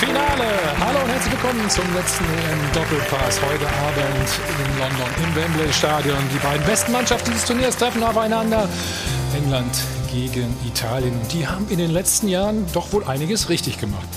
Finale. 0.00 0.48
Hallo 0.80 0.98
und 1.04 1.10
herzlich 1.10 1.34
willkommen 1.34 1.68
zum 1.68 1.84
letzten 1.94 2.24
EM-Doppelpass 2.24 3.38
heute 3.42 3.66
Abend 3.66 4.30
in 4.48 4.78
London 4.78 5.06
im 5.22 5.36
Wembley 5.36 5.70
Stadion. 5.74 6.16
Die 6.32 6.38
beiden 6.38 6.64
besten 6.64 6.92
Mannschaften 6.92 7.30
dieses 7.30 7.44
Turniers 7.44 7.76
treffen 7.76 8.02
aufeinander. 8.02 8.66
England 9.36 9.76
gegen 10.10 10.56
Italien. 10.66 11.12
Und 11.20 11.30
die 11.34 11.46
haben 11.46 11.68
in 11.68 11.76
den 11.76 11.90
letzten 11.90 12.28
Jahren 12.28 12.64
doch 12.72 12.94
wohl 12.94 13.04
einiges 13.04 13.50
richtig 13.50 13.78
gemacht. 13.78 14.08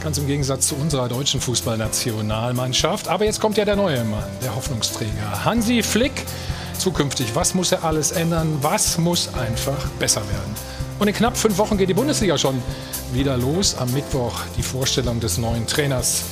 Ganz 0.00 0.16
im 0.16 0.28
Gegensatz 0.28 0.68
zu 0.68 0.76
unserer 0.76 1.08
deutschen 1.08 1.40
Fußballnationalmannschaft. 1.40 3.08
Aber 3.08 3.24
jetzt 3.24 3.40
kommt 3.40 3.56
ja 3.56 3.64
der 3.64 3.74
neue 3.74 4.04
Mann, 4.04 4.22
der 4.44 4.54
Hoffnungsträger. 4.54 5.44
Hansi 5.44 5.82
Flick. 5.82 6.24
Zukünftig, 6.78 7.34
was 7.34 7.54
muss 7.54 7.72
er 7.72 7.82
alles 7.82 8.12
ändern? 8.12 8.58
Was 8.62 8.96
muss 8.96 9.34
einfach 9.34 9.88
besser 9.98 10.20
werden? 10.20 10.54
Und 11.00 11.08
in 11.08 11.14
knapp 11.14 11.36
fünf 11.36 11.58
Wochen 11.58 11.78
geht 11.78 11.88
die 11.88 11.94
Bundesliga 11.94 12.38
schon 12.38 12.62
wieder 13.12 13.36
los. 13.36 13.76
Am 13.76 13.92
Mittwoch 13.92 14.40
die 14.56 14.62
Vorstellung 14.62 15.20
des 15.20 15.38
neuen 15.38 15.66
Trainers. 15.66 16.24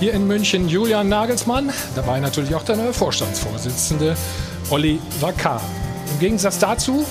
Hier 0.00 0.14
in 0.14 0.26
München 0.26 0.68
Julian 0.68 1.08
Nagelsmann, 1.08 1.70
dabei 1.94 2.20
natürlich 2.20 2.54
auch 2.54 2.64
der 2.64 2.76
neue 2.76 2.92
Vorstandsvorsitzende 2.92 4.16
Oliver 4.70 5.32
Kahn. 5.36 5.60
Im 6.12 6.18
Gegensatz 6.18 6.58
dazu 6.58 7.04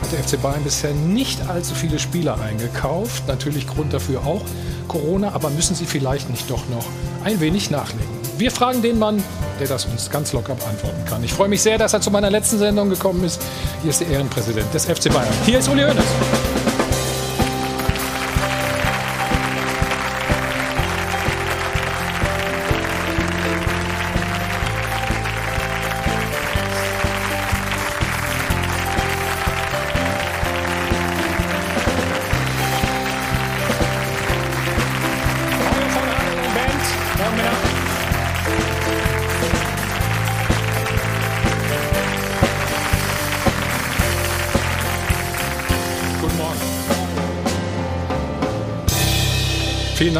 hat 0.00 0.12
der 0.12 0.22
FC 0.22 0.40
Bayern 0.40 0.62
bisher 0.62 0.92
nicht 0.92 1.48
allzu 1.48 1.74
viele 1.74 1.98
Spieler 1.98 2.40
eingekauft. 2.40 3.26
Natürlich 3.26 3.66
Grund 3.66 3.92
dafür 3.92 4.24
auch 4.24 4.42
Corona, 4.88 5.32
aber 5.32 5.50
müssen 5.50 5.74
sie 5.74 5.86
vielleicht 5.86 6.30
nicht 6.30 6.48
doch 6.50 6.68
noch 6.68 6.86
ein 7.24 7.40
wenig 7.40 7.70
nachlegen? 7.70 8.20
Wir 8.38 8.50
fragen 8.50 8.80
den 8.80 8.98
Mann, 8.98 9.22
der 9.58 9.68
das 9.68 9.84
uns 9.84 10.08
ganz 10.08 10.32
locker 10.32 10.54
beantworten 10.54 11.04
kann. 11.06 11.22
Ich 11.24 11.32
freue 11.32 11.48
mich 11.48 11.62
sehr, 11.62 11.76
dass 11.76 11.92
er 11.92 12.00
zu 12.00 12.10
meiner 12.10 12.30
letzten 12.30 12.58
Sendung 12.58 12.88
gekommen 12.88 13.22
ist. 13.24 13.40
Hier 13.82 13.90
ist 13.90 14.00
der 14.00 14.08
Ehrenpräsident 14.08 14.72
des 14.72 14.86
FC 14.86 15.12
Bayern. 15.12 15.28
Hier 15.44 15.58
ist 15.58 15.68
Uli 15.68 15.82
Hoeneß. 15.82 16.59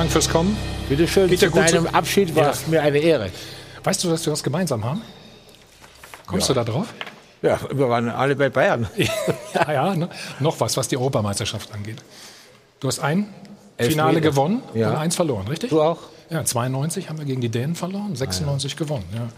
Dank 0.01 0.13
fürs 0.13 0.31
Kommen. 0.31 0.57
Bitte 0.89 1.07
schön, 1.07 1.29
Geht 1.29 1.41
zu 1.41 1.45
ja 1.45 1.51
gut 1.51 1.61
deinem 1.61 1.83
so- 1.85 1.91
Abschied 1.91 2.35
war 2.35 2.53
es 2.53 2.67
mir 2.67 2.81
eine 2.81 2.97
Ehre. 2.97 3.29
Weißt 3.85 4.03
du, 4.03 4.09
dass 4.09 4.25
wir 4.25 4.33
was 4.33 4.43
gemeinsam 4.43 4.83
haben? 4.83 5.03
Kommst 6.27 6.49
du 6.49 6.55
da 6.55 6.65
drauf? 6.65 6.87
Ja, 7.43 7.61
wir 7.71 7.87
waren 7.91 8.09
alle 8.09 8.35
bei 8.35 8.49
Bayern. 8.49 8.89
ja, 9.55 9.71
ja. 9.71 9.95
Ne? 9.95 10.09
Noch 10.39 10.59
was, 10.59 10.75
was 10.79 10.89
die 10.89 10.97
Europameisterschaft 10.97 11.75
angeht. 11.75 11.99
Du 12.81 12.89
hast 12.89 13.01
ein 13.01 13.29
Elf 13.77 13.91
Finale 13.91 14.15
Meter. 14.15 14.31
gewonnen 14.31 14.63
Ja. 14.73 14.89
und 14.89 14.97
eins 14.97 15.17
verloren, 15.17 15.47
richtig? 15.49 15.69
Du 15.69 15.83
auch? 15.83 15.99
Ja, 16.31 16.47
92 16.47 17.11
haben 17.11 17.19
wir 17.19 17.27
gegen 17.27 17.43
die 17.43 17.51
Dänen 17.51 17.75
verloren, 17.75 18.17
96 18.17 18.77
gewonnen. 18.79 19.05
Ja. 19.13 19.29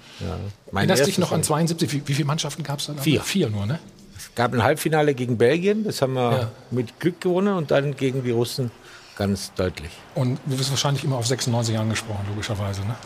Mein 0.70 0.88
Erinnerst 0.88 1.08
dich 1.08 1.18
noch 1.18 1.32
an 1.32 1.40
Mal. 1.40 1.44
72? 1.44 1.92
Wie, 1.92 2.02
wie 2.06 2.14
viele 2.14 2.26
Mannschaften 2.26 2.62
gab 2.62 2.78
es 2.78 2.86
da? 2.86 2.94
Vier. 2.94 3.20
Vier 3.22 3.50
nur, 3.50 3.66
ne? 3.66 3.80
Es 4.16 4.32
gab 4.36 4.54
ein 4.54 4.62
Halbfinale 4.62 5.14
gegen 5.14 5.38
Belgien, 5.38 5.82
das 5.82 6.00
haben 6.02 6.12
wir 6.12 6.30
Ja. 6.30 6.50
mit 6.70 7.00
Glück 7.00 7.20
gewonnen 7.20 7.56
und 7.56 7.72
dann 7.72 7.96
gegen 7.96 8.22
die 8.22 8.30
Russen 8.30 8.70
ganz 9.26 9.52
deutlich. 9.54 9.90
Und 10.14 10.38
du 10.46 10.58
wirst 10.58 10.70
wahrscheinlich 10.70 11.04
immer 11.04 11.16
auf 11.16 11.26
96 11.26 11.78
angesprochen, 11.78 12.24
logischerweise, 12.28 12.80
ne? 12.82 12.96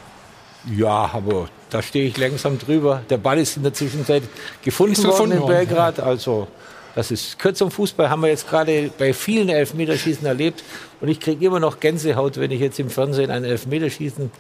Ja, 0.77 1.11
aber 1.13 1.49
da 1.71 1.83
stehe 1.83 2.07
ich 2.09 2.17
langsam 2.17 2.59
drüber. 2.59 3.03
Der 3.11 3.19
Ball 3.19 3.39
ist 3.39 3.57
in 3.57 3.63
der 3.63 3.73
Zwischenzeit 3.75 4.23
gefunden 4.63 4.95
Ist 4.95 5.05
worden 5.05 5.11
gefunden 5.13 5.33
in 5.37 5.41
worden, 5.43 5.53
Belgrad. 5.69 6.01
Also 6.01 6.49
das 6.95 7.11
ist 7.11 7.39
kürzum 7.39 7.71
Fußball 7.71 8.09
haben 8.09 8.23
wir 8.23 8.31
jetzt 8.31 8.49
gerade 8.49 8.91
bei 8.99 9.13
vielen 9.13 9.49
Elfmeterschießen 9.49 10.27
erlebt. 10.27 10.65
Und 11.01 11.09
ich 11.09 11.21
kriege 11.21 11.45
immer 11.45 11.61
noch 11.61 11.79
Gänsehaut, 11.79 12.39
wenn 12.39 12.51
ich 12.51 12.61
jetzt 12.61 12.81
im 12.81 12.89
Fernsehen 12.91 13.31
ein 13.31 13.45
Elfmeterschießen 13.45 14.31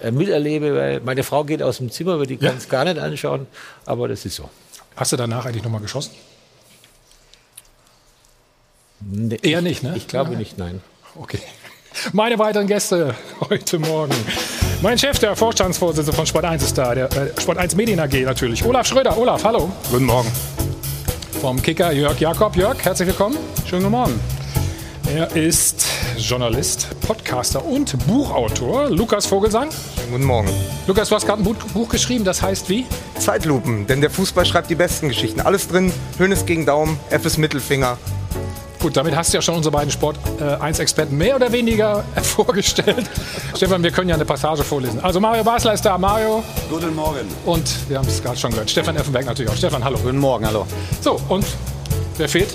äh, 0.00 0.10
miterlebe, 0.12 0.76
weil 0.76 1.00
meine 1.00 1.22
Frau 1.24 1.42
geht 1.44 1.62
aus 1.62 1.78
dem 1.78 1.90
Zimmer, 1.90 2.18
weil 2.20 2.26
die 2.26 2.34
Ja. 2.34 2.50
kann 2.50 2.58
es 2.58 2.68
gar 2.68 2.84
nicht 2.84 2.98
anschauen. 2.98 3.46
Aber 3.86 4.06
das 4.06 4.24
ist 4.26 4.36
so. 4.36 4.48
Hast 4.94 5.10
du 5.12 5.16
danach 5.16 5.46
eigentlich 5.46 5.64
nochmal 5.64 5.80
geschossen? 5.80 6.12
Nee, 9.00 9.38
Eher 9.42 9.58
ich, 9.58 9.64
nicht, 9.64 9.82
ne? 9.82 9.94
Ich 9.96 10.06
glaube 10.06 10.30
Nein. 10.30 10.38
nicht, 10.38 10.58
nein. 10.58 10.80
Okay. 11.16 11.38
Meine 12.12 12.38
weiteren 12.40 12.66
Gäste 12.66 13.14
heute 13.48 13.78
Morgen. 13.78 14.14
Mein 14.82 14.98
Chef, 14.98 15.18
der 15.20 15.36
Vorstandsvorsitzende 15.36 16.12
von 16.12 16.26
Sport 16.26 16.44
1 16.44 16.62
ist 16.64 16.76
da, 16.76 16.92
der 16.92 17.04
äh, 17.12 17.40
Sport 17.40 17.58
1 17.58 17.76
Medien 17.76 18.00
AG 18.00 18.12
natürlich. 18.24 18.64
Olaf 18.64 18.86
Schröder. 18.86 19.16
Olaf, 19.16 19.44
hallo. 19.44 19.70
Guten 19.90 20.06
Morgen. 20.06 20.30
Vom 21.40 21.62
Kicker 21.62 21.92
Jörg 21.92 22.18
Jakob. 22.18 22.56
Jörg, 22.56 22.84
herzlich 22.84 23.08
willkommen. 23.08 23.38
Schönen 23.64 23.82
guten 23.82 23.92
Morgen. 23.92 24.20
Er 25.14 25.36
ist 25.36 25.86
Journalist, 26.16 26.88
Podcaster 27.06 27.64
und 27.64 27.96
Buchautor. 28.08 28.90
Lukas 28.90 29.26
Vogelsang. 29.26 29.70
Schönen 29.70 30.10
guten 30.10 30.24
Morgen. 30.24 30.48
Lukas, 30.88 31.10
du 31.10 31.14
hast 31.14 31.26
gerade 31.26 31.42
ein 31.42 31.44
Buch, 31.44 31.54
Buch 31.72 31.88
geschrieben, 31.88 32.24
das 32.24 32.42
heißt 32.42 32.68
wie? 32.68 32.86
Zeitlupen, 33.18 33.86
denn 33.86 34.00
der 34.00 34.10
Fußball 34.10 34.44
schreibt 34.44 34.68
die 34.68 34.74
besten 34.74 35.08
Geschichten. 35.08 35.40
Alles 35.40 35.68
drin, 35.68 35.92
Hönes 36.18 36.44
gegen 36.44 36.66
Daumen, 36.66 36.98
F 37.10 37.24
ist 37.24 37.38
Mittelfinger. 37.38 37.98
Gut, 38.84 38.98
damit 38.98 39.16
hast 39.16 39.32
du 39.32 39.38
ja 39.38 39.40
schon 39.40 39.54
unsere 39.54 39.72
beiden 39.72 39.90
Sport 39.90 40.18
äh, 40.38 40.62
1 40.62 40.78
Experten 40.78 41.16
mehr 41.16 41.36
oder 41.36 41.50
weniger 41.50 42.04
äh, 42.14 42.20
vorgestellt. 42.22 43.08
Stefan, 43.56 43.82
wir 43.82 43.90
können 43.90 44.10
ja 44.10 44.14
eine 44.14 44.26
Passage 44.26 44.62
vorlesen. 44.62 45.00
Also 45.00 45.20
Mario 45.20 45.42
Basler 45.42 45.72
ist 45.72 45.86
da, 45.86 45.96
Mario. 45.96 46.44
Guten 46.68 46.94
Morgen. 46.94 47.26
Und 47.46 47.88
wir 47.88 47.96
haben 47.96 48.06
es 48.06 48.22
gerade 48.22 48.36
schon 48.36 48.50
gehört. 48.50 48.68
Stefan 48.68 48.94
Effenberg 48.94 49.24
natürlich 49.24 49.50
auch. 49.50 49.56
Stefan, 49.56 49.82
hallo. 49.82 49.96
Guten 50.02 50.18
Morgen, 50.18 50.46
hallo. 50.46 50.66
So, 51.00 51.18
und 51.30 51.46
wer 52.18 52.28
fehlt? 52.28 52.54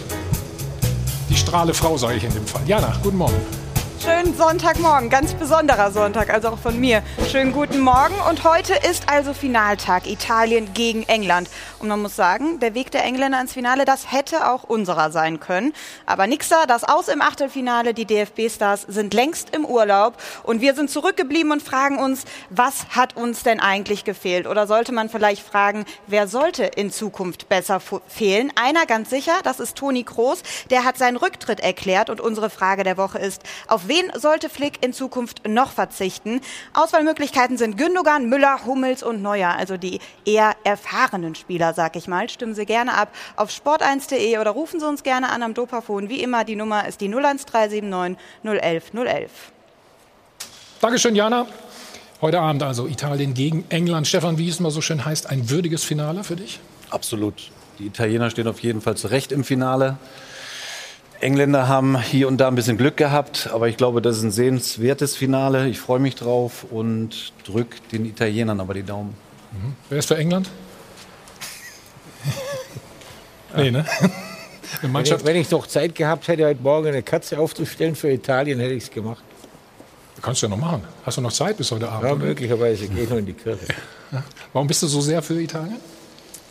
Die 1.31 1.35
strahle 1.35 1.73
Frau, 1.73 1.97
sage 1.97 2.17
ich 2.17 2.23
in 2.23 2.31
dem 2.31 2.45
Fall. 2.45 2.61
Jana, 2.67 2.93
guten 3.01 3.17
Morgen. 3.17 3.58
Schönen 4.01 4.33
Sonntagmorgen, 4.37 5.09
ganz 5.09 5.33
besonderer 5.33 5.91
Sonntag, 5.91 6.29
also 6.29 6.49
auch 6.49 6.57
von 6.57 6.79
mir. 6.79 7.03
Schönen 7.29 7.51
guten 7.51 7.81
Morgen 7.81 8.15
und 8.29 8.45
heute 8.45 8.73
ist 8.89 9.09
also 9.09 9.33
Finaltag 9.33 10.07
Italien 10.07 10.73
gegen 10.73 11.03
England. 11.03 11.49
Und 11.79 11.89
man 11.89 12.01
muss 12.01 12.15
sagen, 12.15 12.61
der 12.61 12.73
Weg 12.75 12.91
der 12.91 13.03
Engländer 13.03 13.41
ins 13.41 13.51
Finale, 13.51 13.83
das 13.83 14.09
hätte 14.09 14.49
auch 14.49 14.63
unserer 14.63 15.11
sein 15.11 15.41
können. 15.41 15.73
Aber 16.05 16.27
nix 16.27 16.47
da, 16.47 16.65
das 16.65 16.85
aus 16.85 17.09
im 17.09 17.21
Achtelfinale, 17.21 17.93
die 17.93 18.05
DFB-Stars 18.05 18.83
sind 18.83 19.13
längst 19.13 19.53
im 19.53 19.65
Urlaub 19.65 20.15
und 20.43 20.61
wir 20.61 20.75
sind 20.75 20.89
zurückgeblieben 20.89 21.51
und 21.51 21.61
fragen 21.61 21.99
uns, 21.99 22.23
was 22.49 22.87
hat 22.91 23.17
uns 23.17 23.43
denn 23.43 23.59
eigentlich 23.59 24.05
gefehlt? 24.05 24.47
Oder 24.47 24.65
sollte 24.65 24.93
man 24.93 25.09
vielleicht 25.09 25.45
fragen, 25.45 25.83
wer 26.07 26.29
sollte 26.29 26.63
in 26.63 26.89
Zukunft 26.89 27.49
besser 27.49 27.81
fehlen? 28.07 28.53
Einer 28.55 28.85
ganz 28.85 29.09
sicher, 29.09 29.39
das 29.43 29.59
ist 29.59 29.75
Toni 29.75 30.05
Kroos, 30.05 30.41
der 30.69 30.85
hat 30.85 30.97
seinen 30.97 31.17
Rücktritt 31.17 31.59
erklärt 31.59 32.09
und 32.09 32.21
unsere 32.21 32.49
Frage 32.49 32.83
der 32.83 32.95
Woche 32.95 33.19
ist, 33.19 33.43
auf 33.67 33.88
wen 33.89 34.11
sollte 34.15 34.49
Flick 34.49 34.81
in 34.83 34.93
Zukunft 34.93 35.45
noch 35.45 35.73
verzichten? 35.73 36.39
Auswahlmöglichkeiten 36.73 37.57
sind 37.57 37.77
Gündogan, 37.77 38.29
Müller, 38.29 38.65
Hummels 38.65 39.03
und 39.03 39.21
Neuer, 39.21 39.49
also 39.49 39.75
die 39.75 39.99
eher 40.23 40.55
erfahrenen 40.63 41.35
Spieler, 41.35 41.73
sag 41.73 41.97
ich 41.97 42.07
mal. 42.07 42.29
Stimmen 42.29 42.55
Sie 42.55 42.65
gerne 42.65 42.93
ab 42.93 43.09
auf 43.35 43.49
sport1.de 43.49 44.37
oder 44.37 44.51
rufen 44.51 44.79
Sie 44.79 44.87
uns 44.87 45.03
gerne 45.03 45.29
an 45.29 45.43
am 45.43 45.53
Dopafon. 45.53 46.07
Wie 46.07 46.21
immer, 46.21 46.45
die 46.45 46.55
Nummer 46.55 46.87
ist 46.87 47.01
die 47.01 47.13
01379 47.13 48.17
011 48.43 48.93
011. 48.93 49.31
Dankeschön, 50.79 51.15
Jana. 51.15 51.45
Heute 52.21 52.39
Abend 52.39 52.63
also 52.63 52.87
Italien 52.87 53.33
gegen 53.33 53.65
England. 53.69 54.07
Stefan, 54.07 54.37
wie 54.37 54.49
es 54.49 54.59
immer 54.59 54.71
so 54.71 54.81
schön 54.81 55.03
heißt, 55.03 55.29
ein 55.29 55.49
würdiges 55.49 55.83
Finale 55.83 56.23
für 56.23 56.35
dich? 56.35 56.59
Absolut. 56.89 57.51
Die 57.79 57.87
Italiener 57.87 58.29
stehen 58.29 58.47
auf 58.47 58.59
jeden 58.59 58.81
Fall 58.81 58.95
zu 58.97 59.07
Recht 59.07 59.31
im 59.31 59.43
Finale. 59.43 59.97
Engländer 61.21 61.67
haben 61.67 62.01
hier 62.01 62.27
und 62.27 62.37
da 62.37 62.47
ein 62.47 62.55
bisschen 62.55 62.77
Glück 62.77 62.95
gehabt, 62.95 63.49
aber 63.51 63.67
ich 63.67 63.77
glaube, 63.77 64.01
das 64.01 64.17
ist 64.17 64.23
ein 64.23 64.31
sehenswertes 64.31 65.15
Finale. 65.15 65.67
Ich 65.67 65.79
freue 65.79 65.99
mich 65.99 66.15
drauf 66.15 66.65
und 66.69 67.33
drück 67.45 67.75
den 67.89 68.05
Italienern 68.05 68.59
aber 68.59 68.73
die 68.73 68.83
Daumen. 68.83 69.15
Wer 69.89 69.99
ist 69.99 70.07
für 70.07 70.17
England? 70.17 70.49
nee, 73.55 73.71
ne? 73.71 73.85
Eine 74.81 74.93
Wenn 74.93 75.03
ich, 75.03 75.25
wenn 75.25 75.35
ich 75.35 75.49
noch 75.49 75.65
Zeit 75.67 75.95
gehabt 75.95 76.27
hätte, 76.27 76.45
heute 76.45 76.61
Morgen 76.61 76.87
eine 76.87 77.01
Katze 77.01 77.39
aufzustellen 77.39 77.95
für 77.95 78.11
Italien, 78.11 78.59
hätte 78.59 78.75
ich 78.75 78.83
es 78.83 78.91
gemacht. 78.91 79.23
Kannst 80.21 80.41
du 80.41 80.45
ja 80.45 80.51
noch 80.51 80.59
machen. 80.59 80.83
Hast 81.03 81.17
du 81.17 81.21
noch 81.21 81.33
Zeit 81.33 81.57
bis 81.57 81.71
heute 81.71 81.89
Abend? 81.89 82.07
Ja, 82.07 82.15
möglicherweise 82.15 82.87
gehe 82.87 83.03
ich 83.03 83.09
noch 83.09 83.17
in 83.17 83.25
die 83.25 83.33
Kirche. 83.33 83.65
Warum 84.53 84.67
bist 84.67 84.83
du 84.83 84.87
so 84.87 85.01
sehr 85.01 85.21
für 85.21 85.41
Italien? 85.41 85.77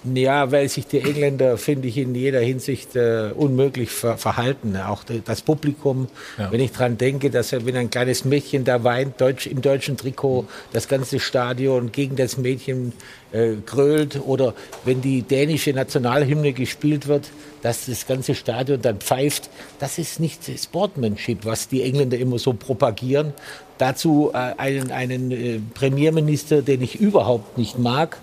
Ja, 0.05 0.53
weil 0.53 0.69
sich 0.69 0.87
die 0.87 1.01
Engländer, 1.01 1.59
finde 1.59 1.89
ich, 1.89 1.99
in 1.99 2.15
jeder 2.15 2.41
Hinsicht 2.41 2.95
äh, 2.95 3.31
unmöglich 3.35 3.91
ver 3.91 4.17
verhalten. 4.17 4.77
Auch 4.77 5.03
das 5.25 5.43
Publikum, 5.43 6.09
ja. 6.39 6.53
wenn 6.53 6.61
ich 6.61 6.71
dran 6.71 6.99
denke, 6.99 7.31
dass 7.31 7.53
wenn 7.53 7.77
ein 7.77 7.91
kleines 7.91 8.25
Mädchen 8.25 8.65
da 8.65 8.85
weint, 8.85 9.21
Deutsch, 9.21 9.47
im 9.47 9.61
deutschen 9.61 9.97
Trikot, 9.97 10.47
das 10.73 10.87
ganze 10.87 11.19
Stadion 11.19 11.91
gegen 11.91 12.15
das 12.15 12.37
Mädchen 12.37 12.93
äh, 13.33 13.55
grölt 13.67 14.21
oder 14.25 14.55
wenn 14.85 15.01
die 15.01 15.23
dänische 15.23 15.73
Nationalhymne 15.73 16.53
gespielt 16.53 17.09
wird, 17.09 17.31
dass 17.63 17.87
das 17.87 18.07
ganze 18.07 18.37
Stadion 18.37 18.81
dann 18.81 18.99
pfeift, 18.99 19.51
das 19.81 19.99
ist 19.99 20.21
nicht 20.21 20.43
Sportmanship, 20.63 21.45
was 21.45 21.69
die 21.69 21.83
Engländer 21.83 22.19
immer 22.19 22.39
so 22.39 22.53
propagieren. 22.53 23.33
Dazu 23.79 24.31
äh, 24.33 24.37
einen, 24.37 24.93
einen 24.93 25.31
äh, 25.33 25.61
Premierminister, 25.75 26.63
den 26.63 26.83
ich 26.83 27.01
überhaupt 27.01 27.59
nicht 27.59 27.79
mag, 27.79 28.19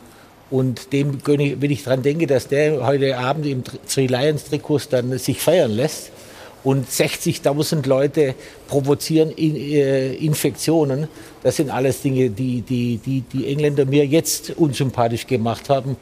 und 0.52 0.94
dem, 0.94 1.20
wenn 1.26 1.72
ich 1.72 1.84
dran 1.84 2.04
denke, 2.04 2.28
dass 2.28 2.48
der 2.48 2.86
heute 2.86 3.18
Abend 3.18 3.46
im 3.46 3.64
Three 3.64 4.08
Lions 4.08 4.46
Trikots 4.46 4.90
dann 4.90 5.18
sich 5.18 5.42
feiern 5.42 5.72
lässt 5.72 6.12
und 6.64 6.90
60.000 6.90 7.88
Leute 7.88 8.36
provozieren 8.68 9.32
in, 9.32 9.56
äh, 9.56 10.14
Infektionen, 10.14 11.08
das 11.44 11.58
sind 11.58 11.70
alles 11.70 12.02
Dinge, 12.02 12.30
die, 12.30 12.62
die, 12.62 12.98
die 12.98 13.22
die 13.22 13.48
Engländer 13.48 13.86
mir 13.86 14.06
jetzt 14.06 14.52
unsympathisch 14.52 15.28
gemacht 15.28 15.70
haben. 15.70 15.96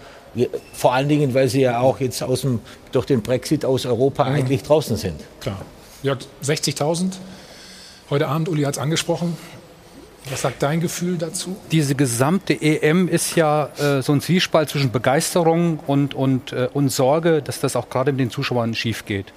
Vor 0.73 0.93
allen 0.93 1.09
Dingen, 1.09 1.33
weil 1.33 1.47
sie 1.47 1.61
ja 1.61 1.79
auch 1.79 1.99
jetzt 1.99 2.23
aus 2.23 2.41
dem, 2.41 2.59
durch 2.91 3.05
den 3.05 3.21
Brexit 3.21 3.65
aus 3.65 3.85
Europa 3.85 4.23
mhm. 4.23 4.35
eigentlich 4.35 4.63
draußen 4.63 4.97
sind. 4.97 5.19
Klar. 5.41 5.61
Ja, 6.01 6.17
60.000. 6.43 7.11
Heute 8.09 8.27
Abend, 8.27 8.49
Uli 8.49 8.63
hat 8.63 8.75
es 8.75 8.79
angesprochen, 8.79 9.37
was 10.29 10.41
sagt 10.41 10.63
dein 10.63 10.79
Gefühl 10.79 11.17
dazu? 11.17 11.55
Diese 11.71 11.95
gesamte 11.95 12.53
EM 12.53 13.07
ist 13.07 13.35
ja 13.35 13.69
äh, 13.77 14.01
so 14.01 14.13
ein 14.13 14.21
Zwiespalt 14.21 14.69
zwischen 14.69 14.91
Begeisterung 14.91 15.79
und, 15.85 16.13
und, 16.13 16.53
äh, 16.53 16.69
und 16.73 16.89
Sorge, 16.89 17.41
dass 17.41 17.59
das 17.59 17.75
auch 17.75 17.89
gerade 17.89 18.11
mit 18.11 18.21
den 18.21 18.29
Zuschauern 18.29 18.73
schief 18.73 19.05
geht. 19.05 19.33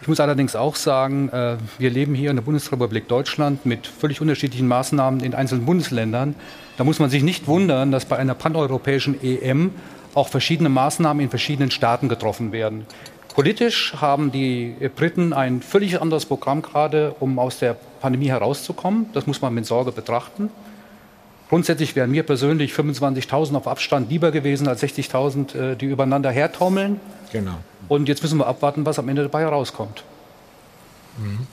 Ich 0.00 0.08
muss 0.08 0.18
allerdings 0.18 0.56
auch 0.56 0.74
sagen, 0.74 1.28
äh, 1.28 1.58
wir 1.78 1.90
leben 1.90 2.14
hier 2.14 2.30
in 2.30 2.36
der 2.36 2.42
Bundesrepublik 2.42 3.08
Deutschland 3.08 3.66
mit 3.66 3.86
völlig 3.86 4.20
unterschiedlichen 4.20 4.66
Maßnahmen 4.66 5.20
in 5.20 5.34
einzelnen 5.34 5.64
Bundesländern. 5.64 6.34
Da 6.76 6.84
muss 6.84 6.98
man 6.98 7.10
sich 7.10 7.22
nicht 7.22 7.46
wundern, 7.46 7.92
dass 7.92 8.06
bei 8.06 8.16
einer 8.16 8.34
paneuropäischen 8.34 9.22
EM 9.22 9.70
auch 10.14 10.28
verschiedene 10.28 10.70
Maßnahmen 10.70 11.22
in 11.22 11.30
verschiedenen 11.30 11.70
Staaten 11.70 12.08
getroffen 12.08 12.52
werden. 12.52 12.86
Politisch 13.34 13.94
haben 13.98 14.32
die 14.32 14.74
Briten 14.94 15.32
ein 15.32 15.62
völlig 15.62 16.00
anderes 16.02 16.26
Programm 16.26 16.62
gerade, 16.62 17.14
um 17.20 17.38
aus 17.38 17.58
der 17.58 17.76
Pandemie 18.02 18.28
herauszukommen. 18.28 19.06
Das 19.14 19.26
muss 19.26 19.40
man 19.40 19.54
mit 19.54 19.64
Sorge 19.64 19.92
betrachten. 19.92 20.50
Grundsätzlich 21.48 21.94
wären 21.94 22.10
mir 22.10 22.24
persönlich 22.24 22.72
25.000 22.72 23.54
auf 23.56 23.68
Abstand 23.68 24.10
lieber 24.10 24.30
gewesen 24.30 24.68
als 24.68 24.82
60.000, 24.82 25.54
äh, 25.54 25.76
die 25.76 25.86
übereinander 25.86 26.30
hertaumeln. 26.30 27.00
Genau. 27.32 27.58
Und 27.88 28.08
jetzt 28.08 28.22
müssen 28.22 28.38
wir 28.38 28.46
abwarten, 28.46 28.84
was 28.86 28.98
am 28.98 29.08
Ende 29.08 29.22
dabei 29.22 29.42
herauskommt. 29.42 30.02
Mhm. 31.18 31.46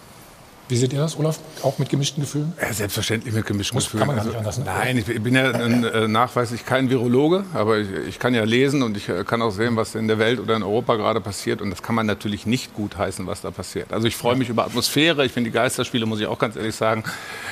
Wie 0.69 0.77
seht 0.77 0.93
ihr 0.93 0.99
das, 0.99 1.17
Olaf? 1.17 1.39
Auch 1.63 1.79
mit 1.79 1.89
gemischten 1.89 2.21
Gefühlen? 2.21 2.53
Ja, 2.61 2.71
selbstverständlich 2.71 3.33
mit 3.33 3.43
gemischten 3.47 3.75
Muss, 3.75 3.85
Gefühlen. 3.85 4.05
Kann 4.05 4.15
man 4.15 4.17
gar 4.17 4.25
nicht 4.25 4.37
anders, 4.37 4.59
ne? 4.59 4.65
Nein, 4.65 4.97
ich 4.97 5.05
bin 5.05 5.33
ja 5.33 5.49
äh, 5.49 6.07
nachweislich 6.07 6.63
kein 6.63 6.91
Virologe, 6.91 7.43
aber 7.55 7.79
ich, 7.79 7.87
ich, 8.07 8.19
kann 8.19 8.35
ja 8.35 8.43
lesen 8.43 8.83
und 8.83 8.95
ich 8.95 9.09
äh, 9.09 9.23
kann 9.23 9.41
auch 9.41 9.49
sehen, 9.49 9.77
was 9.77 9.95
in 9.95 10.07
der 10.07 10.19
Welt 10.19 10.39
oder 10.39 10.55
in 10.55 10.61
Europa 10.61 10.95
gerade 10.95 11.21
passiert. 11.21 11.63
Und 11.63 11.71
das 11.71 11.81
kann 11.81 11.95
man 11.95 12.05
natürlich 12.05 12.45
nicht 12.45 12.75
gut 12.75 12.99
heißen, 12.99 13.25
was 13.25 13.41
da 13.41 13.49
passiert. 13.49 13.91
Also 13.91 14.07
ich 14.07 14.15
freue 14.15 14.35
mich 14.35 14.49
über 14.49 14.63
Atmosphäre. 14.63 15.25
Ich 15.25 15.31
finde 15.31 15.49
die 15.49 15.55
Geisterspiele, 15.55 16.05
muss 16.05 16.19
ich 16.19 16.27
auch 16.27 16.37
ganz 16.37 16.55
ehrlich 16.55 16.75
sagen, 16.75 17.03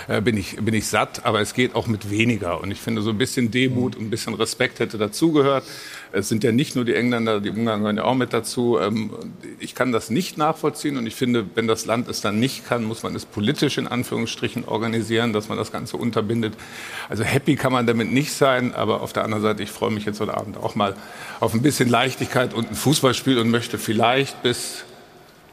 äh, 0.08 0.22
bin, 0.22 0.38
ich, 0.38 0.58
bin 0.58 0.76
ich 0.76 0.86
satt. 0.86 1.26
Aber 1.26 1.42
es 1.42 1.56
geht 1.56 1.74
auch 1.74 1.88
mit 1.88 2.12
weniger. 2.12 2.62
Und 2.62 2.70
ich 2.70 2.80
finde, 2.80 3.02
so 3.02 3.10
ein 3.10 3.18
bisschen 3.18 3.50
Demut 3.50 3.96
und 3.96 4.04
ein 4.04 4.10
bisschen 4.12 4.36
Respekt 4.36 4.80
hätte 4.80 5.00
dazugehört. 5.00 5.64
Es 6.12 6.30
sind 6.30 6.44
ja 6.44 6.52
nicht 6.52 6.76
nur 6.76 6.86
die 6.86 6.96
Engländer, 6.96 7.40
die 7.40 7.50
Ungarn 7.50 7.80
gehören 7.82 7.98
ja 7.98 8.04
auch 8.04 8.16
mit 8.16 8.34
dazu. 8.34 8.80
Ähm, 8.80 9.12
ich 9.60 9.76
kann 9.76 9.92
das 9.92 10.10
nicht 10.10 10.38
nachvollziehen 10.38 10.98
und 10.98 11.06
ich 11.06 11.16
finde, 11.16 11.46
wenn 11.56 11.68
das 11.68 11.86
Land 11.86 12.08
es 12.08 12.22
dann 12.22 12.40
nicht 12.40 12.68
kann, 12.68 12.84
muss 12.84 13.04
man 13.04 13.16
es 13.16 13.26
politisch 13.26 13.78
in 13.78 13.88
Anführungsstrichen 13.88 14.66
organisieren, 14.66 15.34
dass 15.34 15.50
man 15.50 15.58
das 15.58 15.72
Ganze 15.72 15.98
unterbindet. 15.98 16.54
Also 17.10 17.24
happy 17.24 17.56
kann 17.56 17.72
man 17.72 17.86
damit 17.86 18.12
nicht 18.12 18.34
sein, 18.34 18.74
aber 18.74 19.02
auf 19.02 19.14
der 19.14 19.24
anderen 19.24 19.44
Seite, 19.44 19.64
ich 19.64 19.72
freue 19.72 19.92
mich 19.92 20.06
jetzt 20.06 20.20
heute 20.20 20.36
Abend 20.36 20.58
auch 20.58 20.76
mal 20.76 20.96
auf 21.40 21.54
ein 21.54 21.62
bisschen 21.62 21.90
Leichtigkeit 21.90 22.54
und 22.54 22.72
ein 22.72 22.76
Fußballspiel 22.76 23.38
und 23.38 23.50
möchte 23.50 23.78
vielleicht 23.78 24.42
bis 24.44 24.84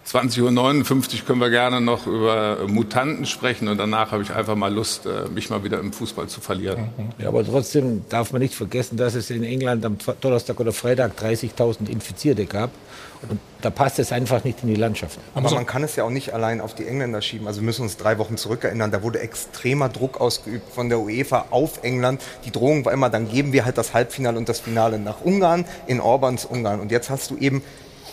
20.59 0.07 1.21
Uhr 1.21 1.27
können 1.27 1.41
wir 1.41 1.49
gerne 1.49 1.81
noch 1.81 2.07
über 2.07 2.59
Mutanten 2.67 3.25
sprechen 3.25 3.69
und 3.69 3.79
danach 3.79 4.13
habe 4.13 4.23
ich 4.23 4.33
einfach 4.33 4.55
mal 4.55 4.73
Lust, 4.73 5.07
äh, 5.07 5.29
mich 5.31 5.49
mal 5.49 5.65
wieder 5.65 5.81
im 5.81 5.93
Fußball 5.93 6.27
zu 6.29 6.43
verlieren. 6.43 6.91
Ja, 7.19 7.29
aber 7.29 7.45
trotzdem 7.45 8.05
darf 8.11 8.33
man 8.33 8.43
nicht 8.43 8.55
vergessen, 8.55 8.99
dass 8.99 9.15
es 9.15 9.31
in 9.31 9.43
England 9.43 9.85
am 9.85 9.97
Donnerstag 10.21 10.61
oder 10.61 10.73
Freitag 10.73 11.13
30.000 11.19 11.89
Infizierte 11.89 12.45
gab. 12.45 12.71
Und 13.29 13.41
da 13.63 13.71
passt 13.71 13.99
es 13.99 14.13
einfach 14.13 14.45
nicht 14.45 14.63
in 14.63 14.69
die 14.69 14.75
Landschaft. 14.75 15.19
Aber 15.35 15.51
man 15.51 15.65
kann 15.65 15.83
es 15.83 15.97
ja 15.97 16.05
auch 16.05 16.11
nicht 16.11 16.35
allein 16.35 16.61
auf 16.61 16.75
die 16.75 16.87
Engländer 16.87 17.23
schieben. 17.23 17.47
Also 17.47 17.61
wir 17.61 17.65
müssen 17.65 17.83
uns 17.83 17.97
drei 17.97 18.19
Wochen 18.19 18.37
zurückerinnern. 18.37 18.91
Da 18.91 19.03
wurde 19.03 19.21
extremer 19.21 19.89
Druck 19.89 20.21
ausgeübt 20.21 20.71
von 20.75 20.91
der 20.91 21.01
UEFA 21.01 21.47
auf 21.51 21.83
England. 21.83 22.21
Die 22.45 22.51
Drohung 22.51 22.85
war 22.85 22.93
immer, 22.93 23.09
dann 23.09 23.31
geben 23.31 23.55
wir 23.55 23.65
halt 23.65 23.79
das 23.79 23.95
Halbfinale 23.95 24.37
und 24.37 24.49
das 24.49 24.61
Finale 24.61 24.99
nach 24.99 25.23
Ungarn, 25.23 25.65
in 25.87 26.01
Orbans 26.01 26.45
Ungarn. 26.45 26.81
Und 26.81 26.93
jetzt 26.93 27.09
hast 27.09 27.31
du 27.31 27.39
eben 27.39 27.63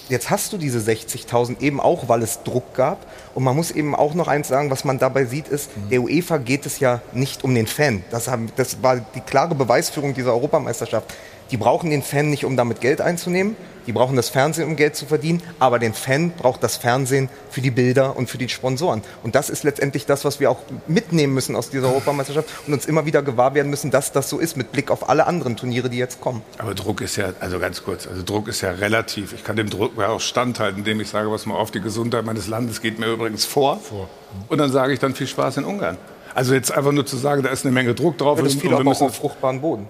jetzt 0.10 0.30
hast 0.30 0.54
du 0.54 0.58
diese 0.58 0.80
60.000 0.80 1.62
eben 1.62 1.80
auch, 1.80 2.10
weil 2.10 2.22
es 2.22 2.44
Druck 2.44 2.74
gab. 2.74 3.06
Und 3.34 3.44
man 3.44 3.56
muss 3.56 3.72
eben 3.72 3.96
auch 3.96 4.14
noch 4.14 4.28
eins 4.28 4.48
sagen, 4.48 4.70
was 4.70 4.84
man 4.84 5.00
dabei 5.00 5.26
sieht, 5.26 5.48
ist, 5.48 5.76
mhm. 5.76 5.90
der 5.90 6.02
UEFA 6.02 6.38
geht 6.38 6.66
es 6.66 6.80
ja 6.80 7.02
nicht 7.14 7.44
um 7.44 7.56
den 7.56 7.68
Fan. 7.68 8.04
Das, 8.12 8.28
haben, 8.28 8.52
das 8.56 8.84
war 8.84 8.98
die 8.98 9.22
klare 9.22 9.56
Beweisführung 9.56 10.14
dieser 10.14 10.34
Europameisterschaft. 10.34 11.14
Die 11.52 11.58
brauchen 11.58 11.90
den 11.90 12.02
Fan 12.02 12.30
nicht, 12.30 12.46
um 12.46 12.56
damit 12.56 12.82
Geld 12.82 13.02
einzunehmen. 13.02 13.56
Die 13.88 13.92
brauchen 13.92 14.16
das 14.16 14.30
Fernsehen, 14.30 14.68
um 14.68 14.76
Geld 14.76 14.96
zu 14.96 15.06
verdienen. 15.06 15.42
Aber 15.60 15.80
den 15.80 15.94
Fan 15.94 16.32
braucht 16.32 16.64
das 16.64 16.78
Fernsehen 16.78 17.30
für 17.50 17.62
die 17.62 17.72
Bilder 17.72 18.16
und 18.16 18.30
für 18.30 18.38
die 18.38 18.50
Sponsoren. 18.50 19.02
Und 19.24 19.36
das 19.36 19.50
ist 19.50 19.64
letztendlich 19.64 20.06
das, 20.06 20.26
was 20.26 20.40
wir 20.40 20.52
auch 20.52 20.60
mitnehmen 20.88 21.34
müssen 21.34 21.56
aus 21.56 21.70
dieser 21.70 21.88
Europameisterschaft 21.88 22.50
und 22.68 22.74
uns 22.74 22.86
immer 22.86 23.06
wieder 23.06 23.22
gewahr 23.22 23.54
werden 23.54 23.70
müssen, 23.70 23.92
dass 23.92 24.12
das 24.12 24.30
so 24.30 24.40
ist 24.40 24.58
mit 24.58 24.72
Blick 24.72 24.92
auf 24.92 25.10
alle 25.10 25.28
anderen 25.28 25.58
Turniere, 25.58 25.90
die 25.90 25.98
jetzt 25.98 26.22
kommen. 26.22 26.42
Aber 26.58 26.76
Druck 26.76 27.02
ist 27.02 27.16
ja, 27.16 27.34
also 27.40 27.60
ganz 27.60 27.84
kurz, 27.84 28.08
also 28.08 28.24
Druck 28.24 28.48
ist 28.48 28.62
ja 28.62 28.72
relativ. 28.72 29.34
Ich 29.34 29.44
kann 29.44 29.56
dem 29.56 29.70
Druck 29.70 29.94
ja 29.98 30.10
auch 30.10 30.22
standhalten, 30.22 30.80
indem 30.80 31.02
ich 31.02 31.10
sage, 31.10 31.32
was 31.32 31.46
mal 31.46 31.56
auf 31.56 31.72
die 31.72 31.82
Gesundheit 31.82 32.26
meines 32.26 32.48
Landes 32.48 32.82
geht 32.82 33.00
mir 33.00 33.08
übrigens 33.08 33.46
vor. 33.46 33.80
vor. 33.80 34.10
Und 34.48 34.58
dann 34.58 34.72
sage 34.72 34.94
ich 34.94 35.00
dann 35.00 35.16
viel 35.16 35.28
Spaß 35.28 35.58
in 35.58 35.66
Ungarn. 35.66 35.98
Also 36.34 36.54
jetzt 36.54 36.72
einfach 36.72 36.92
nur 36.94 37.06
zu 37.06 37.18
sagen, 37.18 37.44
da 37.44 37.50
ist 37.50 37.66
eine 37.66 37.74
Menge 37.74 37.94
Druck 37.94 38.18
drauf. 38.18 38.38
Ja, 38.38 38.44
das 38.44 38.56
fiel 38.56 38.74
aber 38.74 38.90
auch 38.90 39.02
auf 39.02 39.16
fruchtbaren 39.16 39.60
Boden 39.60 39.88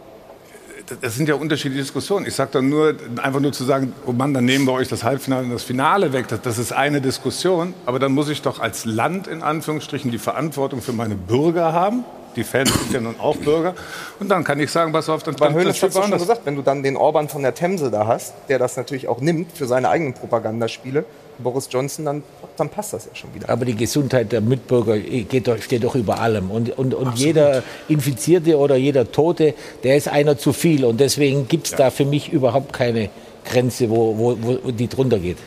das 0.99 1.15
sind 1.15 1.29
ja 1.29 1.35
unterschiedliche 1.35 1.83
Diskussionen. 1.83 2.25
Ich 2.25 2.35
sage 2.35 2.51
dann 2.53 2.69
nur, 2.69 2.95
einfach 3.21 3.39
nur 3.39 3.51
zu 3.51 3.63
sagen, 3.63 3.93
oh 4.05 4.11
Mann, 4.11 4.33
dann 4.33 4.45
nehmen 4.45 4.65
wir 4.65 4.73
euch 4.73 4.88
das 4.88 5.03
Halbfinale 5.03 5.43
und 5.45 5.51
das 5.51 5.63
Finale 5.63 6.13
weg. 6.13 6.27
Das, 6.27 6.41
das, 6.41 6.57
ist 6.57 6.73
eine 6.73 7.01
Diskussion. 7.01 7.73
Aber 7.85 7.99
dann 7.99 8.11
muss 8.11 8.29
ich 8.29 8.41
doch 8.41 8.59
als 8.59 8.85
Land 8.85 9.27
in 9.27 9.41
Anführungsstrichen 9.41 10.11
die 10.11 10.17
Verantwortung 10.17 10.81
für 10.81 10.93
meine 10.93 11.15
Bürger 11.15 11.73
haben. 11.73 12.03
Die 12.35 12.43
Fans 12.43 12.73
sind 12.73 12.93
ja 12.93 13.01
nun 13.01 13.19
auch 13.19 13.35
Bürger. 13.35 13.75
Und 14.19 14.29
dann 14.29 14.43
kann 14.43 14.59
ich 14.59 14.71
sagen, 14.71 14.93
pass 14.93 15.09
auf, 15.09 15.23
dann 15.23 15.35
Bei 15.35 15.53
Hönes 15.53 15.81
hat 15.83 15.93
schon 15.93 16.11
gesagt, 16.11 16.41
wenn 16.45 16.55
du 16.55 16.61
dann 16.61 16.81
den 16.81 16.95
Orban 16.95 17.27
von 17.27 17.41
der 17.41 17.53
Themse 17.53 17.91
da 17.91 18.07
hast, 18.07 18.33
der 18.47 18.57
das 18.57 18.77
natürlich 18.77 19.07
auch 19.07 19.19
nimmt 19.19 19.51
für 19.51 19.65
seine 19.65 19.89
eigenen 19.89 20.13
Propagandaspiele, 20.13 21.05
Boris 21.41 21.67
Johnson, 21.69 22.05
dann, 22.05 22.23
dann 22.57 22.69
passt 22.69 22.93
das 22.93 23.05
ja 23.05 23.15
schon 23.15 23.33
wieder. 23.33 23.49
Aber 23.49 23.65
die 23.65 23.75
Gesundheit 23.75 24.31
der 24.31 24.41
Mitbürger 24.41 24.97
geht, 24.97 25.49
steht 25.61 25.83
doch 25.83 25.95
über 25.95 26.19
allem. 26.19 26.51
Und, 26.51 26.77
und, 26.77 26.93
und 26.93 27.17
jeder 27.17 27.63
Infizierte 27.88 28.57
oder 28.57 28.75
jeder 28.75 29.12
Tote, 29.12 29.53
der 29.83 29.98
ist 29.98 30.07
einer 30.07 30.38
zu 30.38 30.53
viel. 30.53 30.86
Und 30.86 31.00
deswegen 31.00 31.48
gibt 31.48 31.65
es 31.65 31.71
ja. 31.71 31.77
da 31.77 31.89
für 31.89 32.05
mich 32.05 32.31
überhaupt 32.31 32.74
keine 32.74 33.10
Grenze, 33.45 33.89
wo, 33.89 34.17
wo, 34.17 34.38
wo 34.41 34.71
die 34.71 34.88
drunter 34.88 35.19
geht. 35.19 35.38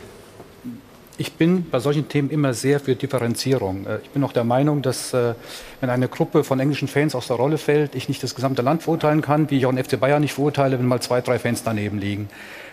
Ich 1.17 1.33
bin 1.33 1.69
bei 1.69 1.79
solchen 1.79 2.09
Themen 2.09 2.29
immer 2.29 2.53
sehr 2.53 2.81
für 2.81 2.95
Differenzierung. 2.95 3.85
Äh, 3.85 3.99
ich 4.03 4.09
bin 4.09 4.23
auch 4.23 4.33
der 4.33 4.43
Meinung, 4.43 4.81
dass 4.81 5.13
äh, 5.13 5.33
wenn 5.79 5.89
eine 5.89 6.09
Gruppe 6.09 6.43
von 6.43 6.59
englischen 6.59 6.89
Fans 6.89 7.15
aus 7.15 7.27
der 7.27 7.37
Rolle 7.37 7.57
fällt, 7.57 7.95
ich 7.95 8.09
nicht 8.09 8.21
das 8.21 8.35
gesamte 8.35 8.61
Land 8.61 8.83
verurteilen 8.83 9.21
kann, 9.21 9.49
wie 9.49 9.57
ich 9.57 9.65
auch 9.65 9.73
den 9.73 9.83
FC 9.83 9.97
Bayern 9.97 10.21
nicht 10.21 10.33
verurteile, 10.33 10.77
wenn 10.77 10.85
mal 10.85 11.01
zwei, 11.01 11.21
drei 11.21 11.39
Fans 11.39 11.63
daneben 11.63 11.99
liegen. 11.99 12.27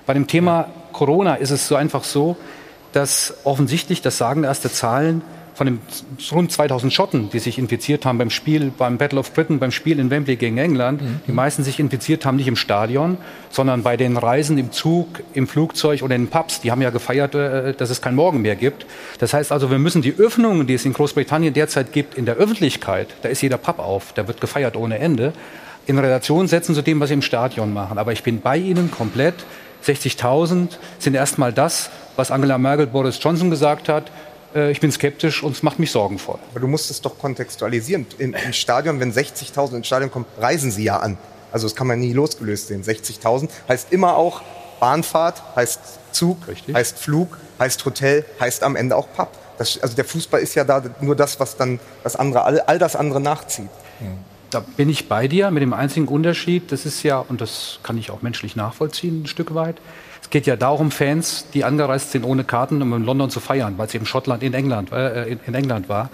Bei 0.07 0.15
dem 0.15 0.27
Thema 0.27 0.69
Corona 0.93 1.37
ist 1.37 1.51
es 1.51 1.69
so 1.69 1.77
einfach 1.77 2.03
so, 2.03 2.37
dass 2.93 3.35
offensichtlich, 3.45 4.03
das 4.03 4.19
sagen 4.19 4.45
erste 4.45 4.71
Zahlen, 4.71 5.23
von 5.55 5.67
den 5.67 5.81
rund 6.33 6.51
2000 6.51 6.93
Schotten, 6.93 7.31
die 7.31 7.39
sich 7.39 7.59
infiziert 7.59 8.07
haben 8.07 8.19
beim 8.19 8.31
Spiel, 8.31 8.73
beim 8.77 8.97
Battle 8.97 9.19
of 9.19 9.33
Britain, 9.35 9.59
beim 9.59 9.71
Spiel 9.71 9.99
in 9.99 10.11
Wembley 10.11 10.37
gegen 10.37 10.59
England, 10.59 11.03
mhm. 11.03 11.21
die 11.27 11.33
meisten 11.33 11.63
sich 11.63 11.79
infiziert 11.79 12.25
haben 12.25 12.37
nicht 12.37 12.49
im 12.49 12.57
Stadion, 12.57 13.19
sondern 13.51 13.83
bei 13.83 13.97
den 13.97 14.17
Reisen 14.17 14.57
im 14.57 14.73
Zug, 14.73 15.23
im 15.35 15.47
Flugzeug 15.47 16.03
oder 16.03 16.15
in 16.15 16.23
den 16.23 16.31
Pubs. 16.31 16.61
Die 16.63 16.71
haben 16.71 16.81
ja 16.81 16.91
gefeiert, 16.91 17.35
äh, 17.35 17.75
dass 17.75 17.91
es 17.91 18.01
kein 18.01 18.15
Morgen 18.15 18.43
mehr 18.43 18.57
gibt. 18.57 18.87
Das 19.19 19.35
heißt 19.35 19.53
also, 19.53 19.71
wir 19.71 19.79
müssen 19.79 20.01
die 20.01 20.15
Öffnungen, 20.17 20.67
die 20.67 20.75
es 20.75 20.85
in 20.85 20.95
Großbritannien 20.95 21.53
derzeit 21.53 21.93
gibt, 21.93 22.15
in 22.15 22.25
der 22.25 22.37
Öffentlichkeit, 22.37 23.09
da 23.23 23.29
ist 23.29 23.43
jeder 23.43 23.59
Pub 23.59 23.79
auf, 23.79 24.13
da 24.15 24.27
wird 24.27 24.41
gefeiert 24.41 24.77
ohne 24.77 24.99
Ende, 24.99 25.33
in 25.87 25.99
Relation 25.99 26.47
setzen 26.47 26.75
zu 26.75 26.83
dem, 26.83 27.01
was 27.01 27.09
sie 27.09 27.15
im 27.15 27.23
Stadion 27.23 27.73
machen. 27.73 27.99
Aber 27.99 28.13
ich 28.13 28.23
bin 28.23 28.41
bei 28.41 28.57
Ihnen 28.57 28.91
komplett. 28.91 29.35
60.000 29.85 30.79
sind 31.01 31.15
erstmal 31.15 31.53
das, 31.53 31.91
was 32.17 32.31
Angela 32.31 32.59
Merkel 32.59 32.87
Boris 32.87 33.19
Johnson 33.21 33.51
gesagt 33.51 33.89
hat. 33.89 34.11
Äh, 34.55 34.71
ich 34.71 34.81
bin 34.81 34.93
skeptisch 34.93 35.43
und 35.43 35.53
es 35.53 35.63
macht 35.63 35.79
mich 35.79 35.91
sorgenvoll. 35.91 36.39
Aber 36.51 36.61
du 36.61 36.67
musst 36.67 36.91
es 36.91 37.01
doch 37.01 37.19
kontextualisieren. 37.19 38.07
Im, 38.19 38.35
im 38.35 38.53
Stadion, 38.53 39.01
wenn 39.01 39.13
60.000 39.13 39.77
ins 39.77 39.87
Stadion 39.87 40.11
kommen, 40.11 40.27
reisen 40.39 40.71
sie 40.71 40.85
ja 40.85 40.99
an. 40.99 41.19
Also 41.53 41.67
das 41.67 41.77
kann 41.77 41.87
man 41.87 42.01
nie 42.01 42.13
losgelöst 42.13 42.69
sehen. 42.69 42.83
60.000 42.83 43.49
heißt 43.69 43.93
immer 43.93 44.17
auch 44.17 44.43
Bahnfahrt 44.83 45.41
heißt 45.55 45.81
Zug, 46.11 46.49
Richtig. 46.49 46.75
heißt 46.75 46.99
Flug, 46.99 47.39
heißt 47.61 47.85
Hotel, 47.85 48.25
heißt 48.41 48.65
am 48.65 48.75
Ende 48.75 48.97
auch 48.97 49.07
Pub. 49.15 49.29
Das, 49.57 49.79
also 49.81 49.95
der 49.95 50.05
Fußball 50.05 50.41
ist 50.41 50.57
ja 50.57 50.65
da 50.65 50.83
nur 51.01 51.15
das, 51.15 51.39
was 51.39 51.57
dann 51.57 51.79
das 52.03 52.17
andere, 52.17 52.43
all, 52.43 52.61
all 52.63 52.81
das 52.81 52.97
andere 52.97 53.21
nachzieht. 53.21 53.69
Da 54.51 54.59
bin 54.61 54.89
ich 54.89 55.09
bei 55.09 55.29
dir 55.29 55.53
mit 55.53 55.63
dem 55.63 55.73
einzigen 55.73 56.09
Unterschied, 56.09 56.73
das 56.73 56.85
ist 56.85 57.05
ja, 57.05 57.19
und 57.19 57.41
das 57.41 57.79
kann 57.85 57.97
ich 57.97 58.11
auch 58.11 58.23
menschlich 58.23 58.57
nachvollziehen, 58.57 59.23
ein 59.23 59.27
Stück 59.27 59.55
weit. 59.55 59.77
Es 60.33 60.35
geht 60.35 60.47
ja 60.47 60.57
darum, 60.57 60.91
Fans, 60.91 61.45
die 61.53 61.63
angereist 61.63 62.13
sind 62.13 62.25
ohne 62.25 62.43
Karten, 62.43 62.81
um 62.81 62.95
in 62.95 63.05
London 63.05 63.29
zu 63.29 63.39
feiern, 63.39 63.75
weil 63.77 63.89
es 63.89 63.95
eben 63.95 64.07
Schottland 64.07 64.43
in 64.43 64.55
England, 64.55 64.91
äh, 64.91 65.25
in, 65.25 65.41
in 65.47 65.55
England 65.55 65.91
war. 65.91 66.09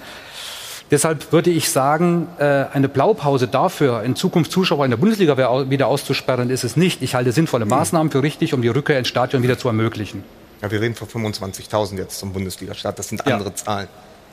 Deshalb 0.91 1.31
würde 1.31 1.51
ich 1.51 1.71
sagen, 1.71 2.27
äh, 2.41 2.65
eine 2.73 2.89
Blaupause 2.89 3.47
dafür, 3.47 4.03
in 4.03 4.17
Zukunft 4.17 4.51
Zuschauer 4.51 4.85
in 4.87 4.91
der 4.91 4.99
Bundesliga 4.99 5.71
wieder 5.71 5.87
auszusperren, 5.87 6.51
ist 6.51 6.65
es 6.65 6.77
nicht. 6.77 7.01
Ich 7.01 7.15
halte 7.15 7.31
sinnvolle 7.31 7.65
Maßnahmen 7.65 8.11
für 8.11 8.25
richtig, 8.25 8.55
um 8.55 8.61
die 8.61 8.67
Rückkehr 8.67 8.99
ins 8.99 9.07
Stadion 9.07 9.45
wieder 9.45 9.57
zu 9.57 9.69
ermöglichen. 9.69 10.25
Ja, 10.63 10.69
wir 10.69 10.81
reden 10.81 10.97
von 10.97 11.07
25.000 11.07 11.99
jetzt 11.99 12.19
zum 12.19 12.33
Bundesliga-Start. 12.33 12.99
Das 12.99 13.11
sind 13.11 13.23
Ja. 13.25 13.37
andere 13.37 13.55
Zahlen. 13.55 13.87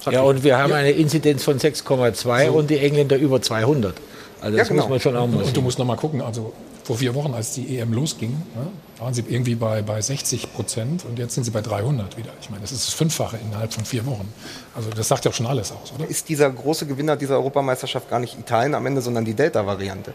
Ja, 0.09 0.21
und 0.21 0.43
wir 0.43 0.57
haben 0.57 0.73
eine 0.73 0.89
Inzidenz 0.89 1.43
von 1.43 1.59
6,2 1.59 2.49
und 2.49 2.71
die 2.71 2.79
Engländer 2.79 3.17
über 3.17 3.39
200. 3.39 3.93
Also 4.41 4.57
Ja, 4.57 4.61
das 4.61 4.69
genau. 4.69 4.83
muss 4.83 4.89
man 4.89 4.99
schon 4.99 5.15
auch 5.15 5.27
mal 5.27 5.43
Und 5.43 5.55
du 5.55 5.61
musst 5.61 5.79
noch 5.79 5.85
mal 5.85 5.97
gucken, 5.97 6.21
also 6.21 6.53
vor 6.83 6.97
vier 6.97 7.15
Wochen, 7.15 7.33
als 7.33 7.53
die 7.53 7.77
EM 7.77 7.93
losging, 7.93 8.31
ne, 8.31 8.67
waren 8.99 9.13
sie 9.13 9.23
irgendwie 9.27 9.55
bei, 9.55 9.81
bei 9.81 9.99
60 10.01 10.53
Prozent 10.53 11.03
und 11.05 11.17
jetzt 11.17 11.33
sind 11.33 11.43
sie 11.43 11.51
bei 11.51 11.61
300 11.61 12.15
wieder. 12.15 12.29
Ich 12.41 12.49
meine, 12.51 12.61
das 12.61 12.71
ist 12.71 12.87
das 12.87 12.93
Fünffache 12.93 13.37
innerhalb 13.37 13.73
von 13.73 13.85
vier 13.85 14.05
Wochen. 14.05 14.31
Also 14.75 14.89
das 14.91 15.07
sagt 15.07 15.25
ja 15.25 15.31
auch 15.31 15.35
schon 15.35 15.47
alles 15.47 15.71
aus, 15.71 15.93
oder? 15.97 16.07
Ist 16.07 16.29
dieser 16.29 16.49
große 16.49 16.85
Gewinner 16.85 17.15
dieser 17.15 17.35
Europameisterschaft 17.35 18.09
gar 18.09 18.19
nicht 18.19 18.37
Italien 18.37 18.75
am 18.75 18.85
Ende, 18.85 19.01
sondern 19.01 19.25
die 19.25 19.33
Delta-Variante? 19.33 20.13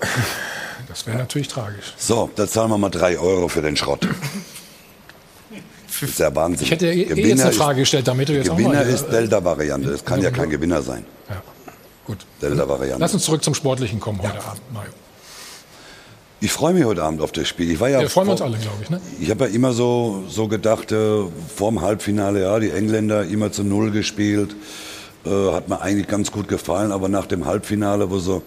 Das 0.88 1.06
wäre 1.06 1.18
natürlich 1.18 1.48
tragisch. 1.48 1.94
So, 1.96 2.30
da 2.36 2.46
zahlen 2.46 2.70
wir 2.70 2.78
mal 2.78 2.90
drei 2.90 3.18
Euro 3.18 3.48
für 3.48 3.62
den 3.62 3.76
Schrott. 3.76 4.06
Das 5.86 6.02
ist 6.10 6.18
ja 6.18 6.34
Wahnsinn. 6.34 6.64
Ich 6.64 6.70
hätte 6.70 6.86
eh 6.86 7.12
jetzt 7.12 7.42
eine 7.42 7.52
Frage 7.52 7.80
gestellt, 7.80 8.06
damit 8.06 8.28
du 8.28 8.34
jetzt 8.34 8.50
auch 8.50 8.56
Gewinner 8.56 8.84
mal... 8.84 8.88
ist 8.88 9.08
Delta-Variante. 9.10 9.90
Das 9.90 10.04
kann 10.04 10.22
ja 10.22 10.30
kein 10.30 10.50
Gewinner 10.50 10.82
sein. 10.82 11.04
Ja, 11.28 11.42
gut. 12.06 12.18
Delta-Variante. 12.40 13.00
Lass 13.00 13.14
uns 13.14 13.24
zurück 13.24 13.42
zum 13.44 13.54
Sportlichen 13.54 14.00
kommen 14.00 14.20
heute 14.22 14.42
Abend, 14.44 14.62
Mario. 14.72 14.90
Ich 16.40 16.52
freue 16.52 16.74
mich 16.74 16.84
heute 16.84 17.02
Abend 17.02 17.22
auf 17.22 17.32
das 17.32 17.48
Spiel. 17.48 17.70
Ich 17.70 17.80
war 17.80 17.88
ja 17.88 18.00
Wir 18.00 18.10
freuen 18.10 18.28
uns 18.28 18.40
vor- 18.40 18.48
alle, 18.48 18.58
glaube 18.58 18.76
ich. 18.82 18.90
Ne? 18.90 19.00
Ich 19.20 19.30
habe 19.30 19.46
ja 19.46 19.50
immer 19.54 19.72
so, 19.72 20.24
so 20.28 20.48
gedacht, 20.48 20.92
äh, 20.92 21.22
vorm 21.54 21.80
Halbfinale, 21.80 22.42
ja, 22.42 22.58
die 22.58 22.70
Engländer 22.70 23.24
immer 23.24 23.50
zu 23.52 23.64
Null 23.64 23.90
gespielt. 23.90 24.54
Äh, 25.24 25.30
hat 25.52 25.68
mir 25.68 25.80
eigentlich 25.80 26.06
ganz 26.08 26.30
gut 26.30 26.46
gefallen, 26.46 26.92
aber 26.92 27.08
nach 27.08 27.26
dem 27.26 27.46
Halbfinale, 27.46 28.10
wo 28.10 28.18
sie 28.18 28.42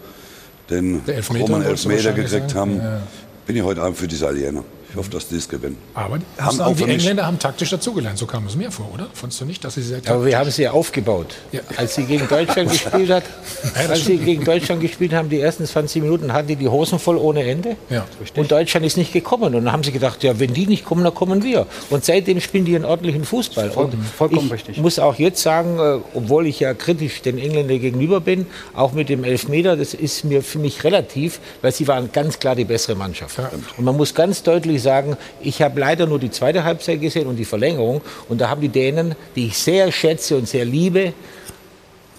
den 0.69 1.03
Der 1.05 1.15
Elfmeter, 1.17 1.65
Elfmeter 1.65 2.13
gekriegt 2.13 2.51
sagen? 2.51 2.55
haben, 2.55 2.77
Ja. 2.77 3.01
bin 3.47 3.55
ich 3.55 3.63
heute 3.63 3.81
Abend 3.81 3.97
für 3.97 4.07
die 4.07 4.15
Italiener. 4.15 4.63
Ich 4.91 4.95
hoffe, 4.95 5.11
dass 5.11 5.27
die 5.27 5.35
es 5.35 5.47
gewinnen. 5.47 5.77
Aber 5.93 6.17
ich 6.17 6.41
Haben 6.41 6.57
sagen, 6.57 6.73
auch 6.73 6.75
die 6.75 6.83
Engländer 6.83 7.25
haben 7.25 7.37
taktisch 7.37 7.69
dazugelernt. 7.69 8.17
So 8.17 8.25
kam 8.25 8.47
es 8.47 8.55
mir 8.55 8.71
vor, 8.71 8.89
oder? 8.93 9.07
Fandest 9.13 9.41
du 9.41 9.45
nicht, 9.45 9.63
dass 9.63 9.75
sie 9.75 9.83
sehr 9.83 10.01
Aber 10.07 10.25
wir 10.25 10.37
haben 10.37 10.49
sie 10.49 10.63
ja 10.63 10.71
aufgebaut. 10.71 11.35
Ja. 11.51 11.61
Als 11.77 11.95
sie 11.95 12.05
gegen 12.05 12.27
Deutschland 12.27 12.71
gespielt 12.71 13.11
hat, 13.11 13.23
das 13.61 13.89
als 13.89 14.05
sie 14.05 14.17
gegen 14.17 14.43
Deutschland 14.43 14.81
gespielt 14.81 15.13
haben, 15.13 15.29
die 15.29 15.39
ersten 15.39 15.65
20 15.65 16.01
Minuten 16.01 16.33
hatten 16.33 16.47
die 16.47 16.55
die 16.55 16.67
Hosen 16.67 16.97
voll 16.97 17.17
ohne 17.17 17.43
Ende. 17.43 17.75
Ja, 17.89 18.05
und 18.35 18.51
Deutschland 18.51 18.85
ist 18.85 18.97
nicht 18.97 19.13
gekommen. 19.13 19.53
Und 19.53 19.65
dann 19.65 19.71
haben 19.71 19.83
sie 19.83 19.91
gedacht, 19.91 20.23
ja, 20.23 20.39
wenn 20.39 20.53
die 20.53 20.65
nicht 20.65 20.85
kommen, 20.85 21.03
dann 21.03 21.13
kommen 21.13 21.43
wir. 21.43 21.67
Und 21.91 22.03
seitdem 22.03 22.41
spielen 22.41 22.65
die 22.65 22.75
einen 22.75 22.85
ordentlichen 22.85 23.25
Fußball. 23.25 23.69
Voll- 23.69 23.85
und 23.85 24.03
vollkommen 24.05 24.47
ich 24.47 24.53
richtig. 24.53 24.77
muss 24.77 24.97
auch 24.97 25.15
jetzt 25.15 25.41
sagen, 25.41 25.77
äh, 25.77 25.99
obwohl 26.15 26.47
ich 26.47 26.59
ja 26.59 26.73
kritisch 26.73 27.21
den 27.21 27.37
Engländern 27.37 27.79
gegenüber 27.79 28.21
bin, 28.21 28.47
auch 28.73 28.93
mit 28.93 29.09
dem 29.09 29.23
Elfmeter, 29.23 29.77
das 29.77 29.93
ist 29.93 30.25
mir 30.25 30.41
für 30.41 30.57
mich 30.57 30.83
relativ, 30.83 31.39
weil 31.61 31.71
sie 31.71 31.87
waren 31.87 32.11
ganz 32.11 32.39
klar 32.39 32.55
die 32.55 32.65
bessere 32.65 32.95
Mannschaft. 32.95 33.37
Und 33.77 33.85
man 33.85 33.95
muss 33.95 34.15
ganz 34.15 34.41
deutlich 34.41 34.78
sagen, 34.79 35.17
ich 35.41 35.61
habe 35.61 35.79
leider 35.79 36.05
nur 36.07 36.19
die 36.19 36.31
zweite 36.31 36.63
Halbzeit 36.63 37.01
gesehen 37.01 37.27
und 37.27 37.35
die 37.35 37.45
Verlängerung. 37.45 38.01
Und 38.27 38.39
da 38.41 38.49
haben 38.49 38.61
die 38.61 38.69
Dänen, 38.69 39.15
die 39.35 39.47
ich 39.47 39.57
sehr 39.57 39.91
schätze 39.91 40.35
und 40.37 40.47
sehr 40.47 40.65
liebe, 40.65 41.13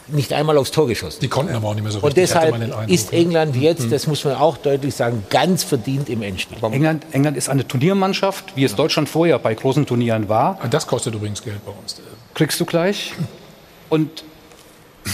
nicht 0.09 0.33
einmal 0.33 0.57
aufs 0.59 0.71
Tor 0.73 0.88
geschossen. 0.88 1.21
Die 1.21 1.29
konnten 1.29 1.55
aber 1.55 1.69
auch 1.69 1.75
nicht 1.75 1.83
mehr 1.85 1.93
so 1.93 1.99
Und 2.00 2.17
richtig, 2.17 2.35
hatte 2.35 2.52
deshalb 2.59 2.90
ist? 2.90 3.12
England 3.12 3.55
jetzt, 3.57 3.93
das 3.93 4.07
muss 4.07 4.25
man 4.25 4.35
auch 4.35 4.57
deutlich 4.57 4.95
sagen, 4.95 5.25
ganz 5.31 5.62
verdient 5.62 6.09
im 6.09 6.23
Endspiel. 6.23 6.59
England, 6.73 7.05
England 7.12 7.37
ist 7.37 7.49
eine 7.49 7.67
Turniermannschaft, 7.67 8.57
wie 8.57 8.64
es 8.64 8.75
Deutschland 8.75 9.09
vorher 9.09 9.38
bei 9.38 9.55
großen 9.55 9.87
Turnieren 9.87 10.29
war. 10.29 10.59
Ah, 10.62 10.69
Das 10.69 10.87
kostet 10.87 11.14
übrigens 11.14 11.43
Geld 11.43 11.64
bei 11.64 11.73
uns. 11.81 12.00
kriegst 12.35 12.59
du 12.61 12.64
gleich. 12.64 13.12
Und 13.88 14.25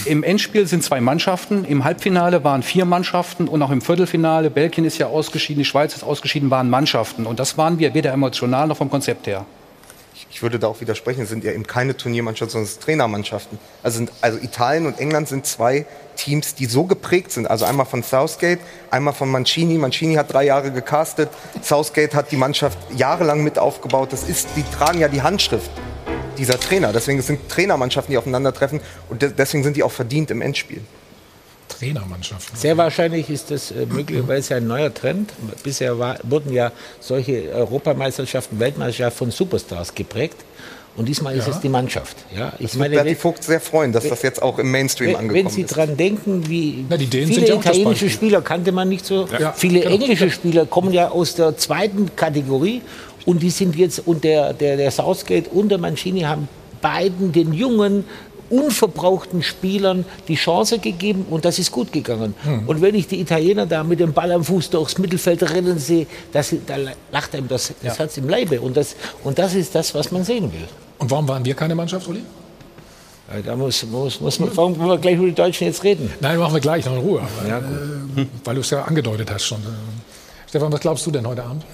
im 0.05 0.23
Endspiel 0.23 0.67
sind 0.67 0.83
zwei 0.83 1.01
Mannschaften. 1.01 1.65
Im 1.65 1.83
Halbfinale 1.83 2.43
waren 2.43 2.63
vier 2.63 2.85
Mannschaften 2.85 3.47
und 3.47 3.61
auch 3.61 3.71
im 3.71 3.81
Viertelfinale, 3.81 4.49
Belgien 4.49 4.85
ist 4.85 4.97
ja 4.97 5.07
ausgeschieden, 5.07 5.59
die 5.59 5.65
Schweiz 5.65 5.95
ist 5.95 6.03
ausgeschieden, 6.03 6.49
waren 6.49 6.69
Mannschaften. 6.69 7.25
Und 7.25 7.39
das 7.39 7.57
waren 7.57 7.79
wir 7.79 7.93
weder 7.93 8.11
emotional 8.13 8.67
noch 8.67 8.77
vom 8.77 8.89
Konzept 8.89 9.27
her. 9.27 9.45
Ich 10.29 10.41
würde 10.41 10.59
da 10.59 10.67
auch 10.67 10.81
widersprechen, 10.81 11.21
es 11.21 11.29
sind 11.29 11.43
ja 11.43 11.51
eben 11.51 11.65
keine 11.65 11.95
Turniermannschaften, 11.95 12.51
sondern 12.51 12.65
es 12.65 12.73
sind 12.73 12.83
Trainermannschaften. 12.83 13.59
Also, 13.81 13.97
sind, 13.97 14.11
also 14.21 14.37
Italien 14.39 14.85
und 14.85 14.99
England 14.99 15.27
sind 15.27 15.45
zwei 15.45 15.85
Teams, 16.15 16.55
die 16.55 16.65
so 16.65 16.83
geprägt 16.83 17.31
sind. 17.31 17.49
Also 17.49 17.65
einmal 17.65 17.85
von 17.85 18.03
Southgate, 18.03 18.59
einmal 18.91 19.13
von 19.13 19.29
Mancini. 19.29 19.77
Mancini 19.77 20.15
hat 20.15 20.33
drei 20.33 20.45
Jahre 20.45 20.71
gecastet. 20.71 21.29
Southgate 21.61 22.13
hat 22.13 22.31
die 22.31 22.37
Mannschaft 22.37 22.77
jahrelang 22.95 23.43
mit 23.43 23.57
aufgebaut. 23.57 24.11
Das 24.11 24.23
ist, 24.23 24.49
die 24.55 24.63
tragen 24.63 24.99
ja 24.99 25.07
die 25.07 25.21
Handschrift 25.21 25.71
dieser 26.37 26.59
Trainer. 26.59 26.93
Deswegen 26.93 27.21
sind 27.21 27.39
es 27.47 27.53
Trainermannschaften, 27.53 28.11
die 28.11 28.17
aufeinandertreffen. 28.17 28.79
Und 29.09 29.21
de 29.21 29.31
deswegen 29.37 29.63
sind 29.63 29.75
die 29.77 29.83
auch 29.83 29.91
verdient 29.91 30.31
im 30.31 30.41
Endspiel. 30.41 30.81
Trainermannschaften. 31.67 32.57
Sehr 32.57 32.77
wahrscheinlich 32.77 33.29
ist 33.29 33.51
das 33.51 33.71
äh, 33.71 33.85
möglicherweise 33.87 34.55
ein 34.55 34.67
neuer 34.67 34.93
Trend. 34.93 35.33
Bisher 35.63 35.99
war, 35.99 36.17
wurden 36.23 36.53
ja 36.53 36.71
solche 36.99 37.49
Europameisterschaften, 37.53 38.59
Weltmeisterschaften 38.59 39.17
von 39.17 39.31
Superstars 39.31 39.93
geprägt. 39.93 40.37
Und 40.95 41.05
diesmal 41.07 41.35
ist 41.35 41.45
Ja. 41.45 41.53
es 41.53 41.59
die 41.59 41.69
Mannschaft. 41.69 42.17
Ja, 42.35 42.53
ich 42.57 42.71
Das 42.71 42.79
wird 42.79 42.91
Berti 42.91 43.13
Vogt 43.13 43.43
sehr 43.43 43.59
freuen, 43.61 43.91
dass 43.91 44.09
das 44.09 44.23
jetzt 44.23 44.41
auch 44.41 44.57
im 44.57 44.71
Mainstream 44.71 45.09
Wenn, 45.09 45.15
angekommen 45.17 45.45
wenn 45.45 45.51
Sie 45.51 45.61
ist. 45.61 45.75
dran 45.75 45.95
denken, 45.95 46.49
wie 46.49 46.85
Na, 46.89 46.97
die 46.97 47.05
Dänen 47.05 47.27
viele 47.27 47.41
sind 47.41 47.49
ja 47.49 47.55
italienische. 47.71 48.09
Spieler 48.09 48.41
kannte 48.41 48.71
man 48.71 48.89
nicht 48.89 49.05
so. 49.05 49.27
Ja, 49.37 49.51
viele 49.53 49.81
genau. 49.81 49.93
englische 49.93 50.31
Spieler 50.31 50.65
kommen 50.65 50.91
ja 50.91 51.09
aus 51.09 51.35
der 51.35 51.55
zweiten 51.55 52.15
Kategorie 52.15 52.81
und 53.27 53.43
die 53.43 53.51
sind 53.51 53.75
jetzt 53.75 53.99
und 54.07 54.23
der 54.23 54.53
der 54.53 54.77
der 54.77 54.89
Southgate 54.89 55.47
und 55.51 55.69
der 55.69 55.77
Mancini 55.77 56.21
haben 56.21 56.47
beiden 56.81 57.31
den 57.31 57.53
jungen 57.53 58.05
unverbrauchten 58.49 59.43
Spielern 59.43 60.05
die 60.29 60.35
Chance 60.35 60.79
gegeben 60.79 61.25
und 61.29 61.43
das 61.43 61.59
ist 61.59 61.69
gut 61.71 61.91
gegangen. 61.91 62.33
Hm. 62.43 62.67
Und 62.67 62.81
wenn 62.81 62.95
ich 62.95 63.07
die 63.07 63.19
Italiener 63.19 63.65
da 63.65 63.83
mit 63.83 63.99
dem 63.99 64.13
Ball 64.13 64.31
am 64.31 64.43
Fuß 64.43 64.69
durchs 64.69 64.97
Mittelfeld 64.97 65.43
rennen 65.43 65.77
sehe, 65.79 66.07
das, 66.31 66.55
da 66.65 66.75
lacht 67.11 67.35
einem 67.35 67.49
das, 67.49 67.73
das 67.83 67.99
Herz 67.99 68.17
im 68.17 68.29
Leibe 68.29 68.61
und 68.61 68.77
das, 68.77 68.95
und 69.25 69.37
das 69.37 69.53
ist 69.53 69.75
das, 69.75 69.93
was 69.93 70.11
man 70.13 70.23
sehen 70.23 70.51
will. 70.53 70.67
Und 70.97 71.11
warum 71.11 71.27
waren 71.27 71.43
wir 71.43 71.55
keine 71.55 71.75
Mannschaft, 71.75 72.07
Uli? 72.07 72.21
Ja, 73.33 73.41
Da 73.41 73.55
muss, 73.57 73.85
muss, 73.85 74.21
muss 74.21 74.39
man, 74.39 74.55
warum 74.55 74.79
wollen 74.79 74.89
wir 74.91 74.97
gleich 74.97 75.15
über 75.17 75.25
die 75.27 75.35
Deutschen 75.35 75.67
jetzt 75.67 75.83
reden? 75.83 76.09
Nein, 76.21 76.37
machen 76.39 76.53
wir 76.53 76.61
gleich 76.61 76.85
noch 76.85 76.93
in 76.93 76.99
Ruhe. 76.99 77.21
Aber, 77.21 77.49
Ja, 77.49 77.57
äh, 77.57 78.25
weil 78.45 78.55
du 78.55 78.61
es 78.61 78.69
ja 78.69 78.83
angedeutet 78.83 79.29
hast 79.29 79.43
schon. 79.45 79.59
Äh, 79.59 80.47
Stefan, 80.47 80.71
was 80.71 80.79
glaubst 80.79 81.05
du 81.05 81.11
denn 81.11 81.27
heute 81.27 81.43
Abend? 81.43 81.65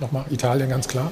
Nochmal, 0.00 0.24
Italien 0.30 0.68
ganz 0.68 0.88
klar. 0.88 1.10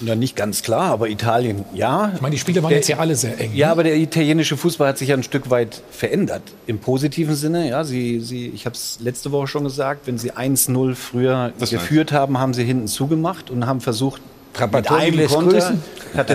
Na, 0.00 0.14
nicht 0.14 0.36
ganz 0.36 0.62
klar, 0.62 0.90
aber 0.90 1.08
Italien, 1.08 1.64
ja. 1.72 2.12
Ich 2.14 2.20
meine, 2.20 2.34
die 2.34 2.38
Spiele 2.38 2.62
waren 2.62 2.68
Der- 2.68 2.78
jetzt 2.78 2.88
ja 2.88 2.98
alle 2.98 3.14
sehr 3.16 3.40
eng. 3.40 3.52
Ja, 3.54 3.68
ne? 3.68 3.72
aber 3.72 3.82
der 3.82 3.96
italienische 3.96 4.58
Fußball 4.58 4.88
hat 4.88 4.98
sich 4.98 5.08
ja 5.08 5.16
ein 5.16 5.22
Stück 5.22 5.48
weit 5.48 5.82
verändert. 5.90 6.42
Im 6.66 6.80
positiven 6.80 7.34
Sinne, 7.34 7.70
ja. 7.70 7.82
Sie, 7.82 8.20
sie, 8.20 8.48
ich 8.48 8.66
habe 8.66 8.74
es 8.76 8.98
letzte 9.00 9.32
Woche 9.32 9.46
schon 9.46 9.64
gesagt, 9.64 10.06
wenn 10.06 10.18
sie 10.18 10.32
1-0 10.32 10.94
früher 10.94 11.52
geführt 11.58 12.12
haben, 12.12 12.38
haben 12.38 12.52
sie 12.52 12.64
hinten 12.64 12.88
zugemacht 12.88 13.48
und 13.48 13.66
haben 13.66 13.80
versucht, 13.80 14.20
mit 14.20 14.54
Trapattoni 14.58 15.00
einem 15.02 15.16
lässt 15.16 15.34
Konter, 15.34 15.72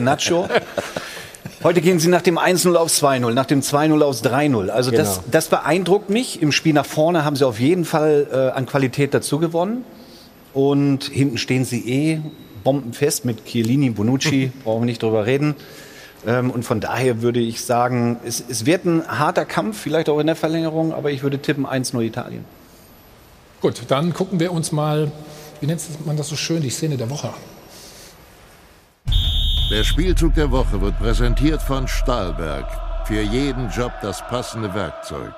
Nacho. 0.02 0.48
Heute 1.64 1.82
gehen 1.82 2.00
sie 2.00 2.08
nach 2.08 2.24
dem 2.24 2.40
1-0 2.40 2.74
aufs 2.76 3.04
2-0, 3.04 3.32
nach 3.34 3.46
dem 3.46 3.62
2-0 3.62 4.02
aufs 4.02 4.24
3-0. 4.24 4.70
Also 4.70 4.90
das, 4.90 5.18
Genau. 5.18 5.28
das 5.30 5.48
beeindruckt 5.50 6.10
mich. 6.10 6.42
Im 6.42 6.52
Spiel 6.52 6.74
nach 6.74 6.86
vorne 6.88 7.24
haben 7.26 7.36
sie 7.36 7.46
auf 7.46 7.60
jeden 7.60 7.86
Fall 7.86 8.26
äh, 8.32 8.58
an 8.58 8.66
Qualität 8.66 9.14
dazu 9.14 9.38
gewonnen. 9.38 9.84
Und 10.54 11.06
hinten 11.06 11.38
stehen 11.38 11.66
sie 11.66 11.88
eh 11.88 12.22
bombenfest 12.64 13.26
mit 13.26 13.46
Chiellini, 13.46 13.90
Bonucci, 13.90 14.52
brauchen 14.64 14.82
wir 14.82 14.86
nicht 14.86 15.02
drüber 15.02 15.26
reden. 15.26 15.56
Ähm, 16.26 16.52
und 16.52 16.64
von 16.64 16.80
daher 16.80 17.22
würde 17.22 17.40
ich 17.40 17.64
sagen, 17.64 18.20
es, 18.24 18.44
es 18.48 18.66
wird 18.66 18.86
ein 18.86 19.08
harter 19.08 19.46
Kampf, 19.46 19.80
vielleicht 19.80 20.10
auch 20.10 20.20
in 20.20 20.28
der 20.28 20.36
Verlängerung, 20.36 20.94
aber 20.94 21.12
ich 21.12 21.24
würde 21.24 21.40
tippen 21.40 21.66
1-0 21.66 22.02
Italien. 22.02 22.46
Gut, 23.62 23.82
dann 23.88 24.14
gucken 24.14 24.40
wir 24.40 24.52
uns 24.52 24.72
mal, 24.72 25.12
wie 25.60 25.68
nennt 25.68 25.82
man 26.06 26.18
das 26.18 26.30
so 26.30 26.36
schön, 26.36 26.62
die 26.62 26.70
Szene 26.70 26.98
der 26.98 27.10
Woche 27.10 27.30
an. 27.30 27.34
Der 29.72 29.84
Spielzug 29.84 30.36
der 30.36 30.52
Woche 30.52 30.82
wird 30.82 31.00
präsentiert 31.00 31.62
von 31.62 31.88
Stahlberg. 31.88 32.68
Für 33.08 33.22
jeden 33.22 33.70
Job 33.70 33.94
das 34.02 34.22
passende 34.28 34.74
Werkzeug. 34.74 35.34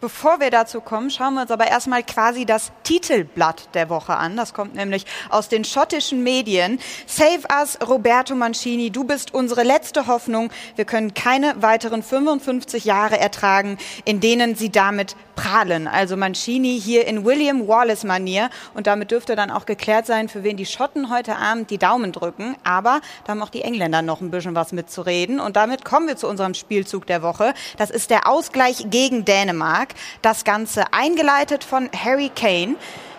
Bevor 0.00 0.38
wir 0.38 0.50
dazu 0.52 0.80
kommen, 0.80 1.10
schauen 1.10 1.34
wir 1.34 1.42
uns 1.42 1.50
aber 1.50 1.66
erstmal 1.66 2.04
quasi 2.04 2.46
das 2.46 2.70
Titelblatt 2.84 3.74
der 3.74 3.88
Woche 3.88 4.16
an. 4.16 4.36
Das 4.36 4.54
kommt 4.54 4.76
nämlich 4.76 5.04
aus 5.28 5.48
den 5.48 5.64
schottischen 5.64 6.22
Medien. 6.22 6.78
Save 7.06 7.40
us, 7.60 7.80
Roberto 7.84 8.36
Mancini, 8.36 8.90
du 8.90 9.02
bist 9.02 9.34
unsere 9.34 9.64
letzte 9.64 10.06
Hoffnung. 10.06 10.52
Wir 10.76 10.84
können 10.84 11.14
keine 11.14 11.60
weiteren 11.62 12.04
55 12.04 12.84
Jahre 12.84 13.18
ertragen, 13.18 13.76
in 14.04 14.20
denen 14.20 14.54
sie 14.54 14.70
damit 14.70 15.16
prahlen. 15.38 15.86
Also 15.86 16.16
Mancini 16.16 16.80
hier 16.80 17.06
in 17.06 17.24
William 17.24 17.68
Wallace-Manier. 17.68 18.50
Und 18.74 18.86
damit 18.86 19.10
dürfte 19.10 19.36
dann 19.36 19.50
auch 19.50 19.66
geklärt 19.66 20.06
sein, 20.06 20.28
für 20.28 20.42
wen 20.42 20.56
die 20.56 20.66
Schotten 20.66 21.10
heute 21.10 21.36
Abend 21.36 21.70
die 21.70 21.78
Daumen 21.78 22.12
drücken. 22.12 22.56
Aber 22.64 23.00
da 23.24 23.32
haben 23.32 23.42
auch 23.42 23.50
die 23.50 23.62
Engländer 23.62 24.02
noch 24.02 24.20
ein 24.20 24.30
bisschen 24.30 24.54
was 24.54 24.72
mitzureden. 24.72 25.38
Und 25.40 25.56
damit 25.56 25.84
kommen 25.84 26.08
wir 26.08 26.16
zu 26.16 26.26
unserem 26.28 26.54
Spielzug 26.54 27.06
der 27.06 27.22
Woche. 27.22 27.54
Das 27.76 27.90
ist 27.90 28.10
der 28.10 28.26
Ausgleich 28.26 28.86
gegen 28.90 29.24
Dänemark. 29.24 29.94
Das 30.22 30.44
Ganze 30.44 30.92
eingeleitet 30.92 31.64
von 31.64 31.88
Harry 31.92 32.30
Kane 32.34 32.74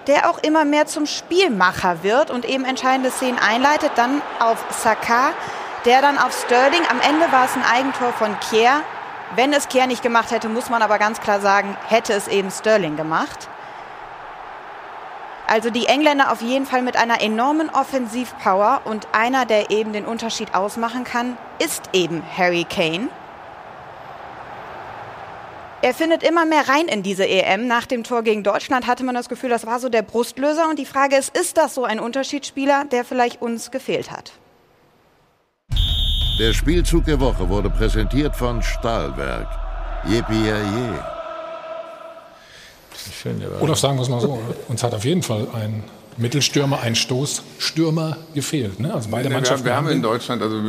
der 0.07 0.27
auch 0.27 0.39
immer 0.39 0.65
mehr 0.65 0.87
zum 0.87 1.05
Spielmacher 1.05 2.01
wird 2.01 2.31
und 2.31 2.43
eben 2.43 2.65
entscheidende 2.65 3.11
Szenen 3.11 3.37
einleitet. 3.37 3.91
Dann 3.95 4.23
auf 4.39 4.65
Saka, 4.71 5.33
der 5.85 6.01
dann 6.01 6.17
auf 6.17 6.33
Sterling. 6.45 6.81
Am 6.89 6.99
Ende 6.99 7.31
war 7.31 7.45
es 7.45 7.55
ein 7.55 7.63
Eigentor 7.63 8.11
von 8.13 8.35
Kier. 8.39 8.81
Wenn 9.35 9.53
es 9.53 9.67
Kier 9.67 9.85
nicht 9.85 10.01
gemacht 10.01 10.31
hätte, 10.31 10.49
muss 10.49 10.69
man 10.69 10.81
aber 10.81 10.97
ganz 10.97 11.21
klar 11.21 11.39
sagen, 11.39 11.77
hätte 11.87 12.13
es 12.13 12.27
eben 12.27 12.49
Sterling 12.49 12.97
gemacht. 12.97 13.47
Also 15.47 15.69
die 15.69 15.85
Engländer 15.85 16.31
auf 16.31 16.41
jeden 16.41 16.65
Fall 16.65 16.81
mit 16.81 16.95
einer 16.95 17.21
enormen 17.21 17.69
Offensivpower 17.69 18.81
und 18.85 19.07
einer, 19.13 19.45
der 19.45 19.71
eben 19.71 19.93
den 19.93 20.05
Unterschied 20.05 20.53
ausmachen 20.53 21.03
kann, 21.03 21.37
ist 21.57 21.89
eben 21.93 22.23
Harry 22.37 22.65
Kane. 22.69 23.09
Er 25.81 25.93
findet 25.93 26.23
immer 26.23 26.45
mehr 26.45 26.67
rein 26.67 26.87
in 26.87 27.03
diese 27.03 27.27
EM. 27.27 27.65
Nach 27.65 27.85
dem 27.85 28.03
Tor 28.03 28.21
gegen 28.23 28.43
Deutschland 28.43 28.85
hatte 28.85 29.03
man 29.03 29.15
das 29.15 29.29
Gefühl, 29.29 29.49
das 29.49 29.65
war 29.65 29.79
so 29.79 29.89
der 29.89 30.01
Brustlöser. 30.01 30.67
Und 30.69 30.77
die 30.77 30.85
Frage 30.85 31.15
ist, 31.15 31.35
ist 31.35 31.57
das 31.57 31.73
so 31.73 31.83
ein 31.85 31.99
Unterschiedsspieler, 31.99 32.85
der 32.85 33.05
vielleicht 33.05 33.41
uns 33.41 33.71
gefehlt 33.71 34.11
hat? 34.11 34.33
Der 36.39 36.53
Spielzug 36.53 37.03
der 37.03 37.19
Woche 37.19 37.49
wurde 37.49 37.69
präsentiert 37.69 38.33
von 38.33 38.63
Stahlwerk. 38.63 39.49
Jepi 40.07 40.45
je. 40.45 40.89
Oder 43.59 43.75
sagen 43.75 43.97
wir 43.97 44.03
es 44.03 44.09
mal 44.09 44.21
so, 44.21 44.39
uns 44.69 44.81
hat 44.81 44.93
auf 44.93 45.03
jeden 45.03 45.21
Fall 45.21 45.47
ein 45.53 45.83
Mittelstürmer, 46.19 46.81
ein 46.81 46.95
Stoßstürmer 46.95 48.17
gefehlt. 48.33 48.79
Ne? 48.79 48.93
Also 48.93 49.09
beide 49.09 49.29
nee, 49.29 49.35
Mannschaften 49.35 49.65
wir, 49.65 49.71
wir 49.71 49.77
haben 49.77 49.87
in 49.89 50.01
Deutschland, 50.01 50.41
also 50.41 50.59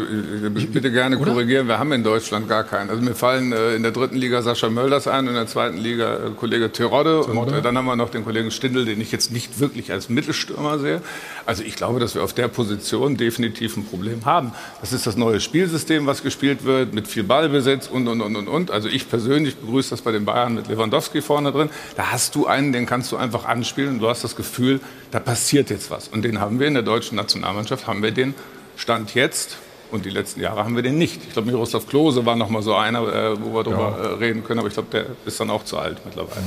bitte 0.72 0.92
gerne 0.92 1.18
Oder? 1.18 1.32
korrigieren, 1.32 1.66
wir 1.66 1.78
haben 1.78 1.92
in 1.92 2.04
Deutschland 2.04 2.48
gar 2.48 2.64
keinen. 2.64 2.88
Also 2.88 3.02
mir 3.02 3.14
fallen 3.14 3.52
äh, 3.52 3.74
in 3.74 3.82
der 3.82 3.90
dritten 3.90 4.16
Liga 4.16 4.42
Sascha 4.42 4.68
Mölders 4.68 5.08
ein, 5.08 5.26
in 5.26 5.34
der 5.34 5.46
zweiten 5.46 5.76
Liga 5.76 6.14
äh, 6.14 6.30
Kollege 6.36 6.70
Terodde 6.70 7.22
und 7.24 7.52
äh, 7.52 7.62
dann 7.62 7.76
haben 7.76 7.86
wir 7.86 7.96
noch 7.96 8.10
den 8.10 8.24
Kollegen 8.24 8.50
Stindl, 8.50 8.84
den 8.84 9.00
ich 9.00 9.10
jetzt 9.10 9.32
nicht 9.32 9.58
wirklich 9.58 9.90
als 9.92 10.08
Mittelstürmer 10.08 10.78
sehe. 10.78 11.02
Also 11.46 11.64
ich 11.64 11.74
glaube, 11.74 11.98
dass 11.98 12.14
wir 12.14 12.22
auf 12.22 12.32
der 12.32 12.48
Position 12.48 13.16
definitiv 13.16 13.76
ein 13.76 13.84
Problem 13.84 14.24
haben. 14.24 14.52
Das 14.80 14.92
ist 14.92 15.06
das 15.06 15.16
neue 15.16 15.40
Spielsystem, 15.40 16.06
was 16.06 16.22
gespielt 16.22 16.64
wird, 16.64 16.94
mit 16.94 17.08
viel 17.08 17.24
Ballbesitz 17.24 17.88
und, 17.88 18.06
und, 18.06 18.20
und, 18.20 18.36
und, 18.36 18.48
und. 18.48 18.70
Also 18.70 18.88
ich 18.88 19.08
persönlich 19.08 19.56
begrüße 19.56 19.90
das 19.90 20.02
bei 20.02 20.12
den 20.12 20.24
Bayern 20.24 20.54
mit 20.54 20.68
Lewandowski 20.68 21.22
vorne 21.22 21.50
drin. 21.50 21.70
Da 21.96 22.12
hast 22.12 22.36
du 22.36 22.46
einen, 22.46 22.72
den 22.72 22.86
kannst 22.86 23.10
du 23.10 23.16
einfach 23.16 23.44
anspielen 23.44 23.94
und 23.94 23.98
du 23.98 24.08
hast 24.08 24.22
das 24.22 24.36
Gefühl, 24.36 24.80
da 25.10 25.20
passiert 25.20 25.70
jetzt 25.70 25.90
was. 25.90 26.08
Und 26.08 26.22
den 26.22 26.40
haben 26.40 26.60
wir 26.60 26.66
in 26.68 26.74
der 26.74 26.82
deutschen 26.82 27.16
Nationalmannschaft, 27.16 27.86
haben 27.86 28.02
wir 28.02 28.10
den 28.12 28.34
Stand 28.76 29.14
jetzt 29.14 29.56
und 29.90 30.04
die 30.04 30.10
letzten 30.10 30.40
Jahre 30.40 30.62
haben 30.64 30.76
wir 30.76 30.84
den 30.84 30.98
nicht. 30.98 31.20
Ich 31.26 31.32
glaube, 31.32 31.48
Miroslav 31.50 31.88
Klose 31.88 32.24
war 32.24 32.36
noch 32.36 32.48
mal 32.48 32.62
so 32.62 32.76
einer, 32.76 33.00
äh, 33.12 33.42
wo 33.42 33.52
wir 33.54 33.64
darüber 33.64 33.98
Ja. 34.00 34.10
äh, 34.10 34.14
reden 34.14 34.44
können, 34.44 34.60
aber 34.60 34.68
ich 34.68 34.74
glaube, 34.74 34.88
der 34.92 35.06
ist 35.26 35.40
dann 35.40 35.50
auch 35.50 35.64
zu 35.64 35.78
alt 35.78 35.98
mittlerweile. 36.04 36.40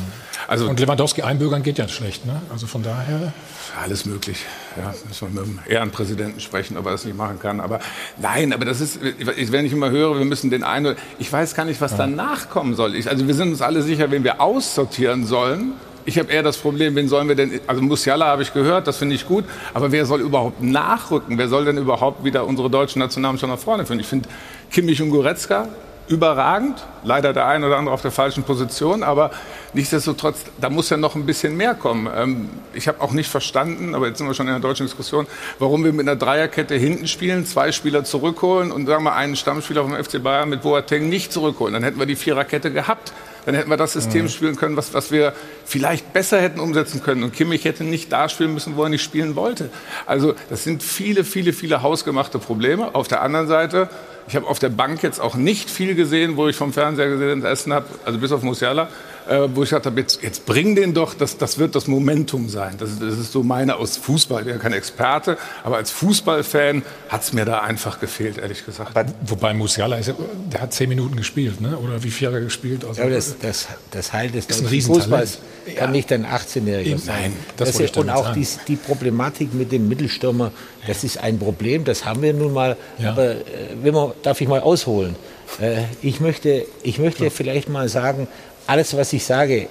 Also 0.48 0.70
Und 0.70 0.79
Lewandowski 0.79 1.24
einbürgern 1.24 1.62
geht 1.62 1.77
ja 1.77 1.88
schlecht. 1.89 2.25
Ne? 2.25 2.41
Also 2.51 2.67
von 2.67 2.84
daher. 2.84 3.34
alles 3.82 4.05
möglich. 4.05 4.46
Ja, 4.77 4.93
müssen 5.08 5.34
wir 5.36 5.41
mit 5.41 5.50
dem 5.50 5.60
Ehrenpräsidenten 5.72 6.39
sprechen, 6.39 6.77
ob 6.77 6.86
er 6.86 6.93
das 6.93 7.03
nicht 7.05 7.17
machen 7.17 7.39
kann. 7.39 7.60
Aber 7.60 7.79
nein, 8.17 8.53
aber 8.53 8.63
das 8.65 8.79
ist, 8.79 9.00
wenn 9.01 9.65
ich 9.65 9.74
immer 9.74 9.89
höre, 9.89 10.17
wir 10.17 10.25
müssen 10.25 10.50
den 10.50 10.63
einen, 10.63 10.96
ich 11.20 11.32
weiß 11.32 11.53
gar 11.53 11.65
nicht, 11.65 11.82
was 11.82 11.98
danach 11.98 12.50
kommen 12.50 12.75
soll. 12.75 12.96
Ich, 12.96 13.10
also 13.10 13.27
wir 13.27 13.34
sind 13.36 13.50
uns 13.50 13.62
alle 13.62 13.82
sicher, 13.82 14.10
wen 14.10 14.24
wir 14.24 14.39
aussortieren 14.39 15.25
sollen. 15.25 15.74
Ich 16.05 16.19
habe 16.19 16.31
eher 16.31 16.43
das 16.43 16.57
Problem, 16.57 16.95
wen 16.95 17.07
sollen 17.07 17.27
wir 17.27 17.36
denn, 17.36 17.62
also 17.65 17.81
Musiala 17.81 18.25
habe 18.25 18.41
ich 18.41 18.53
gehört, 18.53 18.88
das 18.88 18.98
finde 18.98 19.15
ich 19.15 19.25
gut, 19.25 19.45
aber 19.74 19.91
wer 19.91 20.05
soll 20.05 20.22
überhaupt 20.22 20.62
nachrücken? 20.62 21.38
Wer 21.38 21.48
soll 21.48 21.65
denn 21.65 21.77
überhaupt 21.77 22.24
wieder 22.24 22.45
unsere 22.45 22.69
deutschen 22.69 23.00
Nationalmannschaft 23.00 23.51
nach 23.51 23.60
vorne 23.60 23.86
führen? 23.86 24.00
Ich 24.00 24.07
finde 24.07 24.27
Kimmich 24.69 25.01
und 25.01 25.12
Goretzka 25.12 25.69
überragend, 26.07 26.86
leider 27.03 27.31
der 27.31 27.48
eine 27.48 27.65
oder 27.65 27.77
andere 27.77 27.93
auf 27.93 28.01
der 28.01 28.12
falschen 28.12 28.43
Position, 28.43 29.03
aber 29.03 29.31
nichtsdestotrotz, 29.74 30.43
da 30.60 30.69
muss 30.69 30.89
ja 30.89 30.98
noch 30.98 31.15
ein 31.15 31.25
bisschen 31.25 31.55
mehr 31.55 31.75
kommen. 31.75 32.10
Ähm, 32.13 32.50
ich 32.74 32.88
habe 32.89 33.00
auch 33.01 33.13
nicht 33.13 33.29
verstanden, 33.29 33.95
aber 33.95 34.07
jetzt 34.07 34.17
sind 34.17 34.27
wir 34.27 34.33
schon 34.33 34.48
in 34.48 34.53
der 34.53 34.62
deutschen 34.62 34.86
Diskussion, 34.86 35.27
warum 35.60 35.86
wir 35.86 35.93
mit 35.93 36.07
einer 36.07 36.17
Dreierkette 36.17 36.75
hinten 36.75 37.07
spielen, 37.07 37.45
zwei 37.45 37.72
Spieler 37.72 38.03
zurückholen 38.03 38.72
und 38.72 38.86
sagen 38.86 39.05
wir 39.05 39.13
einen 39.13 39.38
Stammspieler 39.38 39.83
vom 39.83 39.93
FC 39.93 40.22
Bayern 40.22 40.50
mit 40.50 40.63
Boateng 40.63 41.07
nicht 41.07 41.31
zurückholen. 41.31 41.74
Dann 41.74 41.83
hätten 41.83 42.00
wir 42.00 42.05
die 42.05 42.17
Viererkette 42.17 42.72
gehabt. 42.72 43.13
Dann 43.45 43.55
hätten 43.55 43.69
wir 43.69 43.77
das 43.77 43.93
System 43.93 44.29
spielen 44.29 44.56
können, 44.56 44.77
was, 44.77 44.93
was 44.93 45.12
wir 45.12 45.34
vielleicht 45.65 46.13
besser 46.13 46.41
hätten 46.41 46.60
umsetzen 46.60 47.03
können. 47.03 47.23
Und 47.23 47.34
Kimmich 47.34 47.65
hätte 47.65 47.84
nicht 47.84 48.12
da 48.12 48.29
spielen 48.29 48.53
müssen, 48.53 48.75
wo 48.75 48.84
er 48.84 48.89
nicht 48.89 49.03
spielen 49.03 49.36
wollte. 49.36 49.69
Also 50.06 50.34
das 50.49 50.63
sind 50.63 50.84
viele, 50.84 51.23
viele, 51.23 51.53
viele 51.53 51.82
hausgemachte 51.82 52.39
Probleme. 52.39 52.95
Auf 52.95 53.08
der 53.08 53.21
anderen 53.21 53.47
Seite, 53.47 53.89
ich 54.27 54.36
habe 54.36 54.47
auf 54.47 54.60
der 54.60 54.69
Bank 54.69 55.03
jetzt 55.03 55.19
auch 55.19 55.36
nicht 55.36 55.69
viel 55.69 55.95
gesehen, 55.95 56.38
wo 56.38 56.47
ich 56.47 56.56
vom 56.56 56.71
Fernseher 56.71 57.10
gesehen 57.10 57.43
essen 57.43 57.73
habe, 57.73 57.86
also 58.06 58.19
bis 58.19 58.32
auf 58.32 58.43
Musiala, 58.43 58.88
äh, 59.29 59.47
wo 59.53 59.63
ich 59.63 59.69
gesagt 59.69 59.86
habe, 59.86 59.99
jetzt, 59.99 60.21
jetzt 60.23 60.45
bring 60.45 60.75
den 60.75 60.93
doch, 60.93 61.13
das, 61.13 61.38
das 61.38 61.57
wird 61.57 61.75
das 61.75 61.88
Momentum 61.88 62.49
sein. 62.49 62.75
Das, 62.77 62.89
ist- 62.91 63.01
das 63.01 63.17
ist 63.17 63.31
so 63.31 63.43
meine 63.43 63.75
aus 63.77 63.97
Fußball. 63.97 64.39
Ich 64.41 64.45
bin 64.45 64.55
ja 64.55 64.59
kein 64.62 64.73
Experte, 64.73 65.38
aber 65.63 65.77
als 65.77 65.91
Fußballfan 65.91 66.83
hat 67.09 67.21
es 67.23 67.33
mir 67.33 67.45
da 67.45 67.59
einfach 67.59 67.99
gefehlt, 67.99 68.38
ehrlich 68.38 68.65
gesagt. 68.65 68.91
Wobei 69.25 69.53
Musiala, 69.53 69.97
ist, 69.97 70.13
der 70.51 70.62
hat 70.62 70.73
zehn 70.73 70.89
Minuten 70.89 71.15
gespielt, 71.15 71.62
ne? 71.62 71.77
oder 71.77 72.03
wie 72.03 72.12
viel 72.12 72.27
hat 72.27 72.33
er 72.36 72.41
gespielt? 72.41 72.86
Also, 72.86 72.99
Ja, 73.01 73.05
aber 73.07 73.15
das, 73.15 73.36
das, 73.39 73.67
das 73.91 74.13
Heil 74.13 74.29
des 74.31 74.45
Ist 74.45 74.51
ein 74.51 74.63
deutschen 74.63 74.67
Riesentalent. 74.69 75.03
Fußballs 75.03 75.38
kann 75.75 75.75
Ja. 75.75 75.88
nicht 75.91 76.12
ein 76.12 76.25
18-Jähriger 76.25 76.79
Eben, 76.86 76.97
sein. 76.99 77.15
nein, 77.21 77.33
das 77.57 77.69
das 77.71 77.79
ist, 77.79 77.97
und 77.97 78.09
auch 78.09 78.25
sagen. 78.25 78.41
die, 78.41 78.47
die 78.67 78.75
Problematik 78.75 79.53
mit 79.53 79.71
dem 79.71 79.88
Mittelstürmer, 79.88 80.51
das 80.88 81.03
ist 81.03 81.17
ein 81.17 81.39
Problem, 81.39 81.83
das 81.86 82.05
haben 82.05 82.21
wir 82.21 82.33
nun 82.33 82.53
mal. 82.53 82.75
Ja. 82.99 83.12
Aber 83.12 83.31
äh, 83.31 83.38
wenn 83.81 83.93
man, 83.93 84.12
darf 84.23 84.41
ich 84.41 84.47
mal 84.47 84.59
ausholen? 84.59 85.15
Äh, 85.62 85.83
ich 86.01 86.19
möchte, 86.19 86.65
ich 86.83 86.99
möchte 86.99 87.29
vielleicht 87.31 87.69
mal 87.69 87.88
sagen, 87.88 88.27
alles, 88.67 88.95
was 88.95 89.13
ich 89.13 89.23
sage 89.23 89.67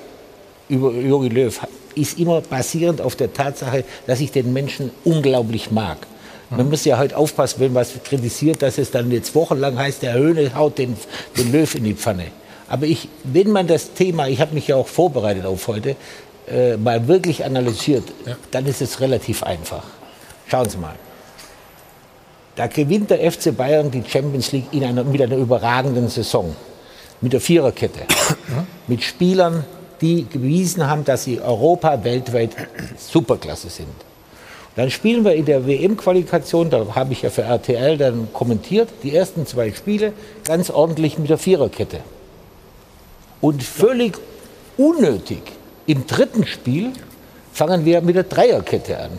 über 0.68 0.92
Jogi 0.92 1.28
Löw, 1.28 1.60
ist 1.94 2.18
immer 2.18 2.40
basierend 2.40 3.00
auf 3.00 3.16
der 3.16 3.32
Tatsache, 3.32 3.84
dass 4.06 4.20
ich 4.20 4.32
den 4.32 4.52
Menschen 4.52 4.90
unglaublich 5.04 5.70
mag. 5.70 5.98
Man 6.50 6.68
muss 6.68 6.84
ja 6.84 6.98
heute 6.98 7.16
aufpassen, 7.16 7.60
wenn 7.60 7.74
was 7.74 7.92
kritisiert, 8.04 8.60
dass 8.60 8.76
es 8.76 8.90
dann 8.90 9.10
jetzt 9.10 9.34
wochenlang 9.34 9.78
heißt, 9.78 10.02
der 10.02 10.12
Höhne 10.14 10.54
haut 10.54 10.76
den, 10.76 10.96
den 11.36 11.50
Löw 11.50 11.74
in 11.74 11.84
die 11.84 11.94
Pfanne. 11.94 12.26
Aber 12.68 12.84
ich, 12.84 13.08
wenn 13.24 13.50
man 13.50 13.66
das 13.66 13.94
Thema, 13.94 14.28
ich 14.28 14.38
habe 14.40 14.54
mich 14.54 14.68
ja 14.68 14.76
auch 14.76 14.86
vorbereitet 14.86 15.46
auf 15.46 15.66
heute, 15.68 15.96
äh, 16.50 16.76
mal 16.76 17.08
wirklich 17.08 17.44
analysiert, 17.44 18.04
Ja. 18.26 18.36
dann 18.50 18.66
ist 18.66 18.82
es 18.82 19.00
relativ 19.00 19.42
einfach. 19.42 19.84
Schauen 20.46 20.68
Sie 20.68 20.76
mal. 20.76 20.94
Da 22.56 22.66
gewinnt 22.66 23.10
der 23.10 23.30
FC 23.32 23.56
Bayern 23.56 23.90
die 23.90 24.02
Champions 24.06 24.52
League 24.52 24.66
in 24.72 24.84
einer, 24.84 25.04
mit 25.04 25.22
einer 25.22 25.36
überragenden 25.36 26.08
Saison. 26.08 26.54
Mit 27.22 27.32
der 27.32 27.40
Viererkette. 27.40 28.00
mit 28.86 29.02
Spielern, 29.02 29.64
die 30.02 30.22
bewiesen 30.22 30.86
haben, 30.86 31.04
dass 31.04 31.24
sie 31.24 31.40
Europa 31.40 32.04
weltweit 32.04 32.50
Superklasse 32.98 33.70
sind. 33.70 33.88
Dann 34.74 34.90
spielen 34.90 35.24
wir 35.24 35.34
in 35.34 35.44
der 35.44 35.66
WM-Qualifikation, 35.66 36.70
da 36.70 36.94
habe 36.94 37.12
ich 37.12 37.22
ja 37.22 37.30
für 37.30 37.42
RTL 37.42 37.98
dann 37.98 38.28
kommentiert, 38.32 38.88
die 39.02 39.14
ersten 39.14 39.46
zwei 39.46 39.70
Spiele 39.72 40.12
ganz 40.44 40.70
ordentlich 40.70 41.18
mit 41.18 41.28
der 41.30 41.38
Viererkette. 41.38 42.00
Und 43.40 43.62
völlig 43.62 44.18
unnötig, 44.78 45.42
im 45.86 46.06
dritten 46.06 46.46
Spiel 46.46 46.92
fangen 47.52 47.84
wir 47.84 48.00
mit 48.00 48.16
der 48.16 48.22
Dreierkette 48.24 48.98
an. 48.98 49.10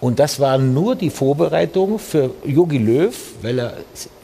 Und 0.00 0.18
das 0.18 0.40
war 0.40 0.56
nur 0.56 0.96
die 0.96 1.10
Vorbereitung 1.10 1.98
für 1.98 2.30
Jogi 2.44 2.78
Löw, 2.78 3.14
weil 3.42 3.58
er 3.58 3.74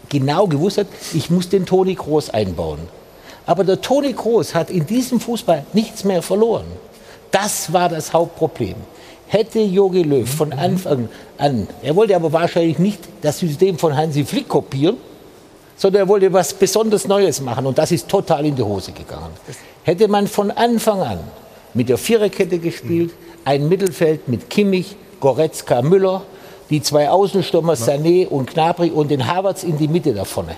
genau 0.08 0.46
gewusst 0.46 0.78
hat, 0.78 0.86
ich 1.14 1.30
muss 1.30 1.48
den 1.48 1.66
Toni 1.66 1.94
Kroos 1.94 2.30
einbauen. 2.30 2.80
Aber 3.46 3.64
der 3.64 3.80
Toni 3.80 4.12
Kroos 4.12 4.54
hat 4.54 4.70
in 4.70 4.86
diesem 4.86 5.20
Fußball 5.20 5.64
nichts 5.72 6.04
mehr 6.04 6.22
verloren. 6.22 6.66
Das 7.30 7.72
war 7.72 7.88
das 7.88 8.12
Hauptproblem. 8.12 8.76
Hätte 9.28 9.60
Jogi 9.60 10.02
Löw 10.02 10.28
von 10.28 10.52
Anfang 10.52 11.08
an, 11.38 11.68
er 11.82 11.96
wollte 11.96 12.14
aber 12.14 12.32
wahrscheinlich 12.32 12.78
nicht 12.78 13.00
das 13.22 13.40
System 13.40 13.76
von 13.76 13.96
Hansi 13.96 14.24
Flick 14.24 14.48
kopieren, 14.48 14.96
sondern 15.76 16.02
er 16.02 16.08
wollte 16.08 16.32
was 16.32 16.54
besonders 16.54 17.06
Neues 17.06 17.40
machen 17.40 17.66
und 17.66 17.76
das 17.76 17.90
ist 17.90 18.08
total 18.08 18.46
in 18.46 18.54
die 18.54 18.62
Hose 18.62 18.92
gegangen. 18.92 19.32
Hätte 19.82 20.08
man 20.08 20.26
von 20.26 20.50
Anfang 20.50 21.00
an 21.00 21.18
mit 21.74 21.88
der 21.88 21.98
Viererkette 21.98 22.58
gespielt, 22.58 23.12
ein 23.44 23.68
Mittelfeld 23.68 24.28
mit 24.28 24.48
Kimmich, 24.48 24.96
Goretzka, 25.20 25.82
Müller, 25.82 26.22
die 26.70 26.82
zwei 26.82 27.10
Außenstürmer 27.10 27.74
Sané 27.74 28.26
und 28.26 28.52
Gnabry 28.52 28.90
und 28.90 29.10
den 29.10 29.26
Havertz 29.26 29.62
in 29.62 29.78
die 29.78 29.88
Mitte 29.88 30.14
da 30.14 30.24
vorne, 30.24 30.56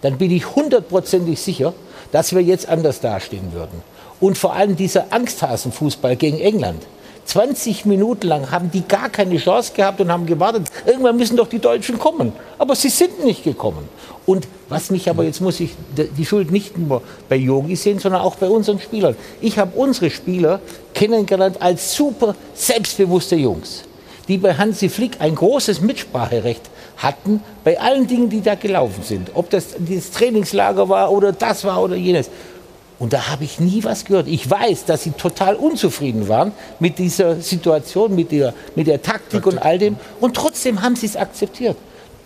dann 0.00 0.18
bin 0.18 0.30
ich 0.30 0.54
hundertprozentig 0.54 1.40
sicher, 1.40 1.74
dass 2.10 2.34
wir 2.34 2.42
jetzt 2.42 2.68
anders 2.68 3.00
dastehen 3.00 3.52
würden. 3.52 3.82
Und 4.20 4.38
vor 4.38 4.52
allem 4.54 4.76
dieser 4.76 5.12
Angsthasenfußball 5.12 6.16
gegen 6.16 6.38
England. 6.38 6.82
20 7.24 7.86
Minuten 7.86 8.26
lang 8.26 8.50
haben 8.50 8.70
die 8.70 8.82
gar 8.82 9.08
keine 9.08 9.36
Chance 9.36 9.72
gehabt 9.74 10.00
und 10.00 10.10
haben 10.10 10.26
gewartet. 10.26 10.66
Irgendwann 10.84 11.16
müssen 11.16 11.36
doch 11.36 11.48
die 11.48 11.60
Deutschen 11.60 11.98
kommen. 11.98 12.32
Aber 12.58 12.74
sie 12.74 12.88
sind 12.88 13.24
nicht 13.24 13.44
gekommen. 13.44 13.88
Und 14.26 14.46
was 14.68 14.90
mich 14.90 15.08
aber, 15.08 15.24
jetzt 15.24 15.40
muss 15.40 15.60
ich 15.60 15.70
die 15.96 16.26
Schuld 16.26 16.50
nicht 16.50 16.76
nur 16.76 17.02
bei 17.28 17.36
Yogi 17.36 17.76
sehen, 17.76 17.98
sondern 17.98 18.22
auch 18.22 18.36
bei 18.36 18.48
unseren 18.48 18.80
Spielern. 18.80 19.16
Ich 19.40 19.58
habe 19.58 19.76
unsere 19.76 20.10
Spieler 20.10 20.60
kennengelernt 20.94 21.60
als 21.60 21.94
super 21.94 22.34
selbstbewusste 22.54 23.36
Jungs, 23.36 23.84
die 24.28 24.38
bei 24.38 24.54
Hansi 24.54 24.88
Flick 24.88 25.20
ein 25.20 25.34
großes 25.34 25.80
Mitspracherecht 25.80 26.62
hatten 26.96 27.42
bei 27.64 27.80
allen 27.80 28.06
Dingen, 28.06 28.30
die 28.30 28.40
da 28.40 28.54
gelaufen 28.54 29.02
sind. 29.02 29.30
Ob 29.34 29.50
das 29.50 29.74
das 29.78 30.10
Trainingslager 30.10 30.88
war 30.88 31.10
oder 31.10 31.32
das 31.32 31.64
war 31.64 31.82
oder 31.82 31.96
jenes. 31.96 32.30
Und 32.98 33.12
da 33.12 33.28
habe 33.28 33.42
ich 33.42 33.58
nie 33.58 33.82
was 33.82 34.04
gehört. 34.04 34.28
Ich 34.28 34.48
weiß, 34.48 34.84
dass 34.84 35.02
sie 35.02 35.10
total 35.10 35.56
unzufrieden 35.56 36.28
waren 36.28 36.52
mit 36.78 36.98
dieser 36.98 37.40
Situation, 37.40 38.14
mit 38.14 38.30
der, 38.30 38.54
mit 38.76 38.86
der 38.86 39.02
Taktik, 39.02 39.42
Taktik. 39.42 39.46
und 39.46 39.58
all 39.58 39.78
dem. 39.78 39.96
Und 40.20 40.36
trotzdem 40.36 40.82
haben 40.82 40.94
sie 40.94 41.06
es 41.06 41.16
akzeptiert. 41.16 41.76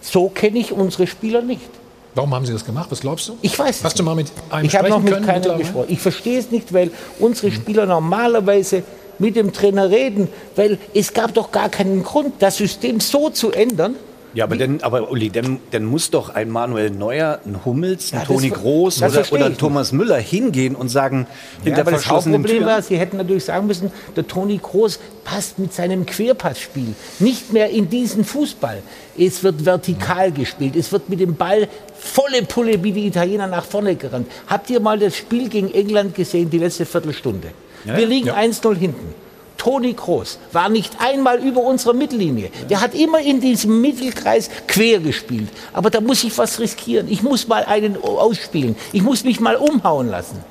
So 0.03 0.29
kenne 0.29 0.59
ich 0.59 0.73
unsere 0.73 1.07
Spieler 1.07 1.41
nicht. 1.41 1.71
Warum 2.15 2.35
haben 2.35 2.47
Sie 2.47 2.53
das 2.53 2.65
gemacht? 2.65 2.91
Was 2.91 3.01
glaubst 3.01 3.29
du? 3.29 3.37
Ich 3.43 3.59
weiß. 3.59 3.85
Hast 3.85 3.99
du 3.99 4.03
mal 4.03 4.15
mit 4.15 4.33
einem 4.51 4.67
Ich 4.67 4.77
habe 4.77 4.89
noch 4.89 5.03
mit 5.03 5.23
keinem 5.25 5.59
gesprochen. 5.59 5.87
Ich 5.89 6.01
verstehe 6.01 6.39
es 6.39 6.51
nicht, 6.51 6.73
weil 6.73 6.91
unsere 7.19 7.53
Spieler 7.53 7.85
normalerweise 7.85 8.83
mit 9.19 9.37
dem 9.37 9.53
Trainer 9.53 9.91
reden, 9.91 10.29
weil 10.55 10.79
es 10.95 11.13
gab 11.13 11.35
doch 11.35 11.53
gar 11.53 11.69
keinen 11.69 12.03
Grund, 12.03 12.35
das 12.41 12.57
System 12.57 13.01
so 13.01 13.31
zu 13.31 13.53
ändern, 13.53 13.97
ja, 14.37 14.45
aber, 14.45 14.57
denn, 14.57 14.83
aber 14.83 15.11
Uli, 15.11 15.31
dann, 15.31 15.61
dann 15.71 15.87
muss 15.87 16.11
doch 16.11 16.29
ein 16.29 16.51
Manuel 16.51 16.91
Neuer, 16.91 17.41
ein 17.47 17.65
Hummels, 17.65 18.13
ein 18.13 18.19
ja, 18.19 18.25
Toni 18.27 18.51
Groß 18.51 19.01
oder, 19.03 19.25
oder 19.33 19.47
ein 19.47 19.57
Thomas 19.57 19.93
Müller 19.93 20.19
hingehen 20.19 20.75
und 20.75 20.91
sagen, 20.91 21.27
hinter 21.65 21.79
ja, 21.79 21.85
verschlossenen 21.85 22.43
das 22.43 22.53
Hauptproblem 22.53 22.67
war, 22.67 22.83
Sie 22.83 22.99
hätten 22.99 23.17
natürlich 23.17 23.47
sagen 23.47 23.67
müssen, 23.67 23.91
der 24.15 24.27
Toni 24.27 24.61
Groß 24.63 25.01
passt 25.25 25.59
mit 25.59 25.73
seinem 25.73 26.05
Querpassspiel 26.05 26.95
nicht 27.19 27.55
mehr 27.55 27.71
in 27.71 27.89
diesen 27.89 28.27
Fußball. 28.27 28.83
Es 29.17 29.43
wird 29.43 29.65
vertikal 29.65 30.31
gespielt, 30.31 30.77
es 30.77 30.93
wird 30.93 31.09
mit 31.09 31.21
dem 31.21 31.37
Ball 31.37 31.67
volle 31.99 32.43
Pulle 32.43 32.85
wie 32.85 32.93
die 32.93 33.07
Italiener 33.07 33.47
nach 33.47 33.65
vorne 33.65 33.97
gerannt. 33.97 34.31
Habt 34.49 34.69
ihr 34.69 34.81
mal 34.81 34.99
das 34.99 35.17
Spiel 35.17 35.49
gegen 35.49 35.73
England 35.73 36.15
gesehen, 36.15 36.51
die 36.51 36.59
letzte 36.59 36.85
Viertelstunde? 36.85 37.53
Ja, 37.85 37.97
Wir 37.97 38.07
liegen 38.07 38.29
ja. 38.29 38.37
1-0 38.37 38.75
hinten. 38.77 39.15
Toni 39.57 39.95
Kroos 39.95 40.39
war 40.53 40.69
nicht 40.69 40.93
einmal 41.01 41.39
über 41.39 41.63
unserer 41.63 41.95
Mittellinie. 41.95 42.51
Der 42.69 42.81
hat 42.81 42.95
immer 42.95 43.21
in 43.21 43.41
diesem 43.41 43.81
Mittelkreis 43.81 44.51
quer 44.69 45.01
gespielt. 45.01 45.49
Aber 45.73 45.91
da 45.91 46.01
muss 46.01 46.23
ich 46.25 46.37
was 46.39 46.61
riskieren. 46.61 47.09
Ich 47.11 47.23
muss 47.23 47.49
mal 47.49 47.65
einen 47.65 47.97
ausspielen. 48.03 48.77
Ich 48.93 49.03
muss 49.03 49.25
mich 49.25 49.41
mal 49.41 49.57
umhauen 49.57 50.09
lassen. 50.09 50.45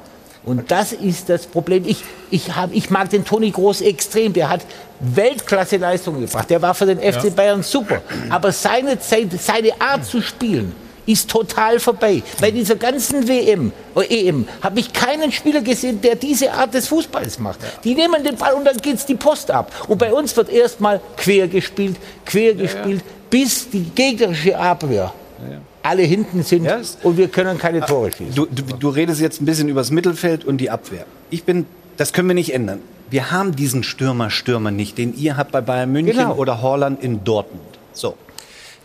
Und 0.43 0.69
das 0.69 0.93
ist 0.93 1.29
das 1.29 1.47
Problem. 1.47 1.83
Ich, 1.87 2.03
ich, 2.29 2.55
hab, 2.55 2.73
ich 2.73 2.89
mag 2.89 3.09
den 3.09 3.25
Toni 3.25 3.49
Groß 3.51 3.81
extrem. 3.81 4.33
Der 4.33 4.49
hat 4.49 4.61
Weltklasse-Leistungen 4.99 6.21
gebracht. 6.21 6.49
Der 6.49 6.61
war 6.61 6.75
für 6.75 6.85
den 6.85 6.99
FC 6.99 7.35
Bayern 7.35 7.63
super. 7.63 8.01
Aber 8.29 8.51
seine, 8.51 8.97
seine 8.99 9.81
Art 9.81 10.05
zu 10.05 10.21
spielen, 10.21 10.73
ist 11.05 11.29
total 11.29 11.79
vorbei. 11.79 12.23
Bei 12.39 12.51
dieser 12.51 12.75
ganzen 12.75 13.27
WM, 13.27 13.71
EM 14.09 14.47
habe 14.61 14.79
ich 14.79 14.93
keinen 14.93 15.31
Spieler 15.31 15.61
gesehen, 15.61 16.01
der 16.01 16.15
diese 16.15 16.51
Art 16.51 16.73
des 16.73 16.87
Fußballs 16.87 17.39
macht. 17.39 17.61
Ja. 17.61 17.69
Die 17.83 17.95
nehmen 17.95 18.23
den 18.23 18.35
Ball 18.35 18.53
und 18.53 18.65
dann 18.65 18.77
geht 18.77 18.95
es 18.95 19.05
die 19.05 19.15
Post 19.15 19.51
ab. 19.51 19.71
Und 19.87 19.97
bei 19.97 20.13
uns 20.13 20.35
wird 20.35 20.49
erstmal 20.49 21.01
quer 21.17 21.47
gespielt, 21.47 21.97
quer 22.25 22.53
ja, 22.53 22.61
gespielt, 22.63 23.01
ja. 23.05 23.13
bis 23.29 23.69
die 23.69 23.83
gegnerische 23.83 24.57
Abwehr 24.57 25.13
alle 25.85 26.01
hinten 26.01 26.43
sind 26.43 26.65
ja. 26.65 26.81
und 27.03 27.17
wir 27.17 27.27
können 27.27 27.59
keine 27.59 27.81
Tore 27.81 28.11
schießen. 28.11 28.33
Du, 28.33 28.47
du, 28.47 28.63
du, 28.63 28.89
redest 28.89 29.21
jetzt 29.21 29.39
ein 29.39 29.45
bisschen 29.45 29.69
über 29.69 29.81
das 29.81 29.91
Mittelfeld 29.91 30.43
und 30.43 30.57
die 30.57 30.71
Abwehr. 30.71 31.05
Ich 31.29 31.43
bin, 31.43 31.67
das 31.97 32.11
können 32.11 32.27
wir 32.27 32.33
nicht 32.33 32.53
ändern. 32.53 32.79
Wir 33.11 33.29
haben 33.29 33.55
diesen 33.55 33.83
Stürmer, 33.83 34.31
Stürmer 34.31 34.71
nicht, 34.71 34.97
den 34.97 35.15
ihr 35.15 35.37
habt 35.37 35.51
bei 35.51 35.61
Bayern 35.61 35.91
München 35.91 36.17
genau. 36.17 36.35
oder 36.35 36.63
Holland 36.63 37.03
in 37.03 37.23
Dortmund. 37.23 37.61
So. 37.93 38.15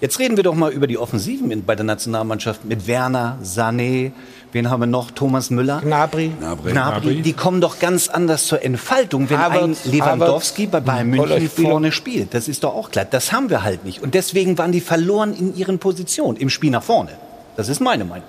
Jetzt 0.01 0.19
reden 0.19 0.39
wir 0.39 0.45
doch 0.45 0.55
mal 0.55 0.73
über 0.73 0.87
die 0.87 0.97
Offensiven 0.97 1.65
bei 1.67 1.77
der 1.77 1.85
Nationalmannschaft 1.85 2.65
mit 2.65 2.87
Werner, 2.87 3.39
Sané, 3.45 4.13
wen 4.51 4.71
haben 4.71 4.81
wir 4.81 4.87
noch? 4.87 5.11
Thomas 5.11 5.51
Müller. 5.51 5.83
Gnabry. 5.83 6.33
Gnabry. 6.39 6.73
Gnabry. 6.73 7.21
Die 7.21 7.35
kommen 7.35 7.61
doch 7.61 7.79
ganz 7.81 8.09
anders 8.09 8.47
zur 8.47 8.65
Entfaltung, 8.65 9.29
wenn 9.29 9.39
Harvard, 9.39 9.63
ein 9.63 9.77
Lewandowski 9.85 10.65
Harvard, 10.65 10.87
bei 10.87 10.93
Bayern 10.93 11.11
München 11.11 11.51
vorne 11.51 11.93
spielt. 11.93 12.33
Das 12.33 12.49
ist 12.49 12.65
doch 12.65 12.75
auch 12.75 12.91
klar. 12.91 13.05
Das 13.05 13.31
haben 13.31 13.51
wir 13.51 13.63
halt 13.63 13.85
nicht. 13.85 14.03
Und 14.03 14.15
deswegen 14.15 14.57
waren 14.57 14.73
die 14.73 14.81
verloren 14.81 15.35
in 15.35 15.55
ihren 15.55 15.79
Positionen 15.79 16.39
im 16.39 16.49
Spiel 16.49 16.71
nach 16.71 16.83
vorne. 16.83 17.11
Das 17.57 17.69
ist 17.69 17.81
meine 17.81 18.07
Meinung. 18.07 18.27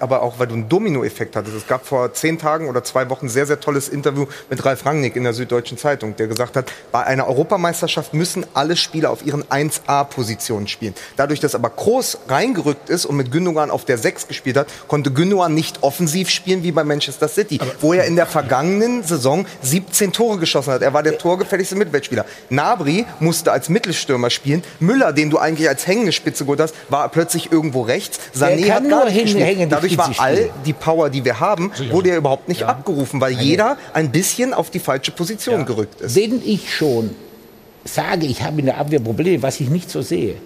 Aber 0.00 0.22
auch, 0.22 0.38
weil 0.38 0.46
du 0.46 0.54
einen 0.54 0.68
Dominoeffekt 0.68 1.36
hattest. 1.36 1.56
Es 1.56 1.66
gab 1.66 1.86
vor 1.86 2.12
zehn 2.12 2.38
Tagen 2.38 2.68
oder 2.68 2.84
zwei 2.84 3.08
Wochen 3.10 3.26
ein 3.26 3.28
sehr, 3.28 3.46
sehr 3.46 3.60
tolles 3.60 3.88
Interview 3.88 4.26
mit 4.50 4.64
Ralf 4.64 4.84
Rangnick 4.86 5.16
in 5.16 5.24
der 5.24 5.34
Süddeutschen 5.34 5.78
Zeitung, 5.78 6.16
der 6.16 6.26
gesagt 6.26 6.56
hat, 6.56 6.72
bei 6.92 7.04
einer 7.04 7.26
Europameisterschaft 7.28 8.14
müssen 8.14 8.46
alle 8.54 8.76
Spieler 8.76 9.10
auf 9.10 9.24
ihren 9.24 9.44
1A-Positionen 9.44 10.68
spielen. 10.68 10.94
Dadurch, 11.16 11.40
dass 11.40 11.54
aber 11.54 11.70
Kroos 11.70 12.18
reingerückt 12.28 12.90
ist 12.90 13.06
und 13.06 13.16
mit 13.16 13.30
Gündogan 13.30 13.70
auf 13.70 13.84
der 13.84 13.98
6 13.98 14.28
gespielt 14.28 14.56
hat, 14.56 14.68
konnte 14.88 15.10
Gündogan 15.10 15.54
nicht 15.54 15.82
offensiv 15.82 16.30
spielen 16.30 16.62
wie 16.62 16.72
bei 16.72 16.84
Manchester 16.84 17.28
City, 17.28 17.58
aber 17.60 17.72
wo 17.80 17.92
er 17.92 18.04
in 18.04 18.16
der 18.16 18.26
vergangenen 18.26 19.02
Saison 19.02 19.46
17 19.62 20.12
Tore 20.12 20.38
geschossen 20.38 20.72
hat. 20.72 20.82
Er 20.82 20.92
war 20.92 21.02
der 21.02 21.18
torgefälligste 21.18 21.76
Mittelfeldspieler. 21.76 22.24
Nabri 22.50 23.06
musste 23.20 23.52
als 23.52 23.68
Mittelstürmer 23.68 24.30
spielen. 24.30 24.62
Müller, 24.80 25.12
den 25.12 25.30
du 25.30 25.38
eigentlich 25.38 25.68
als 25.68 25.86
hängende 25.86 26.12
Spitze 26.12 26.44
geholt 26.44 26.60
hast, 26.60 26.74
war 26.88 27.08
plötzlich 27.08 27.52
irgendwo 27.52 27.82
rechts. 27.82 28.18
Sané 28.36 28.70
hat 28.70 28.88
gar 28.88 29.04
nicht 29.04 29.22
gespielt 29.22 29.37
hängen. 29.44 29.68
Dadurch 29.68 29.96
war 29.96 30.10
all 30.18 30.50
die 30.64 30.72
Power, 30.72 31.10
die 31.10 31.24
wir 31.24 31.40
haben, 31.40 31.72
wurde 31.90 32.10
ja 32.10 32.16
überhaupt 32.16 32.48
nicht 32.48 32.62
ja. 32.62 32.68
abgerufen, 32.68 33.20
weil 33.20 33.32
jeder 33.32 33.76
ein 33.92 34.10
bisschen 34.10 34.54
auf 34.54 34.70
die 34.70 34.78
falsche 34.78 35.12
Position 35.12 35.60
ja. 35.60 35.64
gerückt 35.64 36.00
ist. 36.00 36.16
Wenn 36.16 36.42
ich 36.44 36.74
schon 36.74 37.10
sage, 37.84 38.26
ich 38.26 38.42
habe 38.42 38.60
in 38.60 38.66
der 38.66 38.78
Abwehr 38.78 39.00
Probleme, 39.00 39.42
was 39.42 39.60
ich 39.60 39.70
nicht 39.70 39.90
so 39.90 40.02
sehe, 40.02 40.36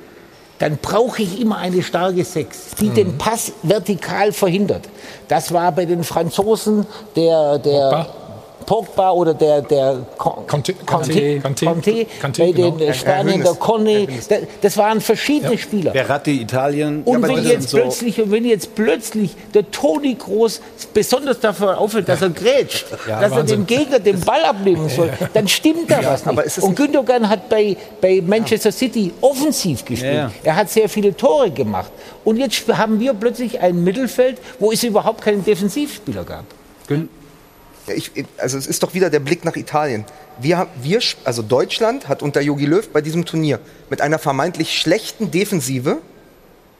dann 0.59 0.79
brauche 0.81 1.23
ich 1.23 1.41
immer 1.41 1.59
eine 1.59 1.83
starke 1.83 2.25
Sechs, 2.25 2.77
die 2.81 2.91
mhm. 2.91 2.95
den 2.95 3.19
Pass 3.19 3.53
vertikal 3.65 4.33
verhindert. 4.33 4.89
Das 5.27 5.53
war 5.53 5.73
bei 5.73 5.85
den 5.87 6.05
Franzosen 6.05 6.87
der, 7.17 7.59
der 7.59 7.91
Pogba 7.91 8.22
oder 8.71 9.35
der, 9.35 9.63
der 9.63 9.99
Conte, 10.17 10.75
Conte, 10.85 11.41
Conte, 11.41 11.41
Conte, 11.65 12.07
Conte 12.21 12.43
bei 12.43 12.53
den 12.53 12.79
genau. 12.79 12.93
Spanien, 12.93 13.43
der 13.43 13.55
Conne. 13.55 14.07
Das 14.61 14.77
waren 14.77 15.01
verschiedene 15.01 15.53
ja. 15.53 15.59
Spieler. 15.59 15.93
Verratti, 15.93 16.41
Italien. 16.41 17.03
Und 17.05 17.23
ja, 17.23 17.29
wenn, 17.29 17.45
jetzt 17.45 17.71
so 17.71 17.79
plötzlich, 17.79 18.21
und 18.21 18.31
wenn 18.31 18.45
jetzt 18.45 18.75
plötzlich 18.75 19.35
der 19.55 19.71
Toni 19.71 20.15
Groß 20.15 20.61
besonders 20.93 21.41
dafür 21.41 21.79
auffällt, 21.79 22.09
dass 22.09 22.23
er 22.23 22.31
grätscht, 22.31 22.87
ja, 23.09 23.21
dass 23.21 23.31
Wahnsinn. 23.31 23.61
er 23.61 23.65
dem 23.65 23.67
Gegner 23.67 23.99
den 23.99 24.21
Ball 24.21 24.45
abnehmen 24.45 24.89
soll, 24.89 25.11
dann 25.33 25.49
stimmt 25.49 25.91
da 25.91 26.03
was 26.05 26.25
nicht. 26.27 26.59
Und 26.59 26.77
Gündogan 26.77 27.29
hat 27.29 27.49
bei, 27.49 27.77
bei 28.01 28.23
Manchester 28.25 28.73
City 28.73 29.13
offensiv 29.21 29.85
gespielt. 29.85 30.31
Er 30.43 30.57
hat 30.57 30.71
sehr 30.71 30.89
viele 30.89 31.17
Tore 31.17 31.51
gemacht. 31.51 31.91
Und 32.25 32.37
jetzt 32.37 32.67
haben 32.69 33.01
wir 33.01 33.15
plötzlich 33.15 33.61
ein 33.61 33.83
Mittelfeld, 33.83 34.39
wo 34.59 34.73
es 34.73 34.83
überhaupt 34.85 35.23
keinen 35.23 35.45
Defensivspieler 35.45 36.25
gab. 36.25 36.45
Gün 36.87 37.09
ich, 37.89 38.13
also 38.39 38.59
es 38.59 38.67
ist 38.67 38.83
doch 38.83 38.95
wieder 38.95 39.11
der 39.11 39.21
Blick 39.21 39.45
nach 39.45 39.57
Italien. 39.57 40.05
Wir, 40.41 40.69
wir, 40.81 41.01
also 41.25 41.43
Deutschland 41.43 42.09
hat 42.09 42.23
unter 42.23 42.41
Jogi 42.41 42.67
Löw 42.67 42.89
bei 42.89 43.01
diesem 43.01 43.25
Turnier 43.25 43.61
mit 43.91 44.01
einer 44.01 44.19
vermeintlich 44.19 44.79
schlechten 44.79 45.31
Defensive 45.31 45.99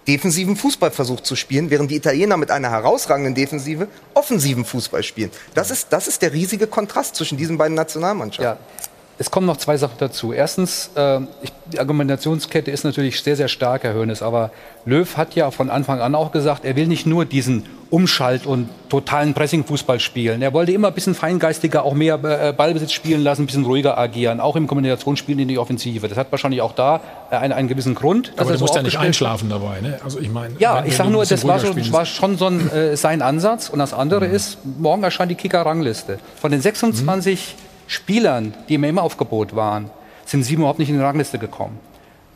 defensiven 0.07 0.57
Fußball 0.57 0.91
versucht 0.91 1.27
zu 1.27 1.37
spielen, 1.37 1.71
während 1.71 1.91
die 1.91 1.97
Italiener 1.97 2.37
mit 2.37 2.51
einer 2.51 2.71
herausragenden 2.71 3.35
Defensive 3.35 3.89
offensiven 4.15 4.65
Fußball 4.65 5.03
spielen. 5.03 5.31
Das 5.55 5.71
ist, 5.71 5.89
das 5.91 6.09
ist 6.09 6.23
der 6.23 6.33
riesige 6.33 6.67
Kontrast 6.67 7.17
zwischen 7.17 7.39
diesen 7.39 7.59
beiden 7.59 7.75
Nationalmannschaften. 7.75 8.45
Ja. 8.45 8.92
Es 9.19 9.31
kommen 9.31 9.47
noch 9.47 9.57
zwei 9.57 9.77
Sachen 9.77 9.97
dazu. 9.99 10.33
Erstens, 10.33 10.91
äh, 10.97 11.21
ich, 11.43 11.53
die 11.73 11.79
Argumentationskette 11.79 12.71
ist 12.71 12.85
natürlich 12.85 13.23
sehr, 13.23 13.37
sehr 13.37 13.49
stark, 13.49 13.85
Herr 13.85 13.95
Hoeneß, 13.95 14.23
aber 14.23 14.51
Löw 14.85 15.17
hat 15.17 15.35
ja 15.35 15.51
von 15.51 15.71
Anfang 15.71 16.01
an 16.01 16.15
auch 16.15 16.33
gesagt, 16.33 16.65
er 16.65 16.77
will 16.77 16.87
nicht 16.87 17.07
nur 17.07 17.25
diesen 17.25 17.65
Umschalt- 17.91 18.47
und 18.47 18.71
totalen 18.89 19.35
Pressing-Fußball 19.35 20.01
spielen. 20.01 20.41
Er 20.41 20.55
wollte 20.55 20.73
immer 20.73 20.89
ein 20.89 20.95
bisschen 20.95 21.15
feingeistiger, 21.15 21.85
auch 21.85 21.93
mehr 21.93 22.15
äh, 22.25 22.55
Ballbesitz 22.55 22.93
spielen 22.93 23.23
lassen, 23.23 23.43
ein 23.43 23.47
bisschen 23.47 23.67
ruhiger 23.67 23.99
agieren, 23.99 24.41
auch 24.41 24.57
im 24.57 24.67
Kombinationsspiel 24.67 25.39
in 25.39 25.47
die 25.47 25.59
Offensive. 25.59 26.09
Das 26.09 26.17
hat 26.17 26.33
wahrscheinlich 26.33 26.63
auch 26.63 26.73
da 26.73 27.03
äh, 27.31 27.37
einen, 27.37 27.53
einen, 27.53 27.69
gewissen 27.69 27.95
Grund. 27.95 28.33
Aber 28.39 28.55
du 28.55 28.59
musst 28.61 28.75
ja 28.75 28.83
nicht 28.83 28.99
einschlafen 28.99 29.51
dabei, 29.51 29.83
ne? 29.83 30.01
Also 30.03 30.21
ich 30.21 30.31
meine, 30.31 30.55
ja, 30.59 30.83
ich 30.87 30.97
sage 30.97 31.11
nur, 31.11 31.27
das 31.27 31.47
war, 31.47 31.59
so, 31.59 31.93
war, 31.93 32.07
schon 32.07 32.39
so 32.39 32.47
ein, 32.47 32.71
äh, 32.71 32.97
sein 32.97 33.21
Ansatz. 33.21 33.69
Und 33.69 33.79
das 33.79 33.93
andere 33.93 34.27
mhm. 34.27 34.35
ist, 34.35 34.59
morgen 34.79 35.03
erscheint 35.03 35.31
die 35.31 35.35
Kicker-Rangliste. 35.35 36.19
Von 36.41 36.51
den 36.51 36.63
26 36.63 37.57
mhm 37.59 37.72
Spielern, 37.93 38.55
die 38.69 38.75
im 38.75 38.85
EM-Aufgebot 38.85 39.55
waren, 39.55 39.91
sind 40.25 40.45
sieben 40.45 40.63
überhaupt 40.63 40.79
nicht 40.79 40.89
in 40.89 40.97
die 40.97 41.03
Rangliste 41.03 41.39
gekommen. 41.39 41.79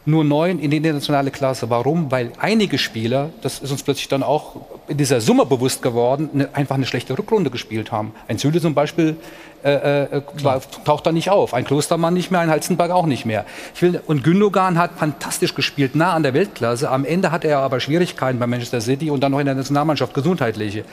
Nur 0.04 0.22
neun 0.22 0.58
in 0.58 0.70
die 0.70 0.76
internationale 0.76 1.30
Klasse. 1.30 1.70
Warum? 1.70 2.12
Weil 2.12 2.30
einige 2.38 2.76
Spieler, 2.76 3.30
das 3.40 3.58
ist 3.60 3.70
uns 3.70 3.82
plötzlich 3.82 4.06
dann 4.08 4.22
auch 4.22 4.56
in 4.86 4.98
dieser 4.98 5.22
Summe 5.22 5.46
bewusst 5.46 5.80
geworden, 5.80 6.28
eine, 6.32 6.54
einfach 6.54 6.74
eine 6.74 6.84
schlechte 6.84 7.16
Rückrunde 7.16 7.50
gespielt 7.50 7.90
haben. 7.90 8.12
Ein 8.28 8.36
Süle 8.36 8.60
zum 8.60 8.74
Beispiel 8.74 9.16
äh, 9.64 10.02
äh, 10.02 10.22
taucht 10.84 11.06
da 11.06 11.10
nicht 11.10 11.30
auf. 11.30 11.54
Ein 11.54 11.64
Klostermann 11.64 12.12
nicht 12.12 12.30
mehr, 12.30 12.40
ein 12.40 12.50
Halzenberg 12.50 12.90
auch 12.90 13.06
nicht 13.06 13.24
mehr. 13.24 13.46
Will, 13.80 14.00
und 14.06 14.22
Gündogan 14.22 14.78
hat 14.78 14.92
fantastisch 14.98 15.54
gespielt, 15.54 15.96
nah 15.96 16.12
an 16.12 16.22
der 16.22 16.34
Weltklasse. 16.34 16.90
Am 16.90 17.06
Ende 17.06 17.32
hatte 17.32 17.48
er 17.48 17.60
aber 17.60 17.80
Schwierigkeiten 17.80 18.38
bei 18.38 18.46
Manchester 18.46 18.82
City 18.82 19.10
und 19.10 19.20
dann 19.22 19.32
noch 19.32 19.40
in 19.40 19.46
der 19.46 19.54
Nationalmannschaft 19.54 20.12
gesundheitliche 20.12 20.84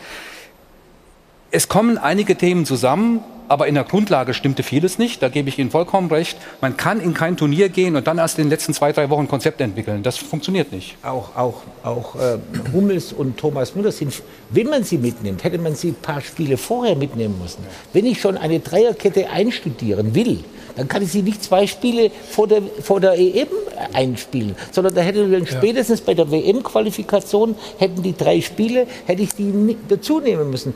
Es 1.51 1.67
kommen 1.67 1.97
einige 1.97 2.37
Themen 2.37 2.65
zusammen, 2.65 3.19
aber 3.53 3.67
in 3.67 3.75
der 3.75 3.83
Grundlage 3.83 4.33
stimmte 4.33 4.63
vieles 4.63 4.97
nicht. 4.97 5.21
Da 5.21 5.29
gebe 5.29 5.47
ich 5.47 5.59
Ihnen 5.59 5.69
vollkommen 5.69 6.09
recht. 6.09 6.39
Man 6.59 6.75
kann 6.75 6.99
in 6.99 7.13
kein 7.13 7.37
Turnier 7.37 7.69
gehen 7.69 7.95
und 7.95 8.07
dann 8.07 8.17
erst 8.17 8.39
in 8.39 8.45
den 8.45 8.49
letzten 8.49 8.73
zwei, 8.73 8.91
drei 8.91 9.11
Wochen 9.11 9.21
ein 9.21 9.27
Konzept 9.27 9.61
entwickeln. 9.61 10.01
Das 10.01 10.17
funktioniert 10.17 10.71
nicht. 10.71 10.97
Auch, 11.03 11.35
auch, 11.35 11.61
auch 11.83 12.15
äh, 12.15 12.39
Hummels 12.73 13.13
und 13.13 13.37
Thomas 13.37 13.75
Müller 13.75 13.91
sind, 13.91 14.23
wenn 14.49 14.69
man 14.69 14.83
sie 14.83 14.97
mitnimmt, 14.97 15.43
hätte 15.43 15.59
man 15.59 15.75
sie 15.75 15.89
ein 15.89 15.95
paar 16.01 16.21
Spiele 16.21 16.57
vorher 16.57 16.95
mitnehmen 16.95 17.39
müssen. 17.39 17.63
Wenn 17.93 18.07
ich 18.07 18.19
schon 18.19 18.37
eine 18.37 18.59
Dreierkette 18.59 19.29
einstudieren 19.29 20.15
will, 20.15 20.39
dann 20.75 20.87
kann 20.87 21.03
ich 21.03 21.11
sie 21.11 21.21
nicht 21.21 21.43
zwei 21.43 21.67
Spiele 21.67 22.09
vor 22.31 22.47
der, 22.47 22.63
vor 22.81 22.99
der 22.99 23.19
EM 23.19 23.49
einspielen, 23.93 24.55
sondern 24.71 24.95
da 24.95 25.01
hätte 25.01 25.29
dann 25.29 25.45
spätestens 25.45 26.01
bei 26.01 26.15
der 26.15 26.31
WM-Qualifikation 26.31 27.53
hätten 27.77 28.01
die 28.01 28.17
drei 28.17 28.41
Spiele, 28.41 28.87
hätte 29.05 29.21
ich 29.21 29.35
die 29.35 29.77
dazu 29.87 30.19
nehmen 30.19 30.49
müssen. 30.49 30.73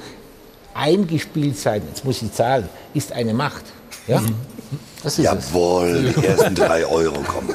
Eingespielt 0.77 1.57
sein, 1.57 1.81
jetzt 1.87 2.05
muss 2.05 2.21
ich 2.21 2.31
zahlen, 2.33 2.69
ist 2.93 3.11
eine 3.11 3.33
Macht. 3.33 3.63
Ja? 4.07 4.21
Das 5.03 5.13
ist 5.13 5.19
es. 5.19 5.25
Jawohl, 5.25 6.13
die 6.21 6.25
ersten 6.25 6.55
drei 6.55 6.85
Euro 6.85 7.21
kommen. 7.21 7.53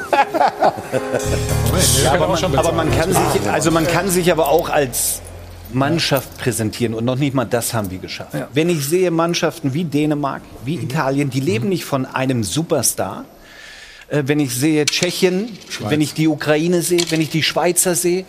Ja, 2.02 2.12
aber, 2.12 2.28
man, 2.28 2.56
aber 2.56 2.72
man 2.72 2.90
kann 2.90 3.12
sich, 3.12 3.50
also 3.50 3.70
man 3.70 3.86
kann 3.86 4.08
sich 4.10 4.30
aber 4.30 4.48
auch 4.48 4.68
als 4.68 5.20
Mannschaft 5.72 6.38
präsentieren 6.38 6.94
und 6.94 7.04
noch 7.04 7.16
nicht 7.16 7.34
mal 7.34 7.44
das 7.44 7.72
haben 7.74 7.90
wir 7.90 7.98
geschafft. 7.98 8.34
Wenn 8.52 8.68
ich 8.68 8.86
sehe 8.86 9.10
Mannschaften 9.10 9.74
wie 9.74 9.84
Dänemark, 9.84 10.42
wie 10.64 10.76
Italien, 10.76 11.30
die 11.30 11.40
leben 11.40 11.68
nicht 11.68 11.84
von 11.84 12.06
einem 12.06 12.44
Superstar. 12.44 13.24
Äh, 14.08 14.24
Wenn 14.26 14.40
ich 14.40 14.54
sehe 14.54 14.84
Tschechien, 14.84 15.48
wenn 15.88 16.00
ich 16.00 16.12
die 16.14 16.28
Ukraine 16.28 16.82
sehe, 16.82 17.00
wenn 17.10 17.20
ich 17.20 17.30
die 17.30 17.42
Schweizer 17.42 17.94
sehe, 17.94 18.24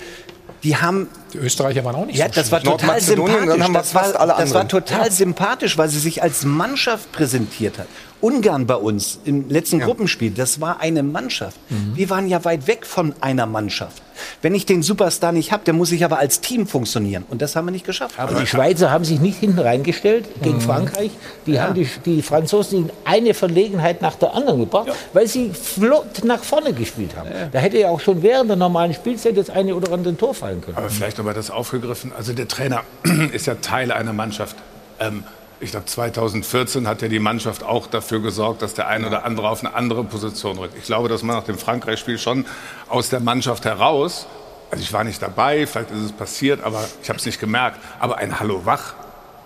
die 0.64 0.78
haben 0.78 1.08
Die 1.34 1.40
Österreicher 1.40 1.84
waren 1.84 1.96
auch 1.96 2.06
nicht 2.06 2.18
ja, 2.18 2.28
so 2.28 2.34
das 2.36 2.52
war 2.52 2.62
total 2.62 3.02
sympathisch. 3.02 3.48
dann 3.48 3.64
haben 3.64 3.74
wir 3.74 3.80
Das 3.80 3.96
war, 3.96 4.16
alle 4.20 4.36
das 4.38 4.54
war 4.54 4.68
total 4.68 5.12
sympathisch, 5.12 5.78
weil 5.78 5.90
sie 5.90 6.00
sich 6.00 6.22
als 6.22 6.46
Mannschaft 6.46 7.12
präsentiert 7.12 7.80
hat. 7.80 7.88
Ungarn 8.22 8.66
bei 8.68 8.76
uns 8.76 9.20
im 9.26 9.50
letzten 9.50 9.80
Gruppenspiel, 9.80 10.32
das 10.32 10.62
war 10.62 10.80
eine 10.80 11.04
Mannschaft. 11.04 11.58
Wir 11.94 12.10
waren 12.10 12.28
ja 12.28 12.46
weit 12.46 12.68
weg 12.68 12.86
von 12.86 13.14
einer 13.20 13.46
Mannschaft. 13.46 14.02
Wenn 14.42 14.56
ich 14.56 14.66
den 14.66 14.84
Superstar 14.84 15.32
nicht 15.32 15.52
habe, 15.52 15.64
dann 15.66 15.76
muss 15.76 15.92
ich 15.92 16.04
aber 16.06 16.20
als 16.20 16.42
Team 16.42 16.68
funktionieren. 16.68 17.26
Und 17.30 17.42
das 17.42 17.56
haben 17.56 17.66
wir 17.66 17.72
nicht 17.72 17.86
geschafft. 17.86 18.16
Aber 18.18 18.40
die 18.40 18.48
Schweizer 18.48 18.92
haben 18.92 19.06
sich 19.06 19.20
nicht 19.20 19.40
hinten 19.40 19.60
reingestellt 19.60 20.28
gegen 20.42 20.62
Frankreich. 20.62 21.12
Die 21.46 21.60
haben 21.60 21.74
die, 21.74 21.88
die 22.06 22.22
Franzosen 22.22 22.86
in 22.86 22.92
eine 23.06 23.34
Verlegenheit 23.34 24.02
nach 24.02 24.16
der 24.16 24.34
anderen 24.34 24.60
gebracht, 24.62 24.90
weil 25.14 25.28
sie 25.28 25.52
flott 25.52 26.24
nach 26.24 26.44
vorne 26.44 26.74
gespielt 26.74 27.16
haben. 27.16 27.30
Da 27.52 27.60
hätte 27.60 27.78
ja 27.78 27.90
auch 27.90 28.00
schon 28.00 28.22
während 28.24 28.50
der 28.50 28.58
normalen 28.58 28.94
Spielzeit 28.94 29.38
das 29.38 29.50
eine 29.50 29.76
oder 29.76 29.92
andere 29.92 30.16
Tor 30.16 30.34
fallen 30.34 30.62
können. 30.62 30.78
Aber 30.78 30.90
vielleicht 30.90 31.18
nochmal 31.18 31.34
das 31.34 31.52
aufgegriffen. 31.52 32.12
Also 32.16 32.34
der 32.34 32.48
Trainer 32.48 32.82
ist 33.34 33.48
ja 33.48 33.56
Teil 33.56 33.92
einer 33.92 34.14
Mannschaft. 34.14 34.56
Ähm, 35.00 35.24
ich 35.64 35.72
glaube, 35.72 35.86
2014 35.86 36.88
hat 36.88 37.02
ja 37.02 37.08
die 37.08 37.20
Mannschaft 37.20 37.64
auch 37.64 37.88
dafür 37.88 38.22
gesorgt, 38.22 38.62
dass 38.62 38.74
der 38.74 38.88
eine 38.88 39.08
oder 39.08 39.26
andere 39.26 39.50
auf 39.50 39.64
eine 39.64 39.74
andere 39.74 40.04
Position 40.04 40.58
rückt. 40.58 40.76
Ich 40.78 40.84
glaube, 40.84 41.08
dass 41.08 41.24
man 41.24 41.38
nach 41.38 41.46
dem 41.46 41.58
Frankreich-Spiel 41.58 42.18
schon 42.18 42.46
aus 42.90 43.10
der 43.10 43.22
Mannschaft 43.22 43.66
heraus, 43.66 44.28
also 44.70 44.84
ich 44.84 44.92
war 44.92 45.04
nicht 45.04 45.22
dabei, 45.22 45.66
vielleicht 45.66 45.92
ist 45.92 46.02
es 46.02 46.12
passiert, 46.12 46.64
aber 46.64 46.84
ich 47.02 47.10
habe 47.10 47.18
es 47.18 47.26
nicht 47.26 47.40
gemerkt, 47.40 47.80
aber 48.00 48.18
ein 48.18 48.40
Hallo 48.40 48.66
wach. 48.66 48.96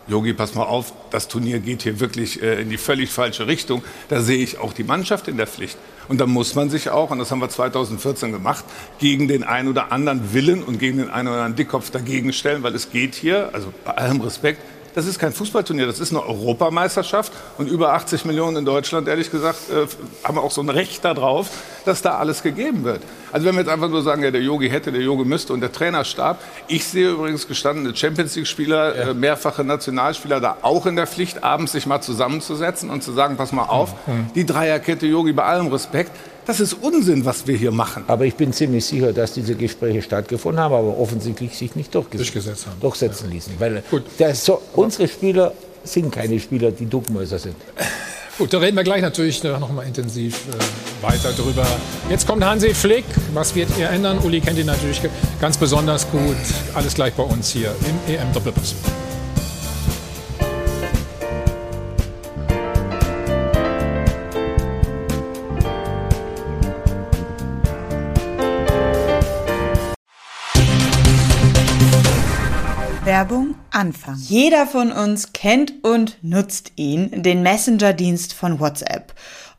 Yogi, 0.08 0.32
pass 0.32 0.56
mal 0.56 0.64
auf, 0.64 0.94
das 1.10 1.28
Turnier 1.28 1.60
geht 1.60 1.82
hier 1.82 2.00
wirklich 2.00 2.42
äh, 2.42 2.62
in 2.62 2.70
die 2.70 2.78
völlig 2.78 3.12
falsche 3.12 3.46
Richtung. 3.46 3.84
Da 4.08 4.22
sehe 4.22 4.42
ich 4.42 4.58
auch 4.58 4.72
die 4.72 4.86
Mannschaft 4.86 5.28
in 5.28 5.36
der 5.36 5.48
Pflicht. 5.48 5.78
Und 6.08 6.22
da 6.22 6.26
muss 6.26 6.56
man 6.56 6.70
sich 6.70 6.90
auch, 6.90 7.12
und 7.12 7.20
das 7.20 7.30
haben 7.30 7.42
wir 7.42 7.50
2014 7.50 8.32
gemacht, 8.32 8.64
gegen 9.00 9.28
den 9.28 9.44
einen 9.44 9.68
oder 9.68 9.92
anderen 9.92 10.34
Willen 10.34 10.64
und 10.64 10.80
gegen 10.80 11.00
den 11.00 11.10
einen 11.10 11.28
oder 11.28 11.40
anderen 11.40 11.58
Dickkopf 11.58 11.92
dagegen 11.92 12.32
stellen, 12.32 12.64
weil 12.64 12.74
es 12.74 12.90
geht 12.90 13.16
hier, 13.16 13.50
also 13.52 13.74
bei 13.84 13.92
allem 13.98 14.22
Respekt, 14.22 14.62
das 14.98 15.06
ist 15.06 15.20
kein 15.20 15.32
Fußballturnier, 15.32 15.86
das 15.86 16.00
ist 16.00 16.10
eine 16.10 16.26
Europameisterschaft 16.26 17.32
und 17.60 17.70
über 17.70 17.94
80 17.94 18.26
Millionen 18.26 18.58
in 18.58 18.66
Deutschland, 18.66 19.08
ehrlich 19.08 19.30
gesagt, 19.30 19.70
äh, 19.70 19.86
haben 20.24 20.38
wir 20.38 20.42
auch 20.42 20.50
so 20.50 20.60
ein 20.62 20.70
Recht 20.70 21.06
darauf, 21.06 21.52
dass 21.86 22.02
da 22.02 22.18
alles 22.18 22.42
gegeben 22.42 22.84
wird. 22.84 23.04
Also 23.32 23.46
wenn 23.46 23.54
wir 23.54 23.62
jetzt 23.62 23.70
einfach 23.70 23.90
nur 23.90 24.02
sagen, 24.02 24.24
ja, 24.24 24.32
der 24.32 24.42
Yogi 24.42 24.72
hätte, 24.72 24.92
der 24.92 25.02
Yogi 25.02 25.24
müsste 25.24 25.54
und 25.54 25.62
der 25.62 25.72
Trainerstab. 25.72 26.42
Ich 26.68 26.84
sehe 26.84 27.12
übrigens 27.12 27.48
gestandene 27.48 27.96
Champions 27.96 28.36
League-Spieler, 28.36 28.96
äh, 28.96 29.14
mehrfache 29.14 29.64
Nationalspieler 29.64 30.40
da 30.40 30.58
auch 30.64 30.88
in 30.88 30.96
der 30.96 31.06
Pflicht, 31.06 31.44
abends 31.44 31.74
sich 31.74 31.86
mal 31.86 32.02
zusammenzusetzen 32.02 32.90
und 32.90 33.04
zu 33.04 33.12
sagen, 33.12 33.38
pass 33.38 33.52
mal 33.52 33.66
auf, 33.66 33.94
die 34.34 34.48
Dreierkette 34.48 35.06
Yogi, 35.06 35.32
bei 35.32 35.44
allem 35.44 35.68
Respekt, 35.68 36.12
das 36.48 36.62
ist 36.62 36.74
Unsinn, 36.82 37.26
was 37.26 37.46
wir 37.46 37.58
hier 37.58 37.72
machen. 37.72 38.06
Aber 38.08 38.26
ich 38.26 38.36
bin 38.36 38.54
ziemlich 38.54 38.86
sicher, 38.86 39.14
dass 39.14 39.34
diese 39.34 39.56
Gespräche 39.56 40.02
stattgefunden 40.02 40.62
haben, 40.62 40.74
aber 40.74 40.98
offensichtlich 40.98 41.58
sich 41.58 41.76
nicht 41.76 41.94
durchgesetzt, 41.94 42.66
haben. 42.66 42.80
durchsetzen 42.80 43.30
ließen. 43.30 43.54
Weil 43.60 43.84
so, 44.34 44.62
unsere 44.74 45.08
Spieler 45.08 45.54
sind 45.84 46.12
keine 46.12 46.40
Spieler, 46.40 46.72
die 46.72 46.86
Duckmäuser 46.86 47.38
sind. 47.38 47.56
Gut, 48.38 48.54
da 48.54 48.60
reden 48.60 48.78
wir 48.78 48.84
gleich 48.84 49.02
natürlich 49.02 49.44
noch 49.44 49.72
mal 49.72 49.82
intensiv 49.82 50.36
äh, 50.36 51.04
weiter 51.04 51.34
drüber. 51.34 51.66
Jetzt 52.08 52.28
kommt 52.28 52.46
Hansi 52.46 52.74
Flick. 52.74 53.06
Was 53.34 53.56
wird 53.56 53.70
er 53.80 53.90
ändern? 53.90 54.20
Uli 54.20 54.40
kennt 54.42 54.60
ihn 54.60 54.68
natürlich 54.68 55.02
ganz 55.42 55.58
besonders 55.58 56.10
gut. 56.12 56.38
Alles 56.76 56.94
gleich 56.94 57.14
bei 57.14 57.24
uns 57.24 57.50
hier 57.50 57.74
im 58.08 58.14
EM 58.14 58.32
Doppelpass. 58.34 58.76
Werbung 73.78 73.88
Anfang. 73.88 74.18
Jeder 74.28 74.66
von 74.66 74.92
uns 74.92 75.34
kennt 75.34 75.74
und 75.84 76.18
nutzt 76.24 76.72
ihn, 76.76 77.22
den 77.22 77.44
Messenger-Dienst 77.44 78.34
von 78.34 78.60
WhatsApp. 78.60 79.13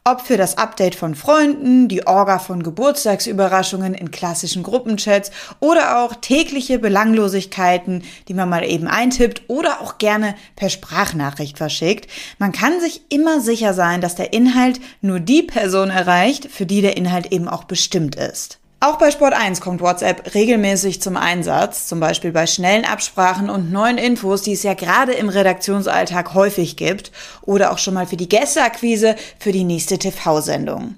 Ob 0.05 0.23
für 0.23 0.39
das 0.39 0.57
Update 0.57 0.95
von 0.95 1.15
Freunden, 1.15 1.87
die 1.87 2.07
Orga 2.07 2.39
von 2.39 2.63
Geburtstagsüberraschungen 2.63 3.95
in 3.95 4.11
klassischen 4.11 4.63
Gruppenchats 4.63 5.31
oder 5.61 6.03
auch 6.03 6.15
tägliche 6.15 6.79
Belanglosigkeiten, 6.79 8.03
die 8.27 8.35
man 8.35 8.49
mal 8.49 8.65
eben 8.65 8.89
eintippt 8.89 9.43
oder 9.49 9.83
auch 9.83 9.99
gerne 9.99 10.35
per 10.57 10.71
Sprachnachricht 10.71 11.59
verschickt. 11.59 12.11
Man 12.39 12.53
kann 12.53 12.81
sich 12.81 13.03
immer 13.11 13.41
sicher 13.41 13.75
sein, 13.75 14.01
dass 14.01 14.15
der 14.15 14.33
Inhalt 14.33 14.81
nur 15.03 15.21
die 15.21 15.43
Person 15.43 15.91
erreicht, 15.91 16.51
für 16.51 16.65
die 16.65 16.81
der 16.81 16.97
Inhalt 16.97 17.31
eben 17.31 17.49
auch 17.49 17.65
bestimmt 17.65 18.17
ist. 18.17 18.58
Auch 18.81 18.97
bei 18.97 19.11
Sport 19.11 19.35
1 19.35 19.61
kommt 19.61 19.81
WhatsApp 19.81 20.35
regelmäßig 20.35 21.03
zum 21.03 21.17
Einsatz, 21.17 21.89
zum 21.89 21.99
Beispiel 21.99 22.31
bei 22.31 22.47
schnellen 22.47 22.85
Absprachen 22.85 23.51
und 23.51 23.73
neuen 23.73 23.99
Infos, 23.99 24.43
die 24.43 24.53
es 24.53 24.63
ja 24.63 24.75
gerade 24.75 25.15
im 25.15 25.29
Redaktionsalltag 25.29 26.33
häufig 26.35 26.77
gibt, 26.77 27.11
oder 27.43 27.73
auch 27.73 27.79
schon 27.79 27.95
mal 27.95 28.07
für 28.07 28.17
die 28.17 28.29
Gästeakquise 28.29 29.17
für 29.41 29.51
die 29.51 29.65
nächste 29.65 29.99
TV-Sendung. 29.99 30.95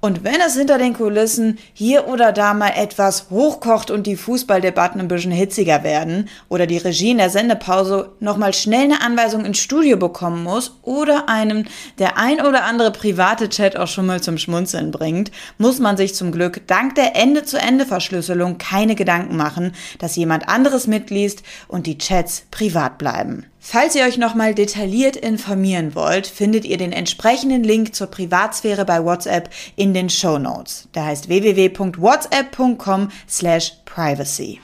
Und 0.00 0.24
wenn 0.24 0.40
es 0.46 0.56
hinter 0.56 0.78
den 0.78 0.92
Kulissen 0.92 1.58
hier 1.72 2.06
oder 2.06 2.32
da 2.32 2.54
mal 2.54 2.72
etwas 2.76 3.30
hochkocht 3.30 3.90
und 3.90 4.06
die 4.06 4.16
Fußballdebatten 4.16 5.00
ein 5.00 5.08
bisschen 5.08 5.32
hitziger 5.32 5.82
werden 5.82 6.28
oder 6.48 6.66
die 6.66 6.76
Regie 6.76 7.12
in 7.12 7.18
der 7.18 7.30
Sendepause 7.30 8.10
nochmal 8.20 8.52
schnell 8.52 8.84
eine 8.84 9.00
Anweisung 9.00 9.44
ins 9.44 9.58
Studio 9.58 9.96
bekommen 9.96 10.42
muss 10.42 10.78
oder 10.82 11.28
einem 11.28 11.64
der 11.98 12.18
ein 12.18 12.40
oder 12.40 12.64
andere 12.64 12.92
private 12.92 13.48
Chat 13.48 13.76
auch 13.76 13.88
schon 13.88 14.06
mal 14.06 14.20
zum 14.20 14.38
Schmunzeln 14.38 14.90
bringt, 14.90 15.30
muss 15.58 15.78
man 15.78 15.96
sich 15.96 16.14
zum 16.14 16.30
Glück 16.30 16.66
dank 16.66 16.94
der 16.94 17.16
Ende-zu-Ende-Verschlüsselung 17.16 18.58
keine 18.58 18.94
Gedanken 18.94 19.36
machen, 19.36 19.72
dass 19.98 20.16
jemand 20.16 20.48
anderes 20.48 20.86
mitliest 20.86 21.42
und 21.68 21.86
die 21.86 21.98
Chats 21.98 22.44
privat 22.50 22.98
bleiben. 22.98 23.46
Falls 23.68 23.96
ihr 23.96 24.04
euch 24.04 24.16
nochmal 24.16 24.54
detailliert 24.54 25.16
informieren 25.16 25.96
wollt, 25.96 26.28
findet 26.28 26.64
ihr 26.64 26.76
den 26.78 26.92
entsprechenden 26.92 27.64
Link 27.64 27.96
zur 27.96 28.06
Privatsphäre 28.06 28.84
bei 28.84 29.04
WhatsApp 29.04 29.50
in 29.74 29.92
den 29.92 30.08
Show 30.08 30.38
Notes. 30.38 30.86
Der 30.94 31.04
heißt 31.06 31.28
www.whatsapp.com 31.28 33.08
slash 33.28 33.72
privacy. 33.84 34.60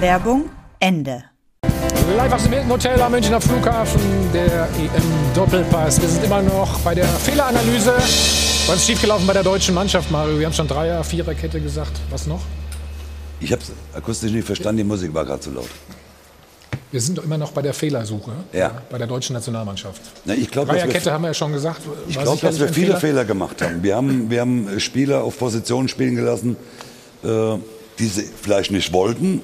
Werbung 0.00 0.50
Ende. 0.80 1.22
Live 2.16 2.32
aus 2.32 2.42
dem 2.42 2.54
Hilton 2.54 2.70
Hotel 2.72 3.00
am 3.00 3.12
Münchner 3.12 3.40
Flughafen, 3.40 4.00
der 4.34 4.68
EM 4.80 5.32
Doppelpass. 5.32 6.02
Wir 6.02 6.08
sind 6.08 6.24
immer 6.24 6.42
noch 6.42 6.80
bei 6.80 6.96
der 6.96 7.06
Fehleranalyse. 7.06 7.94
Was 7.94 8.78
ist 8.78 8.86
schiefgelaufen 8.86 9.28
bei 9.28 9.32
der 9.32 9.44
deutschen 9.44 9.76
Mannschaft, 9.76 10.10
Mario? 10.10 10.40
Wir 10.40 10.46
haben 10.46 10.52
schon 10.52 10.66
Dreier-, 10.66 11.04
Viererkette 11.04 11.60
gesagt. 11.60 11.92
Was 12.10 12.26
noch? 12.26 12.40
Ich 13.38 13.52
habe 13.52 13.62
es 13.62 13.70
akustisch 13.96 14.32
nicht 14.32 14.44
verstanden, 14.44 14.78
die 14.78 14.84
Musik 14.84 15.14
war 15.14 15.24
gerade 15.24 15.38
zu 15.38 15.52
laut. 15.52 15.70
Wir 16.96 17.02
sind 17.02 17.18
doch 17.18 17.24
immer 17.24 17.36
noch 17.36 17.52
bei 17.52 17.60
der 17.60 17.74
Fehlersuche. 17.74 18.30
Ja. 18.54 18.80
Bei 18.88 18.96
der 18.96 19.06
deutschen 19.06 19.34
Nationalmannschaft. 19.34 20.00
Na, 20.24 20.32
ich 20.32 20.50
glaube, 20.50 20.68
dass 20.68 20.78
Dreierkette 20.78 21.04
wir, 21.04 21.12
haben 21.12 21.22
wir 21.24 21.28
ja 21.28 21.34
schon 21.34 21.52
gesagt. 21.52 21.82
ich 22.08 22.16
War 22.16 22.22
glaub, 22.22 22.40
dass 22.40 22.58
wir 22.58 22.68
viele 22.68 22.86
Fehler. 22.86 23.00
Fehler 23.00 23.24
gemacht 23.26 23.60
haben. 23.60 23.82
Wir 23.82 23.96
haben, 23.96 24.30
wir 24.30 24.40
haben 24.40 24.80
Spieler 24.80 25.22
auf 25.22 25.38
Positionen 25.38 25.88
spielen 25.88 26.16
gelassen, 26.16 26.56
äh, 27.22 27.28
die 27.98 28.06
sie 28.06 28.24
vielleicht 28.40 28.70
nicht 28.70 28.94
wollten. 28.94 29.42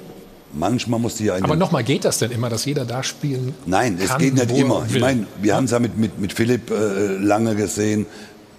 Manchmal 0.51 0.99
musste 0.99 1.25
ja 1.25 1.35
Aber 1.35 1.55
nochmal, 1.55 1.83
geht 1.83 2.05
das 2.05 2.17
denn 2.17 2.31
immer, 2.31 2.49
dass 2.49 2.65
jeder 2.65 2.85
da 2.85 3.03
spielen 3.03 3.53
Nein, 3.67 3.99
es 4.01 4.09
kann, 4.09 4.19
geht 4.19 4.33
nicht 4.33 4.49
er 4.49 4.57
immer. 4.57 4.83
Ich 4.91 4.99
meine, 4.99 5.27
wir 5.39 5.55
haben 5.55 5.65
es 5.65 5.71
ja 5.71 5.77
mit, 5.77 5.95
mit, 5.95 6.19
mit 6.19 6.33
Philipp 6.33 6.71
äh, 6.71 7.17
lange 7.17 7.53
gesehen. 7.53 8.07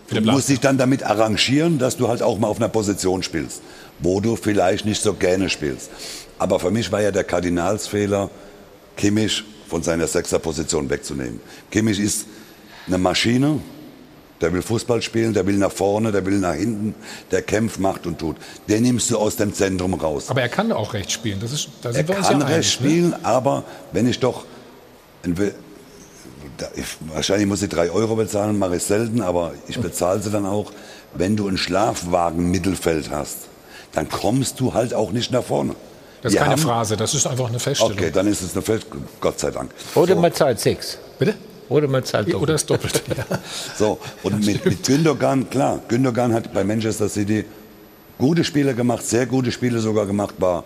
Du 0.09 0.21
musst 0.21 0.49
dich 0.49 0.61
dann 0.61 0.79
damit 0.79 1.03
arrangieren, 1.03 1.81
dass 1.81 1.97
du 1.97 2.07
halt 2.07 2.23
auch 2.23 2.39
mal 2.39 2.47
auf 2.47 2.59
einer 2.59 2.69
Position 2.69 3.25
spielst, 3.25 3.61
wo 3.99 4.21
du 4.21 4.37
vielleicht 4.37 4.85
nicht 4.85 5.03
so 5.03 5.15
gerne 5.15 5.51
spielst. 5.51 5.91
Aber 6.39 6.61
für 6.61 6.71
mich 6.71 6.93
war 6.93 7.03
ja 7.03 7.11
der 7.11 7.25
Kardinalsfehler, 7.25 8.31
Kimmich 8.97 9.45
von 9.69 9.83
seiner 9.83 10.07
Sechserposition 10.07 10.89
wegzunehmen. 10.89 11.41
Kimmich 11.71 11.99
ist 11.99 12.27
eine 12.87 12.99
Maschine, 12.99 13.61
der 14.41 14.53
will 14.53 14.63
Fußball 14.63 15.01
spielen, 15.01 15.33
der 15.33 15.47
will 15.47 15.57
nach 15.57 15.73
vorne, 15.73 16.13
der 16.13 16.25
will 16.27 16.39
nach 16.39 16.55
hinten, 16.55 16.95
der 17.31 17.43
kämpft, 17.43 17.81
macht 17.81 18.07
und 18.07 18.19
tut. 18.19 18.37
Den 18.69 18.83
nimmst 18.83 19.11
du 19.11 19.19
aus 19.19 19.37
dem 19.37 19.55
Zentrum 19.55 19.95
raus. 19.95 20.29
Aber 20.29 20.43
er 20.43 20.49
kann 20.49 20.71
auch 20.73 20.93
rechts 20.93 21.13
spielen. 21.13 21.41
Das 21.41 21.53
ist, 21.53 21.69
da 21.83 21.89
er 21.91 21.95
sind 21.95 22.09
wir 22.09 22.19
uns 22.19 22.29
kann 22.29 22.41
ja 22.41 22.47
rechts 22.47 22.79
einig, 22.79 22.81
ne? 22.81 22.91
spielen, 22.91 23.25
aber 23.25 23.65
wenn 23.93 24.07
ich 24.07 24.21
doch 24.21 24.45
wahrscheinlich 27.13 27.47
muss 27.47 27.63
ich 27.63 27.69
drei 27.69 27.91
Euro 27.91 28.17
bezahlen, 28.17 28.59
mache 28.59 28.77
ich 28.77 28.83
selten, 28.83 29.21
aber 29.21 29.55
ich 29.67 29.79
bezahle 29.79 30.21
sie 30.21 30.31
dann 30.31 30.47
auch. 30.47 30.73
Wenn 31.15 31.37
du 31.37 31.49
ein 31.49 31.57
Schlafwagen-Mittelfeld 31.57 33.11
hast, 33.11 33.49
dann 33.93 34.09
kommst 34.09 34.61
du 34.61 34.75
halt 34.75 34.95
auch 34.95 35.13
nicht 35.13 35.31
nach 35.31 35.45
vorne. 35.45 35.75
Das 36.25 36.33
ist 36.33 36.39
Wir 36.39 36.41
keine 36.41 36.53
haben- 36.53 36.63
Phrase, 36.63 36.97
das 36.97 37.13
ist 37.13 37.27
einfach 37.27 37.49
eine 37.49 37.59
Feststellung. 37.61 37.99
Okay, 37.99 38.11
dann 38.11 38.27
ist 38.27 38.41
es 38.41 38.55
eine 38.55 38.63
Fest, 38.63 38.87
Gott 39.21 39.39
sei 39.39 39.51
Dank. 39.51 39.71
Oder 39.95 40.15
man 40.17 40.33
zahlt 40.33 40.59
sechs. 40.59 40.97
Bitte? 41.19 41.35
Oder 41.69 41.87
man 41.87 42.03
zahlt 42.03 42.29
Oder 42.29 42.33
doppelt. 42.33 42.51
das 42.55 42.67
Doppelte. 42.67 43.01
Ja. 43.15 43.39
So, 43.79 43.99
und 44.23 44.45
mit, 44.45 44.65
mit 44.65 44.83
Gündogan, 44.87 45.51
klar, 45.51 45.81
Gündogan 45.87 46.33
hat 46.33 46.51
bei 46.55 46.65
Manchester 46.65 47.11
City 47.11 47.45
gute 48.19 48.43
Spiele 48.43 48.75
gemacht, 48.75 49.05
sehr 49.07 49.27
gute 49.27 49.53
Spiele 49.53 49.81
sogar 49.81 50.07
gemacht, 50.07 50.35
war 50.39 50.65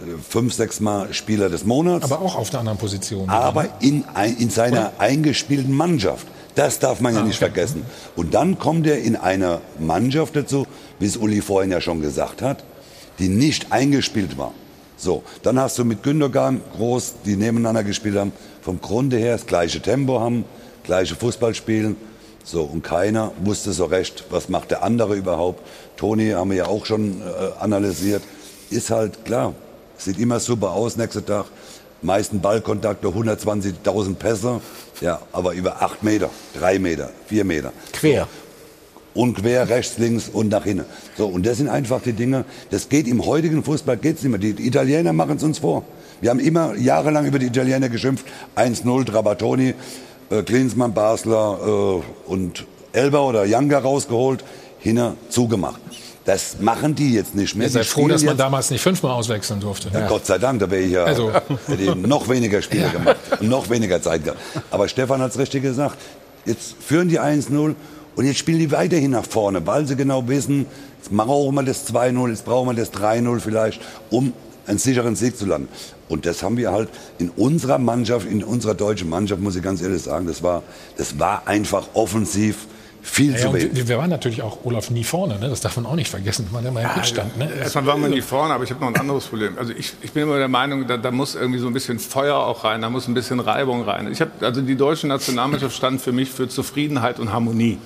äh, 0.00 0.04
fünf, 0.28 0.54
sechs 0.54 0.80
Mal 0.80 1.14
Spieler 1.14 1.48
des 1.50 1.64
Monats. 1.64 2.04
Aber 2.10 2.20
auch 2.20 2.34
auf 2.36 2.50
einer 2.50 2.58
anderen 2.60 2.78
Position. 2.78 3.28
aber 3.30 3.68
in, 3.80 4.02
in 4.38 4.50
seiner 4.50 4.90
eingespielten 4.98 5.72
Mannschaft. 5.72 6.26
Das 6.56 6.80
darf 6.80 7.00
man 7.00 7.14
ja 7.14 7.22
nicht 7.22 7.38
vergessen. 7.38 7.84
Und 8.16 8.34
dann 8.34 8.58
kommt 8.58 8.86
er 8.88 8.98
in 8.98 9.14
einer 9.14 9.60
Mannschaft 9.78 10.34
dazu, 10.34 10.66
wie 10.98 11.06
es 11.06 11.16
Uli 11.16 11.42
vorhin 11.42 11.70
ja 11.70 11.80
schon 11.80 12.00
gesagt 12.00 12.42
hat, 12.42 12.64
die 13.20 13.28
nicht 13.28 13.70
eingespielt 13.72 14.36
war. 14.36 14.52
So, 14.96 15.22
dann 15.42 15.60
hast 15.60 15.78
du 15.78 15.84
mit 15.84 16.02
Gündogan 16.02 16.60
groß, 16.76 17.14
die 17.24 17.36
nebeneinander 17.36 17.84
gespielt 17.84 18.16
haben, 18.16 18.32
vom 18.62 18.80
Grunde 18.80 19.18
her 19.18 19.32
das 19.32 19.46
gleiche 19.46 19.80
Tempo 19.80 20.20
haben, 20.20 20.44
gleiche 20.84 21.14
Fußball 21.14 21.54
spielen. 21.54 21.96
So, 22.44 22.62
und 22.62 22.82
keiner 22.82 23.32
wusste 23.42 23.72
so 23.72 23.86
recht, 23.86 24.24
was 24.30 24.48
macht 24.48 24.70
der 24.70 24.82
andere 24.82 25.14
überhaupt. 25.14 25.60
Toni 25.96 26.30
haben 26.30 26.50
wir 26.50 26.56
ja 26.58 26.66
auch 26.66 26.86
schon 26.86 27.20
äh, 27.20 27.24
analysiert. 27.60 28.22
Ist 28.70 28.90
halt 28.90 29.24
klar, 29.24 29.52
sieht 29.98 30.18
immer 30.18 30.40
super 30.40 30.70
aus, 30.70 30.96
nächster 30.96 31.24
Tag. 31.24 31.46
Meisten 32.02 32.40
Ballkontakte, 32.40 33.08
120.000 33.08 34.14
Pässe, 34.14 34.60
ja, 35.00 35.20
aber 35.32 35.54
über 35.54 35.82
8 35.82 36.02
Meter, 36.02 36.30
3 36.58 36.78
Meter, 36.78 37.10
4 37.26 37.44
Meter. 37.44 37.72
Quer. 37.92 38.28
Und 39.16 39.34
quer, 39.34 39.68
rechts, 39.68 39.98
links 39.98 40.28
und 40.28 40.50
nach 40.50 40.64
hinten. 40.64 40.84
So, 41.16 41.26
und 41.26 41.46
das 41.46 41.56
sind 41.56 41.68
einfach 41.68 42.02
die 42.02 42.12
Dinge, 42.12 42.44
das 42.70 42.88
geht 42.88 43.08
im 43.08 43.24
heutigen 43.24 43.64
Fußball 43.64 43.96
geht's 43.96 44.22
nicht 44.22 44.30
mehr. 44.30 44.38
Die 44.38 44.66
Italiener 44.66 45.12
machen 45.12 45.38
es 45.38 45.42
uns 45.42 45.58
vor. 45.58 45.84
Wir 46.20 46.30
haben 46.30 46.38
immer 46.38 46.74
jahrelang 46.76 47.26
über 47.26 47.38
die 47.38 47.46
Italiener 47.46 47.88
geschimpft. 47.88 48.26
1-0, 48.56 49.06
Trabatoni, 49.06 49.74
äh, 50.30 50.42
Klinsmann, 50.42 50.92
Basler 50.92 51.58
äh, 51.66 52.30
und 52.30 52.66
Elber 52.92 53.22
oder 53.26 53.44
Younger 53.46 53.78
rausgeholt, 53.78 54.44
hinter 54.78 55.14
zugemacht. 55.30 55.80
Das 56.26 56.58
machen 56.60 56.94
die 56.94 57.14
jetzt 57.14 57.34
nicht 57.36 57.54
mehr. 57.54 57.68
Ihr 57.68 57.70
seid 57.70 57.86
froh, 57.86 58.08
dass 58.08 58.24
man 58.24 58.36
damals 58.36 58.70
nicht 58.70 58.82
fünfmal 58.82 59.12
auswechseln 59.12 59.60
durfte. 59.60 59.90
ja. 59.94 60.08
Gott 60.08 60.26
sei 60.26 60.38
Dank, 60.38 60.58
da 60.60 60.70
wäre 60.70 60.82
ich 60.82 60.92
ja 60.92 61.04
Also. 61.04 61.30
noch 61.96 62.28
weniger 62.28 62.60
Spiele 62.60 62.88
gemacht 62.90 63.16
und 63.40 63.48
noch 63.48 63.70
weniger 63.70 64.02
Zeit 64.02 64.24
gehabt. 64.24 64.40
Aber 64.70 64.88
Stefan 64.88 65.22
hat 65.22 65.30
es 65.30 65.38
richtig 65.38 65.62
gesagt. 65.62 65.96
Jetzt 66.44 66.74
führen 66.80 67.08
die 67.08 67.20
1-0 67.20 67.74
und 68.16 68.24
jetzt 68.26 68.38
spielen 68.38 68.58
die 68.58 68.72
weiterhin 68.72 69.12
nach 69.12 69.24
vorne, 69.26 69.66
weil 69.66 69.86
sie 69.86 69.94
genau 69.96 70.26
wissen, 70.26 70.66
jetzt 70.98 71.14
brauchen 71.14 71.54
wir 71.54 71.62
das 71.62 71.86
2-0, 71.92 72.30
jetzt 72.30 72.44
brauchen 72.44 72.68
wir 72.68 72.74
das 72.74 72.92
3-0 72.92 73.40
vielleicht, 73.40 73.80
um 74.10 74.32
einen 74.66 74.78
sicheren 74.78 75.14
Sieg 75.14 75.36
zu 75.36 75.46
landen. 75.46 75.68
Und 76.08 76.26
das 76.26 76.42
haben 76.42 76.56
wir 76.56 76.72
halt 76.72 76.88
in 77.18 77.30
unserer 77.30 77.78
Mannschaft, 77.78 78.26
in 78.26 78.42
unserer 78.42 78.74
deutschen 78.74 79.08
Mannschaft, 79.08 79.40
muss 79.40 79.54
ich 79.56 79.62
ganz 79.62 79.82
ehrlich 79.82 80.02
sagen, 80.02 80.26
das 80.26 80.42
war, 80.42 80.62
das 80.96 81.18
war 81.18 81.46
einfach 81.46 81.88
offensiv 81.94 82.66
viel 83.02 83.32
Ja, 83.32 83.38
zu 83.38 83.52
wenig. 83.54 83.74
wir, 83.76 83.88
wir 83.88 83.98
waren 83.98 84.10
natürlich 84.10 84.42
auch 84.42 84.58
Olaf 84.64 84.90
nie 84.90 85.04
vorne, 85.04 85.38
ne? 85.38 85.48
das 85.48 85.60
darf 85.60 85.76
man 85.76 85.86
auch 85.86 85.94
nicht 85.94 86.10
vergessen. 86.10 86.48
Man 86.52 86.66
immer 86.66 86.80
im 86.80 86.88
Rückstand. 86.88 87.36
Ne? 87.38 87.48
Erstmal 87.60 87.86
waren 87.86 88.02
wir 88.02 88.08
nie 88.08 88.20
vorne, 88.22 88.54
aber 88.54 88.64
ich 88.64 88.70
habe 88.70 88.80
noch 88.80 88.88
ein 88.88 88.96
anderes 88.96 89.26
Problem. 89.26 89.56
Also 89.58 89.72
ich, 89.72 89.92
ich 90.00 90.10
bin 90.12 90.24
immer 90.24 90.38
der 90.38 90.48
Meinung, 90.48 90.86
da, 90.88 90.96
da 90.96 91.10
muss 91.12 91.34
irgendwie 91.36 91.60
so 91.60 91.68
ein 91.68 91.72
bisschen 91.72 91.98
Feuer 92.00 92.36
auch 92.36 92.64
rein, 92.64 92.82
da 92.82 92.90
muss 92.90 93.06
ein 93.06 93.14
bisschen 93.14 93.38
Reibung 93.38 93.82
rein. 93.82 94.10
Ich 94.10 94.20
hab, 94.20 94.42
also 94.42 94.60
die 94.60 94.74
deutsche 94.76 95.06
Nationalmannschaft 95.06 95.76
stand 95.76 96.00
für 96.00 96.12
mich 96.12 96.30
für 96.30 96.48
Zufriedenheit 96.48 97.20
und 97.20 97.32
Harmonie. 97.32 97.78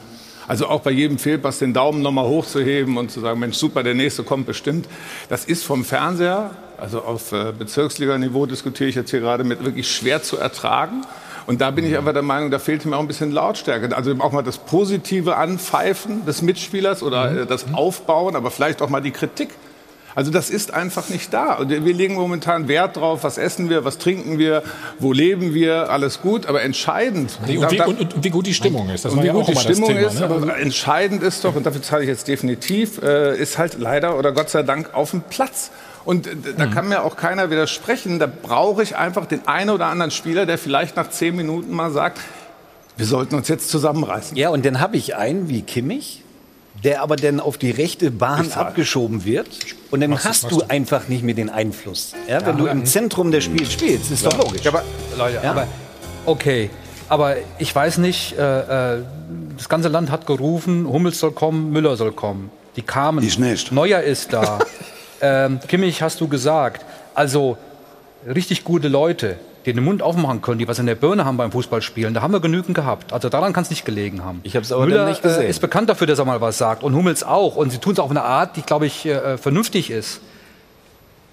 Also 0.51 0.67
auch 0.67 0.81
bei 0.81 0.91
jedem 0.91 1.17
Fehlpass 1.17 1.61
den 1.61 1.73
Daumen 1.73 2.03
nochmal 2.03 2.27
hochzuheben 2.27 2.97
und 2.97 3.13
zu 3.13 3.21
sagen, 3.21 3.39
Mensch, 3.39 3.57
super, 3.57 3.85
der 3.85 3.95
nächste 3.95 4.25
kommt 4.25 4.47
bestimmt. 4.47 4.89
Das 5.29 5.45
ist 5.45 5.63
vom 5.63 5.85
Fernseher, 5.85 6.51
also 6.77 7.03
auf 7.03 7.31
äh, 7.31 7.53
Bezirksliganiveau 7.57 8.47
diskutiere 8.47 8.89
ich 8.89 8.97
jetzt 8.97 9.11
hier 9.13 9.21
gerade 9.21 9.45
mit, 9.45 9.65
wirklich 9.65 9.89
schwer 9.89 10.25
zu 10.25 10.39
ertragen. 10.39 11.03
Und 11.47 11.61
da 11.61 11.71
bin 11.71 11.87
ich 11.87 11.97
einfach 11.97 12.15
der 12.15 12.23
Meinung, 12.23 12.51
da 12.51 12.59
fehlt 12.59 12.85
mir 12.85 12.97
auch 12.97 13.01
ein 13.01 13.07
bisschen 13.07 13.31
Lautstärke. 13.31 13.97
Also 13.97 14.13
auch 14.19 14.33
mal 14.33 14.43
das 14.43 14.59
positive 14.59 15.37
Anpfeifen 15.37 16.27
des 16.27 16.43
Mitspielers 16.43 17.05
oder 17.05 17.43
äh, 17.43 17.47
das 17.47 17.73
Aufbauen, 17.73 18.35
aber 18.35 18.51
vielleicht 18.51 18.83
auch 18.83 18.89
mal 18.89 19.01
die 19.01 19.13
Kritik. 19.13 19.51
Also 20.21 20.31
das 20.31 20.51
ist 20.51 20.75
einfach 20.75 21.09
nicht 21.09 21.33
da. 21.33 21.55
Und 21.55 21.71
wir 21.71 21.81
legen 21.95 22.15
momentan 22.15 22.69
Wert 22.69 22.99
drauf, 22.99 23.25
was 23.25 23.39
essen 23.39 23.71
wir, 23.71 23.87
was 23.87 23.97
trinken 23.97 24.39
wir, 24.39 24.63
wo 24.99 25.15
leben 25.15 25.55
wir, 25.55 25.89
alles 25.89 26.21
gut. 26.21 26.45
Aber 26.45 26.61
entscheidend, 26.61 27.39
Und, 27.41 27.49
wie, 27.49 27.77
da- 27.79 27.87
und, 27.87 27.99
und 28.15 28.23
wie 28.23 28.29
gut 28.29 28.47
die 28.47 28.53
Stimmung 28.53 28.91
ist. 28.91 29.07
Das 29.07 29.13
und 29.13 29.17
war 29.17 29.25
wie 29.25 29.29
ja 29.29 29.33
gut 29.33 29.45
auch 29.45 29.49
die 29.49 29.57
Stimmung 29.57 29.89
Thema. 29.89 30.01
ist, 30.09 30.21
ne? 30.21 30.27
aber 30.27 30.59
entscheidend 30.59 31.23
ist 31.23 31.43
doch, 31.43 31.57
und 31.57 31.65
dafür 31.65 31.81
zahle 31.81 32.03
ich 32.03 32.09
jetzt 32.11 32.29
definitiv, 32.29 33.01
äh, 33.03 33.35
ist 33.39 33.57
halt 33.57 33.79
leider 33.79 34.19
oder 34.19 34.33
Gott 34.33 34.51
sei 34.51 34.63
Dank 34.63 34.93
auf 34.93 35.13
dem 35.13 35.23
Platz. 35.23 35.71
Und 36.05 36.27
äh, 36.27 36.31
da 36.59 36.67
Mhm. 36.67 36.71
kann 36.73 36.89
mir 36.91 37.03
auch 37.03 37.17
keiner 37.17 37.51
widersprechen. 37.51 38.19
Da 38.19 38.27
brauche 38.27 38.83
ich 38.83 38.97
einfach 38.97 39.25
den 39.25 39.49
einen 39.49 39.71
oder 39.71 39.87
anderen 39.87 40.11
Spieler, 40.11 40.45
der 40.45 40.59
vielleicht 40.59 40.97
nach 40.97 41.09
zehn 41.09 41.35
Minuten 41.35 41.73
mal 41.73 41.91
sagt, 41.93 42.19
wir 42.99 43.07
sollten 43.07 43.37
uns 43.37 43.49
jetzt 43.49 43.71
zusammenreißen. 43.71 44.37
Ja, 44.37 44.51
und 44.51 44.67
dann 44.67 44.81
habe 44.81 44.99
ich 44.99 45.17
einen 45.17 45.49
wie 45.49 45.63
Kimmich, 45.63 46.25
der 46.85 47.03
aber 47.03 47.17
dann 47.17 47.41
auf 47.41 47.59
die 47.59 47.71
rechte 47.71 48.11
Bahn 48.11 48.53
abgeschoben 48.53 49.25
wird. 49.25 49.49
Und 49.91 50.01
dann 50.01 50.25
hast 50.25 50.51
du 50.51 50.63
einfach 50.69 51.09
nicht 51.09 51.23
mehr 51.23 51.35
den 51.35 51.51
Einfluss. 51.51 52.13
Ja, 52.29 52.45
wenn 52.47 52.57
du 52.57 52.67
im 52.67 52.85
Zentrum 52.87 53.31
des 53.31 53.45
Spiels 53.45 53.73
spielst, 53.73 54.11
ist 54.11 54.25
doch 54.25 54.37
logisch. 54.39 54.67
aber, 54.67 54.83
Leute, 55.17 55.43
aber 55.49 55.67
okay. 56.27 56.71
Aber 57.09 57.37
ich 57.59 57.75
weiß 57.75 57.99
nicht, 57.99 58.39
äh, 58.39 58.99
äh, 58.99 59.03
das 59.57 59.69
ganze 59.69 59.89
Land 59.89 60.13
hat 60.13 60.27
gerufen, 60.27 60.87
Hummels 60.87 61.19
soll 61.19 61.33
kommen, 61.33 61.73
Müller 61.73 61.97
soll 61.97 62.13
kommen. 62.13 62.51
Die 62.77 62.83
kamen. 62.83 63.25
Ich 63.25 63.39
nicht. 63.39 63.73
Neuer 63.73 64.01
ist 64.01 64.33
da. 64.33 64.61
ähm, 65.21 65.59
Kimmich 65.67 66.03
hast 66.03 66.21
du 66.21 66.29
gesagt. 66.29 66.87
Also 67.15 67.59
richtig 68.25 68.63
gute 68.63 68.87
Leute, 68.87 69.39
die 69.67 69.73
den 69.73 69.85
Mund 69.85 70.03
aufmachen 70.03 70.43
können, 70.43 70.59
die 70.59 70.69
was 70.69 70.79
in 70.79 70.87
der 70.87 70.95
Birne 70.95 71.25
haben 71.25 71.37
beim 71.37 71.53
Fußballspielen, 71.53 72.15
da 72.15 72.23
haben 72.23 72.33
wir 72.33 72.41
genügend 72.41 72.75
gehabt. 72.75 73.13
Also 73.13 73.29
daran 73.29 73.53
kann 73.53 73.63
es 73.65 73.71
nicht 73.71 73.85
gelegen 73.85 74.25
haben. 74.25 74.41
Ich 74.43 74.57
hab's 74.57 74.73
aber 74.73 74.87
Müller 74.87 75.07
nicht 75.09 75.23
gesehen. 75.23 75.43
Äh, 75.43 75.51
ist 75.51 75.61
bekannt 75.61 75.89
dafür, 75.91 76.07
dass 76.07 76.19
er 76.19 76.25
mal 76.25 76.41
was 76.41 76.59
sagt 76.59 76.83
und 76.83 76.95
Hummels 76.95 77.23
auch. 77.23 77.57
Und 77.57 77.71
sie 77.71 77.79
tun 77.79 77.93
es 77.93 77.99
auch 77.99 78.05
auf 78.05 78.11
eine 78.11 78.23
Art, 78.23 78.57
die, 78.57 78.63
glaube 78.63 78.87
ich, 78.87 79.07
äh, 79.07 79.37
vernünftig 79.39 79.91
ist. 79.91 80.21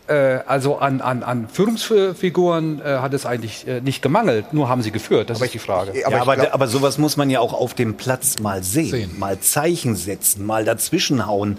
Äh, 0.08 0.40
also 0.48 0.78
an, 0.78 1.02
an, 1.02 1.24
an 1.24 1.50
Führungsfiguren 1.50 2.82
äh, 2.82 3.00
hat 3.00 3.13
es 3.13 3.26
eigentlich 3.26 3.68
äh, 3.68 3.82
nicht 3.82 4.02
gemangelt, 4.02 4.54
nur 4.54 4.70
haben 4.70 4.82
sie 4.82 4.92
geführt, 4.92 5.30
das 5.30 5.42
ist 5.42 5.54
die 5.54 5.60
Frage. 5.60 5.92
Aber 5.92 6.00
ja, 6.00 6.08
ich 6.08 6.16
aber, 6.16 6.36
glaub- 6.36 6.54
aber 6.54 6.68
sowas 6.68 6.98
muss 6.98 7.18
man 7.18 7.30
ja 7.30 7.40
auch 7.42 7.54
auf 7.54 7.74
dem 7.74 7.96
Platz 7.96 8.40
mal 8.40 8.63
sehen, 8.63 8.90
Sehen. 8.90 9.20
mal 9.20 9.40
Zeichen 9.40 9.96
setzen, 9.96 10.46
mal 10.46 10.63
dazwischenhauen, 10.63 11.58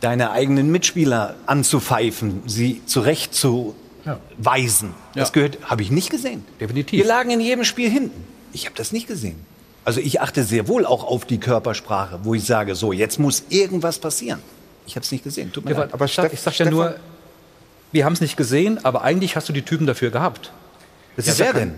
deine 0.00 0.30
eigenen 0.30 0.70
Mitspieler 0.70 1.34
anzupfeifen, 1.46 2.42
sie 2.46 2.80
zurecht 2.86 3.34
zu 3.34 3.74
weisen. 4.38 4.94
Das 5.14 5.28
Ja. 5.28 5.32
gehört, 5.32 5.58
habe 5.64 5.82
ich 5.82 5.90
nicht 5.90 6.10
gesehen. 6.10 6.44
Definitiv. 6.60 6.98
Wir 7.00 7.06
lagen 7.06 7.30
in 7.30 7.40
jedem 7.40 7.64
Spiel 7.64 7.90
hinten. 7.90 8.24
Ich 8.52 8.66
habe 8.66 8.74
das 8.76 8.92
nicht 8.92 9.06
gesehen. 9.06 9.36
Also 9.84 10.00
ich 10.00 10.20
achte 10.20 10.44
sehr 10.44 10.68
wohl 10.68 10.84
auch 10.84 11.04
auf 11.04 11.24
die 11.24 11.38
Körpersprache, 11.38 12.20
wo 12.22 12.34
ich 12.34 12.44
sage, 12.44 12.74
so 12.74 12.92
jetzt 12.92 13.18
muss 13.18 13.44
irgendwas 13.48 13.98
passieren. 13.98 14.40
Ich 14.86 14.96
habe 14.96 15.04
es 15.04 15.12
nicht 15.12 15.24
gesehen. 15.24 15.52
Tut 15.52 15.64
mir 15.64 15.72
Ja, 15.72 15.78
leid. 15.80 15.94
aber 15.94 16.06
Steff, 16.08 16.32
ich 16.32 16.40
sag 16.40 16.58
ja 16.58 16.68
nur, 16.68 16.96
wir 17.92 18.04
haben 18.04 18.12
es 18.12 18.20
nicht 18.20 18.36
gesehen, 18.36 18.84
aber 18.84 19.02
eigentlich 19.02 19.36
hast 19.36 19.48
du 19.48 19.52
die 19.52 19.62
Typen 19.62 19.86
dafür 19.86 20.10
gehabt. 20.10 20.52
Das 21.16 21.26
Ja, 21.26 21.32
ist 21.32 21.38
ja 21.38 21.46
wer 21.46 21.52
denn? 21.54 21.74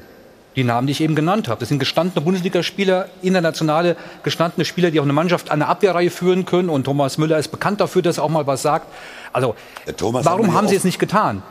Die 0.56 0.64
Namen, 0.64 0.86
die 0.86 0.90
ich 0.90 1.00
eben 1.00 1.14
genannt 1.14 1.48
habe. 1.48 1.60
Das 1.60 1.70
sind 1.70 1.78
gestandene 1.78 2.22
Bundesligaspieler, 2.22 3.08
internationale 3.22 3.96
gestandene 4.22 4.66
Spieler, 4.66 4.90
die 4.90 5.00
auch 5.00 5.04
eine 5.04 5.14
Mannschaft 5.14 5.50
an 5.50 5.60
der 5.60 5.68
Abwehrreihe 5.68 6.10
führen 6.10 6.44
können. 6.44 6.68
Und 6.68 6.84
Thomas 6.84 7.16
Müller 7.16 7.38
ist 7.38 7.48
bekannt 7.48 7.80
dafür, 7.80 8.02
dass 8.02 8.18
er 8.18 8.24
auch 8.24 8.28
mal 8.28 8.46
was 8.46 8.60
sagt. 8.60 8.86
Also, 9.32 9.54
hat 9.86 10.02
warum 10.02 10.48
ja 10.48 10.52
haben 10.52 10.68
sie 10.68 10.76
es 10.76 10.84
nicht 10.84 10.98
getan? 10.98 11.42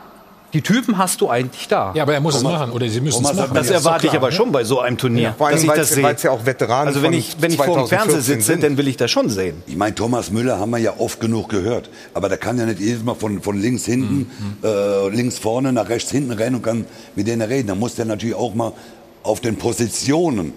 Die 0.52 0.60
Typen 0.60 0.98
hast 0.98 1.20
du 1.22 1.30
eigentlich 1.30 1.66
da. 1.68 1.92
Ja, 1.94 2.02
aber 2.02 2.12
er 2.12 2.20
muss 2.20 2.34
es 2.34 2.42
machen 2.42 2.72
oder 2.72 2.86
sie 2.88 3.00
müssen 3.00 3.16
Thomas 3.22 3.32
es 3.32 3.36
machen. 3.38 3.54
Das 3.54 3.70
erwarte 3.70 4.06
ich 4.06 4.12
aber 4.12 4.26
ne? 4.26 4.32
schon 4.32 4.52
bei 4.52 4.64
so 4.64 4.80
einem 4.80 4.98
Turnier. 4.98 5.34
Vor 5.38 5.46
allem, 5.46 5.54
dass 5.56 5.62
ich 5.62 5.68
weil 5.70 5.76
das 5.78 5.88
es- 5.88 5.94
sehe. 5.94 6.04
weil 6.04 6.14
es 6.14 6.22
ja 6.22 6.30
auch 6.30 6.44
Veteranen 6.44 6.88
Also 6.88 7.02
wenn 7.02 7.14
ich, 7.14 7.36
wenn 7.40 7.50
ich 7.52 7.56
vor 7.56 7.66
dem 7.66 7.86
2014 7.86 7.98
Fernseher 7.98 8.22
sitze, 8.36 8.46
sind. 8.52 8.62
dann 8.62 8.76
will 8.76 8.86
ich 8.86 8.96
das 8.98 9.10
schon 9.10 9.30
sehen. 9.30 9.62
Ich 9.66 9.76
meine, 9.76 9.94
Thomas 9.94 10.30
Müller 10.30 10.58
haben 10.58 10.70
wir 10.70 10.78
ja 10.78 10.94
oft 10.98 11.20
genug 11.20 11.48
gehört. 11.48 11.88
Aber 12.12 12.28
der 12.28 12.36
kann 12.36 12.58
ja 12.58 12.66
nicht 12.66 12.80
jedes 12.80 13.02
Mal 13.02 13.14
von, 13.14 13.40
von 13.40 13.58
links 13.58 13.86
hinten, 13.86 14.30
äh, 14.62 15.08
links 15.08 15.38
vorne 15.38 15.72
nach 15.72 15.88
rechts 15.88 16.10
hinten 16.10 16.32
rennen 16.32 16.56
und 16.56 16.62
kann 16.62 16.84
mit 17.16 17.26
denen 17.26 17.42
reden. 17.42 17.68
Da 17.68 17.74
muss 17.74 17.94
der 17.94 18.04
natürlich 18.04 18.34
auch 18.36 18.54
mal 18.54 18.72
auf 19.22 19.40
den 19.40 19.56
Positionen. 19.56 20.52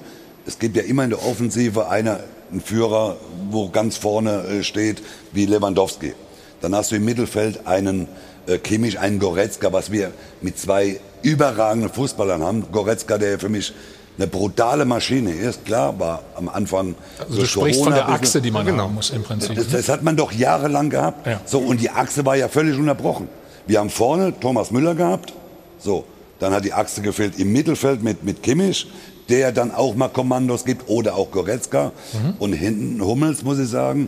Es 0.45 0.59
gibt 0.59 0.75
ja 0.75 0.83
immer 0.83 1.05
in 1.05 1.11
der 1.11 1.25
Offensive 1.25 1.87
einer, 1.89 2.19
einen 2.51 2.59
Führer, 2.61 3.15
wo 3.49 3.69
ganz 3.69 3.95
vorne 3.97 4.43
äh, 4.59 4.63
steht, 4.63 5.01
wie 5.31 5.45
Lewandowski. 5.45 6.13
Dann 6.61 6.75
hast 6.75 6.91
du 6.91 6.95
im 6.97 7.05
Mittelfeld 7.05 7.65
einen 7.65 8.07
äh, 8.47 8.57
Kimmich, 8.57 8.99
einen 8.99 9.19
Goretzka, 9.19 9.71
was 9.73 9.91
wir 9.91 10.11
mit 10.41 10.57
zwei 10.59 10.99
überragenden 11.21 11.89
Fußballern 11.91 12.41
haben. 12.43 12.65
Goretzka, 12.71 13.17
der 13.17 13.39
für 13.39 13.49
mich 13.49 13.73
eine 14.17 14.27
brutale 14.27 14.85
Maschine 14.85 15.31
ist, 15.33 15.65
klar, 15.65 15.99
war 15.99 16.21
am 16.35 16.47
Anfang. 16.47 16.95
Also 17.19 17.41
du 17.41 17.45
sprichst 17.45 17.79
von 17.83 17.91
Corona 17.91 17.95
der 17.95 18.05
ein 18.07 18.11
bisschen- 18.21 18.25
Achse, 18.27 18.41
die 18.41 18.51
man 18.51 18.77
haben 18.79 18.95
muss 18.95 19.09
im 19.09 19.23
Prinzip. 19.23 19.55
das, 19.55 19.69
das 19.69 19.89
hat 19.89 20.03
man 20.03 20.15
doch 20.15 20.31
jahrelang 20.31 20.89
gehabt. 20.89 21.27
Ja. 21.27 21.41
So, 21.45 21.59
und 21.59 21.81
die 21.81 21.89
Achse 21.89 22.25
war 22.25 22.35
ja 22.37 22.47
völlig 22.47 22.77
unterbrochen. 22.77 23.27
Wir 23.67 23.79
haben 23.79 23.89
vorne 23.89 24.33
Thomas 24.39 24.71
Müller 24.71 24.95
gehabt. 24.95 25.33
So, 25.79 26.05
dann 26.39 26.53
hat 26.53 26.63
die 26.63 26.71
Achse 26.73 27.01
gefehlt 27.01 27.37
im 27.39 27.51
Mittelfeld 27.51 28.03
mit, 28.03 28.23
mit 28.23 28.41
Kimmich, 28.41 28.87
der 29.27 29.51
dann 29.51 29.73
auch 29.73 29.95
mal 29.95 30.07
Kommandos 30.09 30.63
gibt, 30.63 30.87
oder 30.87 31.15
auch 31.15 31.31
Goretzka. 31.31 31.91
Mhm. 32.13 32.33
Und 32.39 32.53
hinten 32.53 33.03
Hummels, 33.03 33.43
muss 33.43 33.59
ich 33.59 33.69
sagen, 33.69 34.07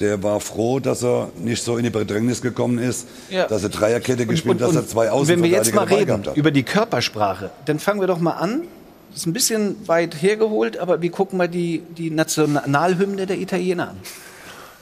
der 0.00 0.22
war 0.22 0.40
froh, 0.40 0.78
dass 0.80 1.02
er 1.02 1.30
nicht 1.38 1.62
so 1.62 1.76
in 1.76 1.84
die 1.84 1.90
Bedrängnis 1.90 2.40
gekommen 2.42 2.78
ist, 2.78 3.06
Ja. 3.30 3.46
dass 3.46 3.62
er 3.62 3.68
Dreierkette 3.68 4.26
gespielt, 4.26 4.60
dass 4.60 4.74
er 4.76 4.86
zwei 4.86 5.10
und 5.12 5.28
wenn 5.28 5.42
wir 5.42 5.48
jetzt 5.50 5.68
Außenverteidiger 5.68 6.12
mal 6.12 6.20
reden 6.20 6.30
hat. 6.30 6.36
über 6.36 6.50
die 6.50 6.62
Körpersprache, 6.62 7.50
dann 7.66 7.78
fangen 7.78 8.00
wir 8.00 8.06
doch 8.06 8.20
mal 8.20 8.32
an. 8.32 8.62
Das 9.10 9.20
ist 9.20 9.26
ein 9.26 9.32
bisschen 9.32 9.76
weit 9.88 10.20
hergeholt, 10.22 10.78
aber 10.78 11.00
wir 11.02 11.10
gucken 11.10 11.38
mal 11.38 11.48
die, 11.48 11.82
die 11.96 12.10
Nationalhymne 12.10 13.26
der 13.26 13.38
Italiener 13.38 13.90
an. 13.90 13.96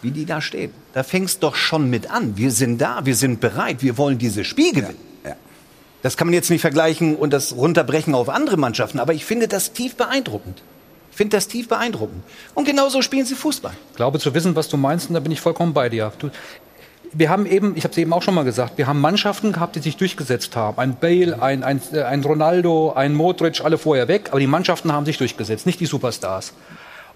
Wie 0.03 0.11
die 0.11 0.27
da 0.27 0.41
stehen. 0.41 0.73
Da 0.93 1.03
fängst 1.03 1.43
doch 1.43 1.55
schon 1.55 1.89
mit 1.89 2.11
an. 2.11 2.37
Wir 2.37 2.51
sind 2.51 2.81
da, 2.81 3.01
wir 3.05 3.15
sind 3.15 3.41
bereit, 3.41 3.83
wir 3.83 3.97
wollen 3.97 4.19
dieses 4.19 4.47
Spiel 4.47 4.73
gewinnen. 4.73 4.97
Ja. 5.25 5.37
Das 6.03 6.17
kann 6.17 6.27
man 6.27 6.35
jetzt 6.35 6.51
nicht 6.51 6.61
vergleichen 6.61 7.17
und 7.17 7.33
das 7.33 7.57
runterbrechen 7.57 8.15
auf 8.15 8.29
andere 8.29 8.57
Mannschaften, 8.59 8.99
aber 9.01 9.15
ich 9.15 9.25
finde 9.25 9.49
das 9.49 9.73
tief 9.73 9.97
beeindruckend. 9.97 10.63
Ich 11.17 11.19
finde 11.19 11.35
das 11.35 11.49
tief 11.49 11.67
beeindruckend. 11.67 12.23
Und 12.55 12.67
genauso 12.67 13.01
spielen 13.01 13.25
sie 13.25 13.37
Fußball. 13.37 13.73
Ich 13.93 13.97
glaube 13.97 14.19
zu 14.19 14.35
wissen, 14.35 14.55
was 14.55 14.69
du 14.69 14.77
meinst, 14.77 15.09
und 15.09 15.15
da 15.15 15.21
bin 15.21 15.33
ich 15.33 15.41
vollkommen 15.41 15.73
bei 15.73 15.89
dir. 15.89 16.13
Du, 16.19 16.29
wir 17.11 17.31
haben 17.31 17.47
eben, 17.47 17.75
ich 17.75 17.85
habe 17.85 17.93
es 17.93 17.97
eben 17.97 18.13
auch 18.13 18.21
schon 18.21 18.35
mal 18.35 18.45
gesagt, 18.45 18.77
wir 18.77 18.87
haben 18.87 19.01
Mannschaften 19.01 19.53
gehabt, 19.53 19.77
die 19.77 19.81
sich 19.81 19.97
durchgesetzt 19.97 20.55
haben. 20.57 20.79
Ein 20.79 20.95
Bale, 21.01 21.41
ein, 21.41 21.65
ein, 21.65 21.81
äh, 21.95 22.03
ein 22.03 22.23
Ronaldo, 22.23 22.93
ein 22.93 23.15
Modric, 23.15 23.65
alle 23.65 23.79
vorher 23.79 24.09
weg, 24.09 24.29
aber 24.29 24.41
die 24.41 24.47
Mannschaften 24.47 24.93
haben 24.93 25.07
sich 25.07 25.17
durchgesetzt, 25.17 25.65
nicht 25.65 25.81
die 25.81 25.87
Superstars. 25.87 26.53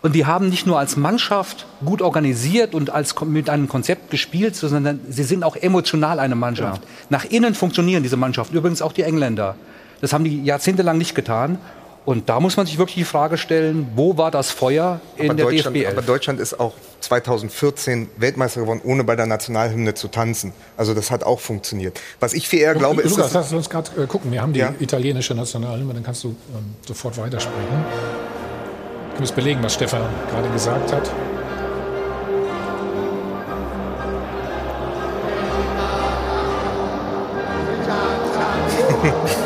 Und 0.01 0.15
die 0.15 0.25
haben 0.25 0.49
nicht 0.49 0.67
nur 0.67 0.79
als 0.79 0.97
Mannschaft 0.97 1.67
gut 1.85 2.01
organisiert 2.01 2.75
und 2.75 2.89
als, 2.89 3.15
mit 3.21 3.51
einem 3.51 3.69
Konzept 3.69 4.11
gespielt, 4.11 4.57
sondern 4.57 5.01
sie 5.11 5.25
sind 5.25 5.45
auch 5.45 5.57
emotional 5.57 6.21
eine 6.21 6.37
Mannschaft. 6.37 6.81
Nach 7.11 7.27
innen 7.27 7.55
funktionieren 7.55 8.03
diese 8.03 8.17
Mannschaften, 8.17 8.57
übrigens 8.57 8.81
auch 8.81 8.95
die 8.95 9.03
Engländer. 9.03 9.57
Das 10.01 10.15
haben 10.15 10.25
die 10.25 10.43
jahrzehntelang 10.43 10.97
nicht 10.97 11.15
getan. 11.15 11.59
Und 12.11 12.29
da 12.29 12.41
muss 12.41 12.57
man 12.57 12.67
sich 12.67 12.77
wirklich 12.77 12.97
die 12.97 13.05
Frage 13.05 13.39
stellen, 13.39 13.87
wo 13.95 14.17
war 14.17 14.33
das 14.33 14.51
Feuer 14.51 15.01
in 15.17 15.27
aber 15.27 15.35
der 15.37 15.47
Deutschland, 15.47 15.77
DFB 15.77 15.87
11? 15.87 15.97
aber 15.97 16.03
Deutschland 16.05 16.41
ist 16.41 16.59
auch 16.59 16.73
2014 16.99 18.09
Weltmeister 18.17 18.63
geworden, 18.63 18.81
ohne 18.83 19.05
bei 19.05 19.15
der 19.15 19.27
Nationalhymne 19.27 19.95
zu 19.95 20.09
tanzen. 20.09 20.53
Also 20.77 20.93
das 20.93 21.13
hat 21.13 21.23
auch 21.23 21.39
funktioniert. 21.39 22.01
Was 22.19 22.33
ich 22.33 22.49
viel 22.49 22.59
eher 22.63 22.75
glaube, 22.75 23.03
ist, 23.03 23.11
Lukas, 23.13 23.27
dass, 23.33 23.45
lass 23.45 23.53
uns 23.53 23.71
gerade 23.71 23.91
äh, 24.03 24.07
gucken. 24.09 24.33
Wir 24.33 24.43
haben 24.43 24.53
die 24.53 24.59
Ja. 24.59 24.75
italienische 24.81 25.37
Nationalhymne, 25.37 25.95
dann 25.95 26.03
kannst 26.03 26.25
du 26.25 26.31
ähm, 26.31 26.75
sofort 26.85 27.17
weitersprechen. 27.17 27.85
Du 29.15 29.21
musst 29.21 29.37
belegen, 29.37 29.63
was 29.63 29.75
Stefan 29.75 30.03
gerade 30.33 30.49
gesagt 30.51 30.93
hat. 30.93 31.11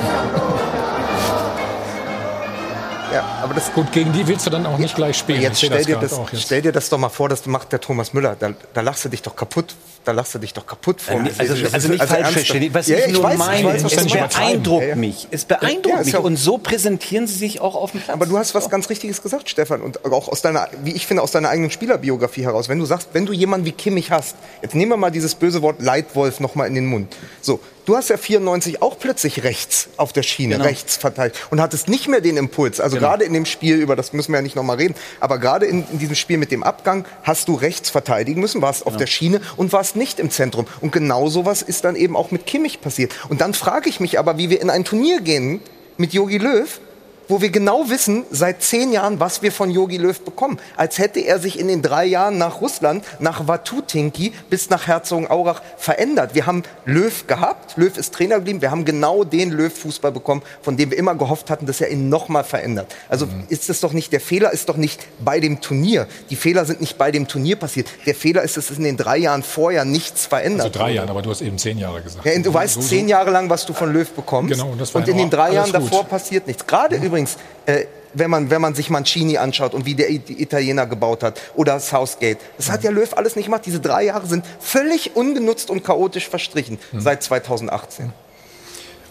ja, 3.15 3.23
aber 3.45 3.55
das 3.55 3.73
Gut, 3.73 3.93
gegen 3.93 4.13
die 4.13 4.27
willst 4.27 4.47
du 4.47 4.51
dann 4.51 4.67
auch 4.67 4.79
nicht 4.79 4.95
gleich 4.97 5.17
spielen. 5.19 5.41
Jetzt 5.41 5.59
stell 5.59 5.85
dir, 5.85 5.97
das, 5.97 6.19
jetzt. 6.33 6.43
stell 6.43 6.63
dir 6.63 6.73
das 6.73 6.89
doch 6.89 6.99
mal 6.99 7.09
vor, 7.09 7.29
das 7.29 7.47
macht 7.47 7.73
der 7.73 7.81
Thomas 7.81 8.13
Müller. 8.13 8.37
Da, 8.39 8.51
da 8.73 8.81
lachst 8.81 9.05
du 9.05 9.09
dich 9.09 9.23
doch 9.23 9.37
kaputt. 9.37 9.75
Da 10.05 10.13
lachst 10.13 10.35
du 10.35 10.39
dich 10.39 10.53
doch 10.53 10.67
kaputt 10.67 11.01
vor. 11.01 11.19
Also, 11.19 11.55
Das 11.55 11.61
ist- 11.61 11.75
also 11.75 11.89
nicht 11.89 11.99
falsch 12.05 12.11
ernsthaft. 12.13 12.47
verstehen. 12.47 12.75
Was 12.75 12.89
Ja, 12.89 12.99
ich 12.99 13.13
nur 13.15 13.23
weiß, 13.23 13.33
ich 13.33 13.39
meine, 13.39 13.69
weiß, 13.83 13.85
es 13.85 14.07
beeindruckt 14.13 14.83
Ja, 14.83 14.89
ja. 14.91 14.97
mich. 14.97 15.29
Es 15.31 15.45
beeindruckt 15.47 15.87
Ja, 15.87 16.05
mich. 16.05 16.17
Und 16.19 16.37
so 16.37 16.59
präsentieren 16.59 17.27
sie 17.27 17.37
sich 17.37 17.61
auch 17.63 17.75
auf 17.75 17.93
dem 17.93 18.01
Platz. 18.03 18.15
Aber 18.15 18.27
du 18.27 18.37
hast 18.37 18.55
was 18.55 18.69
ganz 18.69 18.91
Richtiges 18.91 19.23
gesagt, 19.23 19.49
Stefan, 19.49 19.81
und 19.81 20.05
auch 20.05 20.29
aus 20.29 20.43
deiner, 20.43 20.69
wie 20.83 20.93
ich 20.93 21.07
finde, 21.07 21.23
aus 21.23 21.31
deiner 21.31 21.49
eigenen 21.49 21.71
Spielerbiografie 21.71 22.43
heraus. 22.45 22.69
Wenn 22.69 22.79
du 22.79 22.85
sagst, 22.85 23.09
wenn 23.15 23.25
du 23.25 23.33
jemanden 23.33 23.65
wie 23.67 23.73
Kimmich 23.73 24.11
hast, 24.11 24.37
jetzt 24.63 24.75
nehmen 24.75 24.91
wir 24.93 24.97
mal 24.99 25.11
dieses 25.11 25.35
böse 25.37 25.63
Wort 25.63 25.81
Leitwolf 25.81 26.39
noch 26.39 26.55
mal 26.55 26.67
in 26.67 26.75
den 26.75 26.85
Mund. 26.87 27.17
So, 27.41 27.61
du 27.87 27.97
hast 27.97 28.11
ja 28.11 28.19
94 28.19 28.83
auch 28.83 28.99
plötzlich 28.99 29.43
rechts 29.43 29.89
auf 29.97 30.13
der 30.13 30.23
Schiene, 30.23 30.55
Genau. 30.57 30.67
rechts 30.67 30.97
verteilt 30.99 31.35
und 31.51 31.61
hattest 31.63 31.89
nicht 31.89 32.09
mehr 32.09 32.21
den 32.21 32.37
Impuls. 32.37 32.79
Also 32.81 32.99
gerade 32.99 33.25
in 33.25 33.33
dem 33.35 33.45
Spiel, 33.47 33.77
über 33.77 33.97
das 33.97 34.13
müssen 34.13 34.33
wir 34.33 34.39
ja 34.39 34.43
nicht 34.43 34.57
noch 34.57 34.63
mal 34.63 34.77
reden, 34.77 34.95
aber 35.21 35.39
gerade 35.39 35.67
in, 35.67 35.85
in 35.93 35.99
diesem 35.99 36.15
Spiel 36.15 36.39
mit 36.39 36.51
dem 36.51 36.63
Abgang 36.63 37.05
hast 37.23 37.49
du 37.49 37.55
rechts 37.55 37.91
verteidigen 37.91 38.41
müssen, 38.41 38.63
warst 38.63 38.87
auf 38.87 38.97
der 38.97 39.07
Schiene 39.07 39.41
und 39.57 39.73
warst 39.73 39.97
nicht 39.97 40.19
im 40.19 40.31
Zentrum. 40.31 40.67
Und 40.81 40.93
genau 40.93 41.29
sowas 41.29 41.63
ist 41.63 41.85
dann 41.85 41.97
eben 41.97 42.17
auch 42.17 42.31
mit 42.31 42.47
Kimmich 42.47 42.81
passiert. 42.81 43.13
Und 43.29 43.41
dann 43.41 43.55
frage 43.55 43.89
ich 43.89 44.01
mich 44.01 44.19
aber, 44.19 44.39
wie 44.39 44.51
wir 44.51 44.61
in 44.61 44.71
ein 44.71 44.85
Turnier 44.85 45.21
gehen 45.21 45.61
mit 45.97 46.13
Jogi 46.13 46.39
Löw, 46.39 46.81
wo 47.29 47.41
wir 47.41 47.51
genau 47.51 47.89
wissen, 47.91 48.25
seit 48.31 48.63
zehn 48.63 48.93
Jahren, 48.93 49.21
was 49.21 49.43
wir 49.43 49.53
von 49.53 49.71
Jogi 49.71 49.97
Löw 49.97 50.19
bekommen. 50.21 50.59
Als 50.77 50.99
hätte 50.99 51.21
er 51.21 51.39
sich 51.39 51.59
in 51.59 51.69
den 51.69 51.83
drei 51.83 52.05
Jahren 52.07 52.39
nach 52.39 52.61
Russland, 52.61 53.05
nach 53.19 53.47
Watutinki 53.47 54.33
bis 54.51 54.71
nach 54.71 54.87
Herzogenaurach 54.87 55.63
verändert. 55.77 56.35
Wir 56.35 56.47
haben 56.47 56.63
Löw 56.85 57.27
gehabt, 57.27 57.77
Löw 57.77 57.97
ist 57.97 58.15
Trainer 58.15 58.37
geblieben, 58.37 58.63
wir 58.63 58.71
haben 58.71 58.85
genau 58.85 59.25
den 59.25 59.51
Löw-Fußball 59.51 60.13
bekommen, 60.13 60.43
von 60.63 60.77
dem 60.77 60.91
wir 60.91 60.99
immer 60.99 61.15
gehofft 61.15 61.51
hatten, 61.51 61.67
dass 61.67 61.81
er 61.81 61.91
ihn 61.91 62.09
nochmal 62.09 62.45
verändert. 62.45 62.95
Also 63.09 63.27
ist 63.49 63.69
es 63.71 63.81
doch 63.81 63.93
nicht, 63.93 64.13
der 64.13 64.21
Fehler 64.21 64.53
ist 64.53 64.69
doch 64.69 64.77
nicht 64.77 65.07
bei 65.25 65.41
dem 65.41 65.61
Turnier. 65.61 66.07
Die 66.31 66.37
Fehler 66.37 66.65
sind 66.65 66.81
nicht 66.81 66.99
bei 66.99 67.11
dem 67.11 67.29
Turnier 67.29 67.57
passiert. 67.57 67.89
Der 68.07 68.15
Fehler 68.15 68.43
ist, 68.43 68.57
dass 68.57 68.71
es 68.71 68.79
in 68.79 68.85
den 68.85 68.97
drei 68.97 69.19
Jahren 69.19 69.43
vorher 69.43 69.85
nichts 69.85 70.27
verändert 70.27 70.67
Also 70.67 70.79
drei. 70.79 70.95
Jahren, 70.95 71.09
aber 71.11 71.23
du 71.23 71.31
hast 71.31 71.41
eben 71.43 71.59
zehn 71.59 71.79
Jahre 71.79 72.01
gesagt. 72.03 72.25
Ja, 72.25 72.39
du 72.39 72.53
weißt 72.53 72.83
zehn 72.83 73.09
Jahre 73.09 73.31
lang, 73.31 73.51
was 73.51 73.67
du 73.67 73.73
von 73.73 73.93
Löw 73.93 74.09
bekommst. 74.11 74.53
Genau, 74.53 74.71
und 74.71 74.81
das 74.81 74.95
war 74.95 75.03
und 75.03 75.09
in 75.09 75.17
den 75.17 75.31
drei 75.31 75.53
Jahren 75.53 75.73
gut. 75.73 75.75
davor 75.75 76.05
passiert 76.05 76.47
nichts. 76.47 76.67
Gerade 76.67 76.97
übrigens, 77.15 77.37
äh, 77.67 77.85
wenn 78.15 78.31
man, 78.31 78.51
wenn 78.51 78.61
man 78.61 78.75
sich 78.75 78.91
Mancini 78.91 79.39
anschaut 79.39 79.75
und 79.75 79.87
wie 79.87 79.95
der 79.95 80.11
Italiener 80.11 80.87
gebaut 80.87 81.23
hat 81.23 81.41
oder 81.55 81.81
Southgate. 81.81 82.39
Das 82.57 82.71
hat 82.71 82.85
ja 82.85 82.91
Löw 82.91 83.13
alles 83.17 83.37
nicht 83.37 83.47
gemacht. 83.47 83.63
Diese 83.67 83.81
drei 83.81 84.05
Jahre 84.05 84.27
sind 84.27 84.45
völlig 84.61 85.17
ungenutzt 85.17 85.71
und 85.71 85.83
chaotisch 85.85 86.29
verstrichen 86.29 86.79
seit 86.97 87.23
2018. 87.23 88.13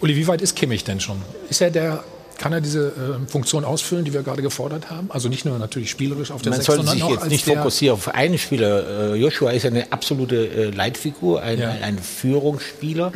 Uli, 0.00 0.16
wie 0.16 0.26
weit 0.26 0.42
ist 0.42 0.56
Kimmich 0.56 0.84
denn 0.84 1.00
schon? 1.00 1.20
Ist 1.50 1.60
er 1.60 1.70
der, 1.70 2.02
kann 2.38 2.52
er 2.52 2.60
diese 2.60 2.88
äh, 2.88 3.30
Funktion 3.30 3.64
ausfüllen, 3.64 4.04
die 4.04 4.12
wir 4.12 4.22
gerade 4.22 4.42
gefordert 4.42 4.90
haben? 4.90 5.10
Also 5.10 5.28
nicht 5.28 5.44
nur 5.44 5.58
natürlich 5.58 5.90
spielerisch 5.90 6.30
auf 6.30 6.42
der 6.42 6.52
Man 6.52 6.62
sollte 6.62 6.86
sich 6.86 7.06
jetzt 7.06 7.28
nicht 7.28 7.44
fokussieren 7.44 7.96
auf 7.96 8.08
einen 8.08 8.38
Spieler. 8.38 9.12
Äh, 9.12 9.16
Joshua 9.16 9.50
ist 9.50 9.66
eine 9.66 9.92
absolute 9.92 10.46
äh, 10.46 10.70
Leitfigur, 10.70 11.42
ein, 11.42 11.58
Ja. 11.58 11.70
ein, 11.70 11.82
ein 11.82 11.98
Führungsspieler. 11.98 13.12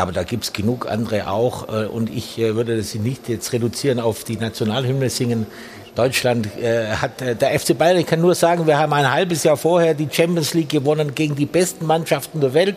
Aber 0.00 0.12
da 0.12 0.22
gibt 0.22 0.44
es 0.44 0.52
genug 0.52 0.90
andere 0.90 1.28
auch. 1.28 1.68
Äh, 1.68 1.86
und 1.86 2.08
ich 2.08 2.38
äh, 2.38 2.54
würde 2.54 2.76
das 2.76 2.94
nicht 2.94 3.28
jetzt 3.28 3.52
reduzieren 3.52 4.00
auf 4.00 4.24
die 4.24 4.36
Nationalhymne 4.36 5.10
singen. 5.10 5.46
Deutschland 5.94 6.48
äh, 6.56 6.94
hat 6.94 7.20
äh, 7.20 7.34
der 7.36 7.58
FC 7.58 7.76
Bayern, 7.76 7.98
ich 7.98 8.06
kann 8.06 8.20
nur 8.20 8.34
sagen, 8.34 8.66
wir 8.66 8.78
haben 8.78 8.92
ein 8.94 9.10
halbes 9.10 9.44
Jahr 9.44 9.56
vorher 9.56 9.92
die 9.92 10.08
Champions 10.10 10.54
League 10.54 10.70
gewonnen 10.70 11.14
gegen 11.14 11.34
die 11.34 11.46
besten 11.46 11.86
Mannschaften 11.86 12.40
der 12.40 12.54
Welt. 12.54 12.76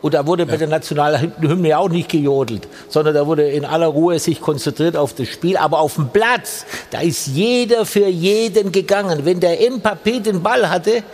Und 0.00 0.14
da 0.14 0.26
wurde 0.26 0.46
bei 0.46 0.56
der 0.56 0.66
Nationalhymne 0.66 1.78
auch 1.78 1.88
nicht 1.88 2.08
gejodelt, 2.08 2.66
sondern 2.88 3.14
da 3.14 3.24
wurde 3.24 3.48
in 3.48 3.64
aller 3.64 3.86
Ruhe 3.86 4.18
sich 4.18 4.40
konzentriert 4.40 4.96
auf 4.96 5.14
das 5.14 5.28
Spiel. 5.28 5.56
Aber 5.56 5.78
auf 5.78 5.94
dem 5.94 6.08
Platz, 6.08 6.66
da 6.90 7.00
ist 7.02 7.28
jeder 7.28 7.86
für 7.86 8.08
jeden 8.08 8.72
gegangen. 8.72 9.24
Wenn 9.24 9.38
der 9.38 9.60
Mbappé 9.60 10.20
den 10.20 10.42
Ball 10.42 10.68
hatte, 10.70 11.04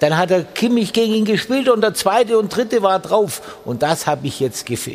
dann 0.00 0.16
hat 0.16 0.30
er 0.30 0.42
Kimmich 0.44 0.92
gegen 0.92 1.12
ihn 1.14 1.24
gespielt 1.24 1.68
und 1.68 1.80
der 1.80 1.94
zweite 1.94 2.38
und 2.38 2.54
dritte 2.54 2.82
war 2.82 2.98
drauf. 3.00 3.60
Und 3.64 3.82
das 3.82 4.06
habe 4.06 4.26
ich 4.26 4.38
jetzt 4.40 4.68
äh, 4.70 4.86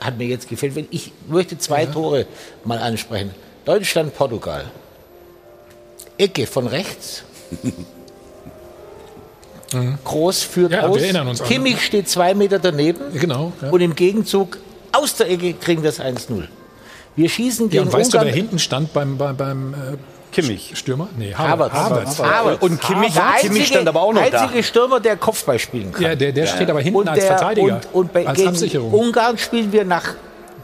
hat 0.00 0.16
mir 0.18 0.26
jetzt 0.26 0.48
gefällt. 0.48 0.74
Ich 0.90 1.12
möchte 1.28 1.58
zwei 1.58 1.86
Tore 1.86 2.26
mal 2.64 2.78
ansprechen. 2.78 3.30
Deutschland, 3.64 4.14
Portugal. 4.16 4.64
Ecke 6.18 6.46
von 6.46 6.66
rechts. 6.66 7.22
Groß 10.04 10.42
führt 10.44 10.72
Ja, 10.72 10.86
aus. 10.86 11.00
uns 11.02 11.40
an- 11.40 11.48
Kimmich 11.48 11.84
steht 11.84 12.08
zwei 12.08 12.34
Meter 12.34 12.58
daneben. 12.58 13.00
Genau. 13.18 13.52
Ja. 13.60 13.70
Und 13.70 13.80
im 13.80 13.94
Gegenzug 13.94 14.58
aus 14.92 15.16
der 15.16 15.28
Ecke 15.30 15.54
kriegen 15.54 15.82
wir 15.82 15.90
es 15.90 16.00
1-0. 16.00 16.44
Wir 17.16 17.28
schießen 17.28 17.66
Ja, 17.66 17.70
gegen 17.82 17.84
und 17.86 17.92
weißt 17.92 18.12
du, 18.14 18.18
Ungarn. 18.18 18.26
wer 18.28 18.34
hinten 18.34 18.58
stand 18.58 18.92
beim, 18.92 19.18
beim, 19.18 19.36
beim 19.36 19.74
äh, 19.74 19.76
Kimmich. 20.32 20.72
Stürmer? 20.74 21.08
Nee, 21.16 21.34
Havertz. 21.34 21.72
Havertz. 21.72 22.18
Havertz. 22.18 22.62
Und 22.62 22.80
Kimmich, 22.80 23.14
Der 23.14 23.22
Kimmich 23.40 23.66
stand 23.68 23.88
aber 23.88 24.02
auch 24.02 24.12
noch 24.12 24.24
da. 24.28 24.42
einzige 24.42 24.62
Stürmer, 24.62 25.00
der 25.00 25.16
Kopfball 25.16 25.58
spielen 25.58 25.92
kann. 25.92 26.02
Ja, 26.02 26.14
der, 26.14 26.32
der 26.32 26.46
steht 26.46 26.68
aber 26.68 26.80
hinten 26.80 26.98
und 26.98 27.08
als 27.08 27.20
der, 27.20 27.28
Verteidiger, 27.38 27.74
Und, 27.74 27.88
und 27.94 28.12
bei, 28.12 28.26
als 28.26 28.36
gegen 28.36 28.48
Absicherung. 28.50 28.92
Ungarn 28.92 29.38
spielen 29.38 29.72
wir 29.72 29.84
nach 29.84 30.14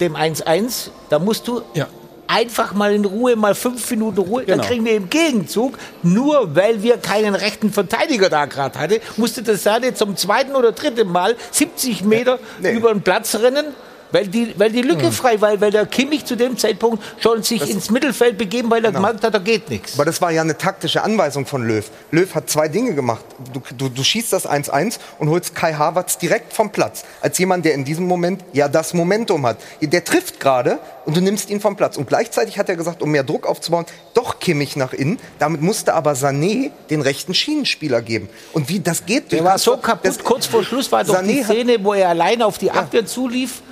dem 0.00 0.14
1-1. 0.16 0.88
Da 1.08 1.18
musst 1.18 1.46
du 1.48 1.62
Ja. 1.74 1.86
einfach 2.26 2.72
mal 2.74 2.92
in 2.94 3.04
Ruhe, 3.04 3.36
mal 3.36 3.54
fünf 3.54 3.88
Minuten 3.90 4.18
Ruhe. 4.18 4.44
Dann 4.44 4.58
Genau. 4.58 4.68
kriegen 4.68 4.84
wir 4.84 4.94
im 4.96 5.08
Gegenzug, 5.08 5.78
nur 6.02 6.54
weil 6.54 6.82
wir 6.82 6.98
keinen 6.98 7.34
rechten 7.34 7.72
Verteidiger 7.72 8.28
da 8.28 8.46
gerade 8.46 8.78
hatten, 8.78 8.96
musste 9.16 9.42
das 9.42 9.62
Sade 9.62 9.94
zum 9.94 10.16
zweiten 10.16 10.54
oder 10.54 10.72
dritten 10.72 11.08
Mal 11.08 11.36
70 11.50 12.04
Meter 12.04 12.38
Nee. 12.60 12.72
über 12.72 12.92
den 12.92 13.02
Platz 13.02 13.34
rennen. 13.36 13.66
Weil 14.12 14.28
die, 14.28 14.54
weil 14.58 14.70
die 14.70 14.82
Lücke 14.82 15.10
frei 15.10 15.40
war, 15.40 15.60
weil 15.60 15.70
der 15.70 15.86
Kimmich 15.86 16.24
zu 16.24 16.36
dem 16.36 16.56
Zeitpunkt 16.56 17.02
schon 17.20 17.42
sich 17.42 17.68
ins 17.68 17.90
Mittelfeld 17.90 18.38
begeben, 18.38 18.70
weil 18.70 18.84
er 18.84 18.92
Genau. 18.92 19.00
gemerkt 19.06 19.24
hat, 19.24 19.34
da 19.34 19.38
geht 19.38 19.70
nichts. 19.70 19.94
Aber 19.94 20.04
das 20.04 20.20
war 20.20 20.30
ja 20.30 20.42
eine 20.42 20.56
taktische 20.56 21.02
Anweisung 21.02 21.46
von 21.46 21.66
Löw. 21.66 21.84
Löw 22.10 22.34
hat 22.34 22.50
zwei 22.50 22.68
Dinge 22.68 22.94
gemacht. 22.94 23.24
Du, 23.52 23.60
du, 23.76 23.88
du 23.88 24.04
schießt 24.04 24.32
das 24.32 24.46
1-1 24.48 24.98
und 25.18 25.30
holst 25.30 25.54
Kai 25.54 25.72
Havertz 25.74 26.18
direkt 26.18 26.52
vom 26.52 26.70
Platz. 26.70 27.04
Als 27.20 27.38
jemand, 27.38 27.64
der 27.64 27.74
in 27.74 27.84
diesem 27.84 28.06
Moment 28.06 28.44
ja 28.52 28.68
das 28.68 28.92
Momentum 28.94 29.46
hat. 29.46 29.56
Der 29.80 30.04
trifft 30.04 30.40
gerade 30.40 30.78
und 31.06 31.16
du 31.16 31.20
nimmst 31.20 31.48
ihn 31.50 31.60
vom 31.60 31.76
Platz. 31.76 31.96
Und 31.96 32.06
gleichzeitig 32.08 32.58
hat 32.58 32.68
er 32.68 32.76
gesagt, 32.76 33.02
um 33.02 33.10
mehr 33.10 33.24
Druck 33.24 33.46
aufzubauen, 33.46 33.86
doch 34.14 34.38
Kimmich 34.40 34.76
nach 34.76 34.92
innen. 34.92 35.18
Damit 35.38 35.62
musste 35.62 35.94
aber 35.94 36.12
Sané 36.12 36.70
den 36.90 37.00
rechten 37.00 37.34
Schienenspieler 37.34 38.02
geben. 38.02 38.28
Und 38.52 38.68
wie 38.68 38.80
das 38.80 39.06
geht? 39.06 39.32
Der 39.32 39.42
war 39.44 39.58
so 39.58 39.76
kaputt, 39.78 40.22
kurz 40.22 40.46
vor 40.46 40.62
Schluss 40.64 40.92
war 40.92 41.02
doch 41.04 41.14
Sané 41.16 41.26
die 41.26 41.42
Szene, 41.42 41.78
wo 41.82 41.94
er 41.94 42.10
allein 42.10 42.42
auf 42.42 42.58
die 42.58 42.70
Abwehr 42.70 43.06
zulief. 43.06 43.62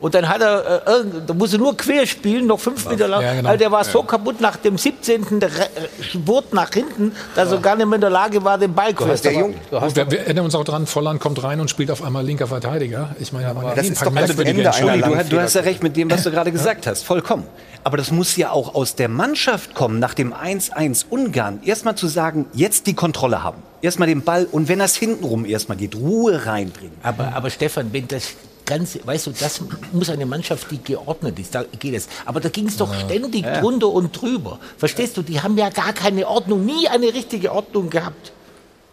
Und 0.00 0.14
dann 0.14 0.28
hat 0.28 0.40
er, 0.40 0.82
äh, 0.86 1.04
da 1.26 1.34
musste 1.34 1.58
nur 1.58 1.76
quer 1.76 2.06
spielen, 2.06 2.46
noch 2.46 2.58
fünf 2.58 2.88
Meter 2.88 3.06
lang. 3.06 3.22
Ja, 3.22 3.34
genau. 3.34 3.48
Also 3.50 3.58
der 3.58 3.70
war 3.70 3.84
so 3.84 4.02
kaputt 4.02 4.40
nach 4.40 4.56
dem 4.56 4.78
17. 4.78 5.38
der 5.40 5.50
Re- 5.50 5.64
äh, 5.64 6.02
Spurt 6.02 6.54
nach 6.54 6.72
hinten, 6.72 7.12
dass 7.34 7.52
er 7.52 7.58
gar 7.58 7.76
nicht 7.76 7.86
mehr 7.86 7.96
in 7.96 8.00
der 8.00 8.08
Lage 8.10 8.42
war, 8.42 8.56
den 8.56 8.72
Ball 8.72 8.94
quer 8.94 9.14
zu 9.14 9.28
Und 9.28 9.96
wir, 9.96 10.10
wir 10.10 10.20
erinnern 10.20 10.46
uns 10.46 10.54
auch 10.54 10.64
dran, 10.64 10.86
Volland 10.86 11.20
kommt 11.20 11.42
rein 11.42 11.60
und 11.60 11.68
spielt 11.68 11.90
auf 11.90 12.02
einmal 12.02 12.24
linker 12.24 12.46
Verteidiger. 12.46 13.14
Ich 13.20 13.32
meine, 13.32 13.52
da 13.54 13.74
das 13.74 13.86
ein 13.86 13.92
ist 13.92 14.00
doch 14.00 14.06
das 14.06 14.14
merkwürdige 14.14 14.50
Ende 14.50 14.74
einer. 14.74 15.24
Du, 15.24 15.36
du 15.36 15.40
hast 15.40 15.54
ja 15.54 15.60
recht 15.60 15.82
mit 15.82 15.96
dem, 15.96 16.10
was 16.10 16.22
du 16.22 16.30
gerade 16.30 16.50
gesagt 16.50 16.86
hast. 16.86 17.04
Vollkommen. 17.04 17.44
Aber 17.84 17.96
das 17.98 18.10
muss 18.10 18.36
ja 18.36 18.50
auch 18.52 18.74
aus 18.74 18.94
der 18.94 19.08
Mannschaft 19.08 19.74
kommen, 19.74 19.98
nach 19.98 20.14
dem 20.14 20.32
1-1 20.32 21.06
Ungarn. 21.10 21.60
Erstmal 21.64 21.94
zu 21.94 22.06
sagen, 22.06 22.46
jetzt 22.54 22.86
die 22.86 22.94
Kontrolle 22.94 23.42
haben. 23.42 23.58
Erstmal 23.82 24.08
den 24.08 24.22
Ball 24.22 24.46
und 24.50 24.68
wenn 24.68 24.78
das 24.78 24.96
hintenrum 24.96 25.44
erstmal 25.44 25.76
geht, 25.76 25.94
Ruhe 25.94 26.44
reinbringen. 26.46 26.96
Aber, 27.02 27.32
aber 27.34 27.48
Stefan, 27.50 27.92
wenn 27.92 28.08
das 28.08 28.32
Ganze, 28.70 29.00
weißt 29.04 29.26
du, 29.26 29.32
das 29.32 29.60
muss 29.92 30.08
eine 30.10 30.24
Mannschaft, 30.26 30.70
die 30.70 30.82
geordnet 30.82 31.38
ist, 31.38 31.54
da 31.54 31.64
geht 31.78 31.94
es. 31.94 32.08
Aber 32.24 32.40
da 32.40 32.48
ging 32.48 32.66
es 32.68 32.76
doch 32.76 32.92
ständig 32.94 33.44
drunter 33.60 33.88
und 33.88 34.18
drüber. 34.18 34.58
Verstehst 34.78 35.16
du, 35.16 35.22
die 35.22 35.40
haben 35.42 35.58
ja 35.58 35.68
gar 35.70 35.92
keine 35.92 36.26
Ordnung, 36.26 36.64
nie 36.64 36.88
eine 36.88 37.12
richtige 37.12 37.52
Ordnung 37.52 37.90
gehabt. 37.90 38.32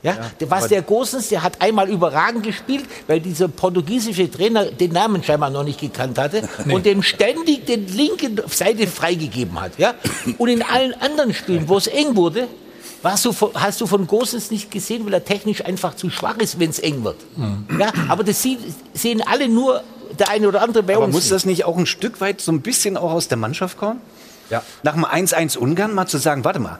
Ja, 0.04 0.16
der- 0.40 0.50
was 0.52 0.68
der 0.68 0.82
Gosens, 0.84 1.30
der 1.30 1.42
hat 1.44 1.60
einmal 1.62 1.90
überragend 1.90 2.44
gespielt, 2.44 2.86
weil 3.08 3.20
dieser 3.20 3.48
portugiesische 3.48 4.30
Trainer 4.30 4.66
den 4.66 4.92
Namen 4.92 5.24
scheinbar 5.24 5.50
noch 5.50 5.64
nicht 5.64 5.80
gekannt 5.80 6.18
hatte 6.20 6.48
und 6.70 6.86
dem 6.86 7.02
ständig 7.02 7.66
den 7.66 7.88
linken 7.88 8.40
Seite 8.48 8.86
freigegeben 8.88 9.60
hat. 9.60 9.72
Ja? 9.80 9.96
Und 10.38 10.50
in 10.50 10.62
allen 10.64 10.94
anderen 11.02 11.34
Spielen, 11.34 11.68
wo 11.68 11.78
es 11.78 11.88
eng 11.88 12.16
wurde, 12.16 12.48
warst 13.02 13.26
du, 13.26 13.34
hast 13.54 13.82
du 13.82 13.88
von 13.88 14.08
Gosens 14.08 14.52
nicht 14.52 14.72
gesehen, 14.72 15.06
weil 15.06 15.14
er 15.14 15.24
technisch 15.24 15.64
einfach 15.64 15.96
zu 15.96 16.10
schwach 16.10 16.38
ist, 16.38 16.60
wenn 16.60 16.70
es 16.70 16.80
eng 16.80 17.04
wird. 17.04 17.18
Ja? 17.80 17.92
Aber 18.08 18.24
das 18.24 18.46
sehen 18.94 19.24
alle 19.26 19.48
nur 19.50 19.84
der 20.18 20.30
eine 20.30 20.48
oder 20.48 20.62
andere 20.62 20.84
bei 20.84 20.96
Aber 20.96 21.06
uns. 21.06 21.14
muss 21.14 21.24
nicht. 21.26 21.34
das 21.34 21.46
nicht 21.46 21.66
auch 21.66 21.78
ein 21.78 21.86
Stück 21.86 22.22
weit 22.22 22.42
so 22.42 22.52
ein 22.52 22.62
bisschen 22.62 22.98
auch 22.98 23.12
aus 23.12 23.28
der 23.28 23.38
Mannschaft 23.38 23.78
kommen? 23.78 24.02
Ja. 24.50 24.64
Nach 24.84 24.94
dem 24.94 25.06
1-1 25.06 25.58
Ungarn 25.58 25.94
mal 25.94 26.08
zu 26.08 26.18
sagen, 26.18 26.44
warte 26.46 26.60
mal, 26.60 26.80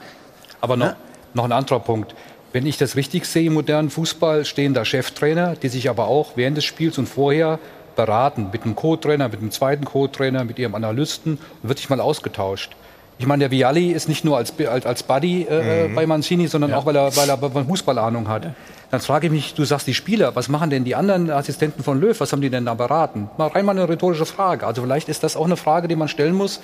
Aber 0.60 0.76
noch, 0.76 0.94
noch 1.34 1.44
ein 1.44 1.52
anderer 1.52 1.80
Punkt. 1.80 2.14
Wenn 2.52 2.66
ich 2.66 2.78
das 2.78 2.96
richtig 2.96 3.26
sehe 3.26 3.48
im 3.48 3.54
modernen 3.54 3.90
Fußball, 3.90 4.46
stehen 4.46 4.72
da 4.72 4.84
Cheftrainer, 4.84 5.54
die 5.56 5.68
sich 5.68 5.90
aber 5.90 6.08
auch 6.08 6.32
während 6.36 6.56
des 6.56 6.64
Spiels 6.64 6.96
und 6.96 7.06
vorher 7.06 7.58
beraten 7.94 8.48
mit 8.52 8.62
einem 8.64 8.74
Co-Trainer, 8.74 9.28
mit 9.28 9.40
einem 9.40 9.50
zweiten 9.50 9.84
Co-Trainer, 9.84 10.44
mit 10.44 10.58
ihrem 10.58 10.74
Analysten 10.74 11.38
und 11.62 11.68
wird 11.68 11.78
sich 11.78 11.90
mal 11.90 12.00
ausgetauscht. 12.00 12.74
Ich 13.18 13.26
meine, 13.26 13.40
der 13.40 13.50
Vialli 13.50 13.90
ist 13.90 14.08
nicht 14.08 14.24
nur 14.24 14.36
als, 14.36 14.54
als, 14.58 14.86
als 14.86 15.02
Buddy 15.02 15.42
äh, 15.42 15.88
bei 15.92 16.06
Mancini, 16.06 16.46
sondern 16.46 16.72
auch, 16.72 16.86
weil 16.86 16.96
er, 16.96 17.14
weil 17.16 17.28
er 17.28 17.38
Fußballahnung 17.38 18.28
hat. 18.28 18.46
Dann 18.90 19.00
frage 19.00 19.26
ich 19.26 19.32
mich, 19.32 19.54
du 19.54 19.64
sagst 19.64 19.86
die 19.86 19.94
Spieler, 19.94 20.34
was 20.34 20.48
machen 20.48 20.70
denn 20.70 20.84
die 20.84 20.94
anderen 20.94 21.30
Assistenten 21.30 21.82
von 21.82 22.00
Löw, 22.00 22.18
was 22.18 22.32
haben 22.32 22.40
die 22.40 22.48
denn 22.48 22.64
da 22.64 22.74
beraten? 22.74 23.28
Mal 23.36 23.48
rein 23.48 23.64
mal 23.64 23.72
eine 23.72 23.88
rhetorische 23.88 24.24
Frage. 24.24 24.66
Also 24.66 24.82
vielleicht 24.82 25.08
ist 25.08 25.22
das 25.22 25.36
auch 25.36 25.44
eine 25.44 25.56
Frage, 25.56 25.88
die 25.88 25.96
man 25.96 26.08
stellen 26.08 26.34
muss. 26.34 26.60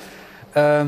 Äh, 0.55 0.87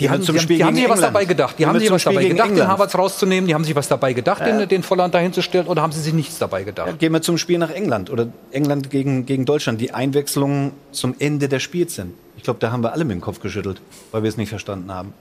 die 0.00 0.04
wir 0.04 0.12
haben, 0.12 0.22
zum 0.22 0.34
die, 0.34 0.40
Spiel 0.40 0.56
die 0.56 0.64
haben 0.64 0.74
sich 0.74 0.88
was 0.88 1.00
dabei 1.00 1.24
gedacht. 1.26 1.54
Die 1.58 1.62
Gehen 1.62 1.68
haben 1.68 1.78
sich 1.78 1.90
was 1.90 2.00
Spiel 2.00 2.14
dabei 2.14 2.28
gedacht, 2.28 2.48
den 2.48 2.52
England. 2.52 2.70
Havertz 2.70 2.94
rauszunehmen. 2.96 3.46
Die 3.46 3.54
haben 3.54 3.64
sich 3.64 3.76
was 3.76 3.88
dabei 3.88 4.12
gedacht, 4.14 4.44
den, 4.44 4.66
den 4.66 4.82
Volland 4.82 5.14
dahinzustellen. 5.14 5.66
Oder 5.66 5.82
haben 5.82 5.92
sie 5.92 6.00
sich 6.00 6.14
nichts 6.14 6.38
dabei 6.38 6.64
gedacht? 6.64 6.98
gehen 6.98 7.12
wir 7.12 7.22
zum 7.22 7.38
Spiel 7.38 7.58
nach 7.58 7.70
England 7.70 8.10
oder 8.10 8.28
England 8.50 8.90
gegen, 8.90 9.26
gegen 9.26 9.44
Deutschland, 9.44 9.80
die 9.80 9.92
Einwechslungen 9.92 10.72
zum 10.90 11.14
Ende 11.18 11.48
des 11.48 11.62
Spiels 11.62 11.94
sind. 11.94 12.14
Ich 12.40 12.44
glaube, 12.44 12.58
da 12.58 12.72
haben 12.72 12.82
wir 12.82 12.94
alle 12.94 13.04
mit 13.04 13.14
dem 13.14 13.20
Kopf 13.20 13.40
geschüttelt, 13.40 13.82
weil 14.12 14.22
wir 14.22 14.30
es 14.30 14.38
nicht 14.38 14.48
verstanden 14.48 14.90
haben. 14.90 15.12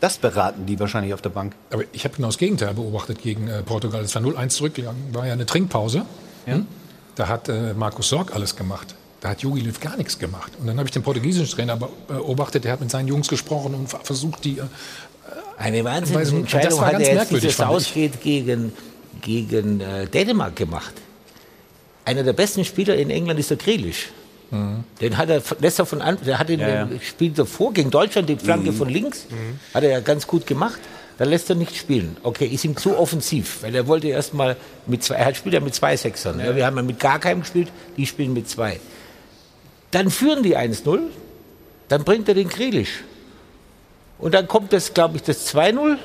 Das 0.00 0.18
beraten 0.18 0.66
die 0.66 0.78
wahrscheinlich 0.78 1.14
auf 1.14 1.22
der 1.22 1.30
Bank. 1.30 1.54
Aber 1.70 1.84
ich 1.94 2.04
habe 2.04 2.14
genau 2.14 2.28
das 2.28 2.36
Gegenteil 2.36 2.74
beobachtet 2.74 3.22
gegen 3.22 3.48
äh, 3.48 3.62
Portugal. 3.62 4.02
Es 4.04 4.14
war 4.14 4.20
0-1 4.20 4.48
zurückgegangen, 4.50 5.14
war 5.14 5.26
ja 5.26 5.32
eine 5.32 5.46
Trinkpause. 5.46 6.04
Hm? 6.44 6.66
Da 7.14 7.28
hat 7.28 7.48
äh, 7.48 7.72
Markus 7.72 8.10
Sorg 8.10 8.34
alles 8.34 8.56
gemacht. 8.56 8.94
Da 9.22 9.30
hat 9.30 9.40
Jogi 9.40 9.60
Löw 9.62 9.80
gar 9.80 9.96
nichts 9.96 10.18
gemacht. 10.18 10.52
Und 10.60 10.66
dann 10.66 10.76
habe 10.76 10.86
ich 10.86 10.92
den 10.92 11.02
portugiesischen 11.02 11.50
Trainer 11.56 11.78
beobachtet, 11.78 12.64
der 12.64 12.72
hat 12.72 12.80
mit 12.82 12.90
seinen 12.90 13.08
Jungs 13.08 13.26
gesprochen 13.28 13.74
und 13.74 13.88
ver- 13.88 14.00
versucht, 14.02 14.44
die. 14.44 14.58
Äh, 14.58 14.62
Eine 15.56 15.82
Wahnsinnsentscheidung 15.82 16.68
das 16.68 16.78
war 16.78 16.86
hat 16.88 16.92
ganz 16.92 17.04
er 17.04 17.08
jetzt 17.14 17.18
merkwürdig, 17.30 17.48
dieses. 17.56 17.60
Ausgeht 17.62 18.20
gegen, 18.20 18.74
gegen 19.22 19.80
äh, 19.80 20.06
Dänemark 20.06 20.54
gemacht. 20.56 20.92
Einer 22.04 22.22
der 22.22 22.34
besten 22.34 22.66
Spieler 22.66 22.96
in 22.96 23.08
England 23.08 23.40
ist 23.40 23.48
der 23.48 23.56
Grealish. 23.56 24.10
Den 24.50 25.16
hat 25.16 25.28
er, 25.28 25.42
lässt 25.60 25.78
er 25.78 25.86
von 25.86 26.00
an, 26.00 26.18
der 26.24 26.38
hat 26.38 26.50
in 26.50 26.60
dem 26.60 27.00
Spiel 27.00 27.30
davor 27.30 27.72
gegen 27.72 27.90
Deutschland 27.90 28.28
die 28.28 28.36
Flanke 28.36 28.72
von 28.72 28.88
links, 28.88 29.26
hat 29.74 29.82
er 29.82 29.90
ja 29.90 30.00
ganz 30.00 30.26
gut 30.26 30.46
gemacht. 30.46 30.78
Da 31.18 31.24
lässt 31.24 31.48
er 31.48 31.56
nicht 31.56 31.74
spielen. 31.74 32.18
Okay, 32.22 32.46
ist 32.46 32.64
ihm 32.64 32.76
zu 32.76 32.96
offensiv, 32.96 33.62
weil 33.62 33.74
er 33.74 33.86
wollte 33.86 34.08
erst 34.08 34.34
mal 34.34 34.54
mit 34.86 35.02
zwei, 35.02 35.14
er 35.14 35.24
hat 35.26 35.36
spielt 35.36 35.54
ja 35.54 35.60
mit 35.60 35.74
zwei 35.74 35.96
Sechsern. 35.96 36.38
Ja. 36.38 36.54
wir 36.54 36.66
haben 36.66 36.76
ja 36.76 36.82
mit 36.82 37.00
gar 37.00 37.18
keinem 37.18 37.40
gespielt, 37.40 37.72
die 37.96 38.04
spielen 38.06 38.34
mit 38.34 38.48
zwei. 38.50 38.78
Dann 39.92 40.10
führen 40.10 40.42
die 40.42 40.58
1-0, 40.58 40.98
dann 41.88 42.04
bringt 42.04 42.28
er 42.28 42.34
den 42.34 42.48
Grealish. 42.48 43.02
Und 44.18 44.34
dann 44.34 44.46
kommt 44.46 44.72
das, 44.72 44.92
glaube 44.92 45.16
ich, 45.16 45.22
das 45.22 45.54
2-0 45.54 45.96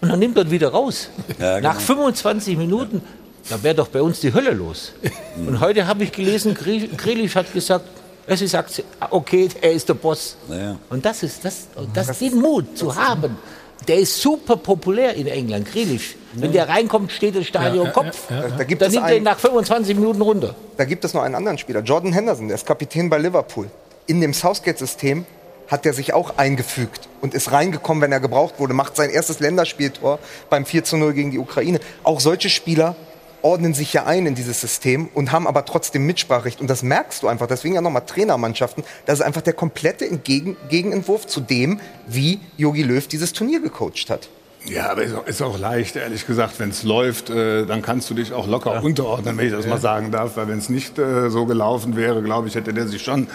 und 0.00 0.08
dann 0.08 0.18
nimmt 0.18 0.36
er 0.36 0.44
ihn 0.44 0.50
wieder 0.50 0.68
raus. 0.68 1.10
Ja, 1.38 1.56
genau. 1.56 1.68
Nach 1.68 1.80
25 1.80 2.56
Minuten, 2.56 3.02
da 3.48 3.62
wäre 3.62 3.74
doch 3.74 3.88
bei 3.88 4.02
uns 4.02 4.20
die 4.20 4.32
Hölle 4.32 4.50
los. 4.52 4.92
Und 5.36 5.60
heute 5.60 5.86
habe 5.86 6.04
ich 6.04 6.12
gelesen, 6.12 6.54
Grealish 6.54 7.34
hat 7.36 7.52
gesagt, 7.52 7.84
es 8.26 8.42
ist 8.42 8.54
akze- 8.54 8.82
okay, 9.10 9.48
er 9.60 9.72
ist 9.72 9.88
der 9.88 9.94
Boss. 9.94 10.36
Ja. 10.50 10.76
Und 10.90 11.04
das 11.04 11.22
ist 11.22 11.44
das, 11.44 11.68
das 11.94 12.18
den 12.18 12.40
Mut 12.40 12.76
zu 12.76 12.94
haben. 12.94 13.36
Der 13.86 13.98
ist 13.98 14.20
super 14.20 14.56
populär 14.56 15.14
in 15.14 15.26
England, 15.28 15.70
Grealish. 15.70 16.16
Wenn 16.32 16.50
der 16.52 16.68
reinkommt, 16.68 17.12
steht 17.12 17.36
das 17.36 17.46
Stadion 17.46 17.86
Ja, 17.86 17.92
Kopf. 17.92 18.30
ja, 18.30 18.42
ja. 18.42 18.48
Da 18.56 18.64
gibt 18.64 18.82
Dann 18.82 18.88
es 18.88 18.94
nimmt 18.94 19.06
er 19.08 19.16
ihn 19.16 19.22
nach 19.22 19.38
25 19.38 19.94
Minuten 19.94 20.20
runter. 20.22 20.54
Da 20.76 20.84
gibt 20.84 21.04
es 21.04 21.14
noch 21.14 21.22
einen 21.22 21.34
anderen 21.34 21.56
Spieler, 21.58 21.80
Jordan 21.80 22.12
Henderson, 22.12 22.48
der 22.48 22.56
ist 22.56 22.66
Kapitän 22.66 23.08
bei 23.08 23.18
Liverpool. 23.18 23.68
In 24.06 24.20
dem 24.20 24.32
Southgate-System 24.34 25.24
hat 25.68 25.84
er 25.86 25.92
sich 25.92 26.12
auch 26.12 26.36
eingefügt 26.38 27.08
und 27.20 27.34
ist 27.34 27.52
reingekommen, 27.52 28.02
wenn 28.02 28.12
er 28.12 28.20
gebraucht 28.20 28.54
wurde, 28.58 28.72
macht 28.74 28.96
sein 28.96 29.10
erstes 29.10 29.40
Länderspieltor 29.40 30.18
beim 30.50 30.64
4 30.64 30.84
zu 30.84 30.96
0 30.96 31.12
gegen 31.12 31.30
die 31.30 31.38
Ukraine. 31.38 31.80
Auch 32.02 32.20
solche 32.20 32.48
Spieler 32.50 32.96
ordnen 33.46 33.74
sich 33.74 33.92
ja 33.92 34.06
ein 34.06 34.26
in 34.26 34.34
dieses 34.34 34.60
System 34.60 35.08
und 35.14 35.30
haben 35.30 35.46
aber 35.46 35.64
trotzdem 35.64 36.04
Mitspracherecht. 36.04 36.60
Und 36.60 36.68
das 36.68 36.82
merkst 36.82 37.22
du 37.22 37.28
einfach. 37.28 37.46
Deswegen 37.46 37.76
ja 37.76 37.80
nochmal 37.80 38.04
Trainermannschaften. 38.04 38.82
Das 39.06 39.20
ist 39.20 39.24
einfach 39.24 39.40
der 39.40 39.52
komplette 39.52 40.04
Entgegen 40.04 40.56
Gegenentwurf 40.68 41.28
zu 41.28 41.40
dem, 41.40 41.80
wie 42.08 42.40
Jogi 42.56 42.82
Löw 42.82 43.06
dieses 43.06 43.32
Turnier 43.32 43.60
gecoacht 43.60 44.10
hat. 44.10 44.28
Ja, 44.64 44.90
aber 44.90 45.04
ist 45.04 45.14
auch, 45.14 45.26
ist 45.26 45.42
auch 45.42 45.58
leicht, 45.60 45.94
ehrlich 45.94 46.26
gesagt. 46.26 46.58
Wenn 46.58 46.70
es 46.70 46.82
läuft, 46.82 47.30
äh, 47.30 47.66
dann 47.66 47.82
kannst 47.82 48.10
du 48.10 48.14
dich 48.14 48.32
auch 48.32 48.48
locker 48.48 48.82
unterordnen, 48.82 49.38
wenn 49.38 49.46
ich 49.46 49.52
das 49.52 49.66
mal 49.66 49.80
sagen 49.80 50.10
darf. 50.10 50.36
Weil 50.36 50.48
wenn 50.48 50.58
es 50.58 50.68
nicht 50.68 50.98
äh, 50.98 51.30
so 51.30 51.46
gelaufen 51.46 51.94
wäre, 51.94 52.22
glaube 52.24 52.48
ich, 52.48 52.56
hätte 52.56 52.74
der 52.74 52.88
sich 52.88 53.02
schon 53.02 53.28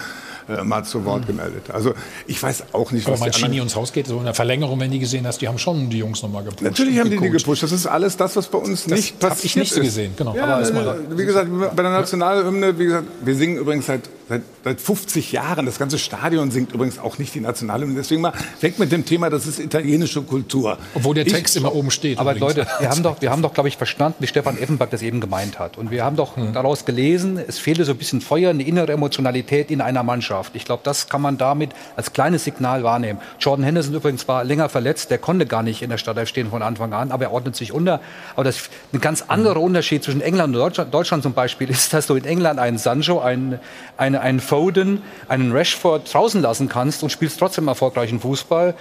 äh, 0.48 0.62
mal 0.64 0.84
zu 0.84 1.04
Wort 1.04 1.26
gemeldet. 1.26 1.70
Also 1.72 1.94
ich 2.26 2.42
weiß 2.42 2.64
auch 2.72 2.90
nicht, 2.92 3.06
aber 3.06 3.14
was 3.14 3.20
die 3.20 3.24
Mancini 3.26 3.44
anderen... 3.46 3.62
uns 3.62 3.76
rausgeht, 3.76 4.06
so 4.06 4.18
in 4.18 4.24
der 4.24 4.34
Verlängerung, 4.34 4.78
wenn 4.80 4.90
die 4.90 4.98
gesehen 4.98 5.26
hast, 5.26 5.40
die 5.40 5.48
haben 5.48 5.58
schon 5.58 5.90
die 5.90 5.98
Jungs 5.98 6.22
nochmal 6.22 6.42
gepusht. 6.44 6.62
Natürlich 6.62 6.98
haben 6.98 7.10
die 7.10 7.18
die 7.18 7.30
gepusht. 7.30 7.62
Das 7.62 7.72
ist 7.72 7.86
alles 7.86 8.16
das, 8.16 8.36
was 8.36 8.48
bei 8.48 8.58
uns 8.58 8.84
Das 8.84 8.92
nicht 8.98 9.14
hab 9.22 9.30
passiert 9.30 9.44
ich 9.44 9.56
nicht 9.56 9.72
so 9.74 9.80
ist. 9.80 9.86
gesehen, 9.86 10.14
genau. 10.16 10.34
Ja, 10.34 10.44
Aber 10.44 10.72
mal- 10.72 11.00
wie 11.16 11.24
gesagt, 11.24 11.48
bei 11.76 11.82
der 11.82 11.92
Nationalhymne, 11.92 12.78
wie 12.78 12.84
gesagt, 12.86 13.06
wir 13.24 13.34
singen 13.34 13.56
übrigens 13.58 13.86
seit, 13.86 14.02
seit, 14.28 14.42
seit 14.64 14.80
50 14.80 15.32
Jahren. 15.32 15.66
Das 15.66 15.78
ganze 15.78 15.98
Stadion 15.98 16.50
singt 16.50 16.72
übrigens 16.72 16.98
auch 16.98 17.18
nicht 17.18 17.34
die 17.34 17.40
Nationalhymne. 17.40 17.94
Deswegen 17.96 18.22
mal 18.22 18.32
weg 18.60 18.78
mit 18.78 18.92
dem 18.92 19.04
Thema, 19.04 19.30
das 19.30 19.46
ist 19.46 19.58
italienische 19.58 20.22
Kultur. 20.22 20.78
Obwohl 20.94 21.14
der 21.14 21.26
Ich- 21.26 21.32
Text 21.32 21.56
immer 21.56 21.74
oben 21.74 21.90
steht. 21.90 22.18
Aber 22.18 22.34
übrigens. 22.34 22.56
Leute, 22.56 22.70
wir 22.80 22.88
haben 22.90 23.02
doch, 23.02 23.20
wir 23.20 23.30
haben 23.30 23.42
doch, 23.42 23.54
glaube 23.54 23.68
ich, 23.68 23.76
verstanden, 23.76 24.16
wie 24.20 24.26
Stefan 24.26 24.56
Effenberg 24.58 24.90
das 24.90 25.02
eben 25.02 25.20
gemeint 25.20 25.58
hat. 25.58 25.78
Und 25.78 25.90
wir 25.90 26.04
haben 26.04 26.16
doch 26.16 26.32
daraus 26.52 26.84
gelesen, 26.84 27.38
es 27.46 27.58
fehle 27.58 27.84
so 27.84 27.92
ein 27.92 27.98
bisschen 27.98 28.20
Feuer, 28.20 28.50
eine 28.50 28.62
innere 28.62 28.92
Emotionalität 28.92 29.70
in 29.70 29.80
einer 29.80 30.02
Mannschaft. 30.02 30.54
Ich 30.54 30.64
glaube, 30.64 30.82
das 30.84 31.08
kann 31.08 31.20
man 31.22 31.38
damit 31.38 31.70
als 31.96 32.12
kleines 32.12 32.44
Signal 32.44 32.82
wahrnehmen. 32.84 33.18
Jordan 33.40 33.64
Henderson 33.64 33.94
übrigens 33.94 34.28
war 34.28 34.44
länger 34.44 34.68
verletzt, 34.68 35.10
der 35.10 35.18
konnte 35.18 35.46
gar 35.46 35.62
nicht 35.62 35.82
in 35.82 35.90
der 35.90 35.98
Startelf 35.98 36.28
stehen 36.28 36.50
von 36.50 36.62
Anfang 36.62 36.92
an, 36.92 37.12
aber 37.12 37.24
er 37.24 37.32
ordnet 37.32 37.56
sich 37.56 37.72
unter. 37.72 38.00
Aber 38.34 38.44
das 38.44 38.70
ein 38.92 39.00
ganz 39.00 39.22
anderer 39.28 39.60
Unterschied 39.60 40.02
zwischen 40.04 40.20
England 40.20 40.54
und 40.54 40.60
Deutschland, 40.60 40.92
Deutschland 40.94 41.22
zum 41.22 41.32
Beispiel 41.32 41.70
ist, 41.70 41.92
dass 41.92 42.06
du 42.06 42.14
in 42.14 42.24
England 42.24 42.58
einen 42.58 42.78
Sancho, 42.78 43.20
einen, 43.20 43.58
einen, 43.96 44.11
einen 44.16 44.40
Foden, 44.40 45.02
einen 45.28 45.52
Rashford 45.52 46.12
draußen 46.12 46.40
lassen 46.40 46.68
kannst 46.68 47.02
und 47.02 47.10
spielst 47.10 47.38
trotzdem 47.38 47.68
erfolgreichen 47.68 48.20
Fußball. 48.20 48.74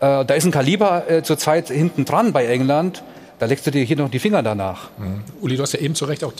Äh, 0.00 0.24
da 0.24 0.34
ist 0.34 0.44
ein 0.44 0.50
Kaliber 0.50 1.10
äh, 1.10 1.22
zurzeit 1.22 1.68
hinten 1.68 2.04
dran 2.04 2.32
bei 2.32 2.46
England. 2.46 3.02
Da 3.38 3.46
legst 3.46 3.66
du 3.66 3.70
dir 3.70 3.82
hier 3.84 3.96
noch 3.96 4.10
die 4.10 4.18
Finger 4.18 4.42
danach. 4.42 4.90
Uli, 5.40 5.56
du 5.56 5.62
hast 5.62 5.72
ja 5.72 5.80
eben 5.80 5.94
zu 5.94 6.04
Recht 6.04 6.24
auch 6.24 6.32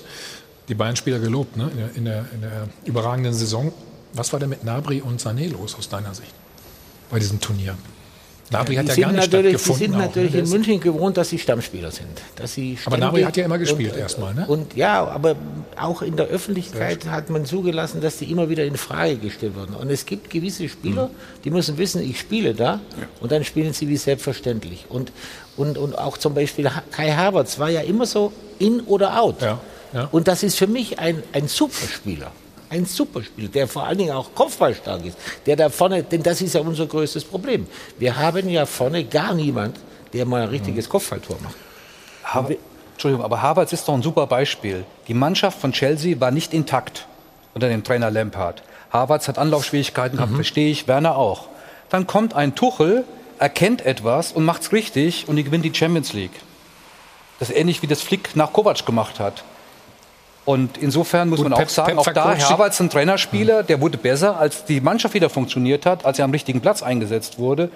die 0.68 0.74
Bayern-Spieler 0.74 1.18
gelobt, 1.18 1.57
ne? 1.57 1.70
in, 1.72 1.78
der, 1.78 1.91
in, 1.97 2.05
der, 2.05 2.24
in 2.35 2.41
der 2.43 2.68
überragenden 2.85 3.33
Saison. 3.33 3.72
Was 4.12 4.33
war 4.33 4.41
denn 4.41 4.51
mit 4.51 4.64
Nabri 4.64 5.01
und 5.01 5.20
Sané 5.20 5.51
los 5.51 5.74
aus 5.76 5.89
deiner 5.89 6.14
Sicht 6.14 6.33
bei 7.11 7.18
diesem 7.18 7.41
Turnier? 7.41 7.76
Nabri 8.51 8.74
hat 8.76 8.86
ja 8.88 8.94
sind 8.94 9.03
gar 9.05 9.12
nicht 9.12 9.20
natürlich, 9.32 9.53
die 9.53 9.59
stattgefunden. 9.59 9.92
sind 9.92 9.94
auch, 9.94 10.07
natürlich 10.07 10.32
ne? 10.32 10.38
in 10.40 10.48
München 10.51 10.80
gewohnt, 10.80 11.16
dass 11.16 11.28
sie 11.30 11.38
Stammspieler 11.38 11.90
sind. 11.90 12.09
Dass 12.36 12.55
sie 12.55 12.76
Aber 12.84 12.96
Nabri 12.98 13.22
hat 13.22 13.36
ja 13.36 13.44
immer 13.44 13.59
gespielt 13.59 13.92
und, 13.92 13.98
erstmal, 13.98 14.34
ne? 14.34 14.44
Und 14.46 14.74
ja, 14.76 15.07
aber 15.07 15.36
auch 15.78 16.03
in 16.03 16.16
der 16.16 16.26
Öffentlichkeit 16.26 17.07
hat 17.07 17.30
man 17.30 17.44
zugelassen, 17.44 18.01
dass 18.01 18.16
die 18.18 18.30
immer 18.30 18.48
wieder 18.48 18.64
in 18.64 18.76
Frage 18.76 19.16
gestellt 19.16 19.55
wurden. 19.57 19.74
Und 19.74 19.90
es 19.90 20.05
gibt 20.05 20.30
gewisse 20.30 20.68
Spieler, 20.68 21.07
Mhm. 21.07 21.42
die 21.44 21.51
müssen 21.51 21.78
wissen, 21.78 22.03
ich 22.03 22.18
spiele 22.18 22.55
da 22.55 22.80
und 23.20 23.30
dann 23.32 23.44
spielen 23.44 23.72
sie 23.72 23.88
wie 23.88 23.96
selbstverständlich. 23.96 24.86
Und, 24.88 25.12
und, 25.57 25.78
und 25.78 25.96
auch 25.96 26.18
zum 26.18 26.34
Beispiel 26.34 26.68
Kai 26.90 27.12
Havertz 27.12 27.59
war 27.59 27.70
ja 27.70 27.80
immer 27.82 28.07
so 28.07 28.32
in 28.59 28.80
oder 28.82 29.20
out. 29.20 29.42
Ja, 29.42 29.61
ja. 29.92 30.09
Und 30.11 30.26
das 30.28 30.42
ist 30.42 30.57
für 30.57 30.66
mich 30.66 30.98
ein, 30.98 31.22
ein 31.32 31.46
Superspieler. 31.48 32.32
Ein 32.71 32.87
Superspieler, 32.87 33.49
der 33.49 33.66
vor 33.66 33.85
allen 33.85 33.99
Dingen 33.99 34.12
auch 34.12 34.33
kopfballstark 34.35 35.05
ist. 35.05 35.18
Der 35.45 35.57
da 35.57 35.68
vorne, 35.68 36.05
denn 36.05 36.23
das 36.23 36.41
ist 36.41 36.55
ja 36.55 36.61
unser 36.61 36.87
größtes 36.87 37.25
Problem. 37.25 37.66
Wir 37.99 38.16
haben 38.16 38.49
ja 38.49 38.64
vorne 38.64 39.05
gar 39.05 39.35
niemand, 39.35 39.77
der 40.12 40.25
mal 40.25 40.43
ein 40.43 40.49
richtiges 40.49 40.87
Mhm. 40.87 40.91
Kopfballtor 40.91 41.37
macht. 41.43 41.57
Haver 42.25 42.55
Entschuldigung, 42.93 43.25
aber 43.25 43.41
Havertz 43.41 43.73
ist 43.73 43.89
doch 43.89 43.95
ein 43.95 44.03
super 44.03 44.27
Beispiel. 44.27 44.85
Die 45.09 45.14
Mannschaft 45.14 45.59
von 45.59 45.73
Chelsea 45.73 46.21
war 46.21 46.31
nicht 46.31 46.53
intakt 46.53 47.07
unter 47.55 47.68
dem 47.68 47.83
Trainer 47.83 48.11
Lampard. 48.11 48.62
Havertz 48.93 49.27
hat 49.27 49.39
Anlaufschwierigkeiten 49.39 50.18
gehabt, 50.18 50.35
verstehe 50.35 50.71
ich, 50.71 50.87
Werner 50.87 51.16
auch. 51.16 51.49
Dann 51.89 52.07
kommt 52.07 52.35
ein 52.35 52.55
Tuchel, 52.55 53.05
erkennt 53.39 53.85
etwas 53.87 54.33
und 54.33 54.45
macht's 54.45 54.71
richtig 54.73 55.29
und 55.29 55.37
die 55.37 55.45
gewinnt 55.45 55.64
die 55.64 55.75
Champions 55.75 56.12
League. 56.12 56.39
Das 57.39 57.49
ist 57.49 57.57
ähnlich 57.57 57.81
wie 57.81 57.87
das 57.87 58.03
Flick 58.03 58.37
nach 58.37 58.53
Kovac 58.53 58.85
gemacht 58.85 59.18
hat. 59.18 59.45
Und 60.51 60.78
insofern 60.78 61.28
muss 61.28 61.38
Gut, 61.38 61.44
man 61.44 61.53
auch 61.53 61.59
Pep- 61.59 61.70
sagen, 61.70 61.96
Pep 61.96 61.98
auch 61.98 62.12
da, 62.12 62.36
Havertz, 62.36 62.80
ein 62.80 62.90
Trainerspieler, 62.90 63.62
der 63.62 63.80
wurde 63.80 63.98
besser, 63.98 64.38
als 64.38 64.64
die 64.64 64.80
Mannschaft 64.80 65.14
wieder 65.14 65.30
funktioniert 65.30 65.86
hat, 65.86 66.05
als 66.05 66.18
er 66.18 66.24
am 66.24 66.32
richtigen 66.32 66.61
Platz 66.61 66.82
eingesetzt 66.82 67.38
wurde. 67.38 67.70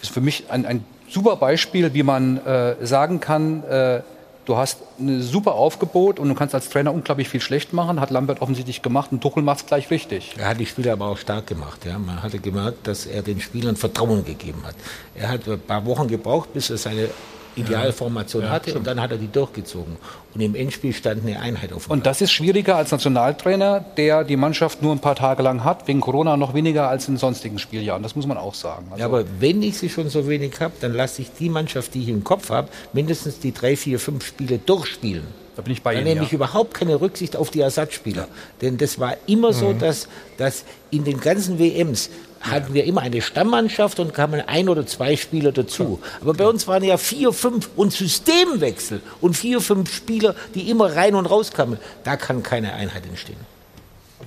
Das 0.00 0.08
ist 0.08 0.14
für 0.14 0.20
mich 0.22 0.44
ein, 0.48 0.64
ein 0.64 0.84
super 1.08 1.36
Beispiel, 1.36 1.92
wie 1.92 2.02
man 2.02 2.38
äh, 2.46 2.76
sagen 2.86 3.20
kann, 3.20 3.62
äh, 3.64 4.00
du 4.46 4.56
hast 4.56 4.78
ein 4.98 5.22
super 5.22 5.54
Aufgebot 5.54 6.18
und 6.18 6.28
du 6.28 6.34
kannst 6.34 6.54
als 6.54 6.68
Trainer 6.70 6.92
unglaublich 6.94 7.28
viel 7.28 7.40
schlecht 7.40 7.72
machen. 7.72 8.00
Hat 8.00 8.10
Lambert 8.10 8.40
offensichtlich 8.42 8.80
gemacht 8.80 9.12
und 9.12 9.20
Tuchel 9.20 9.42
macht 9.42 9.60
es 9.60 9.66
gleich 9.66 9.90
richtig. 9.90 10.34
Er 10.38 10.48
hat 10.48 10.60
die 10.60 10.66
Spieler 10.66 10.92
aber 10.94 11.06
auch 11.06 11.18
stark 11.18 11.46
gemacht. 11.46 11.84
Ja. 11.84 11.98
Man 11.98 12.22
hatte 12.22 12.38
gemerkt, 12.38 12.86
dass 12.86 13.06
er 13.06 13.22
den 13.22 13.40
Spielern 13.40 13.76
Vertrauen 13.76 14.24
gegeben 14.24 14.62
hat. 14.66 14.76
Er 15.14 15.28
hat 15.28 15.48
ein 15.48 15.60
paar 15.60 15.84
Wochen 15.86 16.08
gebraucht, 16.08 16.52
bis 16.54 16.70
er 16.70 16.78
seine 16.78 17.08
Idealformation 17.56 18.48
hatte 18.50 18.74
und 18.74 18.86
dann 18.86 19.00
hat 19.00 19.10
er 19.12 19.18
die 19.18 19.28
durchgezogen. 19.30 19.96
Und 20.34 20.40
im 20.40 20.54
Endspiel 20.54 20.92
stand 20.92 21.24
eine 21.24 21.38
Einheit 21.40 21.72
auf 21.72 21.88
Und 21.88 22.06
das 22.06 22.20
ist 22.20 22.32
schwieriger 22.32 22.76
als 22.76 22.90
Nationaltrainer, 22.90 23.84
der 23.96 24.24
die 24.24 24.36
Mannschaft 24.36 24.82
nur 24.82 24.92
ein 24.92 24.98
paar 24.98 25.14
Tage 25.14 25.42
lang 25.42 25.62
hat, 25.64 25.86
wegen 25.86 26.00
Corona 26.00 26.36
noch 26.36 26.54
weniger 26.54 26.88
als 26.88 27.06
in 27.08 27.16
sonstigen 27.16 27.58
Spieljahren. 27.58 28.02
Das 28.02 28.16
muss 28.16 28.26
man 28.26 28.36
auch 28.36 28.54
sagen. 28.54 28.86
Also 28.90 29.00
Ja, 29.00 29.06
aber 29.06 29.24
wenn 29.38 29.62
ich 29.62 29.78
sie 29.78 29.88
schon 29.88 30.08
so 30.08 30.28
wenig 30.28 30.58
habe, 30.60 30.74
dann 30.80 30.92
lasse 30.92 31.22
ich 31.22 31.30
die 31.38 31.48
Mannschaft, 31.48 31.94
die 31.94 32.02
ich 32.02 32.08
im 32.08 32.24
Kopf 32.24 32.50
habe, 32.50 32.68
mindestens 32.92 33.38
die 33.38 33.52
drei, 33.52 33.76
vier, 33.76 33.98
fünf 34.00 34.26
Spiele 34.26 34.58
durchspielen. 34.58 35.24
da 35.56 35.62
bin 35.62 35.72
ich 35.72 35.82
bei 35.84 35.92
Da 35.92 36.00
Ihnen. 36.00 36.08
nehme 36.08 36.20
Ja. 36.22 36.26
ich 36.26 36.32
überhaupt 36.32 36.74
keine 36.74 37.00
Rücksicht 37.00 37.36
auf 37.36 37.50
die 37.52 37.60
Ersatzspieler. 37.60 38.26
Denn 38.60 38.76
das 38.76 38.98
war 38.98 39.14
immer 39.26 39.52
so, 39.52 39.68
Mhm. 39.68 39.78
dass, 39.78 40.08
dass 40.36 40.64
in 40.90 41.04
den 41.04 41.20
ganzen 41.20 41.60
WMs 41.60 42.10
hatten 42.50 42.74
wir 42.74 42.84
immer 42.84 43.00
eine 43.00 43.20
Stammmannschaft 43.20 43.98
und 44.00 44.14
kamen 44.14 44.40
ein 44.46 44.68
oder 44.68 44.86
zwei 44.86 45.16
Spieler 45.16 45.52
dazu. 45.52 46.00
Aber 46.20 46.34
bei 46.34 46.46
uns 46.46 46.66
waren 46.66 46.84
ja 46.84 46.96
vier, 46.96 47.32
fünf 47.32 47.70
und 47.76 47.92
Systemwechsel 47.92 49.00
und 49.20 49.36
vier, 49.36 49.60
fünf 49.60 49.92
Spieler, 49.92 50.34
die 50.54 50.70
immer 50.70 50.94
rein 50.94 51.14
und 51.14 51.26
raus 51.26 51.52
kamen. 51.52 51.78
Da 52.04 52.16
kann 52.16 52.42
keine 52.42 52.74
Einheit 52.74 53.06
entstehen. 53.06 53.38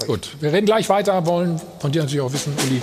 Gut, 0.05 0.35
wir 0.39 0.53
reden 0.53 0.65
gleich 0.65 0.89
weiter, 0.89 1.25
wollen 1.25 1.59
von 1.79 1.91
dir 1.91 2.03
natürlich 2.03 2.21
auch 2.21 2.31
wissen, 2.31 2.53
Uli. 2.65 2.81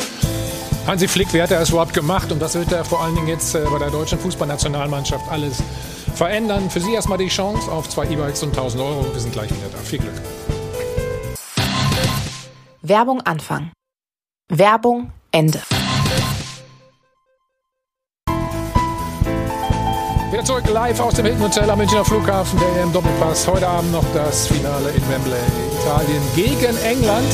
Hansi 0.87 1.09
Flick, 1.09 1.32
wie 1.32 1.41
hat 1.41 1.51
er 1.51 1.61
es 1.61 1.70
überhaupt 1.70 1.95
gemacht? 1.95 2.30
Und 2.30 2.41
was 2.41 2.55
wird 2.55 2.70
er 2.72 2.85
vor 2.85 3.01
allen 3.01 3.14
Dingen 3.14 3.28
jetzt 3.28 3.55
äh, 3.55 3.64
bei 3.70 3.78
der 3.78 3.91
deutschen 3.91 4.18
Fußballnationalmannschaft 4.18 5.30
alles 5.30 5.62
verändern? 6.14 6.68
Für 6.68 6.80
Sie 6.80 6.93
erstmal 6.93 7.18
die 7.18 7.28
Chance 7.28 7.70
auf 7.70 7.89
zwei 7.89 8.05
E-Bikes 8.05 8.43
und 8.43 8.51
1000 8.51 8.82
Euro. 8.82 9.07
Wir 9.12 9.20
sind 9.20 9.32
gleich 9.32 9.51
wieder 9.51 9.68
da. 9.72 9.78
Viel 9.78 10.01
Glück. 10.01 10.12
Werbung 12.82 13.22
Anfang. 13.22 13.70
Werbung 14.51 15.11
Ende. 15.35 15.61
Wieder 20.30 20.45
zurück 20.45 20.68
live 20.70 21.01
aus 21.01 21.14
dem 21.14 21.26
Hilton 21.26 21.43
Hotel 21.43 21.68
am 21.68 21.78
Münchner 21.78 22.05
Flughafen, 22.05 22.57
der 22.61 22.82
EM 22.82 22.93
Doppelpass. 22.93 23.49
Heute 23.49 23.66
Abend 23.66 23.91
noch 23.91 24.05
das 24.14 24.47
Finale 24.47 24.91
in 24.91 25.09
Wembley, 25.09 25.41
Italien 25.80 26.22
gegen 26.37 26.76
England. 26.85 27.26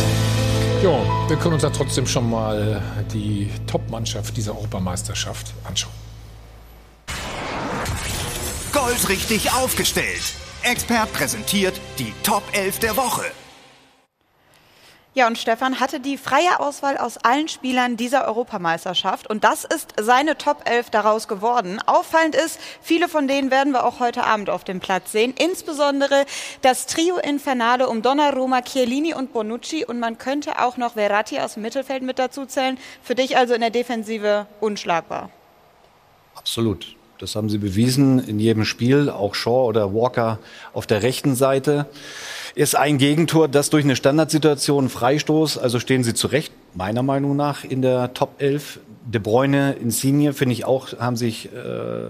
Jo, 0.82 0.98
wir 1.28 1.36
können 1.36 1.54
uns 1.54 1.62
da 1.62 1.68
trotzdem 1.68 2.06
schon 2.06 2.30
mal 2.30 2.80
die 3.12 3.50
Top-Mannschaft 3.66 4.34
dieser 4.34 4.52
Europameisterschaft 4.52 5.52
anschauen. 5.64 5.92
Goldrichtig 8.72 9.52
aufgestellt. 9.52 10.32
Expert 10.62 11.12
präsentiert 11.12 11.78
die 11.98 12.14
Top 12.22 12.44
11 12.52 12.78
der 12.78 12.96
Woche. 12.96 13.24
Ja, 15.12 15.26
und 15.26 15.36
Stefan 15.36 15.80
hatte 15.80 15.98
die 15.98 16.16
freie 16.16 16.60
Auswahl 16.60 16.96
aus 16.96 17.16
allen 17.16 17.48
Spielern 17.48 17.96
dieser 17.96 18.28
Europameisterschaft. 18.28 19.28
Und 19.28 19.42
das 19.42 19.64
ist 19.64 19.92
seine 20.00 20.38
Top 20.38 20.62
11 20.70 20.90
daraus 20.90 21.26
geworden. 21.26 21.80
Auffallend 21.84 22.36
ist, 22.36 22.60
viele 22.80 23.08
von 23.08 23.26
denen 23.26 23.50
werden 23.50 23.72
wir 23.72 23.84
auch 23.84 23.98
heute 23.98 24.22
Abend 24.22 24.50
auf 24.50 24.62
dem 24.62 24.78
Platz 24.78 25.10
sehen. 25.10 25.34
Insbesondere 25.36 26.26
das 26.62 26.86
Trio 26.86 27.16
Infernale 27.16 27.88
um 27.88 28.02
Donnarumma, 28.02 28.62
Chiellini 28.62 29.12
und 29.12 29.32
Bonucci. 29.32 29.84
Und 29.84 29.98
man 29.98 30.16
könnte 30.16 30.60
auch 30.60 30.76
noch 30.76 30.92
Verratti 30.92 31.40
aus 31.40 31.54
dem 31.54 31.64
Mittelfeld 31.64 32.04
mit 32.04 32.20
dazu 32.20 32.46
zählen. 32.46 32.78
Für 33.02 33.16
dich 33.16 33.36
also 33.36 33.54
in 33.54 33.62
der 33.62 33.70
Defensive 33.70 34.46
unschlagbar. 34.60 35.30
Absolut. 36.36 36.94
Das 37.18 37.34
haben 37.34 37.50
sie 37.50 37.58
bewiesen 37.58 38.20
in 38.28 38.38
jedem 38.38 38.64
Spiel. 38.64 39.10
Auch 39.10 39.34
Shaw 39.34 39.66
oder 39.66 39.92
Walker 39.92 40.38
auf 40.72 40.86
der 40.86 41.02
rechten 41.02 41.34
Seite. 41.34 41.86
Ist 42.54 42.76
ein 42.76 42.98
Gegentor, 42.98 43.48
das 43.48 43.70
durch 43.70 43.84
eine 43.84 43.96
Standardsituation 43.96 44.88
Freistoß, 44.88 45.58
also 45.58 45.78
stehen 45.78 46.02
sie 46.02 46.14
zurecht, 46.14 46.52
meiner 46.74 47.02
Meinung 47.02 47.36
nach, 47.36 47.64
in 47.64 47.82
der 47.82 48.12
Top 48.14 48.40
11. 48.40 48.80
De 49.06 49.20
Bruyne, 49.20 49.72
Insigne, 49.80 50.32
finde 50.32 50.52
ich 50.52 50.64
auch, 50.64 50.98
haben 50.98 51.16
sich 51.16 51.46
äh, 51.52 52.08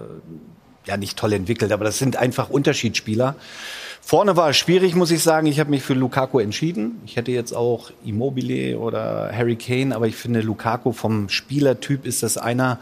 ja 0.86 0.97
nicht 0.97 1.18
toll 1.18 1.32
entwickelt, 1.32 1.72
aber 1.72 1.84
das 1.84 1.99
sind 1.99 2.16
einfach 2.16 2.51
Unterschiedsspieler. 2.51 3.36
Vorne 4.01 4.36
war 4.36 4.51
es 4.51 4.57
schwierig, 4.57 4.95
muss 4.97 5.11
ich 5.11 5.22
sagen. 5.22 5.47
Ich 5.47 5.61
habe 5.61 5.70
mich 5.70 5.82
für 5.82 5.95
Lukaku 5.95 6.41
entschieden. 6.41 7.01
Ich 7.05 7.16
hätte 7.16 7.30
jetzt 7.30 7.53
auch 7.53 7.91
Immobile 8.05 8.78
oder 8.78 9.30
Harry 9.32 9.57
Kane, 9.57 9.95
aber 9.95 10.09
ich 10.09 10.16
finde 10.16 10.41
Lukaku 10.41 10.93
vom 10.93 11.28
Spielertyp 11.28 12.07
ist 12.07 12.22
das 12.22 12.36
einer, 12.36 12.78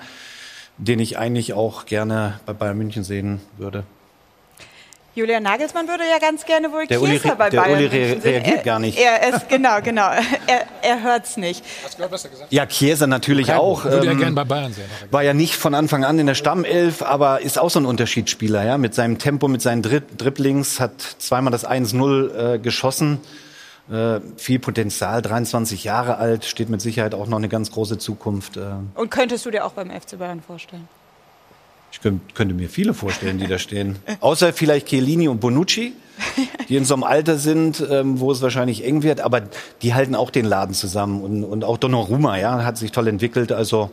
den 0.78 1.00
ich 1.00 1.18
eigentlich 1.18 1.52
auch 1.52 1.86
gerne 1.86 2.40
bei 2.46 2.52
Bayern 2.52 2.78
München 2.78 3.04
sehen 3.04 3.40
würde. 3.58 3.84
Julian 5.18 5.42
Nagelsmann 5.42 5.86
würde 5.88 6.04
ja 6.10 6.18
ganz 6.18 6.44
gerne 6.46 6.70
wohl 6.72 6.86
Der 6.86 7.02
Uli 7.02 7.12
Chiesa 7.18 7.30
re- 7.30 7.36
bei 7.36 7.50
der 7.50 7.60
Bayern 7.60 7.72
Uli 7.78 7.86
re- 7.86 8.24
reagiert 8.24 8.56
er, 8.58 8.62
gar 8.62 8.78
nicht. 8.78 8.98
Er 8.98 9.34
ist, 9.34 9.48
genau, 9.48 9.80
genau. 9.82 10.08
Er, 10.46 10.64
er 10.82 11.02
hört's 11.02 11.36
nicht. 11.36 11.62
Hast 11.84 11.94
du 11.94 11.96
gehört, 11.98 12.12
was 12.12 12.24
er 12.24 12.30
gesagt 12.30 12.52
Ja, 12.52 12.64
Chiesa 12.66 13.06
natürlich 13.06 13.52
auch. 13.52 13.84
Würde 13.84 14.06
er 14.06 14.12
ähm, 14.12 14.18
gerne 14.18 14.34
bei 14.34 14.44
Bayern 14.44 14.72
sehen. 14.72 14.86
war 15.10 15.22
ja 15.22 15.34
nicht 15.34 15.54
von 15.56 15.74
Anfang 15.74 16.04
an 16.04 16.18
in 16.18 16.26
der 16.26 16.34
Stammelf, 16.34 17.02
aber 17.02 17.40
ist 17.42 17.58
auch 17.58 17.68
so 17.70 17.80
ein 17.80 17.86
Unterschiedsspieler, 17.86 18.64
ja, 18.64 18.78
mit 18.78 18.94
seinem 18.94 19.18
Tempo, 19.18 19.48
mit 19.48 19.60
seinen 19.60 19.82
Dri 19.82 20.00
Dribblings, 20.16 20.80
hat 20.80 20.92
zweimal 21.00 21.50
das 21.50 21.66
1-0 21.68 22.54
äh, 22.54 22.58
geschossen. 22.58 23.20
Äh, 23.90 24.20
viel 24.36 24.58
Potenzial, 24.58 25.22
23 25.22 25.82
Jahre 25.84 26.18
alt, 26.18 26.44
steht 26.44 26.68
mit 26.68 26.80
Sicherheit 26.82 27.14
auch 27.14 27.26
noch 27.26 27.38
eine 27.38 27.48
ganz 27.48 27.70
große 27.72 27.96
Zukunft. 27.98 28.56
Äh, 28.58 28.60
Und 28.94 29.10
könntest 29.10 29.46
du 29.46 29.50
dir 29.50 29.64
auch 29.64 29.72
beim 29.72 29.90
FC 29.90 30.18
Bayern 30.18 30.42
vorstellen? 30.42 30.86
Ich 31.90 32.00
könnt, 32.00 32.34
könnte 32.34 32.54
mir 32.54 32.68
viele 32.68 32.94
vorstellen, 32.94 33.38
die 33.38 33.46
da 33.46 33.58
stehen. 33.58 33.96
Außer 34.20 34.52
vielleicht 34.52 34.88
Chiellini 34.88 35.28
und 35.28 35.40
Bonucci, 35.40 35.92
die 36.68 36.76
in 36.76 36.84
so 36.84 36.94
einem 36.94 37.04
Alter 37.04 37.38
sind, 37.38 37.84
ähm, 37.90 38.20
wo 38.20 38.30
es 38.30 38.42
wahrscheinlich 38.42 38.84
eng 38.84 39.02
wird, 39.02 39.20
aber 39.20 39.42
die 39.82 39.94
halten 39.94 40.14
auch 40.14 40.30
den 40.30 40.44
Laden 40.44 40.74
zusammen. 40.74 41.22
Und, 41.22 41.44
und 41.44 41.64
auch 41.64 41.78
Donnarumma, 41.78 42.36
ja, 42.36 42.64
hat 42.64 42.76
sich 42.76 42.92
toll 42.92 43.08
entwickelt. 43.08 43.52
Also 43.52 43.90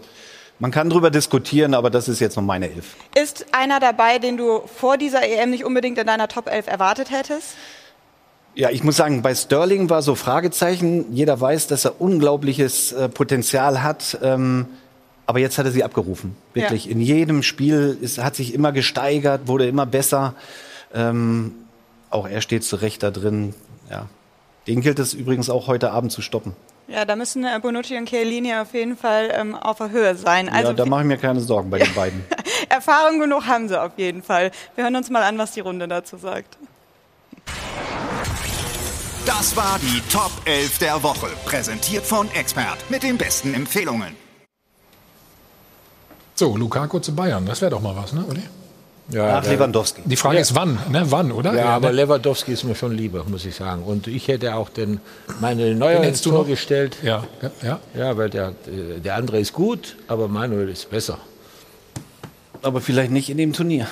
man 0.59 0.71
kann 0.71 0.89
drüber 0.89 1.11
diskutieren, 1.11 1.73
aber 1.73 1.89
das 1.89 2.07
ist 2.07 2.19
jetzt 2.19 2.35
noch 2.37 2.43
meine 2.43 2.71
Elf. 2.71 2.95
Ist 3.21 3.45
einer 3.51 3.79
dabei, 3.79 4.19
den 4.19 4.37
du 4.37 4.61
vor 4.67 4.97
dieser 4.97 5.23
EM 5.23 5.49
nicht 5.49 5.65
unbedingt 5.65 5.97
in 5.97 6.07
deiner 6.07 6.27
Top 6.27 6.47
11 6.49 6.67
erwartet 6.67 7.11
hättest? 7.11 7.55
Ja, 8.57 8.69
ich 8.69 8.83
muss 8.83 8.95
sagen, 8.95 9.21
bei 9.21 9.35
Sterling 9.35 9.89
war 9.89 10.01
so 10.01 10.15
Fragezeichen. 10.15 11.13
Jeder 11.13 11.41
weiß, 11.41 11.67
dass 11.67 11.83
er 11.83 11.99
unglaubliches 11.99 12.93
äh, 12.93 13.09
Potenzial 13.09 13.83
hat. 13.83 14.17
Ähm, 14.23 14.67
aber 15.25 15.39
jetzt 15.39 15.57
hat 15.57 15.65
er 15.65 15.71
sie 15.71 15.83
abgerufen. 15.83 16.35
Wirklich. 16.53 16.85
Ja. 16.85 16.91
In 16.91 17.01
jedem 17.01 17.43
Spiel 17.43 17.97
ist, 17.99 18.19
hat 18.23 18.35
sich 18.35 18.53
immer 18.53 18.71
gesteigert, 18.71 19.47
wurde 19.47 19.67
immer 19.67 19.85
besser. 19.85 20.35
Ähm, 20.93 21.53
auch 22.09 22.27
er 22.27 22.41
steht 22.41 22.63
zu 22.63 22.75
Recht 22.75 23.03
da 23.03 23.11
drin. 23.11 23.53
Ja. 23.89 24.07
Den 24.67 24.81
gilt 24.81 24.99
es 24.99 25.13
übrigens 25.13 25.49
auch 25.49 25.67
heute 25.67 25.91
Abend 25.91 26.11
zu 26.11 26.21
stoppen. 26.21 26.53
Ja, 26.87 27.05
da 27.05 27.15
müssen 27.15 27.43
äh, 27.43 27.59
Bonucci 27.59 27.97
und 27.97 28.07
Chiellini 28.07 28.53
auf 28.53 28.73
jeden 28.73 28.95
Fall 28.95 29.31
ähm, 29.33 29.55
auf 29.55 29.77
der 29.77 29.89
Höhe 29.89 30.15
sein. 30.15 30.49
Also 30.49 30.69
ja, 30.69 30.73
da 30.73 30.85
mache 30.85 31.01
ich 31.01 31.07
mir 31.07 31.17
keine 31.17 31.39
Sorgen 31.39 31.69
bei 31.69 31.79
den 31.79 31.93
beiden. 31.95 32.23
Erfahrung 32.69 33.19
genug 33.19 33.47
haben 33.47 33.67
sie 33.67 33.81
auf 33.81 33.93
jeden 33.97 34.21
Fall. 34.21 34.51
Wir 34.75 34.83
hören 34.83 34.95
uns 34.95 35.09
mal 35.09 35.23
an, 35.23 35.37
was 35.37 35.51
die 35.51 35.61
Runde 35.61 35.87
dazu 35.87 36.17
sagt. 36.17 36.57
Das 39.25 39.55
war 39.55 39.79
die 39.81 40.01
Top 40.11 40.31
11 40.45 40.77
der 40.77 41.01
Woche. 41.01 41.27
Präsentiert 41.45 42.05
von 42.05 42.29
Expert 42.33 42.77
mit 42.89 43.01
den 43.01 43.17
besten 43.17 43.55
Empfehlungen. 43.55 44.24
So, 46.35 46.57
Lukaku 46.57 46.99
zu 46.99 47.15
Bayern, 47.15 47.45
das 47.45 47.61
wäre 47.61 47.71
doch 47.71 47.81
mal 47.81 47.95
was, 47.95 48.11
ne, 48.13 48.23
Uli? 48.29 48.41
Ja, 49.09 49.33
Nach 49.39 49.45
Lewandowski. 49.47 50.01
Die 50.03 50.15
Frage 50.15 50.39
ist 50.39 50.55
wann, 50.55 50.79
ne? 50.91 51.03
Wann, 51.11 51.31
oder? 51.31 51.53
Ja, 51.53 51.65
aber 51.67 51.89
ne? 51.89 51.95
Lewandowski 51.97 52.51
ist 52.53 52.63
mir 52.63 52.73
schon 52.75 52.91
lieber, 52.91 53.23
muss 53.25 53.45
ich 53.45 53.55
sagen. 53.55 53.83
Und 53.83 54.07
ich 54.07 54.27
hätte 54.27 54.55
auch 54.55 54.69
den 54.69 54.99
Manuel 55.39 55.75
Neuer 55.75 55.99
Den 55.99 56.09
ins 56.09 56.21
Tor 56.23 56.39
noch? 56.39 56.47
gestellt. 56.47 56.97
Ja, 57.03 57.23
ja, 57.41 57.51
ja. 57.61 57.79
Ja, 57.95 58.17
weil 58.17 58.31
der, 58.31 58.49
äh, 58.65 58.99
der 58.99 59.15
andere 59.15 59.39
ist 59.39 59.53
gut, 59.53 59.95
aber 60.07 60.27
Manuel 60.27 60.69
ist 60.69 60.89
besser. 60.89 61.19
Aber 62.63 62.81
vielleicht 62.81 63.11
nicht 63.11 63.29
in 63.29 63.37
dem 63.37 63.53
Turnier. 63.53 63.87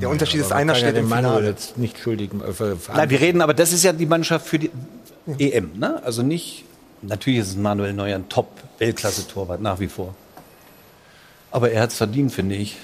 Der 0.00 0.10
Unterschied 0.10 0.40
ist, 0.40 0.46
Aber 0.46 0.56
man 0.56 0.62
einer 0.62 0.72
ja 0.72 0.78
steht 0.80 0.96
den 0.96 1.04
im 1.04 1.08
Manuel 1.08 1.34
Finale. 1.36 1.50
jetzt 1.50 1.78
nicht 1.78 1.98
schuldig 1.98 2.30
äh, 2.32 2.74
Nein, 2.94 3.08
wir 3.08 3.20
reden, 3.20 3.40
aber 3.40 3.54
das 3.54 3.72
ist 3.72 3.84
ja 3.84 3.92
die 3.92 4.04
Mannschaft 4.06 4.46
für 4.46 4.58
die 4.58 4.70
EM. 5.38 5.70
Ne? 5.78 6.02
Also 6.04 6.22
nicht, 6.22 6.64
natürlich 7.02 7.38
ist 7.40 7.56
Manuel 7.56 7.92
Neuer 7.94 8.16
ein 8.16 8.28
Top-Weltklasse-Torwart 8.28 9.62
nach 9.62 9.78
wie 9.78 9.86
vor. 9.86 10.14
Aber 11.50 11.70
er 11.70 11.82
hat 11.82 11.90
es 11.90 11.96
verdient, 11.96 12.32
finde 12.32 12.54
ich. 12.54 12.76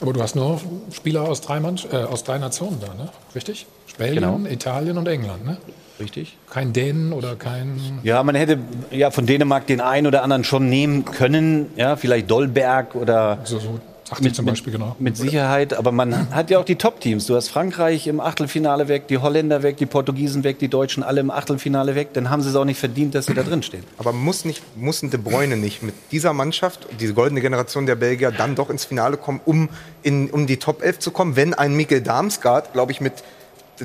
Aber 0.00 0.12
du 0.12 0.22
hast 0.22 0.36
nur 0.36 0.60
Spieler 0.92 1.22
aus 1.22 1.40
drei, 1.40 1.60
Mann, 1.60 1.78
äh, 1.92 1.96
aus 1.96 2.24
drei 2.24 2.38
Nationen 2.38 2.78
da, 2.80 2.94
ne? 2.94 3.10
Richtig? 3.34 3.66
Belgien, 3.98 4.22
Genau. 4.22 4.48
Italien 4.48 4.96
und 4.96 5.06
England, 5.08 5.44
ne? 5.44 5.56
Richtig? 5.98 6.38
Kein 6.48 6.72
Dänen 6.72 7.12
oder 7.12 7.36
kein. 7.36 7.98
Ja, 8.02 8.22
man 8.22 8.34
hätte 8.34 8.58
ja 8.90 9.10
von 9.10 9.26
Dänemark 9.26 9.66
den 9.66 9.82
einen 9.82 10.06
oder 10.06 10.22
anderen 10.22 10.44
schon 10.44 10.70
nehmen 10.70 11.04
können. 11.04 11.66
Ja, 11.76 11.96
vielleicht 11.96 12.30
Dolberg 12.30 12.94
oder 12.94 13.38
So, 13.44 13.58
so 13.58 13.80
sagt 14.10 14.24
ihr 14.24 14.32
zum 14.32 14.44
Beispiel, 14.44 14.72
genau. 14.72 14.96
mit 14.98 15.16
Sicherheit. 15.16 15.74
Aber 15.74 15.92
man 15.92 16.30
hat 16.34 16.50
ja 16.50 16.58
auch 16.58 16.64
die 16.64 16.76
Top-Teams. 16.76 17.26
Du 17.26 17.36
hast 17.36 17.48
Frankreich 17.48 18.06
im 18.06 18.20
Achtelfinale 18.20 18.88
weg, 18.88 19.08
die 19.08 19.18
Holländer 19.18 19.62
weg, 19.62 19.76
die 19.76 19.86
Portugiesen 19.86 20.44
weg, 20.44 20.58
die 20.58 20.68
Deutschen 20.68 21.02
alle 21.02 21.20
im 21.20 21.30
Achtelfinale 21.30 21.94
weg. 21.94 22.12
Dann 22.12 22.30
haben 22.30 22.42
sie 22.42 22.50
es 22.50 22.56
auch 22.56 22.64
nicht 22.64 22.78
verdient, 22.78 23.14
dass 23.14 23.26
sie 23.26 23.34
da 23.34 23.42
drin 23.42 23.62
stehen. 23.62 23.84
Aber 23.98 24.12
muss 24.12 24.44
nicht, 24.44 24.62
muss 24.76 25.02
ein 25.02 25.10
De 25.10 25.20
Bruyne 25.20 25.56
nicht 25.56 25.82
mit 25.82 25.94
dieser 26.12 26.32
Mannschaft, 26.32 26.86
diese 26.98 27.14
goldene 27.14 27.40
Generation 27.40 27.86
der 27.86 27.96
Belgier, 27.96 28.32
dann 28.32 28.54
doch 28.54 28.70
ins 28.70 28.84
Finale 28.84 29.16
kommen, 29.16 29.40
um 29.44 29.68
in 30.02 30.30
um 30.30 30.46
die 30.46 30.56
Top 30.56 30.82
11 30.82 30.98
zu 30.98 31.10
kommen, 31.10 31.36
wenn 31.36 31.54
ein 31.54 31.74
Mikkel 31.74 32.00
Damsgaard, 32.00 32.72
glaube 32.72 32.92
ich, 32.92 33.00
mit 33.00 33.14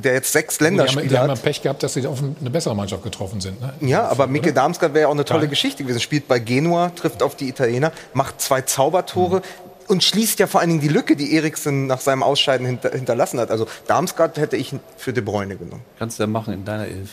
der 0.03 0.13
jetzt 0.13 0.31
sechs 0.31 0.57
Die 0.57 0.65
haben, 0.65 0.75
Länderspiele 0.75 1.07
die 1.07 1.17
haben 1.17 1.29
ja 1.29 1.35
hat. 1.35 1.43
Pech 1.43 1.61
gehabt, 1.61 1.83
dass 1.83 1.93
sie 1.93 2.05
auf 2.05 2.19
eine 2.21 2.49
bessere 2.49 2.75
Mannschaft 2.75 3.03
getroffen 3.03 3.41
sind. 3.41 3.61
Ne? 3.61 3.73
Ja, 3.81 4.07
aber 4.07 4.27
Mikkel 4.27 4.53
Damsgaard 4.53 4.93
wäre 4.93 5.03
ja 5.03 5.07
auch 5.07 5.13
eine 5.13 5.25
tolle 5.25 5.43
Ja. 5.43 5.49
Geschichte 5.49 5.83
gewesen. 5.83 5.99
Spielt 5.99 6.27
bei 6.27 6.39
Genua, 6.39 6.89
trifft 6.89 7.23
auf 7.23 7.35
die 7.35 7.47
Italiener, 7.47 7.91
macht 8.13 8.41
zwei 8.41 8.61
Zaubertore 8.61 9.41
und 9.87 10.03
schließt 10.03 10.39
ja 10.39 10.47
vor 10.47 10.61
allen 10.61 10.69
Dingen 10.69 10.81
die 10.81 10.87
Lücke, 10.87 11.15
die 11.15 11.35
Eriksen 11.35 11.87
nach 11.87 11.99
seinem 11.99 12.23
Ausscheiden 12.23 12.65
hinter, 12.65 12.91
hinterlassen 12.91 13.39
hat. 13.39 13.51
Also 13.51 13.67
Damsgaard 13.87 14.37
hätte 14.37 14.57
ich 14.57 14.73
für 14.97 15.13
De 15.13 15.23
Bruyne 15.23 15.55
genommen. 15.55 15.83
Kannst 15.99 16.19
du 16.19 16.23
ja 16.23 16.27
machen 16.27 16.53
in 16.53 16.65
deiner 16.65 16.85
Elf. 16.85 17.09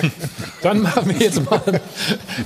Dann 0.62 0.82
machen 0.82 1.08
wir 1.08 1.16
jetzt 1.16 1.48
mal 1.48 1.80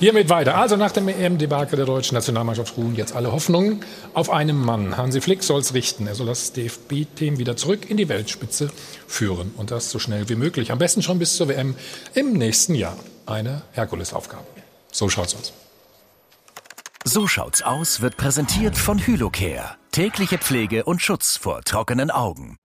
hiermit 0.01 0.28
weiter. 0.28 0.57
Also 0.57 0.76
nach 0.76 0.93
dem 0.93 1.09
EM-Debakel 1.09 1.76
der 1.76 1.87
deutschen 1.87 2.14
Nationalmannschaft 2.14 2.76
ruhen 2.76 2.95
jetzt 2.95 3.14
alle 3.14 3.32
Hoffnungen 3.32 3.84
auf 4.14 4.30
einem 4.30 4.61
Mann. 4.61 4.97
Hansi 4.97 5.20
Flick 5.20 5.43
soll 5.43 5.61
es 5.61 5.74
richten. 5.74 6.07
Er 6.07 6.14
soll 6.14 6.26
das 6.26 6.53
DFB-Team 6.53 7.39
wieder 7.39 7.57
zurück 7.57 7.91
in 7.91 7.97
die 7.97 8.09
Weltspitze 8.09 8.70
führen. 9.07 9.53
Und 9.57 9.70
das 9.70 9.91
so 9.91 9.99
schnell 9.99 10.28
wie 10.28 10.37
möglich. 10.37 10.72
Am 10.72 10.78
besten 10.78 11.03
schon 11.03 11.18
bis 11.18 11.37
zur 11.37 11.49
WM 11.49 11.74
im 12.14 12.32
nächsten 12.32 12.74
Jahr. 12.74 12.97
Eine 13.26 13.62
Herkulesaufgabe. 13.72 14.45
So 14.93 15.09
schaut's 15.09 15.34
aus. 15.34 15.66
So 17.09 17.29
schaut's 17.29 17.63
aus 17.63 18.01
wird 18.01 18.17
präsentiert 18.17 18.77
von 18.77 18.99
Hylocare. 18.99 19.77
Tägliche 19.93 20.39
Pflege 20.39 20.83
und 20.83 21.01
Schutz 21.01 21.37
vor 21.37 21.63
trockenen 21.63 22.11
Augen. 22.11 22.57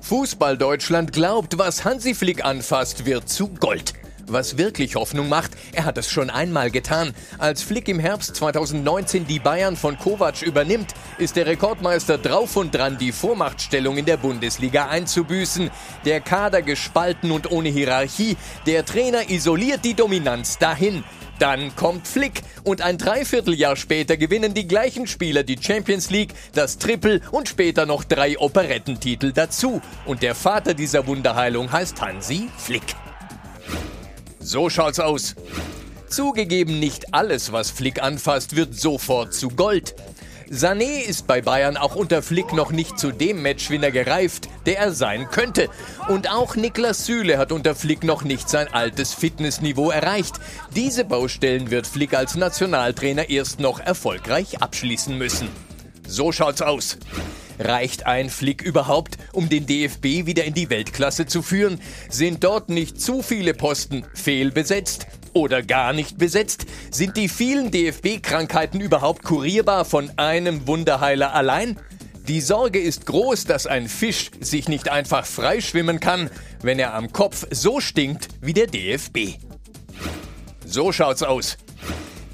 Fußball 0.00 0.58
Deutschland 0.58 1.12
glaubt, 1.12 1.56
was 1.56 1.84
Hansi 1.84 2.14
Flick 2.14 2.44
anfasst, 2.44 3.06
wird 3.06 3.28
zu 3.28 3.46
Gold. 3.46 3.92
Was 4.26 4.56
wirklich 4.56 4.96
Hoffnung 4.96 5.28
macht, 5.28 5.52
er 5.72 5.84
hat 5.84 5.98
es 5.98 6.10
schon 6.10 6.30
einmal 6.30 6.70
getan. 6.70 7.14
Als 7.38 7.62
Flick 7.62 7.88
im 7.88 7.98
Herbst 7.98 8.36
2019 8.36 9.26
die 9.26 9.38
Bayern 9.38 9.76
von 9.76 9.98
Kovac 9.98 10.42
übernimmt, 10.42 10.94
ist 11.18 11.36
der 11.36 11.46
Rekordmeister 11.46 12.18
drauf 12.18 12.56
und 12.56 12.74
dran, 12.74 12.96
die 12.98 13.12
Vormachtstellung 13.12 13.98
in 13.98 14.06
der 14.06 14.16
Bundesliga 14.16 14.88
einzubüßen. 14.88 15.70
Der 16.04 16.20
Kader 16.20 16.62
gespalten 16.62 17.30
und 17.30 17.50
ohne 17.50 17.68
Hierarchie, 17.68 18.36
der 18.66 18.84
Trainer 18.84 19.28
isoliert 19.28 19.84
die 19.84 19.94
Dominanz 19.94 20.58
dahin. 20.58 21.04
Dann 21.38 21.74
kommt 21.74 22.06
Flick 22.06 22.42
und 22.62 22.80
ein 22.80 22.96
Dreivierteljahr 22.96 23.76
später 23.76 24.16
gewinnen 24.16 24.54
die 24.54 24.68
gleichen 24.68 25.06
Spieler 25.06 25.42
die 25.42 25.58
Champions 25.60 26.10
League, 26.10 26.32
das 26.54 26.78
Triple 26.78 27.20
und 27.32 27.48
später 27.48 27.86
noch 27.86 28.04
drei 28.04 28.38
Operettentitel 28.38 29.32
dazu. 29.32 29.82
Und 30.06 30.22
der 30.22 30.34
Vater 30.34 30.74
dieser 30.74 31.06
Wunderheilung 31.06 31.72
heißt 31.72 32.00
Hansi 32.00 32.48
Flick. 32.56 32.94
So 34.44 34.68
schaut's 34.68 35.00
aus. 35.00 35.36
Zugegeben, 36.06 36.78
nicht 36.78 37.14
alles, 37.14 37.52
was 37.52 37.70
Flick 37.70 38.02
anfasst, 38.02 38.56
wird 38.56 38.78
sofort 38.78 39.32
zu 39.32 39.48
Gold. 39.48 39.94
Sané 40.50 41.00
ist 41.00 41.26
bei 41.26 41.40
Bayern 41.40 41.78
auch 41.78 41.96
unter 41.96 42.20
Flick 42.20 42.52
noch 42.52 42.70
nicht 42.70 42.98
zu 42.98 43.10
dem 43.10 43.42
Matchwinner 43.42 43.90
gereift, 43.90 44.50
der 44.66 44.78
er 44.78 44.92
sein 44.92 45.30
könnte. 45.30 45.70
Und 46.08 46.30
auch 46.30 46.56
Niklas 46.56 47.06
Süle 47.06 47.38
hat 47.38 47.52
unter 47.52 47.74
Flick 47.74 48.04
noch 48.04 48.22
nicht 48.22 48.50
sein 48.50 48.68
altes 48.68 49.14
Fitnessniveau 49.14 49.90
erreicht. 49.90 50.34
Diese 50.76 51.06
Baustellen 51.06 51.70
wird 51.70 51.86
Flick 51.86 52.12
als 52.12 52.34
Nationaltrainer 52.34 53.30
erst 53.30 53.60
noch 53.60 53.80
erfolgreich 53.80 54.60
abschließen 54.60 55.16
müssen. 55.16 55.48
So 56.06 56.32
schaut's 56.32 56.60
aus. 56.60 56.98
Reicht 57.58 58.06
ein 58.06 58.30
Flick 58.30 58.62
überhaupt, 58.62 59.18
um 59.32 59.48
den 59.48 59.66
DFB 59.66 60.26
wieder 60.26 60.44
in 60.44 60.54
die 60.54 60.70
Weltklasse 60.70 61.26
zu 61.26 61.42
führen? 61.42 61.80
Sind 62.08 62.42
dort 62.44 62.68
nicht 62.68 63.00
zu 63.00 63.22
viele 63.22 63.54
Posten 63.54 64.04
fehlbesetzt 64.14 65.06
oder 65.32 65.62
gar 65.62 65.92
nicht 65.92 66.18
besetzt? 66.18 66.66
Sind 66.90 67.16
die 67.16 67.28
vielen 67.28 67.70
DFB-Krankheiten 67.70 68.80
überhaupt 68.80 69.22
kurierbar 69.22 69.84
von 69.84 70.10
einem 70.16 70.66
Wunderheiler 70.66 71.34
allein? 71.34 71.78
Die 72.26 72.40
Sorge 72.40 72.80
ist 72.80 73.04
groß, 73.04 73.44
dass 73.44 73.66
ein 73.66 73.86
Fisch 73.86 74.30
sich 74.40 74.68
nicht 74.68 74.90
einfach 74.90 75.26
freischwimmen 75.26 76.00
kann, 76.00 76.30
wenn 76.62 76.78
er 76.78 76.94
am 76.94 77.12
Kopf 77.12 77.46
so 77.50 77.80
stinkt 77.80 78.28
wie 78.40 78.54
der 78.54 78.66
DFB. 78.66 79.36
So 80.64 80.90
schaut's 80.90 81.22
aus. 81.22 81.58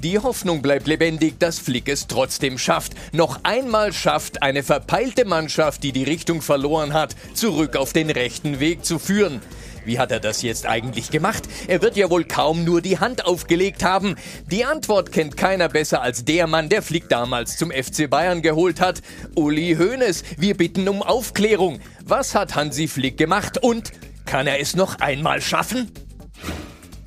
Die 0.03 0.17
Hoffnung 0.17 0.63
bleibt 0.63 0.87
lebendig, 0.87 1.37
dass 1.37 1.59
Flick 1.59 1.87
es 1.87 2.07
trotzdem 2.07 2.57
schafft. 2.57 2.93
Noch 3.11 3.41
einmal 3.43 3.93
schafft, 3.93 4.41
eine 4.41 4.63
verpeilte 4.63 5.25
Mannschaft, 5.25 5.83
die 5.83 5.91
die 5.91 6.03
Richtung 6.03 6.41
verloren 6.41 6.93
hat, 6.93 7.15
zurück 7.35 7.75
auf 7.75 7.93
den 7.93 8.09
rechten 8.09 8.59
Weg 8.59 8.83
zu 8.83 8.97
führen. 8.97 9.41
Wie 9.85 9.99
hat 9.99 10.11
er 10.11 10.19
das 10.19 10.41
jetzt 10.41 10.65
eigentlich 10.65 11.11
gemacht? 11.11 11.43
Er 11.67 11.83
wird 11.83 11.97
ja 11.97 12.09
wohl 12.09 12.23
kaum 12.23 12.63
nur 12.63 12.81
die 12.81 12.97
Hand 12.97 13.25
aufgelegt 13.25 13.83
haben. 13.83 14.15
Die 14.49 14.65
Antwort 14.65 15.11
kennt 15.11 15.37
keiner 15.37 15.69
besser 15.69 16.01
als 16.01 16.25
der 16.25 16.47
Mann, 16.47 16.69
der 16.69 16.81
Flick 16.81 17.07
damals 17.07 17.57
zum 17.57 17.69
FC 17.69 18.09
Bayern 18.09 18.41
geholt 18.41 18.81
hat. 18.81 19.03
Uli 19.35 19.75
Hoeneß. 19.77 20.23
Wir 20.35 20.57
bitten 20.57 20.89
um 20.89 21.03
Aufklärung. 21.03 21.79
Was 22.03 22.33
hat 22.33 22.55
Hansi 22.55 22.87
Flick 22.87 23.17
gemacht 23.17 23.59
und 23.59 23.91
kann 24.25 24.47
er 24.47 24.59
es 24.59 24.75
noch 24.75 24.99
einmal 24.99 25.41
schaffen? 25.41 25.91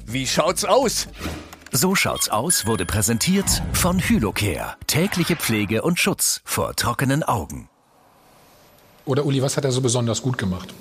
Wie 0.06 0.28
schaut's 0.28 0.64
aus? 0.64 1.08
So 1.76 1.96
schaut's 1.96 2.28
aus 2.28 2.66
wurde 2.66 2.86
präsentiert 2.86 3.46
von 3.72 3.98
Hylocare. 3.98 4.76
Tägliche 4.86 5.34
Pflege 5.34 5.82
und 5.82 5.98
Schutz 5.98 6.40
vor 6.44 6.76
trockenen 6.76 7.24
Augen. 7.24 7.68
Oder 9.04 9.26
Uli, 9.26 9.42
was 9.42 9.56
hat 9.56 9.64
er 9.64 9.72
so 9.72 9.80
besonders 9.80 10.22
gut 10.22 10.38
gemacht? 10.38 10.72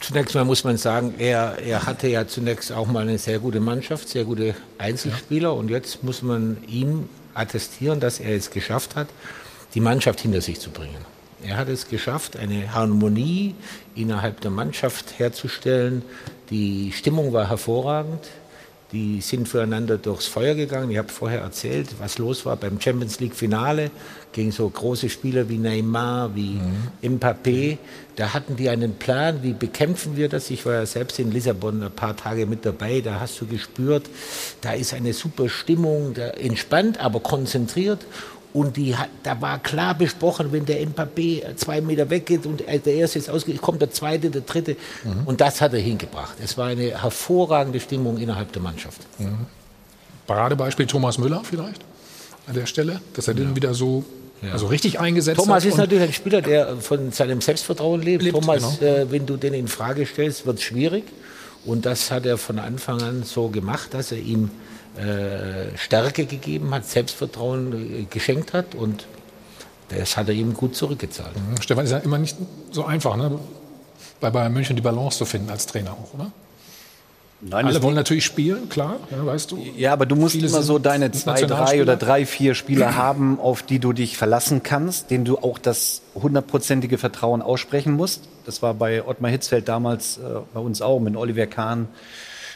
Zunächst 0.00 0.36
mal 0.36 0.44
muss 0.44 0.62
man 0.62 0.76
sagen, 0.76 1.14
er, 1.18 1.58
er 1.58 1.86
hatte 1.86 2.06
ja 2.06 2.28
zunächst 2.28 2.70
auch 2.70 2.86
mal 2.86 3.02
eine 3.02 3.18
sehr 3.18 3.40
gute 3.40 3.58
Mannschaft, 3.58 4.08
sehr 4.08 4.22
gute 4.22 4.54
Einzelspieler 4.78 5.52
und 5.54 5.70
jetzt 5.70 6.04
muss 6.04 6.22
man 6.22 6.62
ihm 6.68 7.08
attestieren, 7.34 7.98
dass 7.98 8.20
er 8.20 8.36
es 8.36 8.50
geschafft 8.50 8.94
hat, 8.94 9.08
die 9.74 9.80
Mannschaft 9.80 10.20
hinter 10.20 10.40
sich 10.40 10.60
zu 10.60 10.70
bringen. 10.70 11.04
Er 11.42 11.56
hat 11.56 11.68
es 11.68 11.88
geschafft, 11.88 12.36
eine 12.36 12.72
Harmonie 12.72 13.56
innerhalb 13.96 14.40
der 14.40 14.52
Mannschaft 14.52 15.18
herzustellen. 15.18 16.02
Die 16.50 16.92
Stimmung 16.92 17.32
war 17.32 17.48
hervorragend. 17.48 18.28
Die 18.92 19.20
sind 19.20 19.48
füreinander 19.48 19.98
durchs 19.98 20.26
Feuer 20.26 20.54
gegangen. 20.54 20.90
Ich 20.90 20.98
habe 20.98 21.08
vorher 21.08 21.40
erzählt, 21.40 21.88
was 21.98 22.18
los 22.18 22.46
war 22.46 22.56
beim 22.56 22.80
Champions 22.80 23.18
League 23.18 23.34
Finale 23.34 23.90
gegen 24.32 24.52
so 24.52 24.68
große 24.68 25.08
Spieler 25.08 25.48
wie 25.48 25.58
Neymar, 25.58 26.34
wie 26.34 26.60
Mbappé. 27.02 27.78
Da 28.16 28.34
hatten 28.34 28.56
die 28.56 28.68
einen 28.68 28.94
Plan, 28.94 29.42
wie 29.42 29.52
bekämpfen 29.52 30.16
wir 30.16 30.28
das? 30.28 30.50
Ich 30.50 30.66
war 30.66 30.74
ja 30.74 30.86
selbst 30.86 31.18
in 31.18 31.32
Lissabon 31.32 31.82
ein 31.82 31.90
paar 31.90 32.16
Tage 32.16 32.46
mit 32.46 32.64
dabei. 32.64 33.00
Da 33.00 33.20
hast 33.20 33.40
du 33.40 33.46
gespürt, 33.46 34.04
da 34.60 34.72
ist 34.72 34.94
eine 34.94 35.12
super 35.12 35.48
Stimmung, 35.48 36.14
da 36.14 36.28
entspannt, 36.28 37.00
aber 37.00 37.20
konzentriert. 37.20 38.06
Und 38.54 38.76
die 38.76 38.94
da 39.24 39.40
war 39.42 39.58
klar 39.58 39.94
besprochen, 39.94 40.52
wenn 40.52 40.64
der 40.64 40.80
Mbappé 40.86 41.56
zwei 41.56 41.80
Meter 41.80 42.08
weggeht 42.08 42.46
und 42.46 42.60
der 42.60 42.86
erste 42.86 43.18
ist 43.18 43.28
ausgeht, 43.28 43.60
kommt 43.60 43.82
der 43.82 43.90
zweite, 43.90 44.30
der 44.30 44.42
dritte. 44.42 44.76
Und 45.26 45.40
das 45.40 45.60
hat 45.60 45.74
er 45.74 45.80
hingebracht. 45.80 46.36
Es 46.42 46.56
war 46.56 46.68
eine 46.68 47.02
hervorragende 47.02 47.80
Stimmung 47.80 48.16
innerhalb 48.16 48.52
der 48.52 48.62
Mannschaft. 48.62 49.00
Mhm. 49.18 49.46
Paradebeispiel 50.28 50.86
Thomas 50.86 51.18
Müller 51.18 51.42
vielleicht 51.44 51.82
an 52.46 52.54
der 52.54 52.66
Stelle, 52.66 53.00
dass 53.14 53.26
er 53.28 53.34
den 53.34 53.56
wieder 53.56 53.74
so 53.74 54.04
Also 54.52 54.66
richtig 54.66 55.00
eingesetzt 55.00 55.38
Thomas 55.40 55.64
hat 55.64 55.68
ist 55.68 55.74
und- 55.74 55.80
natürlich 55.80 56.04
ein 56.04 56.12
Spieler, 56.12 56.40
der 56.40 56.76
von 56.76 57.10
seinem 57.12 57.40
Selbstvertrauen 57.40 58.02
lebt. 58.02 58.22
Lebt, 58.22 58.38
Thomas, 58.38 58.78
genau. 58.78 58.92
äh, 58.92 59.10
wenn 59.10 59.26
du 59.26 59.36
den 59.36 59.54
in 59.54 59.66
Frage 59.68 60.06
stellst, 60.06 60.46
wird 60.46 60.58
es 60.58 60.62
schwierig. 60.62 61.04
Und 61.64 61.86
das 61.86 62.10
hat 62.10 62.24
er 62.26 62.36
von 62.38 62.58
Anfang 62.58 63.02
an 63.02 63.22
so 63.24 63.48
gemacht, 63.48 63.94
dass 63.94 64.12
er 64.12 64.18
ihm 64.18 64.50
äh, 64.96 65.76
Stärke 65.76 66.26
gegeben 66.26 66.74
hat, 66.74 66.86
Selbstvertrauen 66.86 68.02
äh, 68.02 68.04
geschenkt 68.04 68.52
hat 68.52 68.74
und 68.74 69.06
das 69.88 70.16
hat 70.16 70.28
er 70.28 70.34
ihm 70.34 70.54
gut 70.54 70.76
zurückgezahlt. 70.76 71.34
Stefan, 71.60 71.84
ist 71.84 71.90
ja 71.90 71.98
immer 71.98 72.18
nicht 72.18 72.36
so 72.70 72.84
einfach, 72.84 73.16
ne? 73.16 73.38
bei 74.20 74.30
Bayern 74.30 74.52
München 74.52 74.76
die 74.76 74.82
Balance 74.82 75.18
zu 75.18 75.24
finden 75.26 75.50
als 75.50 75.66
Trainer 75.66 75.92
auch, 75.92 76.14
oder? 76.14 76.30
Nein, 77.46 77.66
Alle 77.66 77.82
wollen 77.82 77.94
natürlich 77.94 78.24
spielen, 78.24 78.70
klar, 78.70 78.96
ja, 79.10 79.26
weißt 79.26 79.50
du. 79.50 79.58
Ja, 79.76 79.92
aber 79.92 80.06
du 80.06 80.16
musst 80.16 80.36
immer 80.36 80.62
so 80.62 80.78
deine 80.78 81.12
zwei, 81.12 81.42
drei 81.42 81.82
oder 81.82 81.96
drei, 81.96 82.24
vier 82.24 82.54
Spieler 82.54 82.96
haben, 82.96 83.38
auf 83.38 83.62
die 83.62 83.80
du 83.80 83.92
dich 83.92 84.16
verlassen 84.16 84.62
kannst, 84.62 85.10
denen 85.10 85.26
du 85.26 85.36
auch 85.36 85.58
das 85.58 86.00
hundertprozentige 86.14 86.96
Vertrauen 86.96 87.42
aussprechen 87.42 87.92
musst. 87.92 88.28
Das 88.46 88.62
war 88.62 88.72
bei 88.72 89.04
Ottmar 89.06 89.30
Hitzfeld 89.30 89.68
damals 89.68 90.16
äh, 90.16 90.20
bei 90.54 90.60
uns 90.60 90.80
auch, 90.80 91.00
mit 91.00 91.16
Oliver 91.16 91.46
Kahn, 91.46 91.88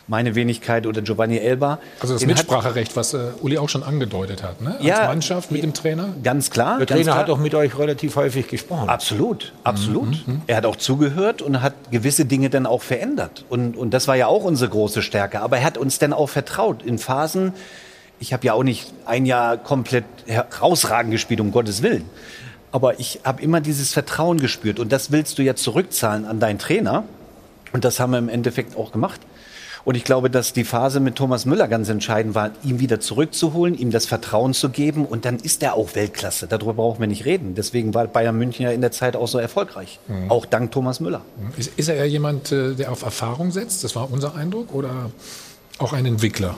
meine 0.08 0.34
Wenigkeit 0.34 0.86
oder 0.86 1.02
Giovanni 1.02 1.36
Elba. 1.38 1.78
Also 2.00 2.14
das 2.14 2.20
Den 2.20 2.30
hat- 2.30 2.38
Mitspracherecht, 2.38 2.96
was 2.96 3.14
äh, 3.14 3.18
Uli 3.42 3.58
auch 3.58 3.68
schon 3.68 3.82
angedeutet 3.82 4.42
hat, 4.42 4.60
ne? 4.60 4.74
als 4.76 4.84
Ja, 4.84 5.06
Mannschaft 5.06 5.50
mit 5.52 5.62
dem 5.62 5.74
Trainer. 5.74 6.08
Ganz 6.24 6.50
klar. 6.50 6.78
Der 6.78 6.86
Trainer 6.86 7.02
klar. 7.04 7.18
hat 7.18 7.30
auch 7.30 7.38
mit 7.38 7.54
euch 7.54 7.78
relativ 7.78 8.16
häufig 8.16 8.48
gesprochen. 8.48 8.88
Absolut, 8.88 9.52
absolut. 9.64 10.16
Er 10.46 10.56
hat 10.56 10.64
auch 10.66 10.76
zugehört 10.76 11.42
und 11.42 11.60
hat 11.62 11.74
gewisse 11.90 12.24
Dinge 12.24 12.48
dann 12.50 12.64
auch 12.66 12.82
verändert. 12.82 13.44
Und, 13.48 13.76
und 13.76 13.90
das 13.92 14.08
war 14.08 14.16
ja 14.16 14.26
auch 14.26 14.44
unsere 14.44 14.70
große 14.70 15.02
Stärke. 15.02 15.40
Aber 15.40 15.58
er 15.58 15.64
hat 15.64 15.76
uns 15.78 15.98
dann 15.98 16.12
auch 16.12 16.28
vertraut 16.28 16.82
in 16.82 16.98
Phasen. 16.98 17.52
Ich 18.18 18.32
habe 18.32 18.44
ja 18.46 18.54
auch 18.54 18.64
nicht 18.64 18.92
ein 19.06 19.26
Jahr 19.26 19.58
komplett 19.58 20.04
herausragend 20.26 21.12
gespielt, 21.12 21.40
um 21.40 21.52
Gottes 21.52 21.82
Willen. 21.82 22.04
Aber 22.72 22.98
ich 22.98 23.20
habe 23.24 23.42
immer 23.42 23.60
dieses 23.60 23.92
Vertrauen 23.92 24.38
gespürt. 24.40 24.78
Und 24.80 24.90
das 24.90 25.12
willst 25.12 25.38
du 25.38 25.42
ja 25.42 25.54
zurückzahlen 25.54 26.24
an 26.26 26.40
deinen 26.40 26.58
Trainer. 26.58 27.04
Und 27.72 27.84
das 27.84 28.00
haben 28.00 28.10
wir 28.12 28.18
im 28.18 28.28
Endeffekt 28.28 28.76
auch 28.76 28.92
gemacht. 28.92 29.20
Und 29.88 29.94
ich 29.94 30.04
glaube, 30.04 30.28
dass 30.28 30.52
die 30.52 30.64
Phase 30.64 31.00
mit 31.00 31.16
Thomas 31.16 31.46
Müller 31.46 31.66
ganz 31.66 31.88
entscheidend 31.88 32.34
war, 32.34 32.50
ihn 32.62 32.78
wieder 32.78 33.00
zurückzuholen, 33.00 33.74
ihm 33.74 33.90
das 33.90 34.04
Vertrauen 34.04 34.52
zu 34.52 34.68
geben. 34.68 35.06
Und 35.06 35.24
dann 35.24 35.36
ist 35.36 35.62
er 35.62 35.72
auch 35.76 35.94
Weltklasse. 35.94 36.46
Darüber 36.46 36.74
brauchen 36.74 37.00
wir 37.00 37.06
nicht 37.06 37.24
reden. 37.24 37.54
Deswegen 37.54 37.94
war 37.94 38.06
Bayern 38.06 38.36
München 38.36 38.66
ja 38.66 38.70
in 38.70 38.82
der 38.82 38.92
Zeit 38.92 39.16
auch 39.16 39.28
so 39.28 39.38
erfolgreich. 39.38 39.98
Mhm. 40.06 40.30
Auch 40.30 40.44
dank 40.44 40.72
Thomas 40.72 41.00
Müller. 41.00 41.22
Ist, 41.56 41.72
ist 41.78 41.88
er 41.88 41.94
eher 41.94 42.06
jemand, 42.06 42.52
äh, 42.52 42.74
der 42.74 42.92
auf 42.92 43.00
Erfahrung 43.00 43.50
setzt? 43.50 43.82
Das 43.82 43.96
war 43.96 44.12
unser 44.12 44.34
Eindruck. 44.34 44.74
Oder 44.74 45.10
auch 45.78 45.94
ein 45.94 46.04
Entwickler? 46.04 46.54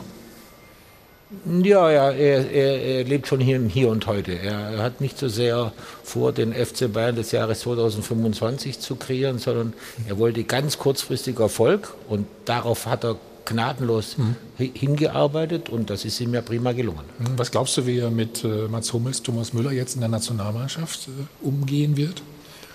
Ja, 1.62 1.90
ja, 1.92 2.10
er, 2.10 2.50
er, 2.50 2.82
er 2.82 3.04
lebt 3.04 3.28
schon 3.28 3.38
hier 3.40 3.54
im 3.56 3.68
Hier 3.68 3.88
und 3.88 4.06
Heute. 4.08 4.32
Er 4.32 4.78
hat 4.78 5.00
nicht 5.00 5.16
so 5.16 5.28
sehr 5.28 5.72
vor, 6.02 6.32
den 6.32 6.52
FC 6.52 6.92
Bayern 6.92 7.14
des 7.14 7.30
Jahres 7.30 7.60
2025 7.60 8.80
zu 8.80 8.96
kreieren, 8.96 9.38
sondern 9.38 9.72
er 10.08 10.18
wollte 10.18 10.42
ganz 10.42 10.78
kurzfristig 10.78 11.38
Erfolg 11.38 11.94
und 12.08 12.26
darauf 12.46 12.86
hat 12.86 13.04
er 13.04 13.16
gnadenlos 13.44 14.16
hi- 14.58 14.72
hingearbeitet 14.74 15.68
und 15.68 15.88
das 15.90 16.04
ist 16.04 16.20
ihm 16.20 16.34
ja 16.34 16.40
prima 16.40 16.72
gelungen. 16.72 17.04
Hm, 17.18 17.38
Was 17.38 17.50
glaubst 17.52 17.76
du, 17.76 17.86
wie 17.86 17.98
er 17.98 18.10
mit 18.10 18.42
äh, 18.44 18.66
Mats 18.68 18.92
Hummels, 18.92 19.22
Thomas 19.22 19.52
Müller 19.52 19.70
jetzt 19.72 19.94
in 19.94 20.00
der 20.00 20.08
Nationalmannschaft 20.10 21.08
äh, 21.08 21.46
umgehen 21.46 21.96
wird? 21.96 22.22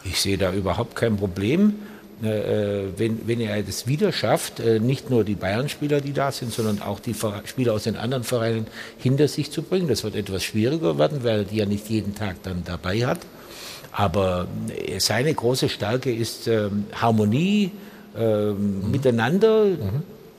Ich 0.06 0.22
sehe 0.22 0.38
da 0.38 0.54
überhaupt 0.54 0.96
kein 0.96 1.18
Problem. 1.18 1.74
Äh, 2.24 2.98
wenn, 2.98 3.28
wenn 3.28 3.42
er 3.42 3.62
das 3.62 3.88
wieder 3.88 4.14
schafft, 4.14 4.62
äh, 4.62 4.80
nicht 4.80 5.10
nur 5.10 5.26
die 5.26 5.36
Bayern-Spieler, 5.36 6.00
die 6.00 6.14
da 6.14 6.32
sind, 6.32 6.54
sondern 6.54 6.82
auch 6.82 7.02
die 7.02 7.14
Spieler 7.44 7.74
aus 7.74 7.84
den 7.84 7.98
anderen 7.98 8.24
Vereinen 8.24 8.68
hinter 8.98 9.28
sich 9.28 9.52
zu 9.52 9.64
bringen. 9.64 9.90
Das 9.90 10.06
wird 10.06 10.16
etwas 10.16 10.44
schwieriger 10.44 10.98
werden, 10.98 11.24
weil 11.24 11.40
er 11.40 11.44
die 11.44 11.58
ja 11.58 11.66
nicht 11.66 11.90
jeden 11.90 12.16
Tag 12.16 12.38
dann 12.44 12.64
dabei 12.64 13.06
hat. 13.06 13.20
Aber 13.92 14.48
äh, 14.70 15.00
seine 15.00 15.34
große 15.34 15.68
Stärke 15.68 16.14
ist 16.14 16.48
ähm, 16.48 16.86
Harmonie, 16.94 17.72
ähm, 18.18 18.92
miteinander. 18.92 19.66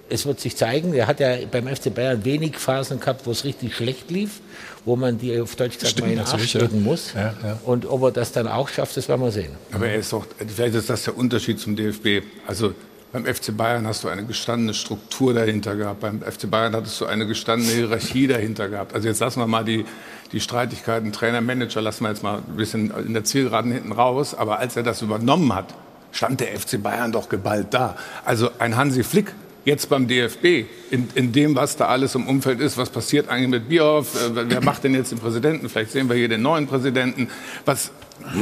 Es 0.08 0.24
wird 0.24 0.40
sich 0.40 0.56
zeigen, 0.56 0.94
er 0.94 1.06
hat 1.06 1.20
ja 1.20 1.36
beim 1.50 1.66
FC 1.66 1.94
Bayern 1.94 2.24
wenig 2.24 2.56
Phasen 2.56 3.00
gehabt, 3.00 3.26
wo 3.26 3.32
es 3.32 3.44
richtig 3.44 3.74
schlecht 3.74 4.10
lief, 4.10 4.40
wo 4.86 4.96
man 4.96 5.18
die 5.18 5.38
auf 5.38 5.56
Deutsch 5.56 5.78
gesagt 5.78 6.00
mal 6.00 6.06
in 6.06 6.16
den 6.16 6.26
Arsch 6.26 6.56
muss. 6.72 7.12
Ja, 7.12 7.34
ja. 7.44 7.58
Und 7.64 7.86
ob 7.86 8.02
er 8.04 8.12
das 8.12 8.32
dann 8.32 8.46
auch 8.46 8.68
schafft, 8.68 8.96
das 8.96 9.08
werden 9.08 9.20
wir 9.20 9.32
sehen. 9.32 9.52
Aber 9.72 9.88
er 9.88 9.96
ist 9.96 10.12
doch, 10.12 10.24
vielleicht 10.38 10.76
ist 10.76 10.88
das 10.88 11.04
der 11.04 11.18
Unterschied 11.18 11.58
zum 11.58 11.76
DFB. 11.76 12.24
Also 12.46 12.72
beim 13.12 13.24
FC 13.24 13.56
Bayern 13.56 13.86
hast 13.86 14.04
du 14.04 14.08
eine 14.08 14.24
gestandene 14.24 14.74
Struktur 14.74 15.34
dahinter 15.34 15.74
gehabt. 15.74 16.00
Beim 16.00 16.22
FC 16.22 16.48
Bayern 16.48 16.74
hattest 16.74 17.00
du 17.00 17.06
eine 17.06 17.26
gestandene 17.26 17.72
Hierarchie 17.72 18.28
dahinter 18.28 18.68
gehabt. 18.68 18.94
Also 18.94 19.08
jetzt 19.08 19.20
lassen 19.20 19.40
wir 19.40 19.46
mal 19.48 19.64
die, 19.64 19.84
die 20.32 20.40
Streitigkeiten 20.40 21.12
Trainer, 21.12 21.40
Manager, 21.40 21.82
lassen 21.82 22.04
wir 22.04 22.10
jetzt 22.10 22.22
mal 22.22 22.38
ein 22.38 22.56
bisschen 22.56 22.92
in 23.06 23.12
der 23.12 23.24
Zielgeraden 23.24 23.72
hinten 23.72 23.92
raus. 23.92 24.34
Aber 24.34 24.60
als 24.60 24.76
er 24.76 24.84
das 24.84 25.02
übernommen 25.02 25.52
hat, 25.52 25.74
stand 26.12 26.40
der 26.40 26.48
FC 26.58 26.80
Bayern 26.80 27.10
doch 27.10 27.28
geballt 27.28 27.68
da. 27.70 27.96
Also 28.24 28.50
ein 28.58 28.76
Hansi 28.76 29.02
Flick 29.02 29.32
jetzt 29.66 29.90
beim 29.90 30.06
DFB, 30.06 30.64
in, 30.90 31.08
in 31.16 31.32
dem, 31.32 31.56
was 31.56 31.76
da 31.76 31.86
alles 31.86 32.14
im 32.14 32.26
Umfeld 32.26 32.60
ist, 32.60 32.78
was 32.78 32.88
passiert 32.88 33.28
eigentlich 33.28 33.48
mit 33.48 33.68
Bierhoff, 33.68 34.14
äh, 34.14 34.48
wer 34.48 34.62
macht 34.62 34.84
denn 34.84 34.94
jetzt 34.94 35.10
den 35.10 35.18
Präsidenten, 35.18 35.68
vielleicht 35.68 35.90
sehen 35.90 36.08
wir 36.08 36.16
hier 36.16 36.28
den 36.28 36.40
neuen 36.40 36.68
Präsidenten, 36.68 37.28
was, 37.64 37.90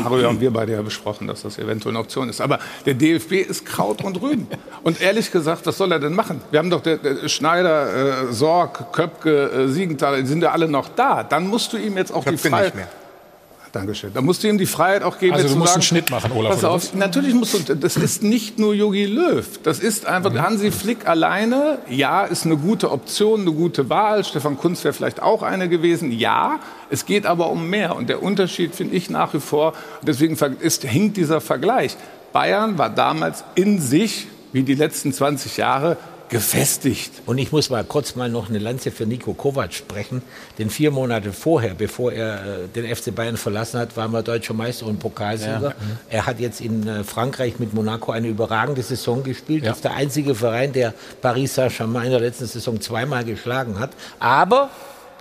darüber 0.04 0.28
haben 0.28 0.40
wir 0.40 0.52
beide 0.52 0.72
ja 0.72 0.82
besprochen, 0.82 1.26
dass 1.26 1.42
das 1.42 1.58
eventuell 1.58 1.92
eine 1.94 2.00
Option 2.00 2.28
ist, 2.28 2.42
aber 2.42 2.58
der 2.84 2.92
DFB 2.92 3.32
ist 3.32 3.64
Kraut 3.64 4.04
und 4.04 4.20
Rüben. 4.20 4.46
Und 4.82 5.00
ehrlich 5.00 5.32
gesagt, 5.32 5.64
was 5.64 5.78
soll 5.78 5.92
er 5.92 5.98
denn 5.98 6.14
machen? 6.14 6.42
Wir 6.50 6.58
haben 6.58 6.68
doch 6.68 6.82
der, 6.82 6.98
der 6.98 7.28
Schneider, 7.28 8.28
äh, 8.28 8.32
Sorg, 8.32 8.92
Köpke, 8.92 9.50
äh, 9.50 9.68
Siegenthaler, 9.68 10.20
die 10.20 10.26
sind 10.26 10.42
ja 10.42 10.52
alle 10.52 10.68
noch 10.68 10.90
da. 10.90 11.24
Dann 11.24 11.48
musst 11.48 11.72
du 11.72 11.78
ihm 11.78 11.96
jetzt 11.96 12.12
auch 12.12 12.22
die 12.22 12.32
Köpke 12.32 12.50
Freiheit... 12.50 12.64
nicht 12.66 12.76
mehr. 12.76 12.88
Dankeschön. 13.74 14.12
Da 14.14 14.20
musst 14.20 14.42
du 14.42 14.48
ihm 14.48 14.58
die 14.58 14.66
Freiheit 14.66 15.02
auch 15.02 15.18
geben, 15.18 15.34
Also 15.34 15.48
du 15.48 15.52
zu 15.52 15.58
musst 15.58 15.72
sagen, 15.72 15.80
einen 15.80 15.82
Schnitt 15.82 16.10
machen, 16.10 16.32
Olaf, 16.32 16.52
Pass 16.52 16.64
auf, 16.64 16.94
natürlich 16.94 17.34
musst 17.34 17.68
du, 17.68 17.74
das 17.74 17.96
ist 17.96 18.22
nicht 18.22 18.58
nur 18.58 18.74
Jogi 18.74 19.06
Löw. 19.06 19.44
Das 19.62 19.80
ist 19.80 20.06
einfach 20.06 20.32
Hansi 20.34 20.70
Flick 20.70 21.08
alleine. 21.08 21.78
Ja, 21.88 22.24
ist 22.24 22.46
eine 22.46 22.56
gute 22.56 22.92
Option, 22.92 23.40
eine 23.40 23.52
gute 23.52 23.90
Wahl. 23.90 24.24
Stefan 24.24 24.56
Kunz 24.56 24.84
wäre 24.84 24.94
vielleicht 24.94 25.20
auch 25.20 25.42
eine 25.42 25.68
gewesen. 25.68 26.12
Ja, 26.12 26.60
es 26.90 27.04
geht 27.04 27.26
aber 27.26 27.50
um 27.50 27.68
mehr. 27.68 27.96
Und 27.96 28.08
der 28.08 28.22
Unterschied 28.22 28.74
finde 28.74 28.94
ich 28.94 29.10
nach 29.10 29.34
wie 29.34 29.40
vor, 29.40 29.72
deswegen 30.02 30.36
ist, 30.60 30.84
hinkt 30.84 31.16
dieser 31.16 31.40
Vergleich. 31.40 31.96
Bayern 32.32 32.78
war 32.78 32.90
damals 32.90 33.44
in 33.54 33.80
sich, 33.80 34.28
wie 34.52 34.62
die 34.62 34.74
letzten 34.74 35.12
20 35.12 35.56
Jahre, 35.56 35.96
gefestigt. 36.34 37.12
Und 37.26 37.38
ich 37.38 37.52
muss 37.52 37.70
mal 37.70 37.84
kurz 37.84 38.16
mal 38.16 38.28
noch 38.28 38.48
eine 38.48 38.58
Lanze 38.58 38.90
für 38.90 39.06
Nico 39.06 39.34
Kovac 39.34 39.72
sprechen. 39.72 40.20
Denn 40.58 40.68
vier 40.68 40.90
Monate 40.90 41.32
vorher, 41.32 41.74
bevor 41.74 42.12
er 42.12 42.64
äh, 42.64 42.68
den 42.74 42.92
FC 42.92 43.14
Bayern 43.14 43.36
verlassen 43.36 43.78
hat, 43.78 43.96
war 43.96 44.12
er 44.12 44.24
deutscher 44.24 44.52
Meister 44.52 44.86
und 44.86 44.98
Pokalsieger. 44.98 45.62
Ja. 45.62 45.74
Er 46.10 46.26
hat 46.26 46.40
jetzt 46.40 46.60
in 46.60 46.88
äh, 46.88 47.04
Frankreich 47.04 47.60
mit 47.60 47.72
Monaco 47.72 48.10
eine 48.10 48.26
überragende 48.26 48.82
Saison 48.82 49.22
gespielt. 49.22 49.64
Das 49.64 49.76
ist 49.76 49.84
der 49.84 49.94
einzige 49.94 50.34
Verein, 50.34 50.72
der 50.72 50.92
Paris 51.22 51.54
Saint-Germain 51.54 52.06
in 52.06 52.10
der 52.10 52.20
letzten 52.20 52.46
Saison 52.46 52.80
zweimal 52.80 53.24
geschlagen 53.24 53.78
hat. 53.78 53.92
Aber 54.18 54.70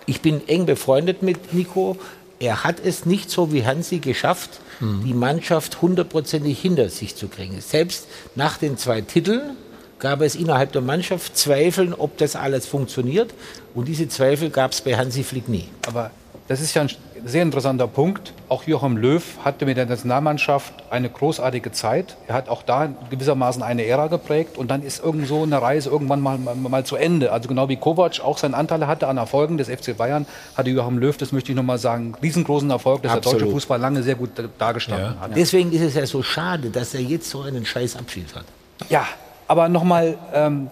ich 0.07 0.21
bin 0.21 0.41
eng 0.47 0.65
befreundet 0.65 1.21
mit 1.21 1.53
Nico. 1.53 1.95
Er 2.39 2.63
hat 2.63 2.77
es 2.83 3.05
nicht 3.05 3.29
so 3.29 3.53
wie 3.53 3.63
Hansi 3.63 3.99
geschafft, 3.99 4.59
die 4.81 5.13
Mannschaft 5.13 5.81
hundertprozentig 5.81 6.59
hinter 6.59 6.89
sich 6.89 7.15
zu 7.15 7.27
kriegen. 7.29 7.61
Selbst 7.61 8.07
nach 8.35 8.57
den 8.57 8.77
zwei 8.77 8.99
Titeln 9.01 9.55
gab 10.03 10.19
es 10.21 10.35
innerhalb 10.35 10.73
der 10.73 10.81
Mannschaft 10.81 11.37
Zweifeln, 11.37 11.93
ob 11.93 12.17
das 12.17 12.35
alles 12.35 12.67
funktioniert. 12.67 13.33
Und 13.73 13.87
diese 13.87 14.09
Zweifel 14.09 14.49
gab 14.49 14.71
es 14.73 14.81
bei 14.81 14.97
Hansi 14.97 15.23
Flick 15.23 15.47
nie. 15.47 15.69
Aber 15.87 16.11
das 16.49 16.59
ist 16.59 16.73
ja 16.75 16.81
ein 16.81 16.89
sehr 17.25 17.41
interessanter 17.41 17.87
Punkt. 17.87 18.33
Auch 18.49 18.63
Joachim 18.63 18.97
Löw 18.97 19.23
hatte 19.45 19.65
mit 19.65 19.77
der 19.77 19.85
Nationalmannschaft 19.85 20.73
eine 20.89 21.09
großartige 21.09 21.71
Zeit. 21.71 22.17
Er 22.27 22.35
hat 22.35 22.49
auch 22.49 22.63
da 22.63 22.89
gewissermaßen 23.11 23.63
eine 23.63 23.85
Ära 23.85 24.07
geprägt 24.07 24.57
und 24.57 24.69
dann 24.71 24.83
ist 24.83 25.01
irgend 25.01 25.25
so 25.25 25.43
eine 25.43 25.61
Reise 25.61 25.89
irgendwann 25.89 26.19
mal, 26.19 26.37
mal, 26.37 26.53
mal 26.53 26.85
zu 26.85 26.97
Ende. 26.97 27.31
Also 27.31 27.47
genau 27.47 27.69
wie 27.69 27.77
Kovac 27.77 28.19
auch 28.19 28.37
seinen 28.37 28.55
Anteil 28.55 28.85
hatte 28.87 29.07
an 29.07 29.15
Erfolgen 29.15 29.57
des 29.57 29.69
FC 29.69 29.95
Bayern, 29.95 30.25
hatte 30.57 30.69
Joachim 30.69 30.97
Löw, 30.97 31.15
das 31.15 31.31
möchte 31.31 31.53
ich 31.53 31.55
nochmal 31.55 31.77
sagen, 31.77 32.13
riesengroßen 32.21 32.69
Erfolg, 32.69 33.03
dass 33.03 33.13
der 33.13 33.21
deutsche 33.21 33.35
Absolut. 33.37 33.53
Fußball 33.53 33.79
lange 33.79 34.03
sehr 34.03 34.15
gut 34.15 34.31
da- 34.35 34.43
dargestanden 34.59 35.17
hat. 35.21 35.31
Deswegen 35.33 35.71
ist 35.71 35.81
es 35.81 35.93
ja 35.95 36.05
so 36.05 36.21
schade, 36.21 36.69
dass 36.71 36.93
er 36.93 36.99
jetzt 36.99 37.29
so 37.29 37.43
einen 37.43 37.65
scheiß 37.65 37.95
Abschied 37.95 38.35
hat. 38.35 38.43
Ja, 38.89 39.07
aber 39.53 39.69
nochmal, 39.69 40.17
ähm, 40.33 40.71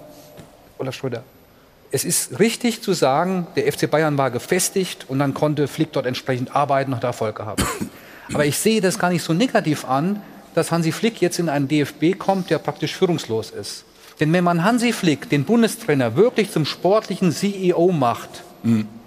Olaf 0.79 0.95
Schröder, 0.95 1.21
es 1.91 2.03
ist 2.03 2.39
richtig 2.39 2.81
zu 2.81 2.93
sagen, 2.93 3.45
der 3.55 3.71
FC 3.71 3.87
Bayern 3.91 4.17
war 4.17 4.31
gefestigt 4.31 5.05
und 5.07 5.19
dann 5.19 5.35
konnte 5.35 5.67
Flick 5.67 5.91
dort 5.91 6.07
entsprechend 6.07 6.55
arbeiten 6.55 6.91
und 6.91 7.03
Erfolg 7.03 7.35
gehabt. 7.35 7.63
Aber 8.33 8.43
ich 8.43 8.57
sehe 8.57 8.81
das 8.81 8.97
gar 8.97 9.11
nicht 9.11 9.21
so 9.21 9.33
negativ 9.33 9.85
an, 9.85 10.23
dass 10.55 10.71
Hansi 10.71 10.91
Flick 10.91 11.21
jetzt 11.21 11.37
in 11.37 11.47
einen 11.47 11.67
DFB 11.67 12.17
kommt, 12.17 12.49
der 12.49 12.57
praktisch 12.57 12.95
führungslos 12.95 13.51
ist. 13.51 13.85
Denn 14.19 14.33
wenn 14.33 14.43
man 14.43 14.63
Hansi 14.63 14.93
Flick, 14.93 15.29
den 15.29 15.43
Bundestrainer, 15.43 16.15
wirklich 16.15 16.49
zum 16.49 16.65
sportlichen 16.65 17.31
CEO 17.31 17.91
macht, 17.91 18.41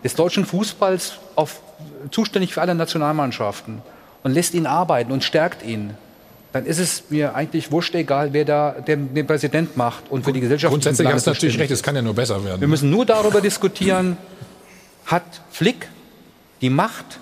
des 0.04 0.14
deutschen 0.14 0.46
Fußballs 0.46 1.14
auf, 1.34 1.62
zuständig 2.12 2.54
für 2.54 2.60
alle 2.60 2.76
Nationalmannschaften 2.76 3.82
und 4.22 4.30
lässt 4.30 4.54
ihn 4.54 4.66
arbeiten 4.66 5.10
und 5.10 5.24
stärkt 5.24 5.64
ihn, 5.64 5.96
dann 6.54 6.64
ist 6.64 6.78
es 6.78 7.04
mir 7.10 7.34
eigentlich 7.34 7.70
wurscht 7.70 7.94
egal, 7.94 8.32
wer 8.32 8.46
da 8.46 8.70
den, 8.70 9.12
den 9.12 9.26
Präsident 9.26 9.76
macht 9.76 10.04
und 10.08 10.24
für 10.24 10.32
die 10.32 10.40
Gesellschaft. 10.40 10.70
Grundsätzlich 10.70 11.06
hast 11.06 11.26
du 11.26 11.32
natürlich 11.32 11.58
recht, 11.58 11.70
es 11.70 11.82
kann 11.82 11.94
ja 11.94 12.00
nur 12.00 12.14
besser 12.14 12.42
werden. 12.42 12.60
Wir 12.60 12.68
müssen 12.68 12.88
nur 12.88 13.04
darüber 13.04 13.42
diskutieren, 13.42 14.16
hat 15.04 15.24
Flick 15.50 15.88
die 16.62 16.70
Macht, 16.70 17.18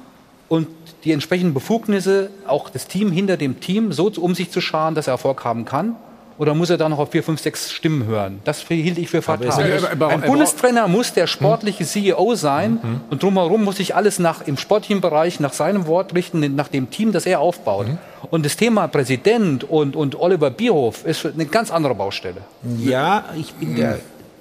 und 0.52 0.68
die 1.04 1.12
entsprechenden 1.12 1.54
Befugnisse, 1.54 2.28
auch 2.46 2.68
das 2.68 2.86
Team 2.86 3.10
hinter 3.10 3.38
dem 3.38 3.60
Team, 3.60 3.90
so 3.90 4.12
um 4.18 4.34
sich 4.34 4.50
zu 4.50 4.60
scharen, 4.60 4.94
dass 4.94 5.06
er 5.06 5.12
Erfolg 5.12 5.46
haben 5.46 5.64
kann? 5.64 5.96
Oder 6.42 6.56
muss 6.56 6.70
er 6.70 6.76
dann 6.76 6.90
noch 6.90 6.98
auf 6.98 7.12
vier, 7.12 7.22
fünf, 7.22 7.40
sechs 7.40 7.70
Stimmen 7.70 8.04
hören? 8.04 8.40
Das 8.42 8.62
hielt 8.66 8.98
ich 8.98 9.08
für 9.08 9.22
fatal. 9.22 9.62
Ein 10.08 10.22
Bundestrainer 10.22 10.88
muss 10.88 11.12
der 11.12 11.28
sportliche 11.28 11.84
CEO 11.84 12.34
sein 12.34 12.80
Mhm. 12.82 13.00
und 13.10 13.22
drumherum 13.22 13.62
muss 13.62 13.76
sich 13.76 13.94
alles 13.94 14.18
nach, 14.18 14.44
im 14.44 14.56
sportlichen 14.56 15.00
Bereich 15.00 15.38
nach 15.38 15.52
seinem 15.52 15.86
Wort 15.86 16.16
richten, 16.16 16.56
nach 16.56 16.66
dem 16.66 16.90
Team, 16.90 17.12
das 17.12 17.26
er 17.26 17.38
aufbaut. 17.38 17.86
Mhm. 17.86 17.98
Und 18.32 18.44
das 18.44 18.56
Thema 18.56 18.88
Präsident 18.88 19.62
und, 19.62 19.94
und 19.94 20.18
Oliver 20.18 20.50
Bierhoff 20.50 21.06
ist 21.06 21.24
eine 21.24 21.46
ganz 21.46 21.70
andere 21.70 21.94
Baustelle. 21.94 22.40
Ja, 22.76 23.26
ich 23.38 23.54
bin 23.54 23.76
da 23.76 23.98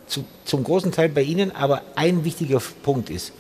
zu, 0.08 0.26
zum 0.44 0.64
großen 0.64 0.92
Teil 0.92 1.10
bei 1.10 1.22
Ihnen, 1.22 1.56
aber 1.56 1.84
ein 1.94 2.26
wichtiger 2.26 2.60
Punkt 2.82 3.12
ist, 3.12 3.32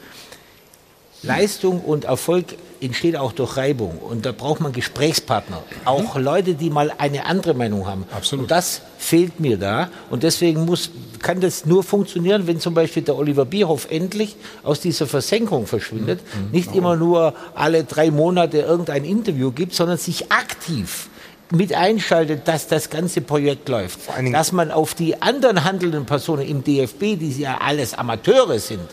Leistung 1.23 1.81
und 1.81 2.05
Erfolg 2.05 2.55
entsteht 2.81 3.15
auch 3.15 3.31
durch 3.31 3.57
Reibung. 3.57 3.99
Und 3.99 4.25
da 4.25 4.31
braucht 4.31 4.59
man 4.59 4.71
Gesprächspartner, 4.71 5.61
auch 5.85 6.17
Leute, 6.17 6.55
die 6.55 6.69
mal 6.69 6.91
eine 6.97 7.25
andere 7.25 7.53
Meinung 7.53 7.85
haben. 7.85 8.05
Absolut. 8.11 8.43
Und 8.43 8.51
das 8.51 8.81
fehlt 8.97 9.39
mir 9.39 9.57
da. 9.57 9.89
Und 10.09 10.23
deswegen 10.23 10.65
muss, 10.65 10.89
kann 11.19 11.39
das 11.39 11.65
nur 11.65 11.83
funktionieren, 11.83 12.47
wenn 12.47 12.59
zum 12.59 12.73
Beispiel 12.73 13.03
der 13.03 13.17
Oliver 13.17 13.45
Bierhoff 13.45 13.87
endlich 13.89 14.35
aus 14.63 14.79
dieser 14.79 15.05
Versenkung 15.05 15.67
verschwindet, 15.67 16.21
nicht 16.51 16.75
immer 16.75 16.95
nur 16.95 17.35
alle 17.53 17.83
drei 17.83 18.09
Monate 18.09 18.59
irgendein 18.59 19.05
Interview 19.05 19.51
gibt, 19.51 19.75
sondern 19.75 19.97
sich 19.97 20.31
aktiv 20.31 21.09
mit 21.51 21.73
einschaltet, 21.73 22.47
dass 22.47 22.67
das 22.67 22.89
ganze 22.89 23.21
Projekt 23.21 23.69
läuft. 23.69 23.99
Dass 24.31 24.51
man 24.53 24.71
auf 24.71 24.95
die 24.95 25.21
anderen 25.21 25.63
handelnden 25.63 26.05
Personen 26.05 26.47
im 26.47 26.63
DFB, 26.63 27.19
die 27.19 27.31
ja 27.37 27.59
alles 27.61 27.93
Amateure 27.93 28.57
sind, 28.57 28.89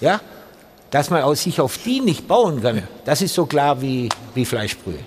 ja, 0.00 0.20
dass 0.90 1.10
man 1.10 1.22
aus 1.22 1.42
sich 1.42 1.60
auf 1.60 1.78
die 1.78 2.00
nicht 2.00 2.26
bauen 2.26 2.62
kann, 2.62 2.82
das 3.04 3.22
ist 3.22 3.34
so 3.34 3.46
klar 3.46 3.80
wie, 3.80 4.08
wie 4.34 4.44
Fleischbrühe. 4.44 4.98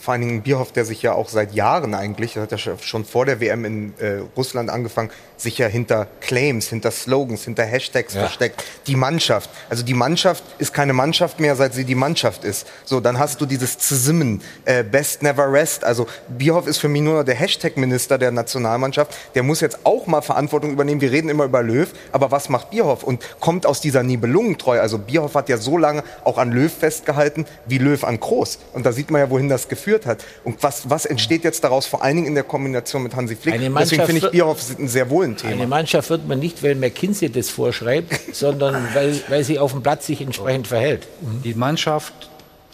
Vor 0.00 0.12
allen 0.12 0.20
Dingen 0.22 0.42
Bierhoff, 0.42 0.72
der 0.72 0.84
sich 0.84 1.02
ja 1.02 1.12
auch 1.12 1.28
seit 1.28 1.54
Jahren 1.54 1.94
eigentlich, 1.94 2.34
das 2.34 2.42
hat 2.44 2.52
er 2.52 2.58
schon- 2.58 2.78
schon 2.80 3.04
vor 3.04 3.24
der 3.26 3.40
WM 3.40 3.64
in 3.64 3.94
äh, 3.98 4.20
Russland 4.36 4.70
angefangen, 4.70 5.10
sich 5.36 5.56
ja 5.58 5.66
hinter 5.68 6.08
Claims, 6.20 6.68
hinter 6.68 6.90
Slogans, 6.90 7.44
hinter 7.44 7.62
Hashtags 7.64 8.14
versteckt. 8.14 8.64
Die 8.88 8.96
Mannschaft. 8.96 9.48
Also 9.70 9.84
die 9.84 9.94
Mannschaft 9.94 10.42
ist 10.58 10.74
keine 10.74 10.92
Mannschaft 10.92 11.38
mehr, 11.38 11.54
seit 11.54 11.74
sie 11.74 11.84
die 11.84 11.94
Mannschaft 11.94 12.42
ist. 12.44 12.66
So, 12.84 12.98
dann 13.00 13.18
hast 13.20 13.40
du 13.40 13.46
dieses 13.46 13.78
Zusammen, 13.78 14.42
äh, 14.64 14.82
Best 14.82 15.22
Never 15.22 15.52
Rest. 15.52 15.84
Also 15.84 16.06
Bierhoff 16.28 16.66
ist 16.66 16.78
für 16.78 16.88
mich 16.88 17.02
nur 17.02 17.22
der 17.22 17.36
Hashtag-Minister 17.36 18.18
der 18.18 18.32
Nationalmannschaft. 18.32 19.14
Der 19.36 19.44
muss 19.44 19.60
jetzt 19.60 19.78
auch 19.84 20.06
mal 20.08 20.22
Verantwortung 20.22 20.72
übernehmen. 20.72 21.00
Wir 21.00 21.12
reden 21.12 21.28
immer 21.28 21.44
über 21.44 21.62
Löw, 21.62 21.88
aber 22.10 22.30
was 22.32 22.48
macht 22.48 22.70
Bierhoff? 22.70 23.04
Und 23.04 23.22
kommt 23.38 23.64
aus 23.64 23.80
dieser 23.80 24.02
Nibelungentreu. 24.02 24.80
Also 24.80 24.98
Bierhoff 24.98 25.34
hat 25.36 25.48
ja 25.48 25.56
so 25.58 25.78
lange 25.78 26.02
auch 26.24 26.38
an 26.38 26.50
Löw 26.50 26.72
festgehalten, 26.72 27.46
wie 27.66 27.78
Löw 27.78 28.02
an 28.02 28.18
Kroos. 28.18 28.58
Und 28.72 28.84
da 28.86 28.92
sieht 28.92 29.10
man 29.12 29.20
ja, 29.20 29.30
wohin 29.30 29.48
das 29.48 29.68
geführt 29.78 30.06
hat. 30.06 30.24
Und 30.44 30.62
was, 30.62 30.90
was 30.90 31.06
entsteht 31.06 31.44
jetzt 31.44 31.64
daraus, 31.64 31.86
vor 31.86 32.02
allen 32.02 32.16
Dingen 32.16 32.28
in 32.28 32.34
der 32.34 32.44
Kombination 32.44 33.02
mit 33.02 33.14
Hansi 33.16 33.36
Flick? 33.36 33.54
Deswegen 33.78 34.04
finde 34.04 34.26
ich 34.26 34.30
Bierhoff 34.30 34.78
ein 34.78 34.88
sehr 34.88 35.08
wohl 35.08 35.24
ein 35.24 35.36
Thema. 35.36 35.52
Eine 35.54 35.66
Mannschaft 35.66 36.10
wird 36.10 36.26
man 36.28 36.38
nicht, 36.38 36.62
weil 36.62 36.74
McKinsey 36.74 37.30
das 37.30 37.48
vorschreibt, 37.50 38.12
sondern 38.34 38.88
weil, 38.94 39.20
weil 39.28 39.44
sie 39.44 39.58
auf 39.58 39.72
dem 39.72 39.82
Platz 39.82 40.06
sich 40.06 40.20
entsprechend 40.20 40.66
verhält. 40.66 41.06
Die 41.44 41.54
Mannschaft 41.54 42.12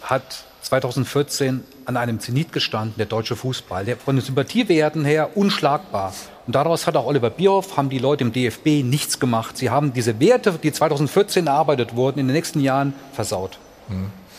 hat 0.01 0.43
2014 0.63 1.63
an 1.85 1.97
einem 1.97 2.19
Zenit 2.19 2.51
gestanden, 2.51 2.95
der 2.97 3.05
deutsche 3.05 3.35
Fußball. 3.35 3.85
Der 3.85 3.97
von 3.97 4.15
den 4.15 4.25
Sympathiewerten 4.25 5.05
her 5.05 5.29
unschlagbar. 5.37 6.13
Und 6.47 6.55
daraus 6.55 6.87
hat 6.87 6.95
auch 6.95 7.05
Oliver 7.05 7.29
Bierhoff, 7.29 7.77
haben 7.77 7.89
die 7.89 7.99
Leute 7.99 8.23
im 8.23 8.31
DFB 8.33 8.83
nichts 8.83 9.19
gemacht. 9.19 9.57
Sie 9.57 9.69
haben 9.69 9.93
diese 9.93 10.19
Werte, 10.19 10.53
die 10.61 10.71
2014 10.71 11.47
erarbeitet 11.47 11.95
wurden, 11.95 12.19
in 12.19 12.27
den 12.27 12.33
nächsten 12.35 12.59
Jahren 12.59 12.93
versaut. 13.13 13.57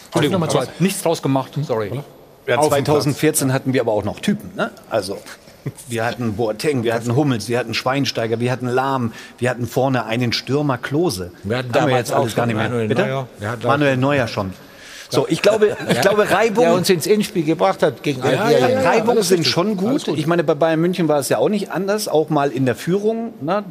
Entschuldigung, 0.07 0.33
nochmal 0.41 0.51
zu- 0.51 0.59
aber 0.59 0.69
nichts 0.81 1.03
draus 1.03 1.23
gemacht. 1.23 1.53
Sorry. 1.63 1.91
Ja, 2.47 2.59
Auf 2.59 2.69
dem 2.69 2.85
2014 2.85 3.53
hatten 3.53 3.73
wir 3.73 3.81
aber 3.81 3.93
auch 3.93 4.05
noch 4.05 4.21
Typen. 4.21 4.51
Ne? 4.55 4.71
Also 4.89 5.19
wir 5.89 6.05
hatten 6.05 6.35
Boateng, 6.35 6.85
wir 6.85 6.95
hatten 6.95 7.17
Hummels, 7.17 7.49
wir 7.49 7.59
hatten 7.59 7.75
Schweinsteiger, 7.75 8.39
wir 8.39 8.53
hatten 8.53 8.69
Lahm, 8.69 9.13
wir 9.39 9.51
hatten 9.51 9.67
vorne 9.67 10.07
einen 10.07 10.33
Stürmer 10.33 10.79
Klose. 10.79 11.33
Wir 11.43 11.59
hatten 11.59 11.69
Haben 11.69 11.75
wir 11.75 11.81
damals 11.81 12.09
jetzt 12.09 12.13
alles 12.13 12.33
auch 12.33 12.37
gar 12.37 12.47
nicht 12.47 12.57
mehr. 12.57 12.69
Manuel 12.69 12.89
Bitte? 12.89 13.03
Neuer. 13.03 13.29
Wir 13.39 13.51
hatten 13.51 13.63
auch- 13.65 13.69
Manuel 13.69 13.97
Neuer 13.97 14.29
schon. 14.29 14.53
So, 15.09 15.27
ich 15.29 15.41
glaube, 15.41 15.77
ich 15.89 15.95
Ja, 15.97 16.01
glaube 16.03 16.29
Reibung. 16.31 16.65
Der 16.65 16.75
uns 16.75 16.91
ins 16.91 17.07
Endspiel 17.07 17.45
gebracht 17.45 17.83
hat 17.83 18.03
gegen 18.03 18.23
Algerien. 18.23 18.79
Reibung 18.79 19.23
sind 19.23 19.47
schon 19.47 19.77
gut. 19.77 20.09
Ich 20.09 20.27
meine, 20.27 20.43
bei 20.45 20.55
Bayern 20.55 20.81
München 20.81 21.07
war 21.09 21.21
es 21.21 21.29
ja 21.29 21.39
auch 21.39 21.49
nicht 21.49 21.71
anders, 21.71 22.09
auch 22.09 22.29
mal 22.29 22.51
in 22.51 22.67
der 22.67 22.75
Führung. 22.75 23.33
Ne? 23.41 23.65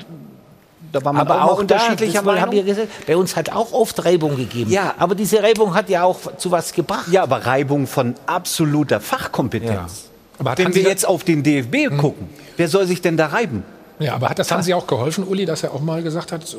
Da 0.96 1.04
war 1.04 1.12
man 1.12 1.28
Aber 1.28 1.44
auch, 1.44 1.52
auch 1.52 1.60
unterschiedlicher 1.60 2.22
da, 2.22 2.22
Meinung. 2.22 2.54
ja 2.54 2.64
gesagt, 2.64 2.88
bei 3.06 3.18
uns 3.18 3.36
hat 3.36 3.50
auch 3.52 3.74
oft 3.74 4.06
Reibung 4.06 4.38
gegeben. 4.38 4.72
Ja. 4.72 4.96
Aber 4.98 5.14
diese 5.14 5.44
Reibung 5.44 5.74
hat 5.74 5.90
ja 5.90 6.06
auch 6.06 6.38
zu 6.38 6.52
was 6.52 6.72
gebracht. 6.72 7.08
Ja, 7.12 7.24
aber 7.24 7.46
Reibung 7.46 7.86
von 7.86 8.16
absoluter 8.28 9.02
Fachkompetenz. 9.02 10.06
Aber 10.40 10.52
hat 10.52 10.58
Wenn 10.58 10.74
wir 10.74 10.84
jetzt 10.84 11.06
auf 11.06 11.26
den 11.26 11.44
DFB 11.44 11.98
gucken, 11.98 12.30
wer 12.56 12.70
soll 12.70 12.88
sich 12.88 13.02
denn 13.02 13.18
da 13.18 13.28
reiben? 13.28 13.64
Ja, 14.00 14.16
aber 14.16 14.30
hat 14.30 14.40
das 14.40 14.50
Hansi 14.52 14.74
auch 14.74 14.88
geholfen, 14.88 15.26
Uli, 15.26 15.46
dass 15.46 15.64
er 15.64 15.74
auch 15.74 15.82
mal 15.82 16.02
gesagt 16.02 16.32
hat, 16.32 16.56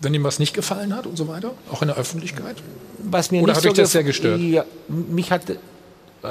wenn 0.00 0.14
ihm 0.14 0.24
was 0.24 0.38
nicht 0.38 0.54
gefallen 0.54 0.96
hat 0.96 1.06
und 1.06 1.18
so 1.18 1.28
weiter? 1.28 1.50
Auch 1.70 1.82
in 1.82 1.88
der 1.88 1.98
Öffentlichkeit? 1.98 2.56
Was 2.98 3.30
mir 3.30 3.42
Oder 3.42 3.52
nicht 3.52 3.56
hat 3.56 3.62
so 3.64 3.68
euch 3.68 3.74
das 3.76 3.92
sehr 3.92 4.02
gestört? 4.04 4.40
Ja, 4.40 4.64
mich 4.88 5.30
hat, 5.30 5.50
äh, 5.50 5.56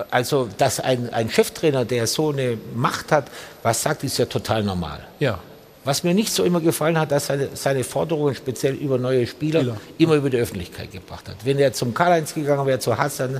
also, 0.09 0.49
dass 0.57 0.79
ein, 0.79 1.13
ein 1.13 1.29
Cheftrainer, 1.29 1.85
der 1.85 2.07
so 2.07 2.31
eine 2.31 2.57
Macht 2.75 3.11
hat, 3.11 3.25
was 3.61 3.83
sagt, 3.83 4.03
ist 4.03 4.17
ja 4.17 4.25
total 4.25 4.63
normal. 4.63 5.01
Ja. 5.19 5.37
Was 5.85 6.03
mir 6.03 6.15
nicht 6.15 6.33
so 6.33 6.43
immer 6.43 6.61
gefallen 6.61 6.99
hat, 6.99 7.11
dass 7.11 7.27
seine, 7.27 7.49
seine 7.53 7.83
Forderungen 7.83 8.33
speziell 8.33 8.73
über 8.73 8.97
neue 8.97 9.27
Spieler, 9.27 9.77
immer 9.99 10.15
über 10.15 10.31
die 10.31 10.37
Öffentlichkeit 10.37 10.91
gebracht 10.91 11.29
hat. 11.29 11.37
Wenn 11.45 11.59
er 11.59 11.73
zum 11.73 11.93
Karl-Heinz 11.93 12.33
gegangen 12.33 12.65
wäre, 12.65 12.79
zu 12.79 12.97
Hassan 12.97 13.39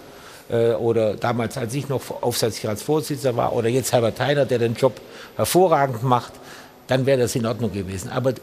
äh, 0.50 0.74
oder 0.74 1.16
damals, 1.16 1.58
als 1.58 1.74
ich 1.74 1.90
noch 1.90 2.22
Aufsichtsratsvorsitzender 2.22 3.36
war 3.36 3.54
oder 3.54 3.68
jetzt 3.68 3.94
Herbert 3.94 4.20
Heiner, 4.20 4.46
der 4.46 4.60
den 4.60 4.76
Job 4.76 5.02
hervorragend 5.36 6.04
macht, 6.04 6.34
dann 6.86 7.08
wäre 7.08 7.20
das 7.20 7.36
in 7.36 7.48
Ordnung 7.48 7.74
gewesen. 7.74 8.10
Aber 8.10 8.34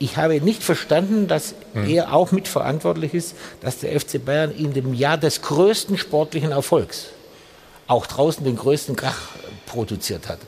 ich 0.00 0.16
habe 0.16 0.40
nicht 0.40 0.64
verstanden, 0.64 1.28
dass 1.28 1.54
er 1.86 2.12
auch 2.12 2.32
mitverantwortlich 2.32 3.14
ist, 3.14 3.34
dass 3.60 3.78
der 3.78 3.98
FC 3.98 4.24
Bayern 4.24 4.50
in 4.50 4.72
dem 4.72 4.94
Jahr 4.94 5.16
des 5.16 5.42
größten 5.42 5.96
sportlichen 5.96 6.52
Erfolgs 6.52 7.06
auch 7.86 8.06
draußen 8.06 8.44
den 8.44 8.56
größten 8.56 8.96
Krach 8.96 9.18
produziert 9.66 10.28
hat. 10.28 10.38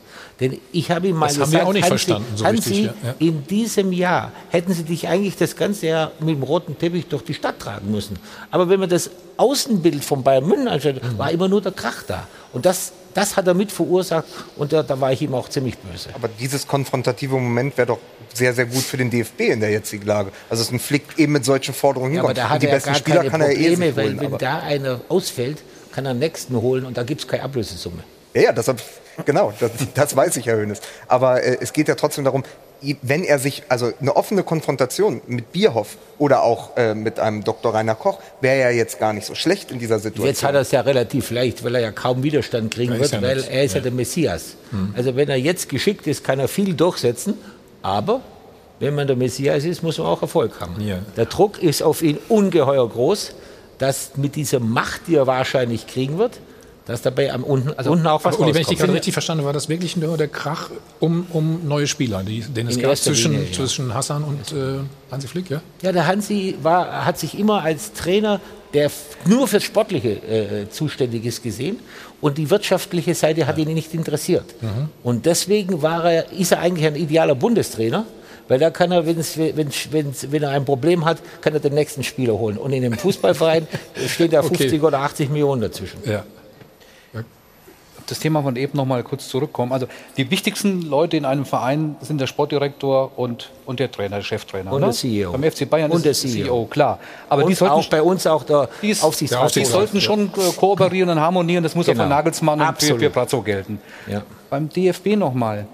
Denn 0.40 0.58
ich 0.72 0.90
habe 0.90 1.08
ihm 1.08 1.16
mal 1.16 1.26
Das 1.26 1.36
haben 1.36 1.44
gesagt, 1.50 1.64
wir 1.64 1.68
auch 1.68 1.72
nicht 1.74 1.82
Hansi, 1.82 1.90
verstanden, 1.90 2.32
so 2.36 2.44
Hansi 2.46 2.68
richtig, 2.70 2.86
ja, 2.86 2.92
ja. 3.10 3.14
in 3.18 3.46
diesem 3.46 3.92
Jahr 3.92 4.32
hätten 4.48 4.72
sie 4.72 4.84
dich 4.84 5.06
eigentlich 5.06 5.36
das 5.36 5.54
ganze 5.54 5.86
Jahr 5.88 6.12
mit 6.20 6.30
dem 6.30 6.42
roten 6.42 6.78
Teppich 6.78 7.06
durch 7.08 7.22
die 7.24 7.34
Stadt 7.34 7.58
tragen 7.58 7.90
müssen. 7.90 8.18
Aber 8.50 8.68
wenn 8.70 8.80
man 8.80 8.88
das 8.88 9.10
Außenbild 9.36 10.02
von 10.04 10.22
Bayern 10.22 10.46
München 10.46 10.68
anschaut, 10.68 11.02
Mhm. 11.02 11.18
war 11.18 11.30
immer 11.30 11.48
nur 11.48 11.60
der 11.60 11.72
Krach 11.72 12.02
da. 12.06 12.26
Und 12.52 12.64
das, 12.66 12.92
das 13.14 13.36
hat 13.36 13.46
er 13.46 13.54
mit 13.54 13.70
verursacht 13.70 14.24
und 14.56 14.72
da, 14.72 14.82
da 14.82 14.98
war 15.00 15.12
ich 15.12 15.20
ihm 15.22 15.34
auch 15.34 15.48
ziemlich 15.48 15.76
böse. 15.78 16.08
Aber 16.14 16.28
dieses 16.28 16.66
konfrontative 16.66 17.34
Moment 17.34 17.76
wäre 17.76 17.88
doch 17.88 17.98
sehr, 18.32 18.54
sehr 18.54 18.66
gut 18.66 18.82
für 18.82 18.96
den 18.96 19.10
DFB 19.10 19.40
in 19.50 19.60
der 19.60 19.70
jetzigen 19.70 20.06
Lage. 20.06 20.30
Also 20.48 20.62
es 20.62 20.68
ist 20.68 20.72
ein 20.72 20.78
Flick 20.80 21.02
eben 21.18 21.32
mit 21.32 21.44
solchen 21.44 21.74
Forderungen 21.74 22.14
Ja, 22.14 22.22
aber 22.22 22.32
da 22.34 22.44
Und 22.44 22.50
hat 22.50 22.62
die 22.62 22.66
er 22.66 22.72
besten 22.74 22.88
gar 22.90 22.96
Spieler 22.98 23.16
keine 23.18 23.30
kann 23.30 23.40
er 23.42 23.50
eh 23.50 23.54
Probleme, 23.54 23.86
sich 23.86 23.96
weil 23.96 24.04
holen. 24.06 24.20
wenn 24.20 24.26
aber- 24.28 24.38
da 24.38 24.58
einer 24.60 25.00
ausfällt, 25.08 25.58
kann 25.92 26.06
er 26.06 26.14
den 26.14 26.20
nächsten 26.20 26.54
holen 26.60 26.84
und 26.86 26.96
da 26.96 27.02
gibt 27.02 27.20
es 27.22 27.28
keine 27.28 27.42
Ablösesumme. 27.42 28.04
Ja, 28.34 28.42
ja, 28.42 28.52
das 28.52 28.68
hab, 28.68 28.78
genau, 29.24 29.52
das, 29.60 29.70
das 29.94 30.16
weiß 30.16 30.36
ich, 30.36 30.46
Herr 30.46 30.56
Hönes. 30.56 30.80
Aber 31.08 31.42
äh, 31.42 31.58
es 31.60 31.72
geht 31.72 31.88
ja 31.88 31.94
trotzdem 31.94 32.24
darum, 32.24 32.44
wenn 33.02 33.24
er 33.24 33.38
sich, 33.38 33.62
also 33.68 33.92
eine 34.00 34.16
offene 34.16 34.42
Konfrontation 34.42 35.20
mit 35.26 35.52
Bierhoff 35.52 35.98
oder 36.18 36.42
auch 36.42 36.76
äh, 36.76 36.94
mit 36.94 37.20
einem 37.20 37.44
Dr. 37.44 37.74
Rainer 37.74 37.94
Koch, 37.94 38.18
wäre 38.40 38.58
ja 38.58 38.70
jetzt 38.70 38.98
gar 38.98 39.12
nicht 39.12 39.26
so 39.26 39.34
schlecht 39.34 39.70
in 39.70 39.78
dieser 39.78 39.98
Situation. 39.98 40.26
Jetzt 40.26 40.42
hat 40.42 40.54
er 40.54 40.62
es 40.62 40.70
ja 40.70 40.80
relativ 40.80 41.30
leicht, 41.30 41.62
weil 41.62 41.74
er 41.74 41.82
ja 41.82 41.92
kaum 41.92 42.22
Widerstand 42.22 42.72
kriegen 42.72 42.98
wird, 42.98 43.12
ja 43.12 43.20
weil 43.20 43.44
er 43.44 43.64
ist 43.64 43.72
ja, 43.72 43.78
Ja. 43.78 43.82
der 43.82 43.92
Messias. 43.92 44.56
Hm. 44.70 44.94
Also 44.96 45.14
wenn 45.14 45.28
er 45.28 45.36
jetzt 45.36 45.68
geschickt 45.68 46.06
ist, 46.06 46.24
kann 46.24 46.38
er 46.38 46.48
viel 46.48 46.72
durchsetzen, 46.74 47.34
aber 47.82 48.22
wenn 48.78 48.94
man 48.94 49.06
der 49.06 49.16
Messias 49.16 49.64
ist, 49.64 49.82
muss 49.82 49.98
man 49.98 50.06
auch 50.06 50.22
Erfolg 50.22 50.58
haben. 50.60 50.76
Der 51.16 51.26
Druck 51.26 51.62
ist 51.62 51.82
auf 51.82 52.00
ihn 52.00 52.18
ungeheuer 52.30 52.88
groß, 52.88 53.34
dass 53.76 54.16
mit 54.16 54.36
dieser 54.36 54.60
Macht, 54.60 55.02
die 55.06 55.16
er 55.16 55.26
wahrscheinlich 55.26 55.86
kriegen 55.86 56.16
wird, 56.18 56.40
dass 56.86 57.02
dabei 57.02 57.32
am 57.32 57.44
unten, 57.44 57.70
unten 57.70 58.06
auch 58.06 58.24
was 58.24 58.34
Aber 58.34 58.44
Uli, 58.44 58.54
wenn 58.54 58.62
ich 58.62 58.66
dich 58.66 58.76
rauskommt. 58.76 58.78
gerade 58.80 58.92
richtig 58.94 59.12
verstanden 59.12 59.40
habe, 59.42 59.46
war 59.46 59.52
das 59.52 59.68
wirklich 59.68 59.96
nur 59.96 60.16
der 60.16 60.28
Krach 60.28 60.70
um, 60.98 61.26
um 61.32 61.66
neue 61.68 61.86
Spieler, 61.86 62.22
die, 62.22 62.40
den 62.40 62.66
es 62.68 62.78
gab 62.78 62.96
zwischen, 62.96 63.32
Linie, 63.32 63.46
ja. 63.46 63.52
zwischen 63.52 63.94
Hassan 63.94 64.24
und 64.24 64.52
äh, 64.52 64.80
Hansi 65.10 65.28
Flick, 65.28 65.50
ja? 65.50 65.60
Ja, 65.82 65.92
der 65.92 66.06
Hansi 66.06 66.56
war, 66.62 67.04
hat 67.04 67.18
sich 67.18 67.38
immer 67.38 67.62
als 67.62 67.92
Trainer, 67.92 68.40
der 68.74 68.90
nur 69.26 69.46
fürs 69.48 69.64
Sportliche 69.64 70.10
äh, 70.10 70.70
zuständig 70.70 71.24
ist, 71.24 71.42
gesehen. 71.42 71.78
Und 72.20 72.38
die 72.38 72.50
wirtschaftliche 72.50 73.14
Seite 73.14 73.46
hat 73.46 73.56
ihn 73.58 73.72
nicht 73.72 73.94
interessiert. 73.94 74.44
Mhm. 74.60 74.88
Und 75.02 75.26
deswegen 75.26 75.82
war 75.82 76.10
er, 76.10 76.32
ist 76.32 76.52
er 76.52 76.60
eigentlich 76.60 76.86
ein 76.86 76.96
idealer 76.96 77.34
Bundestrainer, 77.34 78.04
weil 78.48 78.58
da 78.58 78.70
kann 78.70 78.92
er, 78.92 79.06
wenn's, 79.06 79.38
wenn's, 79.38 79.88
wenn's, 79.90 80.26
wenn 80.30 80.42
er 80.42 80.50
ein 80.50 80.64
Problem 80.64 81.04
hat, 81.04 81.18
kann 81.40 81.54
er 81.54 81.60
den 81.60 81.74
nächsten 81.74 82.02
Spieler 82.02 82.34
holen. 82.34 82.58
Und 82.58 82.72
in 82.72 82.84
einem 82.84 82.98
Fußballverein 82.98 83.66
stehen 84.08 84.30
da 84.30 84.40
Okay. 84.40 84.56
50 84.56 84.82
oder 84.82 84.98
80 84.98 85.30
Millionen 85.30 85.62
dazwischen. 85.62 85.98
Ja. 86.04 86.24
Das 88.10 88.18
Thema 88.18 88.42
von 88.42 88.56
eben 88.56 88.76
noch 88.76 88.84
mal 88.86 89.02
kurz 89.02 89.28
zurückkommen. 89.28 89.72
Also 89.72 89.86
die 90.16 90.30
wichtigsten 90.30 90.82
Leute 90.82 91.16
in 91.16 91.24
einem 91.24 91.44
Verein 91.44 91.96
sind 92.00 92.20
der 92.20 92.26
Sportdirektor 92.26 93.12
und, 93.16 93.50
und 93.66 93.80
der 93.80 93.90
Trainer, 93.90 94.16
der 94.16 94.22
Cheftrainer. 94.24 94.72
Und 94.72 94.80
ne? 94.80 94.86
der 94.88 94.94
CEO. 94.94 95.32
Beim 95.32 95.42
FC 95.50 95.68
Bayern 95.68 95.90
Und 95.90 96.04
ist 96.04 96.22
der 96.24 96.30
der 96.30 96.44
CEO. 96.44 96.44
CEO, 96.46 96.64
klar. 96.66 96.98
Aber 97.28 97.42
Und 97.42 97.48
die 97.48 97.54
sollten 97.54 97.74
auch 97.74 97.88
bei 97.88 98.02
uns 98.02 98.26
auch 98.26 98.42
der 98.44 98.68
die, 98.82 98.90
ist- 98.90 99.02
Aufsichtsrat. 99.04 99.54
die 99.54 99.64
sollten 99.64 100.00
schon 100.00 100.26
äh, 100.26 100.52
kooperieren 100.56 101.10
und 101.10 101.20
harmonieren. 101.20 101.62
Das 101.62 101.74
muss 101.74 101.86
auch 101.88 101.92
Genau. 101.92 102.04
von 102.04 102.10
Nagelsmann 102.10 102.58
und 102.60 102.64
für, 102.66 102.70
Absolut. 102.70 103.00
für 103.00 103.10
Brazzo 103.10 103.42
gelten. 103.42 103.80
Ja. 104.06 104.22
Beim 104.50 104.68
DFB 104.68 105.16
nochmal. 105.16 105.66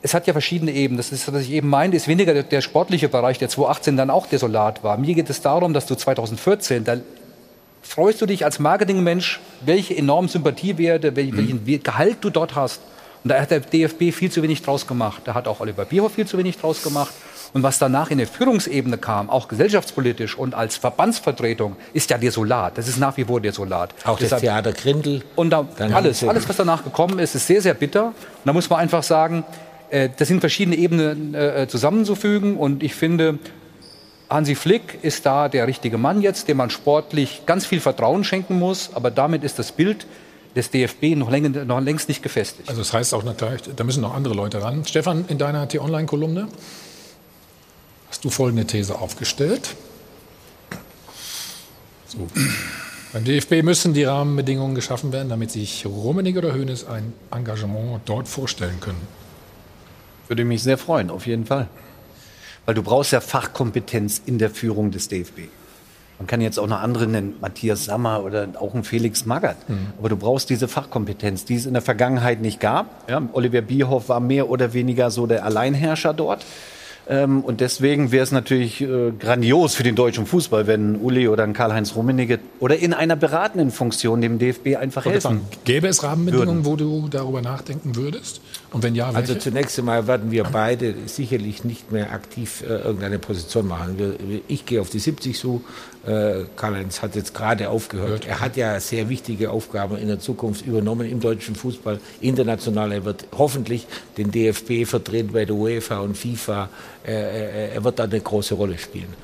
Es 0.00 0.14
hat 0.14 0.26
ja 0.28 0.32
verschiedene 0.32 0.70
Ebenen. 0.70 0.96
Das 0.98 1.10
ist, 1.10 1.32
was 1.32 1.42
ich 1.42 1.50
eben 1.50 1.68
meinte, 1.68 1.96
ist 1.96 2.06
weniger 2.06 2.32
der, 2.32 2.44
der 2.44 2.60
sportliche 2.60 3.08
Bereich, 3.08 3.38
der 3.38 3.48
2018 3.48 3.96
dann 3.96 4.10
auch 4.10 4.26
desolat 4.26 4.84
war. 4.84 4.96
Mir 4.96 5.14
geht 5.14 5.28
es 5.28 5.40
darum, 5.40 5.74
dass 5.74 5.86
du 5.86 5.96
2014, 5.96 6.84
da 6.84 6.96
freust 7.88 8.20
du 8.20 8.26
dich 8.26 8.44
als 8.44 8.58
Marketingmensch, 8.58 9.40
welche 9.64 9.96
enormen 9.96 10.28
Sympathiewerte, 10.28 11.12
wel- 11.16 11.36
welchen 11.36 11.66
We- 11.66 11.78
Gehalt 11.78 12.18
du 12.20 12.30
dort 12.30 12.54
hast. 12.54 12.80
Und 13.24 13.30
da 13.30 13.40
hat 13.40 13.50
der 13.50 13.60
DFB 13.60 14.12
viel 14.12 14.30
zu 14.30 14.42
wenig 14.42 14.62
draus 14.62 14.86
gemacht. 14.86 15.22
Da 15.24 15.34
hat 15.34 15.48
auch 15.48 15.60
Oliver 15.60 15.84
Bierhoff 15.84 16.12
viel 16.14 16.26
zu 16.26 16.38
wenig 16.38 16.56
draus 16.58 16.82
gemacht. 16.82 17.12
Und 17.54 17.62
was 17.62 17.78
danach 17.78 18.10
in 18.10 18.18
der 18.18 18.26
Führungsebene 18.26 18.98
kam, 18.98 19.30
auch 19.30 19.48
gesellschaftspolitisch 19.48 20.36
und 20.36 20.54
als 20.54 20.76
Verbandsvertretung, 20.76 21.76
ist 21.94 22.10
ja 22.10 22.18
desolat. 22.18 22.76
Das 22.78 22.86
ist 22.88 22.98
nach 22.98 23.16
wie 23.16 23.24
vor 23.24 23.40
desolat. 23.40 23.94
Auch 24.04 24.18
das 24.18 24.28
Deshalb- 24.28 24.42
Theater 24.42 24.72
Grindel. 24.72 25.22
und 25.34 25.50
da, 25.50 25.66
alles, 25.92 26.22
alles, 26.22 26.48
was 26.48 26.56
danach 26.56 26.84
gekommen 26.84 27.18
ist, 27.18 27.34
ist 27.34 27.46
sehr, 27.46 27.62
sehr 27.62 27.74
bitter. 27.74 28.08
Und 28.08 28.14
da 28.44 28.52
muss 28.52 28.68
man 28.70 28.78
einfach 28.80 29.02
sagen, 29.02 29.44
äh, 29.90 30.10
das 30.16 30.28
sind 30.28 30.40
verschiedene 30.40 30.76
Ebenen 30.76 31.34
äh, 31.34 31.66
zusammenzufügen. 31.68 32.56
Und 32.56 32.82
ich 32.82 32.94
finde, 32.94 33.38
Hansi 34.30 34.54
Flick 34.54 34.98
ist 35.02 35.24
da 35.24 35.48
der 35.48 35.66
richtige 35.66 35.96
Mann 35.96 36.20
jetzt, 36.20 36.48
dem 36.48 36.58
man 36.58 36.70
sportlich 36.70 37.42
ganz 37.46 37.66
viel 37.66 37.80
Vertrauen 37.80 38.24
schenken 38.24 38.58
muss. 38.58 38.90
Aber 38.94 39.10
damit 39.10 39.42
ist 39.42 39.58
das 39.58 39.72
Bild 39.72 40.06
des 40.54 40.70
DFB 40.70 41.16
noch, 41.16 41.30
längst, 41.30 41.54
noch 41.66 41.80
längst 41.80 42.08
nicht 42.08 42.22
gefestigt. 42.22 42.68
Also 42.68 42.82
das 42.82 42.92
heißt 42.92 43.14
auch 43.14 43.24
natürlich, 43.24 43.62
da 43.74 43.84
müssen 43.84 44.02
noch 44.02 44.14
andere 44.14 44.34
Leute 44.34 44.62
ran. 44.62 44.84
Stefan, 44.84 45.24
in 45.28 45.38
deiner 45.38 45.66
T-Online-Kolumne 45.68 46.48
hast 48.08 48.24
du 48.24 48.30
folgende 48.30 48.66
These 48.66 48.98
aufgestellt. 48.98 49.74
So. 52.06 52.26
Beim 53.12 53.24
DFB 53.24 53.62
müssen 53.62 53.94
die 53.94 54.04
Rahmenbedingungen 54.04 54.74
geschaffen 54.74 55.12
werden, 55.12 55.30
damit 55.30 55.50
sich 55.50 55.86
Rummenigge 55.86 56.40
oder 56.40 56.54
Hoeneß 56.54 56.86
ein 56.86 57.14
Engagement 57.30 58.02
dort 58.04 58.28
vorstellen 58.28 58.80
können. 58.80 59.00
Würde 60.26 60.44
mich 60.44 60.62
sehr 60.62 60.76
freuen, 60.76 61.08
auf 61.08 61.26
jeden 61.26 61.46
Fall. 61.46 61.68
Weil 62.68 62.74
du 62.74 62.82
brauchst 62.82 63.12
ja 63.12 63.22
Fachkompetenz 63.22 64.20
in 64.26 64.36
der 64.36 64.50
Führung 64.50 64.90
des 64.90 65.08
DFB. 65.08 65.48
Man 66.18 66.26
kann 66.26 66.42
jetzt 66.42 66.58
auch 66.58 66.66
noch 66.66 66.80
andere 66.80 67.06
nennen, 67.06 67.36
Matthias 67.40 67.86
Sammer 67.86 68.22
oder 68.22 68.46
auch 68.60 68.74
ein 68.74 68.84
Felix 68.84 69.24
Magath. 69.24 69.56
Aber 69.98 70.10
du 70.10 70.16
brauchst 70.16 70.50
diese 70.50 70.68
Fachkompetenz, 70.68 71.46
die 71.46 71.54
es 71.54 71.64
in 71.64 71.72
der 71.72 71.80
Vergangenheit 71.80 72.42
nicht 72.42 72.60
gab. 72.60 73.08
Ja, 73.08 73.22
Oliver 73.32 73.62
Bierhoff 73.62 74.10
war 74.10 74.20
mehr 74.20 74.50
oder 74.50 74.74
weniger 74.74 75.10
so 75.10 75.26
der 75.26 75.46
Alleinherrscher 75.46 76.12
dort. 76.12 76.44
Ähm, 77.08 77.40
und 77.40 77.62
deswegen 77.62 78.12
wäre 78.12 78.22
es 78.22 78.32
natürlich 78.32 78.82
äh, 78.82 79.12
grandios 79.18 79.74
für 79.74 79.82
den 79.82 79.94
deutschen 79.94 80.26
Fußball, 80.26 80.66
wenn 80.66 80.96
Uli 80.96 81.26
oder 81.28 81.44
ein 81.44 81.54
Karl-Heinz 81.54 81.96
Rummenigge 81.96 82.38
oder 82.60 82.76
in 82.76 82.92
einer 82.92 83.16
beratenden 83.16 83.70
Funktion 83.70 84.20
dem 84.20 84.38
DFB 84.38 84.76
einfach 84.76 85.06
helfen. 85.06 85.40
Gäbe 85.64 85.88
es 85.88 86.02
Rahmenbedingungen, 86.02 86.66
wo 86.66 86.76
du 86.76 87.08
darüber 87.08 87.40
nachdenken 87.40 87.96
würdest? 87.96 88.42
Und 88.70 88.82
wenn 88.82 88.94
ja, 88.94 89.06
welche? 89.06 89.18
Also 89.18 89.34
zunächst 89.36 89.78
einmal 89.78 90.06
werden 90.06 90.30
wir 90.30 90.44
beide 90.44 90.94
sicherlich 91.06 91.64
nicht 91.64 91.90
mehr 91.90 92.12
aktiv 92.12 92.62
äh, 92.62 92.66
irgendeine 92.66 93.18
Position 93.18 93.66
machen. 93.66 93.98
Wir, 93.98 94.40
ich 94.46 94.66
gehe 94.66 94.80
auf 94.80 94.90
die 94.90 94.98
70 94.98 95.38
zu. 95.38 95.64
Äh, 96.06 96.44
Karl-Heinz 96.56 97.00
hat 97.00 97.16
jetzt 97.16 97.32
gerade 97.32 97.70
aufgehört. 97.70 98.26
Er 98.26 98.40
hat 98.40 98.56
ja 98.56 98.78
sehr 98.78 99.08
wichtige 99.08 99.50
Aufgaben 99.50 99.96
in 99.96 100.08
der 100.08 100.18
Zukunft 100.18 100.66
übernommen 100.66 101.10
im 101.10 101.20
deutschen 101.20 101.54
Fußball. 101.54 101.98
International, 102.20 102.92
er 102.92 103.04
wird 103.04 103.26
hoffentlich 103.36 103.86
den 104.18 104.30
DFB 104.30 104.84
vertreten 104.84 105.32
bei 105.32 105.46
der 105.46 105.54
UEFA 105.54 106.00
und 106.00 106.16
FIFA. 106.16 106.68
Äh, 107.06 107.12
äh, 107.12 107.74
er 107.74 107.84
wird 107.84 107.98
da 107.98 108.04
eine 108.04 108.20
große 108.20 108.54
Rolle 108.54 108.76
spielen. 108.76 109.14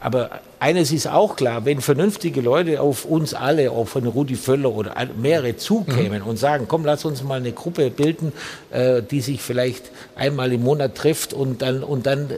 Aber 0.00 0.40
eines 0.58 0.92
ist 0.92 1.06
auch 1.06 1.36
klar, 1.36 1.66
wenn 1.66 1.82
vernünftige 1.82 2.40
Leute 2.40 2.80
auf 2.80 3.04
uns 3.04 3.34
alle, 3.34 3.70
auch 3.70 3.86
von 3.86 4.06
Rudi 4.06 4.34
Völler 4.34 4.72
oder 4.72 4.94
mehrere 5.16 5.56
zukämen 5.56 6.22
und 6.22 6.38
sagen, 6.38 6.64
komm, 6.68 6.86
lass 6.86 7.04
uns 7.04 7.22
mal 7.22 7.34
eine 7.34 7.52
Gruppe 7.52 7.90
bilden, 7.90 8.32
äh, 8.70 9.02
die 9.02 9.20
sich 9.20 9.42
vielleicht 9.42 9.90
einmal 10.16 10.52
im 10.52 10.62
Monat 10.62 10.94
trifft 10.94 11.34
und 11.34 11.60
dann, 11.60 11.84
und 11.84 12.06
dann 12.06 12.30
äh, 12.30 12.34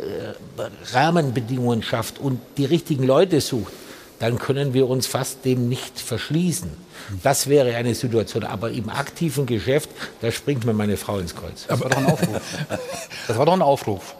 Rahmenbedingungen 0.92 1.84
schafft 1.84 2.18
und 2.18 2.40
die 2.56 2.64
richtigen 2.64 3.04
Leute 3.04 3.40
sucht, 3.40 3.72
dann 4.18 4.38
können 4.38 4.74
wir 4.74 4.88
uns 4.88 5.06
fast 5.06 5.44
dem 5.44 5.68
nicht 5.68 6.00
verschließen. 6.00 6.70
Das 7.22 7.48
wäre 7.48 7.74
eine 7.76 7.94
Situation. 7.94 8.44
Aber 8.44 8.70
im 8.70 8.88
aktiven 8.88 9.46
Geschäft, 9.46 9.90
da 10.20 10.30
springt 10.30 10.64
mir 10.64 10.72
meine 10.72 10.96
Frau 10.96 11.18
ins 11.18 11.34
Kreuz. 11.34 11.66
Das 11.68 11.80
war 11.80 11.88
doch 11.90 11.96
ein 11.98 12.06
Aufruf. 12.06 12.40
Das 13.26 13.38
war 13.38 13.46
doch 13.46 13.52
ein 13.52 13.62
Aufruf. 13.62 14.14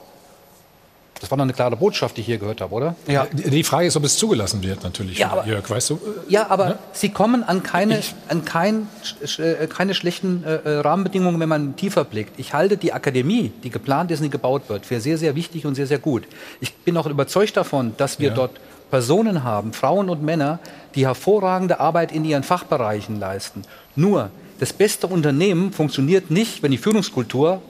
Das 1.22 1.30
war 1.30 1.38
doch 1.38 1.44
eine 1.44 1.52
klare 1.52 1.76
Botschaft, 1.76 2.16
die 2.16 2.20
ich 2.22 2.26
hier 2.26 2.38
gehört 2.38 2.60
habe, 2.60 2.74
oder? 2.74 2.96
Ja. 3.06 3.28
Die 3.32 3.62
Frage 3.62 3.86
ist, 3.86 3.96
ob 3.96 4.02
es 4.04 4.16
zugelassen 4.16 4.60
wird, 4.64 4.82
natürlich, 4.82 5.18
Ja, 5.18 5.30
aber- 5.30 5.46
Jörg. 5.46 5.70
Weißt 5.70 5.90
du? 5.90 6.00
Ja, 6.28 6.50
aber 6.50 6.80
Sie 6.92 7.10
kommen 7.10 7.44
an 7.44 7.62
keine, 7.62 8.00
an 8.28 8.44
kein, 8.44 8.88
sch- 9.24 9.40
äh, 9.40 9.68
keine 9.68 9.94
schlechten 9.94 10.42
äh, 10.44 10.54
äh, 10.56 10.78
Rahmenbedingungen, 10.80 11.38
wenn 11.38 11.48
man 11.48 11.76
tiefer 11.76 12.02
blickt. 12.02 12.40
Ich 12.40 12.54
halte 12.54 12.76
die 12.76 12.92
Akademie, 12.92 13.52
die 13.62 13.70
geplant 13.70 14.10
ist 14.10 14.18
und 14.18 14.24
die 14.24 14.30
gebaut 14.30 14.62
wird, 14.66 14.84
für 14.84 15.00
sehr, 15.00 15.16
sehr 15.16 15.36
wichtig 15.36 15.64
und 15.64 15.76
sehr, 15.76 15.86
sehr 15.86 16.00
gut. 16.00 16.24
Ich 16.60 16.74
bin 16.74 16.96
auch 16.96 17.06
überzeugt 17.06 17.56
davon, 17.56 17.94
dass 17.98 18.18
wir 18.18 18.30
Ja. 18.30 18.34
dort 18.34 18.58
Personen 18.90 19.44
haben, 19.44 19.72
Frauen 19.72 20.10
und 20.10 20.24
Männer, 20.24 20.58
die 20.96 21.06
hervorragende 21.06 21.78
Arbeit 21.78 22.10
in 22.10 22.24
ihren 22.24 22.42
Fachbereichen 22.42 23.20
leisten. 23.20 23.62
Nur, 23.94 24.30
das 24.58 24.72
beste 24.72 25.06
Unternehmen 25.06 25.72
funktioniert 25.72 26.32
nicht, 26.32 26.64
wenn 26.64 26.72
die 26.72 26.78
Führungskultur 26.78 27.62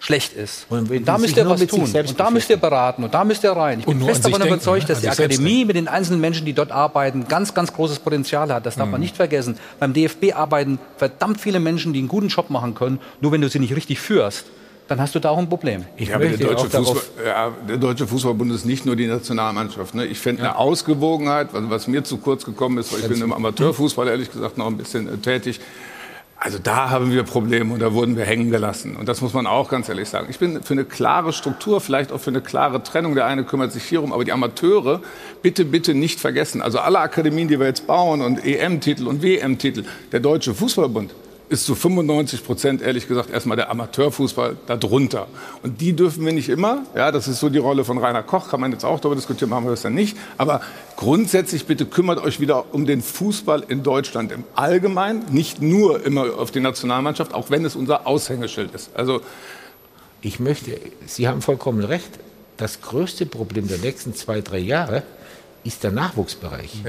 schlecht 0.00 0.32
ist. 0.34 0.66
Und 0.68 0.90
Und 0.90 1.04
da 1.08 1.18
müsst 1.18 1.36
ihr 1.36 1.48
was 1.48 1.66
tun. 1.66 1.86
selbst 1.86 2.10
Und 2.12 2.20
da 2.20 2.30
müsst 2.30 2.48
ihr 2.50 2.56
beraten. 2.56 3.02
Und 3.04 3.12
da 3.14 3.24
müsst 3.24 3.42
ihr 3.44 3.50
rein. 3.52 3.80
Ich 3.80 3.86
Und 3.86 3.98
bin 3.98 4.06
fest 4.08 4.24
davon 4.24 4.40
denken, 4.40 4.54
überzeugt, 4.54 4.88
dass 4.88 5.00
die 5.00 5.08
Akademie 5.08 5.64
mit 5.64 5.76
den 5.76 5.88
einzelnen 5.88 6.20
Menschen, 6.20 6.46
die 6.46 6.52
dort 6.52 6.70
arbeiten, 6.70 7.26
ganz, 7.28 7.52
ganz 7.54 7.72
großes 7.72 7.98
Potenzial 7.98 8.52
hat. 8.52 8.64
Das 8.64 8.76
darf 8.76 8.86
Mhm. 8.86 8.92
man 8.92 9.00
nicht 9.00 9.16
vergessen. 9.16 9.58
Beim 9.80 9.92
DFB 9.92 10.32
arbeiten 10.34 10.78
verdammt 10.96 11.40
viele 11.40 11.58
Menschen, 11.60 11.92
die 11.92 11.98
einen 11.98 12.08
guten 12.08 12.28
Job 12.28 12.48
machen 12.50 12.74
können. 12.74 13.00
Nur 13.20 13.32
wenn 13.32 13.40
du 13.40 13.48
sie 13.48 13.58
nicht 13.58 13.74
richtig 13.74 13.98
führst, 14.00 14.44
dann 14.86 15.00
hast 15.02 15.14
du 15.14 15.18
da 15.18 15.28
auch 15.30 15.38
ein 15.38 15.48
Problem. 15.50 15.84
Ich 15.98 16.08
Ja, 16.08 16.14
aber 16.14 16.26
der 16.26 16.38
deutsche, 16.48 16.70
Fußball, 16.70 17.02
ja, 17.26 17.52
der 17.68 17.76
deutsche 17.76 18.06
Fußballbund 18.06 18.52
ist 18.52 18.64
nicht 18.64 18.86
nur 18.86 18.96
die 18.96 19.06
Nationalmannschaft. 19.06 19.94
Ne? 19.94 20.06
Ich 20.06 20.18
finde 20.18 20.42
eine 20.44 20.56
Ausgewogenheit, 20.56 21.48
also 21.54 21.68
was 21.68 21.88
mir 21.88 22.04
zu 22.04 22.16
kurz 22.18 22.44
gekommen 22.44 22.78
ist, 22.78 22.92
weil 22.92 23.00
ich 23.00 23.08
bin 23.08 23.20
im 23.20 23.32
Amateurfußball 23.32 24.08
ehrlich 24.08 24.30
gesagt 24.32 24.56
noch 24.56 24.66
ein 24.66 24.78
bisschen 24.78 25.08
äh, 25.12 25.16
tätig. 25.18 25.60
Also 26.40 26.58
da 26.58 26.90
haben 26.90 27.10
wir 27.10 27.24
Probleme 27.24 27.74
und 27.74 27.80
da 27.80 27.92
wurden 27.92 28.16
wir 28.16 28.24
hängen 28.24 28.50
gelassen. 28.50 28.94
Und 28.94 29.08
das 29.08 29.20
muss 29.20 29.34
man 29.34 29.48
auch 29.48 29.68
ganz 29.68 29.88
ehrlich 29.88 30.08
sagen. 30.08 30.28
Ich 30.30 30.38
bin 30.38 30.62
für 30.62 30.74
eine 30.74 30.84
klare 30.84 31.32
Struktur, 31.32 31.80
vielleicht 31.80 32.12
auch 32.12 32.20
für 32.20 32.30
eine 32.30 32.40
klare 32.40 32.80
Trennung. 32.82 33.16
Der 33.16 33.26
eine 33.26 33.42
kümmert 33.42 33.72
sich 33.72 33.82
hierum, 33.82 34.12
aber 34.12 34.24
die 34.24 34.30
Amateure 34.30 35.00
bitte, 35.42 35.64
bitte 35.64 35.94
nicht 35.94 36.20
vergessen. 36.20 36.62
Also 36.62 36.78
alle 36.78 37.00
Akademien, 37.00 37.48
die 37.48 37.58
wir 37.58 37.66
jetzt 37.66 37.88
bauen 37.88 38.22
und 38.22 38.44
EM-Titel 38.44 39.08
und 39.08 39.20
WM-Titel, 39.20 39.84
der 40.12 40.20
Deutsche 40.20 40.54
Fußballbund 40.54 41.12
ist 41.48 41.64
zu 41.64 41.74
95 41.74 42.44
Prozent, 42.44 42.82
ehrlich 42.82 43.08
gesagt, 43.08 43.30
erstmal 43.30 43.56
der 43.56 43.70
Amateurfußball 43.70 44.56
darunter. 44.66 45.26
Und 45.62 45.80
die 45.80 45.94
dürfen 45.94 46.24
wir 46.24 46.32
nicht 46.32 46.48
immer. 46.48 46.84
Ja, 46.94 47.10
das 47.10 47.28
ist 47.28 47.40
so 47.40 47.48
die 47.48 47.58
Rolle 47.58 47.84
von 47.84 47.98
Rainer 47.98 48.22
Koch, 48.22 48.48
kann 48.48 48.60
man 48.60 48.72
jetzt 48.72 48.84
auch 48.84 49.00
darüber 49.00 49.16
diskutieren, 49.16 49.50
machen 49.50 49.64
wir 49.64 49.70
das 49.70 49.82
dann 49.82 49.94
nicht. 49.94 50.16
Aber 50.36 50.60
grundsätzlich 50.96 51.66
bitte 51.66 51.86
kümmert 51.86 52.22
euch 52.22 52.40
wieder 52.40 52.74
um 52.74 52.86
den 52.86 53.02
Fußball 53.02 53.64
in 53.68 53.82
Deutschland 53.82 54.32
im 54.32 54.44
Allgemeinen, 54.54 55.24
nicht 55.30 55.62
nur 55.62 56.04
immer 56.04 56.38
auf 56.38 56.50
die 56.50 56.60
Nationalmannschaft, 56.60 57.32
auch 57.32 57.50
wenn 57.50 57.64
es 57.64 57.76
unser 57.76 58.06
Aushängeschild 58.06 58.74
ist. 58.74 58.90
Also 58.94 59.20
Ich 60.20 60.40
möchte, 60.40 60.80
Sie 61.06 61.28
haben 61.28 61.42
vollkommen 61.42 61.84
recht, 61.84 62.18
das 62.56 62.80
größte 62.80 63.24
Problem 63.24 63.68
der 63.68 63.78
nächsten 63.78 64.14
zwei, 64.14 64.40
drei 64.40 64.58
Jahre 64.58 65.04
ist 65.62 65.84
der 65.84 65.92
Nachwuchsbereich. 65.92 66.82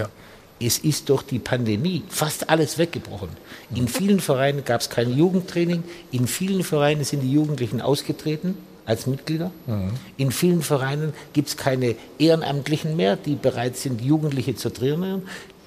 Es 0.59 0.77
ist 0.77 1.09
durch 1.09 1.23
die 1.23 1.39
Pandemie 1.39 2.03
fast 2.09 2.49
alles 2.49 2.77
weggebrochen. 2.77 3.29
In 3.73 3.87
vielen 3.87 4.19
Vereinen 4.19 4.65
gab 4.65 4.81
es 4.81 4.89
kein 4.89 5.17
Jugendtraining, 5.17 5.83
in 6.11 6.27
vielen 6.27 6.63
Vereinen 6.63 7.03
sind 7.05 7.21
die 7.21 7.31
Jugendlichen 7.31 7.81
ausgetreten 7.81 8.57
als 8.85 9.07
Mitglieder. 9.07 9.51
In 10.17 10.31
vielen 10.31 10.61
Vereinen 10.61 11.13
gibt 11.31 11.49
es 11.49 11.57
keine 11.57 11.95
Ehrenamtlichen 12.17 12.95
mehr, 12.95 13.15
die 13.15 13.35
bereit 13.35 13.77
sind, 13.77 14.01
Jugendliche 14.01 14.55
zu 14.55 14.69
trainieren. 14.69 15.21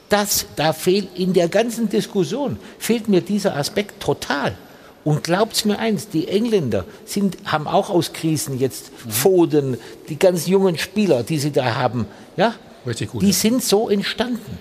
Das, 0.09 0.45
da 0.57 0.75
fehlt 0.75 1.09
in 1.17 1.33
der 1.33 1.49
ganzen 1.49 1.89
Diskussion, 1.89 2.59
fehlt 2.79 3.09
mir 3.09 3.23
dieser 3.23 3.57
Aspekt 3.57 4.03
total. 4.03 4.57
Und 5.05 5.25
glaubt's 5.25 5.65
mir 5.65 5.79
eins, 5.79 6.09
die 6.09 6.29
Engländer 6.29 6.85
sind, 7.07 7.39
haben 7.45 7.67
auch 7.67 7.91
aus 7.91 8.13
Krisen 8.13 8.59
jetzt 8.59 8.91
Foden, 9.09 9.79
die 10.09 10.19
ganz 10.19 10.47
jungen 10.47 10.77
Spieler, 10.77 11.23
die 11.23 11.39
sie 11.39 11.51
da 11.51 11.77
haben, 11.77 12.07
ja, 12.37 12.55
Richtig 12.87 13.11
gut. 13.11 13.23
die 13.23 13.29
ja. 13.29 13.33
sind 13.33 13.63
so 13.63 13.89
entstanden. 13.89 14.59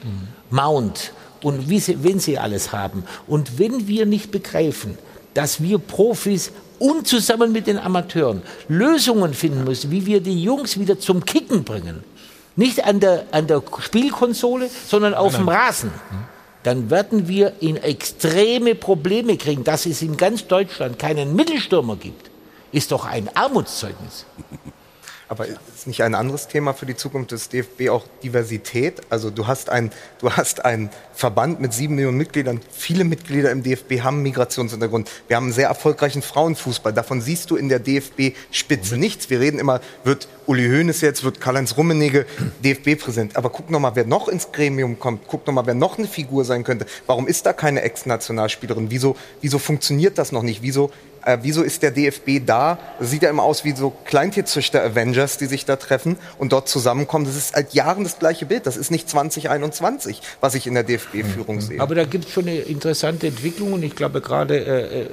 Mount 0.49 1.13
und 1.43 1.69
wie 1.69 1.79
sie, 1.79 2.03
wenn 2.03 2.19
sie 2.19 2.37
alles 2.37 2.71
haben. 2.71 3.03
Und 3.27 3.57
wenn 3.59 3.87
wir 3.87 4.05
nicht 4.05 4.31
begreifen, 4.31 4.97
dass 5.33 5.61
wir 5.61 5.79
Profis 5.79 6.51
und 6.79 7.07
zusammen 7.07 7.51
mit 7.51 7.67
den 7.67 7.77
Amateuren 7.77 8.41
Lösungen 8.67 9.33
finden 9.33 9.63
müssen, 9.63 9.91
wie 9.91 10.05
wir 10.05 10.21
die 10.21 10.41
Jungs 10.41 10.79
wieder 10.79 10.99
zum 10.99 11.25
Kicken 11.25 11.63
bringen. 11.63 12.03
Nicht 12.55 12.83
an 12.83 12.99
der, 12.99 13.25
an 13.31 13.47
der 13.47 13.63
Spielkonsole, 13.79 14.69
sondern 14.87 15.13
auf 15.13 15.35
dem 15.35 15.47
Rasen. 15.47 15.91
dann 16.63 16.89
werden 16.89 17.27
wir 17.27 17.53
in 17.59 17.77
extreme 17.77 18.75
Probleme 18.75 19.37
kriegen. 19.37 19.63
Dass 19.63 19.85
es 19.85 20.01
in 20.01 20.17
ganz 20.17 20.47
Deutschland 20.47 20.99
keinen 20.99 21.35
Mittelstürmer 21.35 21.95
gibt, 21.95 22.29
ist 22.71 22.91
doch 22.91 23.05
ein 23.05 23.29
Armutszeugnis. 23.35 24.25
Aber 25.31 25.47
ist 25.47 25.87
nicht 25.87 26.03
ein 26.03 26.13
anderes 26.13 26.49
Thema 26.49 26.73
für 26.73 26.85
die 26.85 26.97
Zukunft 26.97 27.31
des 27.31 27.47
DFB 27.47 27.87
auch 27.87 28.03
Diversität? 28.21 29.01
Also 29.09 29.29
du 29.29 29.47
hast 29.47 29.69
ein, 29.69 29.89
du 30.19 30.29
hast 30.29 30.65
einen 30.65 30.89
Verband 31.13 31.61
mit 31.61 31.71
sieben 31.71 31.95
Millionen 31.95 32.17
Mitgliedern. 32.17 32.59
Viele 32.69 33.05
Mitglieder 33.05 33.49
im 33.49 33.63
DFB 33.63 34.01
haben 34.01 34.23
Migrationshintergrund. 34.23 35.09
Wir 35.29 35.37
haben 35.37 35.45
einen 35.45 35.53
sehr 35.53 35.69
erfolgreichen 35.69 36.21
Frauenfußball. 36.21 36.91
Davon 36.91 37.21
siehst 37.21 37.49
du 37.49 37.55
in 37.55 37.69
der 37.69 37.79
DFB-Spitze 37.79 38.97
nichts. 38.97 39.29
Wir 39.29 39.39
reden 39.39 39.57
immer, 39.57 39.79
wird 40.03 40.27
Uli 40.47 40.67
Hoeneß 40.67 40.99
jetzt, 40.99 41.23
wird 41.23 41.39
Karl-Heinz 41.39 41.77
Rummenigge 41.77 42.25
DFB-Präsident. 42.65 43.37
Aber 43.37 43.51
guck 43.51 43.69
noch 43.69 43.79
mal, 43.79 43.95
wer 43.95 44.03
noch 44.03 44.27
ins 44.27 44.51
Gremium 44.51 44.99
kommt. 44.99 45.29
Guck 45.29 45.47
noch 45.47 45.53
mal, 45.53 45.65
wer 45.65 45.75
noch 45.75 45.97
eine 45.97 46.07
Figur 46.09 46.43
sein 46.43 46.65
könnte. 46.65 46.85
Warum 47.07 47.29
ist 47.29 47.45
da 47.45 47.53
keine 47.53 47.83
Ex-Nationalspielerin? 47.83 48.91
Wieso, 48.91 49.15
wieso 49.39 49.59
funktioniert 49.59 50.17
das 50.17 50.33
noch 50.33 50.43
nicht? 50.43 50.61
Wieso 50.61 50.91
äh, 51.25 51.37
wieso 51.41 51.61
ist 51.63 51.83
der 51.83 51.91
DFB 51.91 52.39
da? 52.45 52.77
Das 52.99 53.09
sieht 53.11 53.23
ja 53.23 53.29
immer 53.29 53.43
aus 53.43 53.63
wie 53.63 53.71
so 53.75 53.93
Kleintierzüchter-Avengers, 54.05 55.37
die 55.37 55.45
sich 55.45 55.65
da 55.65 55.75
treffen 55.75 56.17
und 56.37 56.51
dort 56.51 56.67
zusammenkommen. 56.69 57.25
Das 57.25 57.35
ist 57.35 57.53
seit 57.53 57.73
Jahren 57.73 58.03
das 58.03 58.19
gleiche 58.19 58.45
Bild. 58.45 58.65
Das 58.67 58.77
ist 58.77 58.91
nicht 58.91 59.09
2021, 59.09 60.21
was 60.39 60.55
ich 60.55 60.67
in 60.67 60.73
der 60.73 60.83
DFB-Führung 60.83 61.57
Mhm. 61.57 61.61
sehe. 61.61 61.79
Aber 61.81 61.95
da 61.95 62.05
gibt 62.05 62.25
es 62.25 62.31
schon 62.31 62.47
eine 62.47 62.57
interessante 62.59 63.27
Entwicklung 63.27 63.73
und 63.73 63.83
ich 63.83 63.95
glaube 63.95 64.21
gerade 64.21 64.57
äh, 64.57 65.01
äh, 65.01 65.07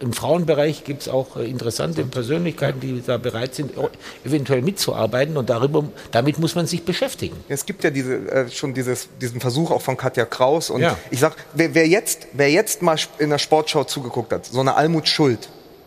im 0.00 0.12
Frauenbereich 0.12 0.84
gibt 0.84 1.02
es 1.02 1.08
auch 1.08 1.36
äh, 1.36 1.44
interessante 1.48 2.04
Persönlichkeiten, 2.04 2.80
die 2.80 3.02
da 3.06 3.16
bereit 3.18 3.54
sind, 3.54 3.72
eventuell 4.24 4.62
mitzuarbeiten 4.62 5.36
und 5.36 5.50
darüber, 5.50 5.84
damit 6.10 6.38
muss 6.38 6.54
man 6.54 6.66
sich 6.66 6.84
beschäftigen. 6.84 7.36
Es 7.48 7.66
gibt 7.66 7.84
ja 7.84 7.90
diese, 7.90 8.14
äh, 8.30 8.50
schon 8.50 8.74
dieses, 8.74 9.08
diesen 9.20 9.40
Versuch 9.40 9.70
auch 9.70 9.82
von 9.82 9.96
Katja 9.96 10.24
Kraus. 10.24 10.70
Und 10.70 10.80
Ja. 10.82 10.96
ich 11.10 11.20
sag, 11.20 11.34
wer, 11.54 11.74
wer, 11.74 11.86
jetzt, 11.86 12.26
wer 12.32 12.50
jetzt 12.50 12.82
mal 12.82 12.96
in 13.18 13.30
der 13.30 13.38
Sportschau 13.38 13.84
zugeguckt 13.84 14.32
hat, 14.32 14.46
so 14.46 14.60
eine 14.60 14.74
Almut 14.76 15.08
Schuld, 15.08 15.35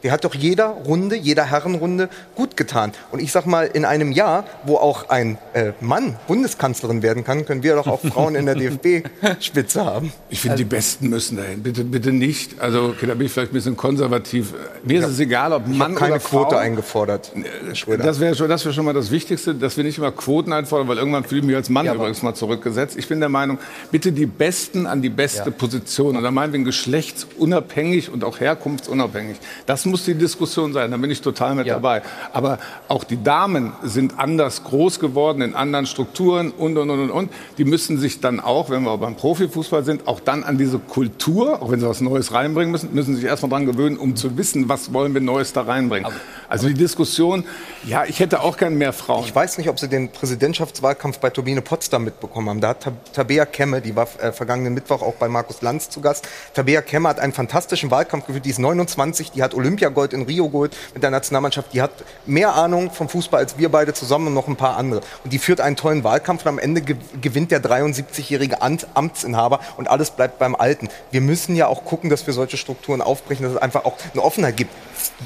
die 0.04 0.12
hat 0.12 0.24
doch 0.24 0.36
jeder 0.36 0.68
Runde, 0.68 1.16
jeder 1.16 1.46
Herrenrunde 1.46 2.10
gut 2.36 2.58
getan. 2.58 2.92
Und 3.12 3.22
ich 3.22 3.32
sag 3.32 3.46
mal, 3.46 3.66
in 3.66 3.86
einem 3.86 4.12
Jahr, 4.12 4.46
wo 4.66 4.78
auch 4.78 5.10
ein 5.10 5.38
äh, 5.54 5.74
Mann 5.82 6.18
Bundeskanzlerin 6.28 7.02
werden 7.02 7.24
kann, 7.24 7.46
können 7.46 7.64
wir 7.64 7.76
doch 7.76 7.88
auch 7.88 8.02
Frauen 8.02 8.36
in 8.36 8.46
der 8.46 8.56
DFB-Spitze 8.60 9.86
haben. 9.86 10.14
Ich 10.30 10.42
finde, 10.42 10.58
die 10.58 10.64
Besten 10.64 11.10
müssen 11.10 11.38
dahin. 11.38 11.64
Bitte, 11.64 11.84
bitte 11.84 12.12
nicht. 12.12 12.60
Also, 12.62 12.86
okay, 12.86 13.08
da 13.08 13.14
bin 13.14 13.26
ich 13.26 13.32
vielleicht 13.32 13.52
ein 13.52 13.54
bisschen 13.54 13.78
konservativ. 13.78 14.54
Mir 14.84 15.00
ist 15.00 15.08
es 15.08 15.20
egal, 15.20 15.54
ob 15.54 15.64
Ich 15.68 15.78
Mann 15.78 15.92
habe 15.92 16.00
keine 16.00 16.12
oder 16.14 16.20
Frau. 16.20 16.44
Quote 16.44 16.58
eingefordert. 16.58 17.32
Schröder. 17.74 18.04
Das 18.04 18.20
wäre 18.20 18.36
schon, 18.36 18.50
das 18.50 18.66
wär 18.66 18.74
schon 18.74 18.86
mal 18.86 18.94
das 18.94 19.12
Wichtigste, 19.12 19.56
dass 19.56 19.78
wir 19.78 19.84
nicht 19.84 19.98
immer 19.98 20.12
Quoten 20.12 20.54
einfordern, 20.54 20.88
weil 20.88 20.98
irgendwann 20.98 21.24
fühle 21.24 21.42
ich 21.42 21.48
mich 21.48 21.56
als 21.56 21.70
Mann 21.70 21.88
übrigens 21.88 22.22
mal 22.22 22.34
zurückgesetzt. 22.34 22.98
Ich 22.98 23.08
bin 23.08 23.20
der 23.20 23.30
Meinung, 23.30 23.58
bitte 23.92 24.12
die 24.12 24.26
Besten 24.26 24.86
an 24.86 25.02
die 25.02 25.10
beste 25.10 25.52
Position. 25.52 26.16
Und 26.18 26.24
da 26.24 26.32
meinen 26.32 26.54
wir 26.54 26.60
geschlechtsunabhängig 26.60 28.12
und 28.12 28.24
auch 28.24 28.40
herkunftsunabhängig. 28.40 29.38
Das 29.66 29.86
muss 29.90 30.06
die 30.06 30.16
Diskussion 30.16 30.74
sein. 30.74 30.92
Da 30.92 30.98
bin 30.98 31.12
ich 31.12 31.22
total 31.22 31.56
mit 31.56 31.68
dabei. 31.68 32.02
Aber 32.34 32.60
auch 32.88 33.04
die 33.04 33.22
Damen 33.22 33.74
sind 33.84 34.18
anders 34.18 34.64
groß 34.64 35.00
geworden 35.00 35.42
in 35.42 35.56
anderen 35.56 35.86
Strukturen 35.86 36.52
und, 36.52 36.78
und, 36.78 36.90
und, 36.90 37.12
und. 37.12 37.32
Die 37.58 37.66
müssen 37.66 37.98
sich 37.98 38.20
dann 38.20 38.40
auch, 38.40 38.70
wenn 38.70 38.84
wir 38.84 38.98
beim 38.98 39.16
Profifußball 39.16 39.84
sind, 39.84 40.08
auch 40.08 40.20
dann 40.20 40.44
an 40.44 40.58
diese 40.58 40.80
Kultur, 40.80 41.62
auch 41.62 41.72
wenn 41.72 41.80
sie 41.80 41.88
was 41.88 42.02
Neues 42.02 42.34
reinbringen 42.34 42.72
müssen, 42.72 42.94
müssen 42.94 43.16
sich 43.16 43.26
erstmal 43.26 43.50
dran 43.50 43.66
gewöhnen, 43.66 43.98
um 43.98 44.16
zu 44.16 44.38
wissen, 44.38 44.70
was 44.70 44.94
wollen 44.94 45.14
wir 45.14 45.22
Neues 45.22 45.54
da 45.54 45.62
reinbringen. 45.62 46.12
Also 46.50 46.68
die 46.68 46.74
Diskussion, 46.74 47.46
ja, 47.86 48.06
ich 48.06 48.20
hätte 48.20 48.42
auch 48.42 48.58
gern 48.58 48.74
mehr 48.74 48.92
Frauen. 48.92 49.24
Ich 49.24 49.36
weiß 49.36 49.60
nicht, 49.60 49.70
ob 49.70 49.80
Sie 49.80 49.88
den 49.88 50.10
Präsidentschaftswahlkampf 50.12 51.20
bei 51.20 51.30
Turbine 51.30 51.62
Potsdam 51.62 52.04
mitbekommen 52.04 52.50
haben. 52.50 52.60
Da 52.60 52.70
hat 52.70 52.82
Tab- 52.82 53.14
Tabea 53.14 53.46
Kemme, 53.46 53.82
die 53.82 53.96
war 53.96 54.08
äh, 54.20 54.32
vergangenen 54.32 54.74
Mittwoch 54.74 55.04
auch 55.04 55.14
bei 55.14 55.28
Markus 55.30 55.62
Lanz 55.62 55.90
zu 55.90 56.02
Gast. 56.02 56.28
Tabea 56.56 56.82
Kemme 56.82 57.08
hat 57.08 57.20
einen 57.20 57.34
fantastischen 57.34 57.92
Wahlkampf 57.92 58.26
geführt. 58.26 58.46
Die 58.46 58.50
ist 58.50 58.58
29, 58.58 59.32
die 59.32 59.44
hat 59.44 59.54
Olympiagold 59.54 60.12
in 60.14 60.24
Rio 60.24 60.50
geholt 60.50 60.76
mit 60.96 61.04
der 61.04 61.12
Nationalmannschaft. 61.12 61.72
Die 61.74 61.84
hat 61.84 61.92
mehr 62.26 62.56
Ahnung 62.56 62.90
vom 62.90 63.10
Fußball 63.10 63.40
als 63.42 63.60
wir 63.60 63.70
beide 63.70 63.94
zusammen 63.94 64.28
und 64.28 64.34
noch 64.34 64.48
ein 64.48 64.56
paar 64.56 64.76
andere. 64.76 65.02
Und 65.24 65.32
die 65.32 65.38
führt 65.40 65.62
einen 65.62 65.76
tollen 65.76 66.04
Wahlkampf 66.04 66.42
und 66.46 66.48
am 66.50 66.58
Ende 66.60 66.82
ge 66.82 66.96
gewinnt 67.22 67.52
der 67.52 67.62
73-jährige 67.62 68.62
Ant- 68.64 68.88
Amtsinhaber 68.96 69.60
und 69.78 69.88
alles 69.88 70.10
bleibt 70.10 70.40
beim 70.40 70.56
Alten. 70.56 70.90
Wir 71.12 71.22
müssen 71.22 71.56
ja 71.56 71.68
auch 71.68 71.86
gucken, 71.86 72.10
dass 72.10 72.26
wir 72.26 72.34
solche 72.34 72.58
Strukturen 72.58 73.02
aufbrechen, 73.02 73.44
dass 73.44 73.54
es 73.54 73.58
einfach 73.62 73.86
auch 73.86 73.98
eine 74.14 74.24
Offenheit 74.24 74.58
gibt. 74.58 74.72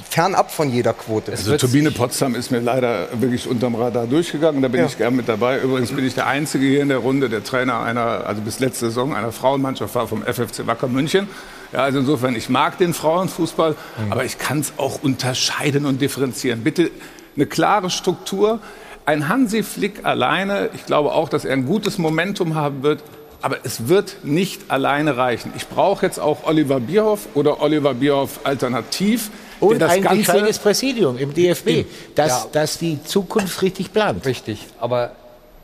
Fernab 0.10 0.52
von 0.52 0.72
jeder 0.72 0.94
Quote. 0.94 1.32
Also 1.32 1.58
Turbine 1.58 1.92
Potsdam 1.92 2.36
ist 2.36 2.52
mir 2.52 2.60
leider 2.60 3.08
wirklich 3.20 3.48
unterm 3.48 3.76
Radar 3.76 4.08
durchgegangen. 4.08 4.62
Da 4.62 4.68
bin 4.68 4.82
Ja. 4.82 4.86
ich 4.88 4.98
gern 4.98 5.16
mit 5.16 5.28
dabei. 5.30 5.60
Übrigens 5.60 5.92
bin 5.92 6.06
ich 6.06 6.14
der 6.14 6.28
Einzige 6.28 6.66
hier 6.66 6.82
in 6.82 6.90
der 6.90 7.00
Runde, 7.00 7.30
der 7.30 7.44
Trainer 7.44 7.80
einer, 7.82 8.26
also 8.28 8.42
bis 8.42 8.60
letzte 8.60 8.86
Saison 8.88 9.16
einer 9.16 9.32
Frauenmannschaft 9.32 9.96
war 9.96 10.08
vom 10.08 10.24
FFC 10.24 10.68
Wacker 10.68 10.88
München. 10.88 11.28
Ja, 11.72 11.80
also 11.80 12.00
insofern, 12.00 12.36
ich 12.36 12.50
mag 12.50 12.78
den 12.78 12.94
Frauenfußball, 12.94 13.76
aber 14.10 14.26
ich 14.26 14.38
kann 14.38 14.60
es 14.60 14.74
auch 14.78 15.02
unterscheiden 15.02 15.86
und 15.86 16.02
differenzieren. 16.02 16.64
Bitte 16.64 16.92
eine 17.36 17.46
klare 17.48 17.90
Struktur. 17.90 18.60
Ein 19.06 19.28
Hansi 19.28 19.64
Flick 19.64 20.06
alleine, 20.06 20.70
ich 20.76 20.86
glaube 20.86 21.12
auch, 21.12 21.28
dass 21.30 21.46
er 21.46 21.54
ein 21.54 21.66
gutes 21.66 21.98
Momentum 21.98 22.56
haben 22.56 22.84
wird. 22.84 23.04
Aber 23.42 23.58
es 23.64 23.90
wird 23.90 24.18
nicht 24.24 24.62
alleine 24.72 25.18
reichen. 25.18 25.52
Ich 25.58 25.68
brauche 25.68 26.06
jetzt 26.06 26.18
auch 26.18 26.46
Oliver 26.46 26.80
Bierhoff 26.80 27.28
oder 27.34 27.62
Oliver 27.62 27.94
Bierhoff 27.94 28.40
alternativ. 28.46 29.32
Und 29.64 29.84
ein 29.84 30.02
Ganze 30.02 30.18
gescheines 30.18 30.60
Präsidium 30.60 31.18
im 31.18 31.34
DFB, 31.34 31.86
das, 32.16 32.30
Ja. 32.44 32.48
das 32.52 32.78
die 32.78 33.04
Zukunft 33.04 33.62
richtig 33.62 33.94
plant. 33.94 34.26
Richtig, 34.26 34.66
aber 34.80 35.12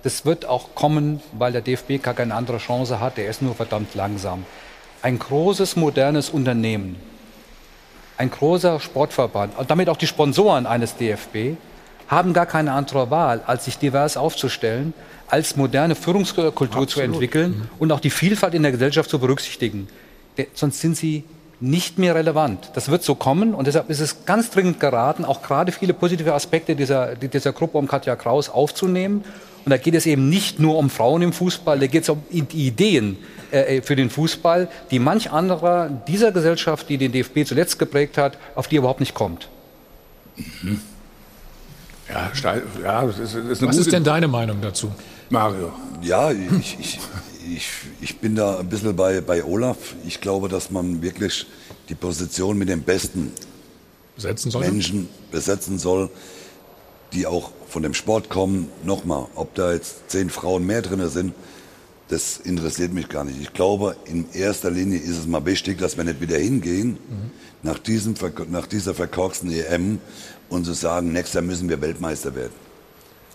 das 0.04 0.26
wird 0.26 0.46
auch 0.46 0.76
kommen, 0.76 1.22
weil 1.38 1.52
der 1.52 1.62
DFB 1.62 2.02
gar 2.02 2.14
keine 2.14 2.36
andere 2.36 2.58
Chance 2.58 3.00
hat. 3.00 3.18
Der 3.18 3.30
ist 3.30 3.42
nur 3.42 3.56
verdammt 3.56 3.96
langsam. 3.96 4.46
Ein 5.02 5.20
großes, 5.20 5.76
modernes 5.76 6.30
Unternehmen, 6.30 6.96
ein 8.18 8.30
großer 8.30 8.80
Sportverband 8.80 9.58
und 9.58 9.70
damit 9.72 9.90
auch 9.90 9.98
die 9.98 10.08
Sponsoren 10.08 10.66
eines 10.66 10.96
DFB 10.96 11.56
haben 12.08 12.34
gar 12.34 12.46
keine 12.46 12.74
andere 12.74 13.10
Wahl, 13.12 13.42
als 13.46 13.66
sich 13.66 13.78
divers 13.78 14.18
aufzustellen, 14.18 14.94
als 15.28 15.56
moderne 15.56 15.96
Führungskultur 15.96 16.88
zu 16.88 17.02
entwickeln 17.02 17.70
und 17.78 17.92
auch 17.92 18.00
die 18.00 18.10
Vielfalt 18.10 18.56
in 18.56 18.64
der 18.64 18.72
Gesellschaft 18.72 19.10
zu 19.10 19.20
berücksichtigen. 19.20 19.88
Sonst 20.54 20.82
sind 20.82 20.98
sie 20.98 21.24
nicht 21.62 21.98
mehr 21.98 22.16
relevant. 22.16 22.72
Das 22.74 22.90
wird 22.90 23.04
so 23.04 23.16
kommen 23.16 23.54
und 23.54 23.68
deshalb 23.68 23.90
ist 23.90 24.00
es 24.00 24.26
ganz 24.26 24.50
dringend 24.50 24.80
geraten, 24.80 25.26
auch 25.26 25.42
gerade 25.42 25.72
viele 25.72 25.94
positive 25.94 26.34
Aspekte 26.34 26.76
dieser, 26.76 27.16
dieser 27.16 27.52
Gruppe 27.54 27.78
um 27.78 27.88
Katja 27.88 28.16
Kraus 28.16 28.50
aufzunehmen. 28.50 29.24
Und 29.66 29.72
da 29.72 29.78
geht 29.78 29.94
es 29.94 30.06
eben 30.06 30.30
nicht 30.30 30.60
nur 30.60 30.78
um 30.78 30.90
Frauen 30.90 31.22
im 31.22 31.34
Fußball, 31.34 31.80
da 31.80 31.88
geht 31.88 32.04
es 32.04 32.10
um 32.10 32.24
die 32.32 32.68
Ideen 32.68 33.18
äh, 33.52 33.82
für 33.82 33.96
den 33.96 34.10
Fußball, 34.10 34.70
die 34.90 35.00
manch 35.00 35.32
anderer 35.32 35.90
dieser 36.08 36.32
Gesellschaft, 36.32 36.88
die 36.88 36.98
den 36.98 37.12
DFB 37.12 37.46
zuletzt 37.46 37.78
geprägt 37.78 38.18
hat, 38.18 38.38
auf 38.56 38.68
die 38.68 38.78
er 38.78 38.80
überhaupt 38.80 39.02
nicht 39.02 39.14
kommt. 39.14 39.50
Ja, 42.10 42.30
steil, 42.34 42.64
ja 42.82 43.06
das 43.06 43.20
ist, 43.20 43.36
das 43.36 43.44
ist 43.44 43.60
eine 43.62 43.70
Was 43.70 43.76
gute 43.76 43.80
ist 43.80 43.92
denn 43.92 44.04
deine 44.04 44.28
Meinung 44.28 44.62
dazu? 44.62 44.92
Mario. 45.30 45.74
Ja, 46.02 46.32
ich, 46.32 46.80
ich, 46.80 47.00
ich, 47.56 47.70
ich 48.02 48.18
bin 48.20 48.36
da 48.36 48.60
ein 48.60 48.70
bisschen 48.70 48.96
bei, 48.96 49.22
bei 49.22 49.44
Olaf. 49.44 49.96
Ich 50.06 50.22
glaube, 50.22 50.50
dass 50.50 50.72
man 50.72 51.02
wirklich 51.02 51.46
die 51.90 51.96
Position 51.96 52.58
mit 52.58 52.70
den 52.70 52.84
besten? 52.84 53.32
Menschen 54.60 55.10
besetzen 55.32 55.80
soll, 55.80 56.10
die 57.14 57.26
auch 57.26 57.52
von 57.68 57.84
dem 57.84 57.94
Sport 57.94 58.30
kommen. 58.30 58.70
Nochmal, 58.84 59.28
ob 59.36 59.56
da 59.56 59.74
jetzt 59.74 60.10
zehn 60.10 60.30
Frauen 60.30 60.66
mehr 60.66 60.82
drin 60.82 61.08
sind, 61.10 61.34
das 62.10 62.38
interessiert 62.38 62.92
mich 62.92 63.08
gar 63.08 63.24
nicht. 63.24 63.40
Ich 63.40 63.54
glaube, 63.54 63.96
in 64.06 64.26
erster 64.34 64.72
Linie 64.72 65.00
ist 65.00 65.18
es 65.18 65.28
mal 65.28 65.46
wichtig, 65.46 65.78
dass 65.78 65.96
wir 65.96 66.04
nicht 66.04 66.22
wieder 66.22 66.38
hingehen 66.38 66.98
nach, 67.62 67.78
diesem, 67.78 68.16
nach 68.50 68.66
dieser 68.66 68.96
verkorksten 68.96 69.52
EM 69.52 70.00
und 70.50 70.66
zu 70.66 70.74
sagen, 70.74 71.14
nächstes 71.14 71.36
Jahr 71.36 71.44
müssen 71.44 71.70
wir 71.70 71.82
Weltmeister 71.82 72.36
werden. 72.36 72.54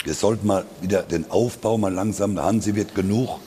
Wir 0.02 0.14
sollten 0.14 0.46
mal 0.46 0.66
wieder 0.82 1.02
den 1.02 1.30
Aufbau 1.30 1.78
mal 1.78 1.92
langsam, 1.92 2.34
der 2.34 2.44
Hansi 2.44 2.74
wird 2.74 2.94
genug 2.94 3.38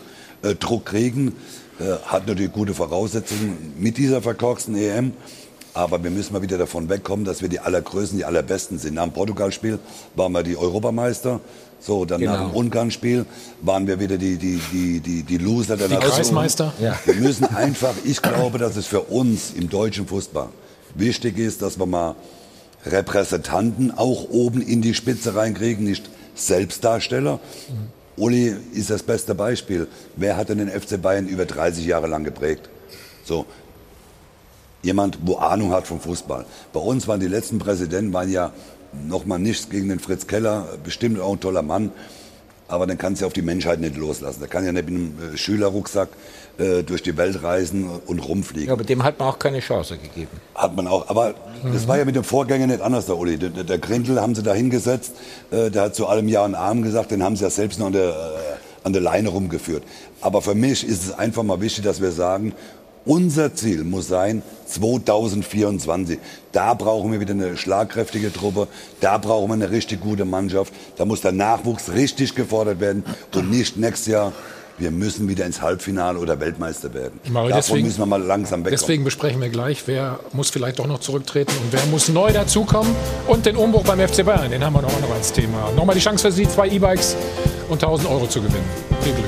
äh, 0.49 0.55
Druck 0.55 0.85
kriegen, 0.85 1.33
äh, 1.79 1.83
hat 2.05 2.27
natürlich 2.27 2.51
gute 2.51 2.73
Voraussetzungen 2.73 3.73
mit 3.77 3.97
dieser 3.97 4.21
verkorksten 4.21 4.75
EM. 4.75 5.13
Aber 5.73 6.03
wir 6.03 6.09
müssen 6.09 6.33
mal 6.33 6.41
wieder 6.41 6.57
davon 6.57 6.89
wegkommen, 6.89 7.23
dass 7.23 7.41
wir 7.43 7.49
die 7.49 7.59
Allergrößten, 7.59 8.17
die 8.17 8.25
Allerbesten 8.25 8.79
sind. 8.79 8.95
Nach 8.95 9.03
dem 9.03 9.11
Portugal-Spiel 9.13 9.77
waren 10.15 10.31
wir 10.31 10.41
die 10.41 10.57
Europameister. 10.57 11.39
So, 11.79 12.03
dann 12.05 12.19
nach 12.21 12.33
Genau. 12.39 12.47
dem 12.49 12.55
Ungarn-Spiel 12.55 13.27
waren 13.61 13.85
wir 13.85 13.99
wieder 13.99 14.17
die, 14.17 14.37
die, 14.37 14.59
die, 14.73 14.99
die, 14.99 15.21
die 15.21 15.37
Loser 15.37 15.77
der 15.77 15.87
Die 15.87 15.93
Nation. 15.93 16.11
Kreismeister? 16.13 16.73
Ja. 16.81 16.97
Wir 17.05 17.13
müssen 17.15 17.45
einfach, 17.55 17.93
ich 18.03 18.19
glaube, 18.23 18.57
dass 18.57 18.75
es 18.75 18.87
für 18.87 19.01
uns 19.01 19.51
im 19.55 19.69
deutschen 19.69 20.07
Fußball 20.07 20.49
wichtig 20.95 21.37
ist, 21.37 21.61
dass 21.61 21.77
wir 21.77 21.85
mal 21.85 22.15
Repräsentanten 22.87 23.91
auch 23.95 24.29
oben 24.31 24.61
in 24.61 24.81
die 24.81 24.95
Spitze 24.95 25.35
reinkriegen, 25.35 25.85
nicht 25.85 26.09
Selbstdarsteller. 26.33 27.39
Uli 28.17 28.55
ist 28.73 28.89
das 28.89 29.03
beste 29.03 29.35
Beispiel. 29.35 29.87
Wer 30.15 30.37
hat 30.37 30.49
denn 30.49 30.57
den 30.57 30.69
FC 30.69 31.01
Bayern 31.01 31.27
über 31.27 31.45
30 31.45 31.85
Jahre 31.85 32.07
lang 32.07 32.23
geprägt? 32.23 32.69
So. 33.23 33.45
Jemand, 34.81 35.19
wo 35.23 35.35
Ahnung 35.37 35.71
hat 35.71 35.87
vom 35.87 35.99
Fußball. 35.99 36.45
Bei 36.73 36.79
uns 36.79 37.07
waren 37.07 37.19
die 37.19 37.27
letzten 37.27 37.59
Präsidenten, 37.59 38.13
waren 38.13 38.31
ja 38.31 38.53
noch 39.07 39.25
mal 39.25 39.37
nichts 39.37 39.69
gegen 39.69 39.89
den 39.89 39.99
Fritz 39.99 40.27
Keller, 40.27 40.77
bestimmt 40.83 41.19
auch 41.19 41.33
ein 41.33 41.39
toller 41.39 41.61
Mann. 41.61 41.91
aber 42.67 42.85
dann 42.85 42.97
kannst 42.97 43.21
du 43.21 43.25
auf 43.25 43.33
die 43.33 43.41
Menschheit 43.41 43.79
nicht 43.79 43.95
loslassen. 43.95 44.41
Da 44.41 44.47
kann 44.47 44.65
ja 44.65 44.71
nicht 44.71 44.89
mit 44.89 44.95
einem 44.95 45.33
äh, 45.33 45.37
Schülerrucksack 45.37 46.09
äh, 46.57 46.83
durch 46.83 47.03
die 47.03 47.15
Welt 47.17 47.43
reisen 47.43 47.87
und 48.05 48.19
rumfliegen. 48.19 48.67
Ja, 48.67 48.73
aber 48.73 48.83
dem 48.83 49.03
hat 49.03 49.19
man 49.19 49.27
auch 49.27 49.39
keine 49.39 49.59
Chance 49.59 49.97
gegeben. 49.97 50.31
Hat 50.55 50.75
man 50.75 50.87
auch. 50.87 51.07
Aber 51.09 51.35
mhm. 51.63 51.73
das 51.73 51.87
war 51.87 51.97
ja 51.97 52.05
mit 52.05 52.15
dem 52.15 52.23
Vorgänger 52.23 52.67
nicht 52.67 52.81
anders, 52.81 53.05
der 53.05 53.17
Uli. 53.17 53.37
Der, 53.37 53.49
der 53.49 53.77
Grindel 53.77 54.19
haben 54.19 54.33
sie 54.33 54.43
da 54.43 54.53
hingesetzt, 54.53 55.13
äh, 55.51 55.69
der 55.69 55.83
hat 55.83 55.95
zu 55.95 56.07
allem 56.07 56.27
Ja 56.27 56.43
und 56.45 56.55
Arm 56.55 56.81
gesagt, 56.81 57.11
den 57.11 57.23
haben 57.23 57.35
sie 57.35 57.43
ja 57.43 57.49
selbst 57.49 57.79
noch 57.79 57.87
an 57.87 57.93
der, 57.93 58.09
äh, 58.09 58.83
an 58.83 58.93
der 58.93 59.01
Leine 59.01 59.29
rumgeführt. 59.29 59.83
Aber 60.21 60.41
für 60.41 60.55
mich 60.55 60.83
ist 60.87 61.03
es 61.03 61.11
einfach 61.11 61.43
mal 61.43 61.61
wichtig, 61.61 61.83
dass 61.83 62.01
wir 62.01 62.11
sagen, 62.11 62.53
unser 63.05 63.53
Ziel 63.53 63.85
muss 63.85 64.07
sein 64.07 64.41
2024. 64.65 66.19
Da 66.51 66.73
brauchen 66.73 67.11
wir 67.11 67.21
wieder 67.21 67.33
eine 67.33 67.55
schlagkräftige 67.55 68.33
Truppe. 68.33 68.67
Da 68.99 69.17
brauchen 69.17 69.47
wir 69.49 69.53
eine 69.53 69.71
richtig 69.71 70.01
gute 70.01 70.25
Mannschaft. 70.25 70.73
Da 70.97 71.05
muss 71.05 71.21
der 71.21 71.31
Nachwuchs 71.31 71.93
richtig 71.93 72.35
gefordert 72.35 72.81
werden 72.81 73.05
und 73.33 73.49
nicht 73.49 73.77
nächstes 73.77 74.07
Jahr 74.07 74.33
wir 74.77 74.91
müssen 74.91 75.27
wieder 75.27 75.45
ins 75.45 75.61
Halbfinale 75.61 76.19
oder 76.19 76.39
Weltmeister 76.39 76.93
werden. 76.93 77.19
Mario, 77.29 77.49
Davon 77.49 77.61
deswegen, 77.61 77.87
müssen 77.87 77.99
wir 77.99 78.05
mal 78.05 78.21
langsam 78.21 78.59
wegkommen. 78.61 78.79
Deswegen 78.79 79.03
besprechen 79.03 79.41
wir 79.41 79.49
gleich, 79.49 79.83
wer 79.87 80.19
muss 80.33 80.49
vielleicht 80.49 80.79
doch 80.79 80.87
noch 80.87 80.99
zurücktreten 80.99 81.51
und 81.63 81.73
wer 81.73 81.85
muss 81.87 82.09
neu 82.09 82.31
dazukommen. 82.31 82.95
Und 83.27 83.45
den 83.45 83.55
Umbruch 83.55 83.83
beim 83.83 83.99
FC 83.99 84.23
Bayern, 84.23 84.51
den 84.51 84.63
haben 84.63 84.73
wir 84.73 84.81
noch 84.81 85.11
als 85.13 85.33
Thema. 85.33 85.71
Nochmal 85.75 85.95
die 85.95 86.01
Chance 86.01 86.27
für 86.27 86.31
Sie, 86.31 86.47
zwei 86.47 86.67
E-Bikes 86.67 87.15
und 87.69 87.83
1000 87.83 88.09
Euro 88.09 88.27
zu 88.27 88.41
gewinnen. 88.41 88.65
Viel 89.01 89.13
Glück. 89.13 89.25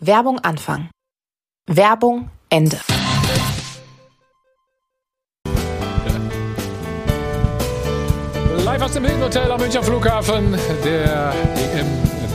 Werbung 0.00 0.38
Anfang. 0.40 0.88
Werbung 1.66 2.30
Ende. 2.50 2.78
Live 8.64 8.82
aus 8.82 8.92
dem 8.92 9.04
Hilton 9.04 9.22
Hotel 9.22 9.52
am 9.52 9.60
Münchner 9.60 9.82
Flughafen. 9.82 10.56
Der 10.84 11.34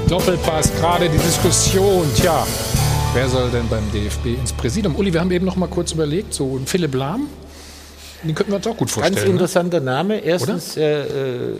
EM-Doppelpass. 0.10 0.74
Gerade 0.80 1.08
die 1.08 1.20
Diskussion. 1.20 2.08
Tja, 2.16 2.46
wer 3.14 3.30
soll 3.30 3.52
denn 3.52 3.68
beim 3.70 3.84
DFB 3.92 4.40
ins 4.40 4.52
Präsidium? 4.52 4.96
Uli, 4.96 5.14
wir 5.14 5.20
haben 5.20 5.30
eben 5.30 5.46
noch 5.46 5.56
mal 5.56 5.68
kurz 5.68 5.92
überlegt, 5.92 6.34
so 6.34 6.58
ein 6.58 6.66
Philipp 6.66 6.96
Lahm. 6.96 7.28
Den 8.24 8.34
könnten 8.34 8.52
wir 8.52 8.56
uns 8.56 8.66
auch 8.66 8.76
gut 8.76 8.90
vorstellen. 8.90 9.16
Ganz 9.16 9.30
interessanter 9.30 9.80
Name. 9.80 10.18
Erstens 10.18 10.78
äh, 10.78 11.02
äh, 11.02 11.56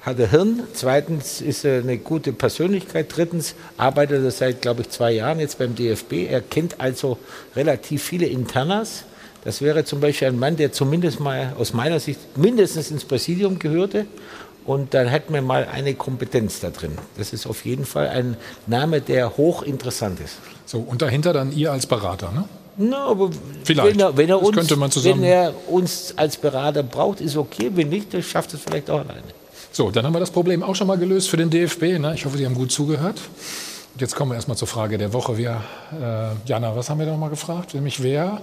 hat 0.00 0.18
er 0.20 0.30
Hirn. 0.30 0.62
Zweitens 0.74 1.40
ist 1.40 1.64
er 1.64 1.80
eine 1.80 1.98
gute 1.98 2.32
Persönlichkeit. 2.32 3.06
Drittens 3.14 3.56
arbeitet 3.76 4.22
er 4.22 4.30
seit, 4.30 4.62
glaube 4.62 4.82
ich, 4.82 4.90
zwei 4.90 5.10
Jahren 5.12 5.40
jetzt 5.40 5.58
beim 5.58 5.74
DFB. 5.74 6.28
Er 6.30 6.42
kennt 6.42 6.80
also 6.80 7.18
relativ 7.56 8.04
viele 8.04 8.26
Internas. 8.26 9.02
Das 9.42 9.60
wäre 9.60 9.84
zum 9.84 10.00
Beispiel 10.00 10.28
ein 10.28 10.38
Mann, 10.38 10.56
der 10.56 10.72
zumindest 10.72 11.18
mal 11.18 11.52
aus 11.58 11.72
meiner 11.72 11.98
Sicht 11.98 12.20
mindestens 12.36 12.92
ins 12.92 13.04
Präsidium 13.04 13.58
gehörte. 13.58 14.06
Und 14.66 14.94
dann 14.94 15.06
hätten 15.06 15.32
wir 15.32 15.42
mal 15.42 15.66
eine 15.72 15.94
Kompetenz 15.94 16.60
da 16.60 16.70
drin. 16.70 16.92
Das 17.16 17.32
ist 17.32 17.46
auf 17.46 17.64
jeden 17.64 17.84
Fall 17.86 18.08
ein 18.08 18.36
Name, 18.66 19.00
der 19.00 19.36
hochinteressant 19.36 20.18
ist. 20.20 20.36
So, 20.64 20.78
und 20.80 21.02
dahinter 21.02 21.32
dann 21.32 21.52
ihr 21.52 21.70
als 21.72 21.86
Berater, 21.86 22.32
ne? 22.32 22.44
Na, 22.78 23.06
aber 23.06 23.30
Vielleicht. 23.64 23.90
Wenn, 23.92 24.00
er, 24.00 24.16
wenn, 24.16 24.28
er 24.28 24.42
uns, 24.42 24.54
könnte 24.56 24.76
man 24.76 24.90
zusammen- 24.90 25.22
wenn 25.22 25.28
er 25.30 25.54
uns 25.68 26.12
als 26.16 26.36
Berater 26.36 26.82
braucht, 26.82 27.20
ist 27.20 27.36
okay. 27.36 27.70
Wenn 27.74 27.88
nicht, 27.88 28.12
dann 28.12 28.22
schafft 28.22 28.52
es 28.54 28.60
vielleicht 28.60 28.90
auch 28.90 28.98
alleine. 29.00 29.22
So, 29.72 29.90
dann 29.90 30.04
haben 30.04 30.14
wir 30.14 30.20
das 30.20 30.30
Problem 30.30 30.62
auch 30.62 30.74
schon 30.74 30.86
mal 30.86 30.98
gelöst 30.98 31.30
für 31.30 31.36
den 31.36 31.48
DFB. 31.48 31.98
Ne? 31.98 32.12
Ich 32.14 32.24
hoffe, 32.26 32.36
Sie 32.36 32.44
haben 32.44 32.54
gut 32.54 32.72
zugehört. 32.72 33.20
Und 33.94 34.00
jetzt 34.00 34.14
kommen 34.14 34.32
wir 34.32 34.34
erstmal 34.34 34.56
zur 34.58 34.68
Frage 34.68 34.98
der 34.98 35.12
Woche. 35.14 35.38
Wir, 35.38 35.62
äh, 35.92 36.48
Jana, 36.48 36.76
was 36.76 36.90
haben 36.90 36.98
wir 36.98 37.06
noch 37.06 37.16
mal 37.16 37.30
gefragt? 37.30 37.72
Nämlich 37.74 38.02
wer? 38.02 38.40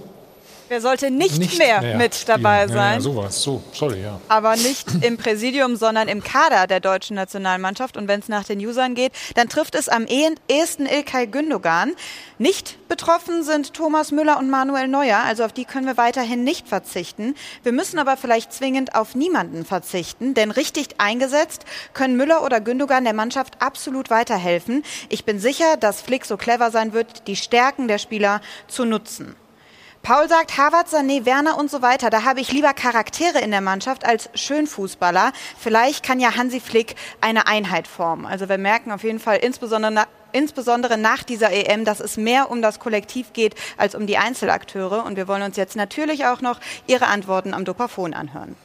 Wer 0.68 0.80
sollte 0.80 1.10
nicht, 1.10 1.38
Nicht 1.38 1.58
mehr, 1.58 1.80
mehr 1.82 1.96
mit 1.96 2.28
dabei. 2.28 2.60
Ja, 2.62 2.68
sein? 2.68 2.94
Ja, 2.94 3.00
sowas. 3.00 3.42
So, 3.42 3.62
sorry, 3.72 4.02
ja. 4.02 4.18
aber 4.28 4.56
nicht 4.56 4.86
im 5.02 5.16
Präsidium, 5.18 5.76
sondern 5.76 6.08
im 6.08 6.22
Kader 6.22 6.66
der 6.66 6.80
deutschen 6.80 7.16
Nationalmannschaft. 7.16 7.96
Und 7.96 8.08
wenn 8.08 8.20
es 8.20 8.28
nach 8.28 8.44
den 8.44 8.58
Usern 8.60 8.94
geht, 8.94 9.12
dann 9.34 9.48
trifft 9.48 9.74
es 9.74 9.88
am 9.88 10.06
eh- 10.06 10.34
ehesten 10.48 10.86
Ilkay 10.86 11.26
Gündogan. 11.26 11.92
Nicht 12.38 12.88
betroffen 12.88 13.42
sind 13.42 13.74
Thomas 13.74 14.10
Müller 14.10 14.38
und 14.38 14.48
Manuel 14.50 14.88
Neuer, 14.88 15.18
also 15.24 15.44
auf 15.44 15.52
die 15.52 15.64
können 15.64 15.86
wir 15.86 15.96
weiterhin 15.96 16.44
nicht 16.44 16.66
verzichten. 16.66 17.34
Wir 17.62 17.72
müssen 17.72 17.98
aber 17.98 18.16
vielleicht 18.16 18.52
zwingend 18.52 18.94
auf 18.94 19.14
niemanden 19.14 19.64
verzichten, 19.64 20.34
denn 20.34 20.50
richtig 20.50 20.88
eingesetzt 20.98 21.64
können 21.92 22.16
Müller 22.16 22.42
oder 22.42 22.60
Gündogan 22.60 23.04
der 23.04 23.14
Mannschaft 23.14 23.60
absolut 23.60 24.10
weiterhelfen. 24.10 24.82
Ich 25.10 25.24
bin 25.24 25.38
sicher, 25.38 25.76
dass 25.76 26.00
Flick 26.00 26.24
so 26.24 26.36
clever 26.36 26.70
sein 26.70 26.92
wird, 26.92 27.26
die 27.28 27.36
Stärken 27.36 27.86
der 27.88 27.98
Spieler 27.98 28.40
zu 28.66 28.84
nutzen. 28.84 29.36
Paul 30.04 30.28
sagt, 30.28 30.58
Harvard, 30.58 30.86
Sané, 30.88 31.24
Werner 31.24 31.56
und 31.56 31.70
so 31.70 31.80
weiter. 31.80 32.10
Da 32.10 32.24
habe 32.24 32.38
ich 32.42 32.52
lieber 32.52 32.74
Charaktere 32.74 33.38
in 33.38 33.50
der 33.50 33.62
Mannschaft 33.62 34.04
als 34.04 34.28
Schönfußballer. 34.34 35.32
Vielleicht 35.58 36.04
kann 36.04 36.20
ja 36.20 36.36
Hansi 36.36 36.60
Flick 36.60 36.94
eine 37.22 37.46
Einheit 37.46 37.88
formen. 37.88 38.26
Also 38.26 38.50
wir 38.50 38.58
merken 38.58 38.92
auf 38.92 39.02
jeden 39.02 39.18
Fall 39.18 39.38
insbesondere, 39.38 40.04
insbesondere 40.32 40.98
nach 40.98 41.22
dieser 41.22 41.52
EM, 41.52 41.86
dass 41.86 42.00
es 42.00 42.18
mehr 42.18 42.50
um 42.50 42.60
das 42.60 42.80
Kollektiv 42.80 43.32
geht 43.32 43.54
als 43.78 43.94
um 43.94 44.06
die 44.06 44.18
Einzelakteure. 44.18 45.06
Und 45.06 45.16
wir 45.16 45.26
wollen 45.26 45.40
uns 45.40 45.56
jetzt 45.56 45.74
natürlich 45.74 46.26
auch 46.26 46.42
noch 46.42 46.60
Ihre 46.86 47.06
Antworten 47.06 47.54
am 47.54 47.64
Dopafon 47.64 48.12
anhören. 48.12 48.56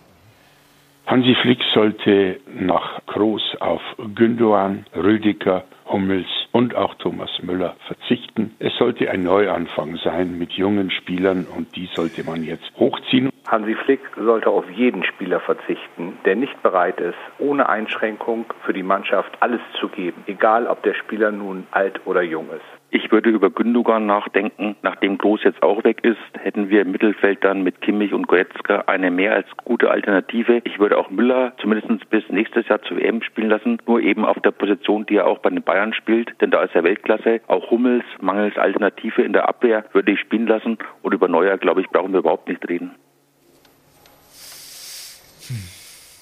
Hansi 1.09 1.33
Flick 1.41 1.57
sollte 1.73 2.39
nach 2.53 3.03
Groß 3.07 3.57
auf 3.61 3.81
Gündogan, 4.13 4.85
Rüdiger, 4.95 5.63
Hummels 5.87 6.27
und 6.51 6.75
auch 6.75 6.93
Thomas 6.99 7.31
Müller 7.41 7.75
verzichten. 7.87 8.55
Es 8.59 8.75
sollte 8.77 9.09
ein 9.09 9.23
Neuanfang 9.23 9.95
sein 10.03 10.37
mit 10.37 10.51
jungen 10.51 10.91
Spielern 10.91 11.47
und 11.57 11.75
die 11.75 11.89
sollte 11.95 12.23
man 12.23 12.43
jetzt 12.43 12.71
hochziehen. 12.77 13.31
Hansi 13.47 13.73
Flick 13.73 14.01
sollte 14.17 14.51
auf 14.51 14.69
jeden 14.69 15.03
Spieler 15.03 15.39
verzichten, 15.39 16.19
der 16.25 16.35
nicht 16.35 16.61
bereit 16.61 16.99
ist, 16.99 17.17
ohne 17.39 17.67
Einschränkung 17.67 18.45
für 18.63 18.73
die 18.73 18.83
Mannschaft 18.83 19.35
alles 19.39 19.61
zu 19.79 19.87
geben, 19.87 20.23
egal 20.27 20.67
ob 20.67 20.83
der 20.83 20.93
Spieler 20.93 21.31
nun 21.31 21.65
alt 21.71 22.01
oder 22.05 22.21
jung 22.21 22.49
ist. 22.51 22.78
Ich 22.91 23.11
würde 23.11 23.29
über 23.29 23.51
Gündogan 23.51 24.07
nachdenken. 24.07 24.75
Nachdem 24.81 25.19
Groß 25.19 25.43
jetzt 25.43 25.61
auch 25.61 25.83
weg 25.83 26.03
ist, 26.03 26.17
hätten 26.39 26.69
wir 26.69 26.81
im 26.81 26.91
Mittelfeld 26.91 27.43
dann 27.43 27.61
mit 27.61 27.81
Kimmich 27.81 28.13
und 28.13 28.27
Goretzka 28.27 28.85
eine 28.87 29.11
mehr 29.11 29.33
als 29.33 29.45
gute 29.63 29.91
Alternative. 29.91 30.61
Ich 30.63 30.79
würde 30.79 30.97
auch 30.97 31.11
Müller 31.11 31.53
zumindest 31.61 32.09
bis 32.09 32.27
nächstes 32.29 32.67
Jahr 32.67 32.81
zur 32.81 32.97
WM 32.97 33.21
spielen 33.21 33.49
lassen, 33.49 33.77
nur 33.85 34.01
eben 34.01 34.25
auf 34.25 34.39
der 34.39 34.51
Position, 34.51 35.05
die 35.05 35.17
er 35.17 35.27
auch 35.27 35.37
bei 35.37 35.51
den 35.51 35.61
Bayern 35.61 35.93
spielt, 35.93 36.33
denn 36.41 36.49
da 36.49 36.63
ist 36.63 36.73
er 36.73 36.83
Weltklasse. 36.83 37.41
Auch 37.47 37.69
Hummels, 37.69 38.05
mangels 38.21 38.57
Alternative 38.57 39.21
in 39.21 39.33
der 39.33 39.47
Abwehr, 39.47 39.85
würde 39.93 40.11
ich 40.11 40.19
spielen 40.19 40.47
lassen. 40.47 40.79
Und 41.03 41.13
über 41.13 41.27
Neuer, 41.27 41.57
glaube 41.57 41.81
ich, 41.81 41.89
brauchen 41.89 42.11
wir 42.11 42.19
überhaupt 42.19 42.47
nicht 42.47 42.67
reden. 42.67 42.95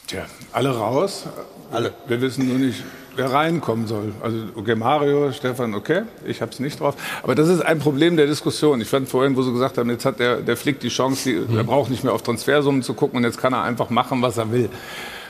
Tja, 0.07 0.25
alle 0.53 0.69
raus. 0.69 1.25
Alle. 1.69 1.93
Wir 2.07 2.21
wissen 2.21 2.47
nur 2.47 2.57
nicht, 2.57 2.81
wer 3.17 3.29
reinkommen 3.34 3.88
soll. 3.88 4.13
Also, 4.23 4.38
okay, 4.55 4.73
Mario, 4.73 5.34
Stefan, 5.34 5.75
okay, 5.75 6.03
ich 6.25 6.41
habe 6.41 6.49
es 6.49 6.61
nicht 6.61 6.79
drauf. 6.79 6.95
Aber 7.23 7.35
das 7.35 7.49
ist 7.49 7.59
ein 7.59 7.79
Problem 7.79 8.15
der 8.15 8.25
Diskussion. 8.25 8.79
Ich 8.79 8.88
fand 8.88 9.09
vorhin, 9.09 9.35
wo 9.35 9.41
Sie 9.41 9.51
gesagt 9.51 9.77
haben, 9.77 9.89
jetzt 9.89 10.05
hat 10.05 10.19
der, 10.19 10.38
der 10.38 10.55
Flick 10.55 10.79
die 10.79 10.88
Chance, 10.88 11.29
die, 11.29 11.57
er 11.57 11.65
braucht 11.65 11.89
nicht 11.89 12.05
mehr 12.05 12.13
auf 12.13 12.21
Transfersummen 12.21 12.84
zu 12.84 12.93
gucken 12.93 13.17
und 13.17 13.25
jetzt 13.25 13.38
kann 13.38 13.51
er 13.51 13.63
einfach 13.63 13.89
machen, 13.89 14.21
was 14.21 14.38
er 14.38 14.49
will. 14.49 14.69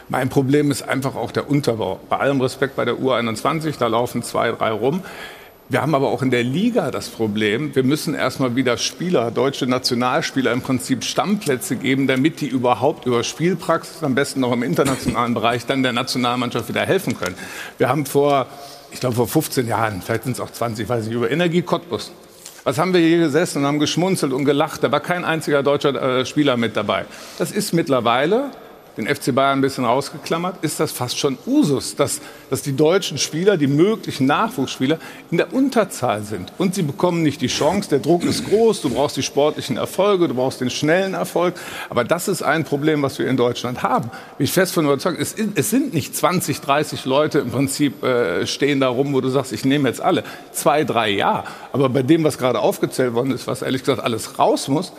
Mein 0.10 0.30
Problem 0.30 0.70
ist 0.70 0.88
einfach 0.88 1.16
auch 1.16 1.32
der 1.32 1.50
Unterbau. 1.50 2.00
Bei 2.08 2.18
allem 2.18 2.40
Respekt 2.40 2.76
bei 2.76 2.86
der 2.86 2.98
U21, 2.98 3.80
da 3.80 3.88
laufen 3.88 4.22
zwei, 4.22 4.52
drei 4.52 4.70
rum. 4.70 5.02
Wir 5.70 5.82
haben 5.82 5.94
aber 5.96 6.08
auch 6.08 6.22
in 6.22 6.32
der 6.32 6.46
Liga 6.46 6.92
das 6.92 7.10
Problem, 7.10 7.76
wir 7.76 7.84
müssen 7.84 8.14
erstmal 8.14 8.56
wieder 8.56 8.78
Spieler, 8.78 9.32
deutsche 9.32 9.68
Nationalspieler 9.68 10.54
im 10.54 10.62
Prinzip 10.62 11.04
Stammplätze 11.04 11.76
geben, 11.76 12.08
damit 12.08 12.40
die 12.40 12.48
überhaupt 12.48 13.06
über 13.06 13.22
Spielpraxis, 13.22 14.02
am 14.02 14.16
besten 14.16 14.40
noch 14.40 14.54
im 14.54 14.64
internationalen 14.64 15.34
Bereich, 15.34 15.66
dann 15.66 15.84
der 15.84 15.92
Nationalmannschaft 15.92 16.70
wieder 16.70 16.86
helfen 16.86 17.20
können. 17.20 17.36
Wir 17.78 17.90
haben 17.90 18.06
vor, 18.06 18.46
ich 18.92 19.02
glaube 19.02 19.18
vor 19.18 19.28
15 19.28 19.68
Jahren, 19.68 20.02
vielleicht 20.02 20.24
sind 20.24 20.34
es 20.34 20.40
auch 20.40 20.52
20, 20.52 20.88
weiß 20.88 21.08
ich, 21.08 21.12
über 21.12 21.30
Energie 21.30 21.64
Cottbus. 21.64 22.14
Was 22.64 22.78
haben 22.78 22.94
wir 22.94 23.02
hier 23.02 23.18
gesessen 23.18 23.60
und 23.60 23.66
haben 23.66 23.80
geschmunzelt 23.80 24.32
und 24.32 24.46
gelacht? 24.46 24.84
Da 24.86 24.92
war 24.94 25.02
kein 25.02 25.26
einziger 25.26 25.64
deutscher 25.64 26.20
äh, 26.20 26.26
Spieler 26.26 26.56
mit 26.56 26.78
dabei. 26.78 27.04
Das 27.40 27.52
ist 27.52 27.74
mittlerweile 27.74 28.52
den 28.98 29.08
FC 29.08 29.34
Bayern 29.34 29.60
ein 29.60 29.62
bisschen 29.62 29.86
rausgeklammert, 29.86 30.64
ist 30.64 30.80
das 30.80 30.92
fast 30.92 31.18
schon 31.18 31.38
Usus, 31.46 31.96
dass, 31.96 32.20
dass 32.50 32.64
die 32.64 32.76
deutschen 32.76 33.18
Spieler, 33.18 33.56
die 33.58 33.68
möglichen 33.68 34.26
Nachwuchsspieler, 34.26 34.98
in 35.32 35.38
der 35.38 35.54
Unterzahl 35.54 36.24
sind. 36.24 36.52
Und 36.58 36.76
sie 36.76 36.82
bekommen 36.82 37.22
nicht 37.22 37.42
die 37.42 37.48
Chance. 37.48 37.90
Der 37.90 38.00
Druck 38.00 38.24
ist 38.24 38.50
groß, 38.50 38.82
du 38.82 38.90
brauchst 38.90 39.16
die 39.16 39.24
sportlichen 39.24 39.78
Erfolge, 39.78 40.28
du 40.28 40.34
brauchst 40.34 40.62
den 40.62 40.70
schnellen 40.70 41.14
Erfolg. 41.14 41.54
Aber 41.90 42.04
das 42.04 42.28
ist 42.28 42.42
ein 42.42 42.64
Problem, 42.64 43.02
was 43.04 43.20
wir 43.20 43.28
in 43.28 43.38
Deutschland 43.38 43.84
haben. 43.84 44.10
Bin 44.38 44.46
ich 44.46 44.52
fest 44.52 44.74
von 44.74 44.86
überzeugt, 44.86 45.20
es, 45.22 45.36
es 45.56 45.70
sind 45.70 45.94
nicht 45.94 46.16
20, 46.16 46.60
30 46.60 47.06
Leute 47.06 47.40
im 47.40 47.52
Prinzip 47.52 48.04
äh, 48.04 48.48
stehen 48.48 48.80
da 48.80 48.90
rum, 48.90 49.14
wo 49.14 49.22
du 49.22 49.30
sagst, 49.30 49.54
ich 49.54 49.64
nehme 49.64 49.88
jetzt 49.90 50.02
alle. 50.02 50.24
Zwei, 50.52 50.84
drei, 50.84 51.10
ja. 51.10 51.44
Aber 51.72 51.90
bei 51.90 52.02
dem, 52.02 52.24
was 52.24 52.38
gerade 52.38 52.60
aufgezählt 52.60 53.14
worden 53.14 53.32
ist, 53.32 53.46
was 53.46 53.62
ehrlich 53.62 53.82
gesagt 53.84 54.04
alles 54.04 54.40
raus 54.40 54.68
muss, 54.68 54.92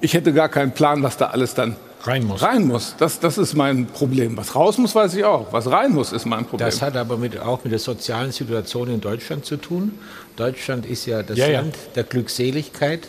ich 0.00 0.14
hätte 0.14 0.32
gar 0.32 0.48
keinen 0.48 0.72
Plan, 0.72 1.02
was 1.02 1.16
da 1.16 1.26
alles 1.26 1.54
dann 1.54 1.76
rein 2.06 2.24
muss. 2.24 2.42
Rein 2.42 2.66
muss. 2.66 2.94
Das, 2.98 3.20
das 3.20 3.38
ist 3.38 3.54
mein 3.54 3.86
Problem. 3.86 4.36
Was 4.36 4.54
raus 4.54 4.78
muss, 4.78 4.94
weiß 4.94 5.14
ich 5.14 5.24
auch. 5.24 5.52
Was 5.52 5.70
rein 5.70 5.92
muss, 5.92 6.12
ist 6.12 6.26
mein 6.26 6.44
Problem. 6.46 6.66
Das 6.68 6.82
hat 6.82 6.96
aber 6.96 7.16
mit, 7.16 7.38
auch 7.40 7.62
mit 7.64 7.72
der 7.72 7.78
sozialen 7.80 8.32
Situation 8.32 8.88
in 8.88 9.00
Deutschland 9.00 9.44
zu 9.44 9.56
tun. 9.56 9.98
Deutschland 10.36 10.86
ist 10.86 11.06
ja 11.06 11.22
das 11.22 11.38
Ja, 11.38 11.48
ja. 11.48 11.60
Land 11.60 11.74
der 11.96 12.04
Glückseligkeit. 12.04 13.06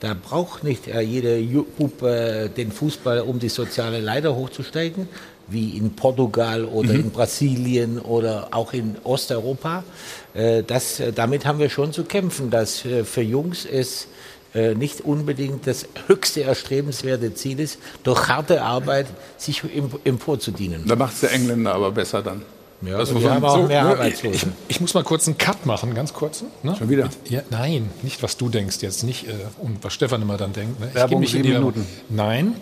Da 0.00 0.14
braucht 0.14 0.62
nicht 0.62 0.86
äh, 0.86 1.00
jeder 1.00 1.36
Bub 1.76 2.02
äh, 2.02 2.48
den 2.48 2.70
Fußball, 2.72 3.20
um 3.20 3.38
die 3.38 3.48
soziale 3.48 4.00
Leiter 4.00 4.34
hochzusteigen. 4.34 5.08
wie 5.50 5.78
in 5.78 5.96
Portugal 5.96 6.66
oder 6.66 6.92
Mhm. 6.92 7.00
in 7.00 7.10
Brasilien 7.10 7.98
oder 8.00 8.48
auch 8.50 8.74
in 8.74 8.96
Osteuropa. 9.04 9.82
Äh, 10.34 10.62
Das, 10.62 11.00
damit 11.14 11.46
haben 11.46 11.58
wir 11.58 11.70
schon 11.70 11.90
zu 11.94 12.04
kämpfen, 12.04 12.50
dass 12.50 12.84
äh, 12.84 13.02
für 13.02 13.22
Jungs 13.22 13.64
es 13.64 14.04
äh, 14.04 14.06
nicht 14.54 15.02
unbedingt 15.02 15.66
das 15.66 15.86
höchste 16.06 16.42
erstrebenswerte 16.42 17.34
Ziel 17.34 17.60
ist, 17.60 17.78
durch 18.02 18.28
harte 18.28 18.62
Arbeit 18.62 19.06
sich 19.36 19.62
em- 19.64 19.90
emporzudienen. 20.04 20.86
Da 20.86 20.96
macht 20.96 21.14
es 21.14 21.20
der 21.20 21.32
Engländer 21.32 21.74
aber 21.74 21.90
besser 21.92 22.22
dann. 22.22 22.42
Ja, 22.80 22.96
Das 22.98 23.12
muss 23.12 23.22
wir 23.24 23.30
haben 23.34 23.44
auch 23.44 23.56
so, 23.56 23.62
mehr 23.64 23.82
ne, 23.82 23.90
Arbeitslose. 23.90 24.36
Ich, 24.36 24.46
ich 24.68 24.80
muss 24.80 24.94
mal 24.94 25.02
kurz 25.02 25.26
einen 25.26 25.36
Cut 25.36 25.66
machen, 25.66 25.94
ganz 25.94 26.12
kurz. 26.14 26.44
Ne? 26.62 26.76
Schon 26.76 26.88
wieder? 26.88 27.08
Ja, 27.28 27.42
nein, 27.50 27.90
nicht 28.02 28.22
was 28.22 28.36
du 28.36 28.48
denkst 28.48 28.78
jetzt, 28.82 29.02
nicht 29.02 29.26
äh, 29.26 29.32
und 29.58 29.82
was 29.82 29.92
Stefan 29.94 30.22
immer 30.22 30.36
dann 30.36 30.52
denkt. 30.52 30.78
Ne? 30.78 30.86
Ich 30.88 30.94
Werbung, 30.94 31.20
mich 31.20 31.34
in 31.34 31.42
sieben 31.42 31.48
die- 31.54 31.58
Minuten. 31.58 31.86
Nein. 32.08 32.54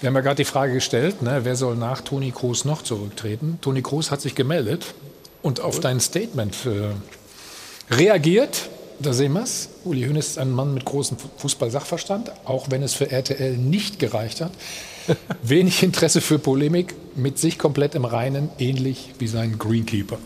Wir 0.00 0.06
haben 0.06 0.14
ja 0.14 0.20
gerade 0.20 0.36
die 0.36 0.44
Frage 0.44 0.74
gestellt, 0.74 1.22
ne, 1.22 1.40
wer 1.42 1.56
soll 1.56 1.74
nach 1.74 2.02
Toni 2.02 2.30
Kroos 2.30 2.64
noch 2.64 2.82
zurücktreten? 2.82 3.58
Toni 3.60 3.82
Kroos 3.82 4.12
hat 4.12 4.20
sich 4.20 4.36
gemeldet 4.36 4.94
und 5.42 5.58
auf 5.60 5.80
dein 5.80 5.98
Statement 5.98 6.54
äh, 6.66 7.94
reagiert. 7.94 8.68
Da 9.00 9.12
sehen 9.12 9.32
wir 9.34 9.42
es. 9.44 9.68
Uli 9.84 10.04
Hoeneß 10.06 10.26
ist 10.26 10.38
ein 10.38 10.50
Mann 10.50 10.74
mit 10.74 10.84
großem 10.84 11.16
Fu- 11.18 11.28
Fußball-Sachverstand, 11.36 12.32
auch 12.44 12.66
wenn 12.70 12.82
es 12.82 12.94
für 12.94 13.10
RTL 13.10 13.56
nicht 13.56 13.98
gereicht 13.98 14.40
hat. 14.40 14.50
Wenig 15.42 15.82
Interesse 15.82 16.20
für 16.20 16.38
Polemik, 16.38 16.94
mit 17.14 17.38
sich 17.38 17.58
komplett 17.58 17.94
im 17.94 18.04
Reinen, 18.04 18.50
ähnlich 18.58 19.14
wie 19.18 19.28
sein 19.28 19.56
Greenkeeper. 19.58 20.18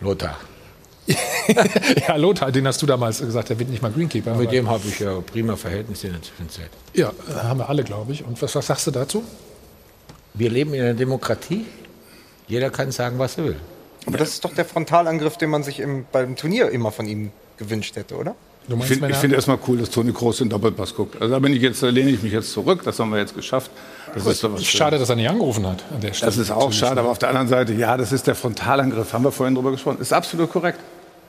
Lothar. 0.00 0.38
ja, 2.06 2.14
Lothar, 2.16 2.52
den 2.52 2.66
hast 2.68 2.80
du 2.80 2.86
damals 2.86 3.18
gesagt, 3.18 3.48
der 3.48 3.58
wird 3.58 3.68
nicht 3.70 3.82
mal 3.82 3.90
Greenkeeper. 3.90 4.34
Mit 4.36 4.52
dem 4.52 4.68
habe 4.68 4.86
ich 4.86 5.00
ja 5.00 5.20
prima 5.20 5.56
Verhältnisse 5.56 6.06
in 6.06 6.12
der 6.14 6.22
Zwischenzeit. 6.22 6.70
Ja, 6.94 7.12
haben 7.42 7.58
wir 7.58 7.68
alle, 7.68 7.82
glaube 7.82 8.12
ich. 8.12 8.24
Und 8.24 8.40
was, 8.40 8.54
was 8.54 8.66
sagst 8.68 8.86
du 8.86 8.92
dazu? 8.92 9.24
Wir 10.34 10.48
leben 10.50 10.72
in 10.74 10.80
einer 10.82 10.94
Demokratie. 10.94 11.64
Jeder 12.46 12.70
kann 12.70 12.92
sagen, 12.92 13.18
was 13.18 13.36
er 13.36 13.44
will. 13.44 13.56
Aber 14.06 14.16
das 14.16 14.30
ist 14.30 14.44
doch 14.44 14.54
der 14.54 14.64
Frontalangriff, 14.64 15.36
den 15.36 15.50
man 15.50 15.64
sich 15.64 15.80
im, 15.80 16.06
beim 16.12 16.36
Turnier 16.36 16.70
immer 16.70 16.92
von 16.92 17.06
ihm 17.06 17.32
gewünscht 17.60 17.94
hätte, 17.94 18.16
oder? 18.16 18.34
Du 18.68 18.76
Ich 18.76 18.84
finde 18.84 19.12
find 19.14 19.32
erstmal 19.32 19.58
cool, 19.68 19.78
dass 19.78 19.90
Toni 19.90 20.12
Kroos 20.12 20.38
den 20.38 20.48
Doppelpass 20.48 20.94
guckt. 20.94 21.20
Also 21.20 21.32
da 21.34 21.38
bin 21.40 21.52
ich 21.54 21.62
jetzt, 21.62 21.82
da 21.82 21.88
lehne 21.88 22.10
ich 22.10 22.22
mich 22.22 22.32
jetzt 22.32 22.52
zurück. 22.52 22.82
Das 22.84 22.98
haben 22.98 23.10
wir 23.10 23.18
jetzt 23.18 23.34
geschafft. 23.34 23.70
Das 24.14 24.26
ist 24.26 24.44
doch 24.44 24.52
was 24.52 24.64
Schade, 24.64 24.98
dass 24.98 25.08
er 25.08 25.16
nicht 25.16 25.28
angerufen 25.28 25.66
hat. 25.66 25.82
An 25.94 26.00
der 26.00 26.12
Stelle. 26.12 26.30
Das 26.30 26.38
ist 26.38 26.50
auch 26.50 26.72
schade, 26.72 27.00
aber 27.00 27.08
auf 27.10 27.18
der 27.18 27.28
anderen 27.30 27.48
Seite, 27.48 27.72
ja, 27.72 27.96
das 27.96 28.12
ist 28.12 28.26
der 28.26 28.34
Frontalangriff. 28.34 29.12
Haben 29.12 29.24
wir 29.24 29.32
vorhin 29.32 29.54
drüber 29.54 29.70
gesprochen. 29.72 29.98
Ist 30.00 30.12
absolut 30.12 30.50
korrekt. 30.52 30.78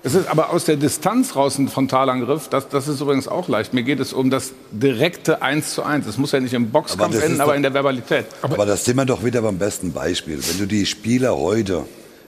Es 0.03 0.13
ist 0.15 0.27
aber 0.27 0.49
aus 0.51 0.65
der 0.65 0.77
Distanz 0.77 1.35
raus 1.35 1.57
ein 1.59 1.67
Frontalangriff. 1.69 2.47
Das, 2.49 2.67
das 2.69 2.87
ist 2.87 2.99
übrigens 3.01 3.27
auch 3.27 3.47
leicht. 3.47 3.73
Mir 3.73 3.83
geht 3.83 3.99
es 3.99 4.13
um 4.13 4.29
das 4.29 4.51
direkte 4.71 5.41
Eins 5.43 5.73
zu 5.75 5.83
eins. 5.83 6.07
Es 6.07 6.17
muss 6.17 6.31
ja 6.31 6.39
nicht 6.39 6.53
im 6.53 6.69
Boxkampf 6.71 7.15
Aber 7.15 7.23
enden, 7.23 7.33
ist 7.35 7.39
aber 7.39 7.51
doch- 7.51 7.55
in 7.57 7.61
der 7.63 7.73
Verbalität. 7.73 8.25
Aber, 8.41 8.65
das 8.65 8.83
sind 8.85 8.97
wir 8.97 9.05
doch 9.05 9.23
wieder 9.23 9.41
beim 9.43 9.57
besten 9.57 9.93
Beispiel. 9.93 10.39
Wenn 10.47 10.57
du 10.57 10.65
die 10.65 10.85
Spieler 10.85 11.37
heute 11.37 11.85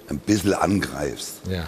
ein 0.10 0.20
bisschen 0.20 0.54
angreifst, 0.54 1.42
Ja. 1.50 1.64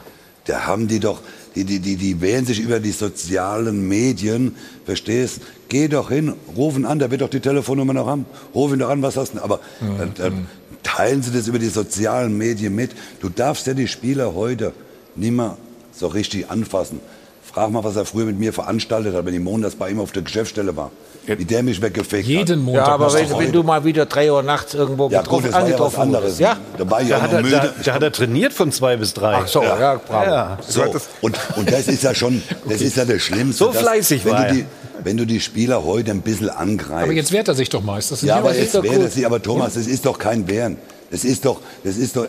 da 0.45 0.67
haben 0.67 0.87
die 0.87 0.99
doch, 0.99 1.21
die, 1.55 1.63
die, 1.63 1.79
die, 1.79 1.95
die 1.95 2.21
wehren 2.21 2.45
sich 2.45 2.59
über 2.59 2.79
die 2.79 2.91
sozialen 2.91 3.87
Medien, 3.87 4.55
verstehst? 4.85 5.41
Geh 5.69 5.87
doch 5.87 6.09
hin, 6.09 6.33
rufen 6.55 6.85
an, 6.85 6.99
der 6.99 7.11
wird 7.11 7.21
doch 7.21 7.29
die 7.29 7.39
Telefonnummer 7.39 7.93
noch 7.93 8.07
haben. 8.07 8.25
Ruf 8.53 8.71
ihn 8.71 8.79
doch 8.79 8.89
an, 8.89 9.01
was 9.01 9.17
hast 9.17 9.35
du? 9.35 9.41
Aber 9.41 9.59
dann, 9.97 10.13
dann 10.15 10.47
teilen 10.83 11.23
sie 11.23 11.31
das 11.31 11.47
über 11.47 11.59
die 11.59 11.69
sozialen 11.69 12.37
Medien 12.37 12.75
mit. 12.75 12.91
Du 13.19 13.29
darfst 13.29 13.67
ja 13.67 13.73
die 13.73 13.87
Spieler 13.87 14.35
heute 14.35 14.73
nicht 15.15 15.31
mehr 15.31 15.57
so 15.91 16.07
richtig 16.07 16.49
anfassen. 16.49 16.99
Frag 17.43 17.71
mal, 17.71 17.83
was 17.83 17.95
er 17.95 18.05
früher 18.05 18.25
mit 18.25 18.37
mir 18.37 18.53
veranstaltet 18.53 19.15
hat, 19.15 19.25
wenn 19.25 19.33
ich 19.33 19.39
montags 19.39 19.75
bei 19.75 19.89
ihm 19.89 19.99
auf 19.99 20.11
der 20.11 20.23
Geschäftsstelle 20.23 20.75
war. 20.75 20.91
Wie 21.27 21.45
der 21.45 21.63
mich 21.63 21.81
weggefegt 21.81 22.27
Jeden 22.27 22.65
hat. 22.67 22.73
Ja, 22.73 22.85
aber 22.85 23.13
wenn, 23.13 23.29
wenn 23.37 23.51
du 23.51 23.63
mal 23.63 23.83
wieder 23.83 24.05
drei 24.05 24.31
Uhr 24.31 24.43
nachts 24.43 24.73
irgendwo 24.73 25.09
Ja, 25.09 25.21
gut, 25.21 25.43
getroffen, 25.43 25.45
das 25.45 25.53
war 25.53 25.67
ja 25.67 26.01
anderes. 26.03 26.23
wurdest. 26.23 26.39
Ja? 26.39 26.57
Da 26.77 26.91
war 26.91 27.01
ich 27.01 27.09
Da 27.09 27.17
auch 27.17 27.21
hat, 27.21 27.31
noch 27.31 27.37
er, 27.37 27.43
müde. 27.43 27.55
da, 27.55 27.83
da 27.83 27.93
hat 27.93 28.03
er 28.03 28.11
trainiert 28.11 28.53
von 28.53 28.71
zwei 28.71 28.97
bis 28.97 29.13
drei. 29.13 29.35
Ach 29.35 29.47
so, 29.47 29.63
ja, 29.63 29.95
bravo. 30.07 30.25
Ja. 30.29 30.57
So, 30.67 30.83
und, 31.21 31.37
und 31.55 31.71
das 31.71 31.87
ist 31.87 32.03
ja 32.03 32.13
schon, 32.13 32.43
das 32.69 32.81
ist 32.81 32.97
ja 32.97 33.05
das 33.05 33.21
Schlimmste. 33.21 33.63
So 33.65 33.71
dass, 33.71 33.81
fleißig 33.81 34.25
wenn 34.25 34.31
war 34.33 34.41
du 34.41 34.47
er. 34.47 34.53
die, 34.53 34.65
Wenn 35.03 35.17
du 35.17 35.25
die 35.25 35.39
Spieler 35.39 35.83
heute 35.83 36.11
ein 36.11 36.21
bisschen 36.21 36.49
angreifst. 36.49 37.03
Aber 37.03 37.13
jetzt 37.13 37.31
wehrt 37.31 37.47
er 37.47 37.55
sich 37.55 37.69
doch 37.69 37.81
meist. 37.83 38.11
Das 38.11 38.21
ist 38.21 38.27
ja, 38.27 38.37
aber 38.37 38.55
jetzt 38.55 38.73
wäre 38.81 38.99
das 38.99 39.15
nicht. 39.15 39.25
Aber 39.25 39.41
Thomas, 39.41 39.73
das 39.73 39.87
ist 39.87 40.05
doch 40.05 40.19
kein 40.19 40.47
Wehren. 40.47 40.77
Das 41.11 41.23
ist 41.23 41.45
doch, 41.45 41.59
das 41.83 41.97
ist 41.97 42.15
doch, 42.17 42.27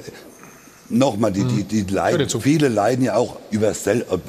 nochmal, 0.89 1.33
die, 1.33 1.45
die, 1.45 1.65
die 1.65 1.93
leiden, 1.93 2.29
viele 2.41 2.69
leiden 2.69 3.05
ja 3.05 3.17
auch 3.17 3.37
über, 3.51 3.73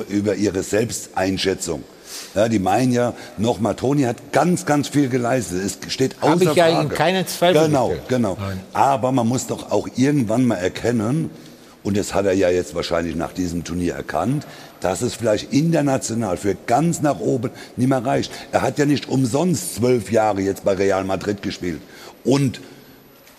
über 0.10 0.36
ihre 0.36 0.64
Selbsteinschätzung. 0.64 1.84
Ja, 2.38 2.48
die 2.50 2.60
meinen 2.60 2.92
ja, 2.92 3.14
nochmal, 3.40 3.74
Toni 3.74 4.04
hat 4.04 4.32
ganz, 4.32 4.68
ganz 4.68 4.88
viel 4.90 5.10
geleistet. 5.10 5.60
Es 5.66 5.92
steht 5.92 6.18
außer 6.22 6.32
Hab 6.34 6.42
ich 6.44 6.54
ja 6.54 6.68
Frage. 6.68 6.82
in 6.84 6.90
keinen 6.90 7.26
Zweifel 7.28 7.66
Genau, 7.66 7.88
gestellt. 7.88 8.10
genau. 8.10 8.38
Aber 8.74 9.12
man 9.12 9.28
muss 9.28 9.48
doch 9.48 9.72
auch 9.72 9.88
irgendwann 9.96 10.46
mal 10.46 10.56
erkennen, 10.58 11.32
und 11.84 11.98
das 11.98 12.14
hat 12.14 12.26
er 12.28 12.34
ja 12.34 12.50
jetzt 12.50 12.76
wahrscheinlich 12.76 13.16
nach 13.16 13.32
diesem 13.34 13.64
Turnier 13.64 13.96
erkannt, 13.96 14.46
dass 14.82 15.02
es 15.02 15.16
vielleicht 15.16 15.52
international 15.52 16.38
für 16.38 16.56
ganz 16.68 17.02
nach 17.02 17.20
oben 17.20 17.50
nicht 17.76 17.88
mehr 17.90 18.06
reicht. 18.06 18.32
Er 18.52 18.62
hat 18.62 18.78
ja 18.78 18.86
nicht 18.86 19.10
umsonst 19.10 19.76
zwölf 19.76 20.12
Jahre 20.12 20.42
jetzt 20.42 20.64
bei 20.64 20.74
Real 20.74 21.06
Madrid 21.06 21.42
gespielt 21.42 21.82
und 22.24 22.62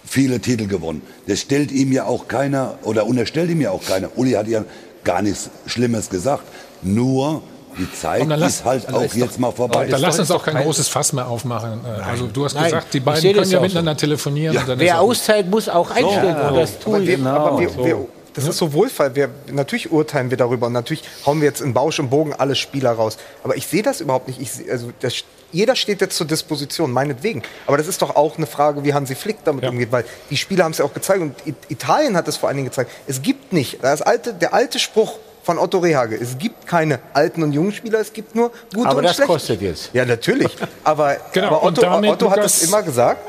viele 0.05 0.41
Titel 0.41 0.67
gewonnen. 0.67 1.03
Das 1.29 1.41
stellt 1.41 1.71
ihm 1.71 1.93
ja 1.93 2.05
auch 2.07 2.27
keiner 2.27 2.79
oder 2.83 3.07
unterstellt 3.07 3.49
ihm 3.51 3.61
ja 3.61 3.71
auch 3.71 3.85
keiner. 3.85 4.11
Uli 4.17 4.33
hat 4.33 4.49
ja 4.49 4.65
gar 5.05 5.23
nichts 5.23 5.51
Schlimmes 5.67 6.11
gesagt. 6.11 6.43
Nur 6.83 7.43
die 7.79 7.91
Zeit 7.93 8.23
Und 8.23 8.31
dann 8.31 8.41
lass- 8.41 8.57
ist 8.57 8.65
halt 8.65 8.93
auch 8.93 9.03
ist 9.03 9.15
jetzt 9.15 9.35
doch- 9.35 9.39
mal 9.39 9.53
vorbei. 9.53 9.87
Da 9.87 9.97
lass 9.97 10.19
uns 10.19 10.31
auch 10.31 10.45
kein 10.45 10.57
großes 10.63 10.89
Fass 10.89 11.13
mehr 11.13 11.27
aufmachen. 11.29 11.81
Also 12.07 12.27
du 12.27 12.45
hast 12.45 12.55
Nein, 12.55 12.65
gesagt, 12.65 12.93
die 12.95 13.01
beiden 13.01 13.33
können 13.35 13.51
ja 13.51 13.61
miteinander 13.61 13.97
telefonieren. 13.97 14.55
Ja, 14.55 14.61
und 14.63 14.69
dann 14.69 14.79
wer 14.81 15.01
auszahlt, 15.01 15.49
muss 15.51 15.69
auch 15.69 15.91
einstellen. 15.91 16.37
Das 16.55 16.79
tue 16.79 16.95
aber 16.95 17.03
ich. 17.03 17.09
wir, 17.09 17.17
Genau. 17.17 17.31
aber 17.31 17.59
wir, 17.61 18.07
das 18.35 18.47
ist 18.47 18.59
so 18.59 18.73
wohlfall. 18.73 19.15
Wir, 19.17 19.31
natürlich 19.51 19.91
urteilen 19.91 20.31
wir 20.31 20.37
darüber 20.37 20.67
und 20.67 20.73
natürlich 20.73 21.03
hauen 21.27 21.41
wir 21.41 21.49
jetzt 21.49 21.61
in 21.61 21.73
Bausch 21.75 21.99
und 21.99 22.11
Bogen 22.11 22.35
alle 22.35 22.55
Spieler 22.55 22.93
raus. 22.93 23.17
Aber 23.43 23.57
ich 23.57 23.67
sehe 23.67 23.83
das 23.83 24.01
überhaupt 24.01 24.29
nicht. 24.29 24.41
Ich, 24.41 24.53
seh- 24.53 24.71
also 24.71 24.93
das, 25.01 25.15
jeder 25.51 25.75
steht 25.75 26.01
jetzt 26.03 26.17
zur 26.17 26.27
Disposition, 26.27 26.93
meinetwegen. 26.93 27.43
Aber 27.67 27.79
das 27.79 27.87
ist 27.89 28.01
doch 28.03 28.15
auch 28.15 28.37
eine 28.37 28.47
Frage, 28.47 28.85
wie 28.85 28.95
Hansi 28.95 29.15
Flick 29.17 29.39
damit 29.45 29.65
umgeht, 29.65 29.91
weil 29.91 30.05
die 30.31 30.37
Spieler 30.37 30.65
haben 30.65 30.73
es 30.73 30.79
ja 30.79 30.85
auch 30.85 30.93
gezeigt 30.95 31.21
und 31.21 31.35
Italien 31.69 32.17
hat 32.17 32.29
es 32.29 32.37
vor 32.37 32.49
allen 32.49 32.57
Dingen 32.59 32.69
gezeigt. 32.69 32.91
Es 33.09 33.23
gibt 33.23 33.53
nicht, 33.53 33.79
das 33.83 34.03
alte, 34.03 34.35
der 34.35 34.53
alte 34.55 34.79
Spruch 34.79 35.15
von 35.49 35.59
Otto 35.59 35.79
Rehage, 35.79 36.15
es 36.15 36.37
gibt 36.37 36.67
keine 36.67 36.99
alten 37.15 37.43
und 37.43 37.53
jungen 37.53 37.73
Spieler, 37.73 38.01
es 38.01 38.13
gibt 38.13 38.35
nur 38.35 38.53
gute 38.75 38.87
Aber 38.87 38.99
und 38.99 39.05
das 39.05 39.15
schlechte. 39.15 39.33
kostet 39.33 39.63
jetzt. 39.63 39.89
Ja, 39.95 40.05
natürlich. 40.05 40.55
Aber, 40.85 41.17
Genau, 41.33 41.47
aber 41.47 41.63
Otto, 41.63 41.91
Otto 41.91 42.31
hat 42.31 42.45
es 42.45 42.65
immer 42.65 42.83
gesagt. 42.83 43.23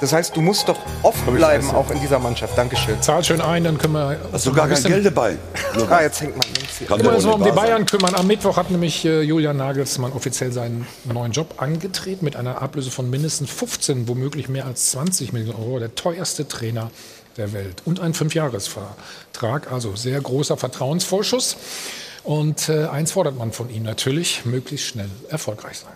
Das 0.00 0.10
heißt, 0.14 0.34
du 0.34 0.40
musst 0.40 0.66
doch 0.70 0.78
offen 1.02 1.34
bleiben, 1.34 1.70
auch 1.72 1.90
in 1.90 2.00
dieser 2.00 2.18
Mannschaft. 2.18 2.56
Dankeschön. 2.56 3.00
Zahl 3.02 3.22
schön 3.24 3.42
ein, 3.42 3.64
dann 3.64 3.76
können 3.76 3.92
wir. 3.92 4.16
Hast 4.32 4.46
du 4.46 4.54
gar 4.54 4.68
kein 4.68 4.82
Geld 4.82 5.04
dabei? 5.04 5.36
Ah, 5.90 6.00
jetzt 6.00 6.22
hängt 6.22 6.36
man 6.36 6.46
links 6.56 6.78
hier. 6.78 6.86
Können 6.86 7.02
wir 7.04 7.14
uns 7.14 7.24
mal 7.24 7.32
um 7.32 7.40
nicht 7.40 7.52
die 7.52 7.54
sein. 7.54 7.64
Bayern 7.66 7.86
kümmern. 7.86 8.14
Am 8.14 8.26
Mittwoch 8.26 8.56
hat 8.56 8.70
nämlich 8.70 9.04
äh, 9.04 9.20
Julian 9.20 9.58
Nagelsmann 9.58 10.12
offiziell 10.12 10.50
seinen 10.52 10.86
neuen 11.04 11.32
Job 11.32 11.54
angetreten 11.58 12.24
mit 12.24 12.36
einer 12.36 12.62
Ablöse 12.62 12.90
von 12.90 13.10
mindestens 13.10 13.50
15, 13.50 14.08
womöglich 14.08 14.48
mehr 14.48 14.64
als 14.64 14.90
20 14.92 15.34
Millionen 15.34 15.58
Euro. 15.58 15.78
Der 15.78 15.94
teuerste 15.94 16.48
Trainer 16.48 16.90
der 17.36 17.52
Welt. 17.52 17.82
Und 17.84 18.00
ein 18.00 18.14
Fünfjahresvertrag, 18.14 19.70
also 19.72 19.96
sehr 19.96 20.20
großer 20.20 20.56
Vertrauensvorschuss. 20.56 21.56
Und 22.24 22.68
äh, 22.68 22.86
eins 22.86 23.12
fordert 23.12 23.36
man 23.36 23.52
von 23.52 23.70
ihm 23.70 23.84
natürlich, 23.84 24.44
möglichst 24.44 24.86
schnell 24.86 25.10
erfolgreich 25.28 25.78
sein. 25.78 25.92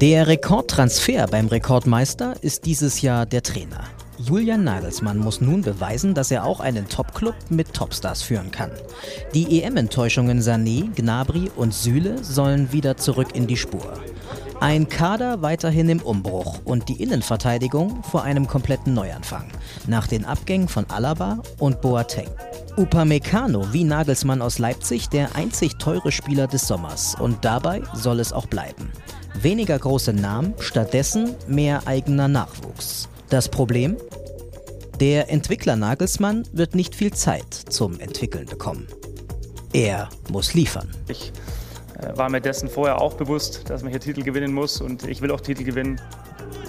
Der 0.00 0.28
Rekordtransfer 0.28 1.26
beim 1.26 1.48
Rekordmeister 1.48 2.36
ist 2.40 2.66
dieses 2.66 3.02
Jahr 3.02 3.26
der 3.26 3.42
Trainer. 3.42 3.84
Julian 4.18 4.64
Nagelsmann 4.64 5.18
muss 5.18 5.40
nun 5.40 5.62
beweisen, 5.62 6.14
dass 6.14 6.30
er 6.30 6.44
auch 6.44 6.60
einen 6.60 6.88
Topclub 6.88 7.34
mit 7.50 7.72
Topstars 7.72 8.22
führen 8.22 8.50
kann. 8.50 8.70
Die 9.32 9.62
EM-Enttäuschungen 9.62 10.40
Sané, 10.40 10.92
Gnabry 10.94 11.50
und 11.54 11.72
Süle 11.72 12.22
sollen 12.22 12.72
wieder 12.72 12.96
zurück 12.96 13.34
in 13.34 13.46
die 13.46 13.56
Spur. 13.56 13.92
Ein 14.60 14.88
Kader 14.88 15.40
weiterhin 15.40 15.88
im 15.88 16.02
Umbruch 16.02 16.58
und 16.64 16.88
die 16.88 17.00
Innenverteidigung 17.00 18.02
vor 18.02 18.24
einem 18.24 18.48
kompletten 18.48 18.92
Neuanfang. 18.92 19.46
Nach 19.86 20.08
den 20.08 20.24
Abgängen 20.24 20.66
von 20.66 20.84
Alaba 20.90 21.38
und 21.60 21.80
Boateng. 21.80 22.28
Upamecano 22.76 23.72
wie 23.72 23.84
Nagelsmann 23.84 24.42
aus 24.42 24.58
Leipzig 24.58 25.08
der 25.10 25.36
einzig 25.36 25.78
teure 25.78 26.10
Spieler 26.10 26.48
des 26.48 26.66
Sommers 26.66 27.14
und 27.14 27.44
dabei 27.44 27.82
soll 27.94 28.18
es 28.18 28.32
auch 28.32 28.46
bleiben. 28.46 28.90
Weniger 29.40 29.78
große 29.78 30.12
Namen, 30.12 30.54
stattdessen 30.58 31.36
mehr 31.46 31.86
eigener 31.86 32.26
Nachwuchs. 32.26 33.08
Das 33.28 33.48
Problem? 33.48 33.96
Der 34.98 35.30
Entwickler 35.30 35.76
Nagelsmann 35.76 36.42
wird 36.52 36.74
nicht 36.74 36.96
viel 36.96 37.12
Zeit 37.12 37.54
zum 37.54 38.00
Entwickeln 38.00 38.46
bekommen. 38.46 38.88
Er 39.72 40.08
muss 40.32 40.54
liefern. 40.54 40.88
Ich 41.06 41.32
war 42.14 42.28
mir 42.30 42.40
dessen 42.40 42.68
vorher 42.68 43.00
auch 43.00 43.14
bewusst, 43.14 43.68
dass 43.68 43.82
man 43.82 43.90
hier 43.90 44.00
Titel 44.00 44.22
gewinnen 44.22 44.52
muss 44.52 44.80
und 44.80 45.06
ich 45.06 45.20
will 45.20 45.30
auch 45.30 45.40
Titel 45.40 45.64
gewinnen. 45.64 46.00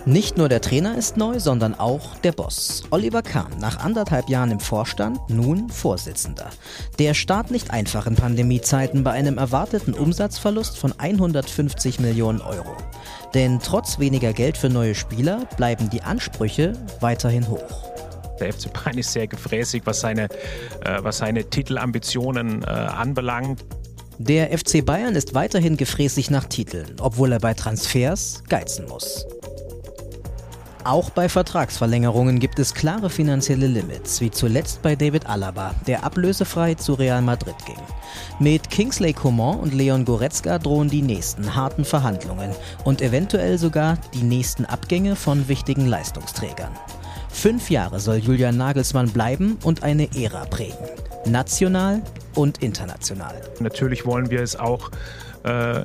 Nicht 0.05 0.37
nur 0.37 0.49
der 0.49 0.61
Trainer 0.61 0.97
ist 0.97 1.17
neu, 1.17 1.39
sondern 1.39 1.75
auch 1.75 2.15
der 2.17 2.31
Boss. 2.31 2.83
Oliver 2.89 3.21
Kahn, 3.21 3.51
nach 3.59 3.79
anderthalb 3.79 4.29
Jahren 4.29 4.49
im 4.49 4.59
Vorstand, 4.59 5.19
nun 5.29 5.69
Vorsitzender. 5.69 6.49
Der 6.97 7.13
Start 7.13 7.51
nicht 7.51 7.71
einfach 7.71 8.07
in 8.07 8.15
Pandemiezeiten 8.15 9.03
bei 9.03 9.11
einem 9.11 9.37
erwarteten 9.37 9.93
Umsatzverlust 9.93 10.77
von 10.77 10.93
150 10.97 11.99
Millionen 11.99 12.41
Euro. 12.41 12.75
Denn 13.33 13.59
trotz 13.59 13.99
weniger 13.99 14.33
Geld 14.33 14.57
für 14.57 14.69
neue 14.69 14.95
Spieler 14.95 15.45
bleiben 15.57 15.89
die 15.89 16.01
Ansprüche 16.01 16.73
weiterhin 17.01 17.47
hoch. 17.47 17.89
Der 18.39 18.53
FC 18.53 18.71
Bayern 18.71 18.97
ist 18.97 19.11
sehr 19.11 19.27
gefräßig, 19.27 19.83
was 19.85 19.99
seine, 19.99 20.23
äh, 20.85 20.99
was 21.01 21.17
seine 21.17 21.49
Titelambitionen 21.49 22.63
äh, 22.63 22.67
anbelangt. 22.67 23.65
Der 24.21 24.49
FC 24.57 24.85
Bayern 24.85 25.15
ist 25.15 25.33
weiterhin 25.33 25.77
gefräßig 25.77 26.29
nach 26.29 26.43
Titeln, 26.43 26.97
obwohl 26.99 27.31
er 27.31 27.39
bei 27.39 27.53
Transfers 27.53 28.43
geizen 28.49 28.85
muss. 28.89 29.25
Auch 30.83 31.09
bei 31.09 31.29
Vertragsverlängerungen 31.29 32.39
gibt 32.39 32.59
es 32.59 32.73
klare 32.73 33.09
finanzielle 33.09 33.67
Limits, 33.67 34.19
wie 34.19 34.29
zuletzt 34.29 34.81
bei 34.81 34.97
David 34.97 35.25
Alaba, 35.25 35.73
der 35.87 36.03
ablösefrei 36.03 36.73
zu 36.73 36.95
Real 36.95 37.21
Madrid 37.21 37.55
ging. 37.65 37.79
Mit 38.39 38.69
Kingsley 38.69 39.13
Coman 39.13 39.57
und 39.57 39.73
Leon 39.73 40.03
Goretzka 40.03 40.59
drohen 40.59 40.89
die 40.89 41.01
nächsten 41.01 41.55
harten 41.55 41.85
Verhandlungen 41.85 42.51
und 42.83 43.01
eventuell 43.01 43.57
sogar 43.57 43.97
die 44.13 44.23
nächsten 44.23 44.65
Abgänge 44.65 45.15
von 45.15 45.47
wichtigen 45.47 45.85
Leistungsträgern. 45.85 46.71
Fünf 47.29 47.69
Jahre 47.69 48.01
soll 48.01 48.17
Julian 48.17 48.57
Nagelsmann 48.57 49.11
bleiben 49.11 49.57
und 49.63 49.83
eine 49.83 50.09
Ära 50.13 50.43
prägen. 50.43 50.89
National 51.25 52.01
und 52.39 52.63
international. 52.63 53.35
Natürlich 53.59 54.05
wollen 54.05 54.31
wir 54.31 54.41
es 54.41 54.55
auch 54.55 54.91
äh, 55.43 55.83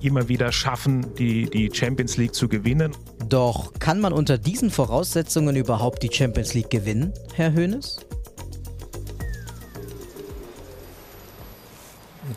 immer 0.00 0.26
wieder 0.28 0.50
schaffen, 0.50 1.14
die, 1.16 1.50
die 1.50 1.70
Champions 1.72 2.16
League 2.16 2.34
zu 2.34 2.48
gewinnen. 2.48 2.92
Doch 3.28 3.74
kann 3.78 4.00
man 4.00 4.14
unter 4.14 4.38
diesen 4.38 4.70
Voraussetzungen 4.70 5.54
überhaupt 5.54 6.02
die 6.02 6.10
Champions 6.10 6.54
League 6.54 6.70
gewinnen, 6.70 7.12
Herr 7.34 7.54
Hoeneß? 7.54 7.98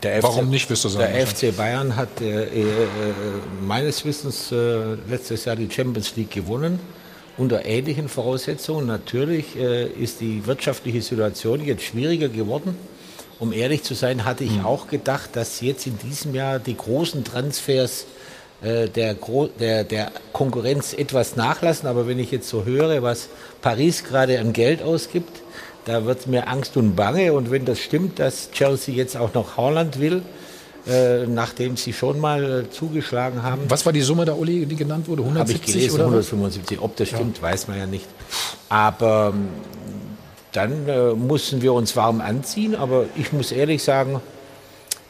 Der 0.02 0.22
Warum 0.22 0.46
FC, 0.46 0.50
nicht, 0.50 0.70
wirst 0.70 0.84
du 0.84 0.88
sagen? 0.88 1.12
Der 1.12 1.26
FC 1.26 1.56
Bayern 1.56 1.96
hat 1.96 2.20
äh, 2.20 2.44
äh, 2.44 2.66
meines 3.66 4.04
Wissens 4.04 4.52
äh, 4.52 4.94
letztes 5.08 5.46
Jahr 5.46 5.56
die 5.56 5.68
Champions 5.70 6.14
League 6.16 6.30
gewonnen. 6.30 6.78
Unter 7.38 7.64
ähnlichen 7.64 8.08
Voraussetzungen. 8.08 8.86
Natürlich 8.86 9.56
äh, 9.56 9.86
ist 9.86 10.20
die 10.20 10.46
wirtschaftliche 10.46 11.00
Situation 11.00 11.64
jetzt 11.64 11.84
schwieriger 11.84 12.28
geworden. 12.28 12.76
Um 13.40 13.54
ehrlich 13.54 13.82
zu 13.82 13.94
sein, 13.94 14.26
hatte 14.26 14.44
ich 14.44 14.62
auch 14.62 14.86
gedacht, 14.86 15.30
dass 15.32 15.62
jetzt 15.62 15.86
in 15.86 15.98
diesem 15.98 16.34
Jahr 16.34 16.58
die 16.58 16.76
großen 16.76 17.24
Transfers 17.24 18.04
äh, 18.60 18.88
der, 18.88 19.14
Gro 19.14 19.46
der, 19.46 19.84
der 19.84 20.12
Konkurrenz 20.34 20.92
etwas 20.92 21.36
nachlassen. 21.36 21.88
Aber 21.88 22.06
wenn 22.06 22.18
ich 22.18 22.30
jetzt 22.30 22.50
so 22.50 22.66
höre, 22.66 23.02
was 23.02 23.28
Paris 23.62 24.04
gerade 24.04 24.38
an 24.40 24.52
Geld 24.52 24.82
ausgibt, 24.82 25.40
da 25.86 26.04
wird 26.04 26.26
mir 26.26 26.48
Angst 26.48 26.76
und 26.76 26.94
Bange. 26.94 27.32
Und 27.32 27.50
wenn 27.50 27.64
das 27.64 27.78
stimmt, 27.80 28.18
dass 28.18 28.50
Chelsea 28.50 28.94
jetzt 28.94 29.16
auch 29.16 29.32
noch 29.32 29.56
Haaland 29.56 29.98
will, 29.98 30.20
äh, 30.86 31.26
nachdem 31.26 31.78
sie 31.78 31.94
schon 31.94 32.20
mal 32.20 32.64
äh, 32.64 32.70
zugeschlagen 32.70 33.42
haben. 33.42 33.62
Was 33.68 33.86
war 33.86 33.94
die 33.94 34.02
Summe 34.02 34.26
da, 34.26 34.34
Uli, 34.34 34.66
die 34.66 34.76
genannt 34.76 35.08
wurde? 35.08 35.22
Habe 35.22 35.30
170 35.30 35.66
ich 35.66 35.74
gelesen, 35.74 35.94
oder? 35.94 36.04
175. 36.04 36.78
Ob 36.80 36.96
das 36.96 37.08
stimmt, 37.08 37.40
weiß 37.40 37.68
man 37.68 37.78
ja 37.78 37.86
nicht. 37.86 38.06
Aber 38.68 39.32
ähm, 39.34 39.48
dann 40.52 40.88
äh, 40.88 41.12
mussten 41.14 41.62
wir 41.62 41.72
uns 41.72 41.96
warm 41.96 42.20
anziehen. 42.20 42.74
Aber 42.74 43.06
ich 43.16 43.32
muss 43.32 43.52
ehrlich 43.52 43.82
sagen, 43.82 44.20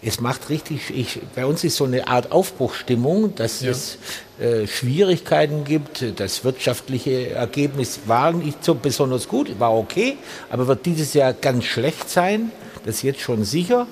es 0.02 0.20
macht 0.20 0.48
richtig, 0.48 0.90
ich, 0.96 1.20
bei 1.34 1.44
uns 1.44 1.62
ist 1.62 1.76
so 1.76 1.84
eine 1.84 2.08
Art 2.08 2.32
Aufbruchstimmung, 2.32 3.34
dass 3.34 3.60
Ja. 3.60 3.70
es 3.70 3.98
äh, 4.40 4.66
Schwierigkeiten 4.66 5.64
gibt. 5.64 6.18
Das 6.18 6.42
wirtschaftliche 6.44 7.30
Ergebnis 7.30 8.00
war 8.06 8.32
nicht 8.32 8.64
so 8.64 8.74
besonders 8.74 9.28
gut, 9.28 9.60
war 9.60 9.74
okay, 9.76 10.16
aber 10.50 10.66
wird 10.68 10.86
dieses 10.86 11.12
Jahr 11.12 11.34
ganz 11.34 11.64
schlecht 11.64 12.08
sein. 12.08 12.50
Das 12.86 12.96
ist 12.96 13.02
jetzt 13.02 13.20
schon 13.20 13.44
sicher. 13.44 13.86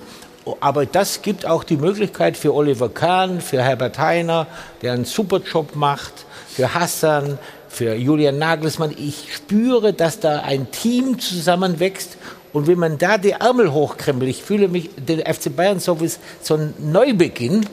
Aber 0.61 0.87
das 0.87 1.21
gibt 1.21 1.45
auch 1.45 1.63
die 1.63 1.77
Möglichkeit 1.77 2.39
für 2.39 2.55
Oliver 2.55 2.89
Kahn, 2.89 3.43
für 3.43 3.63
Herbert 3.63 3.99
Heiner, 3.99 4.47
der 4.81 4.95
einen 4.95 5.05
super 5.05 5.41
Job 5.41 5.77
macht, 5.77 6.15
für 6.49 6.73
Hassan, 6.73 7.39
für 7.69 7.95
Julian 7.95 8.39
Nagelsmann. 8.39 8.95
Ich 8.97 9.35
spüre, 9.35 9.93
dass 9.93 10.21
da 10.21 10.41
ein 10.41 10.71
Team 10.71 11.19
zusammenwächst. 11.19 12.17
Und 12.53 12.67
wenn 12.67 12.79
man 12.79 12.99
da 12.99 13.19
die 13.19 13.33
Ärmel 13.33 13.73
hochkrempelt, 13.73 14.31
ich 14.31 14.43
fühle 14.43 14.69
mich, 14.69 14.91
den 14.97 15.21
FC 15.21 15.55
Bayern 15.55 15.81
so 15.81 16.01
wie 16.01 16.11
so 16.43 16.55
ein 16.55 16.75
Neubeginn, 16.79 17.67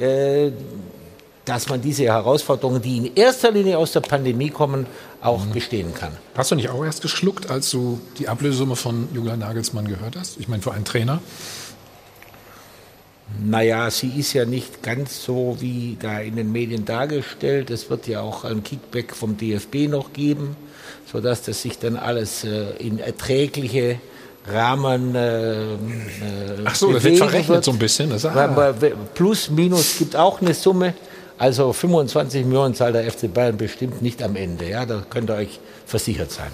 äh, 0.00 0.50
dass 1.44 1.68
man 1.68 1.80
diese 1.80 2.04
Herausforderungen, 2.04 2.80
die 2.80 2.98
in 2.98 3.14
erster 3.16 3.50
Linie 3.50 3.78
aus 3.78 3.92
der 3.92 4.00
Pandemie 4.00 4.50
kommen, 4.50 4.86
auch 5.20 5.44
bestehen 5.46 5.92
kann. 5.94 6.12
Hast 6.36 6.50
du 6.50 6.54
nicht 6.54 6.70
auch 6.70 6.84
erst 6.84 7.02
geschluckt, 7.02 7.50
als 7.50 7.70
du 7.70 8.00
die 8.18 8.28
Ablösesumme 8.28 8.76
von 8.76 9.08
Julian 9.12 9.40
Nagelsmann 9.40 9.86
gehört 9.86 10.16
hast? 10.16 10.38
Ich 10.38 10.48
meine, 10.48 10.62
für 10.62 10.72
einen 10.72 10.84
Trainer. 10.84 11.20
Naja, 13.44 13.90
sie 13.90 14.12
ist 14.18 14.32
ja 14.32 14.44
nicht 14.44 14.82
ganz 14.82 15.24
so 15.24 15.56
wie 15.60 15.96
da 16.00 16.20
in 16.20 16.36
den 16.36 16.52
Medien 16.52 16.84
dargestellt. 16.84 17.70
Es 17.70 17.90
wird 17.90 18.06
ja 18.06 18.20
auch 18.20 18.44
ein 18.44 18.62
Kickback 18.62 19.14
vom 19.14 19.36
DFB 19.36 19.88
noch 19.88 20.12
geben, 20.12 20.56
sodass 21.10 21.42
das 21.42 21.62
sich 21.62 21.78
dann 21.78 21.96
alles 21.96 22.44
äh, 22.44 22.76
in 22.78 22.98
erträgliche 22.98 24.00
Rahmen 24.46 25.14
äh, 25.14 25.74
äh, 25.74 25.76
Ach 26.64 26.74
so, 26.74 26.92
das 26.92 27.04
wird 27.04 27.18
verrechnet 27.18 27.64
so 27.64 27.70
ein 27.70 27.78
bisschen. 27.78 28.10
Das, 28.10 28.24
ah. 28.24 28.74
Plus, 29.14 29.50
Minus 29.50 29.98
gibt 29.98 30.16
auch 30.16 30.40
eine 30.40 30.54
Summe. 30.54 30.94
Also 31.38 31.72
25 31.72 32.44
Millionen 32.44 32.74
zahlt 32.74 32.94
der 32.94 33.10
FC 33.10 33.32
Bayern 33.32 33.56
bestimmt 33.56 34.02
nicht 34.02 34.22
am 34.22 34.36
Ende. 34.36 34.68
Ja, 34.68 34.86
da 34.86 35.02
könnt 35.08 35.30
ihr 35.30 35.36
euch 35.36 35.60
versichert 35.86 36.30
sein. 36.30 36.50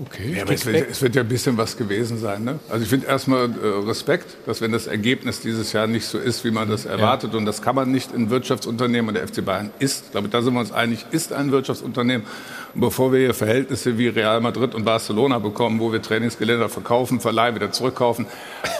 Okay. 0.00 0.34
Ja, 0.36 0.44
es, 0.48 0.64
wird, 0.64 0.90
es 0.90 1.02
wird 1.02 1.16
ja 1.16 1.22
ein 1.22 1.28
bisschen 1.28 1.56
was 1.56 1.76
gewesen 1.76 2.18
sein. 2.18 2.44
Ne? 2.44 2.60
Also 2.68 2.84
ich 2.84 2.88
finde 2.88 3.06
erstmal 3.06 3.50
äh, 3.50 3.66
Respekt, 3.86 4.36
dass 4.46 4.60
wenn 4.60 4.70
das 4.70 4.86
Ergebnis 4.86 5.40
dieses 5.40 5.72
Jahr 5.72 5.86
nicht 5.86 6.06
so 6.06 6.18
ist, 6.18 6.44
wie 6.44 6.52
man 6.52 6.68
das 6.68 6.86
erwartet, 6.86 7.34
und 7.34 7.44
das 7.46 7.62
kann 7.62 7.74
man 7.74 7.90
nicht 7.90 8.12
in 8.12 8.30
Wirtschaftsunternehmen, 8.30 9.08
und 9.08 9.14
der 9.14 9.26
FC 9.26 9.44
Bayern 9.44 9.70
ist, 9.80 10.06
ich 10.06 10.10
glaube, 10.12 10.28
da 10.28 10.40
sind 10.40 10.54
wir 10.54 10.60
uns 10.60 10.70
einig, 10.70 11.06
ist 11.10 11.32
ein 11.32 11.50
Wirtschaftsunternehmen. 11.50 12.26
Und 12.74 12.80
bevor 12.80 13.12
wir 13.12 13.18
hier 13.18 13.34
Verhältnisse 13.34 13.98
wie 13.98 14.08
Real 14.08 14.40
Madrid 14.40 14.74
und 14.74 14.84
Barcelona 14.84 15.38
bekommen, 15.40 15.80
wo 15.80 15.92
wir 15.92 16.00
Trainingsgelände 16.00 16.68
verkaufen, 16.68 17.20
verleihen, 17.20 17.56
wieder 17.56 17.72
zurückkaufen. 17.72 18.26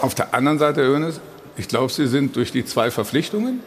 Auf 0.01 0.15
der 0.15 0.33
anderen 0.33 0.57
Seite, 0.57 0.81
Herr 0.83 0.93
Hoeneß, 0.93 1.19
ich 1.57 1.67
glaube, 1.67 1.91
Sie 1.91 2.07
sind 2.07 2.37
durch 2.37 2.53
die 2.53 2.63
zwei 2.63 2.91
Verpflichtungen 2.91 3.59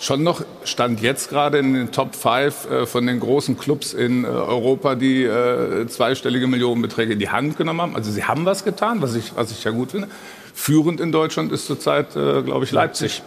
schon 0.00 0.22
noch 0.22 0.42
stand 0.64 1.00
jetzt 1.00 1.28
gerade 1.28 1.58
in 1.58 1.74
den 1.74 1.92
Top 1.92 2.16
5 2.16 2.70
äh, 2.70 2.86
von 2.86 3.06
den 3.06 3.20
großen 3.20 3.58
Clubs 3.58 3.92
in 3.92 4.24
äh, 4.24 4.28
Europa, 4.28 4.94
die 4.94 5.24
äh, 5.24 5.86
zweistellige 5.86 6.46
Millionenbeträge 6.46 7.12
in 7.12 7.18
die 7.18 7.28
Hand 7.28 7.56
genommen 7.56 7.80
haben. 7.80 7.96
Also 7.96 8.10
sie 8.10 8.24
haben 8.24 8.44
was 8.46 8.64
getan, 8.64 9.02
was 9.02 9.14
ich, 9.14 9.36
was 9.36 9.52
ich 9.52 9.62
ja 9.62 9.70
gut 9.70 9.92
finde. 9.92 10.08
Führend 10.54 11.00
in 11.00 11.12
Deutschland 11.12 11.52
ist 11.52 11.66
zurzeit, 11.66 12.16
äh, 12.16 12.42
glaube 12.42 12.64
ich, 12.64 12.72
Leipzig. 12.72 13.22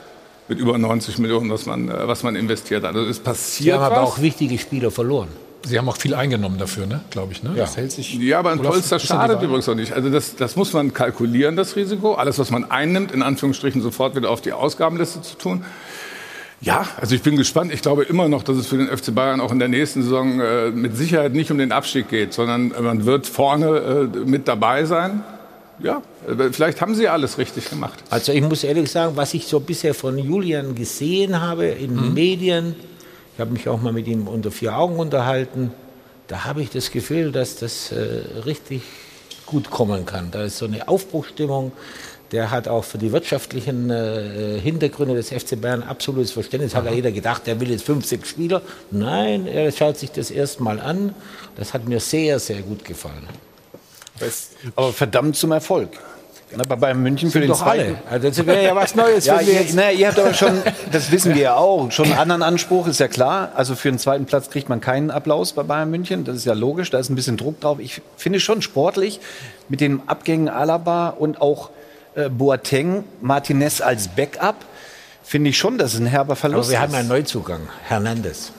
Mit 0.49 0.59
über 0.59 0.77
90 0.77 1.19
Millionen, 1.19 1.49
was 1.51 1.65
man, 1.65 1.87
äh, 1.87 2.07
was 2.07 2.23
man 2.23 2.35
investiert 2.35 2.83
hat. 2.83 2.95
Also 2.95 3.09
es 3.09 3.17
Sie 3.17 3.23
passiert 3.23 3.77
haben 3.77 3.83
aber 3.83 4.01
was. 4.01 4.09
auch 4.09 4.21
wichtige 4.21 4.57
Spieler 4.57 4.91
verloren. 4.91 5.29
Sie 5.65 5.77
haben 5.77 5.87
auch 5.87 5.95
viel 5.95 6.13
eingenommen 6.13 6.57
dafür, 6.57 6.85
ne? 6.85 6.99
glaube 7.09 7.31
ich. 7.31 7.41
Ne? 7.41 7.53
Das 7.55 7.77
hält 7.77 7.93
sich. 7.93 8.15
Ja, 8.15 8.39
aber 8.39 8.51
ein 8.51 8.61
Polster 8.61 8.99
schadet 8.99 9.41
übrigens 9.41 9.69
auch 9.69 9.75
nicht. 9.75 9.93
Also 9.93 10.09
das, 10.09 10.35
das 10.35 10.57
muss 10.57 10.73
man 10.73 10.93
kalkulieren, 10.93 11.55
das 11.55 11.77
Risiko. 11.77 12.15
Alles, 12.15 12.37
was 12.37 12.51
man 12.51 12.69
einnimmt, 12.69 13.13
in 13.13 13.21
Anführungsstrichen 13.21 13.81
sofort 13.81 14.15
wieder 14.17 14.29
auf 14.29 14.41
die 14.41 14.51
Ausgabenliste 14.51 15.21
zu 15.21 15.37
tun. 15.37 15.63
Ja, 16.63 16.87
also 16.99 17.13
ich 17.13 17.21
bin 17.21 17.35
gespannt. 17.35 17.73
Ich 17.73 17.81
glaube 17.81 18.03
immer 18.03 18.29
noch, 18.29 18.41
dass 18.41 18.55
es 18.55 18.67
für 18.67 18.77
den 18.77 18.87
FC 18.87 19.13
Bayern 19.13 19.41
auch 19.41 19.51
in 19.51 19.59
der 19.59 19.67
nächsten 19.67 20.01
Saison 20.01 20.39
äh, 20.39 20.71
mit 20.71 20.95
Sicherheit 20.95 21.33
nicht 21.33 21.51
um 21.51 21.57
den 21.57 21.73
Abstieg 21.73 22.07
geht, 22.07 22.33
sondern 22.33 22.69
man 22.81 23.05
wird 23.05 23.27
vorne 23.27 24.09
äh, 24.13 24.17
mit 24.19 24.47
dabei 24.47 24.85
sein. 24.85 25.23
Ja, 25.79 26.01
äh, 26.25 26.51
vielleicht 26.51 26.79
haben 26.79 26.95
sie 26.95 27.09
alles 27.09 27.37
richtig 27.37 27.69
gemacht. 27.69 28.01
Also 28.09 28.31
ich 28.31 28.41
muss 28.41 28.63
ehrlich 28.63 28.89
sagen, 28.89 29.17
was 29.17 29.33
ich 29.33 29.45
so 29.45 29.59
bisher 29.59 29.93
von 29.93 30.17
Julian 30.17 30.73
gesehen 30.73 31.41
habe 31.41 31.65
in 31.65 31.95
den 31.95 32.13
Medien, 32.13 32.75
ich 33.33 33.41
habe 33.41 33.51
mich 33.51 33.67
auch 33.67 33.81
mal 33.81 33.91
mit 33.91 34.07
ihm 34.07 34.27
unter 34.27 34.49
vier 34.49 34.77
Augen 34.77 34.97
unterhalten, 34.99 35.71
da 36.27 36.45
habe 36.45 36.61
ich 36.61 36.69
das 36.69 36.91
Gefühl, 36.91 37.33
dass 37.33 37.57
das 37.57 37.91
äh, 37.91 38.39
richtig 38.45 38.83
gut 39.45 39.69
kommen 39.69 40.05
kann. 40.05 40.31
Da 40.31 40.43
ist 40.45 40.59
so 40.59 40.65
eine 40.65 40.87
Aufbruchstimmung. 40.87 41.73
Der 42.33 42.51
hat 42.51 42.67
auch 42.67 42.83
für 42.83 42.97
die 42.97 43.11
wirtschaftlichen 43.11 43.89
äh, 43.89 44.59
Hintergründe 44.59 45.13
des 45.15 45.29
FC 45.29 45.59
Bayern 45.61 45.83
absolutes 45.83 46.31
Verständnis. 46.31 46.73
Hat 46.75 46.83
ja 46.85 46.91
jeder 46.91 47.11
gedacht, 47.11 47.47
der 47.47 47.59
will 47.61 47.69
jetzt 47.71 47.85
50 47.85 48.25
Spieler. 48.25 48.61
Nein, 48.91 49.47
er 49.47 49.71
schaut 49.71 49.97
sich 49.97 50.11
das 50.11 50.31
erstmal 50.31 50.79
an. 50.81 51.13
Das 51.55 51.73
hat 51.73 51.87
mir 51.87 51.99
sehr, 51.99 52.39
sehr 52.39 52.61
gut 52.63 52.83
gefallen. 52.83 53.27
Aber 54.75 54.93
verdammt 54.93 55.35
zum 55.35 55.51
Erfolg. 55.51 55.89
Na, 56.55 56.63
bei 56.67 56.75
Bayern 56.75 57.01
München 57.01 57.29
für 57.29 57.33
Sind 57.33 57.41
den 57.43 57.49
doch 57.49 57.63
alle. 57.65 57.83
zweiten. 57.85 57.97
Also 58.11 58.27
das 58.29 58.45
wäre 58.45 58.63
ja 58.63 58.75
was 58.75 58.93
Neues, 58.95 59.25
Ja, 59.25 59.41
ihr, 59.41 59.53
jetzt- 59.53 59.73
na, 59.73 59.91
ihr 59.91 60.07
habt 60.07 60.19
aber 60.19 60.35
schon, 60.35 60.61
das 60.91 61.11
wissen 61.11 61.33
wir 61.33 61.41
ja 61.41 61.55
auch, 61.55 61.91
schon 61.91 62.05
einen 62.05 62.13
anderen 62.19 62.43
Anspruch, 62.43 62.85
ist 62.87 62.99
ja 62.99 63.07
klar. 63.07 63.51
Also 63.55 63.73
für 63.73 63.89
den 63.89 63.97
zweiten 63.97 64.25
Platz 64.25 64.51
kriegt 64.51 64.69
man 64.69 64.79
keinen 64.79 65.09
Applaus 65.09 65.53
bei 65.53 65.63
Bayern 65.63 65.89
München. 65.89 66.25
Das 66.25 66.35
ist 66.35 66.45
ja 66.45 66.53
logisch, 66.53 66.91
da 66.91 66.99
ist 66.99 67.09
ein 67.09 67.15
bisschen 67.15 67.37
Druck 67.37 67.59
drauf. 67.61 67.79
Ich 67.79 68.01
finde 68.17 68.39
schon 68.39 68.61
sportlich 68.61 69.19
mit 69.67 69.81
den 69.81 70.01
Abgängen 70.07 70.47
Alaba 70.47 71.09
und 71.09 71.41
auch 71.41 71.71
äh, 72.15 72.29
Boateng, 72.29 73.03
Martinez 73.21 73.81
als 73.81 74.07
Backup, 74.07 74.55
finde 75.23 75.49
ich 75.51 75.57
schon, 75.57 75.77
dass 75.77 75.93
es 75.93 75.99
ein 75.99 76.05
herber 76.05 76.35
Verlust 76.35 76.69
Aber 76.69 76.71
wir 76.71 76.81
haben 76.81 76.91
ist. 76.91 76.97
einen 76.99 77.07
Neuzugang, 77.09 77.61
Hernandez. 77.87 78.51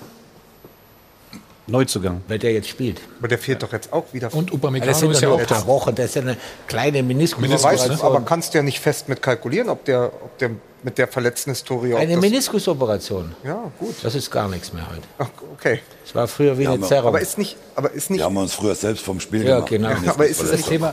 Neuzugang. 1.67 2.21
Weil 2.29 2.39
der 2.39 2.53
jetzt 2.53 2.69
spielt. 2.69 3.01
Aber 3.19 3.29
der 3.29 3.39
fehlt 3.39 3.63
doch 3.63 3.73
jetzt 3.73 3.91
auch 3.91 4.05
wieder. 4.13 4.33
Und 4.35 4.53
Upamecano 4.53 4.91
das 4.91 5.01
sind 5.01 5.11
ist 5.13 5.23
ja 5.23 5.31
auch 5.31 5.41
da. 5.47 5.67
Wochen. 5.67 5.95
Das 5.95 6.07
ist 6.07 6.17
ja 6.17 6.21
eine 6.21 6.37
kleine 6.67 7.03
Meniskus. 7.03 7.43
Aber, 7.43 7.63
weißt, 7.63 8.05
aber 8.05 8.21
kannst 8.21 8.53
du 8.53 8.59
ja 8.59 8.63
nicht 8.63 8.81
fest 8.81 9.09
mit 9.09 9.23
kalkulieren, 9.23 9.71
ob 9.71 9.83
der, 9.87 10.09
ob 10.23 10.37
der 10.39 10.51
mit 10.83 10.99
der 10.99 11.09
verletzten 11.09 11.53
Historie. 11.53 11.95
Eine 11.95 12.13
das- 12.17 12.21
Meniskusoperation. 12.21 13.35
Ja, 13.45 13.71
gut. 13.79 13.95
Das 14.03 14.15
ist 14.15 14.31
gar 14.31 14.47
nichts 14.49 14.75
mehr 14.75 14.87
heute. 14.91 15.01
Ach, 15.17 15.29
okay. 15.55 15.81
Das 16.05 16.15
war 16.15 16.29
früher 16.29 16.59
wie 16.59 16.65
Ja, 16.65 16.71
eine 16.73 16.81
aber- 16.81 16.87
Zerrung. 16.89 17.09
Aber 17.09 17.21
ist 17.23 17.39
nicht, 17.39 17.57
aber 17.77 17.91
ist 17.93 18.11
nicht 18.11 18.21
Die 18.21 18.25
haben 18.25 18.35
wir 18.35 18.43
uns 18.43 18.53
früher 18.53 18.75
selbst 18.75 19.03
vom 19.03 19.19
Spiel 19.19 19.47
Ja, 19.47 19.55
gemacht. 19.57 19.71
genau. 19.71 19.89
Meniskus- 19.89 20.09
aber 20.15 20.27
ist 20.27 20.43
es 20.43 20.67
Verletzung. 20.67 20.93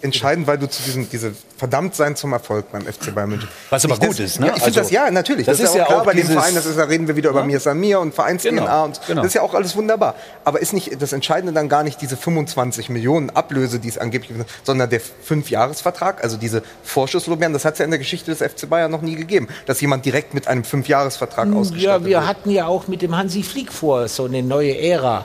Entscheidend, 0.00 0.46
weil 0.46 0.58
du 0.58 0.68
zu 0.68 0.82
diesem 0.82 1.08
diese 1.10 1.32
Verdammtsein 1.56 2.14
zum 2.14 2.32
Erfolg 2.32 2.70
beim 2.70 2.82
FC 2.82 3.12
Bayern 3.14 3.30
München. 3.30 3.48
Was 3.70 3.84
aber 3.84 3.94
Nicht 3.94 4.00
gut 4.02 4.10
das- 4.10 4.20
ist, 4.20 4.40
ne? 4.40 4.46
Ja, 4.46 4.52
ich 4.56 4.62
finde 4.62 4.78
Also, 4.80 4.80
das 4.80 4.90
ja 4.92 5.10
natürlich. 5.10 5.46
das 5.46 5.58
Das, 5.58 5.70
ist 5.70 5.74
ja 5.76 5.82
auch 5.82 5.86
klar 5.88 6.00
auch 6.02 6.04
bei 6.04 6.14
dem 6.14 6.26
Verein. 6.26 6.54
Das 6.54 6.66
ist, 6.66 6.78
da 6.78 6.84
reden 6.84 7.08
wir 7.08 7.16
wieder 7.16 7.30
über 7.30 7.40
Ja. 7.40 7.46
Mir 7.46 7.58
Samir 7.60 7.98
und 8.00 8.14
Vereins 8.14 8.42
Genau, 8.44 8.62
DNA 8.64 8.84
und 8.84 9.00
genau. 9.06 9.22
das 9.22 9.28
ist 9.30 9.34
ja 9.34 9.42
auch 9.42 9.54
alles 9.54 9.74
wunderbar. 9.76 10.14
Aber 10.44 10.60
ist 10.60 10.72
nicht 10.72 11.02
das 11.02 11.12
Entscheidende 11.12 11.52
dann 11.52 11.68
gar 11.68 11.82
nicht 11.82 12.00
diese 12.00 12.16
25 12.16 12.88
Millionen 12.90 13.30
Ablöse, 13.30 13.80
die 13.80 13.88
es 13.88 13.98
angeblich 13.98 14.36
gibt, 14.36 14.48
sondern 14.62 14.88
der 14.88 15.00
Fünfjahresvertrag, 15.00 16.22
also 16.22 16.36
diese 16.36 16.62
Vorschusslorbeeren. 16.84 17.52
Das 17.52 17.64
hat 17.64 17.72
es 17.74 17.78
ja 17.80 17.84
in 17.84 17.90
der 17.90 17.98
Geschichte 17.98 18.30
des 18.34 18.40
FC 18.40 18.68
Bayern 18.68 18.90
noch 18.90 19.02
nie 19.02 19.16
gegeben, 19.16 19.48
dass 19.66 19.80
jemand 19.80 20.04
direkt 20.04 20.34
mit 20.34 20.46
einem 20.48 20.64
Fünfjahresvertrag 20.64 21.52
ausgestattet 21.52 21.82
Ja, 21.82 22.04
wir 22.04 22.18
wird. 22.18 22.26
hatten 22.28 22.50
ja 22.50 22.66
auch 22.66 22.86
mit 22.88 23.02
dem 23.02 23.16
Hansi 23.16 23.42
Flick 23.42 23.72
vor, 23.72 24.06
so 24.08 24.24
eine 24.26 24.42
neue 24.42 24.78
Ära 24.78 25.24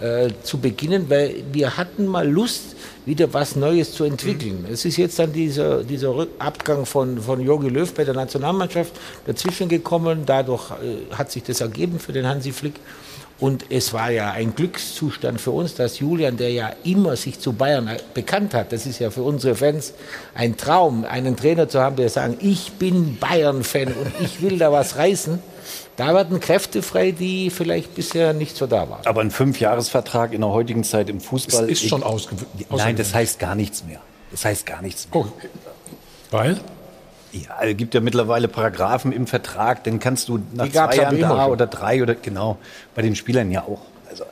äh, 0.00 0.30
zu 0.42 0.58
beginnen, 0.58 1.06
weil 1.08 1.42
wir 1.52 1.76
hatten 1.76 2.06
mal 2.06 2.28
Lust, 2.28 2.76
wieder 3.06 3.32
was 3.32 3.56
Neues 3.56 3.92
zu 3.92 4.04
entwickeln. 4.04 4.66
Es 4.70 4.84
ist 4.84 4.96
jetzt 4.96 5.18
dann 5.18 5.32
dieser, 5.32 5.82
dieser 5.82 6.26
Abgang 6.38 6.86
von, 6.86 7.20
von 7.20 7.40
Jogi 7.40 7.68
Löw 7.68 7.92
bei 7.92 8.04
der 8.04 8.14
Nationalmannschaft 8.14 8.92
dazwischen 9.26 9.68
gekommen. 9.68 10.22
Dadurch 10.26 10.70
äh, 10.70 11.14
hat 11.14 11.30
sich 11.30 11.42
das 11.42 11.60
ergeben 11.60 11.98
für 11.98 12.12
den 12.12 12.26
Hansi 12.26 12.52
Flick. 12.52 12.74
Und 13.40 13.64
es 13.70 13.94
war 13.94 14.10
ja 14.10 14.32
ein 14.32 14.54
Glückszustand 14.54 15.40
für 15.40 15.52
uns, 15.52 15.74
dass 15.74 15.98
Julian, 15.98 16.36
der 16.36 16.50
ja 16.50 16.72
immer 16.84 17.16
sich 17.16 17.40
zu 17.40 17.54
Bayern 17.54 17.88
äh, 17.88 17.96
bekannt 18.12 18.52
hat, 18.52 18.70
das 18.70 18.84
ist 18.84 18.98
ja 18.98 19.10
für 19.10 19.22
unsere 19.22 19.54
Fans 19.54 19.94
ein 20.34 20.58
Traum, 20.58 21.04
einen 21.06 21.36
Trainer 21.36 21.66
zu 21.66 21.80
haben, 21.80 21.96
der 21.96 22.10
sagt, 22.10 22.42
ich 22.42 22.72
bin 22.72 23.16
Bayern-Fan 23.18 23.88
und 23.88 24.12
ich 24.22 24.42
will 24.42 24.58
da 24.58 24.70
was 24.70 24.96
reißen. 24.96 25.38
Da 26.00 26.14
werden 26.14 26.40
Kräfte 26.40 26.80
frei, 26.80 27.10
die 27.10 27.50
vielleicht 27.50 27.94
bisher 27.94 28.32
nicht 28.32 28.56
so 28.56 28.66
da 28.66 28.88
waren. 28.88 29.04
Aber 29.04 29.20
ein 29.20 29.30
Fünfjahresvertrag 29.30 30.32
in 30.32 30.40
der 30.40 30.48
heutigen 30.48 30.82
Zeit 30.82 31.10
im 31.10 31.20
Fußball. 31.20 31.64
Es 31.64 31.82
ist 31.82 31.88
schon 31.90 32.02
ausgew- 32.02 32.46
Nein, 32.70 32.96
das 32.96 33.12
heißt 33.12 33.38
gar 33.38 33.54
nichts 33.54 33.84
mehr. 33.84 34.00
Das 34.30 34.46
heißt 34.46 34.64
gar 34.64 34.80
nichts 34.80 35.06
mehr. 35.12 35.26
Weil? 36.30 36.58
Ja, 37.32 37.50
es 37.62 37.76
gibt 37.76 37.92
ja 37.92 38.00
mittlerweile 38.00 38.48
Paragraphen 38.48 39.12
im 39.12 39.26
Vertrag, 39.26 39.84
den 39.84 39.98
kannst 40.00 40.30
du 40.30 40.40
nach 40.54 40.64
Die 40.64 40.72
zwei 40.72 40.96
Jahren 40.96 41.20
da 41.20 41.46
oder 41.48 41.66
drei 41.66 42.02
oder 42.02 42.14
genau. 42.14 42.56
Bei 42.94 43.02
den 43.02 43.14
Spielern 43.14 43.50
ja 43.50 43.60
auch. 43.64 43.82
Also 44.08 44.24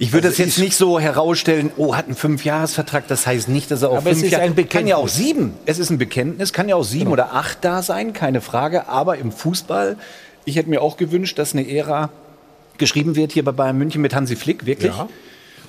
ich 0.00 0.12
würde 0.12 0.26
das 0.28 0.38
jetzt 0.38 0.58
nicht 0.58 0.74
so 0.76 0.98
herausstellen, 0.98 1.70
oh, 1.76 1.94
hat 1.94 2.06
einen 2.06 2.16
Fünfjahresvertrag, 2.16 3.06
das 3.06 3.24
heißt 3.24 3.48
nicht, 3.48 3.70
dass 3.70 3.82
er 3.82 3.90
auch 3.90 3.98
Aber 3.98 4.10
es 4.10 4.16
fünf 4.16 4.24
ist 4.26 4.32
Jahre- 4.32 4.42
ein 4.42 4.56
Bekenntnis. 4.56 4.80
Kann 4.80 4.86
ja 4.88 4.96
auch 4.96 5.06
sieben. 5.08 5.54
Es 5.64 5.78
ist 5.78 5.90
ein 5.90 5.98
Bekenntnis, 5.98 6.52
kann 6.52 6.68
ja 6.68 6.74
auch 6.74 6.82
sieben 6.82 7.12
oder 7.12 7.34
acht 7.34 7.58
da 7.64 7.82
sein, 7.82 8.12
keine 8.12 8.40
Frage. 8.40 8.88
Aber 8.88 9.16
im 9.16 9.30
Fußball, 9.30 9.96
ich 10.48 10.56
hätte 10.56 10.70
mir 10.70 10.82
auch 10.82 10.96
gewünscht, 10.96 11.38
dass 11.38 11.52
eine 11.52 11.68
Ära 11.70 12.10
geschrieben 12.78 13.16
wird 13.16 13.32
hier 13.32 13.44
bei 13.44 13.52
Bayern 13.52 13.76
München 13.78 14.00
mit 14.02 14.14
Hansi 14.14 14.36
Flick, 14.36 14.66
wirklich. 14.66 14.92
Ja. 14.94 15.08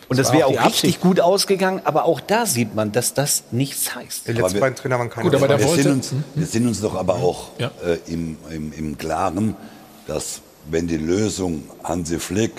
Und 0.08 0.18
Das 0.18 0.28
das 0.28 0.36
wäre 0.36 0.48
auch 0.48 0.58
auch 0.60 0.66
richtig 0.66 1.00
gut 1.02 1.20
ausgegangen, 1.20 1.82
aber 1.84 2.06
auch 2.06 2.20
da 2.20 2.46
sieht 2.48 2.74
man, 2.74 2.92
dass 2.92 3.14
das 3.14 3.44
nichts 3.52 3.94
heißt. 3.94 4.28
Die 4.28 4.32
letzten 4.32 4.54
wir- 4.56 4.62
beiden 4.62 4.76
Trainer 4.76 4.98
waren 4.98 5.10
keine 5.10 5.26
Gut, 5.30 5.36
aber 5.36 5.48
der 5.48 5.60
wir, 5.60 5.68
wollte- 5.68 5.84
sind 5.84 5.92
uns, 5.94 6.14
wir 6.34 6.46
sind 6.48 6.66
uns 6.68 6.82
doch 6.82 6.96
aber 6.96 7.16
auch 7.16 7.50
Ja. 7.60 7.70
äh, 7.86 7.98
im, 8.12 8.38
im, 8.50 8.74
im 8.74 8.98
Klaren, 8.98 9.56
dass 10.08 10.42
wenn 10.70 10.88
die 10.88 10.98
Lösung 10.98 11.64
Hansi 11.84 12.18
Flick, 12.20 12.54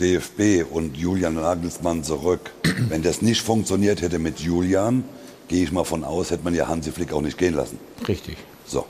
DFB 0.00 0.64
und 0.70 0.96
Julian 0.96 1.34
Nagelsmann 1.34 2.02
zurück, 2.02 2.50
wenn 2.88 3.02
das 3.02 3.20
nicht 3.22 3.42
funktioniert 3.42 4.00
hätte 4.02 4.18
mit 4.18 4.40
Julian, 4.40 5.04
gehe 5.48 5.62
ich 5.62 5.70
mal 5.72 5.84
von 5.84 6.04
aus, 6.04 6.30
hätte 6.30 6.42
man 6.44 6.54
ja 6.54 6.66
Hansi 6.68 6.90
Flick 6.90 7.12
auch 7.12 7.20
nicht 7.20 7.36
gehen 7.38 7.54
lassen. 7.54 7.78
Richtig. 8.08 8.36
So. 8.66 8.86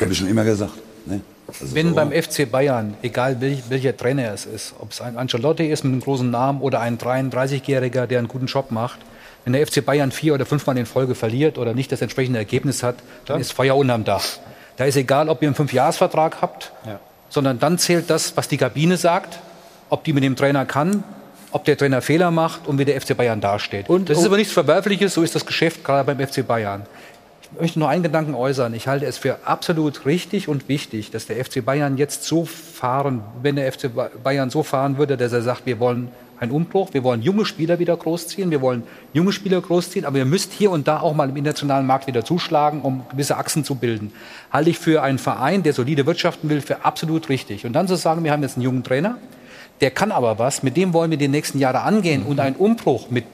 Habe 0.00 0.12
ich 0.12 0.18
schon 0.18 0.28
immer 0.28 0.44
gesagt. 0.44 0.72
Ne? 1.06 1.20
Also 1.48 1.74
Wenn 1.74 1.90
so. 1.90 1.94
beim 1.94 2.12
FC 2.12 2.50
Bayern, 2.50 2.94
egal 3.02 3.40
welch, 3.40 3.62
welcher 3.70 3.96
Trainer 3.96 4.32
es 4.32 4.44
ist, 4.46 4.74
ob 4.80 4.92
es 4.92 5.00
ein 5.00 5.16
Ancelotti 5.16 5.66
ist 5.66 5.82
mit 5.84 5.92
einem 5.92 6.02
großen 6.02 6.30
Namen 6.30 6.60
oder 6.60 6.80
ein 6.80 6.98
33-Jähriger, 6.98 8.06
der 8.06 8.18
einen 8.18 8.28
guten 8.28 8.46
Job 8.46 8.70
macht, 8.70 8.98
wenn 9.44 9.54
der 9.54 9.66
FC 9.66 9.84
Bayern 9.84 10.12
vier 10.12 10.34
oder 10.34 10.44
fünfmal 10.44 10.76
in 10.76 10.84
Folge 10.84 11.14
verliert 11.14 11.56
oder 11.56 11.72
nicht 11.72 11.90
das 11.90 12.02
entsprechende 12.02 12.38
Ergebnis 12.38 12.82
hat, 12.82 12.96
dann 13.24 13.40
ist 13.40 13.52
Feuer 13.52 13.76
unterm 13.76 14.04
Dach. 14.04 14.24
Da 14.76 14.84
ist 14.84 14.96
egal, 14.96 15.28
ob 15.30 15.40
ihr 15.42 15.48
einen 15.48 15.54
Fünfjahresvertrag 15.54 16.36
habt, 16.42 16.72
sondern 17.30 17.58
dann 17.58 17.78
zählt 17.78 18.10
das, 18.10 18.36
was 18.36 18.48
die 18.48 18.58
Kabine 18.58 18.96
sagt, 18.98 19.38
ob 19.88 20.04
die 20.04 20.12
mit 20.12 20.22
dem 20.22 20.36
Trainer 20.36 20.66
kann, 20.66 21.02
ob 21.50 21.64
der 21.64 21.78
Trainer 21.78 22.02
Fehler 22.02 22.30
macht 22.30 22.66
und 22.66 22.78
wie 22.78 22.84
der 22.84 23.00
FC 23.00 23.16
Bayern 23.16 23.40
dasteht. 23.40 23.88
Und- 23.88 24.10
das 24.10 24.18
ist 24.18 24.24
und- 24.24 24.28
aber 24.28 24.36
nichts 24.36 24.52
Verwerfliches, 24.52 25.14
so 25.14 25.22
ist 25.22 25.34
das 25.34 25.46
Geschäft 25.46 25.82
gerade 25.82 26.04
beim 26.04 26.20
FC 26.20 26.42
Bayern. 26.46 26.82
Ich 27.54 27.60
möchte 27.60 27.78
nur 27.78 27.88
einen 27.88 28.02
Gedanken 28.02 28.34
äußern. 28.34 28.74
Ich 28.74 28.88
halte 28.88 29.06
es 29.06 29.16
für 29.16 29.38
absolut 29.46 30.04
richtig 30.04 30.48
und 30.48 30.68
wichtig, 30.68 31.10
dass 31.10 31.26
der 31.26 31.42
FC 31.42 31.64
Bayern 31.64 31.96
jetzt 31.96 32.24
so 32.24 32.44
fahren, 32.44 33.22
wenn 33.42 33.56
der 33.56 33.72
FC 33.72 33.94
Ba- 33.94 34.10
Bayern 34.22 34.50
so 34.50 34.62
fahren 34.62 34.98
würde, 34.98 35.16
dass 35.16 35.32
er 35.32 35.40
sagt, 35.42 35.64
wir 35.64 35.80
wollen 35.80 36.08
einen 36.40 36.52
Umbruch, 36.52 36.90
wir 36.92 37.02
wollen 37.02 37.22
junge 37.22 37.44
Spieler 37.46 37.78
wieder 37.78 37.96
großziehen, 37.96 38.50
wir 38.50 38.60
wollen 38.60 38.82
junge 39.12 39.32
Spieler 39.32 39.60
großziehen, 39.60 40.04
aber 40.04 40.18
ihr 40.18 40.24
müsst 40.24 40.52
hier 40.52 40.70
und 40.70 40.86
da 40.86 41.00
auch 41.00 41.14
mal 41.14 41.28
im 41.30 41.36
internationalen 41.36 41.86
Markt 41.86 42.06
wieder 42.06 42.24
zuschlagen, 42.24 42.82
um 42.82 43.02
gewisse 43.10 43.36
Achsen 43.38 43.64
zu 43.64 43.74
bilden. 43.74 44.12
Halte 44.52 44.70
ich 44.70 44.78
für 44.78 45.02
einen 45.02 45.18
Verein, 45.18 45.62
der 45.62 45.72
solide 45.72 46.06
wirtschaften 46.06 46.48
will, 46.50 46.60
für 46.60 46.84
absolut 46.84 47.28
richtig. 47.28 47.64
Und 47.66 47.72
dann 47.72 47.88
zu 47.88 47.96
sagen, 47.96 48.22
wir 48.24 48.30
haben 48.30 48.42
jetzt 48.42 48.56
einen 48.56 48.64
jungen 48.64 48.84
Trainer, 48.84 49.16
der 49.80 49.90
kann 49.90 50.12
aber 50.12 50.38
was, 50.38 50.62
mit 50.62 50.76
dem 50.76 50.92
wollen 50.92 51.10
wir 51.10 51.18
die 51.18 51.28
nächsten 51.28 51.58
Jahre 51.58 51.80
angehen 51.80 52.22
und 52.24 52.38
einen 52.40 52.56
Umbruch 52.56 53.10
mit 53.10 53.24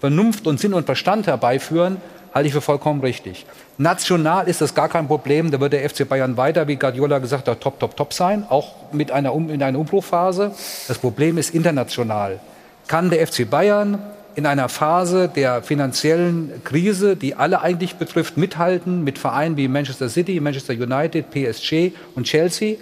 Vernunft 0.00 0.46
und 0.48 0.58
Sinn 0.58 0.74
und 0.74 0.86
Verstand 0.86 1.26
herbeiführen, 1.28 1.98
halte 2.34 2.46
ich 2.46 2.54
für 2.54 2.60
vollkommen 2.60 3.00
richtig. 3.00 3.46
National 3.78 4.48
ist 4.48 4.60
das 4.60 4.74
gar 4.74 4.88
kein 4.88 5.06
Problem. 5.06 5.50
Da 5.50 5.60
wird 5.60 5.72
der 5.72 5.88
FC 5.88 6.08
Bayern 6.08 6.36
weiter, 6.36 6.68
wie 6.68 6.76
Guardiola 6.76 7.18
gesagt 7.18 7.48
hat, 7.48 7.60
top, 7.60 7.78
top, 7.78 7.96
top 7.96 8.12
sein, 8.12 8.44
auch 8.48 8.74
mit 8.92 9.10
einer, 9.10 9.34
um, 9.34 9.50
in 9.50 9.62
einer 9.62 9.78
Umbruchphase. 9.78 10.52
Das 10.88 10.98
Problem 10.98 11.38
ist 11.38 11.54
international. 11.54 12.40
Kann 12.86 13.10
der 13.10 13.26
FC 13.26 13.48
Bayern 13.48 13.98
in 14.34 14.46
einer 14.46 14.68
Phase 14.68 15.28
der 15.28 15.62
finanziellen 15.62 16.62
Krise, 16.64 17.16
die 17.16 17.34
alle 17.34 17.60
eigentlich 17.60 17.96
betrifft, 17.96 18.36
mithalten 18.36 19.04
mit 19.04 19.18
Vereinen 19.18 19.56
wie 19.56 19.68
Manchester 19.68 20.08
City, 20.08 20.40
Manchester 20.40 20.72
United, 20.72 21.30
PSG 21.30 21.92
und 22.14 22.24
Chelsea? 22.24 22.76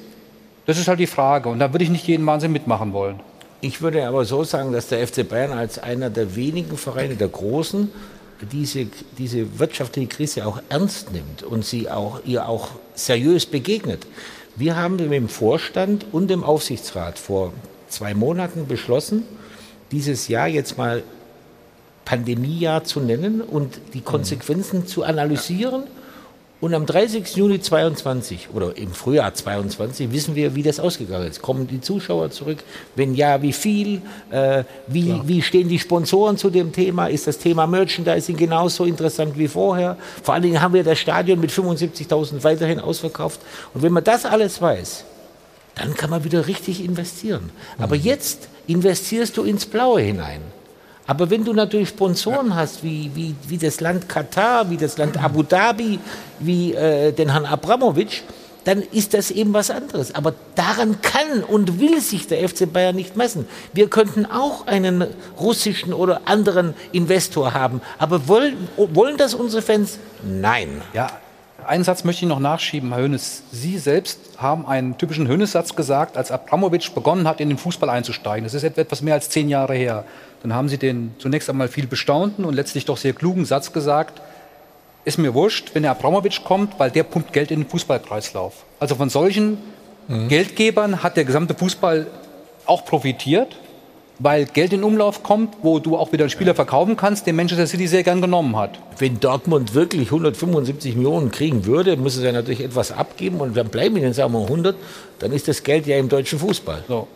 Das 0.66 0.78
ist 0.78 0.86
halt 0.86 1.00
die 1.00 1.08
Frage. 1.08 1.48
Und 1.48 1.58
da 1.58 1.72
würde 1.72 1.84
ich 1.84 1.90
nicht 1.90 2.06
jeden 2.06 2.24
Wahnsinn 2.26 2.52
mitmachen 2.52 2.92
wollen. 2.92 3.18
Ich 3.60 3.82
würde 3.82 4.06
aber 4.06 4.24
so 4.24 4.44
sagen, 4.44 4.72
dass 4.72 4.88
der 4.88 5.06
FC 5.06 5.28
Bayern 5.28 5.52
als 5.52 5.78
einer 5.78 6.08
der 6.08 6.34
wenigen 6.36 6.78
Vereine, 6.78 7.16
der 7.16 7.28
großen, 7.28 7.90
diese, 8.46 8.86
diese 9.18 9.58
wirtschaftliche 9.58 10.08
Krise 10.08 10.46
auch 10.46 10.60
ernst 10.68 11.12
nimmt 11.12 11.42
und 11.42 11.64
sie 11.64 11.90
auch, 11.90 12.20
ihr 12.24 12.48
auch 12.48 12.70
seriös 12.94 13.46
begegnet. 13.46 14.06
Wir 14.56 14.76
haben 14.76 14.96
mit 14.96 15.12
dem 15.12 15.28
Vorstand 15.28 16.06
und 16.12 16.28
dem 16.28 16.44
Aufsichtsrat 16.44 17.18
vor 17.18 17.52
zwei 17.88 18.14
Monaten 18.14 18.66
beschlossen, 18.66 19.24
dieses 19.92 20.28
Jahr 20.28 20.48
jetzt 20.48 20.78
mal 20.78 21.02
Pandemiejahr 22.04 22.84
zu 22.84 23.00
nennen 23.00 23.40
und 23.40 23.80
die 23.94 24.00
Konsequenzen 24.00 24.86
zu 24.86 25.04
analysieren. 25.04 25.84
Und 26.60 26.74
am 26.74 26.84
30. 26.84 27.36
Juni 27.36 27.60
22 27.60 28.48
oder 28.52 28.76
im 28.76 28.92
Frühjahr 28.92 29.32
22 29.32 30.12
wissen 30.12 30.34
wir, 30.34 30.54
wie 30.54 30.62
das 30.62 30.78
ausgegangen 30.78 31.26
ist. 31.26 31.40
Kommen 31.40 31.66
die 31.66 31.80
Zuschauer 31.80 32.30
zurück? 32.30 32.58
Wenn 32.94 33.14
ja, 33.14 33.40
wie 33.40 33.54
viel? 33.54 34.02
Äh, 34.30 34.64
wie, 34.86 35.22
wie 35.24 35.40
stehen 35.40 35.70
die 35.70 35.78
Sponsoren 35.78 36.36
zu 36.36 36.50
dem 36.50 36.72
Thema? 36.72 37.06
Ist 37.06 37.26
das 37.26 37.38
Thema 37.38 37.66
Merchandising 37.66 38.36
genauso 38.36 38.84
interessant 38.84 39.38
wie 39.38 39.48
vorher? 39.48 39.96
Vor 40.22 40.34
allen 40.34 40.42
Dingen 40.42 40.60
haben 40.60 40.74
wir 40.74 40.84
das 40.84 40.98
Stadion 40.98 41.40
mit 41.40 41.50
75.000 41.50 42.44
weiterhin 42.44 42.78
ausverkauft. 42.78 43.40
Und 43.72 43.82
wenn 43.82 43.92
man 43.92 44.04
das 44.04 44.26
alles 44.26 44.60
weiß, 44.60 45.04
dann 45.76 45.94
kann 45.94 46.10
man 46.10 46.24
wieder 46.24 46.46
richtig 46.46 46.84
investieren. 46.84 47.48
Aber 47.78 47.96
jetzt 47.96 48.48
investierst 48.66 49.34
du 49.38 49.44
ins 49.44 49.64
Blaue 49.64 50.02
hinein. 50.02 50.42
Aber 51.10 51.28
wenn 51.28 51.44
du 51.44 51.52
natürlich 51.52 51.88
Sponsoren 51.88 52.54
hast, 52.54 52.84
wie, 52.84 53.10
wie, 53.16 53.34
wie 53.48 53.58
das 53.58 53.80
Land 53.80 54.08
Katar, 54.08 54.70
wie 54.70 54.76
das 54.76 54.96
Land 54.96 55.20
Abu 55.20 55.42
Dhabi, 55.42 55.98
wie 56.38 56.72
äh, 56.72 57.10
den 57.10 57.32
Herrn 57.32 57.46
Abramowitsch, 57.46 58.20
dann 58.62 58.80
ist 58.80 59.12
das 59.12 59.32
eben 59.32 59.52
was 59.52 59.72
anderes. 59.72 60.14
Aber 60.14 60.34
daran 60.54 61.02
kann 61.02 61.42
und 61.42 61.80
will 61.80 62.00
sich 62.00 62.28
der 62.28 62.48
FC 62.48 62.72
Bayern 62.72 62.94
nicht 62.94 63.16
messen. 63.16 63.46
Wir 63.72 63.90
könnten 63.90 64.24
auch 64.24 64.68
einen 64.68 65.04
russischen 65.40 65.92
oder 65.92 66.20
anderen 66.26 66.74
Investor 66.92 67.54
haben. 67.54 67.80
Aber 67.98 68.28
wollen, 68.28 68.68
wollen 68.76 69.16
das 69.16 69.34
unsere 69.34 69.62
Fans? 69.62 69.98
Nein. 70.22 70.80
Ja, 70.92 71.10
einen 71.66 71.82
Satz 71.82 72.04
möchte 72.04 72.24
ich 72.24 72.28
noch 72.28 72.38
nachschieben, 72.38 72.92
Herr 72.92 73.02
Hönes. 73.02 73.42
Sie 73.50 73.78
selbst 73.78 74.20
haben 74.38 74.64
einen 74.64 74.96
typischen 74.96 75.26
Hönes-Satz 75.26 75.74
gesagt, 75.74 76.16
als 76.16 76.30
Abramowitsch 76.30 76.92
begonnen 76.94 77.26
hat, 77.26 77.40
in 77.40 77.48
den 77.48 77.58
Fußball 77.58 77.90
einzusteigen. 77.90 78.44
Das 78.44 78.54
ist 78.54 78.62
etwas 78.62 79.02
mehr 79.02 79.14
als 79.14 79.28
zehn 79.28 79.48
Jahre 79.48 79.74
her. 79.74 80.04
Dann 80.42 80.54
haben 80.54 80.68
Sie 80.68 80.78
den 80.78 81.14
zunächst 81.18 81.50
einmal 81.50 81.68
viel 81.68 81.86
bestaunten 81.86 82.44
und 82.44 82.54
letztlich 82.54 82.84
doch 82.84 82.96
sehr 82.96 83.12
klugen 83.12 83.44
Satz 83.44 83.72
gesagt, 83.72 84.20
ist 85.04 85.18
mir 85.18 85.34
wurscht, 85.34 85.74
wenn 85.74 85.82
der 85.82 85.92
Abramowitsch 85.92 86.44
kommt, 86.44 86.78
weil 86.78 86.90
der 86.90 87.04
pumpt 87.04 87.32
Geld 87.32 87.50
in 87.50 87.60
den 87.60 87.68
Fußballkreislauf. 87.68 88.64
Also 88.78 88.94
von 88.94 89.08
solchen 89.08 89.58
Geldgebern 90.28 91.02
hat 91.02 91.16
der 91.16 91.24
gesamte 91.24 91.54
Fußball 91.54 92.06
auch 92.66 92.84
profitiert, 92.84 93.56
weil 94.18 94.44
Geld 94.44 94.72
in 94.72 94.84
Umlauf 94.84 95.22
kommt, 95.22 95.54
wo 95.62 95.78
du 95.78 95.96
auch 95.96 96.12
wieder 96.12 96.24
einen 96.24 96.30
Spieler 96.30 96.54
verkaufen 96.54 96.96
kannst, 96.96 97.26
den 97.26 97.36
Manchester 97.36 97.66
City 97.66 97.86
sehr 97.86 98.02
gern 98.02 98.20
genommen 98.20 98.56
hat. 98.56 98.78
Wenn 98.98 99.18
Dortmund 99.18 99.74
wirklich 99.74 100.08
175 100.08 100.94
Millionen 100.96 101.30
kriegen 101.30 101.64
würde, 101.64 101.96
muss 101.96 102.16
es 102.16 102.24
ja 102.24 102.32
natürlich 102.32 102.60
etwas 102.60 102.92
abgeben 102.92 103.40
und 103.40 103.56
dann 103.56 103.68
bleiben 103.68 103.96
ihnen, 103.96 104.12
sagen 104.12 104.32
wir, 104.32 104.42
100, 104.42 104.76
dann 105.20 105.32
ist 105.32 105.48
das 105.48 105.62
Geld 105.62 105.86
ja 105.86 105.96
im 105.96 106.08
deutschen 106.08 106.38
Fußball. 106.38 106.84
So. 106.86 107.08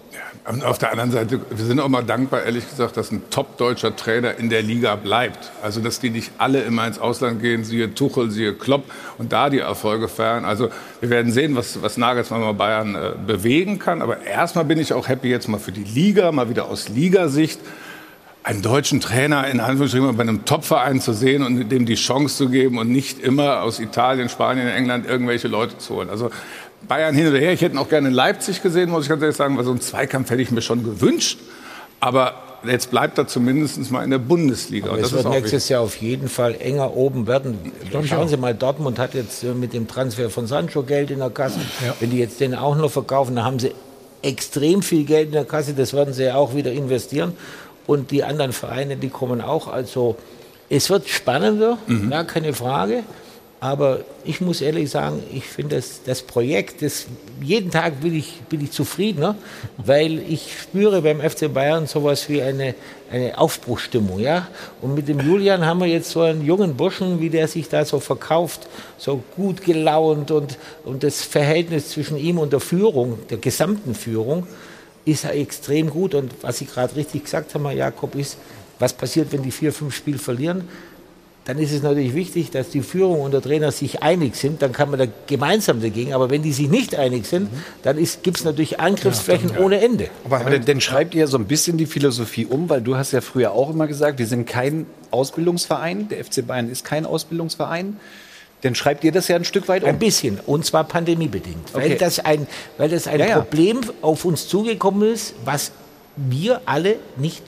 Auf 0.45 0.77
der 0.77 0.91
anderen 0.91 1.11
Seite, 1.11 1.41
wir 1.49 1.65
sind 1.65 1.81
auch 1.81 1.89
mal 1.89 2.03
dankbar, 2.03 2.43
ehrlich 2.43 2.69
gesagt, 2.69 2.99
dass 2.99 3.11
ein 3.11 3.23
top-deutscher 3.31 3.97
Trainer 3.97 4.37
in 4.37 4.51
der 4.51 4.61
Liga 4.61 4.95
bleibt. 4.95 5.53
Also, 5.63 5.81
dass 5.81 6.01
die 6.01 6.11
nicht 6.11 6.33
alle 6.37 6.61
immer 6.61 6.87
ins 6.87 6.99
Ausland 6.99 7.41
gehen, 7.41 7.65
siehe 7.65 7.95
Tuchel, 7.95 8.31
siehe 8.31 8.53
Klopp 8.53 8.85
und 9.17 9.33
da 9.33 9.49
die 9.49 9.61
Erfolge 9.61 10.07
feiern. 10.07 10.45
Also, 10.45 10.69
wir 11.01 11.09
werden 11.09 11.33
sehen, 11.33 11.57
was, 11.57 11.81
was 11.81 11.97
Nagelsmann 11.97 12.43
mal 12.43 12.53
Bayern 12.53 12.95
äh, 12.95 13.13
bewegen 13.27 13.79
kann. 13.79 14.03
Aber 14.03 14.21
erstmal 14.21 14.67
bin 14.67 14.79
ich 14.79 14.93
auch 14.93 15.09
happy 15.09 15.29
jetzt 15.29 15.49
mal 15.49 15.59
für 15.59 15.73
die 15.73 15.85
Liga, 15.85 16.31
mal 16.31 16.51
wieder 16.51 16.67
aus 16.67 16.91
Ligasicht 16.91 17.59
einen 18.43 18.61
deutschen 18.61 19.01
Trainer 19.01 19.47
in 19.47 19.59
Anführungsstrichen 19.59 20.15
bei 20.15 20.23
einem 20.23 20.45
Topverein 20.45 21.01
zu 21.01 21.15
sehen 21.15 21.43
und 21.43 21.71
dem 21.71 21.87
die 21.87 21.95
Chance 21.95 22.37
zu 22.37 22.51
geben 22.51 22.77
und 22.77 22.91
nicht 22.91 23.19
immer 23.19 23.63
aus 23.63 23.81
Italien, 23.81 24.29
Spanien, 24.29 24.69
England 24.69 25.07
irgendwelche 25.07 25.49
Leute 25.49 25.79
zu 25.79 25.95
holen. 25.95 26.11
Also 26.11 26.31
Bayern 26.89 27.15
hin 27.15 27.29
oder 27.29 27.39
her. 27.39 27.53
Ich 27.53 27.61
hätte 27.61 27.75
ihn 27.75 27.79
auch 27.79 27.89
gerne 27.89 28.09
in 28.09 28.15
Leipzig 28.15 28.63
gesehen, 28.63 28.91
muss 28.91 29.05
ich 29.05 29.09
ganz 29.09 29.23
ehrlich 29.23 29.37
sagen, 29.37 29.57
weil 29.57 29.65
so 29.65 29.71
einen 29.71 29.81
Zweikampf 29.81 30.31
hätte 30.31 30.43
ich 30.43 30.51
mir 30.51 30.63
schon 30.63 30.85
gewünscht. 30.85 31.39
Aber 32.01 32.35
jetzt 32.67 32.91
bleibt 32.91 33.19
er 33.19 33.27
zumindest 33.27 33.91
mal 33.91 34.05
in 34.05 34.11
der 34.11 34.19
Bundesliga. 34.19 34.89
Aber 34.91 34.99
es 34.99 35.13
wird 35.13 35.29
nächstes 35.29 35.69
Jahr 35.69 35.81
auf 35.83 35.97
jeden 35.97 36.29
Fall 36.29 36.57
enger 36.61 36.95
oben 36.97 37.27
werden. 37.27 37.59
Schauen. 38.07 38.29
Sie 38.29 38.37
mal, 38.37 38.55
Dortmund 38.55 38.99
hat 38.99 39.15
jetzt 39.15 39.43
äh, 39.45 39.49
mit 39.55 39.73
dem 39.73 39.87
Transfer 39.89 40.29
von 40.31 40.47
Sancho 40.47 40.83
Geld 40.83 41.11
in 41.11 41.19
der 41.21 41.31
Kasse. 41.31 41.61
Wenn 42.01 42.11
die 42.11 42.19
jetzt 42.19 42.41
den 42.41 42.55
auch 42.55 42.77
noch 42.77 42.91
verkaufen, 42.91 43.37
dann 43.37 43.45
haben 43.45 43.59
sie 43.59 43.73
extrem 44.23 44.83
viel 44.83 45.05
Geld 45.05 45.27
in 45.29 45.33
der 45.33 45.45
Kasse. 45.45 45.75
Das 45.75 45.93
werden 45.93 46.15
sie 46.15 46.25
ja 46.25 46.35
auch 46.37 46.55
wieder 46.55 46.73
investieren. 46.73 47.33
Und 47.87 48.11
die 48.11 48.25
anderen 48.25 48.53
Vereine, 48.53 48.97
die 48.97 49.11
kommen 49.11 49.41
auch. 49.43 49.69
Also 49.69 50.17
es 50.71 50.89
wird 50.89 51.09
spannender, 51.09 51.77
Mhm. 51.87 52.11
gar 52.11 52.25
keine 52.25 52.55
Frage. 52.55 53.03
Aber 53.65 54.01
ich 54.27 54.43
muss 54.43 54.61
ehrlich 54.61 54.91
sagen, 54.91 55.23
ich 55.33 55.45
finde 55.45 55.77
das, 55.77 56.03
das 56.05 56.21
Projekt, 56.21 56.83
das, 56.83 57.07
jeden 57.41 57.71
Tag 57.71 58.03
bin 58.03 58.15
ich, 58.15 58.43
bin 58.51 58.61
ich 58.61 58.73
zufriedener, 58.73 59.37
weil 59.79 60.19
ich 60.19 60.53
spüre 60.61 61.01
beim 61.01 61.23
FC 61.23 61.51
Bayern 61.51 61.87
sowas 61.87 62.29
wie 62.29 62.43
eine, 62.43 62.75
eine 63.11 63.39
Aufbruchsstimmung. 63.39 64.21
Ja? 64.21 64.49
Und 64.83 64.95
mit 64.95 65.09
dem 65.09 65.19
Julian 65.19 65.65
haben 65.65 65.81
wir 65.81 65.87
jetzt 65.87 66.11
so 66.11 66.21
einen 66.21 66.45
jungen 66.45 66.77
Burschen, 66.77 67.21
wie 67.21 67.31
der 67.31 67.49
sich 67.49 67.71
da 67.71 67.87
so 67.87 68.01
verkauft, 68.01 68.69
so 68.99 69.25
gut 69.35 69.63
gelaunt 69.65 70.31
und, 70.31 70.59
und 70.85 71.03
das 71.03 71.23
Verhältnis 71.23 71.89
zwischen 71.89 72.19
ihm 72.19 72.37
und 72.37 72.53
der 72.53 72.61
Führung, 72.61 73.19
der 73.31 73.39
gesamten 73.39 73.95
Führung, 73.95 74.47
ist 75.07 75.25
extrem 75.25 75.89
gut. 75.89 76.15
Und 76.15 76.33
was 76.43 76.59
Sie 76.59 76.67
gerade 76.67 76.97
richtig 76.97 77.25
gesagt 77.25 77.55
haben, 77.55 77.65
Herr 77.65 77.73
Jakob, 77.73 78.15
ist, 78.15 78.37
was 78.79 78.93
passiert, 78.93 79.33
wenn 79.33 79.43
die 79.43 79.51
vier, 79.51 79.73
fünf 79.73 79.95
Spiele 79.95 80.19
verlieren? 80.19 80.69
Dann 81.47 81.59
ist 81.59 81.73
es 81.73 81.83
natürlich 81.83 82.15
wichtig, 82.15 82.51
dass 82.53 82.71
die 82.71 82.81
Führung 82.81 83.21
und 83.21 83.33
der 83.35 83.43
Trainer 83.43 83.71
sich 83.71 84.03
einig 84.03 84.35
sind. 84.35 84.63
Dann 84.63 84.73
kann 84.73 84.89
man 84.91 84.99
da 84.99 85.05
gemeinsam 85.27 85.83
dagegen. 85.83 86.15
Aber 86.15 86.31
wenn 86.31 86.43
die 86.43 86.53
sich 86.53 86.71
nicht 86.71 86.95
einig 86.97 87.27
sind, 87.27 87.49
dann 87.83 87.99
gibt 88.23 88.39
es 88.39 88.45
natürlich 88.45 88.81
Angriffsflächen 88.81 89.57
ohne 89.59 89.81
Ende. 89.83 90.09
Aber 90.25 90.39
dann, 90.39 90.65
dann 90.65 90.81
schreibt 90.81 91.15
ihr 91.15 91.27
so 91.27 91.37
ein 91.37 91.45
bisschen 91.45 91.77
die 91.77 91.85
Philosophie 91.85 92.47
um, 92.47 92.71
weil 92.71 92.81
du 92.81 92.97
hast 92.97 93.13
ja 93.13 93.21
früher 93.21 93.53
auch 93.53 93.69
immer 93.69 93.87
gesagt, 93.87 94.19
wir 94.19 94.27
sind 94.27 94.47
kein 94.47 94.87
Ausbildungsverein, 95.11 96.09
der 96.09 96.25
FC 96.25 96.47
Bayern 96.47 96.71
ist 96.71 96.85
kein 96.85 97.05
Ausbildungsverein. 97.05 97.99
Dann 98.63 98.75
schreibt 98.75 99.05
ihr 99.05 99.13
das 99.13 99.29
ja 99.29 99.37
ein 99.37 99.45
Stück 99.45 99.69
weit 99.69 99.83
um. 99.83 99.91
Ein 99.91 99.99
bisschen, 99.99 100.41
und 100.47 100.65
zwar 100.65 100.85
pandemiebedingt. 100.85 101.75
Weil 101.75 101.85
Okay. 101.85 101.97
das 102.01 102.21
ein, 102.21 102.47
weil 102.79 102.89
das 102.89 103.07
ein 103.07 103.21
Ja, 103.21 103.27
ja. 103.27 103.39
Problem 103.41 103.81
auf 104.01 104.25
uns 104.25 104.49
zugekommen 104.49 105.13
ist, 105.13 105.35
was 105.45 105.73
wir 106.17 106.63
alle 106.65 106.97
nicht, 107.19 107.43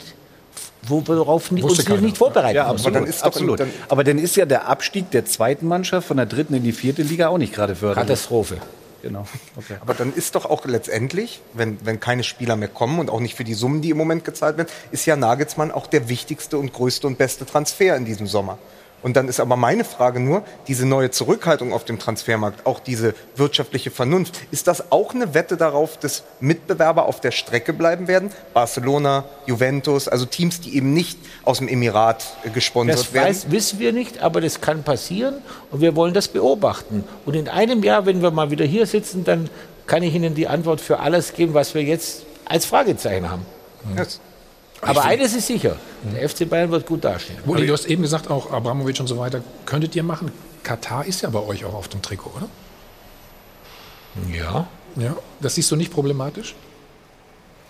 worauf 0.89 1.51
wir 1.51 1.63
uns 1.63 1.87
nicht 2.01 2.17
vorbereitet 2.17 2.55
Ja, 2.55 2.65
haben. 2.67 2.75
absolut. 2.77 3.23
absolut. 3.23 3.61
Aber 3.89 4.03
dann 4.03 4.17
ist 4.19 4.35
ja 4.35 4.45
der 4.45 4.67
Abstieg 4.67 5.11
der 5.11 5.25
zweiten 5.25 5.67
Mannschaft 5.67 6.07
von 6.07 6.17
der 6.17 6.25
dritten 6.25 6.53
in 6.53 6.63
die 6.63 6.71
vierte 6.71 7.01
Liga 7.01 7.27
auch 7.29 7.37
nicht 7.37 7.53
gerade 7.53 7.75
förderlich. 7.75 8.07
Katastrophe. 8.07 8.57
Genau. 9.03 9.25
Okay. 9.55 9.75
Aber 9.79 9.93
dann 9.93 10.13
ist 10.13 10.35
doch 10.35 10.45
auch 10.45 10.65
letztendlich, 10.65 11.41
wenn, 11.53 11.77
wenn 11.85 11.99
keine 11.99 12.23
Spieler 12.23 12.55
mehr 12.55 12.67
kommen 12.67 12.99
und 12.99 13.09
auch 13.09 13.19
nicht 13.19 13.35
für 13.35 13.43
die 13.43 13.53
Summen, 13.53 13.81
die 13.81 13.91
im 13.91 13.97
Moment 13.97 14.25
gezahlt 14.25 14.57
werden, 14.57 14.69
ist 14.91 15.05
ja 15.05 15.15
Nagelsmann 15.15 15.71
auch 15.71 15.87
der 15.87 16.09
wichtigste 16.09 16.57
und 16.57 16.73
größte 16.73 17.05
und 17.07 17.17
beste 17.17 17.45
Transfer 17.45 17.95
in 17.95 18.05
diesem 18.05 18.27
Sommer. 18.27 18.57
Und 19.03 19.15
dann 19.15 19.27
ist 19.27 19.39
aber 19.39 19.55
meine 19.55 19.83
Frage 19.83 20.19
nur, 20.19 20.43
diese 20.67 20.85
neue 20.85 21.11
Zurückhaltung 21.11 21.71
auf 21.71 21.85
dem 21.85 21.99
Transfermarkt, 21.99 22.65
auch 22.65 22.79
diese 22.79 23.13
wirtschaftliche 23.35 23.91
Vernunft, 23.91 24.39
ist 24.51 24.67
das 24.67 24.91
auch 24.91 25.13
eine 25.13 25.33
Wette 25.35 25.55
darauf, 25.55 25.97
dass 25.97 26.23
Mitbewerber 26.39 27.05
auf 27.05 27.21
der 27.21 27.31
Strecke 27.31 27.73
bleiben 27.73 28.07
werden? 28.07 28.31
Barcelona, 28.53 29.25
Juventus, 29.45 30.07
also 30.07 30.25
Teams, 30.25 30.61
die 30.61 30.75
eben 30.75 30.93
nicht 30.93 31.19
aus 31.43 31.59
dem 31.59 31.67
Emirat 31.67 32.25
äh, 32.43 32.49
gesponsert 32.49 32.97
Das 32.97 33.13
werden. 33.13 33.27
weiß, 33.29 33.51
wissen 33.51 33.79
wir 33.79 33.93
nicht, 33.93 34.21
aber 34.23 34.41
das 34.41 34.61
kann 34.61 34.83
passieren 34.83 35.35
und 35.69 35.81
wir 35.81 35.95
wollen 35.95 36.13
das 36.15 36.27
beobachten. 36.27 37.03
Und 37.25 37.35
in 37.35 37.47
einem 37.47 37.83
Jahr, 37.83 38.05
wenn 38.07 38.21
wir 38.23 38.31
mal 38.31 38.49
wieder 38.49 38.65
hier 38.65 38.87
sitzen, 38.87 39.23
dann 39.23 39.49
kann 39.85 40.01
ich 40.03 40.13
Ihnen 40.15 40.33
die 40.33 40.47
Antwort 40.47 40.81
für 40.81 40.99
alles 40.99 41.33
geben, 41.33 41.53
was 41.53 41.73
wir 41.75 41.83
jetzt 41.83 42.23
als 42.45 42.65
Fragezeichen 42.65 43.29
haben. 43.29 43.45
Yes. 43.95 44.19
Aber 44.81 45.03
eines 45.05 45.33
ist 45.33 45.47
sicher, 45.47 45.77
der 46.03 46.29
FC 46.29 46.47
Bayern 46.49 46.69
wird 46.71 46.85
gut 46.85 47.03
dastehen. 47.03 47.39
Uli, 47.45 47.65
du 47.65 47.73
hast 47.73 47.85
eben 47.85 48.03
gesagt, 48.03 48.29
auch 48.29 48.51
Abramovic 48.51 48.99
und 48.99 49.07
so 49.07 49.17
weiter, 49.17 49.41
könntet 49.65 49.95
ihr 49.95 50.03
machen. 50.03 50.31
Katar 50.63 51.05
ist 51.05 51.21
ja 51.21 51.29
bei 51.29 51.39
euch 51.39 51.65
auch 51.65 51.73
auf 51.73 51.87
dem 51.87 52.01
Trikot, 52.01 52.31
oder? 52.37 52.49
Ja. 54.31 54.67
Ja. 54.95 55.15
Das 55.39 55.55
siehst 55.55 55.71
du 55.71 55.75
nicht 55.75 55.91
problematisch? 55.91 56.55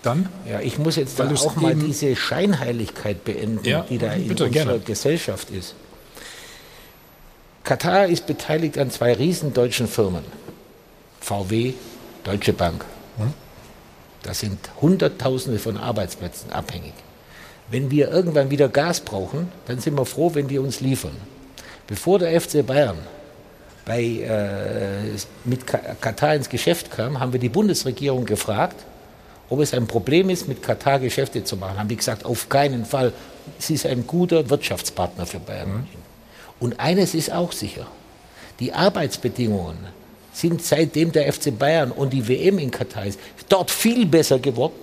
Dann? 0.03 0.29
Ja, 0.49 0.59
ich 0.59 0.77
muss 0.77 0.95
jetzt 0.95 1.17
Weil 1.19 1.25
da 1.27 1.31
du's 1.31 1.45
auch 1.45 1.55
mal 1.55 1.75
diese 1.75 2.15
Scheinheiligkeit 2.15 3.23
beenden, 3.23 3.65
Ja, 3.65 3.81
die 3.81 3.97
da 3.97 4.13
in 4.13 4.27
bitte, 4.27 4.45
unserer 4.45 4.65
gerne. 4.65 4.79
Gesellschaft 4.79 5.49
ist. 5.49 5.75
Katar 7.63 8.05
ist 8.07 8.27
beteiligt 8.27 8.77
an 8.77 8.91
zwei 8.91 9.13
riesen 9.13 9.53
deutschen 9.53 9.87
Firmen. 9.87 10.23
VW, 11.19 11.73
Deutsche 12.23 12.53
Bank. 12.53 12.85
Da 14.27 14.33
sind 14.33 14.59
Hunderttausende 14.81 15.57
von 15.57 15.77
Arbeitsplätzen 15.77 16.51
abhängig. 16.51 16.93
Wenn 17.71 17.89
wir 17.89 18.11
irgendwann 18.11 18.49
wieder 18.51 18.67
Gas 18.67 18.99
brauchen, 18.99 19.49
dann 19.67 19.79
sind 19.79 19.97
wir 19.97 20.05
froh, 20.05 20.31
wenn 20.35 20.47
die 20.49 20.59
uns 20.59 20.81
liefern. 20.81 21.15
Bevor 21.87 22.19
der 22.19 22.39
FC 22.39 22.61
Bayern 22.65 22.97
bei, 23.85 24.01
äh, 24.03 25.15
mit 25.45 25.65
Ka- 25.65 25.95
Katar 26.01 26.35
ins 26.35 26.49
Geschäft 26.49 26.91
kam, 26.91 27.21
haben 27.21 27.31
wir 27.31 27.39
die 27.39 27.47
Bundesregierung 27.47 28.25
gefragt, 28.25 28.75
ob 29.49 29.61
es 29.61 29.73
ein 29.73 29.87
Problem 29.87 30.29
ist, 30.29 30.45
mit 30.49 30.61
Katar 30.61 30.99
Geschäfte 30.99 31.45
zu 31.45 31.55
machen. 31.55 31.79
Haben 31.79 31.87
die 31.87 31.95
gesagt, 31.95 32.25
auf 32.25 32.49
keinen 32.49 32.83
Fall. 32.85 33.13
Sie 33.59 33.75
ist 33.75 33.85
ein 33.85 34.05
guter 34.05 34.49
Wirtschaftspartner 34.49 35.25
für 35.25 35.39
Bayern 35.39 35.69
München. 35.71 36.01
Und 36.59 36.81
eines 36.81 37.15
ist 37.15 37.31
auch 37.31 37.53
sicher. 37.53 37.87
Die 38.59 38.73
Arbeitsbedingungen 38.73 39.77
sind 40.37 40.63
seitdem 40.63 41.11
der 41.11 41.31
FC 41.33 41.57
Bayern 41.57 41.91
und 41.91 42.13
die 42.13 42.27
WM 42.27 42.59
in 42.59 42.69
Katar 42.69 43.05
ist, 43.05 43.19
dort 43.49 43.71
viel 43.71 44.05
besser 44.05 44.37
geworden. 44.39 44.75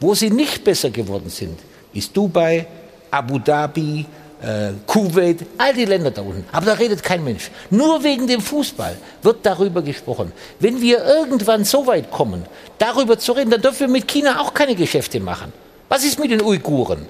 Wo 0.00 0.14
sie 0.14 0.30
nicht 0.30 0.62
besser 0.64 0.90
geworden 0.90 1.28
sind, 1.28 1.58
ist 1.92 2.16
Dubai, 2.16 2.66
Abu 3.10 3.38
Dhabi, 3.38 4.06
äh, 4.42 4.72
Kuwait, 4.86 5.44
all 5.58 5.74
die 5.74 5.84
Länder 5.84 6.10
da 6.10 6.22
unten. 6.22 6.44
Aber 6.52 6.66
da 6.66 6.72
redet 6.74 7.02
kein 7.02 7.22
Mensch. 7.22 7.50
Nur 7.70 8.02
wegen 8.02 8.26
dem 8.26 8.40
Fußball 8.40 8.96
wird 9.22 9.38
darüber 9.42 9.82
gesprochen. 9.82 10.32
Wenn 10.60 10.80
wir 10.80 11.04
irgendwann 11.04 11.64
so 11.64 11.86
weit 11.86 12.10
kommen, 12.10 12.44
darüber 12.78 13.18
zu 13.18 13.32
reden, 13.32 13.50
dann 13.50 13.60
dürfen 13.60 13.80
wir 13.80 13.88
mit 13.88 14.08
China 14.08 14.40
auch 14.40 14.54
keine 14.54 14.74
Geschäfte 14.74 15.20
machen. 15.20 15.52
Was 15.88 16.04
ist 16.04 16.18
mit 16.18 16.30
den 16.30 16.42
Uiguren? 16.42 17.06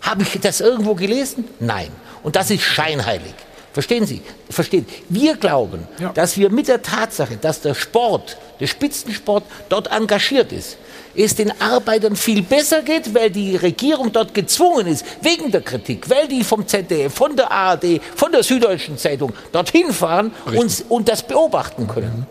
Habe 0.00 0.22
ich 0.22 0.40
das 0.40 0.60
irgendwo 0.60 0.94
gelesen? 0.94 1.44
Nein. 1.60 1.88
Und 2.22 2.36
das 2.36 2.50
ist 2.50 2.62
scheinheilig. 2.62 3.34
Verstehen 3.76 4.06
Sie? 4.06 4.22
Verstehen? 4.48 4.86
Wir 5.10 5.36
glauben, 5.36 5.86
dass 6.14 6.38
wir 6.38 6.48
mit 6.48 6.66
der 6.66 6.80
Tatsache, 6.80 7.36
dass 7.36 7.60
der 7.60 7.74
Sport, 7.74 8.38
der 8.58 8.68
Spitzensport 8.68 9.44
dort 9.68 9.88
engagiert 9.92 10.50
ist, 10.50 10.78
es 11.14 11.34
den 11.34 11.52
Arbeitern 11.60 12.16
viel 12.16 12.40
besser 12.40 12.80
geht, 12.80 13.14
weil 13.14 13.30
die 13.30 13.54
Regierung 13.54 14.10
dort 14.12 14.32
gezwungen 14.32 14.86
ist, 14.86 15.04
wegen 15.20 15.50
der 15.50 15.60
Kritik, 15.60 16.08
weil 16.08 16.26
die 16.26 16.42
vom 16.42 16.66
ZDF, 16.66 17.12
von 17.12 17.36
der 17.36 17.50
ARD, 17.50 18.00
von 18.14 18.32
der 18.32 18.42
Süddeutschen 18.42 18.96
Zeitung 18.96 19.34
dorthin 19.52 19.92
fahren 19.92 20.32
und, 20.46 20.86
und 20.88 21.10
das 21.10 21.22
beobachten 21.22 21.86
können. 21.86 22.26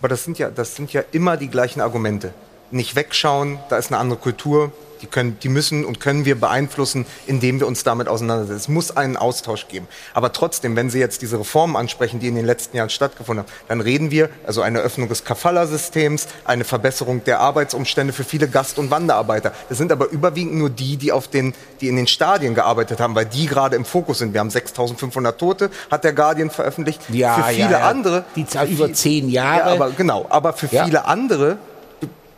Aber 0.00 0.08
das 0.08 0.24
sind, 0.24 0.38
ja, 0.38 0.50
das 0.50 0.76
sind 0.76 0.92
ja 0.92 1.04
immer 1.12 1.38
die 1.38 1.48
gleichen 1.48 1.80
Argumente. 1.80 2.34
Nicht 2.70 2.96
wegschauen, 2.96 3.60
da 3.70 3.78
ist 3.78 3.90
eine 3.90 3.98
andere 3.98 4.18
Kultur. 4.18 4.72
Die, 5.02 5.06
können, 5.06 5.36
die 5.42 5.48
müssen 5.48 5.84
und 5.84 6.00
können 6.00 6.24
wir 6.24 6.40
beeinflussen, 6.40 7.06
indem 7.26 7.60
wir 7.60 7.66
uns 7.66 7.84
damit 7.84 8.08
auseinandersetzen. 8.08 8.56
Es 8.56 8.68
muss 8.68 8.96
einen 8.96 9.16
Austausch 9.16 9.68
geben. 9.68 9.88
Aber 10.14 10.32
trotzdem, 10.32 10.76
wenn 10.76 10.90
Sie 10.90 10.98
jetzt 10.98 11.22
diese 11.22 11.38
Reformen 11.38 11.76
ansprechen, 11.76 12.20
die 12.20 12.28
in 12.28 12.36
den 12.36 12.46
letzten 12.46 12.76
Jahren 12.76 12.90
stattgefunden 12.90 13.44
haben, 13.44 13.52
dann 13.68 13.80
reden 13.80 14.10
wir 14.10 14.30
also 14.46 14.62
eine 14.62 14.80
Öffnung 14.80 15.08
des 15.08 15.24
Kafala-Systems, 15.24 16.28
eine 16.44 16.64
Verbesserung 16.64 17.24
der 17.24 17.40
Arbeitsumstände 17.40 18.12
für 18.12 18.24
viele 18.24 18.48
Gast- 18.48 18.78
und 18.78 18.90
Wanderarbeiter. 18.90 19.52
Das 19.68 19.78
sind 19.78 19.90
aber 19.90 20.08
überwiegend 20.08 20.54
nur 20.54 20.70
die, 20.70 20.96
die, 20.96 21.12
auf 21.12 21.28
den, 21.28 21.54
die 21.80 21.88
in 21.88 21.96
den 21.96 22.06
Stadien 22.06 22.54
gearbeitet 22.54 23.00
haben, 23.00 23.14
weil 23.14 23.26
die 23.26 23.46
gerade 23.46 23.76
im 23.76 23.84
Fokus 23.84 24.18
sind. 24.18 24.32
Wir 24.32 24.40
haben 24.40 24.50
6.500 24.50 25.36
Tote, 25.36 25.70
hat 25.90 26.04
der 26.04 26.12
Guardian 26.12 26.50
veröffentlicht. 26.50 27.00
Ja, 27.08 27.34
für 27.34 27.54
viele 27.54 27.70
ja, 27.70 27.78
ja. 27.80 27.88
andere. 27.88 28.24
Die 28.36 28.46
Zahl 28.46 28.68
über 28.68 28.92
zehn 28.92 29.28
Jahre. 29.28 29.58
Ja, 29.58 29.74
aber 29.74 29.90
genau. 29.90 30.26
Aber 30.28 30.52
für 30.52 30.68
viele 30.68 31.04
andere 31.04 31.58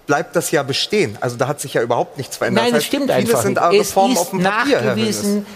bleibt 0.06 0.36
das 0.36 0.50
ja 0.50 0.62
bestehen. 0.62 1.16
Also 1.20 1.36
da 1.36 1.48
hat 1.48 1.60
sich 1.60 1.74
ja 1.74 1.82
überhaupt 1.82 2.18
nichts 2.18 2.36
verändert. 2.36 2.64
Nein, 2.64 2.72
Das 2.72 2.84
das 2.84 2.92
heißt, 2.92 2.94
stimmt 2.94 3.10
einfach 3.10 3.42
sind 3.42 3.54
nicht. 3.54 3.80
Es 3.80 3.88
Reformen 3.88 4.12
ist 4.12 4.18
auf 4.20 4.30
dem 4.30 4.42
Papier, 4.42 4.80
nachgewiesen, 4.82 5.46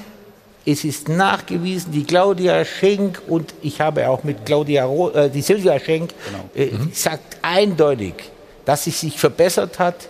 es 0.66 0.84
ist 0.84 1.08
nachgewiesen, 1.08 1.92
die 1.92 2.04
Claudia 2.04 2.64
Schenk 2.64 3.22
und 3.26 3.54
ich 3.62 3.80
habe 3.80 4.08
auch 4.08 4.24
mit 4.24 4.44
Claudia, 4.44 4.84
Ro 4.84 5.10
äh, 5.10 5.30
die 5.30 5.42
Silvia 5.42 5.78
Schenk, 5.78 6.10
äh, 6.54 6.68
sagt 6.92 7.38
eindeutig, 7.42 8.14
dass 8.64 8.86
es 8.86 9.00
sich 9.00 9.18
verbessert 9.18 9.78
hat 9.78 10.08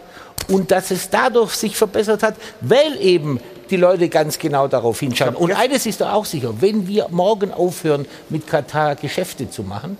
und 0.48 0.70
dass 0.70 0.90
es 0.90 1.10
dadurch 1.10 1.52
sich 1.52 1.76
verbessert 1.76 2.22
hat, 2.22 2.34
weil 2.60 2.96
eben 3.00 3.40
die 3.70 3.76
Leute 3.76 4.08
ganz 4.08 4.38
genau 4.38 4.66
darauf 4.66 4.98
hinschauen. 5.00 5.34
Und 5.36 5.52
eines 5.52 5.86
ist 5.86 6.00
doch 6.00 6.12
auch 6.12 6.24
sicher, 6.24 6.54
wenn 6.60 6.88
wir 6.88 7.06
morgen 7.10 7.52
aufhören, 7.52 8.06
mit 8.30 8.46
Katar 8.46 8.96
Geschäfte 8.96 9.50
zu 9.50 9.62
machen, 9.62 9.98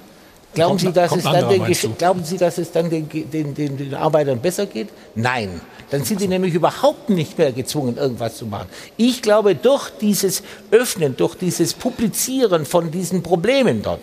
Glauben 0.58 0.70
Kommt 0.70 0.80
Sie, 0.80 0.92
dass 0.92 1.14
es 1.14 1.22
dann 1.22 1.48
den, 1.48 1.96
glauben 1.98 2.24
Sie, 2.24 2.36
dass 2.36 2.58
es 2.58 2.72
dann 2.72 2.90
den, 2.90 3.08
den, 3.08 3.54
den, 3.54 3.76
den 3.76 3.94
Arbeitern 3.94 4.40
besser 4.40 4.66
geht? 4.66 4.88
Nein. 5.14 5.60
Dann 5.90 6.04
sind 6.04 6.20
die 6.20 6.28
nämlich 6.28 6.52
überhaupt 6.52 7.08
nicht 7.10 7.38
mehr 7.38 7.52
gezwungen, 7.52 7.96
irgendwas 7.96 8.36
zu 8.36 8.44
machen. 8.44 8.66
Ich 8.96 9.22
glaube, 9.22 9.54
durch 9.54 9.88
dieses 10.00 10.42
Öffnen, 10.70 11.16
durch 11.16 11.36
dieses 11.36 11.74
Publizieren 11.74 12.66
von 12.66 12.90
diesen 12.90 13.22
Problemen 13.22 13.82
dort, 13.82 14.00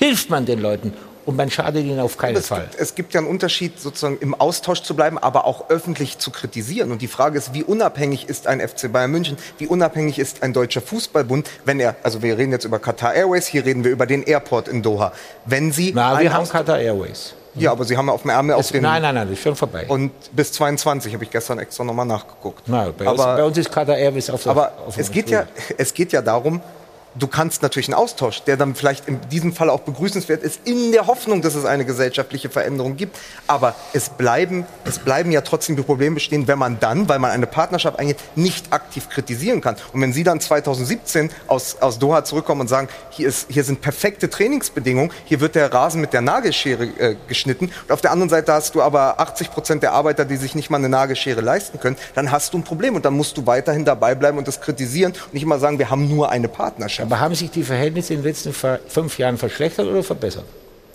hilft 0.00 0.28
man 0.28 0.44
den 0.44 0.60
Leuten 0.60 0.92
und 1.26 1.36
man 1.36 1.50
schadet 1.50 1.84
ihnen 1.84 2.00
auf 2.00 2.16
keinen 2.18 2.36
es 2.36 2.48
Fall. 2.48 2.62
Gibt, 2.62 2.80
es 2.80 2.94
gibt 2.94 3.14
ja 3.14 3.20
einen 3.20 3.28
Unterschied, 3.28 3.80
sozusagen 3.80 4.18
im 4.20 4.34
Austausch 4.34 4.82
zu 4.82 4.94
bleiben, 4.94 5.18
aber 5.18 5.44
auch 5.46 5.70
öffentlich 5.70 6.18
zu 6.18 6.30
kritisieren. 6.30 6.92
Und 6.92 7.02
die 7.02 7.08
Frage 7.08 7.38
ist, 7.38 7.54
wie 7.54 7.62
unabhängig 7.62 8.28
ist 8.28 8.46
ein 8.46 8.60
FC 8.60 8.92
Bayern 8.92 9.10
München, 9.10 9.36
wie 9.58 9.66
unabhängig 9.66 10.18
ist 10.18 10.42
ein 10.42 10.52
deutscher 10.52 10.80
Fußballbund, 10.80 11.48
wenn 11.64 11.80
er, 11.80 11.96
also 12.02 12.22
wir 12.22 12.36
reden 12.38 12.52
jetzt 12.52 12.64
über 12.64 12.78
Qatar 12.78 13.14
Airways, 13.14 13.46
hier 13.46 13.64
reden 13.64 13.84
wir 13.84 13.90
über 13.90 14.06
den 14.06 14.22
Airport 14.22 14.68
in 14.68 14.82
Doha. 14.82 15.12
Wenn 15.44 15.72
Sie 15.72 15.92
Na, 15.94 16.18
wir 16.20 16.32
haben 16.32 16.42
Austausch- 16.44 16.52
Qatar 16.52 16.78
Airways. 16.80 17.34
Ja, 17.56 17.70
aber 17.70 17.84
Sie 17.84 17.96
haben 17.96 18.08
ja 18.08 18.12
auf 18.12 18.22
dem 18.22 18.30
Ärmel 18.30 18.56
auf 18.56 18.68
den. 18.72 18.82
nein, 18.82 19.00
nein, 19.00 19.14
nein, 19.14 19.28
das 19.28 19.38
ist 19.38 19.42
schon 19.44 19.54
vorbei. 19.54 19.84
Und 19.86 20.10
bis 20.34 20.50
22 20.52 21.14
habe 21.14 21.22
ich 21.22 21.30
gestern 21.30 21.60
extra 21.60 21.84
nochmal 21.84 22.04
nachgeguckt. 22.06 22.64
Na, 22.66 22.90
bei, 22.90 23.06
uns, 23.08 23.22
bei 23.22 23.44
uns 23.44 23.56
ist 23.58 23.70
Qatar 23.70 23.96
Airways 23.96 24.28
auf 24.28 24.42
der 24.42 24.50
Aber 24.50 24.72
auf 24.86 24.98
es 24.98 25.10
geht, 25.12 25.30
ja, 25.30 25.46
es 25.78 25.94
geht 25.94 26.10
ja 26.12 26.20
darum, 26.20 26.60
du 27.14 27.26
kannst 27.26 27.62
natürlich 27.62 27.88
einen 27.88 27.94
Austausch, 27.94 28.42
der 28.42 28.56
dann 28.56 28.74
vielleicht 28.74 29.08
in 29.08 29.20
diesem 29.30 29.52
Fall 29.52 29.70
auch 29.70 29.80
begrüßenswert 29.80 30.42
ist, 30.42 30.60
in 30.64 30.92
der 30.92 31.06
Hoffnung, 31.06 31.42
dass 31.42 31.54
es 31.54 31.64
eine 31.64 31.84
gesellschaftliche 31.84 32.50
Veränderung 32.50 32.96
gibt. 32.96 33.16
Aber 33.46 33.74
es 33.92 34.08
bleiben, 34.08 34.66
es 34.84 34.98
bleiben 34.98 35.30
ja 35.30 35.40
trotzdem 35.40 35.76
die 35.76 35.82
Probleme 35.82 36.14
bestehen, 36.14 36.48
wenn 36.48 36.58
man 36.58 36.80
dann, 36.80 37.08
weil 37.08 37.18
man 37.18 37.30
eine 37.30 37.46
Partnerschaft 37.46 37.98
eingeht, 37.98 38.18
nicht 38.36 38.72
aktiv 38.72 39.08
kritisieren 39.08 39.60
kann. 39.60 39.76
Und 39.92 40.00
wenn 40.00 40.12
Sie 40.12 40.24
dann 40.24 40.40
2017 40.40 41.30
aus, 41.46 41.76
aus 41.80 41.98
Doha 41.98 42.24
zurückkommen 42.24 42.62
und 42.62 42.68
sagen, 42.68 42.88
hier, 43.10 43.28
ist, 43.28 43.46
hier 43.50 43.64
sind 43.64 43.80
perfekte 43.80 44.28
Trainingsbedingungen, 44.28 45.12
hier 45.24 45.40
wird 45.40 45.54
der 45.54 45.72
Rasen 45.72 46.00
mit 46.00 46.12
der 46.12 46.20
Nagelschere 46.20 46.84
äh, 46.84 47.16
geschnitten 47.28 47.66
und 47.66 47.92
auf 47.92 48.00
der 48.00 48.10
anderen 48.10 48.30
Seite 48.30 48.52
hast 48.52 48.74
du 48.74 48.82
aber 48.82 49.20
80 49.20 49.50
Prozent 49.50 49.82
der 49.82 49.92
Arbeiter, 49.92 50.24
die 50.24 50.36
sich 50.36 50.54
nicht 50.54 50.70
mal 50.70 50.78
eine 50.78 50.88
Nagelschere 50.88 51.40
leisten 51.40 51.78
können, 51.80 51.96
dann 52.14 52.30
hast 52.30 52.54
du 52.54 52.58
ein 52.58 52.64
Problem 52.64 52.94
und 52.96 53.04
dann 53.04 53.14
musst 53.14 53.36
du 53.36 53.46
weiterhin 53.46 53.84
dabei 53.84 54.14
bleiben 54.14 54.38
und 54.38 54.48
das 54.48 54.60
kritisieren 54.60 55.12
und 55.12 55.34
nicht 55.34 55.42
immer 55.42 55.58
sagen, 55.58 55.78
wir 55.78 55.90
haben 55.90 56.08
nur 56.08 56.30
eine 56.30 56.48
Partnerschaft. 56.48 57.03
Aber 57.04 57.20
haben 57.20 57.34
sich 57.34 57.50
die 57.50 57.62
Verhältnisse 57.62 58.14
in 58.14 58.20
den 58.20 58.26
letzten 58.26 58.52
fünf 58.52 59.18
Jahren 59.18 59.36
verschlechtert 59.36 59.86
oder 59.86 60.02
verbessert? 60.02 60.44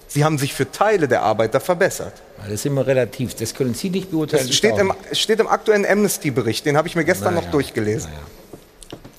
Sie 0.07 0.25
haben 0.25 0.39
sich 0.39 0.55
für 0.55 0.71
Teile 0.71 1.07
der 1.07 1.21
Arbeiter 1.21 1.59
verbessert. 1.59 2.13
Das 2.43 2.51
ist 2.51 2.65
immer 2.65 2.87
relativ. 2.87 3.35
Das 3.35 3.53
können 3.53 3.75
Sie 3.75 3.91
nicht 3.91 4.09
beurteilen. 4.09 4.47
Das 4.47 4.55
steht 4.55 4.77
im, 4.79 4.91
steht 5.11 5.39
im 5.39 5.47
aktuellen 5.47 5.85
Amnesty-Bericht, 5.85 6.65
den 6.65 6.77
habe 6.77 6.87
ich 6.87 6.95
mir 6.95 7.05
gestern 7.05 7.35
Naja, 7.35 7.45
noch 7.45 7.51
durchgelesen. 7.51 8.09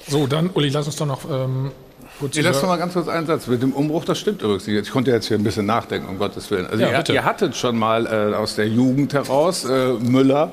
So, 0.08 0.26
dann, 0.26 0.50
Uli, 0.52 0.70
lass 0.70 0.86
uns 0.86 0.96
doch 0.96 1.06
noch 1.06 1.30
ähm, 1.30 1.70
kurz 2.18 2.34
Nee, 2.34 2.42
lass 2.42 2.60
doch 2.60 2.66
mal 2.66 2.76
ganz 2.76 2.94
kurz 2.94 3.06
einen 3.06 3.24
Satz. 3.28 3.46
Mit 3.46 3.62
dem 3.62 3.72
Umbruch, 3.72 4.04
das 4.04 4.18
stimmt 4.18 4.42
übrigens 4.42 4.66
nicht. 4.66 4.84
Ich 4.84 4.90
konnte 4.90 5.12
jetzt 5.12 5.28
hier 5.28 5.38
ein 5.38 5.44
bisschen 5.44 5.66
nachdenken, 5.66 6.08
um 6.08 6.18
Gottes 6.18 6.50
Willen. 6.50 6.66
Also 6.66 6.82
Ja, 6.82 6.98
ihr, 6.98 7.14
ihr 7.14 7.24
hattet 7.24 7.56
schon 7.56 7.78
mal 7.78 8.06
äh, 8.06 8.34
aus 8.34 8.56
der 8.56 8.66
Jugend 8.66 9.14
heraus 9.14 9.64
äh, 9.64 9.92
Müller, 9.92 10.50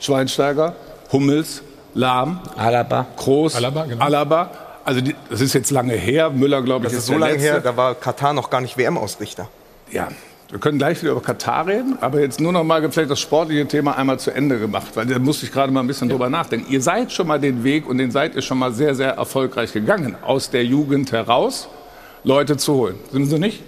Schweinsteiger, 0.00 0.74
Hummels, 1.12 1.62
Lahm, 1.94 2.40
Alaba, 2.56 3.06
Groß, 3.16 3.56
Alaba, 3.56 3.86
genau. 3.86 4.04
Alaba. 4.04 4.50
Also 4.88 5.02
die, 5.02 5.14
das 5.28 5.40
ist 5.42 5.52
jetzt 5.52 5.70
lange 5.70 5.92
her. 5.94 6.30
Müller, 6.30 6.62
glaube 6.62 6.86
ich, 6.86 6.92
Das 6.92 6.94
ist 6.94 6.98
ist 7.00 7.06
so 7.06 7.12
der 7.12 7.20
lange 7.20 7.32
letzte. 7.34 7.48
her, 7.52 7.60
da 7.60 7.76
war 7.76 7.94
Katar 7.94 8.32
noch 8.32 8.48
gar 8.48 8.62
nicht 8.62 8.78
WM-Ausrichter. 8.78 9.48
Ja, 9.92 10.08
wir 10.50 10.58
können 10.58 10.78
gleich 10.78 11.02
wieder 11.02 11.12
über 11.12 11.20
Katar 11.20 11.66
reden, 11.66 11.98
aber 12.00 12.20
jetzt 12.20 12.40
nur 12.40 12.52
noch 12.52 12.64
mal 12.64 12.80
vielleicht 12.90 13.10
das 13.10 13.20
sportliche 13.20 13.66
Thema 13.68 13.98
einmal 13.98 14.18
zu 14.18 14.30
Ende 14.30 14.58
gemacht, 14.58 14.88
weil 14.94 15.04
da 15.04 15.18
musste 15.18 15.44
ich 15.44 15.52
gerade 15.52 15.70
mal 15.70 15.80
ein 15.80 15.86
bisschen 15.86 16.08
drüber 16.08 16.30
nachdenken. 16.30 16.72
Ihr 16.72 16.80
seid 16.80 17.12
schon 17.12 17.26
mal 17.26 17.38
den 17.38 17.64
Weg 17.64 17.86
und 17.86 17.98
den 17.98 18.10
seid 18.10 18.34
ihr 18.34 18.40
schon 18.40 18.58
mal 18.58 18.72
sehr, 18.72 18.94
sehr 18.94 19.10
erfolgreich 19.10 19.74
gegangen, 19.74 20.16
aus 20.24 20.48
der 20.48 20.64
Jugend 20.64 21.12
heraus 21.12 21.68
Leute 22.24 22.56
zu 22.56 22.72
holen. 22.74 22.94
Sind 23.12 23.26
Sie 23.26 23.38
nicht? 23.38 23.62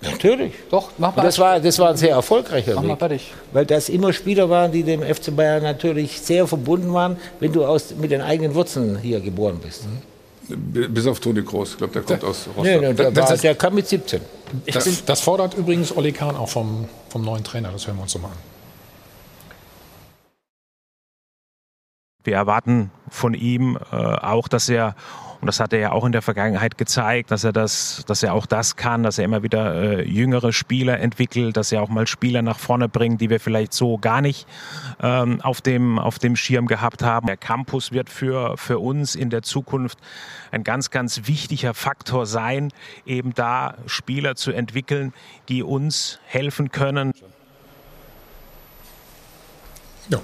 Natürlich. 0.00 0.52
Doch, 0.70 0.90
mach 0.98 1.14
mal. 1.14 1.22
das 1.22 1.38
war, 1.38 1.60
das 1.60 1.78
war 1.78 1.90
ein 1.90 1.96
sehr 1.96 2.10
erfolgreicher 2.10 2.74
Mach 2.74 2.82
mal 2.82 2.88
Weg. 2.90 2.98
fertig. 2.98 3.32
Weil 3.52 3.66
das 3.66 3.88
immer 3.88 4.12
Spieler 4.12 4.50
waren, 4.50 4.72
die 4.72 4.82
dem 4.82 5.00
FC 5.02 5.34
Bayern 5.34 5.62
natürlich 5.62 6.20
sehr 6.20 6.48
verbunden 6.48 6.92
waren, 6.92 7.16
wenn 7.38 7.52
du 7.52 7.64
aus, 7.64 7.94
mit 7.96 8.10
den 8.10 8.20
eigenen 8.20 8.54
Wurzeln 8.56 8.98
hier 8.98 9.20
geboren 9.20 9.60
bist. 9.62 9.84
B- 9.84 9.88
Bis 10.48 11.06
auf 11.06 11.20
Toni 11.20 11.42
Groß, 11.42 11.72
ich 11.72 11.78
glaube, 11.78 11.92
der 11.92 12.02
kommt 12.02 12.24
aus 12.24 12.48
Rostock. 12.48 12.64
Nee, 12.64 12.78
nee, 12.78 12.94
der, 12.94 13.10
Das 13.10 13.30
war, 13.30 13.36
der 13.36 13.54
kam 13.54 13.74
mit 13.74 13.86
17. 13.86 14.20
Das, 14.66 15.04
das 15.04 15.20
fordert 15.20 15.54
übrigens 15.54 15.96
Olli 15.96 16.12
Kahn 16.12 16.36
auch 16.36 16.48
vom, 16.48 16.88
vom 17.08 17.22
neuen 17.22 17.44
Trainer. 17.44 17.70
Das 17.70 17.86
hören 17.86 17.96
wir 17.96 18.02
uns 18.02 18.12
so 18.12 18.18
mal 18.18 18.28
an. 18.28 18.38
Wir 22.24 22.36
erwarten 22.36 22.90
von 23.08 23.34
ihm 23.34 23.78
äh, 23.90 23.96
auch, 23.96 24.48
dass 24.48 24.68
er, 24.68 24.94
und 25.42 25.48
das 25.48 25.58
hat 25.58 25.72
er 25.72 25.80
ja 25.80 25.90
auch 25.90 26.04
in 26.04 26.12
der 26.12 26.22
Vergangenheit 26.22 26.78
gezeigt, 26.78 27.32
dass 27.32 27.42
er 27.42 27.52
das, 27.52 28.04
dass 28.06 28.22
er 28.22 28.32
auch 28.32 28.46
das 28.46 28.76
kann, 28.76 29.02
dass 29.02 29.18
er 29.18 29.24
immer 29.24 29.42
wieder 29.42 29.74
äh, 29.74 30.08
jüngere 30.08 30.52
Spieler 30.52 31.00
entwickelt, 31.00 31.56
dass 31.56 31.72
er 31.72 31.82
auch 31.82 31.88
mal 31.88 32.06
Spieler 32.06 32.42
nach 32.42 32.60
vorne 32.60 32.88
bringt, 32.88 33.20
die 33.20 33.28
wir 33.28 33.40
vielleicht 33.40 33.72
so 33.72 33.98
gar 33.98 34.20
nicht 34.20 34.46
ähm, 35.00 35.40
auf 35.40 35.60
dem 35.60 35.98
auf 35.98 36.20
dem 36.20 36.36
Schirm 36.36 36.68
gehabt 36.68 37.02
haben. 37.02 37.26
Der 37.26 37.36
Campus 37.36 37.90
wird 37.90 38.08
für 38.08 38.56
für 38.56 38.78
uns 38.78 39.16
in 39.16 39.30
der 39.30 39.42
Zukunft 39.42 39.98
ein 40.52 40.62
ganz 40.62 40.90
ganz 40.90 41.26
wichtiger 41.26 41.74
Faktor 41.74 42.24
sein, 42.24 42.72
eben 43.04 43.34
da 43.34 43.74
Spieler 43.86 44.36
zu 44.36 44.52
entwickeln, 44.52 45.12
die 45.48 45.64
uns 45.64 46.20
helfen 46.24 46.70
können. 46.70 47.14
Ja, 50.08 50.20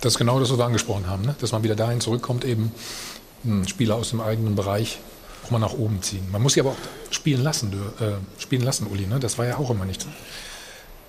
das 0.00 0.14
ist 0.14 0.18
genau 0.18 0.40
das, 0.40 0.50
was 0.50 0.58
wir 0.58 0.64
angesprochen 0.64 1.06
haben, 1.06 1.22
ne? 1.22 1.36
dass 1.40 1.52
man 1.52 1.62
wieder 1.62 1.76
dahin 1.76 2.00
zurückkommt, 2.00 2.44
eben 2.44 2.72
Spieler 3.66 3.96
aus 3.96 4.10
dem 4.10 4.20
eigenen 4.20 4.54
Bereich 4.54 4.98
auch 5.44 5.50
mal 5.50 5.58
nach 5.58 5.74
oben 5.74 6.00
ziehen. 6.02 6.26
Man 6.32 6.42
muss 6.42 6.54
sie 6.54 6.60
aber 6.60 6.70
auch 6.70 6.76
spielen 7.10 7.42
lassen, 7.42 7.72
äh, 8.00 8.40
spielen 8.40 8.62
lassen, 8.62 8.86
Uli. 8.86 9.06
Ne? 9.06 9.18
Das 9.20 9.38
war 9.38 9.46
ja 9.46 9.58
auch 9.58 9.70
immer 9.70 9.84
nicht 9.84 10.06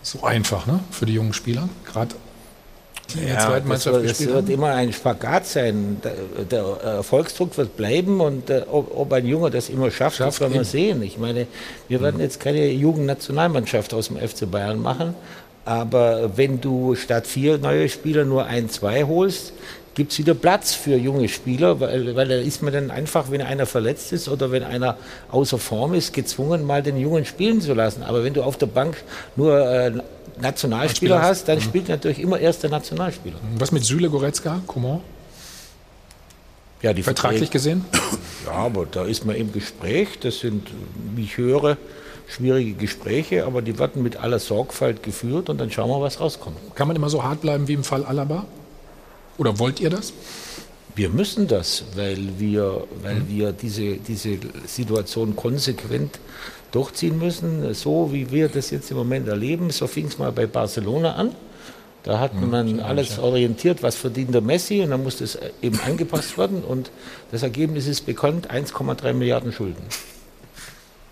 so 0.01 0.23
einfach 0.23 0.65
ne? 0.67 0.79
für 0.91 1.05
die 1.05 1.13
jungen 1.13 1.33
Spieler, 1.33 1.67
gerade 1.85 2.15
die 3.13 3.19
in 3.19 3.27
der 3.27 3.39
zweiten 3.39 3.69
das 3.69 3.85
Mannschaft 3.85 3.95
wird, 3.95 4.03
das 4.05 4.17
gespielt 4.17 4.33
wird 4.33 4.49
immer 4.49 4.69
ein 4.69 4.91
Spagat 4.91 5.45
sein. 5.45 6.01
Der, 6.51 6.63
Erfolgsdruck 6.83 7.55
wird 7.57 7.77
bleiben 7.77 8.19
und 8.19 8.49
äh, 8.49 8.63
ob, 8.69 8.95
ob 8.95 9.13
ein 9.13 9.25
Junge 9.25 9.51
das 9.51 9.69
immer 9.69 9.91
schafft, 9.91 10.19
das 10.19 10.25
Schafft 10.25 10.41
werden 10.41 10.53
wir 10.53 10.63
sehen. 10.63 11.03
Ich 11.03 11.17
meine, 11.17 11.47
wir 11.87 12.01
werden 12.01 12.19
jetzt 12.19 12.39
keine 12.39 12.67
Jugendnationalmannschaft 12.67 13.93
aus 13.93 14.07
dem 14.07 14.17
FC 14.17 14.49
Bayern 14.49 14.81
machen, 14.81 15.13
aber 15.65 16.35
wenn 16.35 16.61
du 16.61 16.95
statt 16.95 17.27
vier 17.27 17.57
neue 17.57 17.89
Spieler 17.89 18.25
nur 18.25 18.45
ein, 18.45 18.69
zwei 18.69 19.03
holst, 19.03 19.53
gibt 19.95 20.11
es 20.11 20.19
wieder 20.19 20.33
Platz 20.35 20.73
für 20.73 20.95
junge 20.95 21.27
Spieler, 21.29 21.79
weil, 21.79 22.15
weil 22.15 22.27
da 22.27 22.35
ist 22.35 22.61
man 22.61 22.73
dann 22.73 22.91
einfach, 22.91 23.31
wenn 23.31 23.41
einer 23.41 23.65
verletzt 23.65 24.11
ist 24.13 24.27
oder 24.29 24.51
wenn 24.51 24.63
einer 24.63 24.97
außer 25.31 25.57
Form 25.57 25.93
ist, 25.93 26.13
gezwungen, 26.13 26.65
mal 26.65 26.83
den 26.83 26.97
Jungen 26.97 27.25
spielen 27.25 27.61
zu 27.61 27.73
lassen. 27.73 28.03
Aber 28.03 28.23
wenn 28.23 28.33
du 28.33 28.43
auf 28.43 28.57
der 28.57 28.67
Bank 28.67 28.97
nur 29.35 29.57
äh, 29.59 29.91
Nationalspieler 30.39 31.15
Spieler 31.15 31.21
hast. 31.21 31.47
dann 31.47 31.61
spielt 31.61 31.87
natürlich 31.87 32.19
immer 32.19 32.37
erst 32.39 32.61
der 32.63 32.69
Nationalspieler. 32.69 33.37
Was 33.57 33.71
mit 33.71 33.85
Süle 33.85 34.09
Goretzka, 34.09 34.61
Coman? 34.67 34.99
Ja, 36.81 36.93
die 36.93 37.03
Vertraglich 37.03 37.49
Verträge- 37.49 37.51
gesehen? 37.53 37.85
Ja, 38.45 38.51
aber 38.51 38.85
da 38.85 39.05
ist 39.05 39.25
man 39.25 39.35
im 39.37 39.53
Gespräch. 39.53 40.19
Das 40.19 40.39
sind, 40.39 40.67
wie 41.15 41.23
ich 41.23 41.37
höre, 41.37 41.77
schwierige 42.27 42.73
Gespräche, 42.73 43.45
aber 43.45 43.61
die 43.61 43.79
werden 43.79 44.03
mit 44.03 44.17
aller 44.17 44.39
Sorgfalt 44.39 45.03
geführt 45.03 45.49
und 45.49 45.57
dann 45.59 45.71
schauen 45.71 45.89
wir, 45.89 46.01
was 46.01 46.19
rauskommt. 46.19 46.57
Kann 46.75 46.87
man 46.87 46.97
immer 46.97 47.09
so 47.09 47.23
hart 47.23 47.41
bleiben 47.41 47.67
wie 47.69 47.73
im 47.73 47.83
Fall 47.85 48.03
Alaba? 48.03 48.45
Oder 49.37 49.59
wollt 49.59 49.79
ihr 49.79 49.89
das? 49.89 50.13
Wir 50.95 51.09
müssen 51.09 51.47
das, 51.47 51.83
weil 51.95 52.39
wir, 52.39 52.87
weil 53.01 53.27
wir 53.27 53.51
diese, 53.51 53.97
diese 53.97 54.37
Situation 54.65 55.35
konsequent 55.35 56.19
durchziehen 56.71 57.17
müssen. 57.17 57.73
So 57.73 58.13
wie 58.13 58.31
wir 58.31 58.47
das 58.47 58.69
jetzt 58.69 58.91
im 58.91 58.97
Moment 58.97 59.27
erleben, 59.27 59.71
so 59.71 59.87
fing 59.87 60.07
es 60.07 60.17
mal 60.17 60.31
bei 60.31 60.45
Barcelona 60.45 61.15
an. 61.15 61.35
Da 62.03 62.19
hat 62.19 62.39
man 62.39 62.79
alles 62.81 63.17
orientiert, 63.17 63.81
was 63.81 63.95
verdient 63.95 64.31
der 64.31 64.41
Messi 64.41 64.81
und 64.81 64.91
dann 64.91 65.01
muss 65.01 65.17
das 65.17 65.39
eben 65.63 65.79
angepasst 65.79 66.37
werden 66.37 66.63
und 66.63 66.91
das 67.31 67.41
Ergebnis 67.41 67.87
ist 67.87 68.05
bekannt, 68.05 68.51
1,3 68.51 69.13
Milliarden 69.13 69.51
Schulden. 69.51 69.81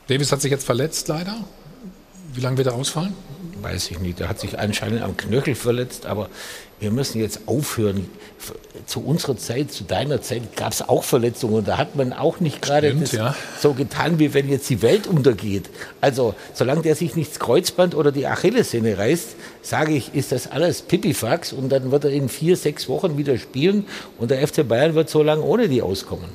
Davis 0.07 0.31
hat 0.31 0.41
sich 0.41 0.51
jetzt 0.51 0.65
verletzt, 0.65 1.07
leider. 1.07 1.35
Wie 2.35 2.41
lange 2.41 2.57
wird 2.57 2.67
er 2.67 2.75
ausfallen? 2.75 3.15
Weiß 3.61 3.89
ich 3.89 3.99
nicht. 3.99 4.19
Er 4.19 4.29
hat 4.29 4.39
sich 4.39 4.59
anscheinend 4.59 5.01
am 5.01 5.17
Knöchel 5.17 5.55
verletzt, 5.55 6.05
aber 6.05 6.29
wir 6.79 6.91
müssen 6.91 7.19
jetzt 7.21 7.41
aufhören. 7.45 8.09
Zu 8.87 8.99
unserer 9.05 9.37
Zeit, 9.37 9.71
zu 9.71 9.85
deiner 9.85 10.21
Zeit 10.21 10.57
gab 10.57 10.73
es 10.73 10.81
auch 10.81 11.05
Verletzungen 11.05 11.53
und 11.53 11.67
da 11.67 11.77
hat 11.77 11.95
man 11.95 12.11
auch 12.11 12.41
nicht 12.41 12.61
gerade 12.61 12.93
ja. 13.13 13.35
so 13.57 13.73
getan, 13.73 14.19
wie 14.19 14.33
wenn 14.33 14.49
jetzt 14.49 14.69
die 14.69 14.81
Welt 14.81 15.07
untergeht. 15.07 15.69
Also, 16.01 16.35
solange 16.53 16.81
der 16.81 16.95
sich 16.95 17.15
nicht 17.15 17.31
das 17.31 17.39
Kreuzband 17.39 17.95
oder 17.95 18.11
die 18.11 18.27
Achillessehne 18.27 18.97
reißt, 18.97 19.35
sage 19.61 19.93
ich, 19.93 20.13
ist 20.13 20.33
das 20.33 20.51
alles 20.51 20.81
Pipifax 20.81 21.53
und 21.53 21.69
dann 21.69 21.91
wird 21.91 22.03
er 22.03 22.11
in 22.11 22.27
vier, 22.27 22.57
sechs 22.57 22.89
Wochen 22.89 23.17
wieder 23.17 23.37
spielen 23.37 23.85
und 24.17 24.31
der 24.31 24.45
FC 24.45 24.67
Bayern 24.67 24.93
wird 24.93 25.09
so 25.09 25.23
lange 25.23 25.43
ohne 25.43 25.69
die 25.69 25.81
auskommen. 25.81 26.27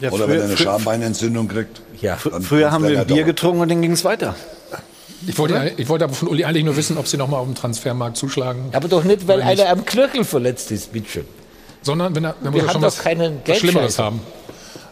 Oder 0.00 0.10
früher- 0.10 0.28
wenn 0.28 0.38
er 0.38 0.44
eine 0.44 0.56
Schambeinentzündung 0.56 1.48
kriegt. 1.48 1.82
Ja. 2.00 2.16
Früher 2.16 2.72
haben 2.72 2.88
wir 2.88 3.00
ein 3.00 3.06
Bier 3.06 3.24
getrunken 3.24 3.60
und 3.60 3.70
dann 3.70 3.82
ging 3.82 3.92
es 3.92 4.04
weiter. 4.04 4.34
Ich 5.26 5.38
wollte, 5.38 5.72
ich 5.76 5.88
wollte 5.88 6.04
aber 6.04 6.14
von 6.14 6.28
Uli 6.28 6.44
eigentlich 6.44 6.64
nur 6.64 6.76
wissen, 6.76 6.98
ob 6.98 7.06
Sie 7.06 7.16
noch 7.16 7.28
mal 7.28 7.38
auf 7.38 7.46
dem 7.46 7.54
Transfermarkt 7.54 8.16
zuschlagen. 8.16 8.70
Aber 8.72 8.88
doch 8.88 9.04
nicht, 9.04 9.26
weil 9.26 9.42
einer 9.42 9.68
am 9.68 9.84
Knöchel 9.84 10.24
verletzt 10.24 10.70
ist, 10.70 10.92
bitte. 10.92 11.24
Sondern 11.82 12.14
wenn 12.14 12.24
er, 12.24 12.34
wenn 12.40 12.52
Wir 12.52 12.62
wir 12.62 12.68
haben 12.68 12.72
schon 12.72 12.82
doch 12.82 12.88
was, 12.88 12.98
keinen 12.98 13.40
was 13.46 13.58
Schlimmeres 13.58 13.98
haben. 13.98 14.20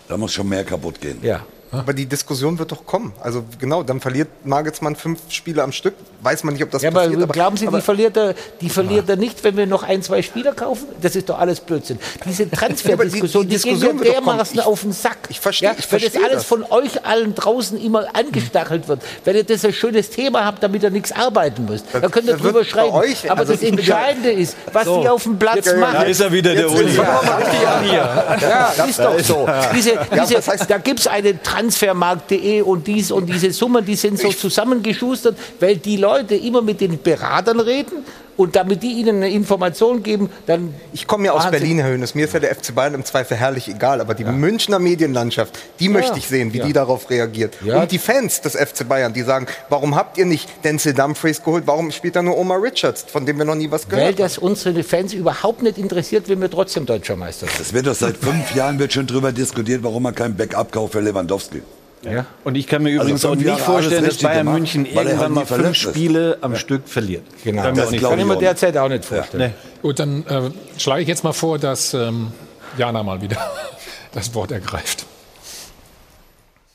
Da 0.09 0.16
muss 0.16 0.32
schon 0.32 0.48
mehr 0.48 0.64
kaputt 0.64 1.00
gehen. 1.00 1.18
Ja. 1.22 1.40
Aber 1.70 1.94
die 1.94 2.04
Diskussion 2.04 2.59
wird 2.59 2.70
doch 2.70 2.84
kommen. 2.84 3.12
Also 3.20 3.44
genau, 3.59 3.82
dann 3.82 4.00
verliert 4.00 4.28
Nagelsmann 4.44 4.94
fünf 4.94 5.20
Spiele 5.30 5.62
am 5.62 5.72
Stück. 5.72 5.94
Weiß 6.23 6.44
man 6.44 6.55
nicht, 6.55 6.62
ob 6.62 6.70
das 6.70 6.82
Ja, 6.82 6.90
aber 6.90 7.01
passiert. 7.09 7.32
glauben 7.32 7.57
Sie, 7.57 7.66
aber, 7.66 7.78
die 7.78 7.82
verliert, 7.82 8.16
er, 8.16 8.35
die 8.61 8.69
verliert 8.70 9.09
er 9.09 9.16
nicht, 9.16 9.43
wenn 9.43 9.57
wir 9.57 9.66
noch 9.66 9.82
ein, 9.82 10.03
zwei 10.03 10.23
Spieler 10.23 10.53
kaufen? 10.53 10.86
Das 11.01 11.16
ist 11.16 11.28
doch 11.28 11.36
alles 11.39 11.59
Blödsinn. 11.59 11.99
Diese 12.24 12.49
Transferdiskussion, 12.49 13.43
die, 13.43 13.57
die 13.57 13.57
die, 13.62 13.70
Diskussion 13.70 14.01
geht 14.01 14.12
dermaßen 14.15 14.61
auf 14.61 14.82
den 14.82 14.93
Sack. 14.93 15.19
ich 15.31 15.40
verstehe- 15.40 15.70
ja, 15.70 15.74
ich 15.77 15.90
Wenn 15.90 16.01
das 16.01 16.11
verstehe 16.11 16.24
alles 16.24 16.36
das. 16.39 16.44
von 16.44 16.65
euch 16.70 17.05
allen 17.05 17.35
draußen 17.35 17.77
immer 17.85 18.07
angestachelt 18.15 18.86
wird, 18.86 19.03
wenn 19.24 19.35
ihr 19.35 19.43
das 19.43 19.65
ein 19.65 19.73
schönes 19.73 20.11
Thema 20.11 20.44
habt, 20.44 20.62
damit 20.62 20.85
ihr 20.85 20.90
nichts 20.90 21.11
arbeiten 21.11 21.65
müsst, 21.65 21.86
dann 21.93 22.09
könnt 22.12 22.27
ihr 22.28 22.35
das 22.35 22.43
drüber 22.43 22.65
schreiben. 22.65 22.93
euch- 22.94 23.28
aber 23.28 23.40
also 23.40 23.55
das 23.55 23.62
Entscheidende 23.65 24.31
ist, 24.31 24.57
was 24.73 24.85
So. 24.85 25.01
die 25.03 25.09
auf 25.09 25.24
dem 25.24 25.39
Platz 25.40 25.66
Ja, 25.66 25.73
ja, 25.73 25.78
machen. 25.81 25.94
Da 25.94 26.03
ist 26.05 26.20
er 26.20 26.31
wieder, 26.31 26.55
der 26.55 26.69
Jetzt 26.69 26.78
Uli. 26.81 26.97
er. 26.99 28.40
Ja, 28.40 28.85
ist 28.89 28.99
doch 29.01 29.19
so. 29.19 29.49
Diese, 29.74 29.99
diese, 30.23 30.35
das 30.35 30.49
heißt- 30.49 30.66
da 30.69 30.78
gibt 30.78 31.01
es 31.01 31.09
eine 31.09 31.43
Transfermarkt.de 31.43 32.62
und 32.62 32.86
dies 32.86 33.11
und 33.11 33.27
diese 33.27 33.51
Summen, 33.51 33.85
die 33.85 33.97
sind 33.97 34.20
so 34.20 34.31
zusammengeschustert, 34.32 35.36
weil 35.59 35.77
die 35.78 35.97
Leute 35.97 36.11
immer 36.20 36.62
mit 36.62 36.80
den 36.80 37.01
Beratern 37.02 37.60
reden 37.60 38.05
und 38.36 38.56
damit 38.56 38.82
die 38.82 38.93
ihnen 38.93 39.16
eine 39.16 39.30
Information 39.30 40.02
geben, 40.02 40.30
dann. 40.47 40.74
Ich 40.94 41.06
komme 41.06 41.26
ja 41.26 41.32
aus 41.32 41.44
Wahnsinn. 41.44 41.60
Berlin, 41.60 41.78
Herr 41.80 41.90
Hönes. 41.90 42.14
Mir 42.14 42.24
ist 42.24 42.32
ja 42.34 42.40
der 42.40 42.55
FC 42.55 42.74
Bayern 42.74 42.94
im 42.94 43.05
Zweifel 43.05 43.36
herrlich 43.36 43.68
egal. 43.68 44.01
Aber 44.01 44.14
die 44.14 44.24
Münchner 44.24 44.78
Medienlandschaft, 44.78 45.59
die 45.80 45.89
möchte 45.90 46.18
ich 46.18 46.26
sehen, 46.26 46.52
wie 46.55 46.59
Ja. 46.59 46.64
die 46.66 46.72
darauf 46.72 47.10
reagiert. 47.10 47.56
Ja. 47.64 47.82
Und 47.82 47.93
die 47.93 47.98
Fans 47.98 48.40
des 48.40 48.55
FC 48.56 48.89
Bayern, 48.89 49.12
die 49.12 49.22
sagen, 49.22 49.47
warum 49.68 49.94
habt 49.97 50.16
ihr 50.16 50.24
nicht 50.24 50.48
Denzel 50.64 50.94
Dumfries 50.94 51.43
geholt? 51.43 51.64
Warum 51.66 51.90
spielt 51.90 52.16
da 52.16 52.22
nur 52.22 52.39
Omar 52.39 52.62
Richards, 52.62 53.05
von 53.06 53.26
dem 53.26 53.36
wir 53.39 53.44
noch 53.44 53.55
nie 53.55 53.70
was 53.70 53.86
gehört 53.89 54.02
Weil 54.02 54.12
haben? 54.12 54.16
das 54.22 54.39
unsere 54.39 54.82
Fans 54.82 55.12
überhaupt 55.12 55.62
nicht 55.62 55.76
interessiert, 55.76 56.28
wenn 56.30 56.40
wir 56.40 56.51
trotzdem 56.51 56.86
deutscher 56.86 57.16
Meister 57.16 57.47
sind. 57.47 57.60
Es 57.60 57.72
wird 57.74 57.86
doch 57.86 57.94
seit 57.94 58.16
fünf 58.16 58.55
Jahren 58.55 58.78
wird 58.78 58.93
schon 58.94 59.06
drüber 59.06 59.32
diskutiert, 59.32 59.82
warum 59.82 60.05
man 60.05 60.14
kein 60.14 60.34
Backup 60.36 60.72
kauft 60.72 60.93
für 60.94 61.01
Lewandowski. 61.01 61.60
Ja. 62.04 62.26
Und 62.44 62.56
ich 62.56 62.66
kann 62.66 62.82
mir 62.82 62.90
Also 62.90 63.02
übrigens 63.02 63.24
auch 63.24 63.34
nicht 63.34 63.46
Jahre 63.46 63.60
vorstellen, 63.60 64.04
dass 64.04 64.18
Bayern 64.18 64.38
gemacht, 64.38 64.54
München 64.54 64.84
halt 64.86 65.06
irgendwann 65.06 65.30
nie 65.30 65.34
mal 65.34 65.46
fünf 65.46 65.48
verletzt 65.60 65.84
ist. 65.84 65.90
Spiele 65.90 66.38
am 66.40 66.56
Stück 66.56 66.88
verliert. 66.88 67.22
Genau. 67.44 67.62
Kann 67.62 67.74
Das 67.74 67.86
auch 67.86 67.90
nicht 67.90 68.00
glaub 68.00 68.10
Kann 68.12 68.20
ich 68.20 68.26
mir 68.26 68.38
derzeit 68.38 68.76
auch 68.76 68.88
nicht 68.88 69.04
vorstellen. 69.04 69.54
Gut, 69.82 69.98
dann 69.98 70.26
äh, 70.26 70.50
schlage 70.78 71.02
ich 71.02 71.08
jetzt 71.08 71.24
mal 71.24 71.32
vor, 71.32 71.58
dass 71.58 71.94
ähm, 71.94 72.32
Jana 72.76 73.02
mal 73.02 73.20
wieder 73.22 73.38
das 74.12 74.34
Wort 74.34 74.50
ergreift. 74.50 75.06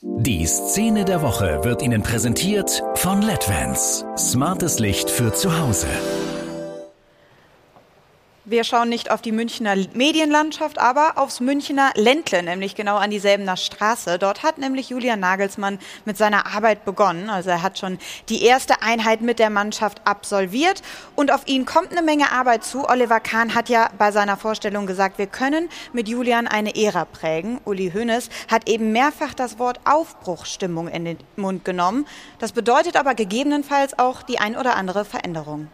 Die 0.00 0.46
Szene 0.46 1.04
der 1.04 1.22
Woche 1.22 1.60
wird 1.64 1.82
Ihnen 1.82 2.02
präsentiert 2.02 2.82
von 2.94 3.20
LEDVANCE. 3.20 4.04
Smartes 4.16 4.78
Licht 4.78 5.10
für 5.10 5.32
zu 5.32 5.58
Hause. 5.58 5.88
Wir 8.50 8.64
schauen 8.64 8.88
nicht 8.88 9.10
auf 9.10 9.20
die 9.20 9.30
Münchner 9.30 9.76
Medienlandschaft, 9.92 10.78
aber 10.78 11.18
aufs 11.18 11.40
Münchner 11.40 11.90
Ländle, 11.96 12.42
nämlich 12.42 12.74
genau 12.74 12.96
an 12.96 13.10
die 13.10 13.18
Selbener 13.18 13.58
Straße. 13.58 14.18
Dort 14.18 14.42
hat 14.42 14.56
nämlich 14.56 14.88
Julian 14.88 15.20
Nagelsmann 15.20 15.78
mit 16.06 16.16
seiner 16.16 16.46
Arbeit 16.46 16.86
begonnen. 16.86 17.28
Also 17.28 17.50
er 17.50 17.60
hat 17.60 17.78
schon 17.78 17.98
die 18.30 18.42
erste 18.42 18.80
Einheit 18.80 19.20
mit 19.20 19.38
der 19.38 19.50
Mannschaft 19.50 20.00
absolviert 20.06 20.80
und 21.14 21.30
auf 21.30 21.46
ihn 21.46 21.66
kommt 21.66 21.92
eine 21.92 22.00
Menge 22.00 22.32
Arbeit 22.32 22.64
zu. 22.64 22.88
Oliver 22.88 23.20
Kahn 23.20 23.54
hat 23.54 23.68
ja 23.68 23.90
bei 23.98 24.12
seiner 24.12 24.38
Vorstellung 24.38 24.86
gesagt, 24.86 25.18
wir 25.18 25.26
können 25.26 25.68
mit 25.92 26.08
Julian 26.08 26.48
eine 26.48 26.74
Ära 26.74 27.04
prägen. 27.04 27.60
Uli 27.66 27.90
Hoeneß 27.90 28.30
hat 28.50 28.66
eben 28.66 28.92
mehrfach 28.92 29.34
das 29.34 29.58
Wort 29.58 29.78
Aufbruchsstimmung 29.84 30.88
in 30.88 31.04
den 31.04 31.18
Mund 31.36 31.66
genommen. 31.66 32.06
Das 32.38 32.52
bedeutet 32.52 32.96
aber 32.96 33.14
gegebenenfalls 33.14 33.98
auch 33.98 34.22
die 34.22 34.38
ein 34.38 34.56
oder 34.56 34.74
andere 34.76 35.04
Veränderung. 35.04 35.68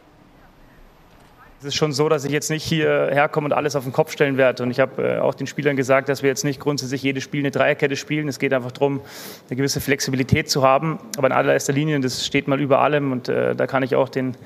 Es 1.65 1.69
ist 1.69 1.77
schon 1.77 1.93
so, 1.93 2.11
dass 2.11 2.27
ich 2.27 2.31
jetzt 2.31 2.51
nicht 2.51 2.63
hierher 2.63 3.27
komme 3.27 3.47
und 3.47 3.55
alles 3.55 3.75
auf 3.75 3.85
den 3.85 3.93
Kopf 3.95 4.13
stellen 4.13 4.37
werde. 4.37 4.63
Und 4.63 4.71
ich 4.71 4.81
habe 4.81 5.03
äh, 5.03 5.19
auch 5.19 5.33
den 5.33 5.47
Spielern 5.47 5.77
gesagt, 5.77 6.11
dass 6.11 6.23
wir 6.23 6.29
jetzt 6.29 6.45
nicht 6.45 6.61
grundsätzlich 6.61 7.03
jedes 7.03 7.25
Spiel 7.25 7.41
eine 7.41 7.51
Dreierkette 7.51 7.97
spielen. 7.97 8.29
Es 8.29 8.39
geht 8.39 8.53
einfach 8.53 8.71
darum, 8.71 9.01
eine 9.49 9.57
gewisse 9.57 9.81
Flexibilität 9.81 10.51
zu 10.51 10.63
haben. 10.63 10.99
Aber 11.17 11.27
in 11.27 11.33
allererster 11.33 11.73
Linie, 11.73 11.99
das 12.01 12.27
steht 12.27 12.49
mal 12.49 12.61
über 12.61 12.81
allem, 12.81 13.13
und 13.13 13.31
äh, 13.31 13.57
da 13.57 13.67
kann 13.67 13.83
ich 13.83 13.97
auch 13.97 14.11
den, 14.11 14.37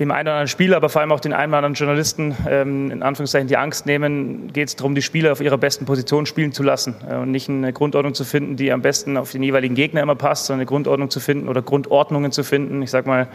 dem 0.00 0.10
einen 0.10 0.22
oder 0.22 0.32
anderen 0.32 0.48
Spieler, 0.48 0.76
aber 0.76 0.88
vor 0.88 1.02
allem 1.02 1.12
auch 1.12 1.20
den 1.20 1.34
einen 1.34 1.52
oder 1.52 1.58
anderen 1.58 1.74
Journalisten 1.74 2.34
ähm, 2.48 2.90
in 2.90 3.02
Anführungszeichen 3.02 3.46
die 3.46 3.56
Angst 3.56 3.86
nehmen, 3.86 4.50
geht 4.52 4.68
es 4.68 4.74
darum, 4.74 4.94
die 4.94 5.02
Spieler 5.02 5.30
auf 5.30 5.42
ihrer 5.42 5.58
besten 5.58 5.84
Position 5.84 6.24
spielen 6.26 6.52
zu 6.52 6.62
lassen 6.62 6.96
äh, 7.08 7.16
und 7.16 7.30
nicht 7.30 7.48
eine 7.48 7.72
Grundordnung 7.72 8.14
zu 8.14 8.24
finden, 8.24 8.56
die 8.56 8.72
am 8.72 8.82
besten 8.82 9.16
auf 9.16 9.30
den 9.30 9.42
jeweiligen 9.42 9.76
Gegner 9.76 10.00
immer 10.00 10.16
passt, 10.16 10.46
sondern 10.46 10.60
eine 10.60 10.66
Grundordnung 10.66 11.10
zu 11.10 11.20
finden 11.20 11.48
oder 11.48 11.62
Grundordnungen 11.62 12.32
zu 12.32 12.42
finden. 12.42 12.82
Ich 12.82 12.90
sag 12.90 13.06
mal, 13.06 13.28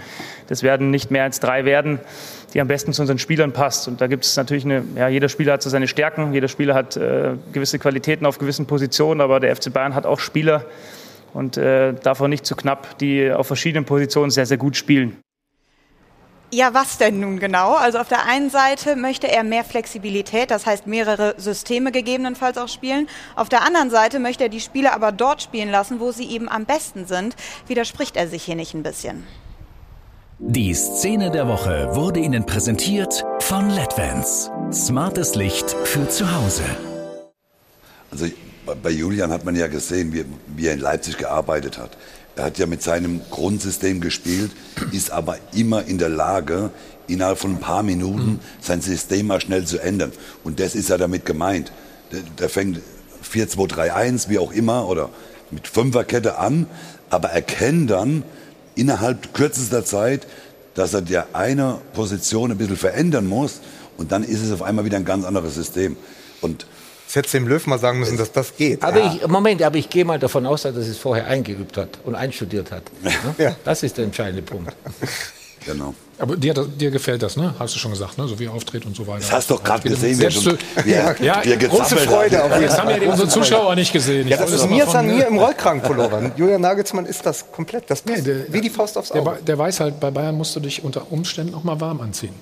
das 0.48 0.64
werden 0.64 0.90
nicht 0.90 1.12
mehr 1.12 1.24
als 1.24 1.40
drei 1.40 1.66
werden, 1.66 2.00
die 2.56 2.61
am 2.61 2.69
besten 2.69 2.94
zu 2.94 3.02
unseren 3.02 3.19
Spielern 3.19 3.52
passt. 3.52 3.90
Und 3.90 3.99
da 3.99 4.07
gibt 4.07 4.23
es 4.23 4.38
natürlich 4.38 4.64
eine, 4.64 4.84
ja, 4.95 5.10
jeder 5.10 5.27
Spieler 5.27 5.53
hat 5.53 5.61
so 5.61 5.69
seine 5.69 5.90
Stärken, 5.90 6.34
jeder 6.34 6.48
Spieler 6.48 6.73
hat 6.73 6.95
äh, 6.95 7.34
gewisse 7.52 7.77
Qualitäten 7.80 8.26
auf 8.26 8.40
gewissen 8.40 8.65
Positionen, 8.65 9.19
aber 9.19 9.41
der 9.41 9.53
FC 9.53 9.72
Bayern 9.73 9.94
hat 9.94 10.06
auch 10.06 10.19
Spieler 10.19 10.65
und 11.34 11.57
äh, 11.57 11.94
davon 11.94 12.30
nicht 12.30 12.45
zu 12.45 12.56
knapp, 12.56 12.98
die 12.99 13.30
auf 13.30 13.48
verschiedenen 13.48 13.84
Positionen 13.84 14.32
sehr, 14.32 14.45
sehr 14.45 14.56
gut 14.56 14.77
spielen. 14.77 15.18
Ja, 16.53 16.73
was 16.73 16.98
denn 16.98 17.19
nun 17.19 17.40
genau? 17.40 17.73
Also 17.73 17.98
auf 17.98 18.07
der 18.07 18.26
einen 18.26 18.49
Seite 18.49 18.95
möchte 18.95 19.30
er 19.30 19.44
mehr 19.44 19.65
Flexibilität, 19.65 20.49
das 20.49 20.65
heißt 20.65 20.88
mehrere 20.88 21.34
Systeme 21.38 21.91
gegebenenfalls 21.91 22.57
auch 22.57 22.69
spielen. 22.69 23.10
Auf 23.36 23.49
der 23.49 23.64
anderen 23.64 23.90
Seite 23.90 24.19
möchte 24.19 24.45
er 24.45 24.49
die 24.49 24.61
Spieler 24.61 24.94
aber 24.94 25.11
dort 25.11 25.41
spielen 25.41 25.69
lassen, 25.69 25.99
wo 25.99 26.14
sie 26.14 26.30
eben 26.30 26.48
am 26.48 26.64
besten 26.64 27.06
sind. 27.06 27.36
Widerspricht 27.68 28.15
er 28.15 28.30
sich 28.30 28.44
hier 28.44 28.56
nicht 28.56 28.73
ein 28.73 28.84
bisschen? 28.84 29.26
Die 30.40 30.74
Szene 30.74 31.32
der 31.32 31.48
Woche 31.48 31.88
wurde 31.95 32.20
Ihnen 32.20 32.45
präsentiert 32.45 33.24
von 33.40 33.70
LEDVANCE. 33.70 34.52
Smartes 34.72 35.36
Licht 35.36 35.72
für 35.86 36.10
zu 36.10 36.30
Hause. 36.36 36.64
Also 38.12 38.26
bei- 38.84 38.90
Julian 38.90 39.32
hat 39.32 39.45
man 39.45 39.56
ja 39.56 39.68
gesehen, 39.68 40.12
wie, 40.14 40.26
wie 40.56 40.68
er 40.68 40.74
in 40.74 40.80
Leipzig 40.82 41.18
gearbeitet 41.18 41.78
hat. 41.78 41.91
Er 42.36 42.45
hat 42.45 42.57
ja 42.57 42.66
mit 42.66 42.84
seinem 42.84 43.22
Grundsystem 43.32 44.02
gespielt, 44.02 44.52
ist 44.91 45.10
aber 45.12 45.38
immer 45.53 45.86
in 45.86 45.98
der 45.99 46.10
Lage, 46.10 46.70
innerhalb 47.07 47.38
von 47.38 47.52
ein 47.52 47.60
paar 47.62 47.84
Minuten 47.84 48.41
sein 48.60 48.82
System 48.82 49.28
mal 49.28 49.40
schnell 49.40 49.66
zu 49.66 49.80
ändern. 49.80 50.12
Und 50.44 50.60
das 50.60 50.76
ist 50.76 50.90
ja 50.90 50.98
damit 50.98 51.26
gemeint. 51.26 51.72
Der, 52.12 52.20
der 52.40 52.49
fängt 52.49 52.82
4-2-3-1, 53.24 54.28
wie 54.28 54.40
auch 54.40 54.52
immer, 54.52 54.88
oder 54.90 55.10
mit 55.49 55.68
Fünferkette 55.70 56.38
an, 56.40 56.68
aber 57.10 57.30
erkennt 57.30 57.90
dann 57.90 58.24
innerhalb 58.76 59.34
kürzester 59.34 59.84
Zeit, 59.86 60.28
dass 60.74 60.94
er 60.94 61.02
der 61.02 61.28
eine 61.34 61.80
Position 61.94 62.52
ein 62.52 62.58
bisschen 62.58 62.78
verändern 62.78 63.28
muss 63.28 63.62
und 63.98 64.12
dann 64.12 64.24
ist 64.24 64.42
es 64.42 64.52
auf 64.52 64.62
einmal 64.62 64.86
wieder 64.86 64.98
ein 64.98 65.06
ganz 65.06 65.26
anderes 65.26 65.56
System. 65.56 65.96
Und 66.42 66.66
Das 67.08 67.16
hätte 67.16 67.32
dem 67.32 67.48
Löw 67.48 67.66
mal 67.68 67.80
sagen 67.80 68.00
müssen, 68.00 68.18
dass 68.18 68.32
das 68.32 68.56
geht. 68.58 68.84
Aber 68.84 69.00
ich, 69.06 69.26
Moment, 69.28 69.62
aber 69.62 69.78
ich 69.78 69.90
gehe 69.90 70.04
mal 70.04 70.20
davon 70.20 70.46
aus, 70.46 70.64
dass 70.64 70.76
er 70.76 70.82
es 70.82 70.98
vorher 70.98 71.28
eingeübt 71.28 71.78
hat 71.78 72.00
und 72.04 72.16
einstudiert 72.16 72.72
hat. 72.72 72.84
Ne? 73.38 73.56
Das 73.64 73.84
ist 73.84 73.98
der 73.98 74.06
entscheidende 74.06 74.42
Punkt. 74.42 74.76
Genau. 75.66 75.94
Aber 76.18 76.38
dir, 76.38 76.54
dir 76.54 76.92
gefällt 76.92 77.22
das, 77.24 77.36
ne? 77.36 77.54
Hast 77.60 77.76
du 77.76 77.80
schon 77.80 77.92
gesagt, 77.92 78.18
ne? 78.18 78.26
So 78.28 78.40
wie 78.40 78.46
er 78.46 78.54
auftritt 78.54 78.86
und 78.86 78.96
so 78.96 79.06
weiter. 79.06 79.20
Das 79.20 79.32
hast 79.34 79.50
du 79.50 79.56
doch 79.56 79.64
gerade 79.64 79.90
gesehen, 79.90 80.16
Selbst 80.16 80.44
schon- 80.44 80.58
er- 80.76 81.22
ja, 81.22 81.44
wie 81.44 81.50
er 81.52 81.58
große 81.58 81.98
Freude. 81.98 82.38
hat. 82.42 82.52
Auf 82.54 82.60
das 82.62 82.80
haben 82.80 82.90
ja 82.90 83.00
die, 83.00 83.06
unsere 83.08 83.28
Zuschauer 83.28 83.76
nicht 83.76 83.92
gesehen. 83.92 84.28
Ja, 84.28 84.38
das 84.38 84.52
ist 84.52 84.70
mir 84.70 84.86
von- 84.86 84.96
an 84.96 85.08
mir 85.08 85.28
im 85.28 85.38
Rollkragenpullover. 85.38 86.32
Julian 86.38 86.62
Nagelsmann 86.62 87.06
ist 87.06 87.26
das 87.26 87.52
komplett. 87.52 87.90
Das 87.92 88.02
passt 88.02 88.24
wie 88.26 88.62
die 88.62 88.70
Faust 88.70 88.98
aufs 88.98 89.10
Der, 89.10 89.22
Auge. 89.22 89.32
Ba- 89.32 89.38
der 89.46 89.58
weiß 89.58 89.80
halt, 89.82 90.00
bei 90.00 90.10
Bayern 90.10 90.36
musst 90.36 90.56
du 90.56 90.62
dich 90.62 90.84
unter 90.84 91.12
Umständen 91.12 91.54
auch 91.54 91.64
mal 91.64 91.80
warm 91.82 92.00
anziehen. 92.00 92.34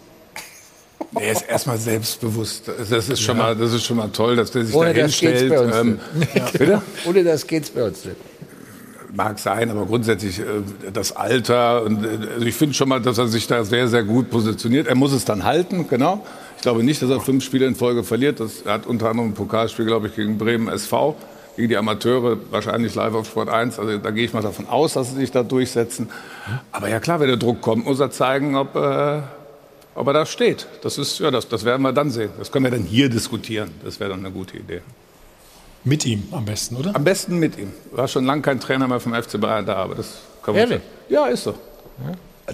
Er 1.20 1.32
ist 1.32 1.42
erstmal 1.48 1.78
selbstbewusst. 1.78 2.64
Das 2.90 3.10
ist 3.10 3.22
schon, 3.22 3.38
Ja. 3.38 3.44
mal, 3.44 3.56
das 3.56 3.72
ist 3.74 3.84
schon 3.86 3.98
mal 3.98 4.10
toll, 4.10 4.36
dass 4.36 4.52
der 4.52 4.66
sich 4.66 4.74
Ohne 4.76 4.94
da 4.94 5.02
das 5.02 5.20
geht's 5.20 5.42
hinstellt. 5.42 5.50
bei 5.50 5.60
uns 5.60 5.76
Ähm. 5.76 6.00
Bitte? 6.54 6.82
Ohne 7.06 7.24
das 7.24 7.46
geht's 7.48 7.70
bei 7.70 7.84
uns 7.84 8.06
nicht. 8.06 8.18
Mag 9.16 9.38
sein, 9.38 9.70
aber 9.70 9.86
grundsätzlich 9.86 10.40
äh, 10.40 10.44
das 10.92 11.16
Alter. 11.16 11.84
Und, 11.84 12.04
äh, 12.04 12.08
also 12.34 12.46
ich 12.48 12.56
finde 12.56 12.74
schon 12.74 12.90
mal, 12.90 13.00
dass 13.00 13.20
er 13.20 13.28
sich 13.28 13.46
da 13.46 13.64
sehr, 13.64 13.88
sehr 13.88 14.04
gut 14.04 14.32
positioniert. 14.32 14.88
Er 14.88 14.96
muss 14.96 15.12
es 15.12 15.24
dann 15.24 15.44
halten, 15.44 15.88
genau. 15.88 16.26
Ich 16.56 16.64
glaube 16.64 16.84
nicht, 16.84 17.00
dass 17.02 17.12
er 17.12 17.20
fünf 17.20 17.44
Spiele 17.44 17.68
in 17.68 17.76
Folge 17.76 18.04
verliert. 18.04 18.40
Das, 18.40 18.66
hat 18.66 18.88
unter 18.88 19.10
anderem 19.10 19.30
ein 19.30 19.34
Pokalspiel, 19.36 19.86
glaube 19.86 20.08
ich, 20.08 20.16
gegen 20.16 20.40
Bremen 20.40 20.68
SV, 20.68 21.16
gegen 21.56 21.70
die 21.70 21.78
Amateure, 21.78 22.38
wahrscheinlich 22.50 22.96
live 22.96 23.14
auf 23.14 23.28
Sport 23.28 23.50
1. 23.50 23.78
Also 23.78 24.00
da 24.00 24.10
gehe 24.10 24.26
ich 24.26 24.34
mal 24.34 24.42
davon 24.42 24.68
aus, 24.68 24.94
dass 24.94 25.12
sie 25.12 25.18
sich 25.18 25.30
da 25.30 25.44
durchsetzen. 25.44 26.10
Aber 26.72 26.90
ja 26.90 27.00
klar, 27.00 27.20
wenn 27.20 27.28
der 27.28 27.38
Druck 27.38 27.62
kommt, 27.62 27.86
muss 27.86 28.00
er 28.00 28.10
zeigen, 28.10 28.56
ob, 28.56 28.76
äh, 28.76 29.20
ob 29.94 30.08
er 30.08 30.14
da 30.14 30.26
steht. 30.26 30.68
Das, 30.82 30.98
ist, 30.98 31.20
ja, 31.20 31.30
das, 31.30 31.48
das 31.48 31.66
werden 31.66 31.84
wir 31.84 31.94
dann 31.94 32.10
sehen. 32.10 32.32
Das 32.40 32.52
können 32.52 32.66
wir 32.66 32.72
dann 32.72 32.82
hier 32.82 33.10
diskutieren. 33.10 33.70
Das 33.86 34.00
wäre 34.00 34.10
dann 34.10 34.22
eine 34.22 34.32
gute 34.32 34.58
Idee. 34.58 34.82
Mit 35.86 36.06
ihm 36.06 36.24
am 36.32 36.46
besten, 36.46 36.78
oder? 36.78 36.96
Am 36.96 37.04
besten 37.04 37.40
mit 37.40 37.58
ihm. 37.58 37.72
War 37.92 38.08
schon 38.08 38.26
lange 38.26 38.42
kein 38.42 38.60
Trainer 38.60 38.88
mehr 38.88 39.00
vom 39.00 39.14
FC 39.14 39.40
Bayern 39.40 39.66
da, 39.66 39.76
aber 39.76 39.96
das 39.96 40.08
kann 40.42 40.54
man 40.56 40.62
Ehrlich? 40.62 40.82
Ja, 41.10 41.26
ist 41.28 41.44
so. 41.44 41.54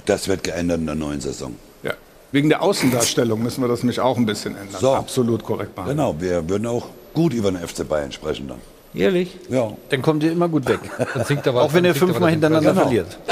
Das 0.06 0.28
wird 0.28 0.44
geändert 0.44 0.80
in 0.80 0.86
der 0.88 0.96
neuen 0.96 1.22
Saison. 1.22 1.56
Ja. 1.84 1.94
Wegen 2.32 2.50
der 2.50 2.62
Außendarstellung 2.62 3.42
müssen 3.42 3.62
wir 3.62 3.68
das 3.68 3.82
nämlich 3.82 4.00
auch 4.00 4.18
ein 4.18 4.26
bisschen 4.26 4.56
ändern. 4.56 4.82
So. 4.82 4.94
Absolut 4.94 5.44
korrekt 5.44 5.76
machen. 5.78 5.90
Genau, 5.90 6.16
wir 6.20 6.48
würden 6.50 6.66
auch 6.68 6.88
gut 7.14 7.34
über 7.34 7.52
den 7.52 7.66
FC 7.66 7.88
Bayern 7.88 8.12
sprechen 8.12 8.48
dann. 8.48 8.60
Ehrlich? 8.94 9.38
Ja. 9.50 9.72
Dann 9.90 10.02
kommt 10.02 10.24
ihr 10.24 10.32
immer 10.32 10.50
gut 10.50 10.68
weg. 10.68 10.80
Aber, 11.46 11.62
Auch 11.64 11.74
wenn 11.74 11.86
ihr 11.86 11.94
fünfmal 11.94 12.32
hintereinander 12.32 12.74
Sieg. 12.74 12.82
verliert. 12.82 13.18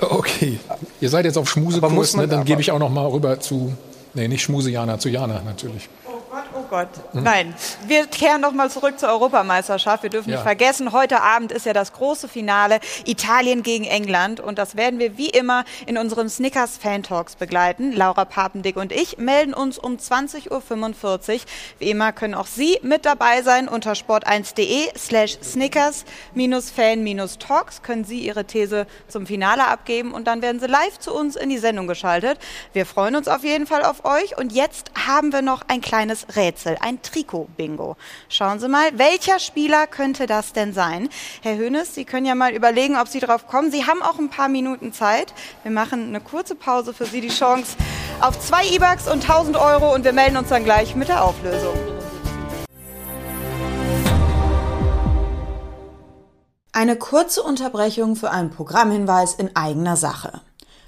Okay. 0.00 0.58
Ihr 1.00 1.08
seid 1.08 1.24
jetzt 1.24 1.38
auf 1.38 1.48
Schmusekurs, 1.48 2.16
ne? 2.16 2.26
dann 2.26 2.44
gebe 2.44 2.60
ich 2.60 2.70
auch 2.72 2.78
noch 2.78 2.90
mal 2.90 3.06
rüber 3.06 3.38
zu, 3.40 3.72
nee, 4.14 4.26
nicht 4.26 4.42
Schmuse 4.42 4.70
Jana, 4.70 4.98
zu 4.98 5.08
Jana 5.08 5.42
natürlich. 5.44 5.88
Gott. 6.72 6.88
Nein, 7.12 7.54
wir 7.86 8.06
kehren 8.06 8.40
noch 8.40 8.52
mal 8.52 8.70
zurück 8.70 8.98
zur 8.98 9.10
Europameisterschaft. 9.10 10.04
Wir 10.04 10.08
dürfen 10.08 10.30
Ja. 10.30 10.36
nicht 10.36 10.42
vergessen, 10.42 10.92
heute 10.92 11.20
Abend 11.20 11.52
ist 11.52 11.66
ja 11.66 11.74
das 11.74 11.92
große 11.92 12.28
Finale 12.28 12.80
Italien 13.04 13.62
gegen 13.62 13.84
England 13.84 14.40
und 14.40 14.56
das 14.56 14.74
werden 14.74 14.98
wir 14.98 15.18
wie 15.18 15.28
immer 15.28 15.64
in 15.84 15.98
unserem 15.98 16.30
Snickers 16.30 16.78
Fan 16.78 17.02
Talks 17.02 17.36
begleiten. 17.36 17.92
Laura 17.92 18.24
Papendick 18.24 18.76
und 18.76 18.90
ich 18.90 19.18
melden 19.18 19.52
uns 19.52 19.76
um 19.76 19.96
20.45 19.98 20.50
Uhr. 20.50 21.40
Wie 21.78 21.90
immer 21.90 22.12
können 22.12 22.32
auch 22.32 22.46
Sie 22.46 22.78
mit 22.80 23.04
dabei 23.04 23.42
sein 23.42 23.68
unter 23.68 23.92
sport1.de 23.92 24.92
slash 24.96 25.36
Snickers 25.42 26.06
Fan-Talks 26.34 27.82
können 27.82 28.04
Sie 28.04 28.20
Ihre 28.20 28.46
These 28.46 28.86
zum 29.08 29.26
Finale 29.26 29.66
abgeben 29.66 30.14
und 30.14 30.26
dann 30.26 30.40
werden 30.40 30.58
Sie 30.58 30.68
live 30.68 30.98
zu 30.98 31.12
uns 31.12 31.36
in 31.36 31.50
die 31.50 31.58
Sendung 31.58 31.86
geschaltet. 31.86 32.38
Wir 32.72 32.86
freuen 32.86 33.14
uns 33.14 33.28
auf 33.28 33.44
jeden 33.44 33.66
Fall 33.66 33.84
auf 33.84 34.06
euch 34.06 34.38
und 34.38 34.52
jetzt 34.52 34.90
haben 35.06 35.34
wir 35.34 35.42
noch 35.42 35.60
ein 35.68 35.82
kleines 35.82 36.26
Rätsel, 36.34 36.61
ein 36.66 37.02
Trikot-Bingo. 37.02 37.96
Schauen 38.28 38.58
Sie 38.58 38.68
mal, 38.68 38.96
welcher 38.98 39.38
Spieler 39.38 39.86
könnte 39.86 40.26
das 40.26 40.52
denn 40.52 40.72
sein? 40.72 41.08
Herr 41.42 41.56
Hönes, 41.56 41.94
Sie 41.94 42.04
können 42.04 42.26
ja 42.26 42.34
mal 42.34 42.52
überlegen, 42.52 42.96
ob 42.96 43.08
Sie 43.08 43.20
drauf 43.20 43.46
kommen. 43.46 43.70
Sie 43.70 43.86
haben 43.86 44.02
auch 44.02 44.18
ein 44.18 44.30
paar 44.30 44.48
Minuten 44.48 44.92
Zeit. 44.92 45.34
Wir 45.62 45.72
machen 45.72 46.08
eine 46.08 46.20
kurze 46.20 46.54
Pause 46.54 46.94
für 46.94 47.06
Sie 47.06 47.20
die 47.20 47.28
Chance 47.28 47.76
auf 48.20 48.38
zwei 48.38 48.66
E-Bucks 48.66 49.08
und 49.08 49.28
1000 49.28 49.56
Euro 49.56 49.94
und 49.94 50.04
wir 50.04 50.12
melden 50.12 50.36
uns 50.36 50.48
dann 50.48 50.64
gleich 50.64 50.94
mit 50.94 51.08
der 51.08 51.24
Auflösung. 51.24 51.74
Eine 56.74 56.96
kurze 56.96 57.42
Unterbrechung 57.42 58.16
für 58.16 58.30
einen 58.30 58.50
Programmhinweis 58.50 59.34
in 59.34 59.54
eigener 59.54 59.96
Sache. 59.96 60.40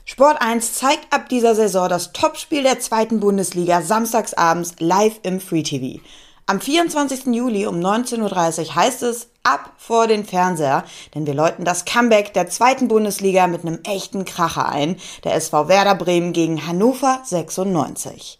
Sport 0.06 0.36
1 0.42 0.74
zeigt 0.74 1.10
ab 1.14 1.30
dieser 1.30 1.54
Saison 1.54 1.88
das 1.88 2.12
Topspiel 2.12 2.62
der 2.62 2.78
zweiten 2.78 3.20
Bundesliga 3.20 3.80
samstagsabends 3.80 4.74
live 4.78 5.18
im 5.22 5.40
Free 5.40 5.62
TV. 5.62 6.02
Am 6.44 6.60
24. 6.60 7.34
Juli 7.34 7.66
um 7.66 7.76
19.30 7.80 8.20
Uhr 8.20 8.74
heißt 8.74 9.02
es 9.02 9.28
ab 9.44 9.72
vor 9.78 10.06
den 10.06 10.26
Fernseher, 10.26 10.84
denn 11.14 11.26
wir 11.26 11.32
läuten 11.32 11.64
das 11.64 11.86
Comeback 11.86 12.34
der 12.34 12.50
zweiten 12.50 12.86
Bundesliga 12.86 13.46
mit 13.46 13.62
einem 13.62 13.80
echten 13.84 14.26
Kracher 14.26 14.68
ein, 14.68 14.96
der 15.24 15.36
SV 15.36 15.68
Werder 15.68 15.94
Bremen 15.94 16.34
gegen 16.34 16.66
Hannover 16.66 17.20
96. 17.24 18.38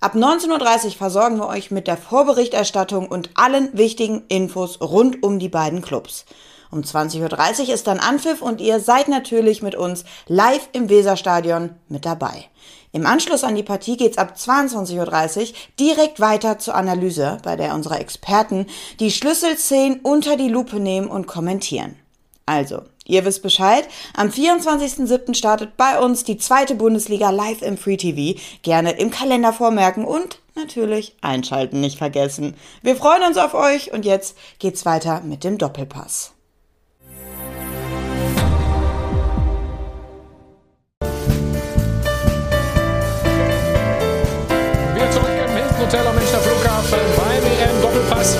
Ab 0.00 0.14
19.30 0.14 0.84
Uhr 0.86 0.90
versorgen 0.92 1.36
wir 1.36 1.48
euch 1.48 1.70
mit 1.70 1.86
der 1.86 1.98
Vorberichterstattung 1.98 3.08
und 3.08 3.28
allen 3.34 3.76
wichtigen 3.76 4.24
Infos 4.28 4.80
rund 4.80 5.22
um 5.22 5.38
die 5.38 5.50
beiden 5.50 5.82
Clubs. 5.82 6.24
Um 6.74 6.80
20.30 6.80 7.68
Uhr 7.68 7.74
ist 7.74 7.86
dann 7.86 8.00
Anpfiff 8.00 8.42
und 8.42 8.60
ihr 8.60 8.80
seid 8.80 9.06
natürlich 9.06 9.62
mit 9.62 9.76
uns 9.76 10.04
live 10.26 10.68
im 10.72 10.88
Weserstadion 10.88 11.70
mit 11.88 12.04
dabei. 12.04 12.46
Im 12.90 13.06
Anschluss 13.06 13.44
an 13.44 13.54
die 13.54 13.62
Partie 13.62 13.96
geht's 13.96 14.18
ab 14.18 14.34
22.30 14.36 15.40
Uhr 15.40 15.54
direkt 15.78 16.18
weiter 16.18 16.58
zur 16.58 16.74
Analyse, 16.74 17.38
bei 17.44 17.54
der 17.54 17.76
unsere 17.76 18.00
Experten 18.00 18.66
die 18.98 19.12
Schlüsselszenen 19.12 20.00
unter 20.00 20.36
die 20.36 20.48
Lupe 20.48 20.80
nehmen 20.80 21.06
und 21.06 21.28
kommentieren. 21.28 21.94
Also, 22.44 22.82
ihr 23.04 23.24
wisst 23.24 23.44
Bescheid, 23.44 23.86
am 24.16 24.30
24.07. 24.30 25.34
startet 25.34 25.76
bei 25.76 26.00
uns 26.00 26.24
die 26.24 26.38
zweite 26.38 26.74
Bundesliga 26.74 27.30
live 27.30 27.62
im 27.62 27.78
Free 27.78 27.98
TV. 27.98 28.36
Gerne 28.62 28.98
im 28.98 29.12
Kalender 29.12 29.52
vormerken 29.52 30.04
und 30.04 30.40
natürlich 30.56 31.14
einschalten 31.20 31.80
nicht 31.80 31.98
vergessen. 31.98 32.56
Wir 32.82 32.96
freuen 32.96 33.22
uns 33.22 33.36
auf 33.36 33.54
euch 33.54 33.92
und 33.92 34.04
jetzt 34.04 34.36
geht's 34.58 34.84
weiter 34.84 35.20
mit 35.20 35.44
dem 35.44 35.56
Doppelpass. 35.56 36.34
Hotel 45.94 46.08
am 46.08 46.16
Münchner 46.16 46.40
Flughafen 46.40 46.98
beim 47.16 47.44
EM-Doppelpass. 47.44 48.36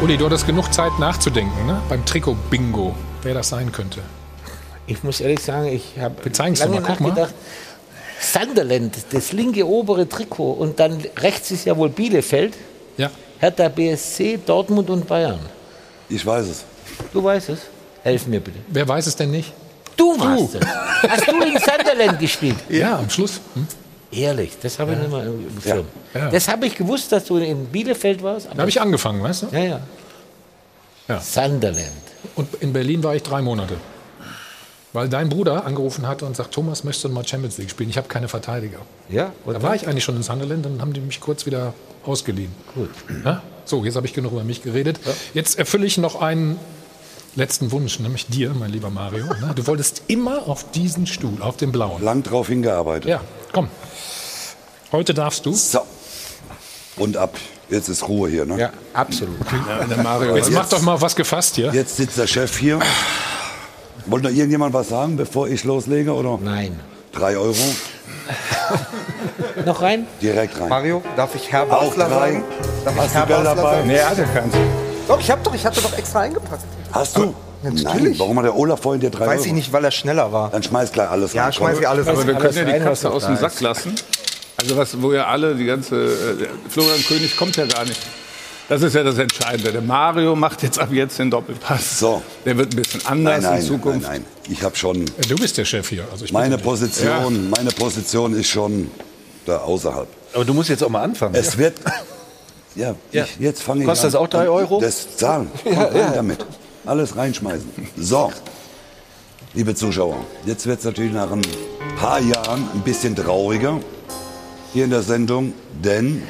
Uli, 0.00 0.16
du 0.16 0.26
hattest 0.26 0.46
genug 0.46 0.72
Zeit 0.72 0.92
nachzudenken, 1.00 1.66
ne? 1.66 1.82
beim 1.88 2.04
Trikot-Bingo, 2.04 2.94
wer 3.22 3.34
das 3.34 3.48
sein 3.48 3.72
könnte. 3.72 4.00
Ich 4.86 5.02
muss 5.02 5.20
ehrlich 5.20 5.40
sagen, 5.40 5.66
ich 5.66 5.98
habe 5.98 6.14
lange 6.36 6.80
mal, 6.80 6.80
nachgedacht. 6.80 7.34
Sunderland, 8.20 8.98
das 9.10 9.32
linke 9.32 9.66
obere 9.66 10.08
Trikot 10.08 10.52
und 10.52 10.78
dann 10.78 11.02
rechts 11.16 11.50
ist 11.50 11.64
ja 11.64 11.76
wohl 11.76 11.88
Bielefeld. 11.88 12.54
Ja. 12.96 13.10
Hertha 13.40 13.68
BSC, 13.68 14.38
Dortmund 14.46 14.88
und 14.90 15.08
Bayern. 15.08 15.40
Ich 16.08 16.24
weiß 16.24 16.46
es. 16.46 16.64
Du 17.12 17.24
weißt 17.24 17.48
es. 17.48 17.58
Helf 18.04 18.28
mir 18.28 18.38
bitte. 18.38 18.60
Wer 18.68 18.86
weiß 18.86 19.08
es 19.08 19.16
denn 19.16 19.32
nicht? 19.32 19.52
Du 19.96 20.16
warst 20.20 20.54
es. 20.54 20.66
Hast 21.08 21.26
du 21.26 21.32
in 21.42 21.58
Sunderland 21.58 22.20
gespielt? 22.20 22.58
Ja, 22.68 22.96
am 22.96 23.10
Schluss. 23.10 23.40
Hm? 23.54 23.66
Ehrlich, 24.14 24.52
das 24.62 24.78
habe 24.78 24.92
ich 24.92 24.98
nicht 24.98 25.10
mal 25.10 25.26
im 25.26 25.60
Schirm. 25.62 25.86
Ja. 26.14 26.30
Das 26.30 26.48
habe 26.48 26.66
ich 26.66 26.76
gewusst, 26.76 27.10
dass 27.12 27.24
du 27.24 27.36
in 27.38 27.66
Bielefeld 27.66 28.22
warst. 28.22 28.48
Da 28.52 28.58
habe 28.58 28.68
ich 28.70 28.80
angefangen, 28.80 29.22
weißt 29.22 29.42
du? 29.42 29.46
Ja, 29.52 29.58
ja. 29.64 29.80
Ja. 31.08 31.20
Sunderland. 31.20 31.90
Und 32.36 32.54
in 32.60 32.72
Berlin 32.72 33.02
war 33.02 33.14
ich 33.14 33.22
drei 33.22 33.42
Monate. 33.42 33.76
Weil 34.92 35.08
dein 35.08 35.28
Bruder 35.28 35.66
angerufen 35.66 36.06
hatte 36.06 36.24
und 36.24 36.36
sagt, 36.36 36.54
Thomas, 36.54 36.84
möchtest 36.84 37.04
du 37.04 37.08
mal 37.08 37.26
Champions 37.26 37.58
League 37.58 37.68
spielen? 37.70 37.90
Ich 37.90 37.96
habe 37.96 38.06
keine 38.06 38.28
Verteidiger. 38.28 38.78
Ja, 39.08 39.32
Da 39.44 39.60
war 39.60 39.74
ich 39.74 39.88
eigentlich 39.88 40.04
schon 40.04 40.16
in 40.16 40.22
Sunderland, 40.22 40.64
dann 40.64 40.80
haben 40.80 40.92
die 40.92 41.00
mich 41.00 41.20
kurz 41.20 41.46
wieder 41.46 41.74
ausgeliehen. 42.04 42.52
Gut. 42.74 42.90
Ja? 43.24 43.42
So, 43.64 43.84
jetzt 43.84 43.96
habe 43.96 44.06
ich 44.06 44.14
genug 44.14 44.32
über 44.32 44.44
mich 44.44 44.62
geredet. 44.62 45.00
Jetzt 45.34 45.58
erfülle 45.58 45.84
ich 45.86 45.98
noch 45.98 46.20
einen 46.22 46.58
letzten 47.34 47.72
Wunsch, 47.72 47.98
nämlich 47.98 48.28
dir, 48.28 48.54
mein 48.54 48.70
lieber 48.70 48.88
Mario. 48.90 49.26
ne? 49.26 49.52
Du 49.56 49.66
wolltest 49.66 50.02
immer 50.06 50.46
auf 50.48 50.70
diesen 50.70 51.06
Stuhl, 51.08 51.42
auf 51.42 51.56
den 51.56 51.72
blauen. 51.72 52.00
Lang 52.02 52.22
drauf 52.22 52.46
hingearbeitet. 52.48 53.10
Ja, 53.10 53.20
komm. 53.52 53.68
Heute 54.94 55.12
darfst 55.12 55.44
du. 55.44 55.52
So. 55.52 55.80
Und 56.98 57.16
ab. 57.16 57.34
Jetzt 57.68 57.88
ist 57.88 58.06
Ruhe 58.06 58.30
hier, 58.30 58.44
ne? 58.44 58.60
Ja, 58.60 58.70
absolut. 58.92 59.34
der 59.90 59.96
Mario 59.96 60.36
Jetzt 60.36 60.52
mach 60.52 60.68
doch 60.68 60.80
mal 60.82 60.94
auf 60.94 61.02
was 61.02 61.16
gefasst 61.16 61.56
hier. 61.56 61.72
Jetzt 61.74 61.96
sitzt 61.96 62.16
der 62.16 62.28
Chef 62.28 62.56
hier. 62.56 62.78
Wollte 64.06 64.28
noch 64.28 64.32
irgendjemand 64.32 64.72
was 64.72 64.90
sagen, 64.90 65.16
bevor 65.16 65.48
ich 65.48 65.64
loslege? 65.64 66.14
Oder? 66.14 66.38
Nein. 66.40 66.78
Drei 67.10 67.36
Euro? 67.36 67.56
Noch 69.66 69.82
rein? 69.82 70.06
Direkt 70.22 70.60
rein. 70.60 70.68
Mario, 70.68 71.02
darf 71.16 71.34
ich 71.34 71.50
Herr 71.50 71.64
Auch 71.64 71.88
Basler 71.88 72.08
sagen? 72.08 72.44
Darf 72.84 72.96
Hast 72.96 73.06
ich 73.06 73.12
du 73.12 73.18
Herr 73.18 73.26
Basler 73.26 73.54
dabei? 73.56 73.74
sagen? 73.74 73.86
Nee, 73.88 73.94
er 73.96 74.10
hatte 74.10 74.24
keins. 74.32 74.54
Doch, 75.08 75.18
ich 75.18 75.30
hab 75.30 75.42
doch, 75.42 75.54
ich 75.54 75.66
hatte 75.66 75.80
doch 75.80 75.98
extra 75.98 76.20
eingepackt. 76.20 76.62
Hast 76.92 77.16
du? 77.16 77.34
Nein, 77.62 78.14
warum 78.18 78.38
hat 78.38 78.44
der 78.44 78.56
Olaf 78.56 78.80
vorhin 78.80 79.00
dir 79.00 79.10
drei 79.10 79.26
Weiß 79.26 79.40
Euro? 79.40 79.46
ich 79.46 79.52
nicht, 79.54 79.72
weil 79.72 79.84
er 79.84 79.90
schneller 79.90 80.32
war. 80.32 80.50
Dann 80.50 80.62
schmeiß 80.62 80.92
gleich 80.92 81.08
alles 81.08 81.32
Ja, 81.32 81.44
rein. 81.44 81.52
schmeiß 81.52 81.80
ich 81.80 81.88
alles 81.88 82.06
Aber 82.06 82.24
wir 82.24 82.34
können 82.34 82.68
ja 82.68 82.78
die 82.78 82.84
noch 82.84 83.04
aus 83.10 83.26
dem. 83.26 83.36
Sack 83.36 83.60
lassen. 83.60 83.94
Also 84.64 84.76
was, 84.78 85.02
wo 85.02 85.12
ja 85.12 85.26
alle, 85.26 85.54
die 85.54 85.66
ganze, 85.66 85.94
äh, 86.06 86.46
Florian 86.70 87.04
König 87.04 87.36
kommt 87.36 87.54
ja 87.56 87.66
gar 87.66 87.84
nicht. 87.84 88.00
Das 88.66 88.80
ist 88.80 88.94
ja 88.94 89.02
das 89.02 89.18
Entscheidende. 89.18 89.72
Der 89.72 89.82
Mario 89.82 90.34
macht 90.34 90.62
jetzt 90.62 90.78
ab 90.78 90.88
jetzt 90.90 91.18
den 91.18 91.30
Doppelpass. 91.30 91.98
So. 91.98 92.22
Der 92.46 92.56
wird 92.56 92.72
ein 92.72 92.76
bisschen 92.76 93.00
Nein, 93.04 93.26
anders 93.34 93.44
nein, 93.44 93.60
in 93.60 93.66
Zukunft. 93.66 94.08
nein, 94.08 94.22
nein. 94.22 94.52
Ich 94.52 94.62
habe 94.62 94.74
schon 94.74 95.04
Du 95.28 95.34
bist 95.36 95.58
der 95.58 95.66
Chef 95.66 95.86
hier. 95.90 96.04
Also 96.10 96.24
ich 96.24 96.32
meine. 96.32 96.56
Position, 96.56 97.50
meine 97.50 97.70
Position 97.72 98.32
ist 98.34 98.48
schon 98.48 98.90
da 99.44 99.58
außerhalb. 99.58 100.08
Aber 100.32 100.44
du 100.46 100.54
musst 100.54 100.70
jetzt 100.70 100.82
auch 100.82 100.88
mal 100.88 101.02
anfangen. 101.02 101.34
Es 101.34 101.58
wird. 101.58 101.74
Ja, 102.74 102.94
Ja. 103.12 103.24
Ich, 103.24 103.36
jetzt 103.38 103.62
fange 103.62 103.82
ich 103.82 103.86
Kostet 103.86 104.06
an. 104.06 104.12
das 104.12 104.20
auch 104.20 104.28
drei 104.28 104.48
Euro? 104.48 104.80
Das 104.80 105.14
zahlen. 105.18 105.50
Ja, 105.66 105.82
rein 105.84 106.12
damit. 106.14 106.46
Alles 106.86 107.14
reinschmeißen. 107.16 107.70
So, 107.98 108.32
liebe 109.52 109.74
Zuschauer, 109.74 110.16
jetzt 110.46 110.66
wird 110.66 110.78
es 110.78 110.84
natürlich 110.86 111.12
nach 111.12 111.30
ein 111.30 111.42
paar 111.98 112.20
Jahren 112.20 112.66
ein 112.74 112.80
bisschen 112.80 113.14
trauriger 113.14 113.78
hier 114.74 114.84
in 114.84 114.90
der 114.90 115.02
Sendung, 115.02 115.54
denn 115.84 116.20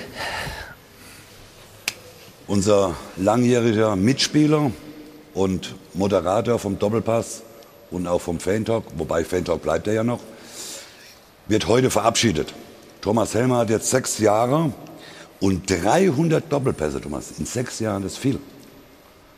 unser 2.46 2.94
langjähriger 3.16 3.96
Mitspieler 3.96 4.70
und 5.32 5.74
Moderator 5.94 6.58
vom 6.58 6.78
Doppelpass 6.78 7.40
und 7.90 8.06
auch 8.06 8.20
vom 8.20 8.38
Fan-Talk, 8.38 8.84
wobei 8.98 9.24
Fan-Talk 9.24 9.62
bleibt 9.62 9.86
er 9.86 9.94
ja 9.94 10.04
noch, 10.04 10.20
wird 11.46 11.68
heute 11.68 11.88
verabschiedet. 11.88 12.52
Thomas 13.00 13.32
Helmer 13.32 13.56
hat 13.58 13.70
jetzt 13.70 13.88
sechs 13.88 14.18
Jahre 14.18 14.74
und 15.40 15.70
300 15.70 16.44
Doppelpässe, 16.52 17.00
Thomas. 17.00 17.32
In 17.38 17.46
sechs 17.46 17.80
Jahren, 17.80 18.02
das 18.02 18.12
ist 18.12 18.18
viel. 18.18 18.38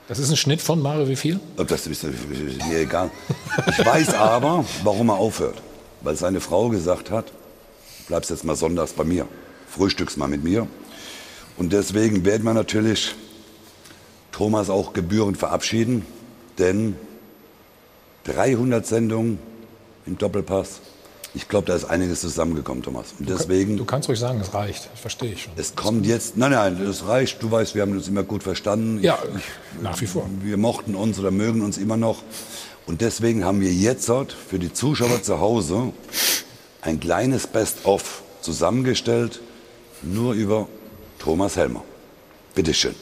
Das 0.09 0.19
ist 0.19 0.31
ein 0.31 0.37
Schnitt 0.37 0.61
von 0.61 0.83
Mario, 0.83 1.07
wie 1.07 1.17
viel? 1.17 1.39
Das 1.57 1.87
ist 1.87 2.03
mir 2.03 2.79
egal. 2.81 3.13
Ich 3.69 3.87
weiß 3.87 4.15
aber, 4.15 4.65
warum 4.83 5.11
er 5.11 5.17
aufhört. 5.17 5.63
Weil 6.01 6.17
seine 6.17 6.41
Frau 6.41 6.71
gesagt 6.71 7.13
hat, 7.13 7.27
bleibst 8.07 8.31
jetzt 8.31 8.45
mal 8.45 8.57
sonntags 8.57 8.93
bei 8.93 9.05
mir, 9.05 9.27
frühstückst 9.69 10.17
mal 10.17 10.29
mit 10.29 10.45
mir. 10.45 10.67
Und 11.57 11.73
deswegen 11.73 12.25
werden 12.25 12.45
wir 12.45 12.55
natürlich 12.55 13.15
Thomas 14.33 14.71
auch 14.71 14.93
gebührend 14.93 15.39
verabschieden, 15.39 16.05
denn 16.59 16.97
300 18.25 18.87
Sendungen 18.87 19.39
im 20.05 20.19
Doppelpass, 20.19 20.81
ich 21.35 21.49
glaube, 21.49 21.67
da 21.67 21.75
ist 21.75 21.85
einiges 21.85 22.21
zusammengekommen, 22.21 22.83
Thomas. 22.83 23.15
Und 23.19 23.29
deswegen. 23.29 23.77
Du 23.77 23.85
kannst 23.85 24.09
ruhig 24.09 24.19
sagen, 24.19 24.41
es 24.41 24.55
reicht. 24.55 24.89
Das 24.91 25.01
verstehe 25.01 25.33
ich 25.33 25.43
schon. 25.43 25.53
Es 25.57 25.75
kommt 25.75 26.07
jetzt. 26.07 26.37
Nein, 26.37 26.53
nein, 26.53 26.81
es 26.81 27.07
reicht. 27.07 27.43
Du 27.43 27.51
weißt, 27.51 27.75
wir 27.75 27.83
haben 27.83 27.93
uns 27.93 28.09
immer 28.09 28.23
gut 28.23 28.43
verstanden. 28.43 29.03
Ja, 29.03 29.19
nach 29.83 30.01
wie 30.01 30.07
vor. 30.07 30.29
Wir 30.43 30.57
mochten 30.57 30.95
uns 30.95 31.19
oder 31.19 31.31
mögen 31.31 31.63
uns 31.63 31.77
immer 31.77 31.97
noch. 31.99 32.23
Und 32.87 33.01
deswegen 33.01 33.45
haben 33.45 33.61
wir 33.61 33.73
jetzt 33.73 34.07
für 34.07 34.59
die 34.59 34.73
Zuschauer 34.73 35.23
zu 35.23 35.41
Hause 35.41 35.93
ein 36.87 37.01
kleines 37.01 37.47
Best-of 37.47 38.23
zusammengestellt, 38.41 39.41
nur 40.03 40.35
über 40.35 40.69
Thomas 41.19 41.57
Helmer. 41.57 41.83
Bitteschön. 42.55 42.95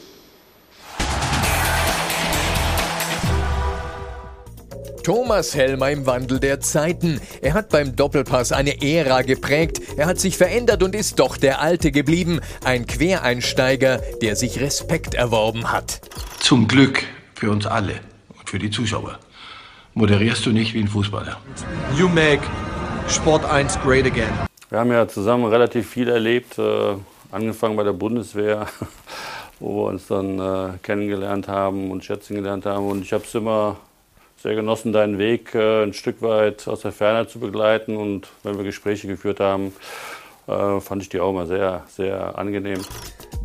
Thomas 5.03 5.53
Helmer 5.53 5.91
im 5.91 6.07
Wandel 6.07 6.39
der 6.39 6.61
Zeiten. 6.61 7.21
Er 7.43 7.53
hat 7.53 7.69
beim 7.69 7.95
Doppelpass 7.95 8.51
eine 8.51 8.81
Ära 8.81 9.21
geprägt. 9.21 9.79
Er 9.97 10.07
hat 10.07 10.19
sich 10.19 10.35
verändert 10.35 10.81
und 10.81 10.95
ist 10.95 11.19
doch 11.19 11.37
der 11.37 11.61
Alte 11.61 11.91
geblieben. 11.91 12.39
Ein 12.63 12.87
Quereinsteiger, 12.87 14.01
der 14.23 14.35
sich 14.35 14.59
Respekt 14.59 15.13
erworben 15.13 15.71
hat. 15.71 16.01
Zum 16.39 16.67
Glück 16.67 17.03
für 17.35 17.51
uns 17.51 17.67
alle 17.67 17.99
und 18.35 18.49
für 18.49 18.57
die 18.57 18.71
Zuschauer 18.71 19.19
moderierst 19.93 20.43
du 20.47 20.49
nicht 20.49 20.73
wie 20.73 20.79
ein 20.79 20.87
Fußballer. 20.87 21.39
You 21.95 22.09
make 22.09 22.41
Sport 23.07 23.45
1 23.45 23.79
great 23.81 24.05
again. 24.05 24.31
Wir 24.69 24.79
haben 24.79 24.91
ja 24.91 25.07
zusammen 25.07 25.45
relativ 25.45 25.89
viel 25.89 26.09
erlebt, 26.09 26.57
äh, 26.57 26.95
angefangen 27.31 27.75
bei 27.75 27.83
der 27.83 27.93
Bundeswehr, 27.93 28.67
wo 29.59 29.83
wir 29.83 29.89
uns 29.89 30.07
dann 30.07 30.39
äh, 30.39 30.77
kennengelernt 30.81 31.47
haben 31.47 31.91
und 31.91 32.03
schätzen 32.03 32.35
gelernt 32.35 32.65
haben. 32.65 32.89
Und 32.89 33.03
ich 33.03 33.13
habe 33.13 33.23
es 33.23 33.33
immer 33.35 33.77
sehr 34.37 34.55
genossen, 34.55 34.91
deinen 34.91 35.17
Weg 35.17 35.53
äh, 35.55 35.83
ein 35.83 35.93
Stück 35.93 36.21
weit 36.21 36.67
aus 36.67 36.81
der 36.81 36.91
Ferne 36.91 37.27
zu 37.27 37.39
begleiten. 37.39 37.95
Und 37.95 38.27
wenn 38.43 38.57
wir 38.57 38.63
Gespräche 38.63 39.07
geführt 39.07 39.39
haben, 39.39 39.73
äh, 40.47 40.79
fand 40.79 41.01
ich 41.01 41.09
die 41.09 41.19
auch 41.19 41.29
immer 41.29 41.45
sehr, 41.45 41.83
sehr 41.87 42.37
angenehm. 42.37 42.81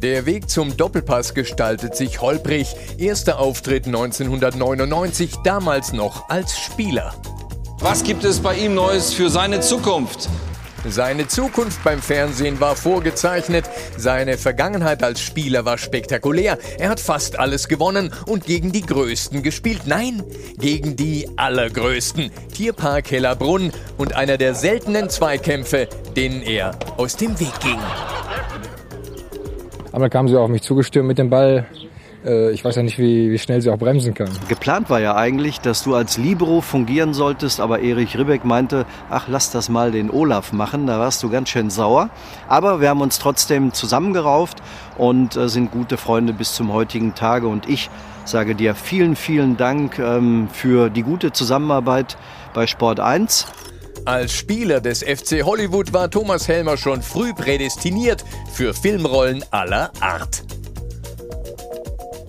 Der 0.02 0.24
Weg 0.24 0.48
zum 0.48 0.76
Doppelpass 0.76 1.34
gestaltet 1.34 1.94
sich 1.94 2.22
holprig. 2.22 2.74
Erster 2.98 3.38
Auftritt 3.38 3.86
1999, 3.86 5.36
damals 5.44 5.92
noch 5.92 6.30
als 6.30 6.58
Spieler. 6.58 7.14
Was 7.82 8.04
gibt 8.04 8.24
es 8.24 8.40
bei 8.40 8.56
ihm 8.56 8.74
Neues 8.74 9.14
für 9.14 9.30
seine 9.30 9.60
Zukunft? 9.60 10.28
Seine 10.86 11.28
Zukunft 11.28 11.82
beim 11.82 12.02
Fernsehen 12.02 12.60
war 12.60 12.76
vorgezeichnet. 12.76 13.64
Seine 13.96 14.36
Vergangenheit 14.36 15.02
als 15.02 15.22
Spieler 15.22 15.64
war 15.64 15.78
spektakulär. 15.78 16.58
Er 16.78 16.90
hat 16.90 17.00
fast 17.00 17.38
alles 17.38 17.68
gewonnen 17.68 18.12
und 18.26 18.44
gegen 18.44 18.70
die 18.70 18.82
Größten 18.82 19.42
gespielt. 19.42 19.82
Nein, 19.86 20.22
gegen 20.58 20.94
die 20.94 21.26
Allergrößten. 21.36 22.30
Tierpark 22.54 23.10
Hellerbrunn 23.10 23.72
und 23.96 24.14
einer 24.14 24.36
der 24.36 24.54
seltenen 24.54 25.08
Zweikämpfe, 25.08 25.88
denen 26.14 26.42
er 26.42 26.78
aus 26.98 27.16
dem 27.16 27.40
Weg 27.40 27.58
ging. 27.60 27.78
Einmal 29.90 30.10
kam 30.10 30.28
sie 30.28 30.36
auf 30.36 30.50
mich 30.50 30.60
zugestürmt 30.60 31.08
mit 31.08 31.16
dem 31.16 31.30
Ball. 31.30 31.66
Äh, 32.24 32.50
ich 32.52 32.64
weiß 32.64 32.76
ja 32.76 32.82
nicht, 32.82 32.98
wie, 32.98 33.30
wie 33.30 33.38
schnell 33.38 33.60
sie 33.60 33.70
auch 33.70 33.78
bremsen 33.78 34.14
kann. 34.14 34.28
Geplant 34.48 34.90
war 34.90 35.00
ja 35.00 35.16
eigentlich, 35.16 35.60
dass 35.60 35.82
du 35.82 35.94
als 35.94 36.18
Libero 36.18 36.60
fungieren 36.60 37.14
solltest, 37.14 37.60
aber 37.60 37.80
Erich 37.80 38.18
Ribbeck 38.18 38.44
meinte, 38.44 38.86
ach, 39.08 39.26
lass 39.28 39.50
das 39.50 39.68
mal 39.68 39.90
den 39.90 40.10
Olaf 40.10 40.52
machen, 40.52 40.86
da 40.86 40.98
warst 40.98 41.22
du 41.22 41.30
ganz 41.30 41.48
schön 41.48 41.70
sauer. 41.70 42.10
Aber 42.48 42.80
wir 42.80 42.88
haben 42.88 43.00
uns 43.00 43.18
trotzdem 43.18 43.72
zusammengerauft 43.72 44.58
und 44.98 45.36
äh, 45.36 45.48
sind 45.48 45.70
gute 45.70 45.96
Freunde 45.96 46.32
bis 46.32 46.54
zum 46.54 46.72
heutigen 46.72 47.14
Tage 47.14 47.46
und 47.46 47.68
ich 47.68 47.90
sage 48.24 48.54
dir 48.54 48.74
vielen, 48.74 49.16
vielen 49.16 49.56
Dank 49.56 49.98
ähm, 49.98 50.48
für 50.52 50.90
die 50.90 51.02
gute 51.02 51.32
Zusammenarbeit 51.32 52.16
bei 52.54 52.66
Sport 52.66 53.00
1. 53.00 53.46
Als 54.04 54.32
Spieler 54.32 54.80
des 54.80 55.02
FC 55.02 55.42
Hollywood 55.44 55.92
war 55.92 56.10
Thomas 56.10 56.48
Helmer 56.48 56.76
schon 56.76 57.02
früh 57.02 57.34
prädestiniert 57.34 58.24
für 58.52 58.72
Filmrollen 58.72 59.44
aller 59.50 59.90
Art. 60.00 60.42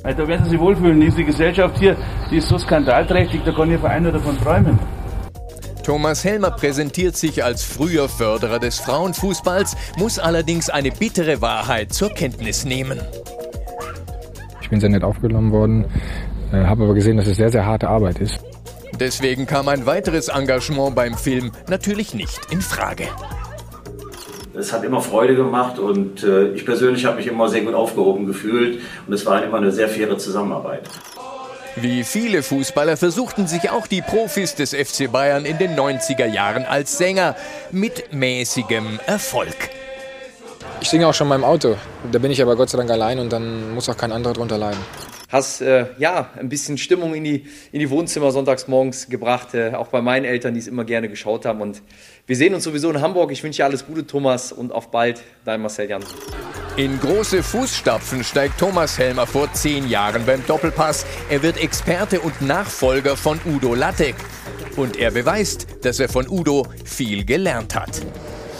Da 0.04 0.28
werden 0.28 0.44
Sie 0.46 0.52
sich 0.52 0.60
wohlfühlen. 0.60 1.00
Diese 1.00 1.24
Gesellschaft 1.24 1.78
hier, 1.78 1.96
die 2.32 2.38
ist 2.38 2.48
so 2.48 2.58
skandalträchtig, 2.58 3.42
da 3.46 3.52
kann 3.52 3.70
Ihr 3.70 3.80
Verein 3.80 4.04
nur 4.04 4.12
davon 4.12 4.38
träumen. 4.38 4.80
Thomas 5.84 6.24
Helmer 6.24 6.52
präsentiert 6.52 7.18
sich 7.18 7.44
als 7.44 7.64
früher 7.64 8.08
Förderer 8.08 8.60
des 8.60 8.80
Frauenfußballs, 8.80 9.76
muss 9.98 10.20
allerdings 10.20 10.70
eine 10.70 10.92
bittere 10.92 11.42
Wahrheit 11.42 11.92
zur 11.94 12.10
Kenntnis 12.10 12.66
nehmen. 12.66 13.00
Ich 14.62 14.70
bin 14.70 14.80
sehr 14.80 14.90
nett 14.90 15.04
aufgenommen 15.04 15.52
worden, 15.52 15.86
äh, 16.52 16.64
habe 16.66 16.84
aber 16.84 16.94
gesehen, 16.94 17.18
dass 17.18 17.28
es 17.28 17.38
sehr, 17.38 17.50
sehr 17.50 17.66
harte 17.66 17.90
Arbeit 17.90 18.20
ist. 18.20 18.40
Deswegen 19.00 19.48
kam 19.48 19.68
ein 19.68 19.86
weiteres 19.86 20.28
Engagement 20.28 20.96
beim 20.96 21.16
Film 21.16 21.52
natürlich 21.68 22.14
nicht 22.14 22.40
in 22.52 22.62
Frage. 22.62 23.06
Es 24.54 24.74
hat 24.74 24.84
immer 24.84 25.02
Freude 25.02 25.36
gemacht 25.36 25.80
und 25.80 26.24
äh, 26.24 26.50
ich 26.50 26.66
persönlich 26.66 27.06
habe 27.06 27.18
mich 27.18 27.28
immer 27.28 27.48
sehr 27.48 27.62
gut 27.62 27.74
aufgehoben 27.74 28.26
gefühlt 28.26 28.82
und 29.08 29.14
es 29.14 29.26
war 29.26 29.44
immer 29.44 29.58
eine 29.58 29.72
sehr 29.72 29.88
faire 29.88 30.18
Zusammenarbeit. 30.18 30.82
Wie 31.78 32.04
viele 32.04 32.44
Fußballer 32.44 32.98
versuchten 32.98 33.48
sich 33.48 33.70
auch 33.70 33.88
die 33.88 34.02
Profis 34.02 34.56
des 34.56 34.74
FC 34.74 35.10
Bayern 35.10 35.46
in 35.46 35.58
den 35.58 35.76
90er 35.76 36.26
Jahren 36.26 36.66
als 36.66 36.98
Sänger 36.98 37.38
mit 37.72 38.12
mäßigem 38.14 39.00
Erfolg. 39.06 39.56
Ich 40.82 40.90
singe 40.90 41.08
auch 41.08 41.14
schon 41.14 41.30
mal 41.30 41.36
im 41.36 41.46
Auto. 41.46 41.78
Da 42.12 42.20
bin 42.20 42.32
ich 42.32 42.42
aber 42.42 42.58
Gott 42.58 42.70
sei 42.70 42.78
Dank 42.78 42.92
allein 42.92 43.20
und 43.20 43.32
dann 43.32 43.74
muss 43.74 43.88
auch 43.88 43.96
kein 43.96 44.12
anderer 44.12 44.34
drunter 44.34 44.58
leiden 44.58 44.80
hast 45.32 45.62
äh, 45.62 45.86
ja 45.98 46.30
ein 46.38 46.50
bisschen 46.50 46.78
Stimmung 46.78 47.16
in 47.16 47.24
die, 47.24 47.46
in 47.72 47.80
die 47.80 47.90
Wohnzimmer 47.90 48.32
sonntags 48.32 48.68
morgens 48.68 49.08
gebracht, 49.08 49.54
äh, 49.54 49.74
auch 49.74 49.88
bei 49.88 50.02
meinen 50.02 50.26
Eltern, 50.26 50.54
die 50.54 50.60
es 50.60 50.68
immer 50.68 50.84
gerne 50.84 51.08
geschaut 51.08 51.46
haben. 51.46 51.62
Und 51.62 51.82
wir 52.28 52.36
sehen 52.36 52.54
uns 52.54 52.64
sowieso 52.64 52.90
in 52.92 53.02
Hamburg. 53.02 53.32
Ich 53.32 53.44
wünsche 53.44 53.58
dir 53.58 53.66
alles 53.66 53.86
Gute, 53.86 54.06
Thomas, 54.06 54.52
und 54.52 54.72
auf 54.72 54.92
bald, 54.92 55.22
dein 55.44 55.62
Marcel 55.62 55.90
Janssen. 55.90 56.16
In 56.78 57.00
große 57.00 57.44
Fußstapfen 57.44 58.24
steigt 58.24 58.58
Thomas 58.58 58.98
Helmer 58.98 59.28
vor 59.28 59.52
zehn 59.52 59.90
Jahren 59.90 60.26
beim 60.26 60.46
Doppelpass. 60.46 61.06
Er 61.30 61.44
wird 61.44 61.62
Experte 61.62 62.22
und 62.22 62.42
Nachfolger 62.42 63.18
von 63.18 63.40
Udo 63.46 63.76
Lattek. 63.76 64.16
Und 64.78 64.98
er 64.98 65.12
beweist, 65.12 65.68
dass 65.82 66.00
er 66.00 66.08
von 66.08 66.30
Udo 66.30 66.66
viel 66.86 67.26
gelernt 67.26 67.76
hat. 67.76 68.02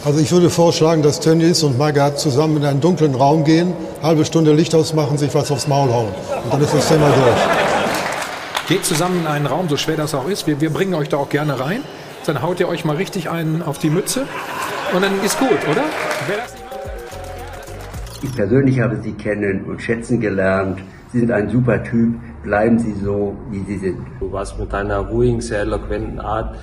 Also 0.04 0.18
ich 0.18 0.30
würde 0.32 0.50
vorschlagen, 0.50 1.02
dass 1.02 1.20
Tönnies 1.20 1.62
und 1.62 1.78
Magath 1.78 2.18
zusammen 2.18 2.58
in 2.58 2.64
einen 2.64 2.80
dunklen 2.80 3.14
Raum 3.14 3.44
gehen, 3.44 3.72
halbe 4.02 4.24
Stunde 4.24 4.52
Licht 4.52 4.74
ausmachen, 4.74 5.16
sich 5.16 5.32
was 5.32 5.50
aufs 5.50 5.68
Maul 5.68 5.90
hauen. 5.90 6.12
Und 6.44 6.52
dann 6.52 6.60
ist 6.60 6.74
das 6.74 6.88
Thema 6.88 7.08
durch. 7.08 8.68
Geht 8.68 8.84
zusammen 8.84 9.20
in 9.20 9.26
einen 9.26 9.46
Raum, 9.46 9.68
so 9.68 9.76
schwer 9.76 9.96
das 9.96 10.14
auch 10.14 10.28
ist. 10.28 10.46
Wir, 10.46 10.60
wir 10.60 10.70
bringen 10.70 10.94
euch 10.94 11.08
da 11.08 11.16
auch 11.16 11.28
gerne 11.28 11.58
rein. 11.58 11.82
Dann 12.26 12.40
haut 12.40 12.60
ihr 12.60 12.68
euch 12.68 12.84
mal 12.84 12.96
richtig 12.96 13.28
einen 13.30 13.62
auf 13.62 13.78
die 13.78 13.90
Mütze. 13.90 14.26
Und 14.94 15.02
dann 15.02 15.12
ist 15.24 15.38
gut, 15.38 15.58
oder? 15.70 15.82
Ich 18.22 18.34
persönlich 18.34 18.80
habe 18.80 19.00
Sie 19.02 19.12
kennen 19.12 19.64
und 19.64 19.82
schätzen 19.82 20.20
gelernt. 20.20 20.80
Sie 21.12 21.18
sind 21.18 21.32
ein 21.32 21.48
super 21.48 21.82
Typ. 21.82 22.14
Bleiben 22.44 22.78
Sie 22.78 22.92
so, 22.92 23.36
wie 23.50 23.64
Sie 23.64 23.78
sind. 23.78 23.98
Du 24.20 24.30
warst 24.30 24.58
mit 24.58 24.72
deiner 24.72 24.98
ruhigen, 24.98 25.40
sehr 25.40 25.60
eloquenten 25.60 26.20
Art 26.20 26.56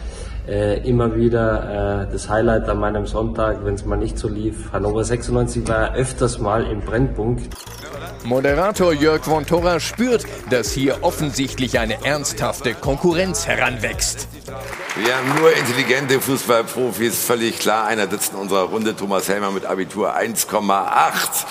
äh, 0.48 0.88
immer 0.88 1.16
wieder 1.16 2.08
äh, 2.08 2.12
das 2.12 2.30
Highlight 2.30 2.70
an 2.70 2.80
meinem 2.80 3.06
Sonntag, 3.06 3.64
wenn 3.64 3.76
es 3.76 3.86
mal 3.86 3.98
nicht 3.98 4.18
so 4.18 4.28
lief. 4.28 4.72
Hannover 4.72 5.04
96 5.04 5.68
war 5.68 5.96
öfters 5.96 6.40
mal 6.40 6.66
im 6.66 6.82
Brennpunkt. 6.82 7.50
Moderator 8.24 8.94
Jörg 8.94 9.24
von 9.24 9.46
Torra 9.46 9.80
spürt, 9.80 10.26
dass 10.50 10.72
hier 10.72 11.04
offensichtlich 11.04 11.80
eine 11.80 12.06
ernsthafte 12.06 12.74
Konkurrenz 12.74 13.48
heranwächst. 13.48 14.28
Wir 15.04 15.16
haben 15.16 15.40
nur 15.40 15.56
intelligente 15.56 16.20
Fußballprofis, 16.20 17.24
völlig 17.24 17.60
klar. 17.60 17.86
Einer 17.86 18.10
sitzt 18.10 18.34
in 18.34 18.40
unserer 18.40 18.64
Runde, 18.64 18.96
Thomas 18.96 19.30
Helmer 19.30 19.52
mit 19.52 19.66
Abitur 19.66 20.18
1,8. 20.18 21.46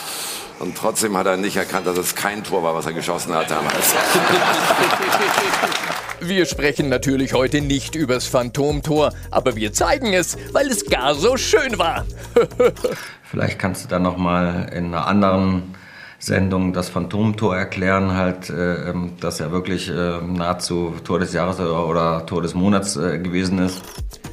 Und 0.60 0.76
trotzdem 0.76 1.16
hat 1.16 1.26
er 1.26 1.36
nicht 1.36 1.56
erkannt, 1.56 1.86
dass 1.86 1.96
es 1.96 2.14
kein 2.14 2.42
Tor 2.42 2.62
war, 2.62 2.74
was 2.74 2.86
er 2.86 2.92
geschossen 2.92 3.34
hat 3.34 3.50
damals. 3.50 3.94
Wir 6.20 6.46
sprechen 6.46 6.88
natürlich 6.88 7.32
heute 7.32 7.60
nicht 7.60 7.94
übers 7.94 8.26
Phantomtor, 8.26 9.12
aber 9.30 9.54
wir 9.54 9.72
zeigen 9.72 10.12
es, 10.12 10.36
weil 10.52 10.66
es 10.68 10.84
gar 10.84 11.14
so 11.14 11.36
schön 11.36 11.78
war. 11.78 12.04
Vielleicht 13.22 13.58
kannst 13.58 13.84
du 13.84 13.88
dann 13.88 14.02
noch 14.02 14.16
mal 14.16 14.68
in 14.74 14.86
einer 14.86 15.06
anderen 15.06 15.74
Sendung 16.18 16.72
das 16.72 16.88
Phantomtor 16.88 17.56
erklären, 17.56 18.14
halt, 18.14 18.50
äh, 18.50 18.90
ähm, 18.90 19.12
dass 19.20 19.38
er 19.38 19.52
wirklich 19.52 19.88
äh, 19.88 20.20
nahezu 20.20 20.94
Tor 21.04 21.20
des 21.20 21.32
Jahres 21.32 21.60
oder 21.60 22.26
Tor 22.26 22.42
des 22.42 22.54
Monats 22.54 22.96
äh, 22.96 23.18
gewesen 23.18 23.60
ist. 23.60 23.82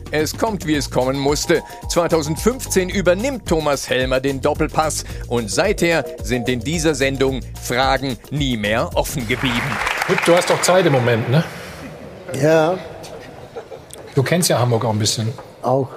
Es 0.10 0.36
kommt, 0.38 0.66
wie 0.66 0.76
es 0.76 0.90
kommen 0.90 1.20
musste. 1.20 1.62
2015 1.90 2.90
übernimmt 2.90 3.48
Thomas 3.48 3.90
Helmer 3.90 4.20
den 4.20 4.42
Doppelpass 4.42 5.04
und 5.28 5.52
seither 5.52 6.06
sind 6.24 6.50
in 6.50 6.62
dieser 6.62 6.96
Sendung 6.96 7.42
Fragen 7.62 8.18
nie 8.32 8.58
mehr 8.58 8.90
offen 8.96 9.28
geblieben. 9.28 9.62
Du 10.26 10.36
hast 10.36 10.50
doch 10.50 10.62
Zeit 10.62 10.86
im 10.86 10.94
Moment, 10.94 11.30
ne? 11.30 11.44
Ja. 12.42 12.78
Du 14.14 14.24
kennst 14.24 14.50
ja 14.50 14.60
Hamburg 14.60 14.86
auch 14.86 14.92
ein 14.92 15.00
bisschen. 15.00 15.32
Auch. 15.62 15.90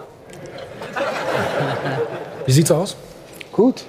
Wie 2.47 2.53
sieht's 2.53 2.71
aus? 2.71 2.97
Gut. 3.53 3.85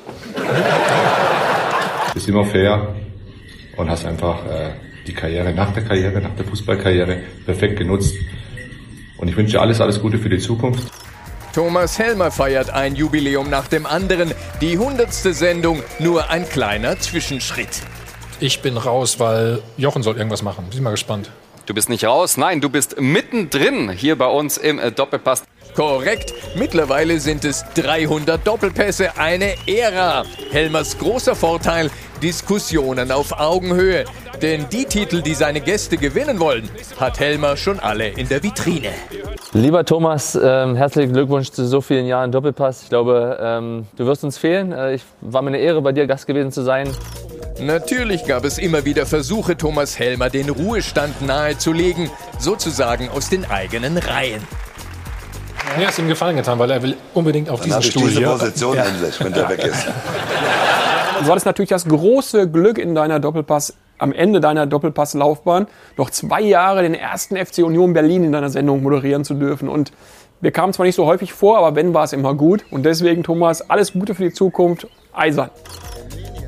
Bist 2.13 2.27
immer 2.27 2.45
fair 2.45 2.95
und 3.77 3.89
hast 3.89 4.05
einfach 4.05 4.45
äh, 4.45 4.71
die 5.07 5.13
Karriere 5.13 5.53
nach 5.53 5.71
der 5.73 5.83
Karriere, 5.83 6.19
nach 6.21 6.35
der 6.35 6.45
Fußballkarriere 6.45 7.21
perfekt 7.45 7.77
genutzt. 7.77 8.13
Und 9.17 9.27
ich 9.27 9.35
wünsche 9.35 9.53
dir 9.53 9.61
alles, 9.61 9.81
alles 9.81 10.01
Gute 10.01 10.17
für 10.17 10.29
die 10.29 10.39
Zukunft. 10.39 10.89
Thomas 11.53 11.97
Helmer 11.97 12.31
feiert 12.31 12.69
ein 12.69 12.95
Jubiläum 12.95 13.49
nach 13.49 13.67
dem 13.67 13.85
anderen. 13.85 14.33
Die 14.61 14.77
hundertste 14.77 15.33
Sendung, 15.33 15.81
nur 15.97 16.29
ein 16.29 16.47
kleiner 16.47 16.99
Zwischenschritt. 16.99 17.81
Ich 18.39 18.61
bin 18.61 18.77
raus, 18.77 19.19
weil 19.19 19.61
Jochen 19.77 20.03
soll 20.03 20.17
irgendwas 20.17 20.43
machen. 20.43 20.65
Bin 20.69 20.83
mal 20.83 20.91
gespannt. 20.91 21.31
Du 21.69 21.75
bist 21.75 21.87
nicht 21.87 22.05
raus, 22.05 22.35
nein, 22.35 22.61
du 22.61 22.69
bist 22.69 22.99
mittendrin 22.99 23.91
hier 23.91 24.17
bei 24.17 24.25
uns 24.25 24.57
im 24.57 24.81
Doppelpass. 24.95 25.43
Korrekt. 25.75 26.33
Mittlerweile 26.55 27.19
sind 27.19 27.45
es 27.45 27.65
300 27.75 28.45
Doppelpässe, 28.45 29.17
eine 29.17 29.53
Ära. 29.67 30.23
Helmers 30.51 30.97
großer 30.97 31.35
Vorteil, 31.35 31.89
Diskussionen 32.21 33.11
auf 33.11 33.39
Augenhöhe. 33.39 34.05
Denn 34.41 34.67
die 34.71 34.85
Titel, 34.85 35.21
die 35.21 35.33
seine 35.33 35.61
Gäste 35.61 35.97
gewinnen 35.97 36.39
wollen, 36.39 36.69
hat 36.99 37.19
Helmer 37.19 37.57
schon 37.57 37.79
alle 37.79 38.07
in 38.07 38.27
der 38.27 38.41
Vitrine. 38.41 38.89
Lieber 39.53 39.83
Thomas, 39.83 40.37
ähm, 40.41 40.75
herzlichen 40.75 41.11
Glückwunsch 41.11 41.49
zu 41.49 41.65
so 41.65 41.81
vielen 41.81 42.05
Jahren 42.05 42.31
Doppelpass. 42.31 42.83
Ich 42.83 42.89
glaube, 42.89 43.37
ähm, 43.41 43.87
du 43.97 44.05
wirst 44.05 44.23
uns 44.23 44.37
fehlen. 44.37 44.71
Äh, 44.71 44.95
ich 44.95 45.03
war 45.21 45.41
mir 45.41 45.49
eine 45.49 45.57
Ehre, 45.57 45.81
bei 45.81 45.91
dir 45.91 46.07
Gast 46.07 46.27
gewesen 46.27 46.51
zu 46.51 46.61
sein. 46.61 46.89
Natürlich 47.59 48.25
gab 48.25 48.45
es 48.45 48.57
immer 48.57 48.85
wieder 48.85 49.05
Versuche, 49.05 49.57
Thomas 49.57 49.99
Helmer 49.99 50.29
den 50.29 50.49
Ruhestand 50.49 51.21
nahezulegen, 51.21 52.09
sozusagen 52.37 53.09
aus 53.09 53.29
den 53.29 53.43
eigenen 53.49 53.97
Reihen. 53.97 54.47
Mir 55.77 55.85
hat 55.85 55.93
es 55.93 55.99
ihm 55.99 56.07
Gefallen 56.07 56.35
getan, 56.35 56.59
weil 56.59 56.71
er 56.71 56.81
will 56.81 56.95
unbedingt 57.13 57.49
auf 57.49 57.59
Dann 57.61 57.69
diesen 57.69 57.83
Stuhl 57.83 58.07
diese 58.07 58.19
hier. 58.19 58.29
Position 58.29 58.77
endlich, 58.77 59.23
wenn 59.23 59.33
der 59.33 59.49
weg 59.49 59.63
ist. 59.63 59.87
Du 61.23 61.29
hattest 61.29 61.45
natürlich 61.45 61.69
das 61.69 61.85
große 61.85 62.49
Glück 62.49 62.77
in 62.77 62.95
deiner 62.95 63.19
Doppelpass, 63.19 63.73
am 63.97 64.13
Ende 64.13 64.39
deiner 64.39 64.65
Doppelpasslaufbahn 64.65 65.67
noch 65.97 66.09
zwei 66.09 66.41
Jahre 66.41 66.81
den 66.81 66.93
ersten 66.93 67.35
FC 67.35 67.59
Union 67.59 67.93
Berlin 67.93 68.23
in 68.23 68.31
deiner 68.31 68.49
Sendung 68.49 68.81
moderieren 68.81 69.25
zu 69.25 69.33
dürfen. 69.33 69.67
Und 69.67 69.91
wir 70.41 70.51
kamen 70.51 70.71
zwar 70.71 70.85
nicht 70.85 70.95
so 70.95 71.05
häufig 71.05 71.33
vor, 71.33 71.57
aber 71.57 71.75
wenn 71.75 71.93
war 71.93 72.05
es 72.05 72.13
immer 72.13 72.33
gut. 72.33 72.63
Und 72.71 72.83
deswegen, 72.83 73.23
Thomas, 73.23 73.69
alles 73.69 73.91
Gute 73.91 74.15
für 74.15 74.23
die 74.23 74.33
Zukunft. 74.33 74.87
Eisern. 75.11 75.49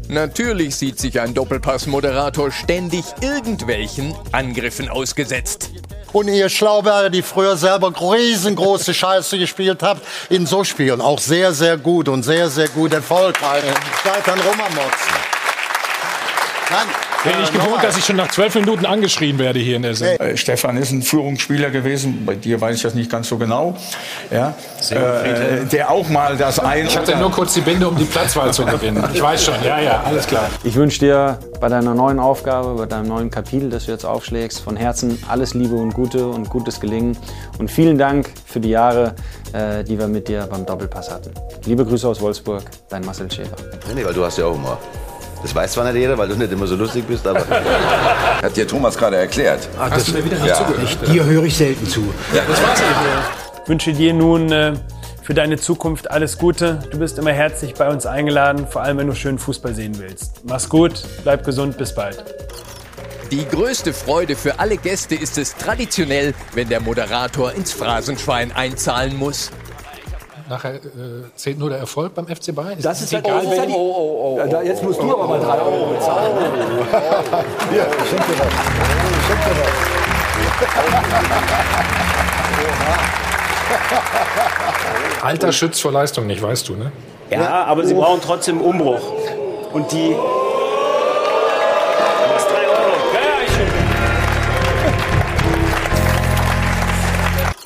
Natürlich 0.07 0.75
sieht 0.75 0.99
sich 0.99 1.19
ein 1.19 1.33
Doppelpass-Moderator 1.33 2.51
ständig 2.51 3.03
irgendwelchen 3.21 4.13
Angriffen 4.31 4.89
ausgesetzt. 4.89 5.71
Und 6.13 6.27
ihr 6.27 6.49
Schlauberger, 6.49 7.09
die 7.09 7.21
früher 7.21 7.55
selber 7.55 7.91
riesengroße 7.91 8.93
Scheiße 8.93 9.37
gespielt 9.37 9.81
habt, 9.81 10.05
in 10.29 10.45
so 10.45 10.63
Spielen 10.63 11.01
auch 11.01 11.19
sehr, 11.19 11.53
sehr 11.53 11.77
gut 11.77 12.09
und 12.09 12.23
sehr, 12.23 12.49
sehr 12.49 12.67
gut 12.69 12.93
erfolgreich. 12.93 13.63
Seid 14.03 14.27
dann 14.27 14.39
rummermotzen. 14.39 15.13
Nein, 16.69 16.87
Bin 17.23 17.33
ich 17.43 17.51
gewohnt, 17.53 17.83
dass 17.83 17.97
ich 17.97 18.05
schon 18.05 18.15
nach 18.15 18.29
zwölf 18.29 18.55
Minuten 18.55 18.85
angeschrien 18.85 19.37
werde 19.37 19.59
hier 19.59 19.75
in 19.75 19.83
der 19.83 19.95
Sendung. 19.95 20.27
Äh, 20.27 20.37
Stefan 20.37 20.77
ist 20.77 20.91
ein 20.91 21.03
Führungsspieler 21.03 21.69
gewesen, 21.69 22.25
bei 22.25 22.35
dir 22.35 22.59
weiß 22.59 22.77
ich 22.77 22.81
das 22.81 22.95
nicht 22.95 23.11
ganz 23.11 23.29
so 23.29 23.37
genau. 23.37 23.77
Ja, 24.31 24.55
äh, 24.89 25.65
der 25.65 25.91
auch 25.91 26.09
mal 26.09 26.35
das 26.37 26.59
ein. 26.59 26.87
Ich 26.87 26.97
hatte 26.97 27.15
nur 27.17 27.29
kurz 27.31 27.53
die 27.53 27.61
Binde, 27.61 27.87
um 27.87 27.95
die 27.95 28.05
Platzwahl 28.05 28.51
zu 28.51 28.65
gewinnen. 28.65 29.03
Ich 29.13 29.21
weiß 29.21 29.45
schon, 29.45 29.55
ja, 29.63 29.79
ja, 29.79 30.01
alles 30.03 30.25
klar. 30.25 30.49
Ich 30.63 30.75
wünsche 30.75 30.99
dir 30.99 31.39
bei 31.59 31.69
deiner 31.69 31.93
neuen 31.93 32.19
Aufgabe, 32.19 32.73
bei 32.75 32.85
deinem 32.87 33.07
neuen 33.07 33.29
Kapitel, 33.29 33.69
das 33.69 33.85
du 33.85 33.91
jetzt 33.91 34.05
aufschlägst, 34.05 34.59
von 34.59 34.75
Herzen 34.75 35.21
alles 35.27 35.53
Liebe 35.53 35.75
und 35.75 35.93
Gute 35.93 36.27
und 36.27 36.49
gutes 36.49 36.79
Gelingen. 36.79 37.17
Und 37.59 37.69
vielen 37.69 37.97
Dank 37.97 38.29
für 38.45 38.59
die 38.59 38.69
Jahre, 38.69 39.15
äh, 39.53 39.83
die 39.83 39.99
wir 39.99 40.07
mit 40.07 40.27
dir 40.27 40.47
beim 40.49 40.65
Doppelpass 40.65 41.11
hatten. 41.11 41.31
Liebe 41.65 41.85
Grüße 41.85 42.07
aus 42.07 42.19
Wolfsburg, 42.19 42.63
dein 42.89 43.05
Marcel 43.05 43.29
Schäfer. 43.31 43.55
Nee, 43.93 44.03
weil 44.03 44.13
du 44.13 44.25
hast 44.25 44.37
ja 44.37 44.45
auch 44.45 44.53
Humor. 44.53 44.79
Das 45.41 45.55
weiß 45.55 45.71
zwar 45.73 45.85
nicht 45.85 45.99
jeder, 45.99 46.17
weil 46.17 46.27
du 46.27 46.35
nicht 46.35 46.51
immer 46.51 46.67
so 46.67 46.75
lustig 46.75 47.05
bist, 47.07 47.25
aber. 47.25 47.39
Hat 48.41 48.55
dir 48.55 48.67
Thomas 48.67 48.97
gerade 48.97 49.17
erklärt. 49.17 49.67
Ach, 49.79 49.89
das- 49.89 49.99
Hast 49.99 50.07
du 50.09 50.13
mir 50.13 50.25
wieder 50.25 50.37
ja. 50.45 50.53
zugehört? 50.55 50.97
Dir 51.07 51.25
höre 51.25 51.43
ich 51.43 51.57
selten 51.57 51.87
zu. 51.87 52.13
Ja, 52.33 52.41
das 52.47 52.61
war's 52.61 52.81
Ich 53.63 53.69
wünsche 53.69 53.93
dir 53.93 54.13
nun 54.13 54.51
äh, 54.51 54.73
für 55.23 55.33
deine 55.33 55.57
Zukunft 55.57 56.09
alles 56.11 56.37
Gute. 56.37 56.79
Du 56.91 56.99
bist 56.99 57.17
immer 57.17 57.31
herzlich 57.31 57.73
bei 57.73 57.89
uns 57.89 58.05
eingeladen, 58.05 58.67
vor 58.67 58.83
allem 58.83 58.97
wenn 58.99 59.07
du 59.07 59.15
schön 59.15 59.39
Fußball 59.39 59.73
sehen 59.73 59.97
willst. 59.99 60.41
Mach's 60.43 60.69
gut, 60.69 61.03
bleib 61.23 61.43
gesund, 61.43 61.77
bis 61.77 61.93
bald. 61.93 62.23
Die 63.31 63.47
größte 63.47 63.93
Freude 63.93 64.35
für 64.35 64.59
alle 64.59 64.75
Gäste 64.75 65.15
ist 65.15 65.37
es 65.37 65.55
traditionell, 65.55 66.33
wenn 66.53 66.67
der 66.67 66.81
Moderator 66.81 67.53
ins 67.53 67.71
Phrasenschwein 67.71 68.51
einzahlen 68.51 69.15
muss. 69.17 69.51
Nachher 70.51 70.75
äh, 70.75 70.79
zählt 71.37 71.57
nur 71.59 71.69
der 71.69 71.79
Erfolg 71.79 72.13
beim 72.13 72.27
FC 72.27 72.53
Bayern. 72.53 72.77
Das 72.81 73.01
ist 73.01 73.13
egal, 73.13 73.41
oh, 73.45 73.73
oh, 73.73 74.37
oh, 74.37 74.41
oh, 74.43 74.61
Jetzt 74.61 74.83
musst 74.83 75.01
du 75.01 75.09
aber 75.09 75.25
mal 75.25 75.39
drei 75.39 75.61
Euro 75.61 75.93
bezahlen. 75.93 76.35
Hier, 77.71 77.83
schenk 78.09 78.27
dir. 78.27 78.33
Ich 78.33 79.27
schenk 79.27 79.39
dir 79.45 79.55
Alter 85.21 85.53
schützt 85.53 85.81
vor 85.81 85.93
Leistung 85.93 86.27
nicht, 86.27 86.41
weißt 86.41 86.67
du, 86.67 86.75
ne? 86.75 86.91
Ja, 87.29 87.63
aber 87.63 87.85
sie 87.85 87.93
brauchen 87.93 88.19
trotzdem 88.21 88.59
Umbruch. 88.59 89.13
Und 89.71 89.89
die. 89.93 90.17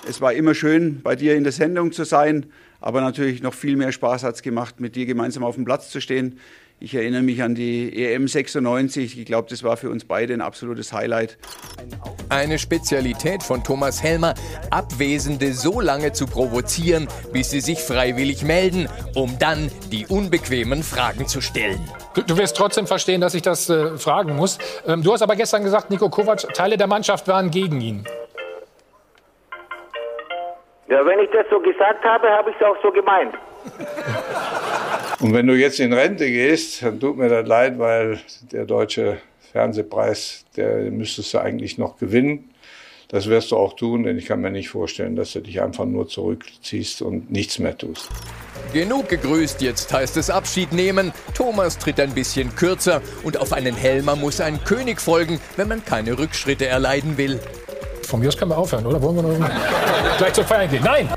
Es 0.07 0.21
war 0.21 0.33
immer 0.33 0.53
schön, 0.53 1.01
bei 1.01 1.15
dir 1.15 1.35
in 1.35 1.43
der 1.43 1.51
Sendung 1.51 1.91
zu 1.91 2.03
sein, 2.03 2.45
aber 2.85 3.01
natürlich 3.01 3.41
noch 3.41 3.55
viel 3.55 3.77
mehr 3.77 3.91
Spaß 3.91 4.23
hat 4.23 4.35
es 4.35 4.41
gemacht, 4.43 4.79
mit 4.79 4.95
dir 4.95 5.07
gemeinsam 5.07 5.43
auf 5.43 5.55
dem 5.55 5.65
Platz 5.65 5.89
zu 5.89 5.99
stehen. 5.99 6.39
Ich 6.79 6.93
erinnere 6.93 7.23
mich 7.23 7.41
an 7.41 7.55
die 7.55 8.05
EM 8.05 8.27
96. 8.27 9.17
Ich 9.17 9.25
glaube, 9.25 9.49
das 9.49 9.63
war 9.63 9.75
für 9.75 9.89
uns 9.89 10.05
beide 10.05 10.35
ein 10.35 10.41
absolutes 10.41 10.93
Highlight. 10.93 11.39
Eine 12.29 12.59
Spezialität 12.59 13.41
von 13.41 13.63
Thomas 13.63 14.03
Helmer, 14.03 14.35
Abwesende 14.69 15.53
so 15.53 15.81
lange 15.81 16.13
zu 16.13 16.27
provozieren, 16.27 17.07
bis 17.33 17.49
sie 17.49 17.61
sich 17.61 17.79
freiwillig 17.79 18.43
melden, 18.43 18.87
um 19.15 19.39
dann 19.39 19.71
die 19.91 20.05
unbequemen 20.05 20.83
Fragen 20.83 21.27
zu 21.27 21.41
stellen. 21.41 21.79
Du, 22.13 22.21
du 22.21 22.37
wirst 22.37 22.55
trotzdem 22.55 22.85
verstehen, 22.85 23.19
dass 23.19 23.33
ich 23.33 23.41
das 23.41 23.67
äh, 23.67 23.97
fragen 23.97 24.35
muss. 24.35 24.59
Ähm, 24.85 25.01
du 25.01 25.11
hast 25.11 25.23
aber 25.23 25.35
gestern 25.35 25.63
gesagt, 25.63 25.89
Nico 25.89 26.09
Kovac, 26.09 26.53
Teile 26.53 26.77
der 26.77 26.87
Mannschaft 26.87 27.27
waren 27.27 27.49
gegen 27.49 27.81
ihn. 27.81 28.05
Ja, 30.87 31.03
wenn 31.05 31.19
ich 31.19 31.29
das 31.31 31.45
so 31.49 31.59
gesagt 31.59 32.03
habe, 32.03 32.29
habe 32.29 32.51
ich 32.51 32.55
es 32.57 32.61
auch 32.61 32.77
so 32.83 32.91
gemeint. 32.91 33.33
Und 35.19 35.33
wenn 35.33 35.47
du 35.47 35.55
jetzt 35.55 35.79
in 35.79 35.93
Rente 35.93 36.25
gehst, 36.25 36.83
dann 36.83 36.99
tut 36.99 37.17
mir 37.17 37.29
das 37.29 37.47
leid, 37.47 37.79
weil 37.79 38.19
der 38.51 38.65
deutsche 38.65 39.17
Fernsehpreis, 39.51 40.45
der 40.55 40.91
müsstest 40.91 41.33
du 41.33 41.39
eigentlich 41.39 41.77
noch 41.77 41.97
gewinnen. 41.97 42.51
Das 43.07 43.29
wirst 43.29 43.51
du 43.51 43.57
auch 43.57 43.73
tun, 43.75 44.03
denn 44.03 44.17
ich 44.17 44.25
kann 44.25 44.41
mir 44.41 44.51
nicht 44.51 44.69
vorstellen, 44.69 45.15
dass 45.15 45.33
du 45.33 45.39
dich 45.39 45.61
einfach 45.61 45.85
nur 45.85 46.07
zurückziehst 46.07 47.01
und 47.01 47.31
nichts 47.31 47.59
mehr 47.59 47.77
tust. 47.77 48.09
Genug 48.73 49.09
gegrüßt, 49.09 49.61
jetzt 49.61 49.93
heißt 49.93 50.17
es 50.17 50.29
Abschied 50.29 50.73
nehmen. 50.73 51.13
Thomas 51.35 51.77
tritt 51.77 51.99
ein 51.99 52.13
bisschen 52.13 52.55
kürzer 52.55 53.01
und 53.23 53.37
auf 53.37 53.53
einen 53.53 53.75
Helmer 53.75 54.15
muss 54.15 54.41
ein 54.41 54.63
König 54.63 54.99
folgen, 54.99 55.39
wenn 55.55 55.67
man 55.67 55.85
keine 55.85 56.17
Rückschritte 56.17 56.65
erleiden 56.65 57.17
will. 57.17 57.39
Von 58.06 58.19
mir 58.19 58.27
aus 58.27 58.38
können 58.38 58.52
wir 58.52 58.57
aufhören, 58.57 58.86
oder? 58.86 59.02
Wollen 59.02 59.15
wir 59.15 59.23
noch 59.23 60.18
gleich 60.18 60.34
zur 60.34 60.45
Feier 60.45 60.68
gehen? 60.68 60.84
Nein! 60.84 61.10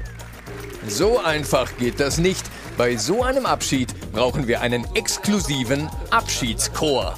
So 0.86 1.20
einfach 1.20 1.68
geht 1.78 2.00
das 2.00 2.18
nicht. 2.18 2.44
Bei 2.78 2.96
so 2.96 3.22
einem 3.22 3.44
Abschied 3.44 3.92
brauchen 4.12 4.48
wir 4.48 4.60
einen 4.60 4.86
exklusiven 4.94 5.88
Abschiedschor. 6.10 7.14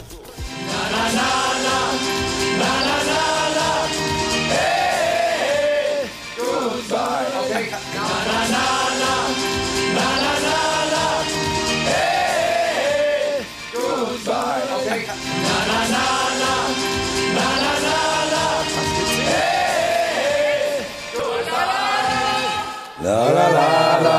La 23.11 23.25
la 23.29 23.49
la 23.51 24.01
la. 24.07 24.19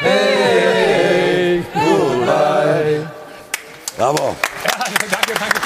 Hey, 0.00 0.10
hey, 0.42 1.62
hey. 1.70 3.06
Bravo. 3.96 4.34
Ja, 4.64 4.72
danke, 4.76 5.06
danke, 5.08 5.34
danke. 5.38 5.60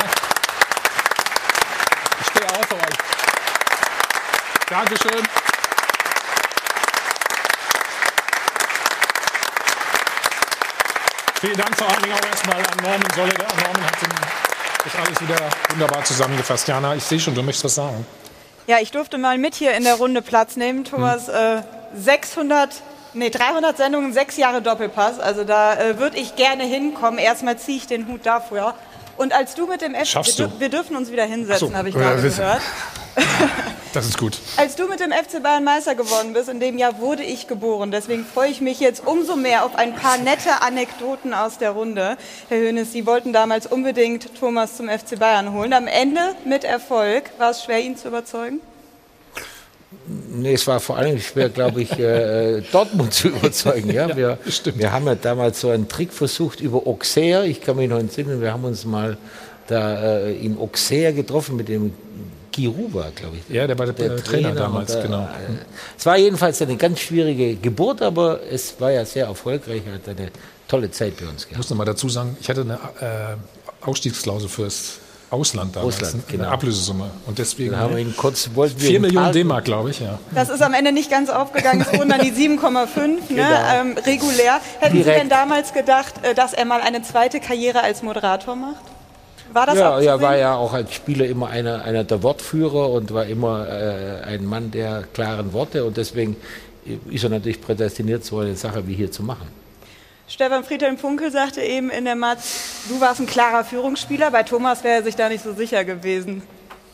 Ich 2.20 2.26
stehe 2.26 2.48
auf 2.50 2.66
für 2.68 2.74
euch. 2.74 2.98
Dankeschön. 4.68 5.22
Vielen 11.40 11.56
Dank 11.56 11.74
vor 11.78 11.88
allen 11.88 12.02
Dingen 12.02 12.14
auch 12.14 12.26
erstmal 12.26 12.56
an 12.56 12.64
Norman 12.82 13.10
Soleder. 13.14 13.46
Norman 13.64 13.86
hat 13.86 13.94
das 14.84 14.94
alles 15.06 15.20
wieder 15.22 15.40
wunderbar 15.70 16.04
zusammengefasst. 16.04 16.68
Jana, 16.68 16.96
ich 16.96 17.02
sehe 17.02 17.18
schon, 17.18 17.34
du 17.34 17.42
möchtest 17.42 17.64
was 17.64 17.74
sagen. 17.76 18.06
Ja, 18.66 18.76
ich 18.78 18.90
durfte 18.90 19.16
mal 19.16 19.38
mit 19.38 19.54
hier 19.54 19.72
in 19.74 19.84
der 19.84 19.94
Runde 19.94 20.20
Platz 20.20 20.56
nehmen. 20.56 20.84
Thomas, 20.84 21.28
hm. 21.28 21.34
äh 21.34 21.81
600, 21.94 22.82
nee, 23.14 23.30
300 23.30 23.76
Sendungen, 23.76 24.12
sechs 24.12 24.36
Jahre 24.36 24.62
Doppelpass. 24.62 25.20
Also 25.20 25.44
da 25.44 25.74
äh, 25.74 25.98
würde 25.98 26.18
ich 26.18 26.36
gerne 26.36 26.64
hinkommen. 26.64 27.18
Erstmal 27.18 27.58
ziehe 27.58 27.78
ich 27.78 27.86
den 27.86 28.08
Hut 28.08 28.20
dafür. 28.24 28.74
Und 29.16 29.32
als 29.32 29.54
du 29.54 29.66
mit 29.66 29.82
dem 29.82 29.94
F, 29.94 30.08
Schaffst 30.08 30.38
wir, 30.38 30.48
du. 30.48 30.60
wir 30.60 30.68
dürfen 30.68 30.96
uns 30.96 31.12
wieder 31.12 31.24
hinsetzen, 31.24 31.68
so. 31.68 31.74
habe 31.74 31.88
ich 31.88 31.94
gerade 31.94 32.22
gehört. 32.22 32.62
Das 33.92 34.06
ist 34.06 34.16
gut. 34.16 34.38
Als 34.56 34.74
du 34.74 34.88
mit 34.88 35.00
dem 35.00 35.12
FC 35.12 35.42
Bayern 35.42 35.64
Meister 35.64 35.94
geworden 35.94 36.32
bist, 36.32 36.48
in 36.48 36.60
dem 36.60 36.78
Jahr 36.78 36.98
wurde 36.98 37.22
ich 37.22 37.46
geboren. 37.46 37.90
Deswegen 37.90 38.24
freue 38.24 38.48
ich 38.50 38.62
mich 38.62 38.80
jetzt 38.80 39.06
umso 39.06 39.36
mehr 39.36 39.66
auf 39.66 39.76
ein 39.76 39.94
paar 39.94 40.16
nette 40.16 40.62
Anekdoten 40.62 41.34
aus 41.34 41.58
der 41.58 41.72
Runde. 41.72 42.16
Herr 42.48 42.58
Hönes, 42.58 42.92
Sie 42.92 43.04
wollten 43.04 43.34
damals 43.34 43.66
unbedingt 43.66 44.34
Thomas 44.40 44.78
zum 44.78 44.88
FC 44.88 45.18
Bayern 45.18 45.52
holen. 45.52 45.74
Am 45.74 45.88
Ende 45.88 46.34
mit 46.46 46.64
Erfolg. 46.64 47.32
War 47.36 47.50
es 47.50 47.64
schwer, 47.64 47.80
ihn 47.80 47.94
zu 47.94 48.08
überzeugen? 48.08 48.60
Nee, 50.34 50.54
es 50.54 50.66
war 50.66 50.80
vor 50.80 50.96
allem 50.96 51.18
schwer, 51.20 51.48
glaube 51.48 51.82
ich, 51.82 51.92
äh, 51.98 52.60
Dortmund 52.72 53.14
zu 53.14 53.28
überzeugen. 53.28 53.90
Ja? 53.92 54.14
Wir, 54.16 54.38
wir 54.74 54.92
haben 54.92 55.06
ja 55.06 55.14
damals 55.14 55.60
so 55.60 55.70
einen 55.70 55.88
Trick 55.88 56.12
versucht 56.12 56.60
über 56.60 56.86
Auxerre. 56.86 57.46
Ich 57.46 57.60
kann 57.60 57.76
mich 57.76 57.88
noch 57.88 57.98
entsinnen, 57.98 58.40
wir 58.40 58.52
haben 58.52 58.64
uns 58.64 58.84
mal 58.84 59.16
da 59.68 60.18
äh, 60.24 60.34
in 60.34 60.58
Auxerre 60.58 61.12
getroffen 61.12 61.56
mit 61.56 61.68
dem 61.68 61.92
Giruba, 62.50 63.10
glaube 63.14 63.36
ich. 63.36 63.54
Ja, 63.54 63.66
der 63.66 63.78
war 63.78 63.86
der, 63.86 64.16
Trainer, 64.16 64.52
damals, 64.52 64.94
und, 64.94 65.00
äh, 65.00 65.02
genau. 65.04 65.28
Es 65.96 66.04
war 66.04 66.18
jedenfalls 66.18 66.60
eine 66.60 66.76
ganz 66.76 66.98
schwierige 67.00 67.54
Geburt, 67.56 68.02
aber 68.02 68.40
es 68.50 68.74
war 68.78 68.90
ja 68.90 69.04
sehr 69.04 69.26
erfolgreich. 69.26 69.82
Er 69.86 69.94
hat 69.94 70.08
eine 70.08 70.30
tolle 70.68 70.90
Zeit 70.90 71.16
bei 71.18 71.26
uns 71.26 71.42
Ich 71.42 71.48
gehabt. 71.48 71.58
muss 71.58 71.70
noch 71.70 71.76
mal 71.78 71.84
dazu 71.84 72.08
sagen, 72.08 72.36
ich 72.40 72.48
hatte 72.50 72.62
eine 72.62 72.74
äh, 73.00 73.86
Ausstiegsklausel 73.86 74.48
fürs 74.48 74.98
Ausland 75.32 75.74
damals, 75.74 75.96
Ausland, 75.96 76.24
eine 76.28 76.38
genau. 76.38 76.48
Ablösesumme. 76.50 77.10
Und 77.26 77.38
deswegen 77.38 77.72
Dann 77.72 77.80
haben 77.80 77.96
wir 77.96 78.02
ihn 78.02 78.14
kurz, 78.16 78.50
wollten 78.54 78.80
wir 78.80 78.86
4 78.88 78.96
ihn 78.96 79.02
Millionen. 79.02 79.32
D-Mark, 79.32 79.64
glaube 79.64 79.90
ich, 79.90 80.00
ja. 80.00 80.18
Das 80.34 80.48
ist 80.50 80.60
am 80.62 80.74
Ende 80.74 80.92
nicht 80.92 81.10
ganz 81.10 81.30
aufgegangen. 81.30 81.80
Es 81.90 81.98
wurden 81.98 82.10
dann 82.10 82.20
die 82.20 82.32
7,5 82.48 83.06
ne, 83.06 83.18
Genau. 83.28 83.40
ähm, 83.74 83.96
regulär. 84.04 84.60
Hätten 84.80 84.96
Sie 84.96 85.02
Direkt. 85.02 85.20
denn 85.22 85.28
damals 85.28 85.72
gedacht, 85.72 86.14
äh, 86.22 86.34
dass 86.34 86.52
er 86.52 86.64
mal 86.66 86.80
eine 86.80 87.02
zweite 87.02 87.40
Karriere 87.40 87.82
als 87.82 88.02
Moderator 88.02 88.56
macht? 88.56 88.82
War 89.52 89.66
das 89.66 89.76
ja, 89.78 90.00
er 90.00 90.20
war 90.20 90.36
ja 90.36 90.54
auch 90.54 90.72
als 90.72 90.94
Spieler 90.94 91.26
immer 91.26 91.48
einer, 91.48 91.82
einer 91.84 92.04
der 92.04 92.22
Wortführer 92.22 92.90
und 92.90 93.12
war 93.12 93.26
immer 93.26 93.68
äh, 93.68 94.22
ein 94.24 94.46
Mann 94.46 94.70
der 94.70 95.02
klaren 95.12 95.52
Worte 95.52 95.84
und 95.84 95.96
deswegen 95.98 96.36
ist 97.10 97.22
er 97.24 97.30
natürlich 97.30 97.60
prädestiniert, 97.60 98.24
so 98.24 98.38
eine 98.38 98.56
Sache 98.56 98.86
wie 98.86 98.94
hier 98.94 99.12
zu 99.12 99.22
machen. 99.22 99.46
Stefan 100.32 100.64
Friedhelm 100.64 100.96
Funkel 100.96 101.30
sagte 101.30 101.60
eben 101.60 101.90
in 101.90 102.06
der 102.06 102.16
Matz, 102.16 102.86
du 102.88 103.02
warst 103.02 103.20
ein 103.20 103.26
klarer 103.26 103.66
Führungsspieler. 103.66 104.30
Bei 104.30 104.42
Thomas 104.44 104.82
wäre 104.82 104.94
er 104.94 105.02
sich 105.02 105.14
da 105.14 105.28
nicht 105.28 105.44
so 105.44 105.52
sicher 105.52 105.84
gewesen. 105.84 106.40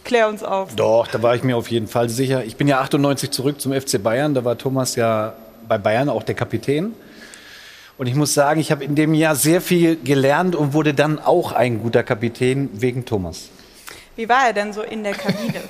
Klär 0.02 0.28
uns 0.28 0.42
auf. 0.42 0.74
Doch, 0.74 1.06
da 1.06 1.22
war 1.22 1.36
ich 1.36 1.44
mir 1.44 1.56
auf 1.56 1.70
jeden 1.70 1.86
Fall 1.86 2.08
sicher. 2.08 2.42
Ich 2.44 2.56
bin 2.56 2.66
ja 2.66 2.80
98 2.80 3.30
zurück 3.30 3.60
zum 3.60 3.72
FC 3.72 4.02
Bayern. 4.02 4.34
Da 4.34 4.44
war 4.44 4.58
Thomas 4.58 4.96
ja 4.96 5.34
bei 5.68 5.78
Bayern 5.78 6.08
auch 6.08 6.24
der 6.24 6.34
Kapitän. 6.34 6.96
Und 7.96 8.08
ich 8.08 8.16
muss 8.16 8.34
sagen, 8.34 8.58
ich 8.58 8.72
habe 8.72 8.82
in 8.82 8.96
dem 8.96 9.14
Jahr 9.14 9.36
sehr 9.36 9.60
viel 9.60 9.94
gelernt 9.94 10.56
und 10.56 10.72
wurde 10.72 10.92
dann 10.92 11.20
auch 11.20 11.52
ein 11.52 11.80
guter 11.80 12.02
Kapitän 12.02 12.68
wegen 12.72 13.04
Thomas. 13.04 13.50
Wie 14.16 14.28
war 14.28 14.48
er 14.48 14.52
denn 14.52 14.72
so 14.72 14.82
in 14.82 15.04
der 15.04 15.14
Kabine? 15.14 15.60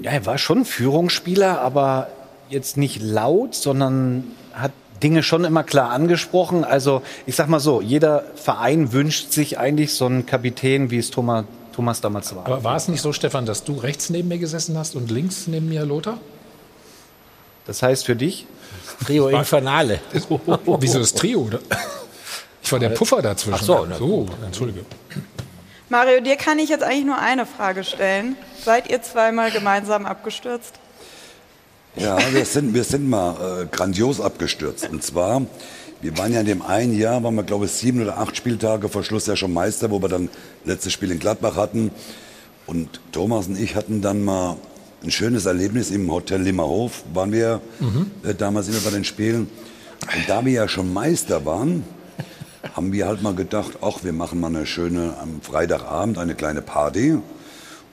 Ja, 0.00 0.12
er 0.12 0.24
war 0.26 0.38
schon 0.38 0.64
Führungsspieler, 0.64 1.60
aber 1.60 2.06
jetzt 2.50 2.76
nicht 2.76 3.02
laut, 3.02 3.56
sondern 3.56 4.30
hat 4.52 4.70
Dinge 5.02 5.22
schon 5.22 5.44
immer 5.44 5.64
klar 5.64 5.90
angesprochen. 5.90 6.64
Also 6.64 7.02
ich 7.26 7.36
sag 7.36 7.48
mal 7.48 7.60
so, 7.60 7.80
jeder 7.80 8.24
Verein 8.34 8.92
wünscht 8.92 9.32
sich 9.32 9.58
eigentlich 9.58 9.94
so 9.94 10.06
einen 10.06 10.26
Kapitän, 10.26 10.90
wie 10.90 10.98
es 10.98 11.10
Thomas, 11.10 11.44
Thomas 11.74 12.00
damals 12.00 12.34
war. 12.34 12.46
Aber 12.46 12.64
war 12.64 12.76
es 12.76 12.88
nicht 12.88 13.00
so, 13.00 13.12
Stefan, 13.12 13.46
dass 13.46 13.64
du 13.64 13.74
rechts 13.74 14.10
neben 14.10 14.28
mir 14.28 14.38
gesessen 14.38 14.76
hast 14.76 14.96
und 14.96 15.10
links 15.10 15.46
neben 15.46 15.68
mir 15.68 15.84
Lothar? 15.84 16.18
Das 17.66 17.82
heißt 17.82 18.06
für 18.06 18.16
dich? 18.16 18.46
Trio 19.04 19.28
Infernale. 19.28 20.00
Wieso 20.80 20.98
das 20.98 21.14
Trio? 21.14 21.40
oder? 21.42 21.60
Ich 22.62 22.72
war 22.72 22.78
der 22.78 22.90
Puffer 22.90 23.22
dazwischen. 23.22 23.58
Ach 23.60 23.62
so, 23.62 23.86
na 23.88 23.96
so 23.96 24.26
entschuldige. 24.44 24.84
Mario, 25.88 26.20
dir 26.20 26.36
kann 26.36 26.58
ich 26.58 26.68
jetzt 26.68 26.82
eigentlich 26.82 27.06
nur 27.06 27.18
eine 27.18 27.46
Frage 27.46 27.82
stellen. 27.82 28.36
Seid 28.62 28.90
ihr 28.90 29.00
zweimal 29.00 29.50
gemeinsam 29.50 30.04
abgestürzt? 30.04 30.74
Ja, 31.98 32.18
wir 32.32 32.44
sind, 32.44 32.74
wir 32.74 32.84
sind 32.84 33.08
mal 33.08 33.62
äh, 33.62 33.66
grandios 33.66 34.20
abgestürzt. 34.20 34.88
Und 34.90 35.02
zwar, 35.02 35.42
wir 36.00 36.16
waren 36.16 36.32
ja 36.32 36.40
in 36.40 36.46
dem 36.46 36.62
einen 36.62 36.96
Jahr, 36.96 37.22
waren 37.22 37.34
wir 37.34 37.42
glaube 37.42 37.64
ich 37.66 37.72
sieben 37.72 38.02
oder 38.02 38.18
acht 38.18 38.36
Spieltage 38.36 38.88
vor 38.88 39.02
Schluss 39.02 39.26
ja 39.26 39.36
schon 39.36 39.52
Meister, 39.52 39.90
wo 39.90 40.00
wir 40.00 40.08
dann 40.08 40.28
letztes 40.64 40.92
Spiel 40.92 41.10
in 41.10 41.18
Gladbach 41.18 41.56
hatten. 41.56 41.90
Und 42.66 43.00
Thomas 43.12 43.48
und 43.48 43.58
ich 43.58 43.74
hatten 43.74 44.00
dann 44.02 44.24
mal 44.24 44.56
ein 45.02 45.10
schönes 45.10 45.46
Erlebnis 45.46 45.90
im 45.90 46.10
Hotel 46.10 46.42
Limmerhof, 46.42 47.04
waren 47.14 47.32
wir 47.32 47.60
Mhm. 47.80 48.10
äh, 48.24 48.34
damals 48.34 48.68
immer 48.68 48.80
bei 48.80 48.90
den 48.90 49.04
Spielen. 49.04 49.48
Und 50.02 50.28
da 50.28 50.44
wir 50.44 50.52
ja 50.52 50.68
schon 50.68 50.92
Meister 50.92 51.44
waren, 51.44 51.84
haben 52.74 52.92
wir 52.92 53.06
halt 53.06 53.22
mal 53.22 53.34
gedacht, 53.34 53.78
ach, 53.80 53.98
wir 54.04 54.12
machen 54.12 54.40
mal 54.40 54.48
eine 54.48 54.66
schöne, 54.66 55.14
am 55.20 55.40
Freitagabend 55.40 56.18
eine 56.18 56.34
kleine 56.34 56.62
Party. 56.62 57.18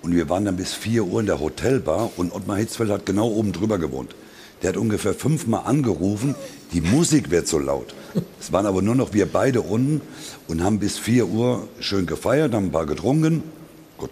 Und 0.06 0.16
wir 0.16 0.30
waren 0.30 0.46
dann 0.46 0.56
bis 0.56 0.76
4 0.76 1.04
Uhr 1.04 1.20
in 1.22 1.26
der 1.26 1.40
Hotelbar 1.40 2.12
und 2.16 2.32
Ottmar 2.32 2.58
Hitzfeld 2.58 2.92
hat 2.92 3.08
genau 3.08 3.28
oben 3.28 3.54
drüber 3.54 3.80
gewohnt. 3.80 4.16
Der 4.62 4.70
hat 4.70 4.78
ungefähr 4.78 5.16
fünfmal 5.16 5.64
angerufen, 5.66 6.36
die 6.74 6.82
Musik 6.82 7.32
wird 7.32 7.48
so 7.48 7.58
laut. 7.58 7.96
Es 8.40 8.52
waren 8.54 8.68
aber 8.68 8.84
nur 8.84 8.94
noch 8.94 9.14
wir 9.14 9.26
beide 9.26 9.62
unten 9.62 10.02
und 10.48 10.64
haben 10.64 10.78
bis 10.78 11.00
4 11.00 11.26
Uhr 11.26 11.68
schön 11.80 12.06
gefeiert, 12.06 12.54
haben 12.54 12.66
ein 12.66 12.72
paar 12.72 12.86
getrunken. 12.86 13.42
Gut, 13.98 14.12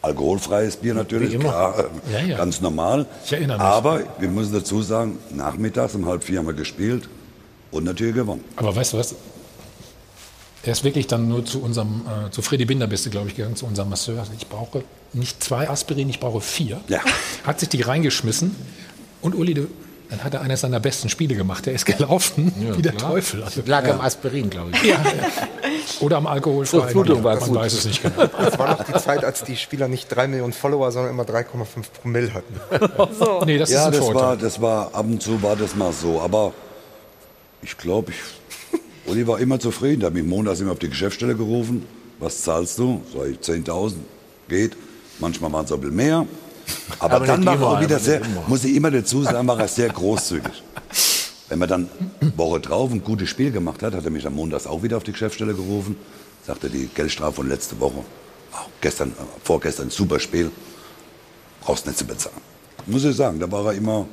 alkoholfreies 0.00 0.76
Bier 0.76 0.94
natürlich, 0.94 1.36
klar, 1.40 1.86
Ja, 2.12 2.20
ja. 2.20 2.36
ganz 2.44 2.60
normal. 2.60 3.06
Ich 3.24 3.32
erinnere 3.32 3.58
mich. 3.58 3.66
Aber 3.66 4.02
wir 4.20 4.28
müssen 4.28 4.52
dazu 4.52 4.80
sagen, 4.80 5.18
nachmittags 5.34 5.96
um 5.96 6.06
halb 6.06 6.22
vier 6.22 6.38
haben 6.38 6.46
wir 6.46 6.54
gespielt 6.54 7.08
und 7.72 7.82
natürlich 7.82 8.14
gewonnen. 8.14 8.44
Aber 8.54 8.76
weißt 8.76 8.92
du 8.92 8.98
was? 8.98 9.16
Er 10.62 10.72
ist 10.72 10.84
wirklich 10.84 11.06
dann 11.06 11.28
nur 11.28 11.44
zu 11.44 11.62
unserem, 11.62 12.02
äh, 12.06 12.30
zu 12.30 12.42
Freddy 12.42 12.66
Binder 12.66 12.86
bist 12.86 13.06
du, 13.06 13.10
glaube 13.10 13.28
ich, 13.28 13.36
gegangen, 13.36 13.56
zu 13.56 13.64
unserem 13.66 13.88
Masseur. 13.88 14.26
Ich 14.38 14.46
brauche 14.46 14.84
nicht 15.12 15.42
zwei 15.42 15.68
Aspirin, 15.68 16.10
ich 16.10 16.20
brauche 16.20 16.40
vier. 16.40 16.80
Ja. 16.88 17.00
Hat 17.44 17.60
sich 17.60 17.70
die 17.70 17.80
reingeschmissen. 17.80 18.54
Und 19.22 19.34
Uli, 19.34 19.54
du, 19.54 19.68
dann 20.10 20.24
hat 20.24 20.34
er 20.34 20.40
eines 20.40 20.60
seiner 20.60 20.80
besten 20.80 21.08
Spiele 21.08 21.36
gemacht. 21.36 21.66
Der 21.66 21.72
ist 21.72 21.86
gelaufen 21.86 22.52
wie 22.76 22.82
der 22.82 22.92
klar. 22.92 23.12
Teufel. 23.12 23.42
Also, 23.44 23.62
Lag 23.64 23.86
ja. 23.86 23.94
am 23.94 24.00
Aspirin, 24.00 24.50
glaube 24.50 24.70
ich. 24.72 24.82
Ja, 24.82 24.96
ja. 24.96 25.02
Oder 26.00 26.16
am 26.16 26.26
alkoholfreien. 26.26 26.82
Durchblutung 26.82 27.22
war 27.22 27.36
Man 27.38 27.48
gut. 27.48 27.58
weiß 27.58 27.72
es 27.72 27.84
nicht 27.84 28.02
genau. 28.02 28.26
Das 28.26 28.58
war 28.58 28.70
noch 28.70 28.84
die 28.84 28.92
Zeit, 28.94 29.24
als 29.24 29.44
die 29.44 29.56
Spieler 29.56 29.86
nicht 29.88 30.08
drei 30.08 30.26
Millionen 30.26 30.52
Follower, 30.52 30.90
sondern 30.90 31.12
immer 31.12 31.22
3,5 31.22 31.44
Promille 32.02 32.34
hatten. 32.34 32.60
So. 33.18 33.42
Nee, 33.44 33.58
das 33.58 33.70
ja, 33.70 33.80
ist 33.80 33.86
ein 33.86 33.92
das 33.92 34.00
Vorteil. 34.00 34.22
war, 34.22 34.36
das 34.36 34.60
war 34.60 34.94
ab 34.94 35.06
und 35.06 35.22
zu 35.22 35.42
war 35.42 35.56
das 35.56 35.74
mal 35.74 35.92
so. 35.92 36.20
Aber 36.20 36.52
ich 37.62 37.76
glaube, 37.78 38.10
ich, 38.10 38.16
Uli 39.10 39.26
war 39.26 39.40
immer 39.40 39.58
zufrieden. 39.58 40.00
Der 40.00 40.06
hat 40.08 40.14
mich 40.14 40.24
montags 40.24 40.60
immer 40.60 40.72
auf 40.72 40.78
die 40.78 40.88
Geschäftsstelle 40.88 41.34
gerufen. 41.34 41.84
Was 42.20 42.42
zahlst 42.42 42.78
du? 42.78 43.02
Sag 43.12 43.28
ich, 43.28 43.38
10.000. 43.38 43.94
Geht. 44.48 44.76
Manchmal 45.18 45.52
waren 45.52 45.64
es 45.64 45.72
ein 45.72 45.80
bisschen 45.80 45.96
mehr. 45.96 46.26
Aber, 46.98 47.16
Aber 47.16 47.26
dann 47.26 47.44
war 47.44 47.76
er 47.76 47.80
wieder 47.82 47.98
sehr, 47.98 48.20
muss 48.46 48.64
ich 48.64 48.74
immer 48.74 48.90
dazu 48.90 49.22
sagen, 49.22 49.46
war 49.48 49.58
er 49.58 49.68
sehr 49.68 49.88
großzügig. 49.88 50.62
Wenn 51.48 51.58
man 51.58 51.68
dann 51.68 51.88
Woche 52.36 52.60
drauf 52.60 52.92
ein 52.92 53.02
gutes 53.02 53.28
Spiel 53.28 53.50
gemacht 53.50 53.82
hat, 53.82 53.94
hat 53.94 54.04
er 54.04 54.10
mich 54.10 54.26
am 54.26 54.34
montags 54.34 54.66
auch 54.66 54.82
wieder 54.82 54.96
auf 54.96 55.02
die 55.02 55.12
Geschäftsstelle 55.12 55.54
gerufen. 55.54 55.96
Sagte, 56.46 56.70
die 56.70 56.88
Geldstrafe 56.94 57.36
von 57.36 57.48
letzte 57.48 57.78
Woche, 57.80 58.04
auch 58.52 58.68
gestern, 58.80 59.10
äh, 59.10 59.22
vorgestern, 59.42 59.90
super 59.90 60.20
Spiel, 60.20 60.50
brauchst 61.60 61.86
nicht 61.86 61.98
zu 61.98 62.04
bezahlen. 62.04 62.36
Muss 62.86 63.04
ich 63.04 63.16
sagen, 63.16 63.40
da 63.40 63.50
war 63.50 63.66
er 63.66 63.72
immer 63.72 64.06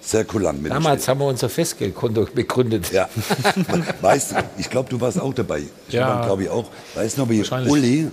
sehr 0.00 0.24
kulant 0.24 0.62
mit 0.62 0.72
Damals 0.72 1.06
haben 1.08 1.20
wir 1.20 1.26
unser 1.26 1.48
Festgeldkonto 1.48 2.28
begründet. 2.34 2.90
Ja. 2.92 3.08
Weißt 4.00 4.32
du, 4.32 4.36
ich 4.58 4.70
glaube, 4.70 4.88
du 4.88 5.00
warst 5.00 5.20
auch 5.20 5.34
dabei. 5.34 5.62
Ja. 5.88 6.24
glaube 6.24 6.44
ich 6.44 6.50
auch. 6.50 6.66
Weißt 6.94 7.16
du 7.16 7.22
noch, 7.22 7.28
wie. 7.30 7.42
Uli 7.68 8.08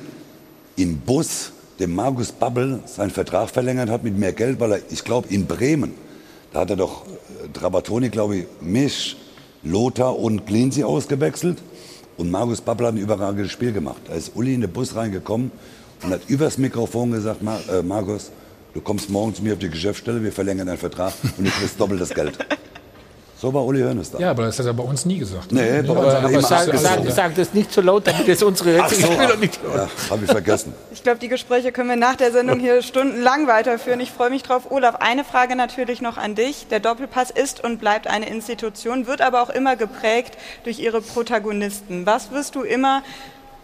im 0.75 0.99
Bus 0.99 1.51
dem 1.79 1.93
Markus 1.93 2.31
Babbel 2.31 2.79
seinen 2.85 3.11
Vertrag 3.11 3.49
verlängert 3.49 3.89
hat 3.89 4.03
mit 4.03 4.17
mehr 4.17 4.33
Geld, 4.33 4.59
weil 4.59 4.73
er, 4.73 4.79
ich 4.89 5.03
glaube, 5.03 5.27
in 5.29 5.45
Bremen, 5.45 5.93
da 6.53 6.61
hat 6.61 6.69
er 6.71 6.75
doch 6.75 7.05
äh, 7.05 7.49
Trapattoni, 7.53 8.09
glaube 8.09 8.37
ich, 8.37 8.45
mich, 8.61 9.17
Lothar 9.63 10.17
und 10.17 10.45
Glinzi 10.45 10.83
ausgewechselt. 10.83 11.57
Und 12.17 12.31
Markus 12.31 12.61
Babbel 12.61 12.87
hat 12.87 12.93
ein 12.95 12.99
überragendes 12.99 13.51
Spiel 13.51 13.71
gemacht. 13.71 14.01
Da 14.07 14.13
ist 14.13 14.31
Uli 14.35 14.55
in 14.55 14.61
den 14.61 14.71
Bus 14.71 14.95
reingekommen 14.95 15.51
und 16.03 16.11
hat 16.11 16.21
übers 16.27 16.57
Mikrofon 16.57 17.11
gesagt, 17.11 17.43
Mar 17.43 17.59
äh, 17.71 17.83
Markus, 17.83 18.31
du 18.77 18.83
kommst 18.83 19.09
morgen 19.09 19.33
zu 19.33 19.41
mir 19.41 19.53
auf 19.53 19.59
die 19.59 19.69
Geschäftsstelle, 19.69 20.23
wir 20.23 20.31
verlängern 20.31 20.67
deinen 20.67 20.77
Vertrag 20.77 21.11
und 21.37 21.45
du 21.45 21.49
kriegst 21.49 21.79
doppelt 21.79 21.99
das 21.99 22.11
Geld. 22.11 22.37
So 23.39 23.53
war 23.53 23.65
Uli 23.65 23.81
Hoeneß 23.81 24.11
da. 24.11 24.19
Ja, 24.19 24.31
aber 24.31 24.45
das 24.45 24.57
hat 24.57 24.65
er 24.65 24.73
bei 24.73 24.83
uns 24.83 25.05
nie 25.05 25.17
gesagt. 25.19 25.51
Nee, 25.51 25.81
bei 25.83 25.89
uns 25.89 25.89
Aber, 25.89 26.07
hat 26.07 26.13
er 26.13 26.19
aber 26.19 26.29
immer 26.29 26.41
sag, 26.41 26.75
sag, 26.77 27.11
sag 27.11 27.35
das 27.35 27.53
nicht 27.53 27.71
so 27.71 27.81
laut, 27.81 28.07
damit 28.07 28.27
jetzt 28.27 28.41
unsere 28.41 28.79
Ach 28.81 28.89
so. 28.89 29.05
Spieler 29.13 29.35
nicht 29.35 29.61
hören. 29.61 29.89
Ja, 30.07 30.11
habe 30.11 30.25
ich 30.25 30.31
vergessen. 30.31 30.73
Ich 30.91 31.03
glaube, 31.03 31.19
die 31.19 31.27
Gespräche 31.27 31.71
können 31.71 31.89
wir 31.89 31.97
nach 31.97 32.15
der 32.15 32.31
Sendung 32.31 32.59
hier 32.59 32.81
stundenlang 32.81 33.45
weiterführen. 33.47 33.99
Ich 33.99 34.11
freue 34.11 34.31
mich 34.31 34.41
drauf. 34.41 34.71
Olaf, 34.71 34.95
eine 34.95 35.23
Frage 35.23 35.55
natürlich 35.55 36.01
noch 36.01 36.17
an 36.17 36.33
dich. 36.33 36.67
Der 36.69 36.79
Doppelpass 36.79 37.29
ist 37.29 37.63
und 37.63 37.79
bleibt 37.79 38.07
eine 38.07 38.27
Institution, 38.27 39.05
wird 39.05 39.21
aber 39.21 39.43
auch 39.43 39.51
immer 39.51 39.75
geprägt 39.75 40.35
durch 40.63 40.79
ihre 40.79 41.01
Protagonisten. 41.01 42.07
Was 42.07 42.31
wirst 42.31 42.55
du 42.55 42.63
immer 42.63 43.03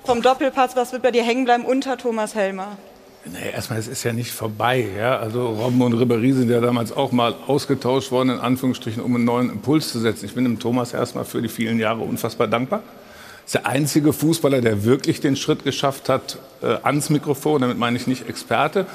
vom 0.04 0.22
Doppelpass, 0.22 0.76
was 0.76 0.92
wird 0.92 1.02
bei 1.02 1.12
dir 1.12 1.24
hängen 1.24 1.46
bleiben 1.46 1.66
unter 1.66 1.98
Thomas 1.98 2.36
Helmer? 2.36 2.78
Nee, 3.26 3.52
erstmal, 3.54 3.80
es 3.80 3.88
ist 3.88 4.04
ja 4.04 4.12
nicht 4.12 4.32
vorbei. 4.32 4.86
Ja? 4.98 5.18
Also 5.18 5.48
Robben 5.48 5.82
und 5.82 5.94
Ribéry 5.94 6.34
sind 6.34 6.50
ja 6.50 6.60
damals 6.60 6.92
auch 6.92 7.12
mal 7.14 7.34
ausgetauscht 7.48 8.12
worden, 8.12 8.32
in 8.32 8.40
Anführungsstrichen, 8.40 9.02
um 9.02 9.16
einen 9.16 9.24
neuen 9.24 9.50
Impuls 9.50 9.92
zu 9.92 10.00
setzen. 10.00 10.26
Ich 10.26 10.34
bin 10.34 10.44
dem 10.44 10.60
Thomas 10.60 10.94
erstmal 10.94 11.24
für 11.24 11.42
die 11.42 11.48
vielen 11.48 11.80
Jahre 11.80 12.02
unfassbar 12.02 12.48
dankbar. 12.48 12.84
Ist 13.46 13.56
der 13.56 13.66
einzige 13.66 14.12
Fußballer, 14.12 14.62
der 14.62 14.84
wirklich 14.84 15.22
den 15.22 15.36
Schritt 15.36 15.64
geschafft 15.64 16.10
hat 16.10 16.38
äh, 16.62 16.78
ans 16.84 17.10
Mikrofon. 17.10 17.62
Damit 17.62 17.78
meine 17.78 17.96
ich 17.98 18.08
nicht 18.08 18.28
Experte. 18.28 18.86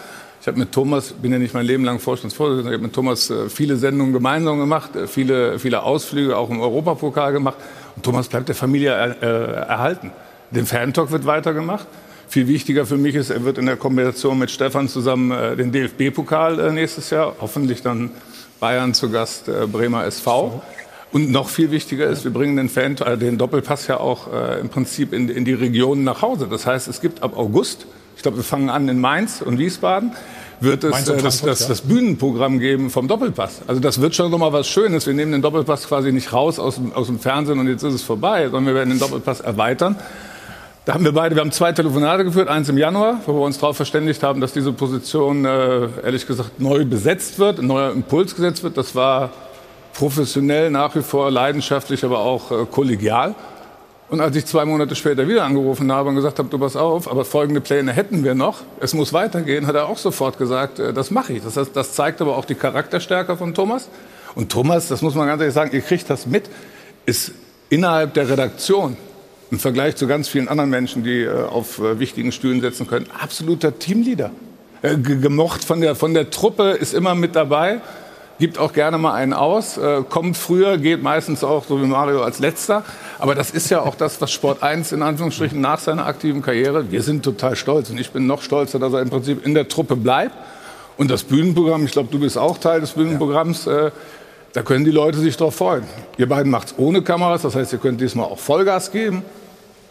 Ich 0.40 0.46
habe 0.46 0.58
mit 0.58 0.72
Thomas, 0.72 1.12
bin 1.12 1.32
ja 1.32 1.38
nicht 1.38 1.54
mein 1.54 1.66
Leben 1.66 1.84
lang 1.84 1.98
Vorstandsvorsitzender, 1.98 2.70
ich 2.70 2.74
habe 2.74 2.84
mit 2.84 2.94
Thomas 2.94 3.28
äh, 3.28 3.48
viele 3.48 3.76
Sendungen 3.76 4.12
gemeinsam 4.12 4.58
gemacht, 4.58 4.94
äh, 4.94 5.06
viele, 5.06 5.58
viele 5.58 5.82
Ausflüge 5.82 6.36
auch 6.36 6.48
im 6.48 6.60
Europapokal 6.60 7.32
gemacht. 7.32 7.56
Und 7.96 8.04
Thomas 8.04 8.28
bleibt 8.28 8.48
der 8.48 8.54
Familie 8.54 8.92
äh, 9.20 9.26
erhalten. 9.26 10.12
Den 10.50 10.64
Fan-Talk 10.64 11.10
wird 11.10 11.26
weitergemacht. 11.26 11.86
Viel 12.28 12.46
wichtiger 12.46 12.84
für 12.84 12.98
mich 12.98 13.14
ist, 13.14 13.30
er 13.30 13.44
wird 13.44 13.56
in 13.56 13.66
der 13.66 13.76
Kombination 13.76 14.38
mit 14.38 14.50
Stefan 14.50 14.88
zusammen 14.88 15.30
äh, 15.30 15.56
den 15.56 15.72
DFB-Pokal 15.72 16.60
äh, 16.60 16.72
nächstes 16.72 17.08
Jahr, 17.08 17.36
hoffentlich 17.40 17.82
dann 17.82 18.10
Bayern 18.60 18.92
zu 18.92 19.10
Gast, 19.10 19.48
äh, 19.48 19.66
Bremer 19.66 20.04
SV. 20.04 20.62
Und 21.10 21.30
noch 21.30 21.48
viel 21.48 21.70
wichtiger 21.70 22.06
ist, 22.06 22.24
wir 22.24 22.30
bringen 22.30 22.56
den, 22.56 22.68
Fan, 22.68 22.96
äh, 22.98 23.16
den 23.16 23.38
Doppelpass 23.38 23.86
ja 23.86 23.98
auch 23.98 24.30
äh, 24.30 24.60
im 24.60 24.68
Prinzip 24.68 25.14
in, 25.14 25.30
in 25.30 25.46
die 25.46 25.54
Regionen 25.54 26.04
nach 26.04 26.20
Hause. 26.20 26.48
Das 26.50 26.66
heißt, 26.66 26.86
es 26.88 27.00
gibt 27.00 27.22
ab 27.22 27.36
August, 27.36 27.86
ich 28.14 28.22
glaube, 28.22 28.36
wir 28.36 28.44
fangen 28.44 28.68
an 28.68 28.88
in 28.90 29.00
Mainz 29.00 29.40
und 29.40 29.58
Wiesbaden, 29.58 30.12
wird 30.60 30.84
es 30.84 31.08
äh, 31.08 31.16
das, 31.16 31.40
das, 31.40 31.66
das 31.66 31.80
Bühnenprogramm 31.80 32.58
geben 32.58 32.90
vom 32.90 33.08
Doppelpass. 33.08 33.62
Also 33.66 33.80
das 33.80 34.02
wird 34.02 34.14
schon 34.14 34.30
noch 34.30 34.38
mal 34.38 34.52
was 34.52 34.68
Schönes. 34.68 35.06
Wir 35.06 35.14
nehmen 35.14 35.32
den 35.32 35.40
Doppelpass 35.40 35.88
quasi 35.88 36.12
nicht 36.12 36.32
raus 36.34 36.58
aus 36.58 36.74
dem, 36.74 36.92
aus 36.92 37.06
dem 37.06 37.20
Fernsehen 37.20 37.58
und 37.58 37.68
jetzt 37.68 37.84
ist 37.84 37.94
es 37.94 38.02
vorbei, 38.02 38.44
sondern 38.44 38.66
wir 38.66 38.74
werden 38.74 38.90
den 38.90 38.98
Doppelpass 38.98 39.40
erweitern. 39.40 39.96
Da 40.88 40.94
haben 40.94 41.04
wir 41.04 41.12
beide, 41.12 41.34
wir 41.34 41.42
haben 41.42 41.52
zwei 41.52 41.70
Telefonate 41.72 42.24
geführt, 42.24 42.48
eins 42.48 42.70
im 42.70 42.78
Januar, 42.78 43.20
wo 43.26 43.34
wir 43.34 43.42
uns 43.42 43.58
darauf 43.58 43.76
verständigt 43.76 44.22
haben, 44.22 44.40
dass 44.40 44.54
diese 44.54 44.72
Position, 44.72 45.44
äh, 45.44 45.86
ehrlich 46.02 46.26
gesagt, 46.26 46.60
neu 46.60 46.86
besetzt 46.86 47.38
wird, 47.38 47.58
ein 47.58 47.66
neuer 47.66 47.92
Impuls 47.92 48.34
gesetzt 48.34 48.62
wird. 48.62 48.78
Das 48.78 48.94
war 48.94 49.28
professionell, 49.92 50.70
nach 50.70 50.94
wie 50.94 51.02
vor 51.02 51.30
leidenschaftlich, 51.30 52.06
aber 52.06 52.20
auch 52.20 52.50
äh, 52.50 52.64
kollegial. 52.64 53.34
Und 54.08 54.22
als 54.22 54.34
ich 54.34 54.46
zwei 54.46 54.64
Monate 54.64 54.94
später 54.94 55.28
wieder 55.28 55.44
angerufen 55.44 55.92
habe 55.92 56.08
und 56.08 56.14
gesagt 56.14 56.38
habe, 56.38 56.48
du 56.48 56.58
pass 56.58 56.74
auf, 56.74 57.10
aber 57.10 57.26
folgende 57.26 57.60
Pläne 57.60 57.92
hätten 57.92 58.24
wir 58.24 58.34
noch, 58.34 58.62
es 58.80 58.94
muss 58.94 59.12
weitergehen, 59.12 59.66
hat 59.66 59.74
er 59.74 59.90
auch 59.90 59.98
sofort 59.98 60.38
gesagt, 60.38 60.78
äh, 60.78 60.94
das 60.94 61.10
mache 61.10 61.34
ich. 61.34 61.42
Das, 61.42 61.58
heißt, 61.58 61.76
das 61.76 61.92
zeigt 61.92 62.22
aber 62.22 62.34
auch 62.34 62.46
die 62.46 62.54
Charakterstärke 62.54 63.36
von 63.36 63.52
Thomas. 63.52 63.90
Und 64.34 64.50
Thomas, 64.50 64.88
das 64.88 65.02
muss 65.02 65.14
man 65.14 65.26
ganz 65.26 65.42
ehrlich 65.42 65.54
sagen, 65.54 65.70
ihr 65.74 65.82
kriegt 65.82 66.08
das 66.08 66.24
mit, 66.24 66.48
ist 67.04 67.32
innerhalb 67.68 68.14
der 68.14 68.30
Redaktion 68.30 68.96
im 69.50 69.58
Vergleich 69.58 69.96
zu 69.96 70.06
ganz 70.06 70.28
vielen 70.28 70.48
anderen 70.48 70.70
Menschen, 70.70 71.04
die 71.04 71.22
äh, 71.22 71.30
auf 71.44 71.78
äh, 71.78 71.98
wichtigen 71.98 72.32
Stühlen 72.32 72.60
sitzen 72.60 72.86
können, 72.86 73.06
absoluter 73.22 73.78
Teamleader. 73.78 74.30
Äh, 74.82 74.96
ge- 74.98 75.18
gemocht 75.20 75.64
von 75.64 75.80
der, 75.80 75.94
von 75.94 76.14
der 76.14 76.30
Truppe, 76.30 76.70
ist 76.72 76.94
immer 76.94 77.14
mit 77.14 77.34
dabei, 77.34 77.80
gibt 78.38 78.58
auch 78.58 78.72
gerne 78.72 78.98
mal 78.98 79.14
einen 79.14 79.32
aus, 79.32 79.78
äh, 79.78 80.02
kommt 80.08 80.36
früher, 80.36 80.78
geht 80.78 81.02
meistens 81.02 81.42
auch, 81.42 81.64
so 81.64 81.80
wie 81.82 81.86
Mario, 81.86 82.22
als 82.22 82.38
Letzter. 82.38 82.84
Aber 83.18 83.34
das 83.34 83.50
ist 83.50 83.70
ja 83.70 83.80
auch 83.80 83.94
das, 83.96 84.20
was 84.20 84.30
Sport 84.30 84.62
1 84.62 84.92
in 84.92 85.02
Anführungsstrichen 85.02 85.60
nach 85.60 85.80
seiner 85.80 86.06
aktiven 86.06 86.42
Karriere, 86.42 86.92
wir 86.92 87.02
sind 87.02 87.24
total 87.24 87.56
stolz 87.56 87.90
und 87.90 87.98
ich 87.98 88.10
bin 88.10 88.26
noch 88.26 88.42
stolzer, 88.42 88.78
dass 88.78 88.92
er 88.92 89.00
im 89.02 89.10
Prinzip 89.10 89.44
in 89.44 89.54
der 89.54 89.66
Truppe 89.68 89.96
bleibt. 89.96 90.34
Und 90.98 91.10
das 91.10 91.22
Bühnenprogramm, 91.24 91.84
ich 91.84 91.92
glaube, 91.92 92.08
du 92.10 92.18
bist 92.18 92.36
auch 92.36 92.58
Teil 92.58 92.80
des 92.80 92.90
Bühnenprogramms, 92.90 93.66
äh, 93.66 93.90
da 94.58 94.64
können 94.64 94.84
die 94.84 94.90
Leute 94.90 95.18
sich 95.18 95.36
drauf 95.36 95.54
freuen. 95.54 95.84
Ihr 96.16 96.28
beiden 96.28 96.50
macht's 96.50 96.74
ohne 96.78 97.00
Kameras, 97.00 97.42
das 97.42 97.54
heißt, 97.54 97.72
ihr 97.74 97.78
könnt 97.78 98.00
diesmal 98.00 98.26
auch 98.26 98.40
Vollgas 98.40 98.90
geben. 98.90 99.22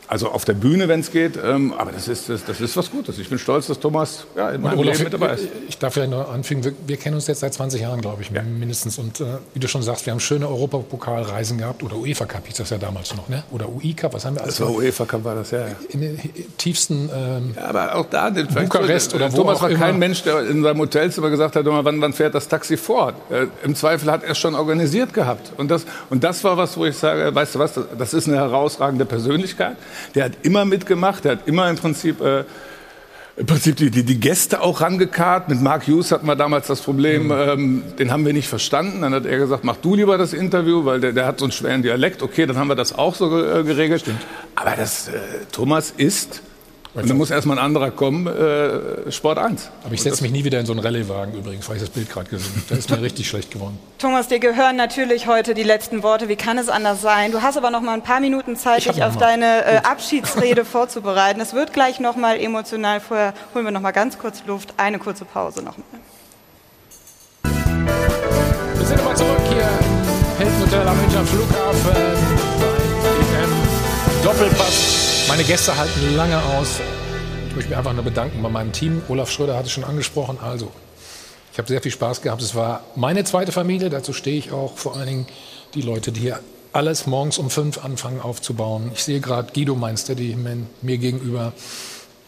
Also 0.09 0.29
auf 0.29 0.45
der 0.45 0.53
Bühne, 0.53 0.87
wenn 0.87 1.01
es 1.01 1.11
geht. 1.11 1.37
Ähm, 1.43 1.73
aber 1.77 1.91
das 1.91 2.07
ist, 2.07 2.29
das, 2.29 2.45
das 2.45 2.61
ist 2.61 2.77
was 2.77 2.89
Gutes. 2.91 3.19
Ich 3.19 3.27
bin 3.29 3.37
stolz, 3.37 3.67
dass 3.67 3.77
Thomas 3.79 4.25
ja, 4.37 4.51
in 4.51 4.61
meinem 4.61 4.79
Olaf, 4.79 4.93
Leben 4.99 5.03
mit 5.11 5.13
dabei 5.13 5.33
ist. 5.33 5.47
ich 5.67 5.77
darf 5.77 5.93
vielleicht 5.95 6.11
noch 6.11 6.31
anfügen, 6.31 6.63
wir, 6.63 6.71
wir 6.85 6.95
kennen 6.95 7.15
uns 7.15 7.27
jetzt 7.27 7.41
seit 7.41 7.53
20 7.53 7.81
Jahren, 7.81 7.99
glaube 7.99 8.21
ich, 8.21 8.31
mindestens. 8.31 8.97
Und 8.99 9.19
äh, 9.19 9.25
wie 9.53 9.59
du 9.59 9.67
schon 9.67 9.81
sagst, 9.81 10.05
wir 10.05 10.13
haben 10.13 10.21
schöne 10.21 10.47
Europapokalreisen 10.47 11.57
gehabt. 11.57 11.83
Oder 11.83 11.97
UEFA 11.97 12.25
Cup 12.25 12.47
hieß 12.47 12.55
das 12.55 12.69
ja 12.69 12.77
damals 12.77 13.13
noch, 13.15 13.27
ne? 13.27 13.43
Oder 13.51 13.67
UI 13.69 13.93
Cup, 13.93 14.13
was 14.13 14.25
haben 14.25 14.35
wir 14.35 14.43
alles 14.43 14.55
Das 14.57 14.65
war? 14.65 14.73
UEFA 14.75 15.05
Cup, 15.05 15.23
war 15.25 15.35
das, 15.35 15.51
ja. 15.51 15.59
ja. 15.67 15.75
In 15.89 15.99
den 16.01 16.19
tiefsten 16.57 17.09
ähm, 17.13 17.53
Ja, 17.55 17.65
aber 17.65 17.95
auch 17.95 18.05
da, 18.09 18.29
den- 18.29 18.47
Bukarest 18.47 19.13
oder 19.13 19.31
wo 19.31 19.35
Thomas 19.37 19.61
war 19.61 19.69
immer. 19.69 19.79
kein 19.79 19.99
Mensch, 19.99 20.23
der 20.23 20.39
in 20.47 20.63
seinem 20.63 20.79
Hotelzimmer 20.79 21.29
gesagt 21.29 21.55
hat, 21.57 21.65
"Hör 21.65 21.71
mal, 21.73 21.83
wann, 21.85 21.99
wann 22.01 22.13
fährt 22.13 22.33
das 22.33 22.47
Taxi 22.47 22.77
fort? 22.77 23.15
Äh, 23.29 23.47
Im 23.63 23.75
Zweifel 23.75 24.09
hat 24.11 24.23
er 24.23 24.31
es 24.31 24.37
schon 24.37 24.55
organisiert 24.55 25.13
gehabt. 25.13 25.51
Und 25.57 25.69
das, 25.69 25.85
und 26.09 26.23
das 26.23 26.43
war 26.45 26.55
was, 26.55 26.77
wo 26.77 26.85
ich 26.85 26.95
sage, 26.97 27.35
weißt 27.35 27.55
du 27.55 27.59
was, 27.59 27.73
das 27.97 28.13
ist 28.13 28.27
eine 28.29 28.37
herausragende 28.37 29.03
Persönlichkeit. 29.05 29.75
Der 30.15 30.25
hat 30.25 30.33
immer 30.43 30.65
mitgemacht, 30.65 31.25
der 31.25 31.33
hat 31.33 31.47
immer 31.47 31.69
im 31.69 31.75
Prinzip... 31.75 32.21
Äh, 32.21 32.43
im 33.37 33.45
Prinzip 33.45 33.75
die, 33.75 33.91
die, 33.91 34.03
die 34.03 34.19
Gäste 34.19 34.61
auch 34.61 34.81
rangekarrt. 34.81 35.47
Mit 35.47 35.61
Mark 35.61 35.87
Hughes 35.87 36.11
hatten 36.11 36.25
wir 36.25 36.35
damals 36.35 36.65
das 36.65 36.81
Problem, 36.81 37.31
ähm, 37.31 37.83
den 37.99 38.11
haben 38.11 38.25
wir 38.25 38.33
nicht 38.33 38.47
verstanden. 38.47 39.01
Dann 39.03 39.13
hat 39.13 39.27
er 39.27 39.37
gesagt, 39.37 39.63
mach 39.63 39.77
du 39.77 39.93
lieber 39.93 40.17
das 40.17 40.33
Interview, 40.33 40.85
weil 40.85 40.99
der, 40.99 41.13
der 41.13 41.27
hat 41.27 41.37
so 41.37 41.45
einen 41.45 41.51
schweren 41.51 41.83
Dialekt. 41.83 42.23
Okay, 42.23 42.47
dann 42.47 42.57
haben 42.57 42.67
wir 42.67 42.75
das 42.75 42.97
auch 42.97 43.13
so 43.13 43.39
äh, 43.39 43.63
geregelt. 43.63 44.05
Aber 44.55 44.75
das, 44.75 45.09
äh, 45.09 45.11
Thomas 45.51 45.93
ist, 45.95 46.41
und 47.01 47.09
da 47.09 47.13
muss 47.13 47.29
erstmal 47.29 47.59
ein 47.59 47.63
anderer 47.63 47.91
kommen, 47.91 48.25
äh, 48.25 49.11
Sport 49.11 49.37
1. 49.37 49.69
Aber 49.83 49.93
ich 49.93 50.01
setze 50.01 50.23
mich 50.23 50.31
nie 50.31 50.43
wieder 50.43 50.59
in 50.59 50.65
so 50.65 50.73
einen 50.73 50.81
Rallye-Wagen 50.81 51.33
übrigens, 51.35 51.69
weil 51.69 51.75
ich 51.75 51.81
das 51.83 51.91
Bild 51.91 52.09
gerade 52.09 52.29
gesehen 52.29 52.51
habe. 52.55 52.65
Da 52.69 52.75
ist 52.75 52.89
mir 52.89 53.01
richtig 53.01 53.27
schlecht 53.27 53.51
geworden. 53.51 53.77
Thomas, 53.99 54.27
dir 54.27 54.39
gehören 54.39 54.75
natürlich 54.75 55.27
heute 55.27 55.53
die 55.53 55.63
letzten 55.63 56.01
Worte. 56.01 56.27
Wie 56.27 56.35
kann 56.35 56.57
es 56.57 56.69
anders 56.69 57.01
sein? 57.01 57.31
Du 57.31 57.41
hast 57.43 57.55
aber 57.55 57.69
noch 57.69 57.81
mal 57.81 57.93
ein 57.93 58.01
paar 58.01 58.19
Minuten 58.19 58.55
Zeit, 58.55 58.85
dich 58.85 59.03
auf 59.03 59.13
mal. 59.13 59.19
deine 59.19 59.65
äh, 59.65 59.77
Abschiedsrede 59.83 60.65
vorzubereiten. 60.65 61.39
Es 61.39 61.53
wird 61.53 61.71
gleich 61.71 61.99
noch 61.99 62.15
mal 62.15 62.39
emotional. 62.39 62.99
Vorher 62.99 63.33
holen 63.53 63.65
wir 63.65 63.71
noch 63.71 63.81
mal 63.81 63.91
ganz 63.91 64.17
kurz 64.17 64.43
Luft. 64.47 64.73
Eine 64.77 64.97
kurze 64.97 65.25
Pause 65.25 65.63
noch 65.63 65.77
mal. 65.77 65.85
Wir 68.75 68.85
sind 68.85 68.97
nochmal 68.97 69.15
zurück 69.15 69.37
hier 69.49 69.61
im 69.61 70.47
Hilton 70.47 70.61
Hotel 70.61 70.87
am 70.87 70.97
Münchner 70.99 71.25
Flughafen 71.25 72.27
Doppelpass. 74.23 75.06
Meine 75.27 75.43
Gäste 75.43 75.77
halten 75.77 76.15
lange 76.15 76.41
aus. 76.41 76.79
Ich 77.49 77.55
möchte 77.55 77.69
mich 77.69 77.77
einfach 77.77 77.91
nur 77.91 78.03
bedanken 78.03 78.41
bei 78.41 78.49
meinem 78.49 78.71
Team. 78.71 79.01
Olaf 79.09 79.29
Schröder 79.29 79.57
hatte 79.57 79.69
schon 79.69 79.83
angesprochen. 79.83 80.37
Also, 80.41 80.71
ich 81.51 81.57
habe 81.57 81.67
sehr 81.67 81.81
viel 81.81 81.91
Spaß 81.91 82.21
gehabt. 82.21 82.41
Es 82.41 82.55
war 82.55 82.85
meine 82.95 83.25
zweite 83.25 83.51
Familie. 83.51 83.89
Dazu 83.89 84.13
stehe 84.13 84.37
ich 84.37 84.53
auch. 84.53 84.77
Vor 84.77 84.95
allen 84.95 85.05
Dingen 85.05 85.27
die 85.73 85.81
Leute, 85.81 86.13
die 86.13 86.21
hier 86.21 86.39
alles 86.71 87.07
morgens 87.07 87.39
um 87.39 87.49
fünf 87.49 87.83
anfangen 87.83 88.21
aufzubauen. 88.21 88.91
Ich 88.93 89.03
sehe 89.03 89.19
gerade 89.19 89.51
Guido, 89.51 89.75
mein 89.75 89.97
Steadyman, 89.97 90.67
mir 90.81 90.97
gegenüber. 90.97 91.51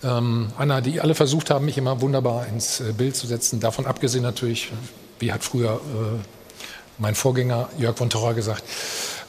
Ähm, 0.04 0.50
Anna, 0.58 0.82
die 0.82 1.00
alle 1.00 1.16
versucht 1.16 1.52
haben, 1.52 1.66
mich 1.66 1.78
immer 1.78 2.02
wunderbar 2.02 2.48
ins 2.48 2.82
äh, 2.82 2.92
Bild 2.92 3.16
zu 3.16 3.28
setzen. 3.28 3.62
Davon 3.62 3.86
abgesehen 3.86 4.24
natürlich, 4.24 4.72
wie 5.20 5.32
hat 5.32 5.44
früher 5.44 5.76
äh, 5.76 6.20
mein 6.98 7.16
Vorgänger 7.16 7.70
Jörg 7.78 7.98
von 7.98 8.10
Torra 8.10 8.34
gesagt, 8.34 8.64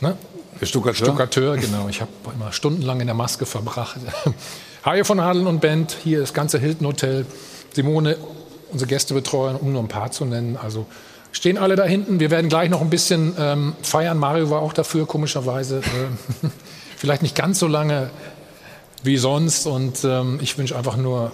ne? 0.01 0.17
Stuckateur? 0.63 1.07
Stuckateur, 1.07 1.57
genau. 1.57 1.89
Ich 1.89 2.01
habe 2.01 2.11
immer 2.35 2.53
stundenlang 2.53 3.01
in 3.01 3.07
der 3.07 3.15
Maske 3.15 3.47
verbracht. 3.47 3.99
Hajo 4.85 5.05
von 5.05 5.21
Hadeln 5.21 5.47
und 5.47 5.61
Band, 5.61 5.97
hier 6.03 6.21
das 6.21 6.35
ganze 6.35 6.59
Hilton 6.59 6.87
Hotel. 6.87 7.27
Simone, 7.73 8.17
unsere 8.71 8.89
Gästebetreuerin, 8.89 9.57
um 9.57 9.73
nur 9.73 9.83
ein 9.83 9.89
paar 9.89 10.11
zu 10.11 10.25
nennen. 10.25 10.57
Also 10.57 10.87
stehen 11.33 11.59
alle 11.59 11.77
da 11.77 11.85
hinten. 11.85 12.21
Wir 12.21 12.31
werden 12.31 12.49
gleich 12.49 12.71
noch 12.71 12.81
ein 12.81 12.91
bisschen 12.91 13.35
ähm, 13.39 13.75
feiern. 13.83 14.19
Mario 14.19 14.51
war 14.51 14.61
auch 14.63 14.73
dafür, 14.73 15.07
komischerweise. 15.07 15.79
Äh, 15.79 16.47
vielleicht 16.97 17.23
nicht 17.23 17.35
ganz 17.35 17.59
so 17.59 17.67
lange 17.67 18.11
wie 19.03 19.17
sonst. 19.17 19.67
Und 19.67 20.05
ähm, 20.05 20.39
ich 20.43 20.59
wünsche 20.59 20.77
einfach 20.77 20.97
nur 20.97 21.33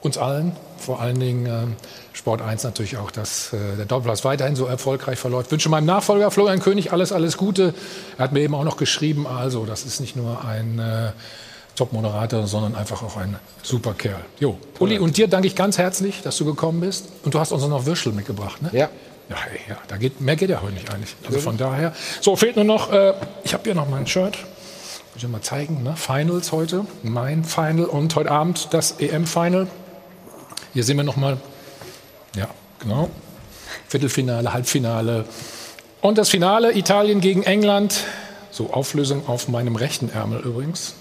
uns 0.00 0.18
allen, 0.18 0.52
vor 0.78 1.00
allen 1.00 1.18
Dingen 1.18 1.46
ähm, 1.46 1.76
Sport 2.18 2.42
1 2.42 2.64
natürlich 2.64 2.96
auch, 2.96 3.12
dass 3.12 3.52
äh, 3.52 3.76
der 3.76 3.86
Doppelpass 3.86 4.24
weiterhin 4.24 4.56
so 4.56 4.66
erfolgreich 4.66 5.20
verläuft. 5.20 5.52
Wünsche 5.52 5.68
meinem 5.68 5.86
Nachfolger 5.86 6.32
Florian 6.32 6.58
König 6.58 6.92
alles, 6.92 7.12
alles 7.12 7.36
Gute. 7.36 7.74
Er 8.18 8.24
hat 8.24 8.32
mir 8.32 8.40
eben 8.40 8.56
auch 8.56 8.64
noch 8.64 8.76
geschrieben, 8.76 9.28
also 9.28 9.64
das 9.64 9.84
ist 9.84 10.00
nicht 10.00 10.16
nur 10.16 10.44
ein 10.44 10.80
äh, 10.80 11.12
Top-Moderator, 11.76 12.48
sondern 12.48 12.74
einfach 12.74 13.04
auch 13.04 13.16
ein 13.16 13.36
super 13.62 13.94
Kerl. 13.94 14.18
Jo, 14.40 14.58
Uli, 14.80 14.98
und 14.98 15.16
dir 15.16 15.28
danke 15.28 15.46
ich 15.46 15.54
ganz 15.54 15.78
herzlich, 15.78 16.20
dass 16.22 16.36
du 16.36 16.44
gekommen 16.44 16.80
bist. 16.80 17.04
Und 17.22 17.34
du 17.34 17.38
hast 17.38 17.52
uns 17.52 17.62
auch 17.62 17.68
noch 17.68 17.86
Würstel 17.86 18.12
mitgebracht, 18.12 18.60
ne? 18.62 18.70
Ja. 18.72 18.88
Ja, 19.30 19.36
ja, 19.68 19.76
da 19.86 19.96
geht, 19.96 20.20
mehr 20.20 20.36
geht 20.36 20.50
ja 20.50 20.60
heute 20.60 20.72
nicht 20.72 20.92
eigentlich. 20.92 21.14
Also 21.24 21.38
von 21.38 21.56
daher. 21.56 21.94
So, 22.20 22.34
fehlt 22.34 22.56
nur 22.56 22.64
noch, 22.64 22.90
äh, 22.90 23.12
ich 23.44 23.54
habe 23.54 23.62
hier 23.62 23.74
noch 23.76 23.88
mein 23.88 24.08
Shirt. 24.08 24.38
Muss 25.14 25.22
ich 25.22 25.28
mal 25.28 25.42
zeigen, 25.42 25.84
ne? 25.84 25.94
Finals 25.94 26.50
heute, 26.50 26.84
mein 27.04 27.44
Final 27.44 27.84
und 27.84 28.16
heute 28.16 28.30
Abend 28.30 28.68
das 28.72 28.96
EM-Final. 28.98 29.68
Hier 30.72 30.82
sehen 30.82 30.96
wir 30.96 31.04
noch 31.04 31.16
mal, 31.16 31.36
ja, 32.36 32.48
genau, 32.80 33.10
Viertelfinale, 33.88 34.52
Halbfinale. 34.52 35.24
Und 36.00 36.18
das 36.18 36.28
Finale 36.28 36.76
Italien 36.76 37.20
gegen 37.20 37.42
England. 37.42 38.04
So, 38.50 38.72
Auflösung 38.72 39.28
auf 39.28 39.48
meinem 39.48 39.76
rechten 39.76 40.08
Ärmel 40.08 40.40
übrigens. 40.40 40.94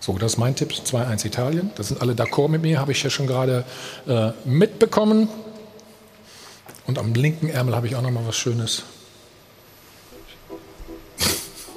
So, 0.00 0.16
das 0.18 0.32
ist 0.32 0.38
mein 0.38 0.56
Tipp, 0.56 0.72
2-1 0.72 1.26
Italien. 1.26 1.70
Das 1.76 1.88
sind 1.88 2.00
alle 2.00 2.14
d'accord 2.14 2.48
mit 2.48 2.62
mir, 2.62 2.80
habe 2.80 2.92
ich 2.92 3.02
ja 3.02 3.10
schon 3.10 3.26
gerade 3.26 3.64
äh, 4.06 4.30
mitbekommen. 4.44 5.28
Und 6.86 6.98
am 6.98 7.14
linken 7.14 7.48
Ärmel 7.48 7.76
habe 7.76 7.86
ich 7.86 7.96
auch 7.96 8.02
noch 8.02 8.10
mal 8.10 8.26
was 8.26 8.36
Schönes. 8.36 8.82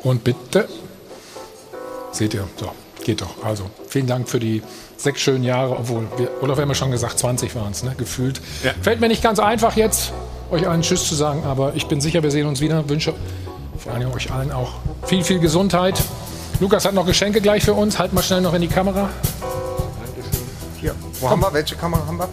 Und 0.01 0.23
bitte. 0.23 0.67
Seht 2.11 2.34
ihr, 2.34 2.47
so, 2.57 2.71
geht 3.03 3.21
doch. 3.21 3.43
Also, 3.43 3.69
vielen 3.88 4.07
Dank 4.07 4.30
für 4.30 4.39
die 4.39 4.61
sechs 4.97 5.21
schönen 5.21 5.43
Jahre, 5.43 5.77
obwohl, 5.77 6.07
wir, 6.17 6.30
Olaf 6.41 6.59
haben 6.59 6.69
ja 6.69 6.75
schon 6.75 6.91
gesagt, 6.91 7.19
20 7.19 7.55
waren 7.55 7.71
es, 7.71 7.84
ne, 7.84 7.93
gefühlt. 7.97 8.41
Ja. 8.63 8.71
Fällt 8.81 8.99
mir 9.01 9.07
nicht 9.07 9.21
ganz 9.21 9.39
einfach 9.39 9.75
jetzt, 9.75 10.13
euch 10.51 10.67
allen 10.67 10.81
Tschüss 10.81 11.07
zu 11.07 11.15
sagen, 11.15 11.43
aber 11.43 11.73
ich 11.75 11.88
bin 11.88 12.01
sicher, 12.01 12.23
wir 12.23 12.31
sehen 12.31 12.47
uns 12.47 12.61
wieder. 12.61 12.88
Wünsche 12.89 13.13
vor 13.77 13.93
allem 13.93 14.11
euch 14.13 14.31
allen 14.31 14.51
auch 14.51 14.73
viel, 15.05 15.23
viel 15.23 15.39
Gesundheit. 15.39 16.01
Lukas 16.59 16.85
hat 16.85 16.93
noch 16.93 17.05
Geschenke 17.05 17.41
gleich 17.41 17.63
für 17.63 17.73
uns. 17.73 17.99
Halt 17.99 18.13
mal 18.13 18.23
schnell 18.23 18.41
noch 18.41 18.53
in 18.53 18.61
die 18.61 18.67
Kamera. 18.67 19.09
Hier, 20.80 20.95
wo 21.19 21.30
haben 21.30 21.41
wir? 21.41 21.51
Welche 21.53 21.75
Kamera 21.75 22.05
haben 22.05 22.17
wir? 22.17 22.30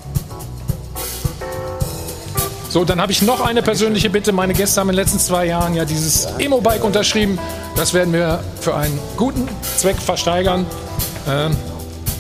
So, 2.71 2.85
dann 2.85 3.01
habe 3.01 3.11
ich 3.11 3.21
noch 3.23 3.41
eine 3.41 3.63
persönliche 3.63 4.11
Bitte. 4.11 4.31
Meine 4.31 4.55
Gäste 4.55 4.81
haben 4.81 4.89
in 4.91 4.95
den 4.95 5.03
letzten 5.05 5.19
zwei 5.19 5.47
Jahren 5.47 5.75
ja 5.75 5.85
dieses 5.85 6.27
Emo-Bike 6.39 6.85
unterschrieben. 6.85 7.37
Das 7.75 7.95
werden 7.95 8.13
wir 8.13 8.45
für 8.61 8.77
einen 8.77 8.97
guten 9.17 9.49
Zweck 9.77 9.97
versteigern. 9.97 10.65
Ähm, 11.29 11.57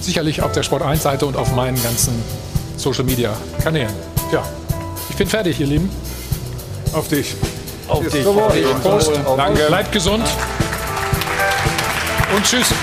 sicherlich 0.00 0.42
auf 0.42 0.50
der 0.50 0.64
Sport 0.64 0.82
1 0.82 1.04
Seite 1.04 1.24
und 1.26 1.36
auf 1.36 1.54
meinen 1.54 1.80
ganzen 1.80 2.20
Social 2.76 3.04
Media 3.04 3.32
Kanälen. 3.62 3.94
Ja, 4.32 4.42
ich 5.08 5.14
bin 5.14 5.28
fertig, 5.28 5.60
ihr 5.60 5.68
Lieben. 5.68 5.88
Auf 6.94 7.06
dich. 7.06 7.36
Auf 7.86 8.08
dich. 8.08 8.24
Prost. 8.24 8.38
Auf 8.38 8.82
Prost. 8.82 9.10
dich. 9.10 9.18
Danke. 9.36 9.66
Bleibt 9.68 9.92
gesund. 9.92 10.24
Und 12.34 12.44
tschüss. 12.44 12.74